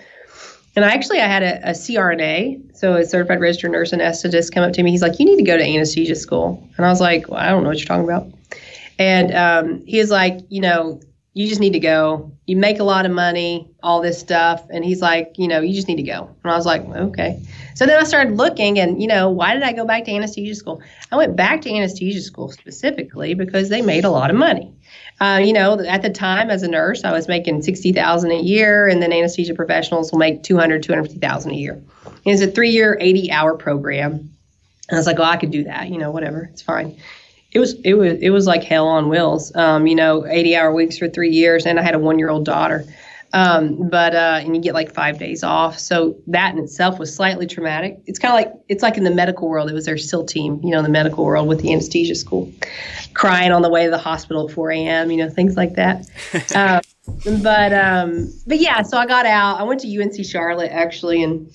And 0.76 0.84
I 0.84 0.92
actually 0.92 1.20
I 1.20 1.26
had 1.26 1.42
a, 1.42 1.70
a 1.70 1.72
CRNA, 1.72 2.76
so 2.76 2.94
a 2.94 3.04
certified 3.04 3.40
registered 3.40 3.72
nurse 3.72 3.90
anesthetist, 3.90 4.52
come 4.52 4.62
up 4.62 4.72
to 4.74 4.82
me. 4.82 4.90
He's 4.90 5.02
like, 5.02 5.18
"You 5.18 5.26
need 5.26 5.36
to 5.36 5.42
go 5.42 5.56
to 5.56 5.64
anesthesia 5.64 6.14
school." 6.14 6.68
And 6.76 6.86
I 6.86 6.88
was 6.88 7.00
like, 7.00 7.28
well, 7.28 7.40
"I 7.40 7.48
don't 7.48 7.62
know 7.62 7.70
what 7.70 7.78
you're 7.78 7.86
talking 7.86 8.04
about." 8.04 8.28
And 8.98 9.34
um, 9.34 9.84
he 9.86 9.98
was 9.98 10.10
like, 10.10 10.38
"You 10.48 10.60
know, 10.60 11.00
you 11.38 11.46
just 11.46 11.60
need 11.60 11.74
to 11.74 11.78
go. 11.78 12.32
You 12.46 12.56
make 12.56 12.80
a 12.80 12.84
lot 12.84 13.06
of 13.06 13.12
money, 13.12 13.70
all 13.80 14.02
this 14.02 14.18
stuff." 14.18 14.66
And 14.70 14.84
he's 14.84 15.00
like, 15.00 15.34
"You 15.36 15.46
know, 15.46 15.60
you 15.60 15.72
just 15.72 15.86
need 15.86 15.96
to 15.96 16.02
go." 16.02 16.28
And 16.42 16.52
I 16.52 16.56
was 16.56 16.66
like, 16.66 16.84
"Okay." 16.84 17.38
So 17.76 17.86
then 17.86 17.96
I 17.96 18.02
started 18.02 18.36
looking, 18.36 18.80
and 18.80 19.00
you 19.00 19.06
know, 19.06 19.30
why 19.30 19.54
did 19.54 19.62
I 19.62 19.72
go 19.72 19.84
back 19.84 20.04
to 20.06 20.10
anesthesia 20.10 20.56
school? 20.56 20.82
I 21.12 21.16
went 21.16 21.36
back 21.36 21.62
to 21.62 21.72
anesthesia 21.72 22.22
school 22.22 22.50
specifically 22.50 23.34
because 23.34 23.68
they 23.68 23.82
made 23.82 24.04
a 24.04 24.10
lot 24.10 24.30
of 24.30 24.36
money. 24.36 24.72
Uh, 25.20 25.40
you 25.40 25.52
know, 25.52 25.78
at 25.78 26.02
the 26.02 26.10
time 26.10 26.50
as 26.50 26.64
a 26.64 26.68
nurse, 26.68 27.04
I 27.04 27.12
was 27.12 27.28
making 27.28 27.62
sixty 27.62 27.92
thousand 27.92 28.32
a 28.32 28.40
year, 28.40 28.88
and 28.88 29.00
then 29.00 29.12
anesthesia 29.12 29.54
professionals 29.54 30.10
will 30.10 30.18
make 30.18 30.42
200, 30.42 30.82
250,000 30.82 31.52
a 31.52 31.54
year. 31.54 31.80
It's 32.24 32.42
a 32.42 32.48
three-year, 32.48 32.98
eighty-hour 33.00 33.54
program. 33.58 34.12
And 34.88 34.96
I 34.96 34.98
was 34.98 35.06
like, 35.06 35.20
oh, 35.20 35.22
I 35.22 35.36
could 35.36 35.52
do 35.52 35.64
that. 35.64 35.88
You 35.88 35.98
know, 35.98 36.10
whatever, 36.10 36.48
it's 36.52 36.62
fine. 36.62 36.96
It 37.52 37.58
was 37.58 37.74
it 37.80 37.94
was 37.94 38.18
it 38.20 38.30
was 38.30 38.46
like 38.46 38.62
hell 38.62 38.86
on 38.86 39.08
wheels. 39.08 39.54
Um, 39.54 39.86
you 39.86 39.94
know, 39.94 40.26
eighty-hour 40.26 40.72
weeks 40.72 40.98
for 40.98 41.08
three 41.08 41.30
years, 41.30 41.66
and 41.66 41.78
I 41.78 41.82
had 41.82 41.94
a 41.94 41.98
one-year-old 41.98 42.44
daughter. 42.44 42.84
Um, 43.32 43.88
but 43.90 44.14
uh, 44.14 44.40
and 44.42 44.56
you 44.56 44.62
get 44.62 44.74
like 44.74 44.94
five 44.94 45.18
days 45.18 45.42
off. 45.42 45.78
So 45.78 46.16
that 46.28 46.54
in 46.54 46.62
itself 46.62 46.98
was 46.98 47.14
slightly 47.14 47.46
traumatic. 47.46 47.98
It's 48.06 48.18
kind 48.18 48.32
of 48.32 48.36
like 48.36 48.60
it's 48.68 48.82
like 48.82 48.96
in 48.96 49.04
the 49.04 49.10
medical 49.10 49.48
world. 49.48 49.70
It 49.70 49.74
was 49.74 49.84
their 49.84 49.98
SEAL 49.98 50.24
team, 50.26 50.60
you 50.62 50.70
know, 50.70 50.78
in 50.78 50.84
the 50.84 50.90
medical 50.90 51.24
world 51.24 51.46
with 51.46 51.60
the 51.60 51.72
anesthesia 51.72 52.14
school, 52.14 52.50
crying 53.14 53.52
on 53.52 53.62
the 53.62 53.68
way 53.68 53.84
to 53.84 53.90
the 53.90 53.98
hospital 53.98 54.48
at 54.48 54.54
4 54.54 54.70
a.m. 54.72 55.10
You 55.10 55.18
know, 55.18 55.28
things 55.28 55.56
like 55.56 55.74
that. 55.74 56.06
uh, 56.54 56.80
but 57.42 57.72
um, 57.72 58.32
but 58.46 58.58
yeah, 58.60 58.82
so 58.82 58.96
I 58.96 59.06
got 59.06 59.26
out. 59.26 59.60
I 59.60 59.62
went 59.62 59.80
to 59.80 60.02
UNC 60.02 60.24
Charlotte 60.24 60.70
actually, 60.72 61.22
and 61.22 61.50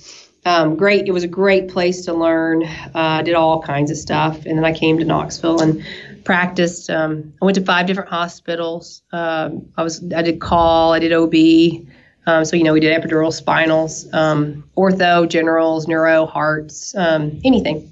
um, 0.45 0.75
great. 0.75 1.07
It 1.07 1.11
was 1.11 1.23
a 1.23 1.27
great 1.27 1.69
place 1.69 2.05
to 2.05 2.13
learn. 2.13 2.63
Uh, 2.93 3.21
did 3.21 3.35
all 3.35 3.61
kinds 3.61 3.91
of 3.91 3.97
stuff, 3.97 4.45
and 4.45 4.57
then 4.57 4.65
I 4.65 4.73
came 4.73 4.97
to 4.99 5.05
Knoxville 5.05 5.61
and 5.61 5.85
practiced. 6.25 6.89
Um, 6.89 7.33
I 7.41 7.45
went 7.45 7.55
to 7.55 7.63
five 7.63 7.85
different 7.85 8.09
hospitals. 8.09 9.03
Um, 9.11 9.69
I 9.77 9.83
was 9.83 10.03
I 10.13 10.21
did 10.21 10.41
call, 10.41 10.93
I 10.93 10.99
did 10.99 11.13
OB. 11.13 11.87
Um, 12.25 12.45
so 12.45 12.55
you 12.55 12.63
know 12.63 12.73
we 12.73 12.79
did 12.79 13.01
epidural, 13.01 13.31
spinals, 13.31 14.13
um, 14.13 14.63
ortho, 14.77 15.27
generals, 15.27 15.87
neuro, 15.87 16.25
hearts, 16.25 16.95
um, 16.95 17.39
anything. 17.43 17.89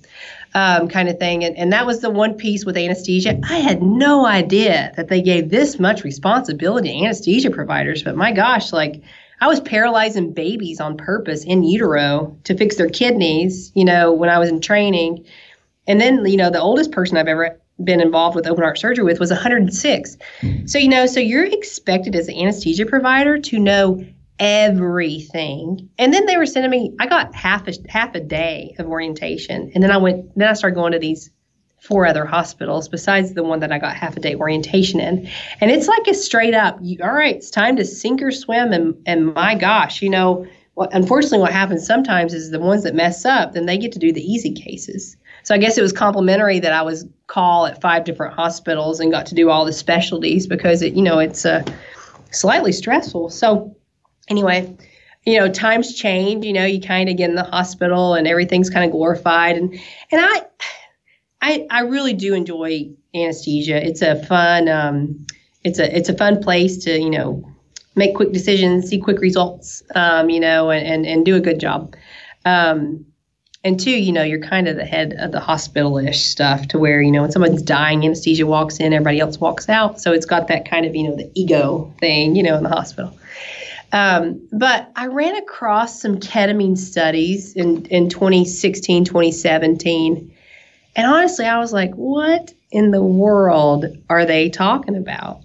Um, 0.53 0.89
kind 0.89 1.07
of 1.07 1.17
thing, 1.17 1.45
and, 1.45 1.55
and 1.55 1.71
that 1.71 1.85
was 1.85 2.01
the 2.01 2.09
one 2.09 2.33
piece 2.33 2.65
with 2.65 2.75
anesthesia. 2.75 3.39
I 3.49 3.59
had 3.59 3.81
no 3.81 4.25
idea 4.25 4.91
that 4.97 5.07
they 5.07 5.21
gave 5.21 5.49
this 5.49 5.79
much 5.79 6.03
responsibility 6.03 6.89
to 6.89 7.05
anesthesia 7.05 7.51
providers. 7.51 8.03
But 8.03 8.17
my 8.17 8.33
gosh, 8.33 8.73
like 8.73 9.01
I 9.41 9.47
was 9.47 9.59
paralyzing 9.59 10.33
babies 10.33 10.79
on 10.79 10.95
purpose 10.95 11.43
in 11.43 11.63
utero 11.63 12.37
to 12.45 12.55
fix 12.55 12.77
their 12.77 12.89
kidneys. 12.89 13.71
You 13.75 13.85
know, 13.85 14.13
when 14.13 14.29
I 14.29 14.39
was 14.39 14.49
in 14.49 14.61
training, 14.61 15.25
and 15.87 15.99
then 15.99 16.25
you 16.25 16.37
know 16.37 16.49
the 16.49 16.61
oldest 16.61 16.91
person 16.91 17.17
I've 17.17 17.27
ever 17.27 17.59
been 17.83 18.01
involved 18.01 18.35
with 18.35 18.47
open 18.47 18.63
heart 18.63 18.77
surgery 18.77 19.03
with 19.03 19.19
was 19.19 19.31
106. 19.31 20.17
Mm-hmm. 20.41 20.67
So, 20.67 20.77
you 20.77 20.87
know, 20.87 21.05
so 21.05 21.19
you're 21.19 21.45
expected 21.45 22.15
as 22.15 22.27
an 22.27 22.35
anesthesia 22.35 22.85
provider 22.85 23.39
to 23.39 23.59
know 23.59 24.05
everything. 24.39 25.89
And 25.97 26.13
then 26.13 26.25
they 26.25 26.37
were 26.37 26.45
sending 26.45 26.71
me, 26.71 26.95
I 26.99 27.07
got 27.07 27.33
half 27.35 27.67
a, 27.67 27.73
half 27.89 28.15
a 28.15 28.19
day 28.19 28.75
of 28.79 28.87
orientation. 28.87 29.71
And 29.73 29.83
then 29.83 29.91
I 29.91 29.97
went, 29.97 30.35
then 30.37 30.47
I 30.47 30.53
started 30.53 30.75
going 30.75 30.93
to 30.93 30.99
these 30.99 31.29
four 31.81 32.05
other 32.05 32.25
hospitals 32.25 32.87
besides 32.87 33.33
the 33.33 33.43
one 33.43 33.59
that 33.59 33.71
I 33.71 33.79
got 33.79 33.95
half 33.95 34.15
a 34.15 34.19
day 34.19 34.35
orientation 34.35 34.99
in. 34.99 35.27
And 35.59 35.71
it's 35.71 35.87
like 35.87 36.07
a 36.07 36.13
straight 36.13 36.53
up, 36.53 36.77
you, 36.79 36.99
all 37.03 37.11
right, 37.11 37.35
it's 37.35 37.49
time 37.49 37.75
to 37.77 37.85
sink 37.85 38.21
or 38.21 38.31
swim. 38.31 38.71
And, 38.71 38.95
and 39.07 39.33
my 39.33 39.55
gosh, 39.55 40.01
you 40.01 40.09
know, 40.09 40.45
what, 40.75 40.93
unfortunately, 40.93 41.39
what 41.39 41.51
happens 41.51 41.85
sometimes 41.85 42.35
is 42.35 42.51
the 42.51 42.59
ones 42.59 42.83
that 42.83 42.93
mess 42.93 43.25
up, 43.25 43.53
then 43.53 43.65
they 43.65 43.79
get 43.79 43.91
to 43.93 43.99
do 43.99 44.13
the 44.13 44.21
easy 44.21 44.53
cases. 44.53 45.17
So 45.43 45.55
I 45.55 45.57
guess 45.57 45.75
it 45.75 45.81
was 45.81 45.91
complimentary 45.91 46.59
that 46.59 46.71
I 46.71 46.83
was 46.83 47.07
call 47.25 47.65
at 47.65 47.81
five 47.81 48.03
different 48.03 48.35
hospitals 48.35 48.99
and 48.99 49.11
got 49.11 49.25
to 49.25 49.35
do 49.35 49.49
all 49.49 49.65
the 49.65 49.73
specialties 49.73 50.45
because 50.45 50.83
it, 50.83 50.93
you 50.93 51.01
know, 51.01 51.17
it's 51.17 51.47
uh, 51.47 51.63
slightly 52.29 52.71
stressful. 52.71 53.31
So 53.31 53.75
anyway, 54.27 54.77
you 55.25 55.39
know, 55.39 55.49
times 55.49 55.95
change. 55.95 56.45
You 56.45 56.53
know, 56.53 56.65
you 56.65 56.79
kind 56.79 57.09
of 57.09 57.17
get 57.17 57.29
in 57.29 57.35
the 57.35 57.43
hospital 57.43 58.13
and 58.13 58.27
everything's 58.27 58.69
kind 58.69 58.85
of 58.85 58.91
glorified, 58.91 59.55
and 59.55 59.73
and 60.11 60.21
I, 60.21 60.45
I, 61.41 61.65
I 61.69 61.81
really 61.81 62.13
do 62.13 62.33
enjoy 62.33 62.91
anesthesia. 63.15 63.85
It's 63.85 64.01
a 64.01 64.23
fun. 64.25 64.67
Um, 64.67 65.25
it's 65.63 65.79
a 65.79 65.95
it's 65.95 66.09
a 66.09 66.17
fun 66.17 66.41
place 66.41 66.77
to 66.85 66.99
you 66.99 67.09
know 67.09 67.47
make 67.95 68.15
quick 68.15 68.31
decisions, 68.31 68.89
see 68.89 68.99
quick 68.99 69.19
results, 69.19 69.83
um, 69.95 70.29
you 70.29 70.39
know, 70.39 70.69
and, 70.71 70.85
and 70.85 71.05
and 71.05 71.25
do 71.25 71.35
a 71.35 71.39
good 71.39 71.59
job. 71.59 71.95
Um, 72.45 73.05
and 73.63 73.79
two, 73.79 73.91
you 73.91 74.11
know, 74.11 74.23
you're 74.23 74.39
kind 74.39 74.67
of 74.67 74.75
the 74.75 74.85
head 74.85 75.13
of 75.19 75.31
the 75.31 75.39
hospital-ish 75.39 76.25
stuff 76.25 76.67
to 76.69 76.79
where, 76.79 76.99
you 76.99 77.11
know, 77.11 77.21
when 77.21 77.31
someone's 77.31 77.61
dying, 77.61 78.03
anesthesia 78.03 78.47
walks 78.47 78.79
in, 78.79 78.91
everybody 78.91 79.19
else 79.19 79.39
walks 79.39 79.69
out. 79.69 80.01
So 80.01 80.13
it's 80.13 80.25
got 80.25 80.47
that 80.47 80.67
kind 80.67 80.83
of, 80.83 80.95
you 80.95 81.03
know, 81.03 81.15
the 81.15 81.31
ego 81.35 81.93
thing, 81.99 82.35
you 82.35 82.41
know, 82.41 82.57
in 82.57 82.63
the 82.63 82.69
hospital. 82.69 83.15
Um, 83.91 84.47
but 84.51 84.91
I 84.95 85.07
ran 85.07 85.35
across 85.35 86.01
some 86.01 86.19
ketamine 86.19 86.77
studies 86.77 87.53
in, 87.53 87.85
in 87.85 88.09
2016, 88.09 89.05
2017. 89.05 90.35
And 90.95 91.07
honestly, 91.07 91.45
I 91.45 91.59
was 91.59 91.73
like, 91.73 91.93
what 91.93 92.53
in 92.71 92.91
the 92.91 93.01
world 93.01 93.85
are 94.09 94.25
they 94.25 94.49
talking 94.49 94.95
about? 94.95 95.41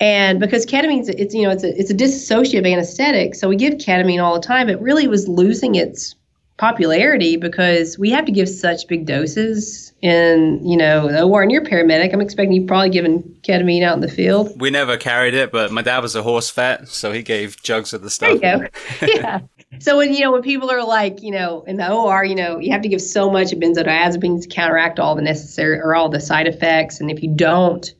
And 0.00 0.40
because 0.40 0.66
ketamine, 0.66 1.08
it's 1.08 1.32
you 1.32 1.42
know, 1.42 1.50
it's 1.50 1.62
a 1.62 1.78
it's 1.78 1.90
a 1.90 1.94
dissociative 1.94 2.70
anesthetic, 2.70 3.36
so 3.36 3.48
we 3.48 3.54
give 3.54 3.74
ketamine 3.74 4.22
all 4.22 4.34
the 4.34 4.44
time. 4.44 4.68
It 4.68 4.80
really 4.80 5.06
was 5.06 5.28
losing 5.28 5.76
its 5.76 6.16
popularity 6.56 7.36
because 7.36 7.98
we 7.98 8.10
have 8.10 8.24
to 8.24 8.32
give 8.32 8.48
such 8.48 8.86
big 8.88 9.06
doses 9.06 9.92
in 10.02 10.60
you 10.66 10.76
know 10.76 11.06
the 11.06 11.22
OR. 11.22 11.42
And 11.42 11.52
you're 11.52 11.62
paramedic. 11.62 12.12
I'm 12.12 12.20
expecting 12.20 12.52
you've 12.52 12.66
probably 12.66 12.90
given 12.90 13.22
ketamine 13.42 13.84
out 13.84 13.94
in 13.94 14.00
the 14.00 14.08
field. 14.08 14.60
We 14.60 14.70
never 14.70 14.96
carried 14.96 15.34
it, 15.34 15.52
but 15.52 15.70
my 15.70 15.82
dad 15.82 16.00
was 16.00 16.16
a 16.16 16.22
horse 16.24 16.50
vet, 16.50 16.88
so 16.88 17.12
he 17.12 17.22
gave 17.22 17.62
jugs 17.62 17.92
of 17.92 18.02
the 18.02 18.10
stuff. 18.10 18.40
There 18.40 18.64
you 18.64 18.68
go. 19.00 19.06
yeah. 19.06 19.40
So 19.78 19.96
when 19.96 20.12
you 20.12 20.20
know 20.20 20.32
when 20.32 20.42
people 20.42 20.70
are 20.70 20.84
like 20.84 21.22
you 21.22 21.30
know 21.30 21.62
in 21.66 21.76
the 21.76 21.90
OR, 21.90 22.24
you 22.24 22.34
know 22.34 22.58
you 22.58 22.72
have 22.72 22.82
to 22.82 22.88
give 22.88 23.00
so 23.00 23.30
much 23.30 23.52
of 23.52 23.58
benzodiazepines 23.58 24.42
to 24.42 24.48
counteract 24.48 24.98
all 24.98 25.14
the 25.14 25.22
necessary 25.22 25.78
or 25.78 25.94
all 25.94 26.08
the 26.08 26.20
side 26.20 26.46
effects, 26.46 27.00
and 27.00 27.10
if 27.10 27.22
you 27.22 27.34
don't, 27.34 27.94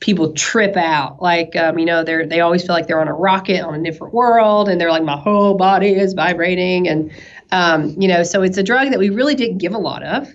people 0.00 0.32
trip 0.34 0.76
out. 0.76 1.22
Like 1.22 1.56
um, 1.56 1.78
you 1.78 1.86
know 1.86 2.04
they're 2.04 2.26
they 2.26 2.40
always 2.40 2.62
feel 2.62 2.74
like 2.74 2.86
they're 2.86 3.00
on 3.00 3.08
a 3.08 3.14
rocket 3.14 3.62
on 3.62 3.74
a 3.74 3.82
different 3.82 4.12
world, 4.12 4.68
and 4.68 4.80
they're 4.80 4.90
like 4.90 5.04
my 5.04 5.16
whole 5.16 5.54
body 5.54 5.94
is 5.94 6.12
vibrating, 6.12 6.88
and 6.88 7.10
um, 7.52 7.94
you 7.98 8.08
know, 8.08 8.22
so 8.22 8.42
it's 8.42 8.58
a 8.58 8.62
drug 8.62 8.90
that 8.90 8.98
we 8.98 9.10
really 9.10 9.34
didn't 9.34 9.58
give 9.58 9.74
a 9.74 9.78
lot 9.78 10.02
of 10.02 10.28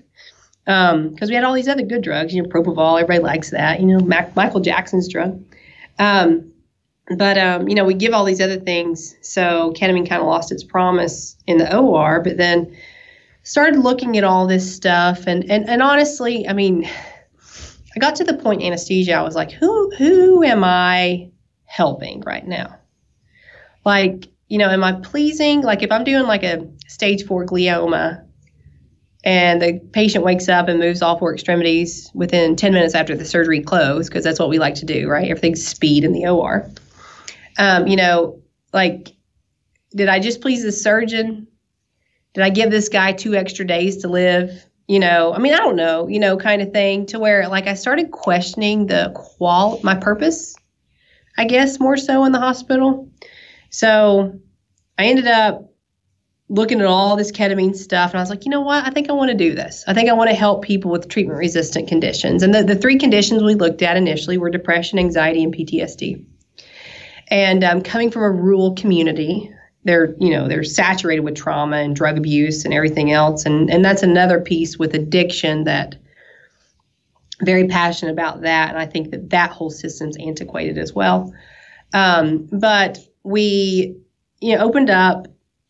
because 0.66 0.94
um, 0.94 1.28
we 1.28 1.34
had 1.34 1.44
all 1.44 1.54
these 1.54 1.68
other 1.68 1.84
good 1.84 2.02
drugs. 2.02 2.34
You 2.34 2.44
know, 2.44 2.50
propofol, 2.50 3.02
everybody 3.02 3.20
likes 3.20 3.52
that. 3.52 3.80
You 3.80 3.86
know, 3.86 4.00
Mac- 4.00 4.36
Michael 4.36 4.60
Jackson's 4.60 5.08
drug. 5.08 5.44
Um, 5.98 6.52
but 7.16 7.38
um, 7.38 7.68
you 7.70 7.76
know, 7.76 7.86
we 7.86 7.94
give 7.94 8.14
all 8.14 8.26
these 8.26 8.42
other 8.42 8.60
things. 8.60 9.16
So 9.22 9.74
ketamine 9.76 10.08
kind 10.08 10.22
of 10.22 10.28
lost 10.28 10.52
its 10.52 10.64
promise 10.64 11.38
in 11.48 11.58
the 11.58 11.78
OR, 11.78 12.22
but 12.22 12.38
then 12.38 12.76
started 13.44 13.80
looking 13.80 14.18
at 14.18 14.24
all 14.24 14.48
this 14.48 14.76
stuff, 14.76 15.26
and 15.28 15.50
and 15.50 15.70
and 15.70 15.82
honestly, 15.82 16.48
I 16.48 16.54
mean, 16.54 16.90
I 17.96 18.00
got 18.00 18.16
to 18.18 18.24
the 18.24 18.34
point 18.34 18.64
anesthesia. 18.64 19.14
I 19.14 19.22
was 19.22 19.36
like, 19.36 19.52
who 19.52 19.92
who 19.98 20.44
am 20.44 20.64
I 20.64 21.32
helping 21.66 22.22
right 22.22 22.46
now? 22.46 22.78
Like 23.86 24.28
you 24.50 24.58
know, 24.58 24.70
am 24.70 24.84
I 24.84 24.94
pleasing? 24.94 25.62
Like 25.62 25.84
if 25.84 25.92
I'm 25.92 26.04
doing 26.04 26.24
like 26.24 26.44
a 26.44 26.68
stage 26.88 27.26
four 27.26 27.46
glioma 27.46 28.24
and 29.24 29.62
the 29.62 29.80
patient 29.92 30.24
wakes 30.24 30.48
up 30.48 30.68
and 30.68 30.80
moves 30.80 31.02
all 31.02 31.18
four 31.18 31.34
extremities 31.34 32.10
within 32.14 32.56
10 32.56 32.74
minutes 32.74 32.96
after 32.96 33.16
the 33.16 33.26
surgery 33.26 33.62
closed, 33.62 34.10
because 34.10 34.24
that's 34.24 34.40
what 34.40 34.48
we 34.48 34.58
like 34.58 34.76
to 34.76 34.86
do, 34.86 35.10
right? 35.10 35.30
Everything's 35.30 35.68
speed 35.68 36.06
in 36.06 36.14
the 36.14 36.28
OR. 36.28 36.70
Um, 37.58 37.88
you 37.88 37.96
know, 37.96 38.42
like, 38.74 39.16
did 39.96 40.10
I 40.10 40.20
just 40.20 40.42
please 40.42 40.64
the 40.64 40.72
surgeon? 40.72 41.48
Did 42.34 42.44
I 42.44 42.50
give 42.50 42.70
this 42.70 42.90
guy 42.90 43.14
two 43.14 43.36
extra 43.36 43.66
days 43.66 43.98
to 43.98 44.08
live? 44.08 44.66
You 44.88 45.00
know, 45.00 45.34
I 45.34 45.40
mean, 45.40 45.54
I 45.54 45.58
don't 45.58 45.76
know, 45.76 46.08
you 46.08 46.20
know, 46.20 46.38
kind 46.38 46.62
of 46.62 46.72
thing 46.72 47.08
to 47.08 47.20
where 47.20 47.48
like 47.50 47.68
I 47.68 47.74
started 47.74 48.12
questioning 48.12 48.88
the 48.88 49.12
qual 49.16 49.80
my 49.84 49.96
purpose, 49.96 50.56
I 51.38 51.46
guess, 51.46 51.80
more 51.80 51.98
so 51.98 52.24
in 52.24 52.32
the 52.32 52.40
hospital. 52.40 53.10
So 53.70 54.40
I 54.98 55.06
ended 55.06 55.28
up 55.28 55.74
looking 56.50 56.80
at 56.80 56.88
all 56.88 57.16
this 57.18 57.32
ketamine 57.32 57.76
stuff 57.76 58.12
and 58.12 58.20
I 58.20 58.22
was 58.22 58.30
like, 58.30 58.46
you 58.46 58.52
know 58.52 58.62
what? 58.62 58.86
I 58.86 58.92
think 58.92 59.10
I 59.10 59.14
want 59.14 59.32
to 59.32 59.38
do 59.38 59.54
this. 59.54 59.84
I 59.88 59.94
think 59.94 60.10
I 60.10 60.14
want 60.14 60.30
to 60.30 60.36
help 60.36 60.64
people 60.64 60.92
with 60.92 61.10
treatment 61.10 61.38
resistant 61.38 61.90
conditions. 61.90 62.42
And 62.42 62.54
the, 62.54 62.64
the 62.64 62.76
three 62.76 62.98
conditions 62.98 63.44
we 63.44 63.56
looked 63.56 63.82
at 63.82 63.98
initially 63.98 64.38
were 64.38 64.50
depression, 64.50 65.00
anxiety, 65.00 65.44
and 65.44 65.54
PTSD. 65.54 66.26
And 67.30 67.64
um, 67.64 67.82
coming 67.82 68.12
from 68.12 68.24
a 68.24 68.32
rural 68.32 68.74
community, 68.76 69.54
they're 69.84 70.16
you 70.20 70.32
know 70.32 70.48
they're 70.48 70.64
saturated 70.64 71.22
with 71.22 71.36
trauma 71.36 71.78
and 71.78 71.96
drug 71.96 72.18
abuse 72.18 72.66
and 72.66 72.74
everything 72.74 73.12
else. 73.12 73.46
And 73.46 73.70
and 73.70 73.84
that's 73.84 74.04
another 74.04 74.40
piece 74.40 74.78
with 74.78 74.94
addiction 74.94 75.64
that 75.66 75.96
very 77.42 77.68
passionate 77.68 78.12
about 78.12 78.42
that. 78.42 78.70
And 78.70 78.78
i 78.78 78.86
think 78.86 79.12
that 79.12 79.30
that 79.30 79.52
whole 79.52 79.70
system's 79.70 80.18
antiquated 80.18 80.78
as 80.78 80.94
well. 80.94 81.34
Um, 81.94 82.48
but 82.52 83.00
we 83.24 83.98
you 84.40 84.56
know 84.56 84.64
opened 84.64 84.90
up 84.90 85.28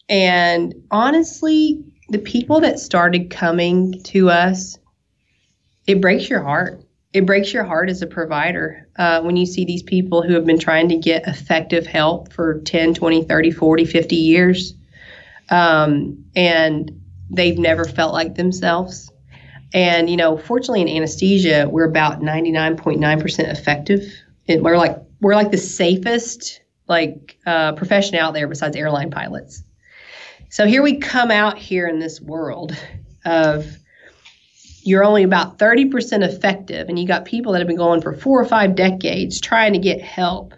and 0.09 0.75
honestly 0.91 1.83
the 2.09 2.19
people 2.19 2.61
that 2.61 2.79
started 2.79 3.29
coming 3.29 4.01
to 4.03 4.29
us 4.29 4.77
it 5.87 6.01
breaks 6.01 6.29
your 6.29 6.41
heart 6.41 6.81
it 7.13 7.25
breaks 7.25 7.53
your 7.53 7.63
heart 7.63 7.89
as 7.89 8.01
a 8.01 8.07
provider 8.07 8.87
uh, 8.97 9.21
when 9.21 9.35
you 9.37 9.45
see 9.45 9.65
these 9.65 9.83
people 9.83 10.21
who 10.21 10.33
have 10.33 10.45
been 10.45 10.59
trying 10.59 10.89
to 10.89 10.97
get 10.97 11.27
effective 11.27 11.85
help 11.85 12.31
for 12.31 12.59
10 12.61 12.93
20 12.93 13.23
30 13.23 13.51
40 13.51 13.85
50 13.85 14.15
years 14.15 14.73
um, 15.49 16.25
and 16.35 17.01
they've 17.29 17.57
never 17.57 17.85
felt 17.85 18.13
like 18.13 18.35
themselves 18.35 19.11
and 19.73 20.09
you 20.09 20.17
know 20.17 20.37
fortunately 20.37 20.81
in 20.81 20.89
anesthesia 20.89 21.67
we're 21.69 21.85
about 21.85 22.21
99.9% 22.21 23.51
effective 23.51 24.01
we're 24.47 24.77
like 24.77 24.97
we're 25.19 25.35
like 25.35 25.51
the 25.51 25.57
safest 25.57 26.61
like 26.87 27.37
uh, 27.45 27.73
profession 27.73 28.15
out 28.15 28.33
there 28.33 28.47
besides 28.47 28.75
airline 28.75 29.11
pilots. 29.11 29.63
So 30.49 30.65
here 30.65 30.81
we 30.81 30.97
come 30.97 31.31
out 31.31 31.57
here 31.57 31.87
in 31.87 31.99
this 31.99 32.21
world 32.21 32.75
of 33.25 33.77
you're 34.87 35.03
only 35.03 35.23
about 35.23 35.57
30% 35.57 36.23
effective, 36.23 36.87
and 36.87 36.97
you 36.97 37.05
got 37.05 37.25
people 37.25 37.51
that 37.51 37.59
have 37.59 37.67
been 37.67 37.77
going 37.77 38.01
for 38.01 38.13
four 38.13 38.41
or 38.41 38.45
five 38.45 38.75
decades 38.75 39.41
trying 39.41 39.73
to 39.73 39.79
get 39.79 40.01
help. 40.01 40.53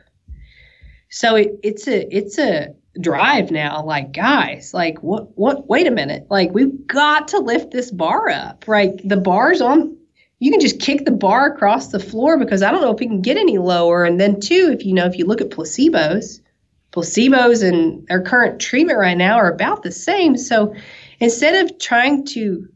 So 1.10 1.35
it, 1.35 1.60
it's 1.64 1.88
a 1.88 2.15
it's 2.15 2.38
a 2.38 2.76
drive 3.01 3.49
now. 3.49 3.84
Like 3.84 4.11
guys, 4.11 4.73
like 4.73 5.01
what 5.01 5.35
what? 5.38 5.68
Wait 5.68 5.88
a 5.88 5.91
minute, 5.91 6.27
like 6.30 6.51
we've 6.51 6.85
got 6.85 7.30
to 7.30 7.39
lift 7.39 7.72
this 7.72 7.89
bar 7.89 8.30
up. 8.30 8.65
Right, 8.68 8.91
the 9.03 9.18
bar's 9.18 9.61
on 9.61 9.97
you 10.39 10.51
can 10.51 10.61
just 10.61 10.80
kick 10.80 11.06
the 11.06 11.11
bar 11.11 11.53
across 11.53 11.88
the 11.88 11.99
floor 11.99 12.38
because 12.38 12.64
I 12.64 12.72
don't 12.72 12.81
know 12.81 12.95
if 12.95 13.01
it 13.01 13.07
can 13.07 13.22
get 13.22 13.38
any 13.38 13.57
lower. 13.57 14.06
And 14.06 14.19
then 14.19 14.39
two, 14.39 14.69
if 14.73 14.85
you 14.85 14.93
know, 14.93 15.06
if 15.06 15.18
you 15.18 15.26
look 15.26 15.41
at 15.41 15.49
placebos, 15.49 16.39
placebos 16.93 17.68
and 17.68 18.07
our 18.10 18.22
current 18.22 18.61
treatment 18.61 18.99
right 18.99 19.18
now 19.18 19.35
are 19.35 19.51
about 19.51 19.84
the 19.84 19.91
same. 19.91 20.38
So 20.38 20.76
instead 21.19 21.65
of 21.65 21.77
trying 21.77 22.26
to 22.27 22.69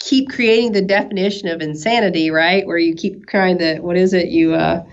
keep 0.00 0.28
creating 0.28 0.72
the 0.72 0.82
definition 0.82 1.48
of 1.48 1.60
insanity, 1.60 2.30
right, 2.30 2.66
where 2.66 2.78
you 2.78 2.94
keep 2.94 3.26
trying 3.26 3.58
to, 3.58 3.78
what 3.78 3.96
is 3.96 4.12
it, 4.12 4.28
you 4.28 4.54
uh, 4.54 4.84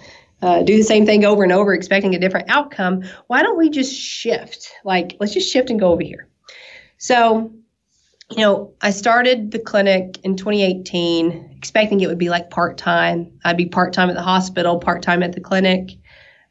uh, 0.41 0.61
do 0.61 0.77
the 0.77 0.83
same 0.83 1.05
thing 1.05 1.25
over 1.25 1.43
and 1.43 1.51
over, 1.51 1.73
expecting 1.73 2.13
a 2.13 2.19
different 2.19 2.49
outcome, 2.49 3.03
why 3.25 3.41
don't 3.41 3.57
we 3.57 3.69
just 3.69 3.95
shift? 3.95 4.71
Like, 4.83 5.17
let's 5.19 5.33
just 5.33 5.51
shift 5.51 5.69
and 5.69 5.79
go 5.79 5.91
over 5.91 6.03
here. 6.03 6.27
So 6.99 7.51
you 8.31 8.39
know, 8.39 8.73
I 8.81 8.91
started 8.91 9.51
the 9.51 9.59
clinic 9.59 10.19
in 10.23 10.35
2018, 10.35 11.55
expecting 11.57 12.01
it 12.01 12.07
would 12.07 12.17
be 12.17 12.29
like 12.29 12.49
part 12.49 12.77
time. 12.77 13.31
I'd 13.45 13.57
be 13.57 13.67
part 13.67 13.93
time 13.93 14.09
at 14.09 14.15
the 14.15 14.21
hospital, 14.21 14.79
part 14.79 15.01
time 15.01 15.23
at 15.23 15.33
the 15.33 15.39
clinic. 15.39 15.91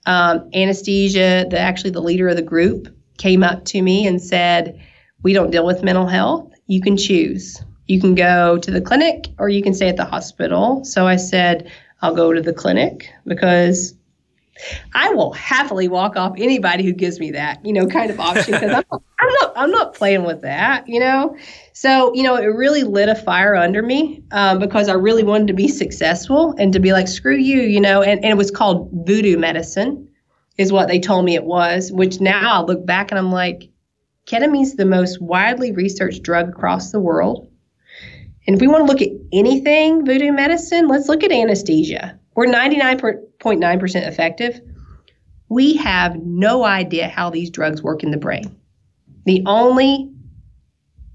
Um, 0.07 0.49
anesthesia, 0.55 1.47
the 1.51 1.59
actually 1.59 1.91
the 1.91 2.01
leader 2.01 2.29
of 2.29 2.37
the 2.37 2.43
group, 2.43 2.89
came 3.19 3.43
up 3.43 3.65
to 3.67 3.83
me 3.83 4.07
and 4.07 4.23
said, 4.23 4.81
"We 5.23 5.33
don't 5.33 5.51
deal 5.51 5.67
with 5.67 5.83
mental 5.83 6.07
health. 6.07 6.53
You 6.67 6.81
can 6.81 6.97
choose. 6.97 7.63
You 7.87 8.01
can 8.01 8.15
go 8.15 8.59
to 8.59 8.71
the 8.71 8.81
clinic 8.81 9.29
or 9.39 9.49
you 9.49 9.63
can 9.63 9.75
stay 9.75 9.89
at 9.89 9.97
the 9.97 10.05
hospital." 10.05 10.85
So 10.85 11.07
I 11.07 11.17
said, 11.17 11.71
"I'll 12.03 12.15
go 12.15 12.33
to 12.33 12.41
the 12.41 12.53
clinic 12.53 13.11
because 13.27 13.95
I 14.95 15.11
will 15.11 15.33
happily 15.33 15.89
walk 15.89 16.17
off 16.17 16.35
anybody 16.39 16.85
who 16.85 16.93
gives 16.93 17.21
me 17.21 17.31
that, 17.33 17.65
you 17.65 17.73
know, 17.73 17.87
kind 17.87 18.11
of 18.11 18.19
option 18.19 18.55
because 18.55 18.73
I'm, 18.73 18.85
I'm, 19.21 19.33
not 19.41 19.53
I'm 19.57 19.71
not 19.71 19.95
playing 19.95 20.25
with 20.25 20.41
that, 20.43 20.89
you 20.89 20.99
know. 20.99 21.37
So 21.73 22.15
you 22.15 22.23
know, 22.23 22.37
it 22.37 22.47
really 22.47 22.83
lit 22.83 23.09
a 23.09 23.15
fire 23.15 23.55
under 23.55 23.83
me 23.83 24.23
um, 24.33 24.59
because 24.59 24.89
I 24.89 24.95
really 24.95 25.23
wanted 25.23 25.49
to 25.49 25.53
be 25.53 25.69
successful 25.69 26.55
and 26.59 26.73
to 26.73 26.81
be 26.81 26.93
like, 26.93 27.09
screw 27.09 27.37
you, 27.37 27.63
you 27.63 27.81
know. 27.81 28.03
And, 28.03 28.23
and 28.25 28.33
it 28.33 28.37
was 28.37 28.51
called 28.51 28.91
voodoo 29.07 29.37
medicine, 29.37 30.09
is 30.57 30.73
what 30.73 30.89
they 30.89 30.99
told 30.99 31.25
me 31.25 31.35
it 31.35 31.45
was. 31.45 31.93
Which 31.93 32.21
now 32.21 32.61
I 32.61 32.65
look 32.65 32.87
back 32.87 33.11
and 33.11 33.19
I'm 33.19 33.33
like, 33.33 33.69
ketamine's 34.27 34.77
the 34.77 34.87
most 34.87 35.21
widely 35.21 35.73
researched 35.73 36.23
drug 36.23 36.49
across 36.49 36.93
the 36.93 37.01
world. 37.01 37.49
And 38.47 38.55
if 38.55 38.61
we 38.61 38.69
want 38.69 38.87
to 38.87 38.93
look 38.93 39.03
at 39.03 39.09
anything 39.33 40.05
voodoo 40.05 40.33
medicine, 40.33 40.89
let's 40.89 41.09
look 41.09 41.25
at 41.25 41.33
anesthesia. 41.33 42.19
We're 42.35 42.47
99.9% 42.47 44.09
effective. 44.09 44.61
We 45.49 45.75
have 45.77 46.17
no 46.23 46.65
idea 46.65 47.09
how 47.09 47.31
these 47.31 47.51
drugs 47.51 47.83
work 47.83 48.03
in 48.03 48.11
the 48.11 48.17
brain. 48.17 48.57
The 49.25 49.43
only 49.47 50.11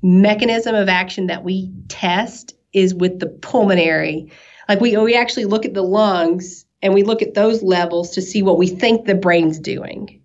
mechanism 0.01 0.75
of 0.75 0.89
action 0.89 1.27
that 1.27 1.43
we 1.43 1.71
test 1.87 2.55
is 2.73 2.93
with 2.93 3.19
the 3.19 3.27
pulmonary. 3.27 4.31
Like 4.67 4.81
we 4.81 4.97
we 4.97 5.15
actually 5.15 5.45
look 5.45 5.65
at 5.65 5.73
the 5.73 5.83
lungs 5.83 6.65
and 6.81 6.93
we 6.93 7.03
look 7.03 7.21
at 7.21 7.33
those 7.33 7.61
levels 7.61 8.11
to 8.11 8.21
see 8.21 8.41
what 8.41 8.57
we 8.57 8.67
think 8.67 9.05
the 9.05 9.15
brain's 9.15 9.59
doing. 9.59 10.20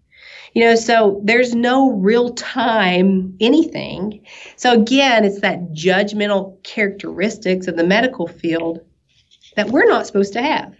You 0.56 0.64
know, 0.64 0.74
so 0.74 1.20
there's 1.22 1.54
no 1.54 1.90
real 1.90 2.30
time 2.32 3.36
anything. 3.40 4.24
So 4.56 4.72
again, 4.72 5.26
it's 5.26 5.42
that 5.42 5.74
judgmental 5.74 6.62
characteristics 6.62 7.66
of 7.66 7.76
the 7.76 7.84
medical 7.84 8.26
field 8.26 8.80
that 9.56 9.68
we're 9.68 9.84
not 9.84 10.06
supposed 10.06 10.32
to 10.32 10.40
have. 10.40 10.74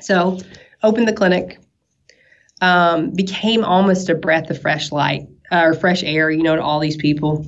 So, 0.00 0.38
opened 0.84 1.08
the 1.08 1.12
clinic, 1.12 1.58
um, 2.60 3.10
became 3.10 3.64
almost 3.64 4.08
a 4.08 4.14
breath 4.14 4.50
of 4.50 4.62
fresh 4.62 4.92
light 4.92 5.26
uh, 5.50 5.62
or 5.64 5.74
fresh 5.74 6.04
air, 6.04 6.30
you 6.30 6.44
know, 6.44 6.54
to 6.54 6.62
all 6.62 6.78
these 6.78 6.96
people. 6.96 7.44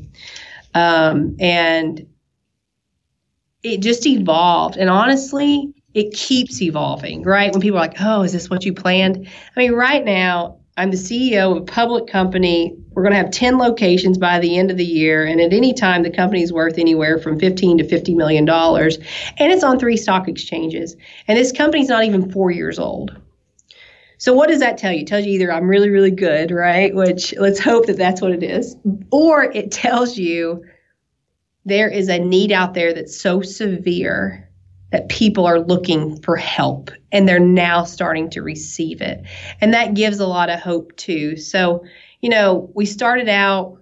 Um, 0.75 1.37
and 1.39 2.05
it 3.63 3.79
just 3.79 4.05
evolved. 4.09 4.77
And 4.77 4.91
honestly, 4.91 5.73
it 5.95 6.13
keeps 6.15 6.61
evolving, 6.61 7.23
right? 7.23 7.53
When 7.53 7.61
people 7.61 7.79
are 7.79 7.83
like, 7.83 8.01
oh, 8.01 8.23
is 8.23 8.33
this 8.33 8.51
what 8.51 8.65
you 8.65 8.73
planned? 8.73 9.29
I 9.55 9.61
mean, 9.61 9.75
right 9.75 10.05
now, 10.05 10.58
I'm 10.79 10.93
the 10.93 10.97
CEO 10.97 11.57
of 11.57 11.63
a 11.63 11.65
public 11.65 12.07
company. 12.07 12.73
We're 12.93 13.03
going 13.03 13.13
to 13.13 13.19
have 13.19 13.33
10 13.33 13.59
locations 13.59 14.17
by 14.17 14.39
the 14.39 14.57
end 14.57 14.71
of 14.71 14.77
the 14.77 14.85
year. 14.85 15.27
And 15.27 15.41
at 15.41 15.53
any 15.53 15.75
time, 15.75 16.05
the 16.05 16.11
company 16.11 16.41
is 16.41 16.53
worth 16.53 16.79
anywhere 16.79 17.19
from 17.19 17.37
15 17.37 17.79
to 17.79 17.85
$50 17.85 18.15
million. 18.15 18.49
And 18.49 19.53
it's 19.53 19.65
on 19.65 19.81
three 19.81 19.97
stock 19.97 20.29
exchanges. 20.29 20.95
And 21.27 21.37
this 21.37 21.51
company's 21.51 21.89
not 21.89 22.05
even 22.05 22.31
four 22.31 22.53
years 22.53 22.79
old. 22.79 23.11
So 24.19 24.33
what 24.33 24.49
does 24.49 24.61
that 24.61 24.79
tell 24.79 24.93
you? 24.93 25.01
It 25.01 25.09
tells 25.09 25.27
you 25.27 25.33
either 25.33 25.53
I'm 25.53 25.69
really, 25.69 25.91
really 25.91 26.13
good, 26.13 26.53
right? 26.53 26.95
Which 26.95 27.35
let's 27.39 27.59
hope 27.59 27.87
that 27.87 27.97
that's 27.97 28.21
what 28.21 28.31
it 28.31 28.45
is. 28.45 28.77
Or 29.11 29.45
it 29.45 29.73
tells 29.73 30.17
you 30.17 30.65
there 31.65 31.89
is 31.89 32.09
a 32.09 32.21
need 32.21 32.53
out 32.53 32.75
there 32.75 32.95
that's 32.95 33.21
so 33.21 33.43
severe 33.43 34.48
that 34.91 35.09
people 35.09 35.47
are 35.47 35.61
looking 35.61 36.21
for 36.23 36.37
help 36.37 36.91
and 37.13 37.29
they're 37.29 37.39
now 37.39 37.85
starting 37.85 38.31
to 38.31 38.43
receive 38.43 39.01
it. 39.01 39.23
And 39.61 39.75
that 39.75 39.95
gives 39.95 40.19
a 40.19 40.27
lot 40.27 40.51
of 40.51 40.61
hope 40.61 40.97
too. 40.97 41.37
So, 41.37 41.85
you 42.21 42.31
know, 42.31 42.71
we 42.75 42.87
started 42.87 43.29
out 43.29 43.79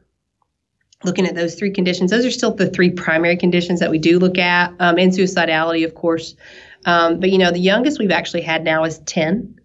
looking 1.05 1.27
at 1.27 1.35
those 1.35 1.55
three 1.55 1.71
conditions. 1.71 2.11
Those 2.11 2.27
are 2.27 2.31
still 2.31 2.55
the 2.55 2.69
three 2.69 2.91
primary 2.91 3.37
conditions 3.37 3.81
that 3.81 3.91
we 3.91 3.99
do 3.99 4.19
look 4.19 4.39
at, 4.39 4.71
um, 4.81 4.99
and 4.99 5.13
suicidality, 5.13 5.85
of 5.85 5.95
course. 5.95 6.35
Um, 6.85 7.21
but, 7.21 7.31
you 7.31 7.39
know, 7.39 7.51
the 7.51 7.59
youngest 7.59 7.99
we've 7.99 8.11
actually 8.11 8.43
had 8.43 8.65
now 8.65 8.85
is 8.85 8.99
10. 9.01 9.61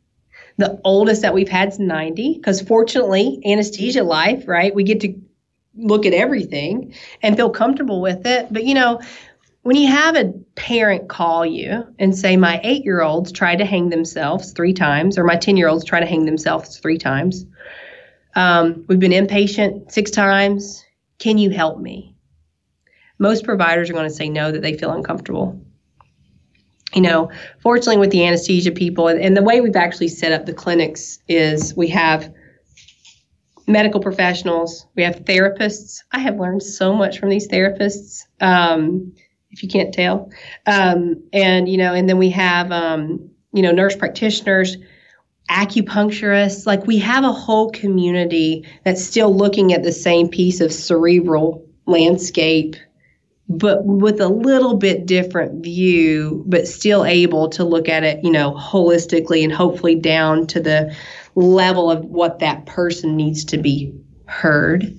The 0.57 0.79
oldest 0.83 1.21
that 1.21 1.33
we've 1.33 1.49
had 1.49 1.69
is 1.69 1.79
90, 1.79 2.35
because 2.35 2.61
fortunately, 2.61 3.41
anesthesia 3.45 4.03
life, 4.03 4.47
right? 4.47 4.75
We 4.75 4.83
get 4.83 4.99
to 5.01 5.13
look 5.75 6.05
at 6.05 6.13
everything 6.13 6.93
and 7.21 7.35
feel 7.35 7.49
comfortable 7.49 8.01
with 8.01 8.25
it. 8.25 8.51
But, 8.51 8.65
you 8.65 8.73
know, 8.73 9.01
when 9.63 9.75
you 9.75 9.87
have 9.87 10.15
a 10.15 10.33
parent 10.55 11.07
call 11.07 11.45
you 11.45 11.85
and 11.99 12.17
say, 12.17 12.35
My 12.35 12.59
eight 12.63 12.83
year 12.83 13.01
olds 13.01 13.31
tried 13.31 13.57
to 13.57 13.65
hang 13.65 13.89
themselves 13.89 14.53
three 14.53 14.73
times, 14.73 15.17
or 15.17 15.23
my 15.23 15.35
10 15.35 15.57
year 15.57 15.67
olds 15.67 15.85
try 15.85 15.99
to 15.99 16.05
hang 16.05 16.25
themselves 16.25 16.77
three 16.79 16.97
times, 16.97 17.45
um, 18.35 18.85
we've 18.87 18.99
been 18.99 19.11
inpatient 19.11 19.91
six 19.91 20.11
times. 20.11 20.83
Can 21.19 21.37
you 21.37 21.51
help 21.51 21.79
me? 21.79 22.15
Most 23.19 23.43
providers 23.43 23.89
are 23.89 23.93
going 23.93 24.09
to 24.09 24.15
say 24.15 24.29
no, 24.29 24.51
that 24.51 24.63
they 24.63 24.77
feel 24.77 24.91
uncomfortable. 24.91 25.63
You 26.95 27.01
know, 27.01 27.31
fortunately, 27.59 27.97
with 27.97 28.11
the 28.11 28.25
anesthesia 28.25 28.71
people, 28.71 29.07
and, 29.07 29.21
and 29.21 29.37
the 29.37 29.43
way 29.43 29.61
we've 29.61 29.75
actually 29.75 30.07
set 30.07 30.31
up 30.31 30.45
the 30.45 30.53
clinics 30.53 31.19
is 31.27 31.75
we 31.75 31.87
have 31.89 32.33
medical 33.67 34.01
professionals, 34.01 34.87
we 34.95 35.03
have 35.03 35.23
therapists. 35.23 35.99
I 36.11 36.19
have 36.19 36.39
learned 36.39 36.63
so 36.63 36.93
much 36.93 37.19
from 37.19 37.29
these 37.29 37.47
therapists. 37.47 38.23
Um, 38.41 39.13
if 39.51 39.63
you 39.63 39.69
can't 39.69 39.93
tell. 39.93 40.31
Um, 40.65 41.23
and 41.33 41.67
you 41.67 41.77
know, 41.77 41.93
and 41.93 42.07
then 42.07 42.17
we 42.17 42.29
have 42.31 42.71
um, 42.71 43.29
you 43.53 43.61
know 43.61 43.71
nurse 43.71 43.95
practitioners, 43.95 44.77
acupuncturists. 45.49 46.65
Like 46.65 46.87
we 46.87 46.97
have 46.99 47.23
a 47.23 47.31
whole 47.31 47.71
community 47.71 48.65
that's 48.83 49.03
still 49.03 49.35
looking 49.35 49.73
at 49.73 49.83
the 49.83 49.91
same 49.91 50.29
piece 50.29 50.61
of 50.61 50.71
cerebral 50.71 51.65
landscape 51.85 52.75
but 53.57 53.85
with 53.85 54.21
a 54.21 54.29
little 54.29 54.77
bit 54.77 55.05
different 55.05 55.63
view, 55.63 56.43
but 56.47 56.67
still 56.67 57.05
able 57.05 57.49
to 57.49 57.63
look 57.63 57.89
at 57.89 58.03
it, 58.03 58.23
you 58.23 58.31
know, 58.31 58.53
holistically 58.53 59.43
and 59.43 59.51
hopefully 59.51 59.95
down 59.95 60.47
to 60.47 60.59
the 60.59 60.95
level 61.35 61.91
of 61.91 62.05
what 62.05 62.39
that 62.39 62.65
person 62.65 63.15
needs 63.15 63.45
to 63.45 63.57
be 63.57 63.93
heard. 64.25 64.97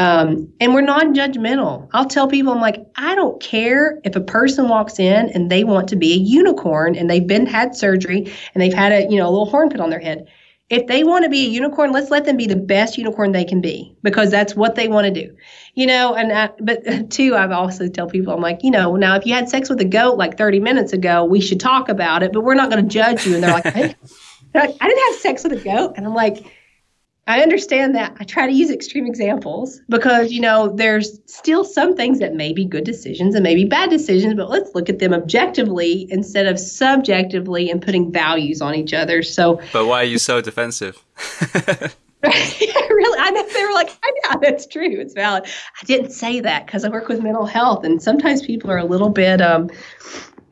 Um, 0.00 0.50
and 0.60 0.72
we're 0.72 0.80
non-judgmental. 0.80 1.90
I'll 1.92 2.06
tell 2.06 2.26
people, 2.26 2.54
I'm 2.54 2.60
like, 2.62 2.86
I 2.96 3.14
don't 3.14 3.38
care 3.38 4.00
if 4.02 4.16
a 4.16 4.20
person 4.22 4.66
walks 4.66 4.98
in 4.98 5.28
and 5.28 5.50
they 5.50 5.62
want 5.62 5.88
to 5.88 5.96
be 5.96 6.14
a 6.14 6.16
unicorn 6.16 6.96
and 6.96 7.10
they've 7.10 7.26
been 7.26 7.44
had 7.44 7.76
surgery 7.76 8.32
and 8.54 8.62
they've 8.62 8.72
had 8.72 8.92
a 8.92 9.02
you 9.10 9.18
know 9.18 9.28
a 9.28 9.30
little 9.30 9.50
horn 9.50 9.68
put 9.68 9.78
on 9.78 9.90
their 9.90 10.00
head. 10.00 10.26
If 10.70 10.86
they 10.86 11.04
want 11.04 11.24
to 11.24 11.28
be 11.28 11.44
a 11.44 11.48
unicorn, 11.50 11.92
let's 11.92 12.10
let 12.10 12.24
them 12.24 12.38
be 12.38 12.46
the 12.46 12.56
best 12.56 12.96
unicorn 12.96 13.32
they 13.32 13.44
can 13.44 13.60
be 13.60 13.94
because 14.02 14.30
that's 14.30 14.56
what 14.56 14.74
they 14.74 14.88
want 14.88 15.04
to 15.04 15.26
do. 15.26 15.36
You 15.74 15.86
know, 15.86 16.14
and 16.14 16.32
I, 16.32 16.48
but 16.60 17.10
too, 17.10 17.36
I've 17.36 17.50
also 17.50 17.86
tell 17.86 18.08
people, 18.08 18.32
I'm 18.32 18.40
like, 18.40 18.60
you 18.62 18.70
know, 18.70 18.96
now 18.96 19.16
if 19.16 19.26
you 19.26 19.34
had 19.34 19.50
sex 19.50 19.68
with 19.68 19.82
a 19.82 19.84
goat 19.84 20.16
like 20.16 20.38
30 20.38 20.60
minutes 20.60 20.94
ago, 20.94 21.26
we 21.26 21.42
should 21.42 21.60
talk 21.60 21.90
about 21.90 22.22
it, 22.22 22.32
but 22.32 22.40
we're 22.40 22.54
not 22.54 22.70
going 22.70 22.82
to 22.82 22.88
judge 22.88 23.26
you. 23.26 23.34
And 23.34 23.44
they're 23.44 23.52
like, 23.52 23.66
hey, 23.66 23.94
I 24.54 24.66
didn't 24.66 25.12
have 25.12 25.20
sex 25.20 25.42
with 25.44 25.52
a 25.52 25.62
goat, 25.62 25.94
and 25.96 26.06
I'm 26.06 26.14
like 26.14 26.46
I 27.30 27.42
understand 27.42 27.94
that. 27.94 28.16
I 28.18 28.24
try 28.24 28.48
to 28.48 28.52
use 28.52 28.72
extreme 28.72 29.06
examples 29.06 29.80
because, 29.88 30.32
you 30.32 30.40
know, 30.40 30.68
there's 30.74 31.20
still 31.26 31.62
some 31.62 31.94
things 31.94 32.18
that 32.18 32.34
may 32.34 32.52
be 32.52 32.64
good 32.64 32.82
decisions 32.82 33.36
and 33.36 33.44
maybe 33.44 33.64
bad 33.64 33.88
decisions, 33.88 34.34
but 34.34 34.50
let's 34.50 34.74
look 34.74 34.88
at 34.88 34.98
them 34.98 35.14
objectively 35.14 36.08
instead 36.10 36.46
of 36.46 36.58
subjectively 36.58 37.70
and 37.70 37.80
putting 37.80 38.10
values 38.10 38.60
on 38.60 38.74
each 38.74 38.92
other. 38.92 39.22
So, 39.22 39.60
but 39.72 39.86
why 39.86 40.00
are 40.00 40.04
you 40.04 40.18
so 40.18 40.40
defensive? 40.40 41.04
really, 42.22 43.18
I 43.18 43.30
know 43.30 43.46
they 43.48 43.64
were 43.64 43.74
like, 43.74 43.96
I 44.02 44.12
know 44.24 44.40
that's 44.42 44.66
true, 44.66 45.00
it's 45.00 45.14
valid. 45.14 45.44
I 45.80 45.84
didn't 45.86 46.10
say 46.10 46.40
that 46.40 46.66
because 46.66 46.84
I 46.84 46.88
work 46.88 47.06
with 47.06 47.22
mental 47.22 47.46
health, 47.46 47.84
and 47.84 48.02
sometimes 48.02 48.42
people 48.42 48.72
are 48.72 48.78
a 48.78 48.84
little 48.84 49.08
bit 49.08 49.40
um, 49.40 49.70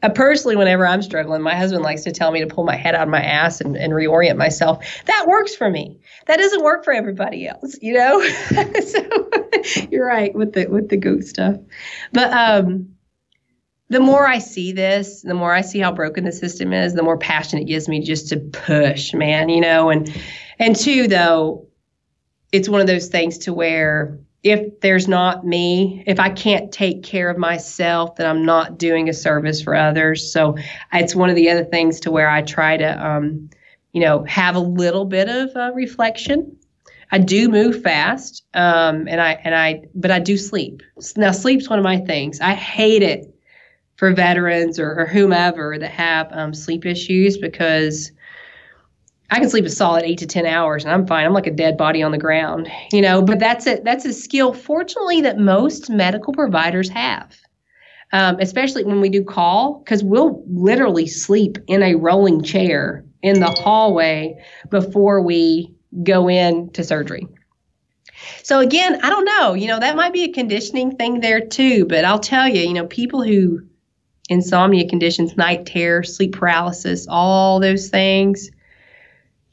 uh, 0.03 0.09
personally, 0.11 0.57
whenever 0.57 0.87
I'm 0.87 1.03
struggling, 1.03 1.43
my 1.43 1.57
husband 1.57 1.83
likes 1.83 2.05
to 2.05 2.13
tell 2.13 2.31
me 2.31 2.41
to 2.41 2.47
pull 2.47 2.65
my 2.65 2.77
head 2.77 2.95
out 2.95 3.03
of 3.03 3.09
my 3.09 3.23
ass 3.23 3.61
and, 3.61 3.77
and 3.77 3.93
reorient 3.93 4.37
myself. 4.37 4.85
That 5.07 5.27
works 5.27 5.55
for 5.57 5.69
me. 5.69 5.99
That 6.27 6.39
doesn't 6.39 6.63
work 6.63 6.85
for 6.85 6.93
everybody 6.93 7.49
else, 7.49 7.77
you 7.83 7.95
know. 7.95 8.21
so 8.81 9.31
you're 9.91 10.07
right 10.07 10.35
with 10.35 10.53
the 10.53 10.67
with 10.67 10.89
the 10.89 10.97
goat 10.97 11.25
stuff, 11.25 11.57
but 12.13 12.33
um, 12.33 12.91
the 13.89 14.01
more 14.01 14.27
I 14.27 14.39
see 14.39 14.73
this, 14.73 15.23
the 15.23 15.35
more 15.35 15.53
I 15.53 15.63
see 15.63 15.81
how 15.81 15.91
broken 15.91 16.25
the 16.25 16.33
system 16.33 16.73
is, 16.73 16.95
the 16.95 17.03
more 17.03 17.19
passion 17.19 17.59
it 17.59 17.65
gives 17.65 17.89
me 17.89 18.01
just 18.01 18.29
to 18.29 18.37
push, 18.37 19.13
man. 19.15 19.49
You 19.49 19.61
know, 19.61 19.91
and 19.91 20.15
and 20.61 20.77
two 20.77 21.09
though, 21.09 21.67
it's 22.53 22.69
one 22.69 22.81
of 22.81 22.87
those 22.87 23.09
things 23.09 23.39
to 23.39 23.53
where 23.53 24.21
if 24.43 24.81
there's 24.81 25.09
not 25.09 25.45
me, 25.45 26.05
if 26.07 26.21
I 26.21 26.31
can't 26.31 26.71
take 26.71 27.03
care 27.03 27.29
of 27.29 27.39
myself, 27.39 28.17
then 28.17 28.27
I'm 28.27 28.45
not 28.45 28.79
doing 28.79 29.09
a 29.09 29.13
service 29.13 29.61
for 29.61 29.75
others. 29.75 30.33
So 30.33 30.57
it's 30.93 31.15
one 31.15 31.29
of 31.29 31.37
the 31.37 31.51
other 31.51 31.65
things 31.65 32.01
to 32.01 32.11
where 32.11 32.31
I 32.31 32.43
try 32.43 32.77
to, 32.77 33.07
um, 33.07 33.51
you 33.93 34.01
know, 34.01 34.25
have 34.25 34.55
a 34.55 34.61
little 34.61 35.05
bit 35.05 35.29
of 35.29 35.51
uh, 35.57 35.73
reflection. 35.75 36.57
I 37.11 37.19
do 37.19 37.49
move 37.49 37.83
fast, 37.83 38.45
um, 38.53 39.09
and 39.09 39.21
I 39.21 39.33
and 39.43 39.55
I, 39.55 39.87
but 39.95 40.11
I 40.11 40.19
do 40.19 40.37
sleep. 40.37 40.83
Now, 41.17 41.33
sleep's 41.33 41.69
one 41.69 41.79
of 41.79 41.83
my 41.83 41.97
things. 41.97 42.39
I 42.41 42.53
hate 42.53 43.03
it 43.03 43.35
for 43.97 44.13
veterans 44.13 44.79
or, 44.79 45.01
or 45.01 45.07
whomever 45.07 45.79
that 45.79 45.91
have 45.91 46.29
um, 46.33 46.53
sleep 46.55 46.85
issues 46.85 47.39
because 47.39 48.13
I 49.31 49.41
can 49.41 49.51
sleep 49.51 49.67
a 49.67 49.71
solid 49.71 50.05
eight 50.05 50.19
to 50.19 50.27
ten 50.27 50.47
hours 50.47 50.85
and 50.85 50.93
I'm 50.93 51.07
fine. 51.07 51.27
I'm 51.27 51.35
like 51.35 51.47
a 51.47 51.53
dead 51.53 51.77
body 51.77 52.03
on 52.03 52.13
the 52.13 52.19
ground, 52.19 52.71
you 52.93 53.03
know. 53.03 53.21
But 53.21 53.39
that's 53.39 53.67
a 53.67 53.81
that's 53.81 54.05
a 54.05 54.13
skill, 54.13 54.55
fortunately, 54.55 55.21
that 55.23 55.39
most 55.39 55.91
medical 55.91 56.33
providers 56.33 56.89
have, 56.89 57.37
um, 58.13 58.39
especially 58.41 58.85
when 58.85 59.01
we 59.01 59.11
do 59.11 59.23
call, 59.23 59.81
because 59.85 60.03
we'll 60.03 60.43
literally 60.49 61.07
sleep 61.07 61.59
in 61.67 61.83
a 61.83 61.95
rolling 61.95 62.43
chair 62.43 63.05
in 63.23 63.41
the 63.41 63.51
hallway 63.51 64.43
before 64.71 65.21
we 65.21 65.75
go 66.03 66.29
in 66.29 66.71
to 66.71 66.83
surgery. 66.83 67.29
So 68.43 68.61
again, 68.61 68.99
I 69.03 69.11
don't 69.11 69.25
know. 69.27 69.53
You 69.53 69.69
know, 69.69 69.79
that 69.79 69.95
might 69.95 70.13
be 70.13 70.25
a 70.25 70.33
conditioning 70.33 70.97
thing 70.97 71.21
there 71.21 71.41
too. 71.41 71.85
But 71.85 72.07
I'll 72.07 72.19
tell 72.19 72.49
you, 72.49 72.63
you 72.63 72.73
know, 72.73 72.87
people 72.87 73.23
who 73.23 73.61
insomnia 74.31 74.89
conditions, 74.89 75.37
night 75.37 75.67
terror, 75.67 76.03
sleep 76.03 76.33
paralysis, 76.33 77.07
all 77.09 77.61
those 77.61 77.89
things 77.89 78.51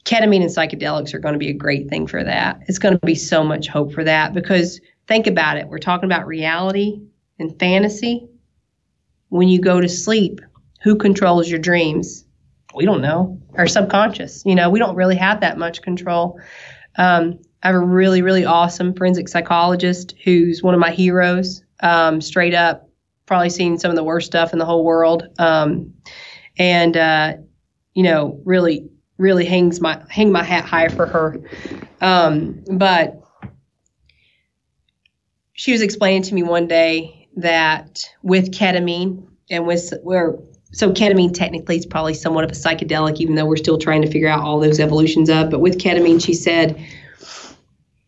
ketamine 0.06 0.40
and 0.40 0.50
psychedelics 0.50 1.12
are 1.12 1.18
going 1.18 1.34
to 1.34 1.38
be 1.38 1.50
a 1.50 1.54
great 1.54 1.90
thing 1.90 2.06
for 2.06 2.24
that. 2.24 2.62
It's 2.68 2.78
going 2.78 2.98
to 2.98 3.06
be 3.06 3.16
so 3.16 3.44
much 3.44 3.66
hope 3.66 3.92
for 3.92 4.04
that 4.04 4.32
because 4.32 4.80
think 5.08 5.26
about 5.26 5.58
it. 5.58 5.68
We're 5.68 5.78
talking 5.78 6.06
about 6.06 6.26
reality 6.26 7.00
and 7.38 7.58
fantasy. 7.58 8.28
When 9.28 9.48
you 9.48 9.60
go 9.60 9.80
to 9.80 9.88
sleep, 9.88 10.40
who 10.82 10.96
controls 10.96 11.50
your 11.50 11.58
dreams? 11.58 12.24
We 12.74 12.84
don't 12.84 13.02
know. 13.02 13.40
Our 13.54 13.66
subconscious. 13.66 14.44
You 14.46 14.54
know, 14.54 14.70
we 14.70 14.78
don't 14.78 14.94
really 14.94 15.16
have 15.16 15.40
that 15.40 15.58
much 15.58 15.82
control. 15.82 16.40
Um, 16.96 17.40
I 17.62 17.68
have 17.68 17.76
a 17.76 17.80
really, 17.80 18.22
really 18.22 18.44
awesome 18.44 18.94
forensic 18.94 19.28
psychologist 19.28 20.14
who's 20.22 20.62
one 20.62 20.74
of 20.74 20.80
my 20.80 20.92
heroes. 20.92 21.64
Um, 21.80 22.20
straight 22.20 22.54
up, 22.54 22.88
probably 23.26 23.50
seen 23.50 23.78
some 23.78 23.90
of 23.90 23.96
the 23.96 24.04
worst 24.04 24.28
stuff 24.28 24.52
in 24.52 24.60
the 24.60 24.64
whole 24.64 24.84
world. 24.84 25.26
Um, 25.38 25.92
and 26.58 26.96
uh, 26.96 27.34
you 27.94 28.04
know, 28.04 28.40
really, 28.44 28.88
really 29.18 29.44
hangs 29.44 29.80
my 29.80 30.02
hang 30.08 30.32
my 30.32 30.42
hat 30.42 30.64
high 30.64 30.88
for 30.88 31.06
her. 31.06 31.40
Um, 32.00 32.64
but 32.70 33.22
she 35.52 35.72
was 35.72 35.82
explaining 35.82 36.22
to 36.22 36.34
me 36.34 36.42
one 36.42 36.68
day 36.68 37.28
that 37.36 38.04
with 38.22 38.52
ketamine 38.52 39.26
and 39.50 39.66
with 39.66 39.92
where 40.02 40.36
so 40.72 40.90
ketamine 40.92 41.32
technically 41.32 41.76
is 41.76 41.86
probably 41.86 42.14
somewhat 42.14 42.44
of 42.44 42.50
a 42.50 42.54
psychedelic, 42.54 43.16
even 43.16 43.34
though 43.34 43.46
we're 43.46 43.56
still 43.56 43.78
trying 43.78 44.02
to 44.02 44.10
figure 44.10 44.28
out 44.28 44.40
all 44.40 44.60
those 44.60 44.80
evolutions 44.80 45.30
of. 45.30 45.50
But 45.50 45.60
with 45.60 45.78
ketamine, 45.78 46.22
she 46.22 46.34
said 46.34 46.78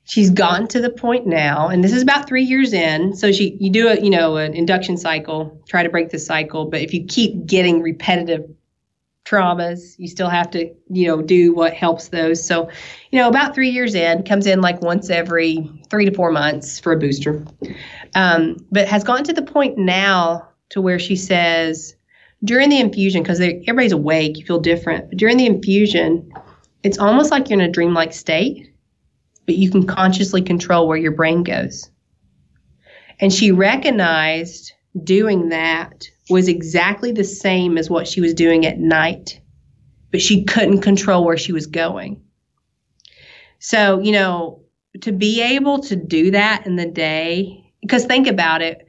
she's 0.05 0.31
gotten 0.31 0.67
to 0.69 0.81
the 0.81 0.91
point 0.91 1.27
now, 1.27 1.69
and 1.69 1.83
this 1.83 1.93
is 1.93 2.03
about 2.03 2.29
three 2.29 2.43
years 2.43 2.73
in. 2.73 3.15
So 3.15 3.33
she, 3.33 3.57
you 3.61 3.71
do 3.71 3.89
a, 3.89 3.99
you 4.01 4.11
know, 4.11 4.37
an 4.37 4.55
induction 4.55 4.99
cycle, 4.99 5.63
try 5.69 5.83
to 5.83 5.89
break 5.89 6.11
the 6.11 6.19
cycle. 6.19 6.67
But 6.67 6.83
if 6.83 6.93
you 6.93 7.07
keep 7.07 7.47
getting 7.47 7.81
repetitive 7.81 8.51
traumas, 9.29 9.95
you 9.99 10.09
still 10.09 10.29
have 10.29 10.51
to, 10.53 10.73
you 10.89 11.07
know, 11.07 11.21
do 11.21 11.55
what 11.55 11.75
helps 11.75 12.09
those. 12.09 12.45
So, 12.45 12.71
you 13.11 13.19
know, 13.19 13.29
about 13.29 13.55
three 13.55 13.69
years 13.69 13.95
in, 13.95 14.23
comes 14.23 14.47
in 14.47 14.61
like 14.61 14.81
once 14.81 15.11
every 15.11 15.71
three 15.91 16.07
to 16.07 16.15
four 16.15 16.31
months 16.31 16.81
for 16.81 16.93
a 16.93 16.99
booster, 16.99 17.45
um, 18.15 18.57
but 18.71 18.89
has 18.89 19.05
gotten 19.05 19.25
to 19.25 19.33
the 19.33 19.43
point 19.43 19.77
now 19.77 20.49
to 20.71 20.81
where 20.81 20.99
she 20.99 21.17
says 21.17 21.95
during 22.45 22.71
the 22.71 22.81
infusion, 22.81 23.23
because 23.23 23.41
everybody's 23.41 23.93
awake, 23.93 24.39
you 24.39 24.47
feel 24.47 24.61
different. 24.61 25.09
But 25.11 25.19
during 25.19 25.37
the 25.37 25.47
infusion, 25.47 26.33
it's 26.83 26.99
almost 26.99 27.31
like 27.31 27.51
you're 27.51 27.61
in 27.61 27.69
a 27.69 27.71
dreamlike 27.71 28.13
state, 28.13 28.73
but 29.45 29.57
you 29.57 29.71
can 29.71 29.87
consciously 29.87 30.41
control 30.41 30.87
where 30.87 30.97
your 30.97 31.13
brain 31.13 31.43
goes. 31.43 31.91
And 33.21 33.33
she 33.33 33.51
recognized 33.51 34.73
doing 35.05 35.51
that 35.51 36.05
was 36.31 36.49
exactly 36.49 37.13
the 37.13 37.25
same 37.25 37.79
as 37.79 37.89
what 37.89 38.09
she 38.09 38.21
was 38.21 38.35
doing 38.35 38.67
at 38.67 38.79
night, 38.79 39.41
but 40.11 40.21
she 40.21 40.45
couldn't 40.45 40.81
control 40.81 41.25
where 41.25 41.37
she 41.37 41.53
was 41.53 41.67
going. 41.67 42.23
So, 43.59 44.01
you 44.01 44.13
know, 44.13 44.63
to 45.03 45.13
be 45.13 45.41
able 45.41 45.81
to 45.83 45.97
do 45.97 46.31
that 46.31 46.67
in 46.67 46.77
the 46.77 46.87
day, 46.87 47.73
because 47.83 48.05
think 48.05 48.27
about 48.27 48.63
it, 48.63 48.88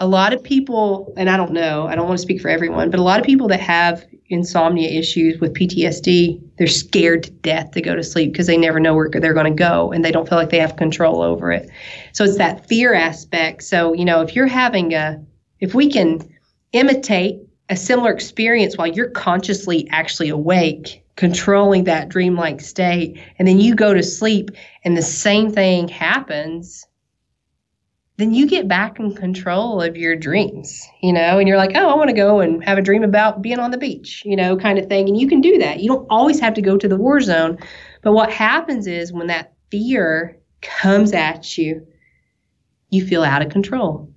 a 0.00 0.06
lot 0.06 0.32
of 0.32 0.42
people, 0.42 1.12
and 1.16 1.30
I 1.30 1.36
don't 1.36 1.52
know, 1.52 1.86
I 1.86 1.94
don't 1.94 2.06
want 2.08 2.18
to 2.18 2.22
speak 2.22 2.40
for 2.40 2.48
everyone, 2.48 2.90
but 2.90 2.98
a 2.98 3.02
lot 3.02 3.20
of 3.20 3.26
people 3.26 3.48
that 3.48 3.60
have 3.60 4.04
insomnia 4.28 4.88
issues 4.88 5.40
with 5.40 5.54
PTSD, 5.54 6.42
they're 6.58 6.66
scared 6.66 7.22
to 7.24 7.30
death 7.30 7.70
to 7.72 7.80
go 7.80 7.94
to 7.94 8.02
sleep 8.02 8.32
because 8.32 8.46
they 8.46 8.56
never 8.56 8.80
know 8.80 8.94
where 8.94 9.08
they're 9.08 9.34
going 9.34 9.54
to 9.54 9.62
go 9.62 9.92
and 9.92 10.04
they 10.04 10.10
don't 10.10 10.28
feel 10.28 10.38
like 10.38 10.50
they 10.50 10.58
have 10.58 10.76
control 10.76 11.22
over 11.22 11.52
it. 11.52 11.70
So 12.12 12.24
it's 12.24 12.38
that 12.38 12.66
fear 12.66 12.94
aspect. 12.94 13.62
So, 13.62 13.92
you 13.92 14.04
know, 14.04 14.20
if 14.22 14.34
you're 14.34 14.46
having 14.46 14.94
a, 14.94 15.22
if 15.60 15.74
we 15.74 15.90
can 15.90 16.20
imitate 16.72 17.40
a 17.68 17.76
similar 17.76 18.12
experience 18.12 18.76
while 18.76 18.88
you're 18.88 19.10
consciously 19.10 19.86
actually 19.90 20.28
awake, 20.28 21.04
controlling 21.16 21.84
that 21.84 22.08
dreamlike 22.08 22.60
state, 22.60 23.20
and 23.38 23.46
then 23.46 23.60
you 23.60 23.76
go 23.76 23.94
to 23.94 24.02
sleep 24.02 24.50
and 24.84 24.96
the 24.96 25.02
same 25.02 25.52
thing 25.52 25.86
happens 25.86 26.84
then 28.16 28.32
you 28.32 28.46
get 28.46 28.68
back 28.68 29.00
in 29.00 29.14
control 29.14 29.82
of 29.82 29.96
your 29.96 30.14
dreams, 30.14 30.86
you 31.02 31.12
know, 31.12 31.38
and 31.38 31.48
you're 31.48 31.56
like, 31.56 31.72
oh, 31.74 31.88
I 31.88 31.94
want 31.94 32.10
to 32.10 32.16
go 32.16 32.40
and 32.40 32.62
have 32.64 32.78
a 32.78 32.82
dream 32.82 33.02
about 33.02 33.42
being 33.42 33.58
on 33.58 33.72
the 33.72 33.78
beach, 33.78 34.22
you 34.24 34.36
know, 34.36 34.56
kind 34.56 34.78
of 34.78 34.86
thing. 34.86 35.08
And 35.08 35.18
you 35.18 35.26
can 35.26 35.40
do 35.40 35.58
that. 35.58 35.80
You 35.80 35.88
don't 35.88 36.06
always 36.10 36.38
have 36.38 36.54
to 36.54 36.62
go 36.62 36.78
to 36.78 36.86
the 36.86 36.96
war 36.96 37.20
zone. 37.20 37.58
But 38.02 38.12
what 38.12 38.30
happens 38.30 38.86
is 38.86 39.12
when 39.12 39.26
that 39.26 39.54
fear 39.70 40.38
comes 40.62 41.12
at 41.12 41.58
you, 41.58 41.84
you 42.90 43.04
feel 43.04 43.24
out 43.24 43.42
of 43.42 43.50
control. 43.50 44.08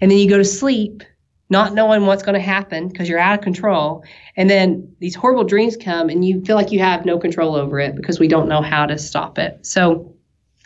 And 0.00 0.10
then 0.10 0.18
you 0.18 0.28
go 0.28 0.36
to 0.36 0.44
sleep 0.44 1.02
not 1.48 1.74
knowing 1.74 2.06
what's 2.06 2.22
going 2.22 2.34
to 2.34 2.40
happen 2.40 2.88
because 2.88 3.08
you're 3.08 3.18
out 3.18 3.38
of 3.38 3.44
control. 3.44 4.04
And 4.36 4.50
then 4.50 4.94
these 4.98 5.14
horrible 5.14 5.44
dreams 5.44 5.76
come 5.76 6.10
and 6.10 6.24
you 6.24 6.44
feel 6.44 6.56
like 6.56 6.72
you 6.72 6.80
have 6.80 7.06
no 7.06 7.18
control 7.18 7.54
over 7.54 7.78
it 7.78 7.94
because 7.94 8.18
we 8.18 8.28
don't 8.28 8.48
know 8.48 8.60
how 8.60 8.84
to 8.84 8.98
stop 8.98 9.38
it. 9.38 9.64
So, 9.64 10.15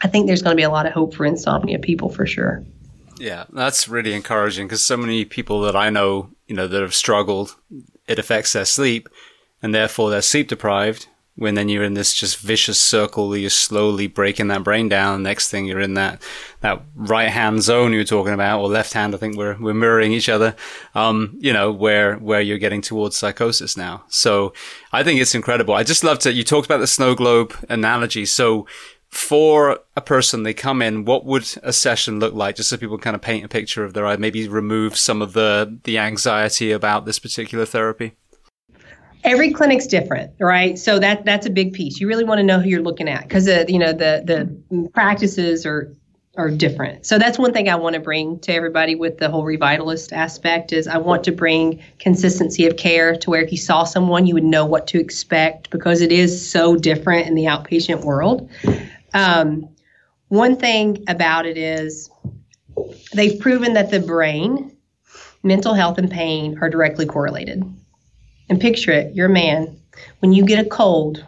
I 0.01 0.09
think 0.09 0.27
there's 0.27 0.43
going 0.43 0.56
to 0.56 0.60
be 0.60 0.64
a 0.64 0.70
lot 0.70 0.86
of 0.86 0.93
hope 0.93 1.14
for 1.14 1.27
insomnia 1.27 1.78
people 1.78 2.09
for 2.09 2.27
sure. 2.27 2.64
Yeah, 3.18 3.44
that's 3.52 3.89
really 3.89 4.14
encouraging 4.14 4.66
because 4.66 4.85
so 4.85 4.97
many 4.97 5.24
people 5.24 5.60
that 5.62 5.77
I 5.77 5.90
know, 5.90 6.31
you 6.47 6.56
know, 6.56 6.66
that 6.66 6.81
have 6.81 6.94
struggled, 6.94 7.56
it 8.09 8.18
affects 8.18 8.55
their 8.55 8.64
sleep 8.64 9.09
and 9.62 9.74
therefore 9.74 10.10
they're 10.10 10.22
sleep 10.22 10.48
deprived. 10.48 11.06
When 11.36 11.55
then 11.55 11.70
you're 11.70 11.85
in 11.85 11.94
this 11.94 12.12
just 12.12 12.39
vicious 12.39 12.78
circle, 12.78 13.28
where 13.28 13.39
you're 13.39 13.48
slowly 13.48 14.09
breaking 14.09 14.48
that 14.48 14.64
brain 14.64 14.90
down. 14.90 15.22
Next 15.22 15.48
thing 15.48 15.64
you're 15.64 15.81
in 15.81 15.94
that, 15.94 16.20
that 16.60 16.82
right 16.94 17.31
hand 17.31 17.62
zone 17.62 17.94
you're 17.94 18.05
talking 18.05 18.35
about, 18.35 18.60
or 18.60 18.68
left 18.68 18.93
hand. 18.93 19.14
I 19.14 19.18
think 19.18 19.39
we're, 19.39 19.56
we're 19.59 19.72
mirroring 19.72 20.12
each 20.12 20.28
other. 20.28 20.55
Um, 20.94 21.39
you 21.39 21.55
know, 21.55 21.72
where, 21.72 22.16
where 22.16 22.43
you're 22.43 22.59
getting 22.59 22.82
towards 22.82 23.16
psychosis 23.16 23.74
now. 23.74 24.05
So 24.09 24.52
I 24.93 25.02
think 25.02 25.18
it's 25.18 25.35
incredible. 25.35 25.72
I 25.72 25.82
just 25.82 26.05
love 26.05 26.18
to, 26.20 26.32
you 26.32 26.44
talked 26.44 26.66
about 26.66 26.81
the 26.81 26.86
snow 26.86 27.14
globe 27.14 27.55
analogy. 27.70 28.27
So 28.27 28.66
for 29.11 29.81
a 29.97 30.01
person 30.01 30.45
they 30.45 30.55
come 30.55 30.81
in 30.81 31.05
what 31.05 31.24
would 31.24 31.47
a 31.62 31.73
session 31.73 32.20
look 32.20 32.32
like? 32.32 32.57
Just 32.57 32.70
so 32.70 32.77
people 32.77 32.99
kind 32.99 33.16
of 33.16 33.23
paint 33.23 33.45
a 33.45 33.49
picture 33.49 33.85
of 33.85 33.93
their 33.93 34.07
eye 34.07 34.16
maybe 34.16 34.49
remove 34.49 34.97
some 34.97 35.20
of 35.20 35.32
the 35.32 35.78
the 35.85 35.99
anxiety 35.99 36.73
about 36.73 37.07
this 37.07 37.19
particular 37.19 37.65
therapy? 37.66 38.15
Every 39.24 39.53
clinic's 39.53 39.87
different 39.87 40.32
right? 40.39 40.78
So 40.78 40.99
that 40.99 41.24
that's 41.24 41.47
a 41.47 41.51
big 41.51 41.73
piece. 41.73 42.01
You 42.01 42.09
really 42.09 42.24
want 42.24 42.39
to 42.39 42.45
know 42.45 42.61
who 42.61 42.69
you're 42.69 42.82
looking 42.82 43.09
at 43.09 43.23
because 43.23 43.49
uh, 43.49 43.65
you 43.69 43.78
know 43.78 43.93
the 43.93 44.23
the 44.24 44.89
practices 44.91 45.66
are 45.66 45.93
are 46.37 46.49
different. 46.49 47.05
So 47.05 47.19
that's 47.19 47.39
one 47.39 47.53
thing 47.53 47.69
i 47.69 47.74
want 47.74 47.95
to 47.95 48.01
bring 48.01 48.39
to 48.41 48.55
everybody 48.55 48.95
with 48.95 49.19
the 49.19 49.28
whole 49.28 49.45
revitalist 49.45 50.12
aspect 50.12 50.73
is 50.73 50.87
i 50.87 50.97
want 50.97 51.24
to 51.24 51.32
bring 51.32 51.82
consistency 51.99 52.66
of 52.66 52.77
care 52.77 53.16
to 53.16 53.31
where 53.31 53.43
if 53.43 53.51
you 53.51 53.59
saw 53.59 53.82
someone 53.82 54.27
you 54.27 54.35
would 54.35 54.45
know 54.45 54.65
what 54.65 54.87
to 54.87 55.01
expect 55.01 55.70
because 55.70 56.01
it 56.01 56.12
is 56.12 56.51
so 56.51 56.77
different 56.77 57.27
in 57.27 57.35
the 57.35 57.45
outpatient 57.45 58.05
world 58.05 58.49
um, 59.15 59.69
one 60.28 60.57
thing 60.57 61.05
about 61.09 61.47
it 61.47 61.57
is 61.57 62.11
they've 63.12 63.39
proven 63.41 63.74
that 63.74 63.91
the 63.91 64.01
brain, 64.01 64.77
mental 65.43 65.74
health, 65.74 65.99
and 65.99 66.11
pain 66.11 66.59
are 66.61 66.70
directly 66.70 67.07
correlated. 67.07 67.62
And 68.49 68.61
picture 68.61 68.93
it 68.93 69.15
you're 69.15 69.27
a 69.27 69.32
man. 69.32 69.77
When 70.20 70.32
you 70.32 70.45
get 70.45 70.65
a 70.65 70.69
cold, 70.69 71.24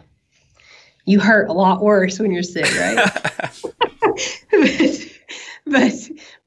you 1.05 1.19
hurt 1.19 1.49
a 1.49 1.53
lot 1.53 1.81
worse 1.81 2.19
when 2.19 2.31
you're 2.31 2.43
sick, 2.43 2.65
right? 2.79 3.09
but, 4.51 5.09
but 5.65 5.93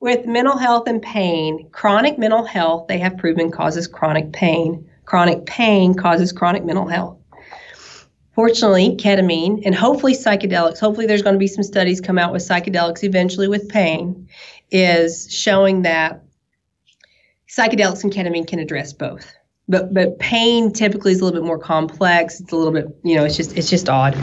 with 0.01 0.27
mental 0.27 0.57
health 0.57 0.89
and 0.89 1.03
pain, 1.03 1.69
chronic 1.71 2.19
mental 2.19 2.45
health, 2.45 2.89
they 2.89 2.99
have 2.99 3.19
proven 3.19 3.51
causes 3.51 3.87
chronic 3.87 4.33
pain. 4.33 4.89
Chronic 5.05 5.47
pain 5.47 5.95
causes 5.95 6.33
chronic 6.33 6.65
mental 6.65 6.87
health 6.87 7.19
fortunately, 8.37 8.95
ketamine 8.97 9.63
and 9.65 9.75
hopefully 9.75 10.15
psychedelics, 10.15 10.79
hopefully 10.79 11.07
there's 11.07 11.23
going 11.23 11.35
to 11.35 11.39
be 11.39 11.49
some 11.49 11.65
studies 11.65 12.03
come 12.03 12.19
out 12.19 12.33
with 12.33 12.47
psychedelics 12.47 13.03
eventually 13.03 13.49
with 13.49 13.69
pain, 13.69 14.29
is 14.71 15.27
showing 15.33 15.83
that 15.83 16.23
psychedelics 17.49 18.05
and 18.05 18.13
ketamine 18.13 18.47
can 18.47 18.59
address 18.59 18.93
both. 18.93 19.35
But 19.69 19.93
but 19.93 20.19
pain 20.21 20.73
typically 20.73 21.11
is 21.13 21.21
a 21.21 21.25
little 21.25 21.41
bit 21.41 21.47
more 21.47 21.59
complex. 21.59 22.39
It's 22.39 22.53
a 22.53 22.57
little 22.57 22.73
bit, 22.73 22.87
you 23.03 23.17
know, 23.17 23.25
it's 23.25 23.37
just 23.37 23.57
it's 23.57 23.71
just 23.71 23.89
odd. 23.89 24.15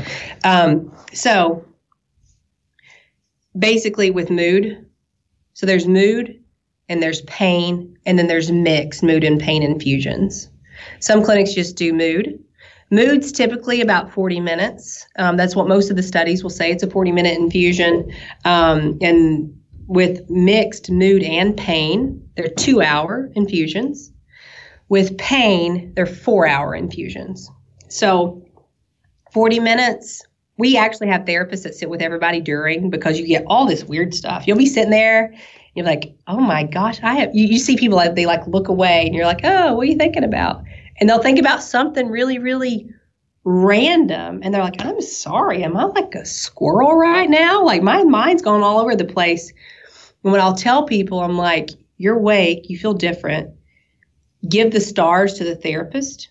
Um, 0.46 0.96
so 1.12 1.66
basically 3.58 4.12
with 4.12 4.30
mood, 4.30 4.86
so 5.54 5.66
there's 5.66 5.88
mood 5.88 6.40
and 6.88 7.02
there's 7.02 7.22
pain 7.24 7.98
and 8.06 8.18
then 8.18 8.28
there's 8.28 8.52
mixed 8.52 9.04
mood 9.04 9.24
and 9.24 9.42
pain 9.42 9.64
infusions. 9.64 10.50
Some 11.00 11.24
clinics 11.24 11.54
just 11.54 11.76
do 11.76 11.92
mood 11.94 12.44
Mood's 12.94 13.32
typically 13.32 13.82
about 13.82 14.12
40 14.12 14.40
minutes. 14.40 15.08
Um, 15.18 15.36
that's 15.36 15.56
what 15.56 15.68
most 15.68 15.90
of 15.90 15.96
the 15.96 16.04
studies 16.04 16.44
will 16.44 16.52
say. 16.52 16.72
It's 16.72 16.84
a 16.84 16.90
40 16.90 17.12
minute 17.12 17.38
infusion. 17.38 18.14
Um, 18.46 18.98
and 19.02 19.52
with 19.88 20.30
mixed 20.30 20.92
mood 20.92 21.24
and 21.24 21.58
pain, 21.58 22.22
they're 22.38 22.50
two 22.50 22.82
hour 22.82 23.32
infusions. 23.36 24.12
With 24.90 25.18
pain, 25.18 25.92
they're 25.96 26.06
four 26.06 26.48
hour 26.48 26.76
infusions. 26.76 27.50
So 27.90 28.46
40 29.32 29.60
minutes. 29.60 30.22
We 30.58 30.78
actually 30.78 31.08
have 31.08 31.22
therapists 31.22 31.64
that 31.64 31.74
sit 31.74 31.90
with 31.90 32.02
everybody 32.02 32.40
during 32.40 32.92
because 32.92 33.20
you 33.20 33.26
get 33.26 33.44
all 33.48 33.66
this 33.66 33.84
weird 33.84 34.14
stuff. 34.14 34.46
You'll 34.46 34.58
be 34.58 34.68
sitting 34.68 34.92
there, 34.92 35.34
you're 35.74 35.86
like, 35.86 36.16
oh 36.28 36.40
my 36.40 36.64
gosh, 36.64 37.00
I 37.02 37.16
have. 37.16 37.34
You, 37.34 37.48
you 37.48 37.58
see 37.58 37.76
people 37.76 37.98
like 37.98 38.14
they 38.14 38.28
like 38.28 38.46
look 38.46 38.68
away, 38.68 39.06
and 39.06 39.16
you're 39.16 39.26
like, 39.26 39.42
oh, 39.44 39.74
what 39.74 39.82
are 39.82 39.86
you 39.86 39.98
thinking 39.98 40.24
about? 40.24 40.64
And 40.98 41.10
they'll 41.10 41.22
think 41.22 41.40
about 41.40 41.64
something 41.64 42.10
really, 42.10 42.40
really 42.40 42.90
random 43.44 44.40
and 44.42 44.54
they're 44.54 44.64
like, 44.64 44.84
I'm 44.84 45.02
sorry, 45.02 45.64
am 45.64 45.76
I 45.76 45.86
like 45.86 46.16
a 46.16 46.26
squirrel 46.26 46.96
right 46.96 47.30
now? 47.30 47.64
Like 47.64 47.82
my 47.82 48.04
mind's 48.04 48.42
going 48.42 48.64
all 48.64 48.80
over 48.80 48.96
the 48.96 49.06
place. 49.06 49.52
And 50.24 50.32
when 50.32 50.42
I'll 50.42 50.56
tell 50.56 50.86
people, 50.86 51.20
I'm 51.20 51.38
like, 51.38 51.72
you're 51.98 52.18
awake, 52.18 52.70
you 52.70 52.78
feel 52.78 52.94
different. 52.94 53.54
Give 54.48 54.72
the 54.72 54.82
stars 54.82 55.34
to 55.36 55.44
the 55.44 55.56
therapist. 55.56 56.30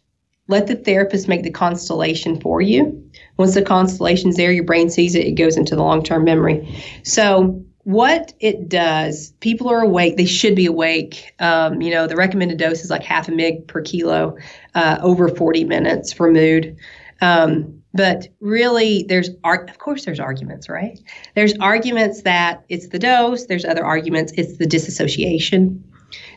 Let 0.49 0.67
the 0.67 0.75
therapist 0.75 1.29
make 1.29 1.45
the 1.45 1.51
constellation 1.51 2.41
for 2.41 2.61
you. 2.61 3.11
Once 3.37 3.55
the 3.55 3.63
constellation's 3.63 4.37
there, 4.37 4.53
your 4.53 4.65
brain 4.65 4.91
sees 4.91 5.15
it, 5.15 5.27
it 5.27 5.33
goes 5.33 5.57
into 5.57 5.77
the 5.77 5.83
long 5.83 6.03
term 6.03 6.25
memory. 6.25 6.83
So 7.05 7.65
what 7.85 8.33
it 8.39 8.69
does, 8.69 9.33
people 9.41 9.69
are 9.69 9.81
awake. 9.81 10.17
They 10.17 10.25
should 10.25 10.55
be 10.55 10.67
awake. 10.67 11.35
Um, 11.41 11.83
you 11.83 11.91
know, 11.91 12.07
the 12.07 12.17
recommended 12.17 12.59
dose 12.59 12.85
is 12.85 12.91
like 12.91 13.03
half 13.03 13.29
a 13.29 13.33
mg 13.33 13.67
per 13.67 13.81
kilo 13.81 14.37
uh, 14.75 14.99
over 15.03 15.29
40 15.29 15.65
minutes 15.65 16.13
for 16.13 16.31
mood. 16.31 16.77
Um, 17.21 17.83
but 17.95 18.29
really, 18.41 19.05
there's 19.09 19.31
of 19.45 19.79
course 19.79 20.05
there's 20.05 20.21
arguments, 20.21 20.69
right? 20.69 20.99
There's 21.35 21.55
arguments 21.59 22.23
that 22.23 22.65
it's 22.69 22.89
the 22.89 22.99
dose. 22.99 23.47
There's 23.47 23.65
other 23.65 23.85
arguments 23.85 24.33
it's 24.37 24.57
the 24.59 24.67
disassociation. 24.67 25.85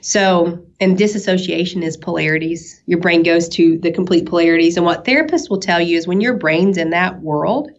So, 0.01 0.65
and 0.79 0.97
disassociation 0.97 1.83
is 1.83 1.97
polarities. 1.97 2.81
Your 2.85 2.99
brain 2.99 3.23
goes 3.23 3.49
to 3.49 3.77
the 3.79 3.91
complete 3.91 4.25
polarities, 4.25 4.77
and 4.77 4.85
what 4.85 5.05
therapists 5.05 5.49
will 5.49 5.59
tell 5.59 5.81
you 5.81 5.97
is 5.97 6.07
when 6.07 6.21
your 6.21 6.33
brain's 6.33 6.77
in 6.77 6.91
that 6.91 7.21
world, 7.21 7.71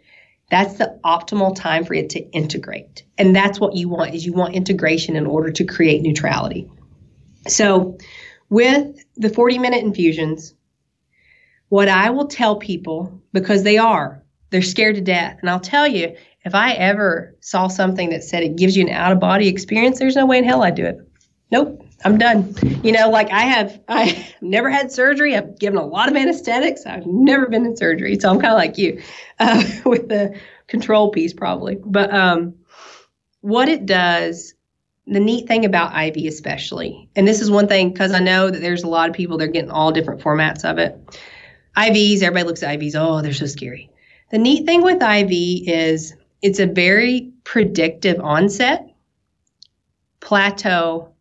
that's 0.51 0.75
the 0.75 0.99
optimal 1.05 1.57
time 1.57 1.85
for 1.85 1.95
it 1.95 2.11
to 2.11 2.21
integrate. 2.31 3.05
And 3.19 3.35
that's 3.35 3.59
what 3.59 3.75
you 3.75 3.89
want 3.89 4.15
is 4.15 4.25
you 4.25 4.33
want 4.33 4.55
integration 4.55 5.17
in 5.17 5.27
order 5.27 5.51
to 5.51 5.65
create 5.65 6.03
neutrality. 6.03 6.71
So 7.49 7.99
with 8.49 9.05
the 9.17 9.29
40 9.29 9.59
minute 9.59 9.83
infusions, 9.83 10.55
what 11.69 11.89
I 11.89 12.11
will 12.11 12.29
tell 12.29 12.57
people 12.57 13.21
because 13.33 13.65
they 13.65 13.77
are, 13.77 14.23
they're 14.51 14.63
scared 14.63 14.95
to 14.95 15.01
death. 15.01 15.39
And 15.41 15.51
I'll 15.51 15.61
tell 15.61 15.87
you, 15.87 16.17
if 16.45 16.55
I 16.55 16.73
ever 16.75 17.37
saw 17.41 17.67
something 17.67 18.11
that 18.11 18.23
said 18.23 18.45
it 18.45 18.57
gives 18.57 18.77
you 18.77 18.87
an 18.87 18.93
out 18.93 19.11
of 19.11 19.19
body 19.19 19.49
experience, 19.49 19.99
there's 19.99 20.15
no 20.15 20.27
way 20.27 20.39
in 20.39 20.45
hell 20.45 20.63
I'd 20.63 20.77
do 20.77 20.85
it. 20.85 20.99
Nope. 21.51 21.86
I'm 22.07 22.19
done. 22.19 22.55
You 22.85 22.93
know, 22.93 23.11
like 23.11 23.33
I 23.33 23.41
have, 23.41 23.81
I 23.89 24.33
never 24.41 24.71
had 24.71 24.93
surgery. 24.93 25.35
I've 25.35 25.59
given 25.59 25.77
a 25.77 25.85
lot 25.85 26.09
of 26.09 26.15
anesthetics. 26.15 26.87
I've 26.87 27.05
never 27.05 27.49
been 27.49 27.67
in 27.67 27.77
surgery, 27.77 28.17
so 28.21 28.31
I'm 28.31 28.41
kind 28.41 28.53
of 28.53 28.59
like 28.59 28.79
you 28.79 29.03
uh, 29.41 29.65
with 29.85 30.09
the 30.09 30.39
control 30.69 31.11
piece, 31.11 31.33
probably. 31.33 31.79
But 31.85 32.15
um, 32.15 32.55
what 33.41 33.69
it 33.69 33.87
does, 33.87 34.55
the 35.09 35.19
neat 35.19 35.49
thing 35.49 35.65
about 35.65 36.01
IV, 36.01 36.27
especially, 36.27 37.09
and 37.17 37.27
this 37.27 37.41
is 37.41 37.51
one 37.51 37.67
thing 37.67 37.93
because 37.93 38.13
I 38.13 38.21
know 38.21 38.51
that 38.51 38.61
there's 38.61 38.85
a 38.85 38.89
lot 38.89 39.11
of 39.11 39.17
people 39.17 39.37
they're 39.37 39.49
getting 39.49 39.73
all 39.73 39.91
different 39.91 40.21
formats 40.21 40.65
of 40.65 40.79
it. 40.79 40.97
IVs, 41.77 42.23
everybody 42.23 42.47
looks 42.47 42.63
at 42.63 42.79
IVs. 42.79 42.95
Oh, 42.95 43.21
they're 43.21 43.33
so 43.33 43.47
scary. 43.47 43.91
The 44.31 44.39
neat 44.39 44.65
thing 44.65 44.83
with 44.83 45.03
IV 45.03 45.29
is 45.69 46.15
it's 46.41 46.61
a 46.61 46.67
very 46.67 47.33
predictive 47.43 48.21
onset, 48.21 48.95
plateau, 50.21 51.13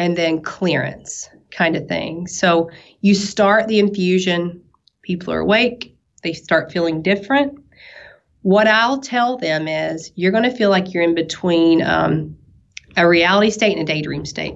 and 0.00 0.16
then 0.16 0.40
clearance 0.40 1.28
kind 1.50 1.76
of 1.76 1.86
thing. 1.86 2.26
So 2.26 2.70
you 3.02 3.14
start 3.14 3.68
the 3.68 3.78
infusion, 3.78 4.62
people 5.02 5.30
are 5.34 5.40
awake, 5.40 5.94
they 6.22 6.32
start 6.32 6.72
feeling 6.72 7.02
different. 7.02 7.62
What 8.40 8.66
I'll 8.66 9.00
tell 9.00 9.36
them 9.36 9.68
is 9.68 10.10
you're 10.14 10.32
going 10.32 10.50
to 10.50 10.56
feel 10.56 10.70
like 10.70 10.94
you're 10.94 11.02
in 11.02 11.14
between 11.14 11.82
um, 11.82 12.34
a 12.96 13.06
reality 13.06 13.50
state 13.50 13.76
and 13.76 13.86
a 13.86 13.92
daydream 13.92 14.24
state. 14.24 14.54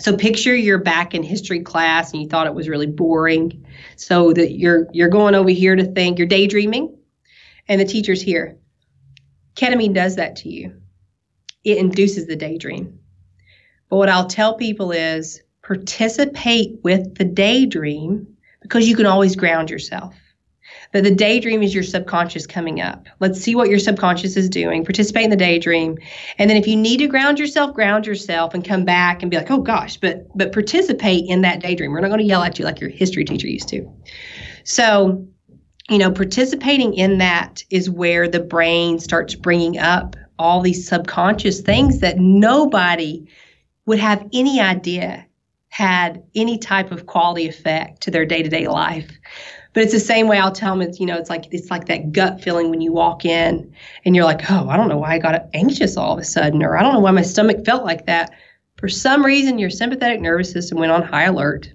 So 0.00 0.16
picture 0.16 0.56
you're 0.56 0.78
back 0.78 1.14
in 1.14 1.22
history 1.22 1.60
class 1.60 2.14
and 2.14 2.22
you 2.22 2.28
thought 2.28 2.46
it 2.46 2.54
was 2.54 2.66
really 2.66 2.86
boring. 2.86 3.66
So 3.96 4.32
that 4.32 4.52
you're 4.52 4.86
you're 4.94 5.10
going 5.10 5.34
over 5.34 5.50
here 5.50 5.76
to 5.76 5.84
think 5.84 6.16
you're 6.16 6.26
daydreaming 6.26 6.96
and 7.68 7.78
the 7.78 7.84
teacher's 7.84 8.22
here. 8.22 8.56
Ketamine 9.54 9.92
does 9.92 10.16
that 10.16 10.36
to 10.36 10.48
you. 10.48 10.80
It 11.62 11.76
induces 11.76 12.26
the 12.26 12.36
daydream. 12.36 12.98
But 13.92 13.98
what 13.98 14.08
I'll 14.08 14.26
tell 14.26 14.54
people 14.54 14.90
is 14.90 15.42
participate 15.62 16.78
with 16.82 17.16
the 17.16 17.26
daydream 17.26 18.26
because 18.62 18.88
you 18.88 18.96
can 18.96 19.04
always 19.04 19.36
ground 19.36 19.68
yourself. 19.68 20.14
But 20.94 21.04
the 21.04 21.14
daydream 21.14 21.62
is 21.62 21.74
your 21.74 21.82
subconscious 21.82 22.46
coming 22.46 22.80
up. 22.80 23.06
Let's 23.20 23.38
see 23.38 23.54
what 23.54 23.68
your 23.68 23.78
subconscious 23.78 24.34
is 24.34 24.48
doing. 24.48 24.82
Participate 24.82 25.24
in 25.24 25.30
the 25.30 25.36
daydream. 25.36 25.98
And 26.38 26.48
then 26.48 26.56
if 26.56 26.66
you 26.66 26.74
need 26.74 27.00
to 27.00 27.06
ground 27.06 27.38
yourself, 27.38 27.74
ground 27.74 28.06
yourself 28.06 28.54
and 28.54 28.64
come 28.64 28.86
back 28.86 29.20
and 29.20 29.30
be 29.30 29.36
like, 29.36 29.50
oh 29.50 29.60
gosh, 29.60 29.98
but 29.98 30.26
but 30.34 30.52
participate 30.52 31.26
in 31.28 31.42
that 31.42 31.60
daydream. 31.60 31.92
We're 31.92 32.00
not 32.00 32.08
going 32.08 32.20
to 32.20 32.24
yell 32.24 32.42
at 32.42 32.58
you 32.58 32.64
like 32.64 32.80
your 32.80 32.88
history 32.88 33.26
teacher 33.26 33.46
used 33.46 33.68
to. 33.68 33.86
So, 34.64 35.22
you 35.90 35.98
know, 35.98 36.10
participating 36.10 36.94
in 36.94 37.18
that 37.18 37.62
is 37.68 37.90
where 37.90 38.26
the 38.26 38.40
brain 38.40 39.00
starts 39.00 39.34
bringing 39.34 39.76
up 39.76 40.16
all 40.38 40.62
these 40.62 40.88
subconscious 40.88 41.60
things 41.60 41.98
that 41.98 42.18
nobody 42.18 43.28
would 43.86 43.98
have 43.98 44.28
any 44.32 44.60
idea 44.60 45.26
had 45.72 46.22
any 46.34 46.58
type 46.58 46.92
of 46.92 47.06
quality 47.06 47.48
effect 47.48 48.02
to 48.02 48.10
their 48.10 48.26
day-to-day 48.26 48.68
life. 48.68 49.10
But 49.72 49.82
it's 49.82 49.92
the 49.92 50.00
same 50.00 50.28
way 50.28 50.38
I'll 50.38 50.52
tell 50.52 50.76
them 50.76 50.86
it's 50.86 51.00
you 51.00 51.06
know 51.06 51.16
it's 51.16 51.30
like 51.30 51.46
it's 51.50 51.70
like 51.70 51.86
that 51.86 52.12
gut 52.12 52.42
feeling 52.42 52.68
when 52.68 52.82
you 52.82 52.92
walk 52.92 53.24
in 53.24 53.74
and 54.04 54.14
you're 54.14 54.26
like 54.26 54.50
oh 54.50 54.68
I 54.68 54.76
don't 54.76 54.90
know 54.90 54.98
why 54.98 55.14
I 55.14 55.18
got 55.18 55.48
anxious 55.54 55.96
all 55.96 56.12
of 56.12 56.18
a 56.18 56.24
sudden 56.24 56.62
or 56.62 56.76
I 56.76 56.82
don't 56.82 56.92
know 56.92 57.00
why 57.00 57.10
my 57.10 57.22
stomach 57.22 57.64
felt 57.64 57.84
like 57.84 58.04
that. 58.04 58.32
For 58.76 58.90
some 58.90 59.24
reason 59.24 59.58
your 59.58 59.70
sympathetic 59.70 60.20
nervous 60.20 60.52
system 60.52 60.76
went 60.78 60.92
on 60.92 61.02
high 61.02 61.24
alert. 61.24 61.72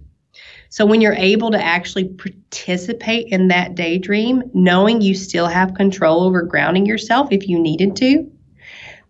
So 0.70 0.86
when 0.86 1.02
you're 1.02 1.14
able 1.14 1.50
to 1.50 1.64
actually 1.64 2.10
participate 2.10 3.30
in 3.30 3.48
that 3.48 3.74
daydream 3.74 4.44
knowing 4.54 5.02
you 5.02 5.16
still 5.16 5.48
have 5.48 5.74
control 5.74 6.22
over 6.22 6.44
grounding 6.44 6.86
yourself 6.86 7.30
if 7.32 7.48
you 7.48 7.58
needed 7.58 7.96
to 7.96 8.32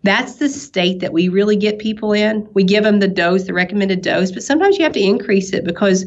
that's 0.04 0.36
the 0.36 0.48
state 0.48 1.00
that 1.00 1.12
we 1.12 1.28
really 1.28 1.56
get 1.56 1.78
people 1.78 2.12
in. 2.12 2.48
We 2.54 2.64
give 2.64 2.84
them 2.84 3.00
the 3.00 3.08
dose, 3.08 3.44
the 3.44 3.54
recommended 3.54 4.02
dose, 4.02 4.30
but 4.30 4.42
sometimes 4.42 4.78
you 4.78 4.84
have 4.84 4.92
to 4.92 5.02
increase 5.02 5.52
it 5.52 5.64
because 5.64 6.06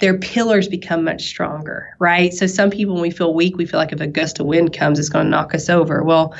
their 0.00 0.18
pillars 0.18 0.68
become 0.68 1.04
much 1.04 1.26
stronger, 1.26 1.96
right? 1.98 2.34
So 2.34 2.46
some 2.46 2.70
people, 2.70 2.94
when 2.94 3.02
we 3.02 3.10
feel 3.10 3.32
weak, 3.32 3.56
we 3.56 3.66
feel 3.66 3.80
like 3.80 3.92
if 3.92 4.00
a 4.00 4.06
gust 4.06 4.40
of 4.40 4.46
wind 4.46 4.72
comes, 4.72 4.98
it's 4.98 5.08
going 5.08 5.24
to 5.24 5.30
knock 5.30 5.54
us 5.54 5.70
over. 5.70 6.02
Well, 6.02 6.34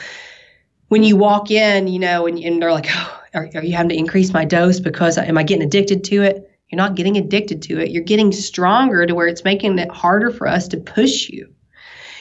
when 0.89 1.03
you 1.03 1.17
walk 1.17 1.51
in, 1.51 1.87
you 1.89 1.99
know, 1.99 2.27
and, 2.27 2.39
and 2.39 2.61
they're 2.61 2.73
like, 2.73 2.89
oh, 2.91 3.23
are, 3.35 3.49
are 3.55 3.65
you 3.65 3.75
having 3.75 3.91
to 3.91 3.97
increase 3.97 4.33
my 4.33 4.45
dose 4.45 4.81
because 4.81 5.17
am 5.17 5.39
I 5.39 5.43
getting 5.43 5.65
addicted 5.65 6.05
to 6.05 6.23
it? 6.23 6.51
You're 6.71 6.77
not 6.77 6.97
getting 6.97 7.17
addicted 7.17 7.63
to 7.63 7.81
it. 7.81 7.91
You're 7.91 8.03
getting 8.03 8.33
stronger 8.33 9.07
to 9.07 9.15
where 9.15 9.29
it's 9.29 9.45
making 9.45 9.79
it 9.79 9.91
harder 9.91 10.31
for 10.31 10.49
us 10.49 10.67
to 10.69 10.77
push 10.77 11.29
you. 11.29 11.54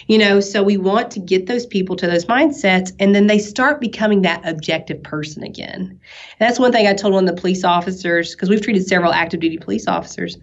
You 0.08 0.18
know, 0.18 0.40
so 0.40 0.64
we 0.64 0.78
want 0.78 1.12
to 1.12 1.20
get 1.20 1.46
those 1.46 1.66
people 1.66 1.96
to 1.96 2.08
those 2.08 2.26
mindsets 2.26 2.92
and 3.00 3.16
then 3.16 3.28
they 3.28 3.40
start 3.40 3.80
becoming 3.80 4.22
that 4.24 4.48
objective 4.48 5.02
person 5.02 5.44
again. 5.44 5.82
And 5.82 6.00
that's 6.40 6.60
one 6.60 6.72
thing 6.72 6.88
I 6.88 6.94
told 6.94 7.14
one 7.14 7.28
of 7.28 7.36
the 7.36 7.40
police 7.40 7.64
officers, 7.64 8.36
because 8.36 8.50
we've 8.50 8.62
treated 8.62 8.86
several 8.86 9.14
active 9.14 9.40
duty 9.40 9.58
police 9.58 9.88
officers. 9.88 10.36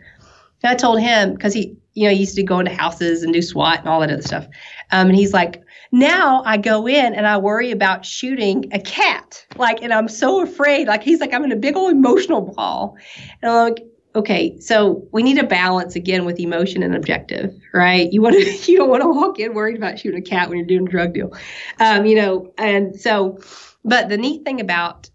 And 0.62 0.70
I 0.70 0.74
told 0.74 1.00
him, 1.00 1.34
because 1.34 1.52
he, 1.54 1.76
you 1.94 2.04
know, 2.04 2.14
he 2.14 2.20
used 2.20 2.36
to 2.36 2.42
go 2.42 2.58
into 2.58 2.72
houses 2.72 3.22
and 3.22 3.32
do 3.32 3.42
SWAT 3.42 3.80
and 3.80 3.88
all 3.88 4.00
that 4.00 4.10
other 4.10 4.22
stuff. 4.22 4.46
Um, 4.92 5.08
and 5.08 5.16
he's 5.16 5.32
like, 5.32 5.62
now 5.92 6.42
I 6.44 6.56
go 6.56 6.86
in 6.86 7.14
and 7.14 7.26
I 7.26 7.36
worry 7.38 7.70
about 7.70 8.06
shooting 8.06 8.66
a 8.72 8.78
cat. 8.78 9.44
Like, 9.56 9.82
and 9.82 9.92
I'm 9.92 10.08
so 10.08 10.42
afraid. 10.42 10.86
Like, 10.86 11.02
he's 11.02 11.20
like, 11.20 11.34
I'm 11.34 11.44
in 11.44 11.52
a 11.52 11.56
big 11.56 11.76
old 11.76 11.92
emotional 11.92 12.42
ball. 12.42 12.96
And 13.42 13.50
I'm 13.50 13.68
like, 13.70 13.84
okay, 14.14 14.58
so 14.60 15.06
we 15.12 15.22
need 15.22 15.38
a 15.38 15.46
balance 15.46 15.94
again 15.94 16.24
with 16.24 16.40
emotion 16.40 16.82
and 16.82 16.94
objective, 16.94 17.54
right? 17.72 18.12
You 18.12 18.22
want 18.22 18.36
to 18.36 18.44
you 18.72 18.78
don't 18.78 18.88
want 18.88 19.02
to 19.02 19.08
walk 19.08 19.38
in 19.38 19.54
worried 19.54 19.76
about 19.76 19.98
shooting 19.98 20.20
a 20.20 20.22
cat 20.22 20.48
when 20.48 20.58
you're 20.58 20.66
doing 20.66 20.86
a 20.86 20.90
drug 20.90 21.14
deal, 21.14 21.32
um, 21.78 22.04
you 22.04 22.16
know. 22.16 22.52
And 22.58 22.98
so, 22.98 23.38
but 23.84 24.08
the 24.08 24.16
neat 24.16 24.44
thing 24.44 24.60
about 24.60 25.08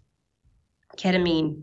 ketamine 0.96 1.62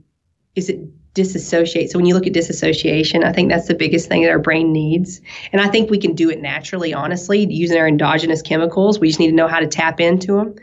is 0.55 0.69
it 0.69 0.80
disassociates. 1.15 1.89
So 1.89 1.99
when 1.99 2.07
you 2.07 2.15
look 2.15 2.26
at 2.26 2.34
disassociation, 2.34 3.23
I 3.23 3.31
think 3.31 3.49
that's 3.51 3.68
the 3.68 3.76
biggest 3.76 4.10
thing 4.10 4.23
that 4.23 4.31
our 4.31 4.39
brain 4.39 4.72
needs, 4.72 5.22
and 5.51 5.61
I 5.61 5.68
think 5.68 5.89
we 5.89 5.97
can 5.97 6.15
do 6.15 6.30
it 6.30 6.41
naturally, 6.41 6.93
honestly, 6.93 7.45
using 7.51 7.77
our 7.77 7.88
endogenous 7.88 8.41
chemicals. 8.41 8.99
We 8.99 9.07
just 9.07 9.19
need 9.19 9.30
to 9.30 9.35
know 9.35 9.47
how 9.47 9.60
to 9.60 9.68
tap 9.68 9.99
into 9.99 10.38
them. 10.38 10.55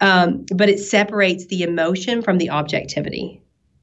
Um, 0.00 0.44
but 0.56 0.68
it 0.68 0.80
separates 0.80 1.46
the 1.46 1.62
emotion 1.62 2.22
from 2.22 2.38
the 2.38 2.50
objectivity. 2.50 3.40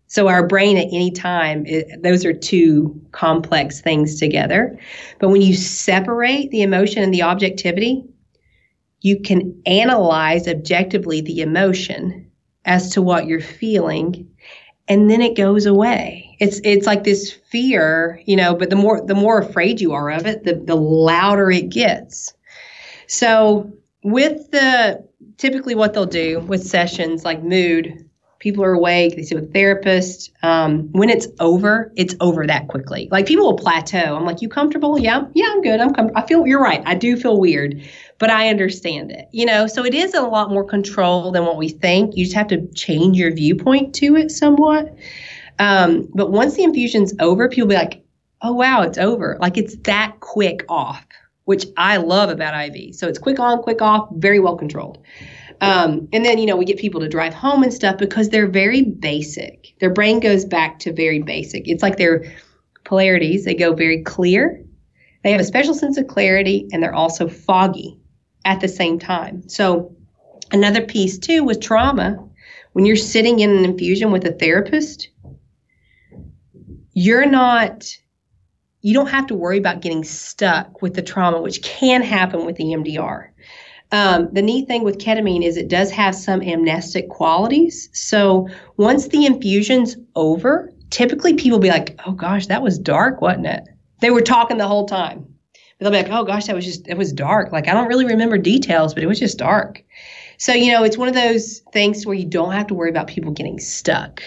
So 0.09 0.27
our 0.27 0.45
brain 0.45 0.77
at 0.77 0.87
any 0.87 1.11
time, 1.11 1.65
it, 1.65 2.03
those 2.03 2.25
are 2.25 2.33
two 2.33 2.99
complex 3.11 3.79
things 3.79 4.19
together. 4.19 4.77
But 5.19 5.29
when 5.29 5.41
you 5.41 5.53
separate 5.53 6.51
the 6.51 6.63
emotion 6.63 7.03
and 7.03 7.13
the 7.13 7.21
objectivity, 7.21 8.03
you 9.01 9.21
can 9.21 9.61
analyze 9.65 10.47
objectively 10.47 11.21
the 11.21 11.41
emotion 11.41 12.29
as 12.65 12.89
to 12.91 13.01
what 13.01 13.27
you're 13.27 13.39
feeling 13.39 14.29
and 14.89 15.09
then 15.09 15.21
it 15.21 15.37
goes 15.37 15.67
away. 15.67 16.35
It's 16.39 16.59
it's 16.63 16.87
like 16.87 17.03
this 17.03 17.31
fear, 17.31 18.19
you 18.25 18.35
know, 18.35 18.55
but 18.55 18.71
the 18.71 18.75
more 18.75 19.05
the 19.05 19.15
more 19.15 19.39
afraid 19.39 19.79
you 19.79 19.93
are 19.93 20.09
of 20.09 20.25
it, 20.25 20.43
the 20.43 20.55
the 20.55 20.75
louder 20.75 21.51
it 21.51 21.69
gets. 21.69 22.33
So 23.05 23.71
with 24.03 24.49
the 24.49 25.07
typically 25.37 25.75
what 25.75 25.93
they'll 25.93 26.07
do 26.07 26.39
with 26.39 26.65
sessions 26.65 27.23
like 27.23 27.43
mood 27.43 28.08
people 28.39 28.63
are 28.63 28.73
awake 28.73 29.15
they 29.15 29.23
see 29.23 29.35
a 29.35 29.41
therapist. 29.41 30.31
Um, 30.41 30.91
when 30.91 31.09
it's 31.09 31.27
over 31.39 31.91
it's 31.95 32.15
over 32.19 32.47
that 32.47 32.67
quickly. 32.67 33.07
Like 33.11 33.25
people 33.25 33.45
will 33.45 33.57
plateau. 33.57 34.15
I'm 34.15 34.25
like 34.25 34.41
you 34.41 34.49
comfortable? 34.49 34.99
Yeah. 34.99 35.25
Yeah 35.33 35.47
i'm 35.49 35.61
good. 35.61 35.79
I'm 35.79 35.93
com- 35.93 36.11
i 36.15 36.21
feel 36.25 36.47
you're 36.47 36.61
right. 36.61 36.81
I 36.85 36.95
do 36.95 37.15
feel 37.15 37.39
weird 37.39 37.81
but 38.17 38.29
i 38.29 38.49
understand 38.49 39.11
it 39.11 39.29
you 39.31 39.45
know? 39.45 39.67
So 39.67 39.85
it 39.85 39.93
is 39.93 40.13
a 40.13 40.21
lot 40.21 40.49
more 40.49 40.63
control 40.63 41.31
than 41.31 41.45
what 41.45 41.57
we 41.57 41.69
think. 41.69 42.15
You 42.15 42.25
just 42.25 42.35
have 42.35 42.47
to 42.47 42.67
change 42.73 43.17
your 43.17 43.33
viewpoint 43.33 43.93
to 43.95 44.15
it 44.15 44.31
somewhat. 44.31 44.93
Um, 45.59 46.07
but 46.13 46.31
once 46.31 46.55
the 46.55 46.63
infusion's 46.63 47.13
over 47.19 47.49
people 47.49 47.67
be 47.67 47.75
like 47.75 48.03
oh 48.41 48.53
wow 48.53 48.81
it's 48.81 48.97
over. 48.97 49.37
Like 49.39 49.57
it's 49.57 49.75
that 49.83 50.19
quick 50.21 50.65
off 50.69 51.05
which 51.49 51.65
i 51.77 51.97
love 51.97 52.29
about 52.29 52.53
iv 52.65 52.93
so 52.93 53.07
it's 53.07 53.17
quick 53.17 53.39
on 53.39 53.59
quick 53.63 53.81
off 53.81 54.07
very 54.11 54.39
well 54.39 54.55
controlled 54.55 54.99
Um, 55.61 56.07
and 56.13 56.23
then, 56.23 56.37
you 56.37 56.45
know, 56.45 56.55
we 56.55 56.65
get 56.65 56.77
people 56.77 57.01
to 57.01 57.09
drive 57.09 57.33
home 57.33 57.63
and 57.63 57.73
stuff 57.73 57.97
because 57.97 58.29
they're 58.29 58.47
very 58.47 58.83
basic. 58.83 59.73
Their 59.79 59.89
brain 59.89 60.19
goes 60.19 60.45
back 60.45 60.79
to 60.79 60.93
very 60.93 61.19
basic. 61.19 61.67
It's 61.67 61.83
like 61.83 61.97
their 61.97 62.31
polarities, 62.85 63.45
they 63.45 63.55
go 63.55 63.73
very 63.73 64.03
clear. 64.03 64.63
They 65.23 65.31
have 65.31 65.41
a 65.41 65.45
special 65.45 65.73
sense 65.73 65.97
of 65.97 66.07
clarity 66.07 66.67
and 66.71 66.81
they're 66.81 66.95
also 66.95 67.27
foggy 67.27 67.99
at 68.45 68.61
the 68.61 68.67
same 68.67 68.99
time. 68.99 69.47
So, 69.49 69.95
another 70.51 70.81
piece 70.81 71.17
too 71.17 71.43
with 71.43 71.59
trauma, 71.61 72.25
when 72.71 72.85
you're 72.85 72.95
sitting 72.95 73.39
in 73.39 73.49
an 73.49 73.65
infusion 73.65 74.11
with 74.11 74.25
a 74.25 74.31
therapist, 74.31 75.09
you're 76.93 77.25
not 77.25 77.85
you 78.81 78.93
don't 78.93 79.09
have 79.09 79.27
to 79.27 79.35
worry 79.35 79.57
about 79.57 79.81
getting 79.81 80.03
stuck 80.03 80.81
with 80.81 80.93
the 80.93 81.01
trauma, 81.01 81.41
which 81.41 81.61
can 81.61 82.01
happen 82.01 82.45
with 82.45 82.55
the 82.55 82.63
EMDR. 82.63 83.27
Um, 83.91 84.29
the 84.31 84.41
neat 84.41 84.67
thing 84.67 84.83
with 84.83 84.99
ketamine 84.99 85.43
is 85.43 85.57
it 85.57 85.67
does 85.67 85.89
have 85.91 86.13
some 86.13 86.41
amnestic 86.41 87.09
qualities. 87.09 87.89
So 87.91 88.47
once 88.77 89.07
the 89.07 89.25
infusion's 89.25 89.97
over, 90.15 90.71
typically 90.91 91.33
people 91.33 91.59
be 91.59 91.69
like, 91.69 91.99
"Oh 92.05 92.11
gosh, 92.11 92.47
that 92.47 92.61
was 92.61 92.77
dark, 92.77 93.21
wasn't 93.21 93.47
it?" 93.47 93.63
They 94.01 94.11
were 94.11 94.21
talking 94.21 94.57
the 94.57 94.67
whole 94.67 94.85
time. 94.85 95.25
But 95.53 95.85
they'll 95.85 95.91
be 95.91 96.09
like, 96.09 96.11
"Oh 96.11 96.23
gosh, 96.23 96.45
that 96.45 96.55
was 96.55 96.65
just 96.65 96.87
it 96.87 96.97
was 96.97 97.11
dark. 97.11 97.51
Like 97.51 97.67
I 97.67 97.73
don't 97.73 97.87
really 97.87 98.05
remember 98.05 98.37
details, 98.37 98.93
but 98.93 99.01
it 99.01 99.07
was 99.07 99.19
just 99.19 99.39
dark." 99.39 99.83
So 100.37 100.53
you 100.53 100.71
know, 100.71 100.83
it's 100.83 100.97
one 100.97 101.07
of 101.07 101.15
those 101.15 101.59
things 101.73 102.05
where 102.05 102.15
you 102.15 102.25
don't 102.25 102.53
have 102.53 102.67
to 102.67 102.75
worry 102.75 102.89
about 102.89 103.07
people 103.07 103.31
getting 103.31 103.59
stuck. 103.59 104.21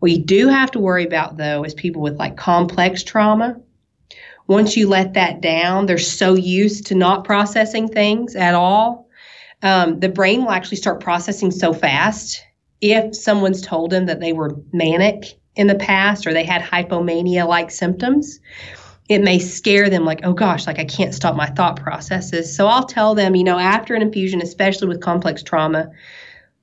What 0.00 0.12
you 0.12 0.18
do 0.18 0.48
have 0.48 0.70
to 0.72 0.78
worry 0.78 1.04
about 1.04 1.36
though 1.36 1.64
is 1.64 1.74
people 1.74 2.02
with 2.02 2.18
like 2.18 2.36
complex 2.36 3.02
trauma 3.02 3.60
once 4.50 4.76
you 4.76 4.88
let 4.88 5.14
that 5.14 5.40
down, 5.40 5.86
they're 5.86 5.96
so 5.96 6.34
used 6.34 6.84
to 6.84 6.96
not 6.96 7.22
processing 7.22 7.86
things 7.86 8.34
at 8.34 8.52
all. 8.52 9.08
Um, 9.62 10.00
the 10.00 10.08
brain 10.08 10.42
will 10.42 10.50
actually 10.50 10.78
start 10.78 10.98
processing 10.98 11.52
so 11.52 11.72
fast 11.72 12.42
if 12.80 13.14
someone's 13.14 13.62
told 13.62 13.90
them 13.90 14.06
that 14.06 14.18
they 14.18 14.32
were 14.32 14.56
manic 14.72 15.38
in 15.54 15.68
the 15.68 15.76
past 15.76 16.26
or 16.26 16.32
they 16.32 16.42
had 16.42 16.62
hypomania 16.62 17.46
like 17.46 17.70
symptoms. 17.70 18.40
It 19.08 19.22
may 19.22 19.38
scare 19.38 19.88
them 19.88 20.04
like 20.04 20.20
oh 20.24 20.32
gosh 20.32 20.66
like 20.66 20.80
i 20.80 20.84
can't 20.84 21.14
stop 21.14 21.36
my 21.36 21.46
thought 21.46 21.76
processes. 21.76 22.54
So 22.54 22.66
i'll 22.66 22.86
tell 22.86 23.14
them 23.14 23.36
you 23.36 23.44
know 23.44 23.58
after 23.58 23.94
an 23.94 24.02
infusion 24.02 24.42
especially 24.42 24.88
with 24.88 25.00
complex 25.00 25.44
trauma 25.44 25.90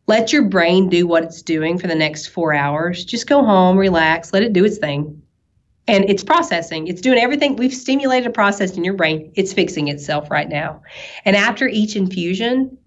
let 0.07 0.33
your 0.33 0.43
brain 0.43 0.89
do 0.89 1.07
what 1.07 1.23
it's 1.23 1.41
doing 1.41 1.77
for 1.77 1.87
the 1.87 1.95
next 1.95 2.27
four 2.27 2.53
hours. 2.53 3.05
Just 3.05 3.27
go 3.27 3.45
home 3.45 3.77
relax 3.77 4.33
let 4.33 4.43
it 4.43 4.51
do 4.51 4.65
its 4.65 4.77
thing 4.77 5.21
and 5.87 6.09
it's 6.09 6.23
processing. 6.23 6.87
It's 6.87 7.01
doing 7.01 7.17
everything. 7.17 7.55
We've 7.55 7.73
stimulated 7.73 8.27
a 8.27 8.33
process 8.33 8.75
in 8.75 8.83
your 8.83 8.93
brain. 8.93 9.31
It's 9.35 9.53
fixing 9.53 9.87
itself 9.87 10.29
right 10.29 10.49
now. 10.49 10.81
And 11.25 11.35
after 11.35 11.67
each 11.67 11.95
infusion, 11.95 12.77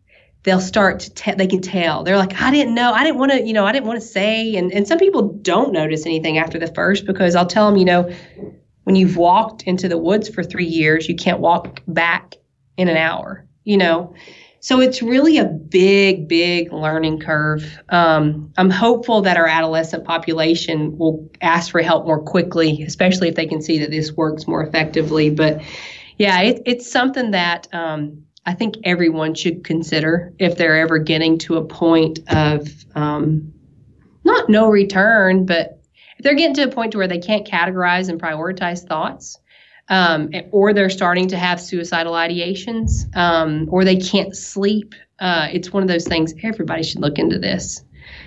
they'll 0.43 0.61
start 0.61 1.01
to 1.01 1.15
te- 1.15 1.35
they 1.35 1.47
can 1.47 1.61
tell. 1.61 2.05
They're 2.05 2.17
like, 2.17 2.41
I 2.41 2.51
didn't 2.51 2.75
know. 2.75 2.93
I 2.93 3.05
didn't 3.05 3.19
want 3.19 3.33
to, 3.33 3.43
you 3.43 3.53
know, 3.53 3.67
I 3.67 3.73
didn't 3.73 3.87
want 3.87 4.01
to 4.01 4.07
say. 4.07 4.55
And 4.57 4.73
and 4.73 4.87
some 4.87 4.99
people 4.99 5.33
don't 5.43 5.73
notice 5.73 6.07
anything 6.07 6.39
after 6.39 6.59
the 6.59 6.73
first 6.75 7.07
because 7.07 7.35
I'll 7.35 7.47
tell 7.47 7.69
them, 7.69 7.77
you 7.77 7.85
know, 7.85 8.11
when 8.85 8.97
you've 8.97 9.17
walked 9.17 9.63
into 9.63 9.89
the 9.89 9.99
woods 9.99 10.29
for 10.29 10.43
three 10.43 10.67
years, 10.67 11.09
you 11.09 11.17
can't 11.17 11.41
walk 11.41 11.81
back 11.87 12.37
in 12.77 12.89
an 12.89 12.97
hour. 12.97 13.47
You 13.65 13.77
know, 13.77 14.15
so 14.63 14.81
it's 14.81 15.01
really 15.01 15.39
a 15.39 15.47
big, 15.47 16.29
big 16.29 16.71
learning 16.71 17.19
curve. 17.21 17.79
Um, 17.89 18.53
I'm 18.59 18.69
hopeful 18.69 19.23
that 19.23 19.39
our 19.39 19.47
adolescent 19.47 20.05
population 20.05 20.99
will 20.99 21.31
ask 21.41 21.71
for 21.71 21.81
help 21.81 22.05
more 22.07 22.23
quickly, 22.23 22.83
especially 22.83 23.29
if 23.29 23.37
they 23.37 23.47
can 23.47 23.63
see 23.63 23.79
that 23.79 23.91
this 23.91 24.13
works 24.13 24.47
more 24.47 24.63
effectively. 24.63 25.31
But 25.31 25.63
yeah, 26.19 26.43
it, 26.43 26.63
it's 26.67 26.91
something 26.91 27.31
that 27.31 27.69
um, 27.73 28.23
I 28.45 28.53
think 28.53 28.75
everyone 28.85 29.35
should 29.35 29.65
consider 29.65 30.35
if 30.39 30.59
they're 30.59 30.79
ever 30.79 30.99
getting 30.99 31.39
to 31.39 31.57
a 31.57 31.65
point 31.65 32.21
of 32.29 32.69
um, 32.95 33.55
not 34.25 34.51
no 34.51 34.69
return, 34.69 35.47
but 35.47 35.81
if 36.19 36.25
they're 36.25 36.35
getting 36.35 36.55
to 36.57 36.65
a 36.65 36.69
point 36.69 36.93
to 36.93 36.99
where 36.99 37.09
they 37.09 37.19
can't 37.19 37.47
categorize 37.47 38.11
and 38.11 38.21
prioritize 38.21 38.87
thoughts 38.87 39.40
um, 39.91 40.31
or 40.53 40.73
they're 40.73 40.89
starting 40.89 41.29
to 41.29 41.37
have 41.37 41.61
suicidal 41.61 42.13
ideations, 42.15 43.15
um, 43.17 43.69
or 43.71 43.85
they 43.85 43.97
can't 43.97 44.35
sleep. 44.35 44.95
Uh, 45.19 45.49
it's 45.53 45.73
one 45.73 45.83
of 45.83 45.89
those 45.89 46.07
things. 46.07 46.33
Everybody 46.43 46.83
should 46.83 47.01
look 47.01 47.19
into 47.19 47.39
this 47.39 47.83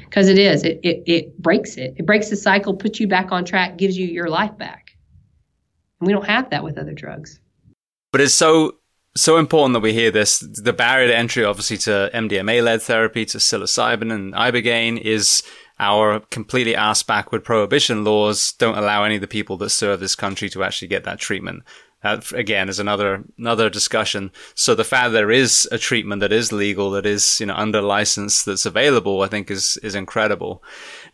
because 0.06 0.28
it 0.28 0.38
is. 0.38 0.64
It, 0.64 0.80
it 0.84 1.04
it 1.08 1.42
breaks 1.42 1.78
it. 1.78 1.96
It 1.98 2.06
breaks 2.06 2.30
the 2.30 2.36
cycle, 2.36 2.76
puts 2.76 3.00
you 3.00 3.08
back 3.08 3.32
on 3.32 3.46
track, 3.46 3.78
gives 3.78 3.98
you 3.98 4.06
your 4.06 4.30
life 4.30 4.56
back. 4.58 4.92
And 6.00 6.08
we 6.08 6.14
don't 6.14 6.28
have 6.28 6.50
that 6.52 6.64
with 6.64 6.78
other 6.78 6.94
drugs. 6.94 7.40
But 8.12 8.22
it's 8.22 8.36
so 8.36 8.78
so 9.16 9.38
important 9.38 9.74
that 9.74 9.80
we 9.80 9.94
hear 9.94 10.12
this. 10.12 10.40
The 10.40 10.74
barrier 10.74 11.08
to 11.08 11.16
entry, 11.16 11.46
obviously, 11.46 11.78
to 11.78 12.12
MDMA 12.14 12.64
led 12.64 12.82
therapy, 12.82 13.26
to 13.26 13.38
psilocybin 13.38 14.12
and 14.12 14.34
ibogaine, 14.34 15.00
is 15.00 15.44
our 15.84 16.22
completely 16.32 16.76
ass 16.76 17.04
backward 17.04 17.44
prohibition 17.44 18.06
laws 18.06 18.54
don't 18.54 18.78
allow 18.78 19.04
any 19.04 19.16
of 19.16 19.22
the 19.22 19.28
people 19.28 19.58
that 19.58 19.70
serve 19.70 20.00
this 20.00 20.16
country 20.16 20.50
to 20.50 20.64
actually 20.64 20.88
get 20.88 21.04
that 21.04 21.20
treatment. 21.20 21.64
That 22.04 22.32
again 22.34 22.68
is 22.68 22.80
another 22.80 23.24
another 23.38 23.70
discussion. 23.70 24.32
So 24.56 24.76
the 24.76 24.84
fact 24.84 25.12
that 25.12 25.18
there 25.18 25.32
is 25.32 25.68
a 25.72 25.78
treatment 25.78 26.20
that 26.20 26.34
is 26.34 26.52
legal, 26.52 26.92
that 26.92 27.06
is 27.06 27.40
you 27.40 27.46
know 27.46 27.56
under 27.56 27.82
license, 27.82 28.44
that's 28.44 28.66
available, 28.66 29.22
I 29.22 29.28
think 29.28 29.50
is 29.50 29.78
is 29.78 29.96
incredible. 29.96 30.62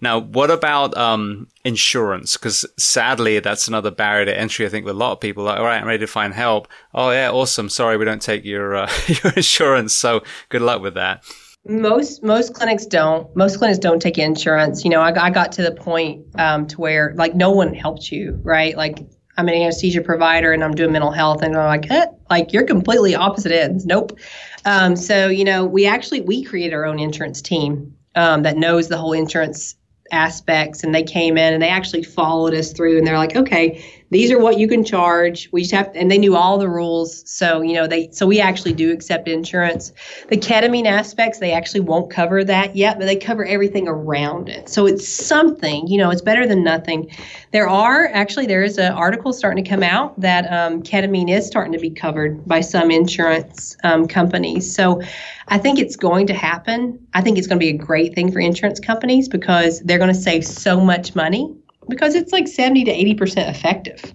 Now, 0.02 0.20
what 0.20 0.50
about 0.50 0.98
um, 0.98 1.48
insurance? 1.64 2.38
Because 2.38 2.66
sadly, 2.78 3.40
that's 3.40 3.68
another 3.68 3.92
barrier 3.92 4.26
to 4.26 4.38
entry. 4.38 4.66
I 4.66 4.70
think 4.70 4.86
with 4.86 4.96
a 4.96 4.98
lot 4.98 5.12
of 5.12 5.20
people, 5.20 5.44
like, 5.44 5.60
all 5.60 5.66
right, 5.66 5.80
I'm 5.80 5.88
ready 5.88 6.00
to 6.00 6.08
find 6.08 6.34
help. 6.34 6.68
Oh 6.94 7.12
yeah, 7.12 7.30
awesome. 7.30 7.70
Sorry, 7.70 7.96
we 7.96 8.06
don't 8.06 8.22
take 8.22 8.44
your 8.44 8.76
uh, 8.76 8.90
your 9.24 9.34
insurance. 9.34 9.94
So 9.94 10.24
good 10.50 10.64
luck 10.64 10.82
with 10.82 10.96
that 10.96 11.24
most 11.68 12.24
most 12.24 12.54
clinics 12.54 12.86
don't 12.86 13.34
most 13.36 13.58
clinics 13.58 13.80
don't 13.80 14.02
take 14.02 14.18
insurance. 14.18 14.84
You 14.84 14.92
know 14.92 15.02
i, 15.02 15.26
I 15.26 15.30
got 15.30 15.52
to 15.54 15.62
the 15.62 15.72
point 15.72 16.26
um, 16.36 16.68
to 16.68 16.80
where 16.80 17.14
like 17.16 17.36
no 17.36 17.52
one 17.52 17.74
helps 17.74 18.12
you 18.12 18.40
right? 18.44 18.76
Like 18.76 19.00
i'm 19.38 19.48
an 19.48 19.54
anesthesia 19.54 20.02
provider 20.02 20.52
and 20.52 20.64
i'm 20.66 20.74
doing 20.74 20.92
mental 20.92 21.12
health 21.12 21.42
and 21.42 21.56
i'm 21.56 21.66
like 21.68 21.90
eh, 21.90 22.08
like 22.30 22.52
you're 22.52 22.66
completely 22.66 23.16
opposite 23.16 23.52
ends. 23.52 23.86
Nope. 23.86 24.18
Um, 24.66 24.96
so 24.96 25.28
you 25.28 25.44
know 25.44 25.66
we 25.66 25.86
actually 25.86 26.22
we 26.22 26.44
created 26.44 26.74
our 26.74 26.86
own 26.86 27.00
insurance 27.00 27.42
team 27.42 27.96
um, 28.16 28.44
that 28.44 28.58
knows 28.58 28.88
the 28.88 28.98
whole 28.98 29.14
insurance 29.14 29.76
aspects 30.12 30.84
and 30.84 30.94
they 30.96 31.04
came 31.04 31.38
in 31.38 31.54
and 31.54 31.62
they 31.62 31.70
actually 31.70 32.04
followed 32.04 32.54
us 32.54 32.74
through 32.74 32.98
and 32.98 33.06
they're 33.06 33.18
like 33.18 33.36
okay 33.36 33.84
these 34.12 34.32
are 34.32 34.40
what 34.40 34.58
you 34.58 34.68
can 34.68 34.84
charge. 34.84 35.50
We 35.52 35.62
just 35.62 35.74
have, 35.74 35.94
to, 35.94 36.00
and 36.00 36.10
they 36.10 36.18
knew 36.18 36.36
all 36.36 36.58
the 36.58 36.70
rules. 36.70 37.30
So, 37.30 37.62
you 37.62 37.74
know, 37.74 37.88
they, 37.88 38.10
so 38.12 38.26
we 38.26 38.40
actually 38.40 38.74
do 38.74 38.92
accept 38.92 39.28
insurance. 39.28 39.92
The 40.30 40.38
ketamine 40.38 40.86
aspects, 40.86 41.40
they 41.40 41.52
actually 41.52 41.82
won't 41.82 42.12
cover 42.12 42.44
that 42.44 42.76
yet, 42.76 42.98
but 42.98 43.06
they 43.06 43.16
cover 43.16 43.46
everything 43.46 43.88
around 43.88 44.50
it. 44.50 44.68
So 44.70 44.88
it's 44.88 45.08
something, 45.08 45.88
you 45.88 45.98
know, 45.98 46.10
it's 46.10 46.22
better 46.22 46.48
than 46.48 46.64
nothing. 46.64 47.10
There 47.52 47.70
are 47.70 48.08
actually, 48.08 48.48
there 48.48 48.64
is 48.64 48.78
an 48.78 48.94
article 48.94 49.32
starting 49.32 49.64
to 49.64 49.70
come 49.70 49.84
out 49.84 50.20
that 50.20 50.52
um, 50.52 50.82
ketamine 50.82 51.30
is 51.30 51.46
starting 51.46 51.74
to 51.74 51.80
be 51.80 51.92
covered 51.92 52.46
by 52.48 52.62
some 52.62 52.90
insurance 52.90 53.78
um, 53.84 54.08
companies. 54.08 54.74
So 54.74 55.02
I 55.50 55.58
think 55.58 55.80
it's 55.80 55.96
going 55.96 56.28
to 56.28 56.34
happen. 56.34 57.00
I 57.14 57.22
think 57.22 57.38
it's 57.38 57.48
going 57.48 57.60
to 57.60 57.64
be 57.64 57.70
a 57.70 57.78
great 57.78 58.16
thing 58.16 58.32
for 58.32 58.40
insurance 58.40 58.80
companies 58.80 59.28
because 59.28 59.82
they're 59.82 59.98
going 59.98 60.14
to 60.14 60.20
save 60.20 60.46
so 60.46 60.80
much 60.80 61.16
money 61.16 61.56
because 61.90 62.16
it's 62.16 62.32
like 62.32 62.48
70 62.48 62.86
to 62.86 62.92
80% 62.92 63.50
effective 63.50 64.14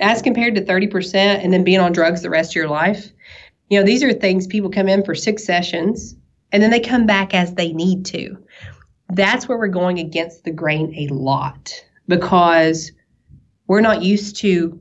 as 0.00 0.22
compared 0.22 0.54
to 0.54 0.64
30% 0.64 1.14
and 1.14 1.52
then 1.52 1.64
being 1.64 1.80
on 1.80 1.92
drugs 1.92 2.22
the 2.22 2.30
rest 2.30 2.52
of 2.52 2.56
your 2.56 2.68
life. 2.68 3.12
You 3.68 3.78
know, 3.78 3.86
these 3.86 4.02
are 4.02 4.12
things 4.12 4.46
people 4.46 4.70
come 4.70 4.88
in 4.88 5.04
for 5.04 5.14
six 5.14 5.44
sessions 5.44 6.16
and 6.52 6.62
then 6.62 6.70
they 6.70 6.80
come 6.80 7.06
back 7.06 7.34
as 7.34 7.54
they 7.54 7.72
need 7.72 8.04
to. 8.06 8.36
That's 9.10 9.48
where 9.48 9.58
we're 9.58 9.68
going 9.68 9.98
against 9.98 10.44
the 10.44 10.50
grain 10.50 10.94
a 10.96 11.12
lot 11.12 11.72
because 12.08 12.90
we're 13.66 13.80
not 13.80 14.02
used 14.02 14.36
to 14.36 14.80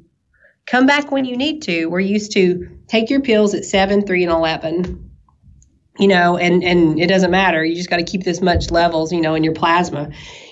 come 0.66 0.86
back 0.86 1.12
when 1.12 1.26
you 1.26 1.36
need 1.36 1.62
to. 1.64 1.88
We're 1.88 2.00
used 2.00 2.32
to 2.34 2.70
take 2.88 3.10
your 3.10 3.22
pills 3.22 3.54
at 3.54 3.66
7, 3.66 4.06
3, 4.06 4.24
and 4.24 4.32
11 4.32 5.10
you 6.00 6.08
know, 6.08 6.38
and 6.38 6.64
and 6.64 6.98
it 6.98 7.08
doesn't 7.08 7.30
matter. 7.30 7.64
You 7.64 7.76
just 7.76 7.90
got 7.90 7.98
to 7.98 8.06
keep 8.06 8.24
this 8.24 8.42
much 8.42 8.72
levels, 8.72 9.12
you 9.12 9.20
know, 9.20 9.36
in 9.36 9.44
your 9.44 9.54
plasma 9.54 10.10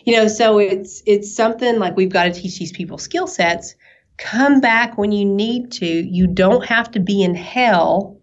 you 0.08 0.16
know 0.16 0.28
so 0.30 0.58
it's 0.58 1.04
it's 1.06 1.36
something 1.36 1.80
like 1.80 1.98
we've 1.98 2.14
got 2.14 2.24
to 2.24 2.32
teach 2.32 2.58
these 2.58 2.72
people 2.72 2.98
skill 2.98 3.28
sets. 3.28 3.76
Come 4.16 4.62
back 4.62 4.98
when 4.98 5.12
you 5.12 5.26
need 5.26 5.70
to. 5.74 5.86
You 5.86 6.28
don't 6.28 6.66
have 6.66 6.90
to 6.92 7.00
be 7.02 7.22
in 7.22 7.36
hell 7.36 8.18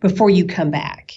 before 0.00 0.30
you 0.30 0.46
come 0.46 0.70
back. 0.70 1.12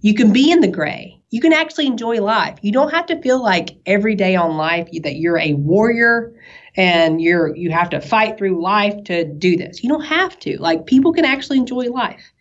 You 0.00 0.12
can 0.12 0.32
be 0.32 0.50
in 0.50 0.58
the 0.58 0.68
gray. 0.68 1.20
You 1.30 1.40
can 1.40 1.52
actually 1.52 1.86
enjoy 1.86 2.20
life. 2.20 2.58
You 2.62 2.72
don't 2.72 2.90
have 2.90 3.06
to 3.06 3.22
feel 3.22 3.40
like 3.40 3.76
every 3.86 4.16
day 4.16 4.34
on 4.34 4.56
life 4.56 4.88
that 5.04 5.16
you're 5.16 5.38
a 5.38 5.54
warrior 5.54 6.34
and 6.76 7.22
you're 7.22 7.54
you 7.54 7.70
have 7.70 7.90
to 7.90 8.00
fight 8.00 8.36
through 8.36 8.60
life 8.60 9.04
to 9.04 9.24
do 9.24 9.56
this. 9.56 9.84
You 9.84 9.88
don't 9.88 10.04
have 10.04 10.36
to. 10.40 10.60
Like 10.60 10.86
people 10.86 11.12
can 11.12 11.24
actually 11.24 11.58
enjoy 11.58 11.90
life. 11.90 12.32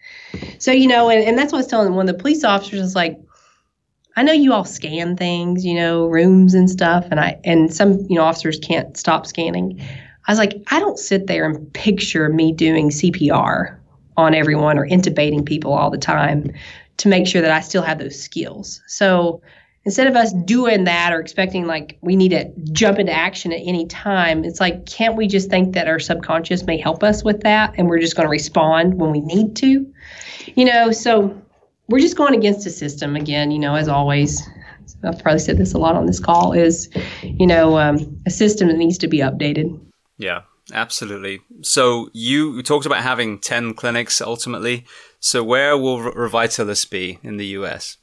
So 0.58 0.72
you 0.72 0.88
know 0.88 1.12
and, 1.12 1.24
and 1.24 1.38
that's 1.38 1.54
what 1.54 1.60
i 1.60 1.62
was 1.62 1.68
telling 1.68 1.94
one 1.94 2.10
of 2.10 2.18
the 2.18 2.22
police 2.22 2.44
officers 2.44 2.80
is 2.80 2.96
like 2.96 3.20
I 4.16 4.24
know 4.24 4.34
you 4.34 4.54
all 4.54 4.66
scan 4.66 5.16
things, 5.16 5.66
you 5.66 5.74
know, 5.74 6.06
rooms 6.06 6.54
and 6.54 6.70
stuff, 6.70 7.06
and 7.10 7.20
I 7.20 7.40
and 7.44 7.74
some 7.74 8.00
you 8.10 8.16
know 8.16 8.24
officers 8.24 8.60
can't 8.60 8.96
stop 8.96 9.26
scanning. 9.26 9.82
I 10.28 10.32
was 10.32 10.40
like, 10.40 10.64
I 10.68 10.80
don't 10.80 11.00
sit 11.00 11.28
there 11.28 11.46
and 11.46 11.72
picture 11.74 12.30
me 12.30 12.52
doing 12.52 12.90
CPR 12.90 13.78
on 14.16 14.34
everyone 14.34 14.78
or 14.78 14.88
intubating 14.88 15.46
people 15.46 15.74
all 15.74 15.90
the 15.90 15.98
time 15.98 16.52
to 16.98 17.08
make 17.08 17.28
sure 17.28 17.42
that 17.42 17.52
I 17.52 17.60
still 17.60 17.82
have 17.82 18.00
those 18.00 18.22
skills. 18.22 18.82
So 18.88 19.42
instead 19.86 20.08
of 20.08 20.16
us 20.16 20.32
doing 20.46 20.86
that 20.86 21.12
or 21.12 21.20
expecting 21.20 21.66
like 21.66 21.98
we 22.02 22.16
need 22.16 22.30
to 22.30 22.52
jump 22.72 23.00
into 23.00 23.12
action 23.12 23.52
at 23.52 23.60
any 23.66 23.86
time, 23.88 24.46
it's 24.46 24.60
like, 24.60 24.86
can't 24.86 25.16
we 25.16 25.28
just 25.28 25.50
think 25.50 25.74
that 25.74 25.88
our 25.88 26.00
subconscious 26.00 26.64
may 26.64 26.78
help 26.78 27.04
us 27.04 27.24
with 27.24 27.42
that 27.42 27.74
and 27.78 27.90
we're 27.90 28.00
just 28.00 28.16
going 28.16 28.26
to 28.26 28.32
respond 28.32 28.96
when 28.96 29.12
we 29.12 29.20
need 29.20 29.56
to? 29.58 29.86
You 30.56 30.66
know, 30.66 30.92
so 30.92 31.36
we're 31.88 32.00
just 32.00 32.18
going 32.18 32.36
against 32.36 32.64
the 32.64 32.70
system 32.70 33.16
again, 33.16 33.52
you 33.52 33.60
know, 33.60 33.76
as 33.76 33.88
always. 33.88 34.48
I've 35.04 35.20
probably 35.20 35.40
said 35.40 35.58
this 35.58 35.74
a 35.74 35.78
lot 35.78 35.96
on 35.96 36.06
this 36.06 36.20
call 36.20 36.54
is, 36.54 36.90
you 37.22 37.48
know, 37.48 37.78
um, 37.78 38.22
a 38.26 38.30
system 38.30 38.68
that 38.70 38.78
needs 38.78 38.98
to 39.00 39.08
be 39.08 39.20
updated. 39.20 39.80
Yeah, 40.18 40.42
absolutely. 40.72 41.42
So 41.62 42.10
you 42.14 42.62
talked 42.64 42.86
about 42.86 43.04
having 43.04 43.40
10 43.40 43.74
clinics 43.74 44.22
ultimately. 44.22 44.86
So 45.20 45.44
where 45.44 45.78
will 45.78 46.00
Revitalist 46.00 46.90
be 46.90 47.20
in 47.24 47.38
the 47.38 47.48
US? 47.48 47.98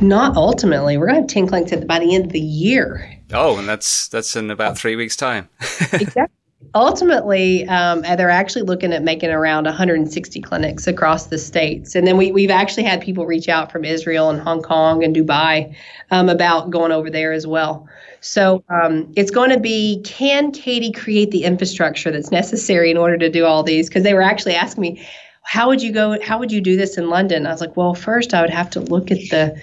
Not 0.00 0.36
ultimately. 0.36 0.96
We're 0.96 1.06
going 1.06 1.16
to 1.16 1.20
have 1.22 1.46
10 1.46 1.46
clinics 1.48 1.84
by 1.86 1.98
the 1.98 2.14
end 2.14 2.26
of 2.26 2.32
the 2.32 2.40
year. 2.40 3.18
Oh, 3.32 3.58
and 3.58 3.68
that's 3.68 4.08
that's 4.08 4.34
in 4.34 4.50
about 4.50 4.78
three 4.78 4.96
weeks' 4.96 5.16
time. 5.16 5.48
exactly. 5.92 6.36
Ultimately, 6.74 7.66
um, 7.68 8.00
they're 8.02 8.30
actually 8.30 8.62
looking 8.62 8.92
at 8.92 9.02
making 9.02 9.30
around 9.30 9.64
160 9.64 10.40
clinics 10.40 10.86
across 10.86 11.26
the 11.26 11.38
states. 11.38 11.94
And 11.94 12.06
then 12.06 12.16
we, 12.16 12.32
we've 12.32 12.50
actually 12.50 12.84
had 12.84 13.00
people 13.00 13.26
reach 13.26 13.48
out 13.48 13.70
from 13.70 13.84
Israel 13.84 14.30
and 14.30 14.40
Hong 14.40 14.62
Kong 14.62 15.04
and 15.04 15.14
Dubai 15.14 15.74
um, 16.10 16.28
about 16.28 16.70
going 16.70 16.92
over 16.92 17.10
there 17.10 17.32
as 17.32 17.46
well. 17.46 17.86
So 18.20 18.64
um, 18.68 19.12
it's 19.16 19.30
going 19.30 19.50
to 19.50 19.60
be 19.60 20.00
can 20.04 20.50
Katie 20.52 20.92
create 20.92 21.30
the 21.30 21.44
infrastructure 21.44 22.10
that's 22.10 22.30
necessary 22.30 22.90
in 22.90 22.96
order 22.96 23.18
to 23.18 23.28
do 23.28 23.44
all 23.44 23.62
these? 23.62 23.88
Because 23.88 24.02
they 24.02 24.14
were 24.14 24.22
actually 24.22 24.54
asking 24.54 24.82
me, 24.82 25.08
how 25.44 25.68
would 25.68 25.82
you 25.82 25.92
go 25.92 26.20
how 26.22 26.38
would 26.38 26.52
you 26.52 26.60
do 26.60 26.76
this 26.76 26.96
in 26.96 27.10
london 27.10 27.46
i 27.46 27.50
was 27.50 27.60
like 27.60 27.76
well 27.76 27.94
first 27.94 28.32
i 28.32 28.40
would 28.40 28.48
have 28.48 28.70
to 28.70 28.78
look 28.78 29.10
at 29.10 29.18
the 29.30 29.60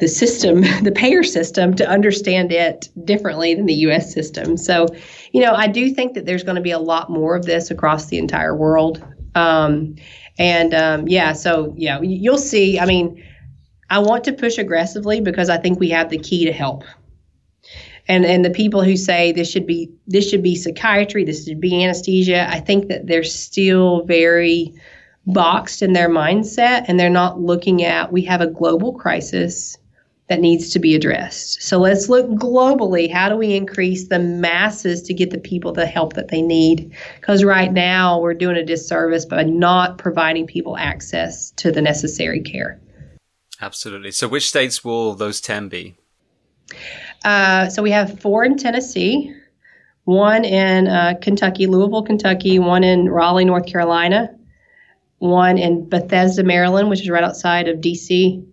the 0.00 0.08
system 0.08 0.62
the 0.82 0.92
payer 0.92 1.22
system 1.22 1.74
to 1.74 1.88
understand 1.88 2.50
it 2.50 2.88
differently 3.04 3.54
than 3.54 3.66
the 3.66 3.74
us 3.74 4.12
system. 4.12 4.56
So 4.56 4.86
you 5.32 5.40
know 5.42 5.54
i 5.54 5.68
do 5.68 5.94
think 5.94 6.14
that 6.14 6.26
there's 6.26 6.42
going 6.42 6.56
to 6.56 6.62
be 6.62 6.72
a 6.72 6.78
lot 6.78 7.10
more 7.10 7.36
of 7.36 7.44
this 7.44 7.70
across 7.70 8.06
the 8.06 8.18
entire 8.18 8.56
world. 8.56 9.04
Um, 9.36 9.94
and 10.38 10.74
um, 10.74 11.06
yeah 11.06 11.32
so 11.32 11.72
yeah 11.76 12.00
you'll 12.00 12.38
see 12.38 12.80
i 12.80 12.86
mean 12.86 13.22
i 13.90 13.98
want 13.98 14.24
to 14.24 14.32
push 14.32 14.58
aggressively 14.58 15.20
because 15.20 15.48
i 15.48 15.56
think 15.56 15.78
we 15.78 15.90
have 15.90 16.10
the 16.10 16.18
key 16.18 16.44
to 16.46 16.52
help. 16.52 16.82
And 18.08 18.24
and 18.24 18.44
the 18.44 18.50
people 18.50 18.82
who 18.82 18.96
say 18.96 19.30
this 19.30 19.48
should 19.48 19.66
be 19.66 19.90
this 20.08 20.28
should 20.28 20.42
be 20.42 20.56
psychiatry 20.56 21.24
this 21.24 21.44
should 21.44 21.60
be 21.60 21.84
anesthesia 21.84 22.48
i 22.50 22.58
think 22.58 22.88
that 22.88 23.06
they're 23.06 23.22
still 23.22 24.04
very 24.04 24.74
boxed 25.26 25.82
in 25.82 25.92
their 25.92 26.08
mindset 26.08 26.86
and 26.88 26.98
they're 26.98 27.10
not 27.10 27.40
looking 27.40 27.84
at 27.84 28.10
we 28.10 28.22
have 28.22 28.40
a 28.40 28.46
global 28.46 28.92
crisis 28.94 29.76
that 30.30 30.40
needs 30.40 30.70
to 30.70 30.78
be 30.78 30.94
addressed. 30.94 31.60
So 31.60 31.78
let's 31.78 32.08
look 32.08 32.24
globally. 32.28 33.12
How 33.12 33.28
do 33.28 33.36
we 33.36 33.56
increase 33.56 34.06
the 34.06 34.20
masses 34.20 35.02
to 35.02 35.12
get 35.12 35.32
the 35.32 35.38
people 35.38 35.72
the 35.72 35.86
help 35.86 36.12
that 36.12 36.28
they 36.28 36.40
need? 36.40 36.94
Because 37.20 37.42
right 37.42 37.72
now 37.72 38.20
we're 38.20 38.34
doing 38.34 38.56
a 38.56 38.64
disservice 38.64 39.26
by 39.26 39.42
not 39.42 39.98
providing 39.98 40.46
people 40.46 40.76
access 40.76 41.50
to 41.56 41.72
the 41.72 41.82
necessary 41.82 42.40
care. 42.40 42.80
Absolutely. 43.60 44.12
So, 44.12 44.28
which 44.28 44.48
states 44.48 44.84
will 44.84 45.14
those 45.14 45.40
10 45.40 45.68
be? 45.68 45.96
Uh, 47.24 47.68
so, 47.68 47.82
we 47.82 47.90
have 47.90 48.20
four 48.20 48.44
in 48.44 48.56
Tennessee, 48.56 49.34
one 50.04 50.44
in 50.44 50.86
uh, 50.86 51.14
Kentucky, 51.20 51.66
Louisville, 51.66 52.04
Kentucky, 52.04 52.60
one 52.60 52.84
in 52.84 53.08
Raleigh, 53.08 53.44
North 53.44 53.66
Carolina, 53.66 54.32
one 55.18 55.58
in 55.58 55.88
Bethesda, 55.88 56.44
Maryland, 56.44 56.88
which 56.88 57.00
is 57.00 57.10
right 57.10 57.24
outside 57.24 57.66
of 57.66 57.78
DC, 57.78 58.46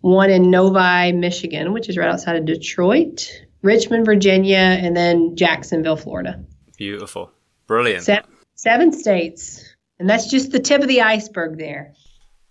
one 0.00 0.30
in 0.30 0.50
Novi, 0.50 1.12
Michigan, 1.12 1.72
which 1.72 1.88
is 1.88 1.96
right 1.96 2.08
outside 2.08 2.36
of 2.36 2.44
Detroit, 2.44 3.30
Richmond, 3.62 4.06
Virginia, 4.06 4.56
and 4.56 4.96
then 4.96 5.34
Jacksonville, 5.36 5.96
Florida. 5.96 6.42
Beautiful. 6.76 7.30
Brilliant. 7.66 8.04
Seven, 8.04 8.30
seven 8.54 8.92
states. 8.92 9.64
And 9.98 10.08
that's 10.08 10.28
just 10.30 10.52
the 10.52 10.60
tip 10.60 10.80
of 10.80 10.88
the 10.88 11.02
iceberg 11.02 11.58
there. 11.58 11.92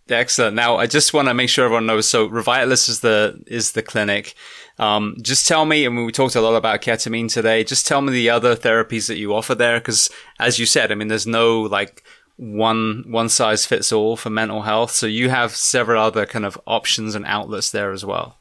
Excellent. 0.09 0.55
Now, 0.55 0.77
I 0.77 0.87
just 0.87 1.13
want 1.13 1.27
to 1.27 1.33
make 1.33 1.49
sure 1.49 1.65
everyone 1.65 1.85
knows. 1.85 2.07
So, 2.07 2.29
Revitalist 2.29 2.87
is 2.89 3.01
the 3.01 3.41
is 3.47 3.73
the 3.73 3.83
clinic. 3.83 4.35
Um, 4.79 5.17
just 5.21 5.47
tell 5.47 5.65
me, 5.65 5.85
and 5.85 6.05
we 6.05 6.11
talked 6.11 6.35
a 6.35 6.41
lot 6.41 6.55
about 6.55 6.81
ketamine 6.81 7.31
today. 7.31 7.63
Just 7.63 7.87
tell 7.87 8.01
me 8.01 8.13
the 8.13 8.29
other 8.29 8.55
therapies 8.55 9.07
that 9.07 9.17
you 9.17 9.33
offer 9.33 9.55
there, 9.55 9.79
because 9.79 10.09
as 10.39 10.59
you 10.59 10.65
said, 10.65 10.91
I 10.91 10.95
mean, 10.95 11.07
there's 11.07 11.27
no 11.27 11.61
like 11.61 12.03
one 12.37 13.03
one 13.07 13.29
size 13.29 13.65
fits 13.65 13.91
all 13.91 14.15
for 14.15 14.29
mental 14.29 14.61
health. 14.61 14.91
So 14.91 15.07
you 15.07 15.29
have 15.29 15.55
several 15.55 16.01
other 16.01 16.25
kind 16.25 16.45
of 16.45 16.59
options 16.65 17.15
and 17.15 17.25
outlets 17.25 17.71
there 17.71 17.91
as 17.91 18.05
well. 18.05 18.37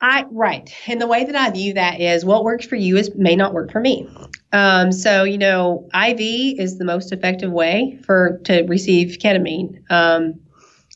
I 0.00 0.24
right, 0.30 0.72
and 0.86 1.00
the 1.00 1.08
way 1.08 1.24
that 1.24 1.34
I 1.34 1.50
view 1.50 1.74
that 1.74 2.00
is 2.00 2.24
what 2.24 2.44
works 2.44 2.64
for 2.64 2.76
you 2.76 2.96
is 2.96 3.14
may 3.16 3.34
not 3.34 3.52
work 3.52 3.72
for 3.72 3.80
me. 3.80 4.08
Um, 4.52 4.92
so 4.92 5.24
you 5.24 5.38
know, 5.38 5.88
IV 5.94 6.20
is 6.20 6.78
the 6.78 6.84
most 6.84 7.12
effective 7.12 7.52
way 7.52 7.98
for 8.04 8.40
to 8.44 8.62
receive 8.62 9.18
ketamine. 9.18 9.82
Um, 9.90 10.40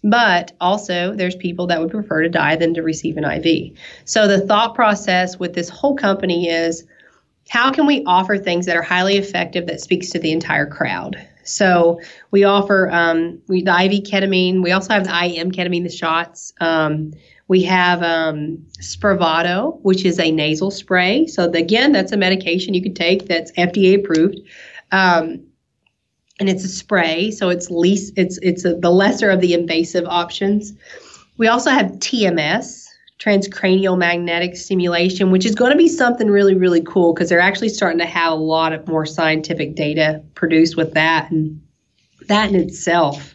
but 0.04 0.52
also, 0.60 1.14
there's 1.14 1.36
people 1.36 1.66
that 1.68 1.80
would 1.80 1.90
prefer 1.90 2.22
to 2.22 2.28
die 2.28 2.56
than 2.56 2.74
to 2.74 2.82
receive 2.82 3.16
an 3.16 3.24
IV. 3.24 3.76
So 4.04 4.26
the 4.26 4.40
thought 4.40 4.74
process 4.74 5.38
with 5.38 5.54
this 5.54 5.68
whole 5.68 5.94
company 5.94 6.48
is 6.48 6.84
how 7.48 7.70
can 7.70 7.86
we 7.86 8.02
offer 8.04 8.38
things 8.38 8.66
that 8.66 8.76
are 8.76 8.82
highly 8.82 9.16
effective 9.16 9.66
that 9.66 9.80
speaks 9.80 10.10
to 10.10 10.18
the 10.18 10.32
entire 10.32 10.66
crowd? 10.66 11.16
So 11.44 12.00
we 12.30 12.44
offer 12.44 12.90
um, 12.90 13.40
we, 13.48 13.62
the 13.62 13.72
IV 13.72 14.04
ketamine. 14.04 14.62
We 14.62 14.72
also 14.72 14.92
have 14.92 15.04
the 15.04 15.24
IM 15.24 15.52
ketamine, 15.52 15.82
the 15.82 15.90
shots. 15.90 16.52
Um, 16.60 17.12
we 17.48 17.62
have 17.64 18.02
um, 18.02 18.64
Spravato, 18.80 19.78
which 19.82 20.04
is 20.04 20.18
a 20.18 20.30
nasal 20.30 20.70
spray. 20.70 21.26
So 21.26 21.48
the, 21.48 21.58
again, 21.58 21.92
that's 21.92 22.12
a 22.12 22.16
medication 22.16 22.74
you 22.74 22.82
can 22.82 22.94
take 22.94 23.26
that's 23.26 23.52
FDA 23.52 23.98
approved, 23.98 24.40
um, 24.90 25.44
and 26.40 26.48
it's 26.48 26.64
a 26.64 26.68
spray. 26.68 27.30
So 27.30 27.50
it's 27.50 27.70
least 27.70 28.14
it's 28.16 28.38
it's 28.38 28.64
a, 28.64 28.74
the 28.74 28.90
lesser 28.90 29.30
of 29.30 29.40
the 29.40 29.52
invasive 29.52 30.06
options. 30.06 30.72
We 31.36 31.48
also 31.48 31.70
have 31.70 31.86
TMS, 31.92 32.81
transcranial 33.22 33.96
magnetic 33.96 34.56
stimulation, 34.56 35.30
which 35.30 35.46
is 35.46 35.54
going 35.54 35.70
to 35.70 35.78
be 35.78 35.88
something 35.88 36.28
really, 36.28 36.54
really 36.54 36.82
cool 36.82 37.14
because 37.14 37.28
they're 37.28 37.40
actually 37.40 37.68
starting 37.68 37.98
to 37.98 38.06
have 38.06 38.32
a 38.32 38.36
lot 38.36 38.72
of 38.72 38.88
more 38.88 39.06
scientific 39.06 39.76
data 39.76 40.22
produced 40.34 40.76
with 40.76 40.94
that. 40.94 41.30
And 41.30 41.62
that 42.26 42.48
in 42.48 42.56
itself 42.56 43.34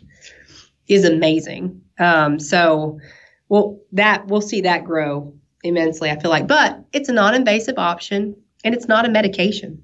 is 0.88 1.06
amazing. 1.06 1.82
Um, 2.00 2.40
so, 2.40 3.00
well, 3.48 3.80
that 3.94 4.28
we'll 4.28 4.42
see 4.42 4.62
that 4.62 4.84
grow 4.84 5.34
immensely, 5.64 6.10
I 6.10 6.20
feel 6.20 6.32
like. 6.32 6.48
But 6.48 6.84
it's 6.92 7.08
a 7.08 7.14
non 7.14 7.34
invasive 7.34 7.78
option 7.78 8.36
and 8.66 8.76
it's 8.76 8.90
not 8.90 9.06
a 9.06 9.10
medication. 9.10 9.82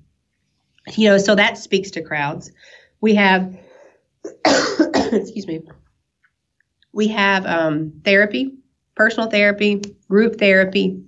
You 0.97 1.09
know, 1.09 1.17
so 1.17 1.33
that 1.35 1.57
speaks 1.57 1.91
to 1.91 2.01
crowds. 2.01 2.51
We 2.99 3.15
have, 3.15 3.57
excuse 4.45 5.47
me, 5.47 5.61
we 6.91 7.07
have 7.07 7.45
um, 7.45 7.93
therapy 8.03 8.57
personal 8.95 9.29
therapy, 9.29 9.81
group 10.07 10.37
therapy, 10.37 11.03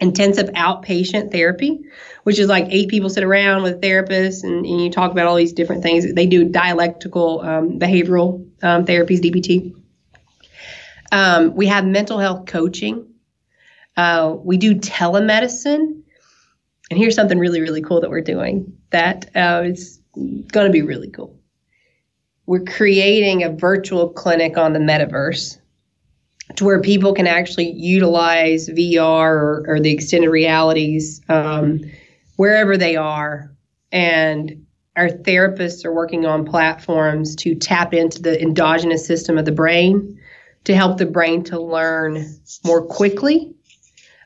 intensive 0.00 0.46
outpatient 0.50 1.32
therapy, 1.32 1.80
which 2.24 2.38
is 2.38 2.48
like 2.48 2.66
eight 2.70 2.88
people 2.88 3.10
sit 3.10 3.24
around 3.24 3.62
with 3.62 3.80
therapists 3.80 4.44
and, 4.44 4.64
and 4.64 4.80
you 4.80 4.90
talk 4.90 5.10
about 5.10 5.26
all 5.26 5.34
these 5.34 5.52
different 5.52 5.82
things. 5.82 6.12
They 6.14 6.26
do 6.26 6.44
dialectical 6.44 7.40
um, 7.40 7.78
behavioral 7.78 8.46
um, 8.62 8.84
therapies, 8.84 9.20
DBT. 9.20 9.74
Um, 11.10 11.54
we 11.54 11.66
have 11.66 11.84
mental 11.84 12.18
health 12.18 12.46
coaching. 12.46 13.12
Uh, 13.96 14.36
we 14.38 14.56
do 14.56 14.74
telemedicine. 14.74 16.02
And 16.90 16.98
here's 16.98 17.14
something 17.14 17.38
really, 17.38 17.60
really 17.60 17.82
cool 17.82 18.00
that 18.00 18.10
we're 18.10 18.20
doing 18.20 18.78
that 18.90 19.30
uh, 19.36 19.62
is 19.64 20.00
going 20.14 20.66
to 20.66 20.70
be 20.70 20.82
really 20.82 21.10
cool. 21.10 21.38
We're 22.46 22.64
creating 22.64 23.42
a 23.42 23.50
virtual 23.50 24.08
clinic 24.08 24.56
on 24.56 24.72
the 24.72 24.78
metaverse 24.78 25.58
to 26.56 26.64
where 26.64 26.80
people 26.80 27.12
can 27.12 27.26
actually 27.26 27.70
utilize 27.72 28.68
VR 28.68 29.30
or, 29.30 29.64
or 29.68 29.80
the 29.80 29.92
extended 29.92 30.30
realities 30.30 31.20
um, 31.28 31.80
wherever 32.36 32.76
they 32.76 32.96
are. 32.96 33.54
And 33.92 34.66
our 34.96 35.08
therapists 35.08 35.84
are 35.84 35.92
working 35.92 36.26
on 36.26 36.44
platforms 36.44 37.36
to 37.36 37.54
tap 37.54 37.94
into 37.94 38.20
the 38.20 38.40
endogenous 38.40 39.06
system 39.06 39.38
of 39.38 39.44
the 39.44 39.52
brain 39.52 40.18
to 40.64 40.74
help 40.74 40.98
the 40.98 41.06
brain 41.06 41.44
to 41.44 41.60
learn 41.60 42.26
more 42.64 42.84
quickly 42.84 43.54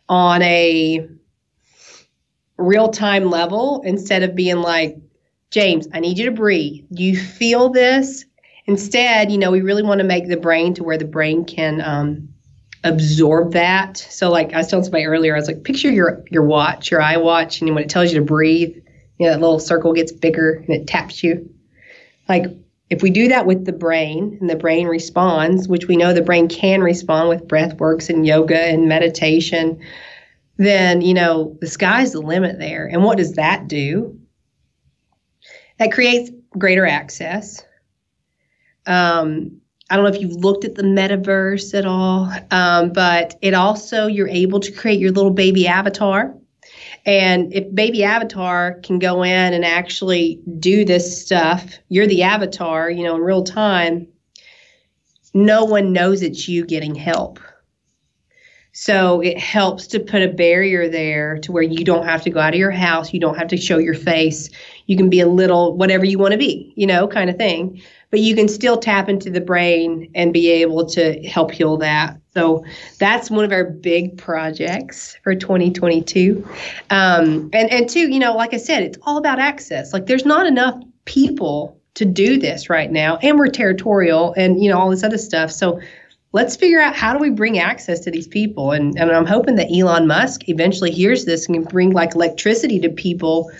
on 0.09 0.43
a 0.43 1.07
real 2.57 2.89
time 2.89 3.31
level 3.31 3.83
instead 3.85 4.23
of 4.23 4.35
being 4.35 4.57
like, 4.57 4.97
James, 5.51 5.87
I 5.93 6.01
need 6.01 6.19
you 6.19 6.25
to 6.27 6.33
breathe. 6.33 6.85
Do 6.93 7.03
you 7.03 7.19
feel 7.19 7.69
this? 7.69 8.25
Instead, 8.73 9.31
you 9.31 9.37
know, 9.37 9.51
we 9.51 9.61
really 9.61 9.83
want 9.83 9.99
to 10.01 10.07
make 10.07 10.29
the 10.29 10.37
brain 10.37 10.73
to 10.75 10.83
where 10.83 10.97
the 10.97 11.05
brain 11.05 11.45
can 11.45 11.83
um, 11.83 12.29
absorb 12.85 13.53
that. 13.53 13.99
So, 13.99 14.31
like 14.31 14.55
I 14.55 14.59
was 14.59 14.69
telling 14.69 14.85
somebody 14.85 15.05
earlier, 15.05 15.35
I 15.35 15.39
was 15.39 15.47
like, 15.47 15.63
picture 15.63 15.91
your 15.91 16.25
your 16.31 16.45
watch, 16.45 16.91
your 16.91 17.01
iWatch, 17.01 17.61
and 17.61 17.75
when 17.75 17.85
it 17.85 17.91
tells 17.91 18.11
you 18.13 18.19
to 18.19 18.25
breathe, 18.25 18.75
you 19.19 19.27
know, 19.27 19.33
that 19.33 19.41
little 19.41 19.61
circle 19.61 19.93
gets 19.93 20.11
bigger 20.11 20.65
and 20.67 20.71
it 20.71 20.87
taps 20.87 21.23
you. 21.23 21.49
Like 22.29 22.47
If 22.93 23.03
we 23.03 23.11
do 23.11 23.29
that 23.29 23.47
with 23.47 23.65
the 23.65 23.73
brain 23.73 24.37
and 24.41 24.51
the 24.51 24.57
brain 24.57 24.87
responds, 24.87 25.69
which 25.69 25.87
we 25.89 25.97
know 25.97 26.13
the 26.13 26.21
brain 26.23 26.49
can 26.49 26.83
respond 26.83 27.29
with 27.29 27.49
breath 27.49 27.75
works 27.79 28.11
and 28.11 28.27
yoga 28.27 28.59
and 28.59 28.89
meditation, 28.89 29.81
then, 30.59 31.01
you 31.01 31.15
know, 31.15 31.57
the 31.61 31.67
sky's 31.67 32.13
the 32.13 32.21
limit 32.21 32.59
there. 32.59 32.87
And 32.87 33.03
what 33.03 33.19
does 33.19 33.33
that 33.35 33.69
do? 33.69 34.19
That 35.79 35.93
creates 35.93 36.31
greater 36.59 36.87
access. 36.87 37.65
Um, 38.87 39.61
I 39.91 39.97
don't 39.97 40.05
know 40.05 40.11
if 40.11 40.21
you've 40.21 40.43
looked 40.45 40.65
at 40.65 40.75
the 40.75 40.83
metaverse 40.83 41.79
at 41.79 41.85
all, 41.85 42.33
um, 42.51 42.93
but 42.93 43.37
it 43.43 43.53
also, 43.53 44.07
you're 44.07 44.29
able 44.29 44.61
to 44.61 44.73
create 44.73 44.99
your 44.99 45.11
little 45.11 45.31
baby 45.31 45.67
avatar 45.67 46.35
and 47.05 47.53
if 47.53 47.75
Baby 47.75 48.05
Avatar 48.05 48.75
can 48.83 48.99
go 48.99 49.23
in 49.23 49.55
and 49.55 49.65
actually 49.65 50.41
do 50.59 50.85
this 50.85 51.25
stuff, 51.25 51.79
you're 51.89 52.07
the 52.07 52.23
avatar, 52.23 52.91
you 52.91 53.03
know, 53.03 53.17
in 53.17 53.23
real 53.23 53.43
time, 53.43 54.07
no 55.35 55.65
one 55.65 55.93
knows 55.93 56.23
it's 56.23 56.49
you 56.49 56.65
getting 56.65 56.95
help. 56.95 57.41
So 58.75 59.21
it 59.21 59.39
helps 59.39 59.87
to 59.89 60.01
put 60.01 60.23
a 60.23 60.29
barrier 60.29 60.89
there 60.89 61.39
to 61.39 61.53
where 61.53 61.63
you 61.63 61.85
don't 61.85 62.07
have 62.07 62.23
to 62.23 62.31
go 62.31 62.41
out 62.41 62.55
of 62.55 62.59
your 62.59 62.71
house, 62.71 63.13
you 63.13 63.21
don't 63.21 63.37
have 63.37 63.49
to 63.49 63.57
show 63.57 63.79
your 63.79 63.95
face. 63.95 64.49
You 64.87 64.97
can 64.97 65.11
be 65.11 65.21
a 65.21 65.29
little 65.29 65.77
whatever 65.77 66.07
you 66.07 66.19
want 66.19 66.33
to 66.33 66.39
be, 66.39 66.73
you 66.77 66.87
know, 66.87 67.07
kind 67.07 67.29
of 67.29 67.37
thing. 67.37 67.83
But 68.13 68.21
you 68.21 68.37
can 68.37 68.47
still 68.47 68.77
tap 68.77 69.09
into 69.09 69.31
the 69.31 69.41
brain 69.41 70.11
and 70.15 70.33
be 70.33 70.49
able 70.51 70.87
to 70.91 71.21
help 71.23 71.51
heal 71.51 71.77
that. 71.79 72.21
So 72.35 72.65
that's 72.99 73.31
one 73.31 73.45
of 73.45 73.53
our 73.53 73.65
big 73.65 74.17
projects 74.17 75.17
for 75.25 75.35
2022. 75.35 76.47
Um, 76.91 77.51
and 77.53 77.71
and 77.71 77.89
two, 77.89 78.13
you 78.13 78.21
know, 78.21 78.35
like 78.35 78.55
I 78.55 78.59
said, 78.59 78.83
it's 78.83 78.99
all 79.03 79.17
about 79.17 79.39
access. 79.39 79.93
Like 79.93 80.07
there's 80.07 80.25
not 80.25 80.47
enough 80.47 80.81
people 81.07 81.77
to 81.95 82.05
do 82.05 82.39
this 82.39 82.71
right 82.71 82.93
now, 82.93 83.17
and 83.23 83.39
we're 83.39 83.49
territorial, 83.49 84.35
and 84.37 84.63
you 84.63 84.71
know 84.71 84.79
all 84.79 84.91
this 84.91 85.03
other 85.03 85.19
stuff. 85.19 85.51
So 85.51 85.81
let's 86.33 86.57
figure 86.57 86.81
out 86.81 86.95
how 86.95 87.13
do 87.13 87.19
we 87.19 87.31
bring 87.31 87.59
access 87.59 88.01
to 88.01 88.11
these 88.11 88.27
people. 88.27 88.73
And 88.73 88.99
and 88.99 89.11
I'm 89.11 89.27
hoping 89.27 89.57
that 89.57 89.69
Elon 89.71 90.07
Musk 90.07 90.49
eventually 90.49 90.91
hears 90.91 91.25
this 91.25 91.47
and 91.47 91.57
can 91.57 91.65
bring 91.65 91.93
like 91.93 92.15
electricity 92.15 92.79
to 92.81 92.89
people 92.89 93.51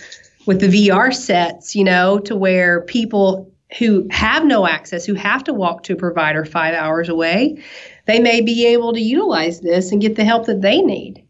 with 0.45 0.59
the 0.59 0.67
VR 0.67 1.13
sets, 1.13 1.75
you 1.75 1.83
know, 1.83 2.19
to 2.19 2.35
where 2.35 2.81
people 2.81 3.52
who 3.77 4.07
have 4.11 4.45
no 4.45 4.67
access, 4.67 5.05
who 5.05 5.15
have 5.15 5.43
to 5.45 5.53
walk 5.53 5.83
to 5.83 5.93
a 5.93 5.95
provider 5.95 6.45
five 6.45 6.73
hours 6.73 7.09
away, 7.09 7.63
they 8.05 8.19
may 8.19 8.41
be 8.41 8.65
able 8.67 8.93
to 8.93 9.01
utilize 9.01 9.61
this 9.61 9.91
and 9.91 10.01
get 10.01 10.15
the 10.15 10.25
help 10.25 10.45
that 10.45 10.61
they 10.61 10.81
need. 10.81 11.25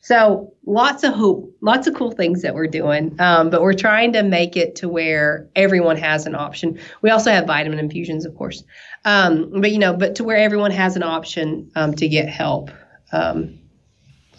So 0.00 0.52
lots 0.66 1.02
of 1.02 1.14
hope, 1.14 1.56
lots 1.62 1.86
of 1.86 1.94
cool 1.94 2.10
things 2.10 2.42
that 2.42 2.54
we're 2.54 2.66
doing, 2.66 3.18
um, 3.20 3.48
but 3.48 3.62
we're 3.62 3.72
trying 3.72 4.12
to 4.12 4.22
make 4.22 4.54
it 4.54 4.76
to 4.76 4.88
where 4.88 5.48
everyone 5.56 5.96
has 5.96 6.26
an 6.26 6.34
option. 6.34 6.78
We 7.00 7.08
also 7.08 7.30
have 7.30 7.46
vitamin 7.46 7.78
infusions, 7.78 8.26
of 8.26 8.36
course, 8.36 8.64
um, 9.06 9.50
but 9.62 9.72
you 9.72 9.78
know, 9.78 9.94
but 9.94 10.14
to 10.16 10.24
where 10.24 10.36
everyone 10.36 10.72
has 10.72 10.96
an 10.96 11.02
option 11.02 11.70
um, 11.74 11.94
to 11.94 12.06
get 12.06 12.28
help 12.28 12.70
um, 13.12 13.58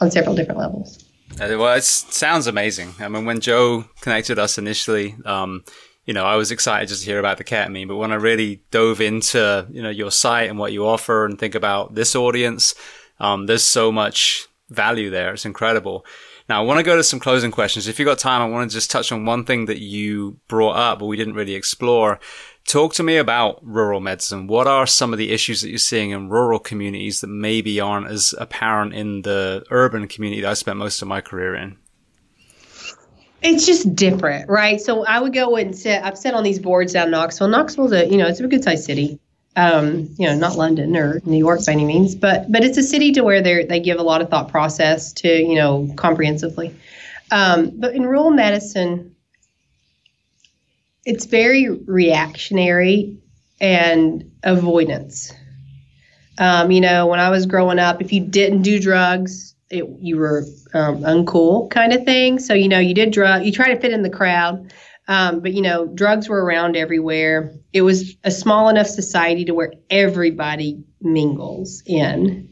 on 0.02 0.12
several 0.12 0.36
different 0.36 0.60
levels. 0.60 1.04
Uh, 1.42 1.58
well, 1.58 1.76
it 1.76 1.84
sounds 1.84 2.46
amazing. 2.46 2.94
I 3.00 3.08
mean, 3.08 3.26
when 3.26 3.40
Joe 3.40 3.86
connected 4.02 4.38
us 4.38 4.60
initially, 4.60 5.16
um, 5.26 5.64
you 6.06 6.14
know, 6.14 6.24
I 6.24 6.36
was 6.36 6.52
excited 6.52 6.90
just 6.90 7.04
to 7.04 7.10
hear 7.10 7.20
about 7.20 7.38
the 7.38 7.44
ketamine, 7.44 7.88
but 7.88 7.98
when 7.98 8.12
I 8.12 8.16
really 8.16 8.62
dove 8.72 9.02
into, 9.02 9.68
you 9.72 9.82
know, 9.82 9.90
your 9.90 10.12
site 10.12 10.50
and 10.50 10.60
what 10.60 10.72
you 10.72 10.86
offer 10.86 11.26
and 11.26 11.38
think 11.38 11.56
about 11.56 11.96
this 11.96 12.16
audience, 12.16 12.76
um, 13.20 13.48
there's 13.48 13.64
so 13.64 13.92
much 13.92 14.48
value 14.70 15.10
there. 15.10 15.34
It's 15.34 15.46
incredible. 15.46 16.06
Now, 16.48 16.62
I 16.62 16.66
want 16.66 16.78
to 16.78 16.84
go 16.84 16.96
to 16.96 17.04
some 17.04 17.20
closing 17.20 17.50
questions. 17.50 17.88
If 17.88 17.98
you've 17.98 18.06
got 18.06 18.20
time, 18.20 18.42
I 18.42 18.46
want 18.46 18.70
to 18.70 18.76
just 18.76 18.92
touch 18.92 19.12
on 19.12 19.26
one 19.26 19.46
thing 19.46 19.66
that 19.66 19.80
you 19.80 20.38
brought 20.48 20.76
up, 20.76 21.00
but 21.00 21.08
we 21.08 21.18
didn't 21.18 21.34
really 21.34 21.56
explore. 21.56 22.20
Talk 22.68 22.94
to 22.96 23.04
me 23.04 23.18
about 23.18 23.66
rural 23.66 24.00
medicine. 24.00 24.46
What 24.46 24.68
are 24.68 24.86
some 24.86 25.12
of 25.12 25.18
the 25.18 25.32
issues 25.32 25.62
that 25.62 25.70
you're 25.70 25.80
seeing 25.80 26.12
in 26.12 26.30
rural 26.30 26.60
communities 26.60 27.22
that 27.22 27.28
maybe 27.28 27.80
aren't 27.80 28.08
as 28.08 28.34
apparent 28.38 28.94
in 28.94 29.24
the 29.24 29.66
urban 29.72 30.08
community 30.08 30.42
that 30.42 30.52
I 30.52 30.54
spent 30.54 30.78
most 30.78 31.02
of 31.02 31.08
my 31.08 31.22
career 31.22 31.56
in? 31.56 31.78
It's 33.46 33.66
just 33.66 33.96
different, 33.96 34.50
right? 34.50 34.82
So 34.82 35.06
I 35.06 35.20
would 35.20 35.34
go 35.34 35.56
and 35.56 35.76
sit. 35.78 36.04
I've 36.04 36.18
sat 36.18 36.34
on 36.34 36.44
these 36.44 36.60
boards 36.60 36.94
down 36.94 37.06
in 37.06 37.12
Knoxville. 37.12 37.48
Knoxville's 37.48 37.92
a 37.92 38.08
you 38.08 38.18
know 38.18 38.28
it's 38.28 38.40
a 38.40 38.48
good 38.48 38.64
sized 38.64 38.86
city. 38.86 39.20
Um, 39.58 40.10
you 40.18 40.28
know, 40.28 40.36
not 40.36 40.58
London 40.58 40.98
or 40.98 41.22
New 41.24 41.38
York 41.38 41.66
by 41.66 41.72
any 41.72 41.86
means, 41.86 42.16
but 42.16 42.52
but 42.52 42.64
it's 42.64 42.78
a 42.78 42.84
city 42.84 43.12
to 43.14 43.22
where 43.22 43.42
they 43.42 43.66
they 43.66 43.80
give 43.80 44.00
a 44.00 44.04
lot 44.04 44.22
of 44.22 44.30
thought 44.30 44.50
process 44.50 45.14
to 45.14 45.30
you 45.30 45.56
know 45.56 45.92
comprehensively. 45.96 46.76
Um, 47.32 47.72
but 47.76 47.96
in 47.96 48.06
rural 48.06 48.32
medicine, 48.32 49.16
it's 51.06 51.26
very 51.26 51.70
reactionary 51.70 53.18
and 53.62 54.32
avoidance. 54.44 55.32
Um, 56.38 56.72
you 56.72 56.82
know, 56.82 57.08
when 57.08 57.20
I 57.20 57.30
was 57.30 57.46
growing 57.46 57.80
up, 57.80 58.02
if 58.02 58.12
you 58.12 58.22
didn't 58.22 58.64
do 58.64 58.80
drugs, 58.80 59.55
it, 59.70 59.86
you 60.00 60.18
were 60.18 60.44
um, 60.74 61.02
uncool 61.02 61.70
kind 61.70 61.94
of 61.94 62.04
thing. 62.04 62.40
So 62.40 62.54
you 62.54 62.68
know, 62.68 62.80
you 62.80 62.94
did 62.94 63.12
drug, 63.12 63.46
you 63.46 63.52
try 63.52 63.74
to 63.74 63.80
fit 63.80 63.92
in 63.92 64.04
the 64.04 64.10
crowd, 64.10 64.72
um, 65.08 65.40
but 65.40 65.54
you 65.54 65.62
know, 65.62 65.88
drugs 65.88 66.30
were 66.30 66.44
around 66.44 66.76
everywhere. 66.76 67.54
It 67.74 67.82
was 67.82 68.16
a 68.24 68.32
small 68.32 68.70
enough 68.70 68.88
society 68.88 69.46
to 69.46 69.54
where 69.54 69.74
everybody 69.90 70.84
mingles 71.02 71.84
in. 71.86 72.50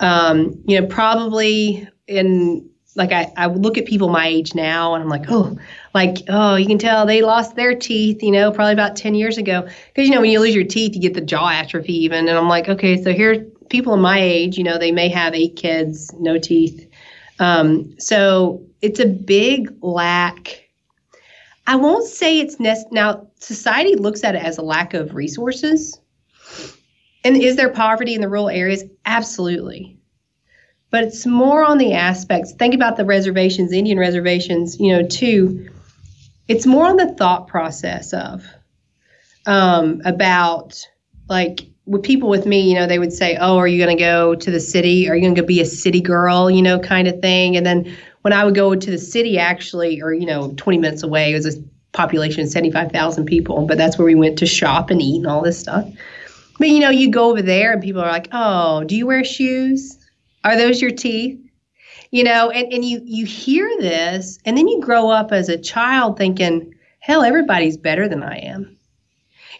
Um, 0.00 0.62
you 0.66 0.80
know, 0.80 0.86
probably 0.86 1.88
in 2.06 2.68
like 2.96 3.12
I, 3.12 3.32
I 3.36 3.46
look 3.46 3.76
at 3.76 3.86
people 3.86 4.08
my 4.08 4.26
age 4.26 4.54
now 4.54 4.94
and 4.94 5.02
I'm 5.02 5.08
like, 5.08 5.24
oh, 5.28 5.56
like, 5.94 6.18
oh, 6.28 6.56
you 6.56 6.66
can 6.66 6.78
tell 6.78 7.06
they 7.06 7.22
lost 7.22 7.56
their 7.56 7.74
teeth, 7.74 8.22
you 8.22 8.30
know, 8.30 8.52
probably 8.52 8.72
about 8.72 8.96
10 8.96 9.14
years 9.14 9.36
ago. 9.36 9.62
Because, 9.62 10.08
you 10.08 10.14
know, 10.14 10.20
when 10.20 10.30
you 10.30 10.40
lose 10.40 10.54
your 10.54 10.64
teeth, 10.64 10.94
you 10.94 11.00
get 11.00 11.14
the 11.14 11.20
jaw 11.20 11.48
atrophy 11.48 12.04
even. 12.04 12.28
And 12.28 12.38
I'm 12.38 12.48
like, 12.48 12.68
okay, 12.68 13.02
so 13.02 13.12
here 13.12 13.46
people 13.74 13.96
my 13.96 14.20
age, 14.20 14.56
you 14.56 14.62
know, 14.62 14.78
they 14.78 14.92
may 14.92 15.08
have 15.08 15.34
eight 15.34 15.56
kids, 15.56 16.14
no 16.20 16.38
teeth. 16.38 16.88
Um, 17.40 17.98
so 17.98 18.64
it's 18.80 19.00
a 19.00 19.06
big 19.06 19.76
lack. 19.82 20.68
I 21.66 21.74
won't 21.74 22.06
say 22.06 22.38
it's 22.38 22.60
nest 22.60 22.86
now. 22.92 23.26
Society 23.40 23.96
looks 23.96 24.22
at 24.22 24.36
it 24.36 24.44
as 24.44 24.58
a 24.58 24.62
lack 24.62 24.94
of 24.94 25.16
resources. 25.16 25.98
And 27.24 27.36
is 27.36 27.56
there 27.56 27.68
poverty 27.68 28.14
in 28.14 28.20
the 28.20 28.28
rural 28.28 28.48
areas? 28.48 28.84
Absolutely. 29.04 29.98
But 30.90 31.02
it's 31.02 31.26
more 31.26 31.64
on 31.64 31.78
the 31.78 31.94
aspects. 31.94 32.52
Think 32.52 32.74
about 32.74 32.96
the 32.96 33.04
reservations, 33.04 33.72
Indian 33.72 33.98
reservations, 33.98 34.78
you 34.78 34.92
know, 34.92 35.04
too. 35.04 35.68
It's 36.46 36.64
more 36.64 36.86
on 36.86 36.96
the 36.96 37.12
thought 37.14 37.48
process 37.48 38.12
of 38.12 38.46
um, 39.46 40.00
about 40.04 40.86
like 41.28 41.73
with 41.86 42.02
people 42.02 42.28
with 42.28 42.46
me, 42.46 42.60
you 42.60 42.74
know, 42.74 42.86
they 42.86 42.98
would 42.98 43.12
say, 43.12 43.36
"Oh, 43.38 43.58
are 43.58 43.68
you 43.68 43.82
going 43.84 43.96
to 43.96 44.02
go 44.02 44.34
to 44.34 44.50
the 44.50 44.60
city? 44.60 45.08
Are 45.08 45.14
you 45.14 45.22
going 45.22 45.34
to 45.34 45.42
be 45.42 45.60
a 45.60 45.66
city 45.66 46.00
girl?" 46.00 46.50
You 46.50 46.62
know, 46.62 46.78
kind 46.78 47.08
of 47.08 47.20
thing. 47.20 47.56
And 47.56 47.66
then 47.66 47.94
when 48.22 48.32
I 48.32 48.44
would 48.44 48.54
go 48.54 48.74
to 48.74 48.90
the 48.90 48.98
city, 48.98 49.38
actually, 49.38 50.00
or 50.00 50.12
you 50.12 50.26
know, 50.26 50.54
20 50.56 50.78
minutes 50.78 51.02
away, 51.02 51.32
it 51.32 51.34
was 51.34 51.56
a 51.56 51.62
population 51.92 52.42
of 52.42 52.48
75,000 52.48 53.26
people, 53.26 53.66
but 53.66 53.78
that's 53.78 53.98
where 53.98 54.06
we 54.06 54.14
went 54.14 54.38
to 54.38 54.46
shop 54.46 54.90
and 54.90 55.00
eat 55.00 55.18
and 55.18 55.26
all 55.26 55.42
this 55.42 55.58
stuff. 55.58 55.86
But 56.58 56.68
you 56.68 56.80
know, 56.80 56.90
you 56.90 57.10
go 57.10 57.30
over 57.30 57.42
there 57.42 57.72
and 57.72 57.82
people 57.82 58.02
are 58.02 58.10
like, 58.10 58.28
"Oh, 58.32 58.84
do 58.84 58.96
you 58.96 59.06
wear 59.06 59.24
shoes? 59.24 59.98
Are 60.44 60.56
those 60.56 60.80
your 60.80 60.90
teeth?" 60.90 61.38
You 62.10 62.24
know, 62.24 62.50
and 62.50 62.72
and 62.72 62.84
you 62.84 63.02
you 63.04 63.26
hear 63.26 63.68
this, 63.80 64.38
and 64.44 64.56
then 64.56 64.68
you 64.68 64.80
grow 64.80 65.10
up 65.10 65.32
as 65.32 65.48
a 65.48 65.58
child 65.58 66.16
thinking, 66.16 66.72
"Hell, 67.00 67.22
everybody's 67.22 67.76
better 67.76 68.08
than 68.08 68.22
I 68.22 68.38
am." 68.38 68.73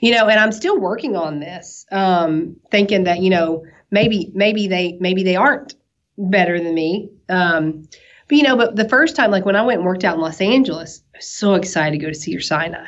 You 0.01 0.12
know, 0.12 0.29
and 0.29 0.39
I'm 0.39 0.53
still 0.53 0.79
working 0.79 1.16
on 1.16 1.41
this, 1.41 1.87
um, 1.91 2.57
thinking 2.71 3.05
that 3.05 3.21
you 3.21 3.31
know 3.31 3.65
maybe 3.91 4.31
maybe 4.35 4.66
they 4.66 4.97
maybe 5.01 5.23
they 5.23 5.37
aren't 5.37 5.75
better 6.19 6.59
than 6.61 6.75
me. 6.75 7.11
Um, 7.29 7.89
but 8.29 8.37
you 8.37 8.43
know, 8.43 8.57
but 8.57 8.77
the 8.77 8.89
first 8.89 9.16
time, 9.16 9.31
like 9.31 9.45
when 9.45 9.57
I 9.57 9.62
went 9.62 9.79
and 9.79 9.87
worked 9.87 10.05
out 10.05 10.16
in 10.16 10.21
Los 10.21 10.41
Angeles, 10.41 11.03
I 11.15 11.19
was 11.19 11.29
so 11.29 11.55
excited 11.55 11.99
to 11.99 12.05
go 12.05 12.11
to 12.11 12.15
Cedar 12.15 12.41
Sinai. 12.41 12.87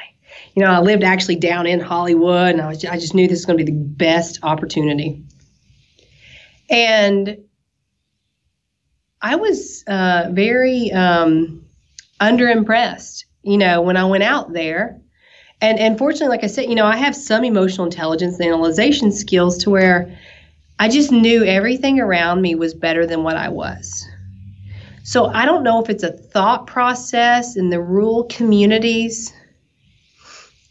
You 0.55 0.65
know, 0.65 0.71
I 0.71 0.81
lived 0.81 1.05
actually 1.05 1.37
down 1.37 1.67
in 1.67 1.81
Hollywood, 1.81 2.51
and 2.51 2.61
I 2.61 2.69
was 2.69 2.85
I 2.85 2.99
just 2.99 3.15
knew 3.15 3.29
this 3.29 3.39
was 3.39 3.47
going 3.47 3.59
to 3.59 3.65
be 3.65 3.71
the 3.71 3.79
best 3.79 4.41
opportunity. 4.43 5.23
And 6.69 7.39
I 9.23 9.37
was 9.37 9.85
uh, 9.87 10.29
very 10.33 10.91
um, 10.93 11.65
underimpressed. 12.21 13.25
You 13.43 13.59
know, 13.59 13.83
when 13.83 13.97
I 13.97 14.05
went 14.05 14.25
out 14.25 14.53
there, 14.53 15.01
and 15.67 15.79
and 15.81 15.99
fortunately, 15.99 16.29
like 16.29 16.45
I 16.45 16.47
said, 16.47 16.69
you 16.69 16.77
know, 16.77 16.87
I 16.87 16.97
have 16.97 17.17
some 17.17 17.45
emotional 17.45 17.87
intelligence 17.87 18.39
and 18.39 18.47
analyzation 18.47 19.11
skills 19.11 19.59
to 19.59 19.71
where 19.71 20.17
I 20.79 20.89
just 20.89 21.11
knew 21.11 21.45
everything 21.45 21.99
around 21.99 22.41
me 22.41 22.55
was 22.55 22.73
better 22.73 23.07
than 23.07 23.25
what 23.25 23.37
I 23.37 23.49
was. 23.49 24.07
So 25.03 25.27
I 25.27 25.45
don't 25.45 25.65
know 25.65 25.83
if 25.83 25.91
it's 25.91 26.03
a 26.05 26.13
thought 26.13 26.67
process 26.67 27.57
in 27.57 27.71
the 27.71 27.81
rural 27.81 28.25
communities 28.25 29.33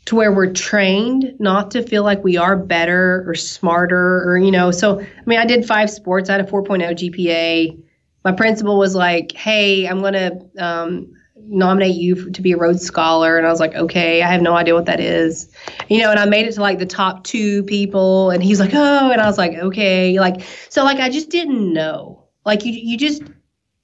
to 0.06 0.16
where 0.16 0.32
we're 0.32 0.54
trained 0.54 1.34
not 1.40 1.72
to 1.72 1.82
feel 1.82 2.04
like 2.04 2.24
we 2.24 2.38
are 2.38 2.56
better 2.56 3.24
or 3.28 3.36
smarter 3.36 4.24
or 4.30 4.38
you 4.38 4.52
know 4.52 4.70
so 4.70 5.00
i 5.00 5.24
mean 5.26 5.40
i 5.40 5.46
did 5.46 5.66
five 5.66 5.90
sports 5.90 6.30
i 6.30 6.34
had 6.34 6.42
a 6.42 6.52
4.0 6.52 6.80
gpa 6.94 7.84
my 8.24 8.32
principal 8.32 8.78
was 8.78 8.94
like 8.94 9.32
hey 9.32 9.88
i'm 9.88 10.02
going 10.02 10.14
to 10.14 10.64
um, 10.64 11.12
nominate 11.48 11.96
you 11.96 12.32
to 12.32 12.42
be 12.42 12.52
a 12.52 12.58
Rhodes 12.58 12.84
Scholar. 12.84 13.38
And 13.38 13.46
I 13.46 13.50
was 13.50 13.60
like, 13.60 13.76
okay, 13.76 14.22
I 14.22 14.32
have 14.32 14.42
no 14.42 14.56
idea 14.56 14.74
what 14.74 14.86
that 14.86 15.00
is. 15.00 15.52
You 15.90 16.00
know, 16.00 16.12
and 16.12 16.20
I 16.20 16.26
made 16.26 16.48
it 16.48 16.54
to 16.56 16.62
like 16.62 16.80
the 16.80 16.86
top 16.86 17.24
two 17.24 17.64
people. 17.64 18.32
And 18.32 18.44
he's 18.44 18.60
like, 18.60 18.74
oh, 18.74 19.12
and 19.12 19.22
I 19.22 19.26
was 19.26 19.38
like, 19.38 19.54
okay. 19.54 20.20
Like, 20.20 20.42
so 20.70 20.84
like 20.84 21.00
I 21.00 21.10
just 21.10 21.30
didn't 21.30 21.74
know. 21.74 22.26
Like 22.46 22.66
you, 22.66 22.74
you 22.74 22.98
just, 22.98 23.24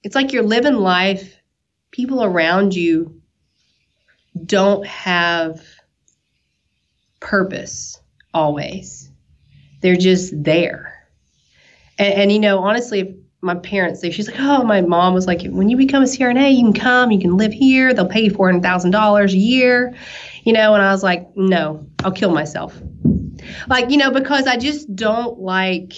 it's 0.04 0.16
like 0.16 0.34
you're 0.34 0.44
living 0.44 0.76
life. 0.76 1.38
People 1.92 2.24
around 2.24 2.74
you 2.74 3.22
don't 4.46 4.86
have 4.86 5.62
purpose 7.20 8.00
always. 8.34 9.10
They're 9.82 9.96
just 9.96 10.32
there. 10.44 11.08
And, 11.98 12.14
and 12.14 12.32
you 12.32 12.40
know, 12.40 12.60
honestly, 12.60 13.21
my 13.42 13.56
parents, 13.56 14.02
they, 14.02 14.12
she's 14.12 14.30
like, 14.30 14.40
oh, 14.40 14.64
my 14.64 14.82
mom 14.82 15.14
was 15.14 15.26
like, 15.26 15.42
when 15.44 15.68
you 15.68 15.76
become 15.76 16.04
a 16.04 16.06
CRNA, 16.06 16.56
you 16.56 16.64
can 16.64 16.74
come, 16.74 17.12
you 17.12 17.20
can 17.20 17.38
live 17.38 17.52
here. 17.52 17.94
They'll 17.94 18.08
pay 18.08 18.22
you 18.22 18.32
four 18.32 18.48
hundred 18.48 18.62
thousand 18.62 18.92
dollars 18.92 19.34
a 19.34 19.38
year, 19.38 19.96
you 20.44 20.54
know. 20.54 20.76
And 20.76 20.84
I 20.84 20.92
was 20.92 21.02
like, 21.02 21.28
no, 21.36 21.86
I'll 22.04 22.12
kill 22.12 22.32
myself. 22.32 22.80
Like, 23.68 23.90
you 23.90 23.98
know, 23.98 24.12
because 24.12 24.46
I 24.46 24.58
just 24.58 24.96
don't 24.96 25.40
like. 25.40 25.94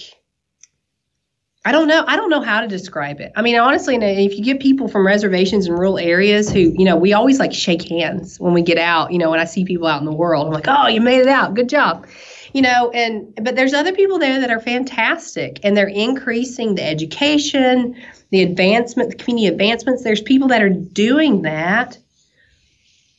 I 1.65 1.71
don't 1.71 1.87
know. 1.87 2.03
I 2.05 2.17
don't 2.17 2.29
know 2.29 2.41
how 2.41 2.59
to 2.59 2.67
describe 2.67 3.21
it. 3.21 3.31
I 3.37 3.41
mean, 3.41 3.57
honestly, 3.57 3.95
if 3.95 4.37
you 4.37 4.43
get 4.43 4.59
people 4.59 4.89
from 4.89 5.07
reservations 5.07 5.65
in 5.65 5.71
rural 5.71 5.97
areas 5.97 6.51
who, 6.51 6.59
you 6.59 6.83
know, 6.83 6.97
we 6.97 7.13
always 7.13 7.39
like 7.39 7.53
shake 7.53 7.87
hands 7.87 8.37
when 8.37 8.53
we 8.53 8.61
get 8.61 8.77
out. 8.77 9.13
You 9.13 9.17
know, 9.17 9.29
when 9.29 9.39
I 9.39 9.45
see 9.45 9.63
people 9.63 9.87
out 9.87 10.01
in 10.01 10.05
the 10.05 10.11
world, 10.11 10.45
I'm 10.47 10.53
like, 10.53 10.67
oh, 10.67 10.87
you 10.87 10.99
made 10.99 11.21
it 11.21 11.29
out. 11.29 11.53
Good 11.53 11.69
job 11.69 12.05
you 12.53 12.61
know 12.61 12.91
and 12.91 13.33
but 13.43 13.55
there's 13.55 13.73
other 13.73 13.91
people 13.91 14.19
there 14.19 14.39
that 14.39 14.51
are 14.51 14.59
fantastic 14.59 15.59
and 15.63 15.75
they're 15.75 15.87
increasing 15.87 16.75
the 16.75 16.87
education 16.87 17.95
the 18.29 18.41
advancement 18.41 19.09
the 19.09 19.15
community 19.15 19.47
advancements. 19.47 20.03
There's 20.03 20.21
people 20.21 20.47
that 20.49 20.61
are 20.61 20.69
doing 20.69 21.41
that 21.41 21.97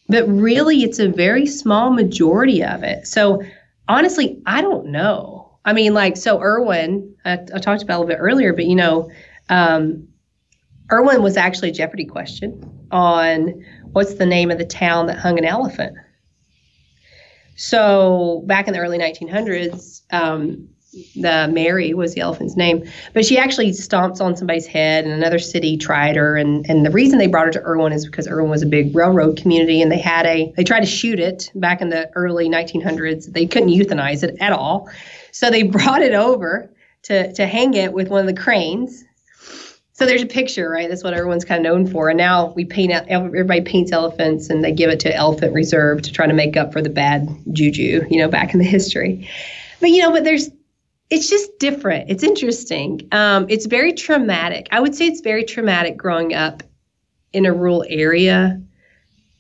but 0.09 0.27
really 0.29 0.83
it's 0.83 0.99
a 0.99 1.09
very 1.09 1.47
small 1.47 1.91
majority 1.91 2.63
of 2.63 2.83
it. 2.83 3.07
So 3.07 3.43
honestly 3.89 4.41
i 4.47 4.63
don't 4.63 4.87
know. 4.87 5.59
I 5.65 5.73
mean 5.73 5.95
like 5.95 6.17
so 6.17 6.41
Erwin 6.41 7.15
i, 7.25 7.33
I 7.33 7.59
talked 7.59 7.83
about 7.83 7.99
a 7.99 8.01
little 8.01 8.17
bit 8.17 8.21
earlier 8.21 8.53
but 8.53 8.67
you 8.67 8.77
know 8.77 9.11
um, 9.51 10.09
Erwin 10.91 11.23
was 11.23 11.37
actually 11.37 11.71
a 11.71 11.73
jeopardy 11.73 12.05
question 12.05 12.87
on 12.91 13.65
what's 13.93 14.15
the 14.15 14.27
name 14.27 14.51
of 14.51 14.59
the 14.59 14.65
town 14.65 15.07
that 15.07 15.19
hung 15.19 15.39
an 15.39 15.45
elephant 15.45 15.97
so 17.57 18.43
back 18.47 18.67
in 18.67 18.73
the 18.73 18.81
early 18.81 18.99
1900s, 18.99 20.03
um, 20.13 20.69
the 21.17 21.49
Mary 21.53 21.93
was 21.95 22.15
the 22.15 22.21
elephant's 22.21 22.57
name, 22.57 22.85
but 23.13 23.25
she 23.25 23.37
actually 23.37 23.71
stomps 23.71 24.21
on 24.21 24.37
somebody's 24.37 24.67
head, 24.67 25.05
and 25.05 25.13
another 25.13 25.39
city 25.39 25.77
tried 25.77 26.17
her. 26.17 26.37
And 26.37 26.69
and 26.69 26.87
the 26.87 26.91
reason 26.91 27.19
they 27.19 27.27
brought 27.27 27.47
her 27.47 27.53
to 27.53 27.63
Erwin 27.63 27.93
is 27.93 28.07
because 28.07 28.29
Erwin 28.29 28.51
was 28.51 28.63
a 28.63 28.67
big 28.67 28.95
railroad 28.95 29.37
community, 29.37 29.83
and 29.83 29.91
they 29.91 29.99
had 29.99 30.27
a 30.27 30.53
they 30.57 30.65
tried 30.65 30.81
to 30.81 30.87
shoot 30.87 31.19
it 31.19 31.51
back 31.55 31.81
in 31.81 31.89
the 31.89 32.11
early 32.15 32.49
1900s. 32.49 33.33
They 33.33 33.47
couldn't 33.47 33.71
euthanize 33.71 34.23
it 34.23 34.37
at 34.41 34.53
all, 34.53 34.89
so 35.33 35.51
they 35.51 35.63
brought 35.79 36.03
it 36.03 36.15
over 36.15 36.71
to 37.05 37.33
to 37.33 37.47
hang 37.47 37.75
it 37.75 37.93
with 37.93 38.09
one 38.09 38.21
of 38.21 38.35
the 38.35 38.41
cranes 38.41 39.05
so 39.95 40.07
there's 40.07 40.23
a 40.23 40.27
picture, 40.27 40.69
right? 40.69 40.89
That's 40.89 41.05
what 41.05 41.15
everyone's 41.15 41.45
kind 41.45 41.65
of 41.65 41.73
known 41.73 41.87
for. 41.87 42.09
And 42.09 42.19
now 42.19 42.49
we 42.57 42.65
paint 42.65 42.91
everybody 42.91 43.61
paints 43.61 43.93
elephants 43.93 44.51
and 44.51 44.63
they 44.65 44.73
give 44.73 44.91
it 44.91 44.99
to 45.01 45.15
Elephant 45.15 45.55
Reserve 45.55 46.03
to 46.03 46.13
try 46.13 46.27
to 46.27 46.33
make 46.33 46.57
up 46.57 46.73
for 46.73 46.83
the 46.83 46.91
bad 46.91 47.29
juju, 47.53 48.05
you 48.11 48.19
know, 48.19 48.27
back 48.27 48.53
in 48.53 48.59
the 48.59 48.65
history. 48.67 49.29
But, 49.79 49.91
you 49.91 50.03
know, 50.03 50.11
but 50.11 50.25
there's, 50.25 50.51
it's 51.11 51.31
just 51.31 51.61
different. 51.61 52.11
It's 52.11 52.25
interesting. 52.25 53.07
Um, 53.13 53.47
it's 53.49 53.67
very 53.67 53.93
traumatic. 53.93 54.67
I 54.73 54.81
would 54.81 54.97
say 54.97 55.07
it's 55.07 55.21
very 55.21 55.45
traumatic 55.45 55.97
growing 55.97 56.35
up 56.35 56.65
in 57.33 57.47
a 57.47 57.53
rural 57.53 57.85
area 57.89 58.61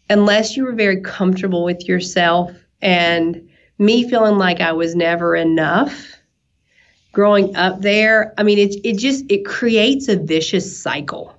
unless 0.08 0.56
you 0.56 0.64
were 0.64 0.72
very 0.72 1.00
comfortable 1.00 1.64
with 1.64 1.88
yourself 1.88 2.52
and 2.80 3.48
me 3.78 4.08
feeling 4.08 4.38
like 4.38 4.60
I 4.60 4.70
was 4.70 4.94
never 4.94 5.34
enough 5.34 6.16
growing 7.14 7.56
up 7.56 7.80
there, 7.80 8.34
I 8.36 8.42
mean, 8.42 8.58
it, 8.58 8.74
it 8.84 8.98
just, 8.98 9.24
it 9.30 9.46
creates 9.46 10.08
a 10.08 10.16
vicious 10.16 10.78
cycle. 10.78 11.34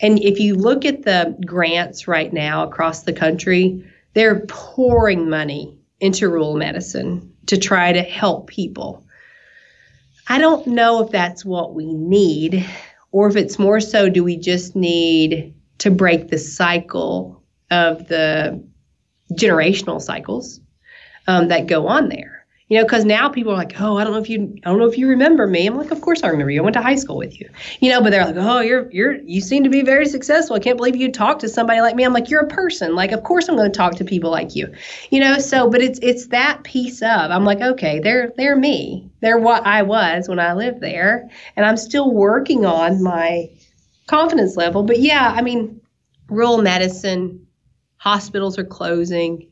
And 0.00 0.18
if 0.20 0.40
you 0.40 0.54
look 0.54 0.84
at 0.84 1.02
the 1.02 1.36
grants 1.44 2.08
right 2.08 2.32
now 2.32 2.64
across 2.64 3.02
the 3.02 3.12
country, 3.12 3.84
they're 4.14 4.40
pouring 4.46 5.28
money 5.28 5.78
into 6.00 6.28
rural 6.28 6.56
medicine 6.56 7.32
to 7.46 7.58
try 7.58 7.92
to 7.92 8.02
help 8.02 8.48
people. 8.48 9.04
I 10.28 10.38
don't 10.38 10.66
know 10.66 11.04
if 11.04 11.10
that's 11.10 11.44
what 11.44 11.74
we 11.74 11.92
need, 11.92 12.64
or 13.10 13.28
if 13.28 13.36
it's 13.36 13.58
more 13.58 13.80
so, 13.80 14.08
do 14.08 14.24
we 14.24 14.36
just 14.36 14.74
need 14.74 15.54
to 15.78 15.90
break 15.90 16.28
the 16.28 16.38
cycle 16.38 17.42
of 17.70 18.08
the 18.08 18.64
generational 19.32 20.00
cycles 20.00 20.60
um, 21.26 21.48
that 21.48 21.66
go 21.66 21.88
on 21.88 22.08
there? 22.08 22.41
You 22.72 22.78
know, 22.78 22.84
because 22.84 23.04
now 23.04 23.28
people 23.28 23.52
are 23.52 23.56
like, 23.56 23.78
oh, 23.82 23.98
I 23.98 24.04
don't 24.04 24.14
know 24.14 24.18
if 24.18 24.30
you, 24.30 24.58
I 24.64 24.70
don't 24.70 24.78
know 24.78 24.86
if 24.86 24.96
you 24.96 25.06
remember 25.06 25.46
me. 25.46 25.66
I'm 25.66 25.76
like, 25.76 25.90
of 25.90 26.00
course 26.00 26.22
I 26.22 26.28
remember 26.28 26.50
you. 26.50 26.62
I 26.62 26.64
went 26.64 26.72
to 26.72 26.80
high 26.80 26.94
school 26.94 27.18
with 27.18 27.38
you, 27.38 27.46
you 27.80 27.90
know. 27.90 28.00
But 28.00 28.12
they're 28.12 28.24
like, 28.24 28.36
oh, 28.38 28.60
you're, 28.60 28.90
you're, 28.90 29.20
you 29.24 29.42
seem 29.42 29.62
to 29.64 29.68
be 29.68 29.82
very 29.82 30.06
successful. 30.06 30.56
I 30.56 30.58
can't 30.58 30.78
believe 30.78 30.96
you 30.96 31.12
talk 31.12 31.38
to 31.40 31.50
somebody 31.50 31.82
like 31.82 31.94
me. 31.94 32.04
I'm 32.04 32.14
like, 32.14 32.30
you're 32.30 32.40
a 32.40 32.48
person. 32.48 32.94
Like, 32.94 33.12
of 33.12 33.24
course 33.24 33.46
I'm 33.46 33.56
going 33.56 33.70
to 33.70 33.76
talk 33.76 33.96
to 33.96 34.06
people 34.06 34.30
like 34.30 34.56
you, 34.56 34.72
you 35.10 35.20
know. 35.20 35.36
So, 35.36 35.68
but 35.68 35.82
it's, 35.82 35.98
it's 36.02 36.28
that 36.28 36.64
piece 36.64 37.02
of, 37.02 37.30
I'm 37.30 37.44
like, 37.44 37.60
okay, 37.60 37.98
they're, 37.98 38.32
they're 38.38 38.56
me. 38.56 39.06
They're 39.20 39.36
what 39.36 39.66
I 39.66 39.82
was 39.82 40.26
when 40.26 40.38
I 40.38 40.54
lived 40.54 40.80
there, 40.80 41.28
and 41.56 41.66
I'm 41.66 41.76
still 41.76 42.10
working 42.10 42.64
on 42.64 43.02
my 43.02 43.50
confidence 44.06 44.56
level. 44.56 44.82
But 44.82 44.98
yeah, 44.98 45.34
I 45.36 45.42
mean, 45.42 45.78
rural 46.30 46.62
medicine, 46.62 47.46
hospitals 47.98 48.58
are 48.58 48.64
closing. 48.64 49.46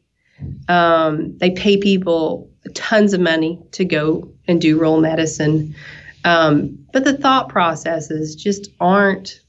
Um, 0.68 1.36
they 1.36 1.50
pay 1.50 1.76
people 1.76 2.49
tons 2.74 3.12
of 3.12 3.20
money 3.20 3.58
to 3.72 3.84
go 3.84 4.28
and 4.48 4.60
do 4.60 4.78
rural 4.78 5.00
medicine. 5.00 5.74
Um, 6.24 6.78
but 6.92 7.04
the 7.04 7.16
thought 7.16 7.48
processes 7.48 8.34
just 8.34 8.70
aren't, 8.80 9.40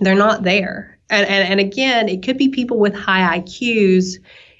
they're 0.00 0.14
not 0.14 0.42
there. 0.42 0.98
And, 1.10 1.26
and, 1.28 1.48
and 1.48 1.60
again, 1.60 2.08
it 2.08 2.22
could 2.22 2.38
be 2.38 2.48
people 2.48 2.78
with 2.78 2.94
high 2.94 3.38
IQs. 3.38 4.14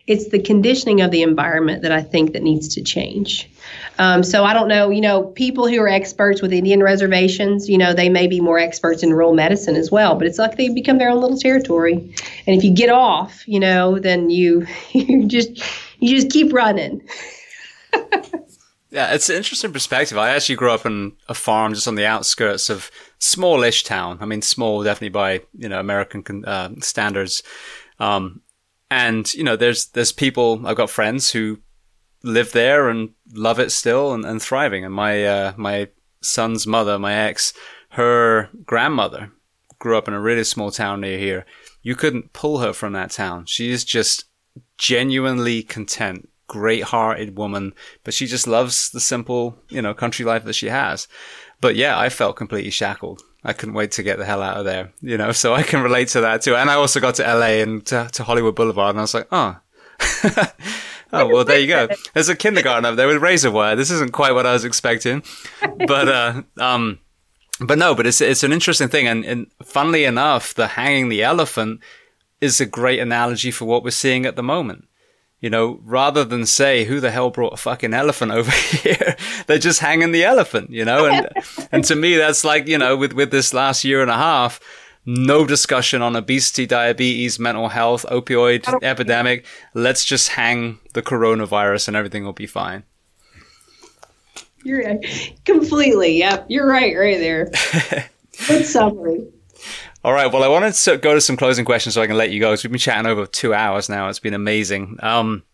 It's 0.06 0.28
the 0.28 0.40
conditioning 0.40 1.01
of 1.01 1.10
the 1.10 1.22
environment 1.22 1.82
that 1.82 1.93
I 1.93 2.02
think 2.02 2.32
that 2.32 2.43
needs 2.43 2.68
to 2.74 2.82
change. 2.82 3.51
Um, 3.98 4.22
so 4.22 4.44
I 4.44 4.52
don't 4.52 4.68
know, 4.68 4.90
you 4.90 5.01
know, 5.01 5.24
people 5.24 5.68
who 5.68 5.81
are 5.81 5.89
experts 5.89 6.43
with 6.43 6.52
Indian 6.52 6.82
reservations, 6.82 7.68
you 7.68 7.78
know, 7.78 7.94
they 7.94 8.09
may 8.09 8.26
be 8.26 8.40
more 8.40 8.59
experts 8.59 9.02
in 9.02 9.12
rural 9.12 9.35
medicine 9.35 9.76
as 9.76 9.90
well, 9.90 10.16
but 10.16 10.26
it's 10.26 10.39
like 10.39 10.56
they 10.56 10.68
become 10.68 10.98
their 10.98 11.10
own 11.10 11.20
little 11.20 11.39
territory. 11.39 11.94
And 11.94 12.56
if 12.56 12.64
you 12.64 12.74
get 12.74 12.90
off, 12.90 13.47
you 13.47 13.60
know, 13.60 13.98
then 13.98 14.31
you 14.31 14.66
you 14.93 15.26
just 15.26 15.62
you 16.01 16.14
just 16.14 16.31
keep 16.31 16.52
running. 16.52 17.02
Yeah, 18.90 19.12
it's 19.12 19.28
an 19.28 19.36
interesting 19.36 19.72
perspective. 19.72 20.18
I 20.18 20.30
actually 20.30 20.56
grew 20.56 20.70
up 20.70 20.86
on 20.86 21.16
a 21.28 21.34
farm 21.34 21.74
just 21.74 21.88
on 21.88 21.96
the 21.96 22.06
outskirts 22.06 22.70
of 22.70 22.90
smallish 23.18 23.84
town. 23.84 24.18
I 24.20 24.26
mean, 24.26 24.42
small 24.42 24.82
definitely 24.82 25.08
by 25.10 25.42
you 25.52 25.68
know 25.68 25.80
American 25.80 26.44
uh, 26.44 26.70
standards. 26.80 27.42
Um, 27.98 28.42
and 28.90 29.32
you 29.34 29.42
know, 29.42 29.56
there's 29.56 29.86
there's 29.86 30.12
people. 30.12 30.66
I've 30.66 30.76
got 30.76 30.90
friends 30.90 31.30
who 31.30 31.58
live 32.22 32.52
there 32.52 32.88
and 32.88 33.10
love 33.32 33.58
it 33.58 33.70
still 33.70 34.12
and, 34.12 34.24
and 34.24 34.40
thriving. 34.40 34.84
And 34.84 34.94
my 34.94 35.24
uh, 35.24 35.52
my 35.56 35.88
son's 36.22 36.66
mother, 36.66 36.98
my 36.98 37.14
ex, 37.14 37.52
her 37.90 38.48
grandmother 38.64 39.30
grew 39.78 39.98
up 39.98 40.08
in 40.08 40.14
a 40.14 40.20
really 40.20 40.44
small 40.44 40.70
town 40.70 41.00
near 41.00 41.18
here. 41.18 41.44
You 41.82 41.94
couldn't 41.94 42.32
pull 42.32 42.58
her 42.58 42.72
from 42.72 42.92
that 42.94 43.10
town. 43.10 43.46
She 43.46 43.70
is 43.70 43.84
just 43.84 44.24
genuinely 44.78 45.62
content 45.62 46.28
great 46.46 46.84
hearted 46.84 47.36
woman, 47.36 47.74
but 48.02 48.14
she 48.14 48.26
just 48.26 48.46
loves 48.46 48.90
the 48.90 49.00
simple, 49.00 49.58
you 49.68 49.82
know, 49.82 49.94
country 49.94 50.24
life 50.24 50.44
that 50.44 50.54
she 50.54 50.68
has. 50.68 51.08
But 51.60 51.76
yeah, 51.76 51.98
I 51.98 52.08
felt 52.08 52.36
completely 52.36 52.70
shackled. 52.70 53.22
I 53.42 53.52
couldn't 53.52 53.74
wait 53.74 53.92
to 53.92 54.02
get 54.02 54.18
the 54.18 54.24
hell 54.24 54.42
out 54.42 54.56
of 54.56 54.64
there, 54.64 54.92
you 55.00 55.16
know, 55.16 55.32
so 55.42 55.54
I 55.54 55.62
can 55.62 55.82
relate 55.82 56.08
to 56.08 56.20
that 56.22 56.42
too. 56.42 56.56
And 56.56 56.70
I 56.70 56.74
also 56.74 57.00
got 57.00 57.16
to 57.16 57.22
LA 57.22 57.62
and 57.62 57.84
to, 57.86 58.08
to 58.12 58.24
Hollywood 58.24 58.54
Boulevard 58.54 58.90
and 58.90 59.00
I 59.00 59.02
was 59.02 59.14
like, 59.14 59.28
oh. 59.32 59.56
oh, 61.12 61.26
well, 61.28 61.44
there 61.44 61.58
you 61.58 61.68
go. 61.68 61.88
There's 62.14 62.28
a 62.28 62.36
kindergarten 62.36 62.84
up 62.84 62.96
there 62.96 63.06
with 63.06 63.22
razor 63.22 63.50
wire. 63.50 63.76
This 63.76 63.90
isn't 63.90 64.12
quite 64.12 64.32
what 64.32 64.46
I 64.46 64.52
was 64.52 64.64
expecting. 64.64 65.22
But, 65.86 66.08
uh, 66.08 66.42
um, 66.58 66.98
but 67.60 67.78
no, 67.78 67.94
but 67.94 68.06
it's, 68.06 68.20
it's 68.20 68.42
an 68.42 68.52
interesting 68.52 68.88
thing. 68.88 69.06
And, 69.06 69.24
and 69.24 69.46
funnily 69.62 70.04
enough, 70.04 70.52
the 70.52 70.66
hanging 70.66 71.08
the 71.08 71.22
elephant 71.22 71.80
is 72.40 72.60
a 72.60 72.66
great 72.66 72.98
analogy 72.98 73.50
for 73.50 73.66
what 73.66 73.84
we're 73.84 73.90
seeing 73.90 74.26
at 74.26 74.36
the 74.36 74.42
moment 74.42 74.88
you 75.44 75.50
know, 75.50 75.78
rather 75.84 76.24
than 76.24 76.46
say, 76.46 76.84
who 76.84 77.00
the 77.00 77.10
hell 77.10 77.28
brought 77.28 77.52
a 77.52 77.58
fucking 77.58 77.92
elephant 77.92 78.32
over 78.32 78.50
here? 78.78 79.14
They're 79.46 79.58
just 79.58 79.78
hanging 79.78 80.10
the 80.10 80.24
elephant, 80.24 80.70
you 80.70 80.86
know? 80.86 81.04
And, 81.04 81.28
and 81.70 81.84
to 81.84 81.94
me, 81.94 82.16
that's 82.16 82.44
like, 82.44 82.66
you 82.66 82.78
know, 82.78 82.96
with, 82.96 83.12
with 83.12 83.30
this 83.30 83.52
last 83.52 83.84
year 83.84 84.00
and 84.00 84.10
a 84.10 84.16
half, 84.16 84.58
no 85.04 85.44
discussion 85.44 86.00
on 86.00 86.16
obesity, 86.16 86.64
diabetes, 86.64 87.38
mental 87.38 87.68
health, 87.68 88.06
opioid 88.08 88.82
epidemic. 88.82 89.44
Let's 89.74 90.06
just 90.06 90.30
hang 90.30 90.78
the 90.94 91.02
coronavirus 91.02 91.88
and 91.88 91.96
everything 91.98 92.24
will 92.24 92.32
be 92.32 92.46
fine. 92.46 92.84
You're 94.64 94.82
right. 94.82 95.34
Completely. 95.44 96.20
Yep. 96.20 96.46
You're 96.48 96.66
right, 96.66 96.96
right 96.96 97.18
there. 97.18 97.50
Good 98.48 98.64
summary. 98.64 99.26
All 100.05 100.12
right. 100.12 100.31
Well, 100.31 100.44
I 100.44 100.48
wanted 100.48 100.74
to 100.74 100.98
go 100.98 101.14
to 101.14 101.20
some 101.20 101.39
closing 101.39 101.64
questions 101.64 101.94
so 101.94 102.02
I 102.02 102.06
can 102.06 102.18
let 102.18 102.31
you 102.31 102.39
go. 102.39 102.55
So 102.55 102.66
we've 102.66 102.72
been 102.72 102.78
chatting 102.78 103.10
over 103.10 103.24
two 103.24 103.55
hours 103.55 103.89
now. 103.89 104.10
It's 104.10 104.18
been 104.18 104.35
amazing. 104.35 104.98
Um, 105.02 105.44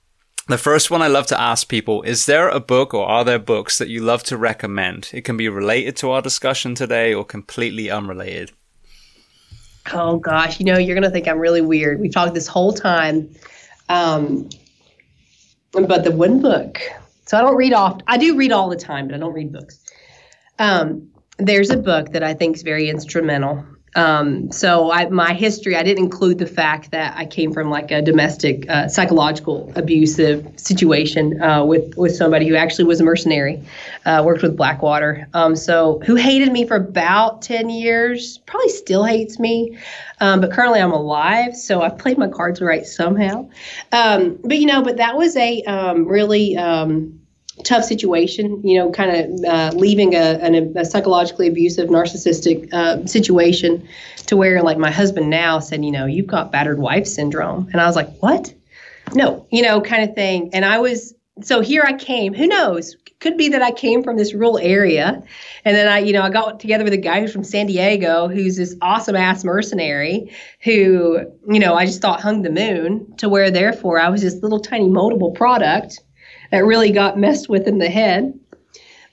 the 0.48 0.58
first 0.58 0.90
one 0.90 1.02
I 1.02 1.06
love 1.06 1.26
to 1.28 1.40
ask 1.40 1.68
people, 1.68 2.02
is 2.02 2.26
there 2.26 2.48
a 2.48 2.58
book 2.58 2.92
or 2.92 3.06
are 3.06 3.24
there 3.24 3.38
books 3.38 3.78
that 3.78 3.90
you 3.90 4.00
love 4.00 4.24
to 4.24 4.36
recommend? 4.36 5.08
It 5.12 5.22
can 5.22 5.36
be 5.36 5.48
related 5.48 5.94
to 5.98 6.10
our 6.10 6.20
discussion 6.20 6.74
today 6.74 7.14
or 7.14 7.24
completely 7.24 7.92
unrelated. 7.92 8.50
Oh 9.92 10.16
gosh, 10.16 10.58
you 10.58 10.66
know, 10.66 10.78
you're 10.78 10.96
going 10.96 11.04
to 11.04 11.10
think 11.10 11.28
I'm 11.28 11.38
really 11.38 11.62
weird. 11.62 12.00
We've 12.00 12.12
talked 12.12 12.34
this 12.34 12.48
whole 12.48 12.72
time. 12.72 13.32
Um, 13.88 14.48
but 15.70 16.02
the 16.02 16.10
one 16.10 16.42
book, 16.42 16.80
so 17.24 17.38
I 17.38 17.42
don't 17.42 17.56
read 17.56 17.72
off. 17.72 18.00
I 18.08 18.18
do 18.18 18.36
read 18.36 18.50
all 18.50 18.68
the 18.68 18.74
time, 18.74 19.06
but 19.06 19.14
I 19.14 19.18
don't 19.18 19.32
read 19.32 19.52
books. 19.52 19.78
Um, 20.58 21.08
there's 21.38 21.70
a 21.70 21.76
book 21.76 22.10
that 22.10 22.24
I 22.24 22.34
think 22.34 22.56
is 22.56 22.62
very 22.62 22.90
instrumental 22.90 23.64
um, 23.96 24.52
so 24.52 24.90
I, 24.92 25.08
my 25.08 25.32
history, 25.32 25.74
I 25.74 25.82
didn't 25.82 26.04
include 26.04 26.38
the 26.38 26.46
fact 26.46 26.92
that 26.92 27.16
I 27.16 27.26
came 27.26 27.52
from 27.52 27.70
like 27.70 27.90
a 27.90 28.00
domestic 28.00 28.68
uh, 28.70 28.86
psychological 28.86 29.72
abusive 29.74 30.46
situation 30.56 31.42
uh, 31.42 31.64
with 31.64 31.96
with 31.96 32.14
somebody 32.14 32.46
who 32.46 32.54
actually 32.54 32.84
was 32.84 33.00
a 33.00 33.04
mercenary, 33.04 33.62
uh, 34.06 34.22
worked 34.24 34.42
with 34.42 34.56
Blackwater. 34.56 35.28
Um, 35.34 35.56
so 35.56 36.00
who 36.06 36.14
hated 36.14 36.52
me 36.52 36.66
for 36.66 36.76
about 36.76 37.42
ten 37.42 37.68
years, 37.68 38.38
probably 38.38 38.68
still 38.68 39.04
hates 39.04 39.40
me, 39.40 39.76
um, 40.20 40.40
but 40.40 40.52
currently 40.52 40.80
I'm 40.80 40.92
alive, 40.92 41.56
so 41.56 41.82
I 41.82 41.88
played 41.88 42.16
my 42.16 42.28
cards 42.28 42.60
right 42.60 42.86
somehow. 42.86 43.48
Um, 43.90 44.38
but 44.44 44.58
you 44.58 44.66
know, 44.66 44.82
but 44.82 44.98
that 44.98 45.16
was 45.16 45.36
a 45.36 45.62
um, 45.64 46.06
really 46.06 46.56
um, 46.56 47.19
tough 47.62 47.84
situation, 47.84 48.60
you 48.66 48.78
know, 48.78 48.90
kind 48.90 49.10
of 49.10 49.44
uh, 49.44 49.70
leaving 49.76 50.14
a, 50.14 50.38
an, 50.40 50.76
a, 50.76 50.84
psychologically 50.84 51.48
abusive, 51.48 51.88
narcissistic 51.88 52.72
uh, 52.72 53.04
situation 53.06 53.86
to 54.26 54.36
where, 54.36 54.62
like, 54.62 54.78
my 54.78 54.90
husband 54.90 55.30
now 55.30 55.58
said, 55.58 55.84
you 55.84 55.90
know, 55.90 56.06
you've 56.06 56.26
got 56.26 56.52
battered 56.52 56.78
wife 56.78 57.06
syndrome. 57.06 57.68
And 57.72 57.80
I 57.80 57.86
was 57.86 57.96
like, 57.96 58.08
what? 58.18 58.54
No, 59.14 59.46
you 59.50 59.62
know, 59.62 59.80
kind 59.80 60.08
of 60.08 60.14
thing. 60.14 60.50
And 60.52 60.64
I 60.64 60.78
was, 60.78 61.14
so 61.42 61.60
here 61.60 61.82
I 61.84 61.94
came. 61.94 62.34
Who 62.34 62.46
knows? 62.46 62.96
Could 63.18 63.36
be 63.36 63.48
that 63.50 63.60
I 63.60 63.70
came 63.70 64.02
from 64.02 64.16
this 64.16 64.32
rural 64.32 64.58
area. 64.58 65.22
And 65.64 65.76
then 65.76 65.88
I, 65.88 65.98
you 65.98 66.12
know, 66.12 66.22
I 66.22 66.30
got 66.30 66.58
together 66.58 66.84
with 66.84 66.94
a 66.94 66.98
guy 66.98 67.20
who's 67.20 67.32
from 67.32 67.44
San 67.44 67.66
Diego 67.66 68.28
who's 68.28 68.56
this 68.56 68.74
awesome 68.80 69.16
ass 69.16 69.44
mercenary 69.44 70.32
who, 70.62 71.18
you 71.46 71.58
know, 71.58 71.74
I 71.74 71.84
just 71.84 72.00
thought 72.00 72.20
hung 72.20 72.42
the 72.42 72.50
moon 72.50 73.14
to 73.18 73.28
where, 73.28 73.50
therefore, 73.50 74.00
I 74.00 74.08
was 74.08 74.22
this 74.22 74.42
little 74.42 74.60
tiny 74.60 74.88
moldable 74.88 75.34
product 75.34 76.00
that 76.50 76.64
really 76.64 76.92
got 76.92 77.18
messed 77.18 77.48
with 77.48 77.66
in 77.66 77.78
the 77.78 77.88
head. 77.88 78.38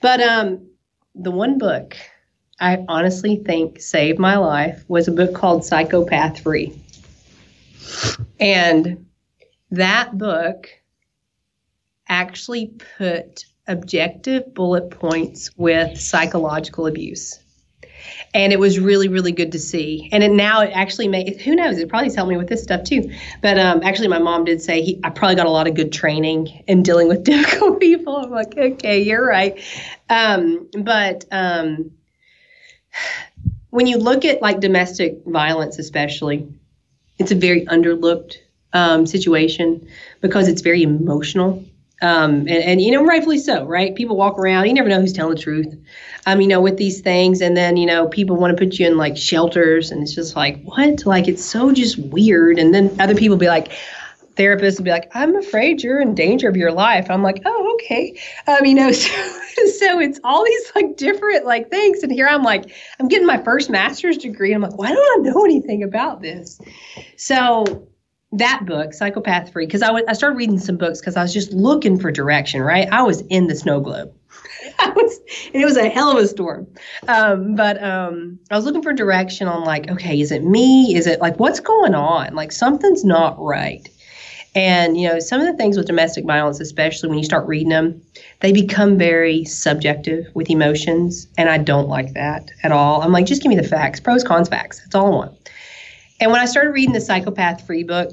But 0.01 0.22
um, 0.22 0.68
the 1.15 1.31
one 1.31 1.57
book 1.57 1.95
I 2.59 2.84
honestly 2.88 3.38
think 3.38 3.81
saved 3.81 4.19
my 4.19 4.38
life 4.38 4.84
was 4.88 5.07
a 5.07 5.11
book 5.11 5.34
called 5.34 5.64
Psychopath 5.64 6.39
Free. 6.39 6.80
And 8.39 9.05
that 9.72 10.18
book 10.18 10.68
actually 12.09 12.73
put 12.97 13.45
objective 13.68 14.53
bullet 14.53 14.89
points 14.89 15.51
with 15.57 15.99
psychological 15.99 16.88
abuse 16.88 17.39
and 18.34 18.53
it 18.53 18.59
was 18.59 18.79
really 18.79 19.07
really 19.07 19.31
good 19.31 19.51
to 19.51 19.59
see. 19.59 20.09
And 20.11 20.23
it 20.23 20.31
now 20.31 20.61
it 20.61 20.71
actually 20.73 21.07
made 21.07 21.39
who 21.41 21.55
knows? 21.55 21.77
It 21.77 21.89
probably 21.89 22.13
helped 22.13 22.29
me 22.29 22.38
with 22.38 22.49
this 22.49 22.63
stuff 22.63 22.84
too. 22.84 23.11
But 23.41 23.57
um, 23.57 23.81
actually 23.84 24.07
my 24.07 24.19
mom 24.19 24.45
did 24.45 24.61
say 24.61 24.81
he, 24.81 24.99
i 25.03 25.09
probably 25.09 25.35
got 25.35 25.45
a 25.45 25.51
lot 25.51 25.67
of 25.67 25.75
good 25.75 25.91
training 25.91 26.63
in 26.67 26.84
dealing 26.84 27.07
with 27.07 27.23
difficult 27.25 27.79
people. 27.79 28.17
I'm 28.17 28.31
like 28.31 28.57
okay 28.57 29.01
you're 29.01 29.25
right. 29.25 29.59
Um, 30.09 30.69
but 30.79 31.25
um, 31.31 31.91
when 33.69 33.88
you 33.88 33.97
look 33.97 34.25
at 34.25 34.41
like 34.41 34.59
domestic 34.59 35.19
violence 35.25 35.77
especially 35.79 36.47
it's 37.19 37.31
a 37.31 37.35
very 37.35 37.65
underlooked 37.65 38.38
um, 38.73 39.05
situation 39.05 39.88
because 40.21 40.47
it's 40.47 40.61
very 40.61 40.84
emotional 40.84 41.63
um, 42.02 42.41
and, 42.41 42.49
and, 42.49 42.82
you 42.82 42.91
know, 42.91 43.03
rightfully 43.03 43.40
so, 43.40 43.65
right? 43.65 43.95
People 43.95 44.15
walk 44.15 44.38
around, 44.38 44.68
you 44.68 44.74
never 44.74 44.90
know 44.90 45.02
who's 45.02 45.14
telling 45.14 45.36
the 45.36 45.41
truth, 45.41 45.76
um, 46.28 46.40
you 46.40 46.48
know, 46.48 46.61
with 46.61 46.78
these 46.78 47.02
things. 47.02 47.41
And 47.41 47.57
then, 47.57 47.76
you 47.76 47.88
know, 47.88 48.07
people 48.07 48.36
want 48.36 48.56
to 48.56 48.64
put 48.64 48.78
you 48.78 48.86
in 48.86 48.98
like 48.98 49.18
shelters, 49.18 49.90
and 49.90 50.03
it's 50.03 50.14
just 50.14 50.36
like, 50.36 50.61
what? 50.64 51.06
Like, 51.06 51.28
it's 51.28 51.44
so 51.44 51.72
just 51.72 51.98
weird. 51.98 52.60
And 52.60 52.74
then 52.74 52.95
other 52.99 53.15
people 53.15 53.36
be 53.36 53.48
like, 53.48 53.72
therapists 54.36 54.78
will 54.78 54.86
be 54.86 54.91
like, 54.91 55.10
I'm 55.15 55.36
afraid 55.36 55.82
you're 55.82 55.99
in 55.99 56.14
danger 56.14 56.48
of 56.48 56.56
your 56.56 56.72
life. 56.72 57.10
I'm 57.10 57.24
like, 57.24 57.41
oh, 57.45 57.74
okay. 57.76 58.18
Um, 58.45 58.64
you 58.64 58.76
know, 58.76 58.91
so, 58.94 59.10
so 59.80 59.99
it's 59.99 60.19
all 60.24 60.45
these 60.45 60.72
like 60.76 60.98
different 60.98 61.45
like 61.45 61.69
things. 61.72 62.03
And 62.03 62.11
here 62.11 62.28
I'm 62.28 62.44
like, 62.44 62.72
I'm 62.99 63.07
getting 63.07 63.26
my 63.26 63.41
first 63.44 63.72
master's 63.72 64.18
degree. 64.18 64.53
I'm 64.53 64.61
like, 64.61 64.78
why 64.78 64.91
don't 64.91 65.19
I 65.19 65.30
know 65.32 65.44
anything 65.44 65.82
about 65.82 66.22
this? 66.22 66.61
So 67.15 67.88
that 68.33 68.65
book, 68.65 68.93
Psychopath 68.93 69.51
Free, 69.51 69.65
because 69.65 69.81
I, 69.81 69.87
w- 69.87 70.05
I 70.07 70.13
started 70.13 70.37
reading 70.37 70.59
some 70.59 70.77
books 70.77 70.99
because 70.99 71.15
I 71.15 71.21
was 71.21 71.33
just 71.33 71.51
looking 71.53 71.99
for 71.99 72.11
direction, 72.11 72.61
right? 72.61 72.87
I 72.91 73.03
was 73.03 73.21
in 73.21 73.47
the 73.47 73.55
snow 73.55 73.79
globe. 73.79 74.13
I 74.79 74.89
was, 74.89 75.19
and 75.53 75.61
it 75.61 75.65
was 75.65 75.77
a 75.77 75.89
hell 75.89 76.11
of 76.11 76.17
a 76.17 76.27
storm. 76.27 76.67
Um, 77.07 77.55
but 77.55 77.81
um, 77.81 78.39
I 78.51 78.55
was 78.55 78.65
looking 78.65 78.83
for 78.83 78.93
direction 78.93 79.47
on 79.47 79.63
like, 79.63 79.89
okay, 79.89 80.19
is 80.19 80.31
it 80.31 80.43
me? 80.43 80.95
Is 80.95 81.07
it 81.07 81.21
like, 81.21 81.39
what's 81.39 81.59
going 81.59 81.95
on? 81.95 82.35
Like, 82.35 82.51
something's 82.51 83.06
not 83.06 83.39
right. 83.39 83.88
And, 84.56 84.99
you 84.99 85.07
know, 85.07 85.19
some 85.19 85.39
of 85.39 85.45
the 85.45 85.53
things 85.53 85.77
with 85.77 85.85
domestic 85.85 86.25
violence, 86.25 86.59
especially 86.59 87.09
when 87.09 87.19
you 87.19 87.23
start 87.23 87.47
reading 87.47 87.69
them, 87.69 88.01
they 88.39 88.51
become 88.51 88.97
very 88.97 89.45
subjective 89.45 90.25
with 90.33 90.49
emotions. 90.49 91.27
And 91.38 91.47
I 91.47 91.59
don't 91.59 91.88
like 91.88 92.14
that 92.14 92.51
at 92.64 92.72
all. 92.72 93.01
I'm 93.01 93.11
like, 93.11 93.27
just 93.27 93.43
give 93.43 93.49
me 93.51 93.56
the 93.56 93.67
facts, 93.67 93.99
pros, 93.99 94.23
cons, 94.23 94.49
facts. 94.49 94.80
That's 94.80 94.95
all 94.95 95.07
I 95.07 95.09
want. 95.09 95.49
And 96.19 96.31
when 96.31 96.41
I 96.41 96.45
started 96.45 96.71
reading 96.71 96.93
the 96.93 97.01
Psychopath 97.01 97.65
Free 97.65 97.83
book, 97.83 98.11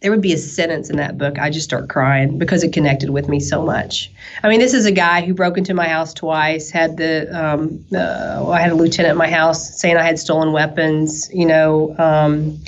there 0.00 0.10
would 0.10 0.22
be 0.22 0.32
a 0.32 0.38
sentence 0.38 0.90
in 0.90 0.96
that 0.96 1.16
book 1.16 1.38
I 1.38 1.50
just 1.50 1.64
start 1.64 1.88
crying 1.88 2.38
because 2.38 2.62
it 2.62 2.72
connected 2.72 3.10
with 3.10 3.28
me 3.28 3.40
so 3.40 3.64
much. 3.64 4.10
I 4.42 4.48
mean, 4.48 4.60
this 4.60 4.74
is 4.74 4.84
a 4.84 4.92
guy 4.92 5.22
who 5.24 5.32
broke 5.32 5.56
into 5.56 5.72
my 5.72 5.88
house 5.88 6.12
twice. 6.12 6.70
Had 6.70 6.96
the 6.98 7.28
um, 7.32 7.84
uh, 7.92 8.48
I 8.48 8.60
had 8.60 8.72
a 8.72 8.74
lieutenant 8.74 9.12
in 9.12 9.18
my 9.18 9.30
house 9.30 9.80
saying 9.80 9.96
I 9.96 10.02
had 10.02 10.18
stolen 10.18 10.52
weapons. 10.52 11.30
You 11.32 11.46
know. 11.46 11.94
Um, 11.98 12.60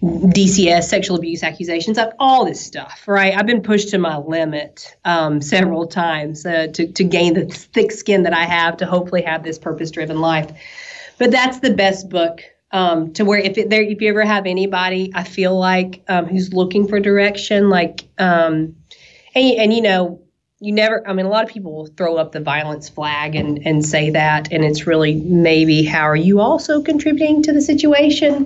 DCS, 0.00 0.84
sexual 0.84 1.16
abuse 1.16 1.42
accusations, 1.42 1.96
like 1.96 2.12
all 2.20 2.44
this 2.44 2.64
stuff, 2.64 3.02
right? 3.08 3.36
I've 3.36 3.46
been 3.46 3.62
pushed 3.62 3.88
to 3.88 3.98
my 3.98 4.16
limit 4.16 4.96
um, 5.04 5.40
several 5.42 5.88
times 5.88 6.46
uh, 6.46 6.68
to, 6.74 6.86
to 6.92 7.02
gain 7.02 7.34
the 7.34 7.46
thick 7.46 7.90
skin 7.90 8.22
that 8.22 8.32
I 8.32 8.44
have 8.44 8.76
to 8.76 8.86
hopefully 8.86 9.22
have 9.22 9.42
this 9.42 9.58
purpose 9.58 9.90
driven 9.90 10.20
life. 10.20 10.52
But 11.18 11.32
that's 11.32 11.58
the 11.58 11.74
best 11.74 12.08
book 12.08 12.42
um, 12.70 13.12
to 13.14 13.24
where 13.24 13.38
if 13.38 13.68
there 13.68 13.82
if 13.82 14.00
you 14.00 14.08
ever 14.08 14.24
have 14.24 14.46
anybody 14.46 15.10
I 15.14 15.24
feel 15.24 15.58
like 15.58 16.02
um, 16.08 16.26
who's 16.26 16.52
looking 16.52 16.86
for 16.88 17.00
direction 17.00 17.70
like 17.70 18.08
um, 18.18 18.76
and, 19.34 19.58
and 19.58 19.72
you 19.72 19.82
know 19.82 20.22
you 20.60 20.72
never 20.72 21.06
I 21.06 21.12
mean 21.12 21.24
a 21.24 21.28
lot 21.28 21.44
of 21.44 21.50
people 21.50 21.72
will 21.72 21.86
throw 21.86 22.16
up 22.16 22.32
the 22.32 22.40
violence 22.40 22.88
flag 22.88 23.36
and 23.36 23.64
and 23.64 23.84
say 23.84 24.10
that 24.10 24.52
and 24.52 24.64
it's 24.64 24.88
really 24.88 25.14
maybe 25.14 25.84
how 25.84 26.02
are 26.02 26.16
you 26.16 26.40
also 26.40 26.82
contributing 26.82 27.42
to 27.44 27.52
the 27.52 27.62
situation? 27.62 28.44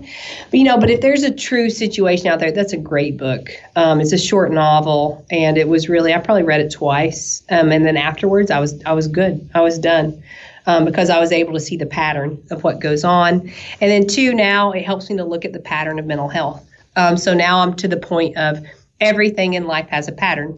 But 0.51 0.59
you 0.59 0.65
know 0.65 0.79
but 0.79 0.91
if 0.91 1.01
there's 1.01 1.23
a 1.23 1.35
true 1.35 1.71
situation 1.71 2.27
out 2.27 2.39
there 2.39 2.53
that's 2.53 2.75
a 2.75 2.79
great 2.79 3.17
book. 3.17 3.49
Um, 3.77 4.01
it's 4.01 4.13
a 4.13 4.19
short 4.19 4.53
novel 4.53 5.25
and 5.31 5.57
it 5.57 5.69
was 5.69 5.89
really 5.89 6.13
I 6.13 6.19
probably 6.19 6.43
read 6.43 6.61
it 6.61 6.71
twice 6.71 7.43
um, 7.51 7.73
and 7.73 7.87
then 7.87 7.97
afterwards 7.97 8.51
I 8.51 8.61
was 8.61 8.83
I 8.85 8.93
was 8.93 9.09
good. 9.09 9.49
I 9.55 9.63
was 9.63 9.79
done 9.79 10.23
um, 10.67 10.85
because 10.85 11.11
I 11.11 11.19
was 11.19 11.33
able 11.33 11.53
to 11.53 11.61
see 11.61 11.77
the 11.77 11.87
pattern 11.87 12.43
of 12.51 12.65
what 12.65 12.81
goes 12.81 13.05
on. 13.05 13.41
And 13.81 13.91
then, 13.91 14.07
two, 14.07 14.35
now 14.35 14.73
it 14.73 14.85
helps 14.85 15.11
me 15.11 15.17
to 15.17 15.25
look 15.25 15.45
at 15.45 15.53
the 15.53 15.61
pattern 15.61 15.99
of 15.99 16.07
mental 16.07 16.29
health. 16.29 16.67
Um, 16.97 17.17
so 17.17 17.35
now 17.35 17.61
I'm 17.61 17.75
to 17.77 17.89
the 17.89 17.97
point 17.97 18.37
of 18.37 18.65
everything 19.01 19.55
in 19.55 19.67
life 19.67 19.89
has 19.89 20.09
a 20.09 20.13
pattern. 20.13 20.57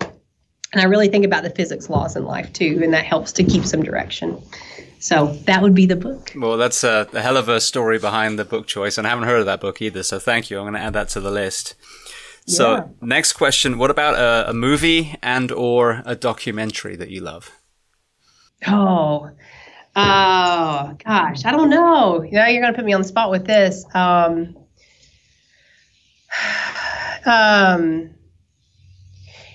And 0.72 0.80
I 0.80 0.84
really 0.84 1.08
think 1.08 1.24
about 1.24 1.44
the 1.44 1.50
physics 1.50 1.88
laws 1.88 2.16
in 2.16 2.24
life 2.24 2.52
too, 2.52 2.80
and 2.82 2.92
that 2.92 3.04
helps 3.04 3.32
to 3.32 3.44
keep 3.44 3.64
some 3.64 3.82
direction. 3.82 4.42
So 4.98 5.34
that 5.44 5.62
would 5.62 5.74
be 5.74 5.86
the 5.86 5.96
book. 5.96 6.32
Well, 6.34 6.56
that's 6.56 6.82
a, 6.82 7.06
a 7.12 7.20
hell 7.20 7.36
of 7.36 7.48
a 7.48 7.60
story 7.60 7.98
behind 7.98 8.38
the 8.38 8.44
book 8.44 8.66
choice, 8.66 8.98
and 8.98 9.06
I 9.06 9.10
haven't 9.10 9.28
heard 9.28 9.40
of 9.40 9.46
that 9.46 9.60
book 9.60 9.80
either. 9.82 10.02
So 10.02 10.18
thank 10.18 10.50
you. 10.50 10.58
I'm 10.58 10.64
going 10.64 10.74
to 10.74 10.80
add 10.80 10.94
that 10.94 11.10
to 11.10 11.20
the 11.20 11.30
list. 11.30 11.74
So 12.46 12.72
yeah. 12.72 12.84
next 13.00 13.34
question: 13.34 13.78
What 13.78 13.90
about 13.90 14.14
a, 14.14 14.50
a 14.50 14.54
movie 14.54 15.14
and 15.22 15.52
or 15.52 16.02
a 16.04 16.16
documentary 16.16 16.96
that 16.96 17.10
you 17.10 17.20
love? 17.20 17.52
Oh, 18.66 19.30
Oh 19.96 20.96
gosh, 21.04 21.44
I 21.44 21.52
don't 21.52 21.70
know. 21.70 22.22
You 22.22 22.32
know, 22.32 22.46
you're 22.46 22.62
gonna 22.62 22.74
put 22.74 22.84
me 22.84 22.92
on 22.92 23.02
the 23.02 23.08
spot 23.08 23.30
with 23.30 23.46
this. 23.46 23.84
Um, 23.94 24.56
um, 27.26 28.10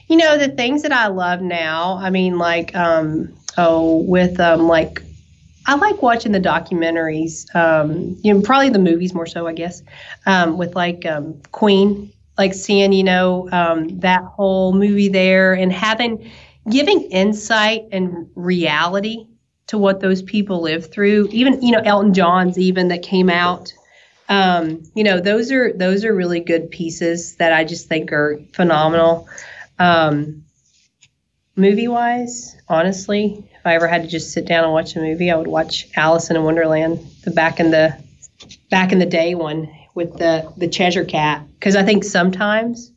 you 0.07 0.17
know, 0.17 0.37
the 0.37 0.47
things 0.49 0.81
that 0.83 0.91
I 0.91 1.07
love 1.07 1.41
now. 1.41 1.97
I 1.97 2.09
mean, 2.09 2.37
like, 2.37 2.73
um, 2.75 3.35
oh, 3.57 3.97
with 4.03 4.39
um, 4.39 4.67
like, 4.67 5.03
I 5.67 5.75
like 5.75 6.01
watching 6.01 6.31
the 6.31 6.39
documentaries. 6.39 7.53
Um, 7.53 8.17
you 8.23 8.33
know, 8.33 8.41
probably 8.41 8.69
the 8.69 8.79
movies 8.79 9.13
more 9.13 9.27
so, 9.27 9.45
I 9.45 9.53
guess. 9.53 9.83
Um, 10.25 10.57
with 10.57 10.75
like 10.75 11.05
um, 11.05 11.41
Queen, 11.51 12.11
like 12.37 12.53
seeing, 12.53 12.93
you 12.93 13.03
know, 13.03 13.49
um, 13.51 13.99
that 13.99 14.23
whole 14.23 14.73
movie 14.73 15.09
there 15.09 15.53
and 15.53 15.71
having, 15.71 16.31
giving 16.71 17.01
insight 17.11 17.83
and 17.91 18.29
reality 18.35 19.27
to 19.69 19.77
what 19.77 19.99
those 20.01 20.21
people 20.21 20.61
live 20.61 20.91
through. 20.91 21.27
Even 21.31 21.61
you 21.61 21.71
know 21.71 21.81
Elton 21.83 22.13
John's 22.13 22.57
even 22.57 22.89
that 22.89 23.01
came 23.01 23.29
out 23.29 23.73
Um, 24.29 24.83
you 24.93 25.03
know, 25.03 25.19
those 25.19 25.51
are 25.51 25.73
those 25.73 26.05
are 26.05 26.13
really 26.13 26.39
good 26.39 26.69
pieces 26.69 27.35
that 27.37 27.51
I 27.51 27.63
just 27.63 27.87
think 27.87 28.11
are 28.13 28.39
phenomenal. 28.53 29.27
Um, 29.79 30.43
movie 31.55 31.87
wise, 31.87 32.55
honestly, 32.67 33.49
if 33.51 33.65
I 33.65 33.73
ever 33.73 33.87
had 33.87 34.03
to 34.03 34.07
just 34.07 34.31
sit 34.31 34.45
down 34.45 34.65
and 34.65 34.73
watch 34.73 34.95
a 34.95 34.99
movie, 34.99 35.31
I 35.31 35.35
would 35.35 35.47
watch 35.47 35.87
Alice 35.95 36.29
in 36.29 36.41
Wonderland, 36.43 36.99
the 37.23 37.31
back 37.31 37.59
in 37.59 37.71
the 37.71 37.97
back 38.69 38.91
in 38.91 38.99
the 38.99 39.05
day 39.07 39.33
one 39.33 39.67
with 39.95 40.17
the 40.17 40.53
the 40.57 40.67
Cheshire 40.67 41.05
Cat, 41.05 41.43
because 41.55 41.75
I 41.75 41.83
think 41.83 42.03
sometimes 42.03 42.91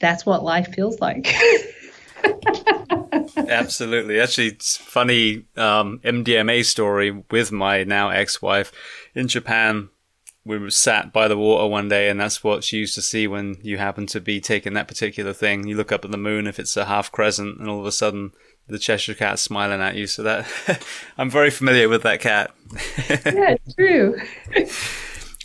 that's 0.00 0.24
what 0.24 0.42
life 0.42 0.72
feels 0.74 0.98
like. 0.98 1.34
Absolutely. 3.48 4.20
Actually, 4.20 4.48
it's 4.48 4.76
funny 4.76 5.44
um, 5.56 6.00
MDMA 6.00 6.64
story 6.64 7.10
with 7.30 7.52
my 7.52 7.84
now 7.84 8.10
ex-wife 8.10 8.72
in 9.14 9.28
Japan. 9.28 9.88
We 10.44 10.58
were 10.58 10.70
sat 10.70 11.12
by 11.12 11.28
the 11.28 11.36
water 11.36 11.68
one 11.68 11.88
day, 11.88 12.08
and 12.08 12.18
that's 12.18 12.42
what 12.42 12.64
she 12.64 12.78
used 12.78 12.96
to 12.96 13.02
see 13.02 13.28
when 13.28 13.58
you 13.62 13.78
happen 13.78 14.06
to 14.08 14.20
be 14.20 14.40
taking 14.40 14.74
that 14.74 14.88
particular 14.88 15.32
thing. 15.32 15.68
You 15.68 15.76
look 15.76 15.92
up 15.92 16.04
at 16.04 16.10
the 16.10 16.16
moon 16.16 16.48
if 16.48 16.58
it's 16.58 16.76
a 16.76 16.86
half 16.86 17.12
crescent, 17.12 17.58
and 17.58 17.68
all 17.68 17.80
of 17.80 17.86
a 17.86 17.92
sudden 17.92 18.32
the 18.66 18.78
Cheshire 18.78 19.14
cat 19.14 19.38
smiling 19.38 19.80
at 19.80 19.94
you. 19.94 20.06
So 20.06 20.22
that 20.24 20.84
I'm 21.18 21.30
very 21.30 21.50
familiar 21.50 21.88
with 21.88 22.02
that 22.02 22.20
cat. 22.20 22.52
yeah, 23.24 23.56
true. 23.76 24.18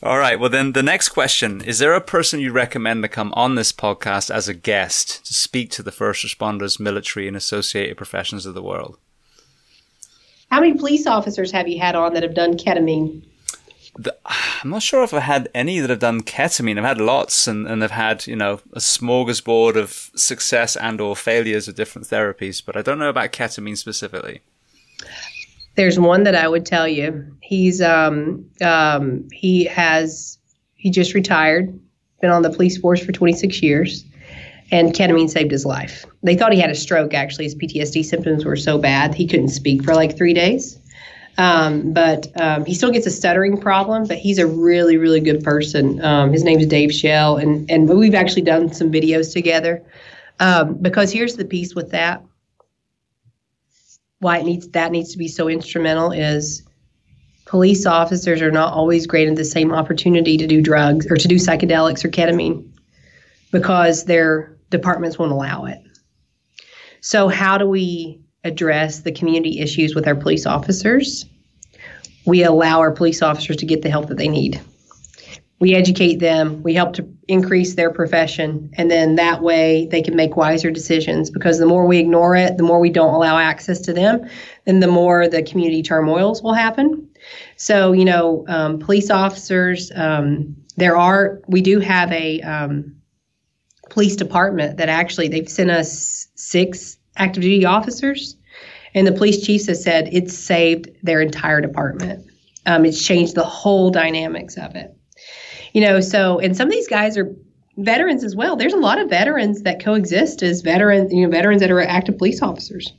All 0.03 0.19
right. 0.19 0.39
Well, 0.39 0.51
then 0.51 0.73
the 0.73 0.83
next 0.83 1.09
question 1.09 1.61
is 1.61 1.79
there 1.79 1.95
a 1.95 2.01
person 2.01 2.39
you 2.39 2.51
recommend 2.51 3.01
to 3.01 3.09
come 3.09 3.33
on 3.35 3.55
this 3.55 3.71
podcast 3.71 4.29
as 4.29 4.47
a 4.47 4.53
guest 4.53 5.25
to 5.25 5.33
speak 5.33 5.71
to 5.71 5.83
the 5.83 5.91
first 5.91 6.23
responders, 6.23 6.79
military, 6.79 7.27
and 7.27 7.35
associated 7.35 7.97
professions 7.97 8.45
of 8.45 8.53
the 8.53 8.61
world? 8.61 8.99
How 10.51 10.61
many 10.61 10.77
police 10.77 11.07
officers 11.07 11.51
have 11.51 11.67
you 11.67 11.79
had 11.79 11.95
on 11.95 12.13
that 12.13 12.23
have 12.23 12.35
done 12.35 12.57
ketamine? 12.57 13.23
The, 13.97 14.15
I'm 14.25 14.69
not 14.69 14.83
sure 14.83 15.03
if 15.03 15.15
I've 15.15 15.23
had 15.23 15.49
any 15.55 15.79
that 15.79 15.89
have 15.89 15.99
done 15.99 16.21
ketamine. 16.21 16.77
I've 16.77 16.85
had 16.85 17.01
lots 17.01 17.47
and, 17.47 17.67
and 17.67 17.83
I've 17.83 17.89
had, 17.89 18.27
you 18.27 18.35
know, 18.35 18.61
a 18.73 18.79
smorgasbord 18.79 19.75
of 19.75 20.11
success 20.15 20.75
and 20.75 21.01
or 21.01 21.15
failures 21.15 21.67
of 21.67 21.73
different 21.73 22.07
therapies, 22.07 22.63
but 22.63 22.77
I 22.77 22.83
don't 22.83 22.99
know 22.99 23.09
about 23.09 23.33
ketamine 23.33 23.77
specifically. 23.77 24.41
There's 25.77 25.99
one 25.99 26.23
that 26.23 26.33
I 26.33 26.47
would 26.47 26.65
tell 26.65 26.87
you. 26.87 27.37
He's 27.39 27.81
um, 27.81 28.49
um, 28.61 29.27
he 29.31 29.65
has 29.65 30.39
he 30.73 30.89
just 30.89 31.13
retired, 31.13 31.79
been 32.19 32.31
on 32.31 32.41
the 32.41 32.49
police 32.49 32.77
force 32.79 33.03
for 33.05 33.11
26 33.11 33.61
years, 33.61 34.03
and 34.71 34.91
ketamine 34.91 35.29
saved 35.29 35.51
his 35.51 35.65
life. 35.65 36.03
They 36.23 36.35
thought 36.35 36.51
he 36.51 36.59
had 36.59 36.71
a 36.71 36.75
stroke. 36.75 37.13
Actually, 37.13 37.45
his 37.45 37.55
PTSD 37.55 38.03
symptoms 38.03 38.43
were 38.43 38.55
so 38.55 38.79
bad 38.79 39.13
he 39.13 39.27
couldn't 39.27 39.49
speak 39.49 39.83
for 39.83 39.93
like 39.93 40.17
three 40.17 40.33
days. 40.33 40.79
Um, 41.37 41.93
but 41.93 42.25
um, 42.41 42.65
he 42.65 42.73
still 42.73 42.89
gets 42.89 43.05
a 43.05 43.11
stuttering 43.11 43.61
problem, 43.61 44.07
but 44.07 44.17
he's 44.17 44.39
a 44.39 44.47
really, 44.47 44.97
really 44.97 45.19
good 45.19 45.43
person. 45.43 46.03
Um, 46.03 46.33
his 46.33 46.43
name 46.43 46.59
is 46.59 46.65
Dave 46.65 46.91
Shell, 46.91 47.37
and 47.37 47.69
and 47.69 47.87
we've 47.87 48.15
actually 48.15 48.41
done 48.41 48.73
some 48.73 48.91
videos 48.91 49.31
together. 49.31 49.83
Um, 50.39 50.79
because 50.81 51.11
here's 51.11 51.35
the 51.35 51.45
piece 51.45 51.75
with 51.75 51.91
that 51.91 52.23
why 54.19 54.39
it 54.39 54.45
needs 54.45 54.67
that 54.69 54.91
needs 54.91 55.11
to 55.11 55.17
be 55.17 55.27
so 55.27 55.47
instrumental 55.47 56.11
is 56.11 56.63
police 57.45 57.85
officers 57.85 58.41
are 58.41 58.51
not 58.51 58.73
always 58.73 59.07
granted 59.07 59.37
the 59.37 59.45
same 59.45 59.71
opportunity 59.71 60.37
to 60.37 60.47
do 60.47 60.61
drugs 60.61 61.05
or 61.09 61.15
to 61.15 61.27
do 61.27 61.35
psychedelics 61.35 62.03
or 62.03 62.09
ketamine 62.09 62.69
because 63.51 64.05
their 64.05 64.57
departments 64.69 65.17
won't 65.17 65.31
allow 65.31 65.65
it. 65.65 65.79
So 67.01 67.29
how 67.29 67.57
do 67.57 67.67
we 67.67 68.19
address 68.43 69.01
the 69.01 69.11
community 69.11 69.59
issues 69.59 69.95
with 69.95 70.07
our 70.07 70.15
police 70.15 70.45
officers? 70.45 71.25
We 72.25 72.43
allow 72.43 72.79
our 72.79 72.91
police 72.91 73.21
officers 73.21 73.55
to 73.57 73.65
get 73.65 73.81
the 73.81 73.89
help 73.89 74.07
that 74.07 74.17
they 74.17 74.27
need 74.27 74.59
we 75.59 75.73
educate 75.73 76.19
them, 76.19 76.61
we 76.61 76.73
help 76.75 76.93
to 76.93 77.07
increase 77.27 77.73
their 77.73 77.91
profession, 77.91 78.69
and 78.73 78.91
then 78.91 79.15
that 79.15 79.41
way 79.41 79.87
they 79.87 80.03
can 80.03 80.15
make 80.15 80.37
wiser 80.37 80.69
decisions 80.69 81.31
because 81.31 81.57
the 81.57 81.65
more 81.65 81.87
we 81.87 81.97
ignore 81.97 82.35
it, 82.35 82.57
the 82.57 82.63
more 82.63 82.79
we 82.79 82.91
don't 82.91 83.13
allow 83.13 83.39
access 83.39 83.79
to 83.81 83.93
them, 83.93 84.29
then 84.65 84.79
the 84.81 84.87
more 84.87 85.27
the 85.27 85.41
community 85.41 85.81
turmoils 85.81 86.43
will 86.43 86.53
happen. 86.53 87.09
So, 87.55 87.91
you 87.91 88.05
know, 88.05 88.45
um, 88.47 88.77
police 88.77 89.09
officers, 89.09 89.91
um, 89.95 90.55
there 90.75 90.95
are, 90.95 91.41
we 91.47 91.61
do 91.61 91.79
have 91.79 92.11
a 92.11 92.39
um, 92.41 92.95
police 93.89 94.15
department 94.15 94.77
that 94.77 94.89
actually 94.89 95.27
they've 95.27 95.49
sent 95.49 95.71
us 95.71 96.27
six 96.35 96.99
active 97.15 97.41
duty 97.41 97.65
officers, 97.65 98.35
and 98.93 99.07
the 99.07 99.11
police 99.11 99.43
chiefs 99.43 99.65
have 99.65 99.77
said 99.77 100.09
it's 100.11 100.37
saved 100.37 100.89
their 101.01 101.19
entire 101.19 101.61
department. 101.61 102.29
Um, 102.67 102.85
it's 102.85 103.03
changed 103.03 103.33
the 103.33 103.43
whole 103.43 103.89
dynamics 103.89 104.55
of 104.55 104.75
it 104.75 104.96
you 105.77 105.81
know, 105.81 105.99
so 105.99 106.39
and 106.39 106.57
some 106.57 106.67
of 106.67 106.71
these 106.71 106.87
guys 106.87 107.19
are 107.19 107.31
veterans 107.77 108.23
as 108.23 108.35
well. 108.35 108.55
There's 108.55 108.73
a 108.73 108.77
lot 108.77 108.97
of 108.97 109.11
veterans 109.11 109.61
that 109.61 109.79
coexist 109.79 110.41
as 110.41 110.61
veterans, 110.61 111.13
you 111.13 111.21
know, 111.21 111.29
veterans 111.29 111.61
that 111.61 111.69
are 111.69 111.79
active 111.79 112.17
police 112.17 112.41
officers. 112.41 112.91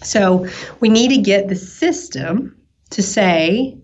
So 0.00 0.46
we 0.78 0.88
need 0.88 1.08
to 1.08 1.16
get 1.16 1.48
the 1.48 1.56
system 1.56 2.56
to 2.90 3.02
say 3.02 3.76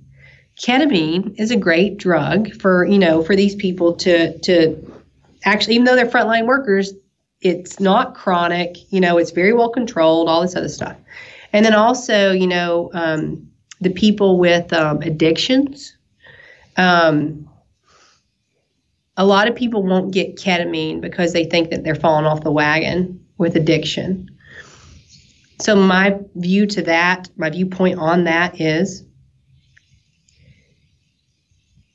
ketamine 0.56 1.34
is 1.36 1.50
a 1.50 1.56
great 1.56 1.96
drug 1.96 2.52
for, 2.60 2.84
you 2.84 2.96
know, 2.96 3.24
for 3.24 3.34
these 3.34 3.56
people 3.56 3.94
to 3.94 4.38
to 4.38 5.02
actually 5.44 5.74
even 5.74 5.84
though 5.84 5.96
they're 5.96 6.06
frontline 6.06 6.46
workers, 6.46 6.92
it's 7.40 7.80
not 7.80 8.14
chronic, 8.14 8.76
you 8.92 9.00
know, 9.00 9.18
it's 9.18 9.32
very 9.32 9.52
well 9.52 9.70
controlled, 9.70 10.28
all 10.28 10.42
this 10.42 10.54
other 10.54 10.68
stuff. 10.68 10.96
And 11.52 11.66
then 11.66 11.74
also, 11.74 12.30
you 12.30 12.46
know, 12.46 12.88
um, 12.92 13.50
the 13.80 13.90
people 13.90 14.38
with 14.38 14.72
um, 14.72 15.02
addictions, 15.02 15.96
um, 16.76 17.49
a 19.20 19.24
lot 19.24 19.48
of 19.48 19.54
people 19.54 19.82
won't 19.82 20.14
get 20.14 20.36
ketamine 20.36 21.02
because 21.02 21.34
they 21.34 21.44
think 21.44 21.68
that 21.68 21.84
they're 21.84 21.94
falling 21.94 22.24
off 22.24 22.42
the 22.42 22.50
wagon 22.50 23.22
with 23.36 23.54
addiction. 23.54 24.30
So, 25.60 25.76
my 25.76 26.18
view 26.36 26.64
to 26.64 26.80
that, 26.84 27.28
my 27.36 27.50
viewpoint 27.50 27.98
on 27.98 28.24
that 28.24 28.58
is 28.62 29.04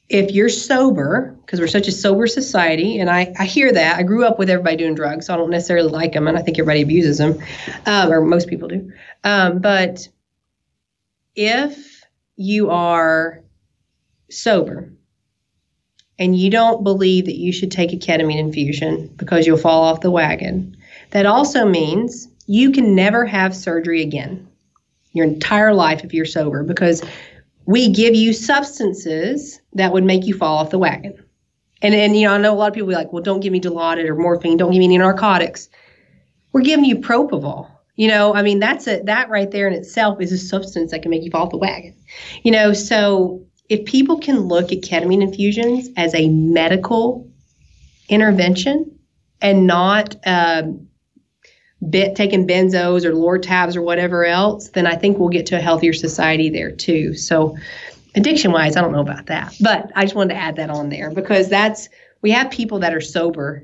if 0.07 0.29
you're 0.33 0.49
sober, 0.49 1.35
because 1.43 1.59
we're 1.59 1.65
such 1.65 1.87
a 1.87 1.91
sober 1.91 2.27
society, 2.27 2.99
and 2.99 3.09
I, 3.09 3.33
I 3.39 3.45
hear 3.45 3.71
that. 3.71 3.97
I 3.97 4.03
grew 4.03 4.23
up 4.23 4.37
with 4.37 4.51
everybody 4.51 4.77
doing 4.77 4.93
drugs, 4.93 5.25
so 5.25 5.33
I 5.33 5.37
don't 5.37 5.49
necessarily 5.49 5.89
like 5.89 6.13
them, 6.13 6.27
and 6.27 6.37
I 6.37 6.43
think 6.43 6.59
everybody 6.59 6.83
abuses 6.83 7.17
them, 7.17 7.39
um, 7.87 8.11
or 8.11 8.21
most 8.21 8.47
people 8.47 8.67
do. 8.67 8.91
Um, 9.23 9.57
but 9.57 10.07
if 11.35 12.03
you 12.35 12.69
are 12.69 13.41
sober, 14.29 14.94
and 16.17 16.37
you 16.37 16.49
don't 16.49 16.83
believe 16.83 17.25
that 17.25 17.37
you 17.37 17.51
should 17.51 17.71
take 17.71 17.91
a 17.91 17.97
ketamine 17.97 18.39
infusion 18.39 19.13
because 19.17 19.45
you'll 19.45 19.57
fall 19.57 19.83
off 19.83 20.01
the 20.01 20.11
wagon, 20.11 20.75
that 21.11 21.25
also 21.25 21.65
means 21.65 22.27
you 22.47 22.71
can 22.71 22.95
never 22.95 23.25
have 23.25 23.55
surgery 23.55 24.01
again 24.01 24.47
your 25.13 25.25
entire 25.25 25.73
life 25.73 26.03
if 26.03 26.13
you're 26.13 26.25
sober 26.25 26.61
because 26.63 27.01
we 27.65 27.89
give 27.89 28.15
you 28.15 28.33
substances 28.33 29.59
that 29.73 29.93
would 29.93 30.03
make 30.03 30.25
you 30.25 30.33
fall 30.33 30.57
off 30.57 30.69
the 30.69 30.77
wagon. 30.77 31.17
And, 31.81 31.95
and 31.95 32.15
you 32.15 32.27
know, 32.27 32.33
I 32.33 32.37
know 32.37 32.53
a 32.53 32.55
lot 32.55 32.67
of 32.67 32.73
people 32.73 32.89
be 32.89 32.95
like, 32.95 33.11
well, 33.11 33.23
don't 33.23 33.39
give 33.39 33.51
me 33.51 33.61
Dilaudid 33.61 34.07
or 34.07 34.15
morphine, 34.15 34.57
don't 34.57 34.71
give 34.71 34.79
me 34.79 34.85
any 34.85 34.97
narcotics. 34.97 35.69
We're 36.51 36.61
giving 36.61 36.85
you 36.85 36.97
propofol. 36.97 37.69
You 37.95 38.09
know, 38.09 38.33
I 38.35 38.41
mean, 38.41 38.59
that's 38.59 38.87
a 38.87 39.01
that 39.03 39.29
right 39.29 39.49
there 39.49 39.67
in 39.67 39.73
itself 39.73 40.19
is 40.19 40.31
a 40.33 40.37
substance 40.37 40.91
that 40.91 41.01
can 41.01 41.11
make 41.11 41.23
you 41.23 41.31
fall 41.31 41.45
off 41.45 41.51
the 41.51 41.57
wagon. 41.57 41.95
You 42.43 42.51
know, 42.51 42.73
so 42.73 43.45
if 43.69 43.85
people 43.85 44.19
can 44.19 44.41
look 44.41 44.71
at 44.71 44.79
ketamine 44.79 45.21
infusions 45.21 45.89
as 45.97 46.13
a 46.13 46.29
medical 46.29 47.29
intervention 48.09 48.99
and 49.41 49.65
not 49.65 50.15
um, 50.25 50.87
bit, 51.89 52.15
taking 52.15 52.47
benzos 52.47 53.05
or 53.05 53.13
Lortabs 53.13 53.75
or 53.75 53.81
whatever 53.81 54.25
else, 54.25 54.69
then 54.69 54.85
I 54.85 54.95
think 54.95 55.17
we'll 55.17 55.29
get 55.29 55.47
to 55.47 55.55
a 55.55 55.61
healthier 55.61 55.93
society 55.93 56.49
there 56.49 56.71
too. 56.71 57.15
So, 57.15 57.57
addiction 58.15 58.51
wise, 58.51 58.75
I 58.75 58.81
don't 58.81 58.91
know 58.91 59.01
about 59.01 59.25
that, 59.27 59.55
but 59.59 59.91
I 59.95 60.03
just 60.03 60.15
wanted 60.15 60.35
to 60.35 60.39
add 60.39 60.55
that 60.57 60.69
on 60.69 60.89
there 60.89 61.11
because 61.11 61.49
that's 61.49 61.89
we 62.21 62.31
have 62.31 62.49
people 62.49 62.79
that 62.79 62.93
are 62.93 63.01
sober, 63.01 63.63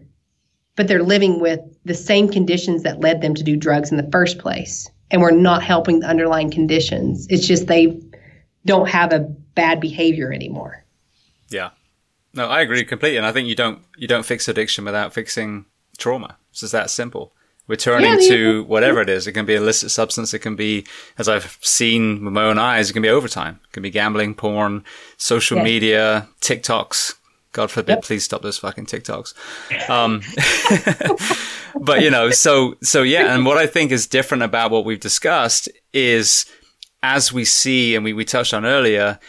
but 0.75 0.87
they're 0.87 1.03
living 1.03 1.39
with 1.39 1.59
the 1.85 1.93
same 1.93 2.27
conditions 2.29 2.83
that 2.83 2.99
led 2.99 3.21
them 3.21 3.33
to 3.35 3.43
do 3.43 3.55
drugs 3.55 3.91
in 3.91 3.97
the 3.97 4.09
first 4.11 4.39
place, 4.39 4.89
and 5.11 5.21
we're 5.21 5.31
not 5.31 5.63
helping 5.63 5.99
the 5.99 6.07
underlying 6.07 6.49
conditions. 6.49 7.27
It's 7.29 7.47
just 7.47 7.67
they 7.67 8.01
don't 8.65 8.89
have 8.89 9.13
a 9.13 9.33
bad 9.55 9.79
behavior 9.79 10.31
anymore. 10.31 10.83
Yeah. 11.49 11.71
No, 12.33 12.47
I 12.47 12.61
agree 12.61 12.85
completely, 12.85 13.17
and 13.17 13.25
I 13.25 13.31
think 13.31 13.47
you 13.47 13.55
don't 13.55 13.79
you 13.97 14.07
don't 14.07 14.25
fix 14.25 14.47
addiction 14.47 14.85
without 14.85 15.13
fixing 15.13 15.65
trauma. 15.97 16.37
It's 16.51 16.61
just 16.61 16.71
that 16.71 16.89
simple. 16.89 17.33
We're 17.67 17.75
turning 17.75 18.19
yeah, 18.19 18.29
to 18.29 18.63
whatever 18.65 19.01
it 19.01 19.09
is. 19.09 19.27
It 19.27 19.33
can 19.33 19.45
be 19.45 19.55
illicit 19.55 19.91
substance. 19.91 20.33
It 20.33 20.39
can 20.39 20.55
be, 20.55 20.85
as 21.17 21.29
I've 21.29 21.57
seen 21.61 22.25
with 22.25 22.33
my 22.33 22.43
own 22.43 22.57
eyes, 22.57 22.89
it 22.89 22.93
can 22.93 23.01
be 23.01 23.09
overtime. 23.09 23.59
It 23.63 23.71
can 23.71 23.83
be 23.83 23.89
gambling, 23.89 24.35
porn, 24.35 24.83
social 25.17 25.57
yeah. 25.57 25.63
media, 25.63 26.29
TikToks. 26.41 27.15
God 27.53 27.69
forbid, 27.69 27.93
yep. 27.93 28.03
please 28.03 28.23
stop 28.23 28.41
those 28.41 28.57
fucking 28.57 28.87
TikToks. 28.87 29.89
Um, 29.89 30.21
but 31.81 32.01
you 32.01 32.09
know, 32.09 32.29
so 32.31 32.75
so 32.81 33.03
yeah, 33.03 33.33
and 33.33 33.45
what 33.45 33.57
I 33.57 33.67
think 33.67 33.91
is 33.91 34.07
different 34.07 34.43
about 34.43 34.71
what 34.71 34.85
we've 34.85 34.99
discussed 34.99 35.69
is 35.93 36.45
as 37.03 37.33
we 37.33 37.45
see 37.45 37.95
and 37.95 38.03
we, 38.03 38.13
we 38.13 38.25
touched 38.25 38.53
on 38.53 38.65
earlier, 38.65 39.19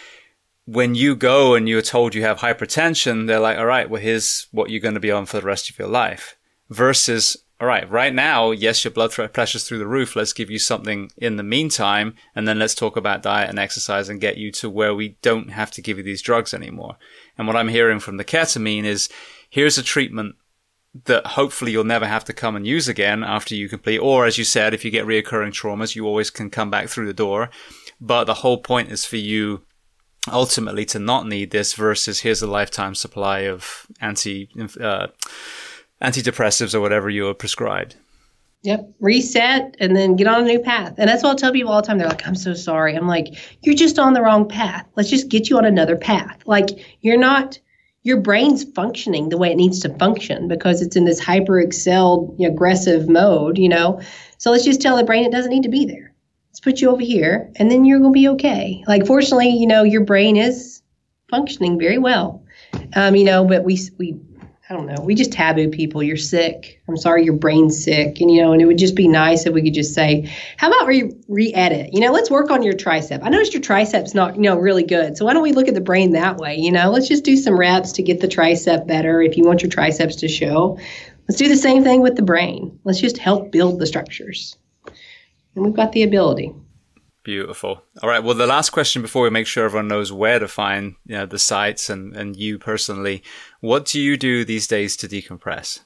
when 0.65 0.95
you 0.95 1.17
go 1.17 1.55
and 1.55 1.69
you're 1.69 1.83
told 1.83 2.15
you 2.15 2.23
have 2.23 2.39
hypertension, 2.39 3.27
they're 3.27 3.41
like, 3.41 3.59
all 3.59 3.67
right, 3.67 3.91
well, 3.91 4.01
here's 4.01 4.47
what 4.53 4.71
you're 4.71 4.81
going 4.81 4.95
to 4.95 5.01
be 5.01 5.11
on 5.11 5.27
for 5.27 5.39
the 5.41 5.47
rest 5.47 5.69
of 5.69 5.79
your 5.79 5.89
life. 5.89 6.37
Versus, 6.71 7.37
all 7.61 7.67
right, 7.67 7.89
right 7.91 8.15
now, 8.15 8.53
yes, 8.53 8.85
your 8.85 8.93
blood 8.93 9.13
pressure's 9.13 9.65
through 9.65 9.79
the 9.79 9.87
roof. 9.87 10.15
Let's 10.15 10.33
give 10.33 10.51
you 10.51 10.59
something 10.59 11.11
in 11.17 11.37
the 11.37 11.43
meantime. 11.43 12.15
And 12.35 12.47
then 12.47 12.59
let's 12.59 12.75
talk 12.75 12.97
about 12.97 13.23
diet 13.23 13.51
and 13.51 13.59
exercise 13.59 14.09
and 14.09 14.21
get 14.21 14.39
you 14.39 14.53
to 14.53 14.71
where 14.71 14.95
we 14.95 15.17
don't 15.21 15.51
have 15.51 15.71
to 15.73 15.83
give 15.83 15.99
you 15.99 16.05
these 16.05 16.23
drugs 16.23 16.55
anymore. 16.55 16.97
And 17.37 17.47
what 17.47 17.57
I'm 17.57 17.69
hearing 17.69 17.99
from 17.99 18.17
the 18.17 18.25
ketamine 18.25 18.85
is 18.85 19.09
here's 19.51 19.79
a 19.79 19.83
treatment 19.83 20.37
that 21.05 21.27
hopefully 21.27 21.73
you'll 21.73 21.85
never 21.85 22.07
have 22.07 22.25
to 22.25 22.33
come 22.33 22.55
and 22.55 22.67
use 22.67 22.87
again 22.87 23.25
after 23.25 23.55
you 23.55 23.69
complete. 23.69 23.99
Or 23.99 24.27
as 24.27 24.39
you 24.39 24.45
said, 24.45 24.75
if 24.75 24.85
you 24.85 24.91
get 24.91 25.07
reoccurring 25.07 25.53
traumas, 25.53 25.97
you 25.97 26.07
always 26.07 26.31
can 26.31 26.51
come 26.51 26.71
back 26.71 26.89
through 26.89 27.07
the 27.07 27.13
door. 27.13 27.51
But 28.01 28.25
the 28.25 28.35
whole 28.35 28.59
point 28.59 28.93
is 28.93 29.05
for 29.05 29.17
you 29.17 29.63
ultimately 30.31 30.85
to 30.87 30.99
not 30.99 31.27
need 31.27 31.51
this 31.51 31.75
versus 31.75 32.21
here's 32.21 32.43
a 32.43 32.47
lifetime 32.47 32.95
supply 32.95 33.41
of 33.41 33.87
anti 34.01 34.49
uh, 34.81 35.09
antidepressives 36.03 36.75
or 36.75 36.81
whatever 36.81 37.11
you 37.11 37.29
are 37.29 37.35
prescribed. 37.35 37.97
Yep. 38.63 38.93
Reset 39.01 39.77
and 39.81 39.97
then 39.97 40.15
get 40.15 40.29
on 40.29 40.43
a 40.43 40.47
new 40.47 40.61
path. 40.61 40.95
And 40.99 41.09
that's 41.09 41.23
what 41.23 41.31
I'll 41.31 41.37
tell 41.37 41.53
people 41.53 41.73
all 41.73 41.83
the 41.83 41.87
time. 41.87 41.99
They're 41.99 42.09
like, 42.09 42.27
I'm 42.27 42.37
so 42.37 42.55
sorry. 42.55 42.95
I'm 42.95 43.09
like, 43.09 43.35
you're 43.63 43.75
just 43.75 43.99
on 43.99 44.13
the 44.13 44.23
wrong 44.23 44.49
path. 44.49 44.87
Let's 44.95 45.11
just 45.11 45.29
get 45.29 45.51
you 45.51 45.59
on 45.59 45.65
another 45.65 45.97
path. 45.97 46.41
Like, 46.47 46.69
you're 47.01 47.19
not, 47.19 47.59
your 48.05 48.21
brain's 48.21 48.63
functioning 48.63 49.31
the 49.31 49.39
way 49.39 49.51
it 49.51 49.57
needs 49.57 49.81
to 49.81 49.93
function 49.99 50.47
because 50.47 50.81
it's 50.81 50.95
in 50.95 51.07
this 51.07 51.19
hyper 51.19 51.59
excelled 51.59 52.39
aggressive 52.41 53.09
mode, 53.09 53.59
you 53.59 53.69
know? 53.69 54.01
So 54.39 54.53
let's 54.53 54.65
just 54.65 54.81
tell 54.81 54.97
the 54.97 55.05
brain 55.05 55.25
it 55.25 55.33
doesn't 55.33 55.51
need 55.51 55.65
to 55.65 55.69
be 55.69 55.85
there 55.85 56.12
put 56.63 56.81
you 56.81 56.91
over 56.91 57.03
here 57.03 57.51
and 57.57 57.71
then 57.71 57.85
you're 57.85 57.99
going 57.99 58.13
to 58.13 58.19
be 58.19 58.29
okay 58.29 58.83
like 58.87 59.07
fortunately 59.07 59.51
you 59.51 59.67
know 59.67 59.83
your 59.83 60.05
brain 60.05 60.37
is 60.37 60.83
functioning 61.29 61.79
very 61.79 61.99
well 61.99 62.45
um, 62.95 63.15
you 63.15 63.25
know 63.25 63.45
but 63.45 63.65
we 63.65 63.79
we 63.99 64.19
I 64.73 64.75
don't 64.75 64.87
know. 64.87 65.03
We 65.05 65.15
just 65.15 65.33
taboo 65.33 65.69
people. 65.69 66.03
You're 66.03 66.17
sick. 66.17 66.81
I'm 66.89 66.97
sorry, 66.97 67.25
your 67.25 67.37
brain's 67.37 67.85
sick. 67.85 68.23
And, 68.23 68.31
you 68.31 68.41
know, 68.41 68.53
and 68.53 68.63
it 68.63 68.65
would 68.65 68.79
just 68.79 68.95
be 68.95 69.07
nice 69.07 69.45
if 69.45 69.53
we 69.53 69.63
could 69.63 69.75
just 69.75 69.93
say, 69.93 70.33
how 70.57 70.69
about 70.69 70.87
re 70.87 71.53
edit? 71.53 71.93
You 71.93 72.01
know, 72.01 72.11
let's 72.11 72.31
work 72.31 72.51
on 72.51 72.63
your 72.63 72.73
tricep. 72.73 73.21
I 73.23 73.29
noticed 73.29 73.53
your 73.53 73.63
tricep's 73.63 74.15
not, 74.15 74.37
you 74.37 74.43
know, 74.43 74.57
really 74.57 74.85
good. 74.85 75.19
So 75.19 75.27
why 75.27 75.35
don't 75.35 75.43
we 75.43 75.53
look 75.53 75.69
at 75.69 75.75
the 75.75 75.83
brain 75.83 76.13
that 76.13 76.39
way? 76.39 76.57
You 76.57 76.73
know, 76.73 76.91
let's 76.91 77.07
just 77.07 77.23
do 77.23 77.37
some 77.37 77.59
reps 77.59 77.93
to 77.93 78.03
get 78.03 78.21
the 78.21 78.29
tricep 78.29 78.87
better 78.87 79.21
if 79.21 79.37
you 79.37 79.45
want 79.45 79.63
your 79.63 79.71
triceps 79.71 80.17
to 80.17 80.29
show. 80.29 80.79
Let's 81.29 81.39
do 81.39 81.49
the 81.49 81.57
same 81.57 81.85
thing 81.85 82.01
with 82.01 82.17
the 82.17 82.23
brain. 82.23 82.79
Let's 82.85 83.01
just 83.01 83.19
help 83.19 83.53
build 83.53 83.79
the 83.79 83.87
structures 83.87 84.57
and 85.55 85.65
we've 85.65 85.75
got 85.75 85.93
the 85.93 86.03
ability. 86.03 86.53
Beautiful. 87.23 87.83
All 88.03 88.09
right. 88.09 88.23
Well, 88.23 88.35
the 88.35 88.49
last 88.49 88.71
question 88.71 89.01
before 89.01 89.23
we 89.23 89.31
make 89.31 89.47
sure 89.47 89.65
everyone 89.65 89.87
knows 89.87 90.13
where 90.13 90.41
to 90.41 90.49
find 90.49 90.97
you 91.07 91.17
know, 91.17 91.27
the 91.27 91.39
sites 91.39 91.89
and, 91.89 92.17
and 92.17 92.37
you 92.37 92.59
personally, 92.59 93.23
what 93.61 93.87
do 93.87 94.01
you 94.01 94.17
do 94.17 94.45
these 94.45 94.67
days 94.67 94.97
to 94.97 95.09
decompress? 95.09 95.81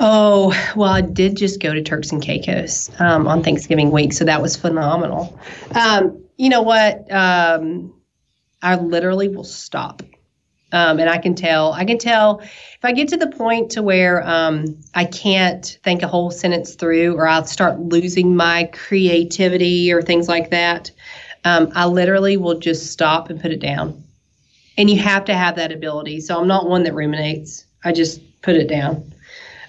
Oh, 0.00 0.54
well, 0.74 0.88
I 0.88 1.02
did 1.02 1.36
just 1.36 1.60
go 1.60 1.72
to 1.74 1.82
Turks 1.82 2.10
and 2.10 2.22
Caicos 2.22 2.90
um, 3.00 3.28
on 3.28 3.42
Thanksgiving 3.42 3.90
week, 3.90 4.12
so 4.12 4.24
that 4.24 4.42
was 4.42 4.56
phenomenal. 4.56 5.38
Um, 5.72 6.24
you 6.36 6.48
know 6.48 6.62
what? 6.62 7.10
Um, 7.12 7.94
I 8.62 8.76
literally 8.76 9.28
will 9.28 9.44
stop 9.44 10.02
um, 10.74 10.98
and 10.98 11.08
I 11.08 11.18
can 11.18 11.36
tell, 11.36 11.72
I 11.72 11.84
can 11.84 11.98
tell 11.98 12.40
if 12.40 12.84
I 12.84 12.90
get 12.90 13.06
to 13.08 13.16
the 13.16 13.28
point 13.28 13.70
to 13.70 13.82
where 13.82 14.26
um, 14.26 14.76
I 14.92 15.04
can't 15.04 15.78
think 15.84 16.02
a 16.02 16.08
whole 16.08 16.32
sentence 16.32 16.74
through, 16.74 17.16
or 17.16 17.28
I'll 17.28 17.46
start 17.46 17.78
losing 17.78 18.34
my 18.34 18.68
creativity 18.72 19.92
or 19.92 20.02
things 20.02 20.28
like 20.28 20.50
that. 20.50 20.90
Um, 21.44 21.70
I 21.76 21.86
literally 21.86 22.36
will 22.36 22.58
just 22.58 22.90
stop 22.90 23.30
and 23.30 23.40
put 23.40 23.52
it 23.52 23.60
down. 23.60 24.02
And 24.76 24.90
you 24.90 24.98
have 24.98 25.24
to 25.26 25.34
have 25.34 25.54
that 25.56 25.70
ability. 25.70 26.20
So 26.20 26.40
I'm 26.40 26.48
not 26.48 26.68
one 26.68 26.82
that 26.82 26.94
ruminates. 26.94 27.64
I 27.84 27.92
just 27.92 28.20
put 28.42 28.56
it 28.56 28.68
down. 28.68 29.14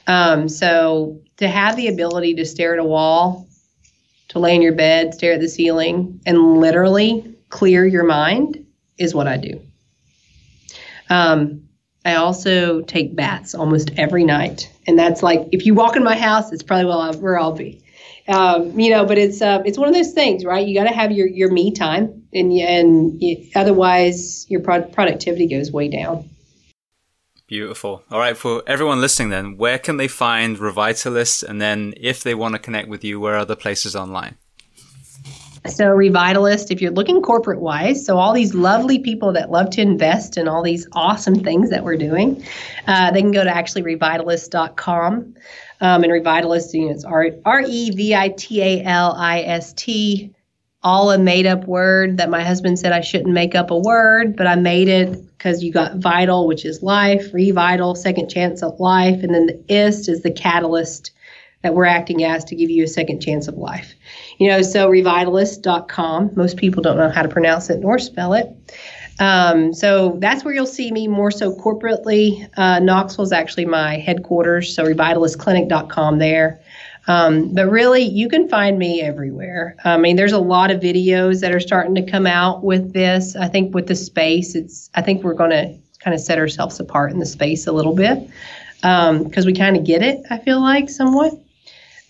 Um, 0.07 0.49
so 0.49 1.21
to 1.37 1.47
have 1.47 1.75
the 1.75 1.87
ability 1.87 2.33
to 2.35 2.45
stare 2.45 2.73
at 2.73 2.79
a 2.79 2.83
wall, 2.83 3.47
to 4.29 4.39
lay 4.39 4.55
in 4.55 4.61
your 4.63 4.73
bed, 4.73 5.13
stare 5.13 5.33
at 5.33 5.39
the 5.39 5.49
ceiling, 5.49 6.19
and 6.25 6.59
literally 6.59 7.35
clear 7.49 7.85
your 7.85 8.05
mind 8.05 8.65
is 8.97 9.13
what 9.13 9.27
I 9.27 9.37
do. 9.37 9.61
Um, 11.09 11.67
I 12.05 12.15
also 12.15 12.81
take 12.81 13.15
baths 13.15 13.55
almost 13.55 13.91
every 13.97 14.23
night, 14.23 14.71
and 14.85 14.97
that's 14.97 15.23
like 15.23 15.47
if 15.51 15.65
you 15.65 15.73
walk 15.73 15.95
in 15.95 16.03
my 16.03 16.15
house, 16.15 16.51
it's 16.51 16.63
probably 16.63 16.85
where 16.85 16.97
I'll, 16.97 17.13
where 17.13 17.39
I'll 17.39 17.51
be. 17.51 17.81
Um, 18.27 18.79
you 18.79 18.89
know, 18.89 19.05
but 19.05 19.17
it's 19.17 19.41
uh, 19.41 19.61
it's 19.65 19.77
one 19.77 19.87
of 19.87 19.93
those 19.93 20.11
things, 20.11 20.45
right? 20.45 20.65
You 20.65 20.75
got 20.75 20.89
to 20.89 20.95
have 20.95 21.11
your 21.11 21.27
your 21.27 21.51
me 21.51 21.71
time, 21.71 22.23
and 22.33 22.51
and 22.51 23.21
you, 23.21 23.47
otherwise 23.55 24.45
your 24.49 24.61
pro- 24.61 24.83
productivity 24.83 25.47
goes 25.47 25.71
way 25.71 25.89
down. 25.89 26.29
Beautiful. 27.47 28.03
All 28.09 28.19
right, 28.19 28.35
for 28.35 28.63
everyone 28.65 29.01
listening, 29.01 29.29
then, 29.29 29.57
where 29.57 29.77
can 29.77 29.97
they 29.97 30.07
find 30.07 30.57
Revitalist? 30.57 31.43
And 31.43 31.61
then, 31.61 31.93
if 31.97 32.23
they 32.23 32.33
want 32.33 32.53
to 32.53 32.59
connect 32.59 32.87
with 32.87 33.03
you, 33.03 33.19
where 33.19 33.35
are 33.35 33.45
the 33.45 33.55
places 33.55 33.95
online? 33.95 34.37
So, 35.67 35.85
Revitalist, 35.85 36.69
if 36.69 36.81
you're 36.81 36.91
looking 36.91 37.21
corporate 37.21 37.59
wise, 37.59 38.05
so 38.05 38.17
all 38.17 38.33
these 38.33 38.53
lovely 38.53 38.99
people 38.99 39.33
that 39.33 39.49
love 39.49 39.71
to 39.71 39.81
invest 39.81 40.37
in 40.37 40.47
all 40.47 40.61
these 40.61 40.87
awesome 40.91 41.43
things 41.43 41.71
that 41.71 41.83
we're 41.83 41.97
doing, 41.97 42.43
uh, 42.87 43.11
they 43.11 43.21
can 43.21 43.31
go 43.31 43.43
to 43.43 43.49
actually 43.49 43.81
revitalist.com. 43.83 45.35
Um, 45.81 46.03
and 46.03 46.11
Revitalist, 46.11 46.73
you 46.73 46.85
know, 46.85 46.91
it's 46.91 47.03
R 47.03 47.61
E 47.67 47.89
V 47.91 48.15
I 48.15 48.29
T 48.29 48.61
A 48.61 48.83
L 48.83 49.13
I 49.17 49.41
S 49.41 49.73
T, 49.73 50.33
all 50.83 51.11
a 51.11 51.17
made 51.17 51.47
up 51.47 51.65
word 51.65 52.17
that 52.17 52.29
my 52.29 52.43
husband 52.43 52.79
said 52.79 52.91
I 52.91 53.01
shouldn't 53.01 53.33
make 53.33 53.55
up 53.55 53.71
a 53.71 53.77
word, 53.77 54.35
but 54.37 54.47
I 54.47 54.55
made 54.55 54.87
it 54.87 55.19
because 55.37 55.63
you 55.63 55.73
got 55.73 55.97
vital, 55.97 56.47
which 56.47 56.63
is 56.63 56.83
life, 56.83 57.31
revital, 57.31 57.97
second 57.97 58.29
chance 58.29 58.63
of 58.63 58.79
life, 58.79 59.21
and 59.23 59.33
then 59.33 59.47
the 59.47 59.63
ist 59.67 60.07
is 60.07 60.21
the 60.21 60.31
catalyst 60.31 61.11
that 61.65 61.73
we're 61.73 61.85
acting 61.85 62.23
as 62.23 62.45
to 62.45 62.55
give 62.55 62.69
you 62.69 62.83
a 62.83 62.87
second 62.87 63.19
chance 63.21 63.47
of 63.47 63.57
life. 63.57 63.95
You 64.37 64.49
know, 64.49 64.61
so 64.61 64.87
revitalist.com. 64.87 66.31
Most 66.35 66.57
people 66.57 66.83
don't 66.83 66.97
know 66.97 67.09
how 67.09 67.23
to 67.23 67.27
pronounce 67.27 67.71
it 67.71 67.79
nor 67.79 67.97
spell 67.97 68.33
it. 68.33 68.47
Um, 69.17 69.73
so 69.73 70.17
that's 70.19 70.45
where 70.45 70.53
you'll 70.53 70.67
see 70.67 70.91
me 70.91 71.07
more 71.07 71.31
so 71.31 71.55
corporately. 71.55 72.47
Uh, 72.55 72.79
Knoxville 72.79 73.25
is 73.25 73.31
actually 73.31 73.65
my 73.65 73.97
headquarters, 73.97 74.75
so 74.75 74.83
revitalistclinic.com 74.83 76.19
there. 76.19 76.59
Um, 77.07 77.53
but 77.53 77.67
really, 77.67 78.03
you 78.03 78.29
can 78.29 78.47
find 78.47 78.77
me 78.77 79.01
everywhere. 79.01 79.75
I 79.83 79.97
mean, 79.97 80.17
there's 80.17 80.33
a 80.33 80.39
lot 80.39 80.69
of 80.69 80.81
videos 80.81 81.41
that 81.41 81.51
are 81.51 81.59
starting 81.59 81.95
to 81.95 82.03
come 82.03 82.27
out 82.27 82.63
with 82.63 82.93
this. 82.93 83.35
I 83.35 83.47
think 83.47 83.73
with 83.73 83.87
the 83.87 83.95
space, 83.95 84.53
it's. 84.55 84.89
I 84.95 85.01
think 85.01 85.23
we're 85.23 85.35
going 85.35 85.51
to 85.51 85.77
kind 85.99 86.13
of 86.13 86.19
set 86.19 86.37
ourselves 86.37 86.79
apart 86.79 87.11
in 87.11 87.19
the 87.19 87.25
space 87.25 87.67
a 87.67 87.71
little 87.71 87.95
bit 87.95 88.29
because 88.85 89.45
um, 89.45 89.45
we 89.45 89.53
kind 89.53 89.77
of 89.77 89.83
get 89.83 90.03
it. 90.03 90.21
I 90.29 90.37
feel 90.39 90.61
like 90.61 90.89
somewhat. 90.89 91.33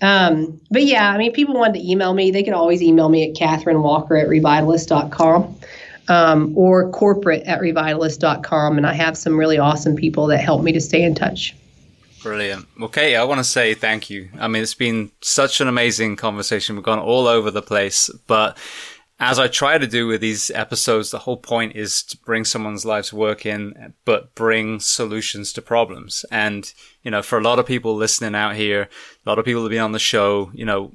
Um, 0.06 0.62
but 0.70 0.84
yeah, 0.84 1.12
I 1.12 1.18
mean, 1.18 1.34
people 1.34 1.56
wanted 1.56 1.80
to 1.80 1.90
email 1.90 2.14
me. 2.14 2.30
They 2.30 2.44
could 2.44 2.54
always 2.54 2.84
email 2.84 3.10
me 3.10 3.28
at 3.28 3.36
Kathryn 3.36 3.82
Walker 3.82 4.16
at 4.16 4.28
revitalist.com 4.28 5.56
um, 6.08 6.56
or 6.56 6.92
corporate 6.92 7.42
at 7.48 7.60
revitalist.com. 7.60 8.78
And 8.78 8.86
I 8.86 8.94
have 8.94 9.18
some 9.18 9.36
really 9.36 9.58
awesome 9.58 9.96
people 9.96 10.28
that 10.28 10.38
help 10.38 10.62
me 10.62 10.72
to 10.74 10.80
stay 10.80 11.02
in 11.02 11.16
touch. 11.16 11.56
Brilliant. 12.22 12.68
Okay, 12.82 13.16
I 13.16 13.24
want 13.24 13.40
to 13.40 13.44
say 13.44 13.74
thank 13.74 14.12
you. 14.12 14.30
I 14.40 14.48
mean, 14.48 14.62
it's 14.62 14.76
been 14.76 15.12
such 15.22 15.60
an 15.60 15.68
amazing 15.68 16.18
conversation. 16.18 16.76
We've 16.76 16.86
gone 16.86 17.00
all 17.00 17.26
over 17.26 17.50
the 17.50 17.64
place, 17.64 18.10
but 18.28 18.58
as 19.20 19.40
I 19.40 19.48
try 19.48 19.78
to 19.78 19.88
do 19.88 20.08
with 20.08 20.20
these 20.20 20.52
episodes, 20.52 21.10
the 21.10 21.20
whole 21.20 21.38
point 21.38 21.76
is 21.76 22.04
to 22.04 22.18
bring 22.18 22.44
someone's 22.44 22.86
life's 22.86 23.14
work 23.14 23.46
in, 23.46 23.94
but 24.04 24.36
bring 24.36 24.80
solutions 24.82 25.54
to 25.54 25.62
problems. 25.62 26.26
And, 26.30 26.72
you 27.02 27.12
know, 27.12 27.22
for 27.22 27.38
a 27.38 27.44
lot 27.44 27.58
of 27.58 27.66
people 27.66 27.96
listening 27.96 28.36
out 28.36 28.56
here, 28.56 28.84
a 28.84 29.30
lot 29.30 29.40
of 29.40 29.46
people 29.46 29.64
have 29.64 29.70
been 29.70 29.80
on 29.80 29.94
the 29.94 30.00
show, 30.00 30.52
you 30.54 30.66
know, 30.66 30.92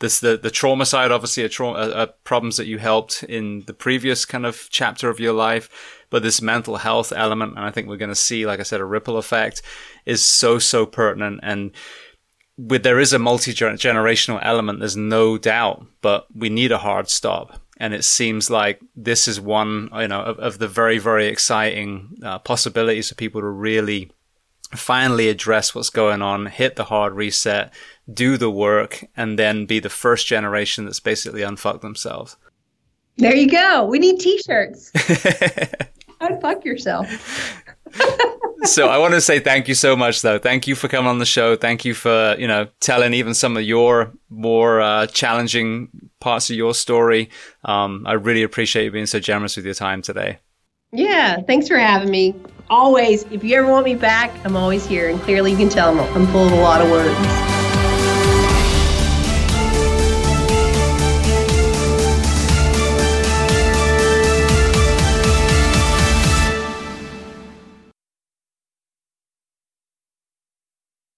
this, 0.00 0.20
the, 0.20 0.36
the 0.36 0.50
trauma 0.50 0.86
side, 0.86 1.10
obviously, 1.10 1.42
are, 1.42 1.48
trauma, 1.48 1.90
are 1.90 2.06
problems 2.24 2.56
that 2.56 2.66
you 2.66 2.78
helped 2.78 3.24
in 3.24 3.64
the 3.66 3.74
previous 3.74 4.24
kind 4.24 4.46
of 4.46 4.68
chapter 4.70 5.10
of 5.10 5.20
your 5.20 5.32
life. 5.32 6.04
But 6.08 6.22
this 6.22 6.40
mental 6.40 6.76
health 6.76 7.12
element, 7.12 7.56
and 7.56 7.64
I 7.64 7.70
think 7.70 7.88
we're 7.88 7.96
going 7.96 8.08
to 8.08 8.14
see, 8.14 8.46
like 8.46 8.60
I 8.60 8.62
said, 8.62 8.80
a 8.80 8.84
ripple 8.86 9.18
effect 9.18 9.60
is 10.06 10.24
so, 10.24 10.58
so 10.58 10.86
pertinent. 10.86 11.40
And, 11.42 11.72
with 12.58 12.82
there 12.82 12.98
is 12.98 13.12
a 13.12 13.18
multi 13.18 13.54
generational 13.54 14.40
element, 14.42 14.80
there's 14.80 14.96
no 14.96 15.38
doubt, 15.38 15.86
but 16.02 16.26
we 16.34 16.50
need 16.50 16.72
a 16.72 16.78
hard 16.78 17.08
stop. 17.08 17.60
And 17.80 17.94
it 17.94 18.04
seems 18.04 18.50
like 18.50 18.80
this 18.96 19.28
is 19.28 19.40
one, 19.40 19.88
you 19.94 20.08
know, 20.08 20.20
of, 20.20 20.38
of 20.40 20.58
the 20.58 20.66
very, 20.66 20.98
very 20.98 21.28
exciting 21.28 22.18
uh, 22.24 22.40
possibilities 22.40 23.08
for 23.08 23.14
people 23.14 23.40
to 23.40 23.46
really 23.46 24.10
finally 24.74 25.28
address 25.28 25.74
what's 25.74 25.88
going 25.88 26.20
on, 26.20 26.46
hit 26.46 26.74
the 26.74 26.84
hard 26.84 27.14
reset, 27.14 27.72
do 28.12 28.36
the 28.36 28.50
work, 28.50 29.04
and 29.16 29.38
then 29.38 29.64
be 29.64 29.78
the 29.78 29.88
first 29.88 30.26
generation 30.26 30.84
that's 30.84 31.00
basically 31.00 31.42
unfucked 31.42 31.82
themselves. 31.82 32.36
There 33.16 33.36
you 33.36 33.48
go. 33.48 33.84
We 33.84 34.00
need 34.00 34.18
t-shirts. 34.18 34.90
Unfuck 36.20 36.64
yourself 36.64 37.08
so 38.64 38.88
I 38.88 38.98
want 38.98 39.14
to 39.14 39.20
say 39.20 39.40
thank 39.40 39.68
you 39.68 39.74
so 39.74 39.96
much, 39.96 40.22
though. 40.22 40.38
Thank 40.38 40.66
you 40.66 40.74
for 40.74 40.88
coming 40.88 41.08
on 41.08 41.18
the 41.18 41.26
show. 41.26 41.56
Thank 41.56 41.84
you 41.84 41.94
for 41.94 42.36
you 42.38 42.46
know 42.46 42.68
telling 42.80 43.14
even 43.14 43.34
some 43.34 43.56
of 43.56 43.62
your 43.62 44.12
more 44.30 44.80
uh, 44.80 45.06
challenging 45.06 45.88
parts 46.20 46.50
of 46.50 46.56
your 46.56 46.74
story. 46.74 47.30
Um, 47.64 48.04
I 48.06 48.12
really 48.14 48.42
appreciate 48.42 48.84
you 48.84 48.90
being 48.90 49.06
so 49.06 49.20
generous 49.20 49.56
with 49.56 49.64
your 49.64 49.74
time 49.74 50.02
today. 50.02 50.38
Yeah, 50.92 51.40
thanks 51.42 51.68
for 51.68 51.76
having 51.76 52.10
me. 52.10 52.34
Always, 52.70 53.24
if 53.24 53.44
you 53.44 53.56
ever 53.58 53.70
want 53.70 53.84
me 53.84 53.94
back, 53.94 54.30
I'm 54.44 54.56
always 54.56 54.86
here. 54.86 55.08
And 55.08 55.20
clearly, 55.20 55.52
you 55.52 55.56
can 55.56 55.68
tell 55.68 55.90
I'm, 55.90 56.00
I'm 56.16 56.26
full 56.28 56.46
of 56.46 56.52
a 56.52 56.56
lot 56.56 56.80
of 56.80 56.90
words. 56.90 57.57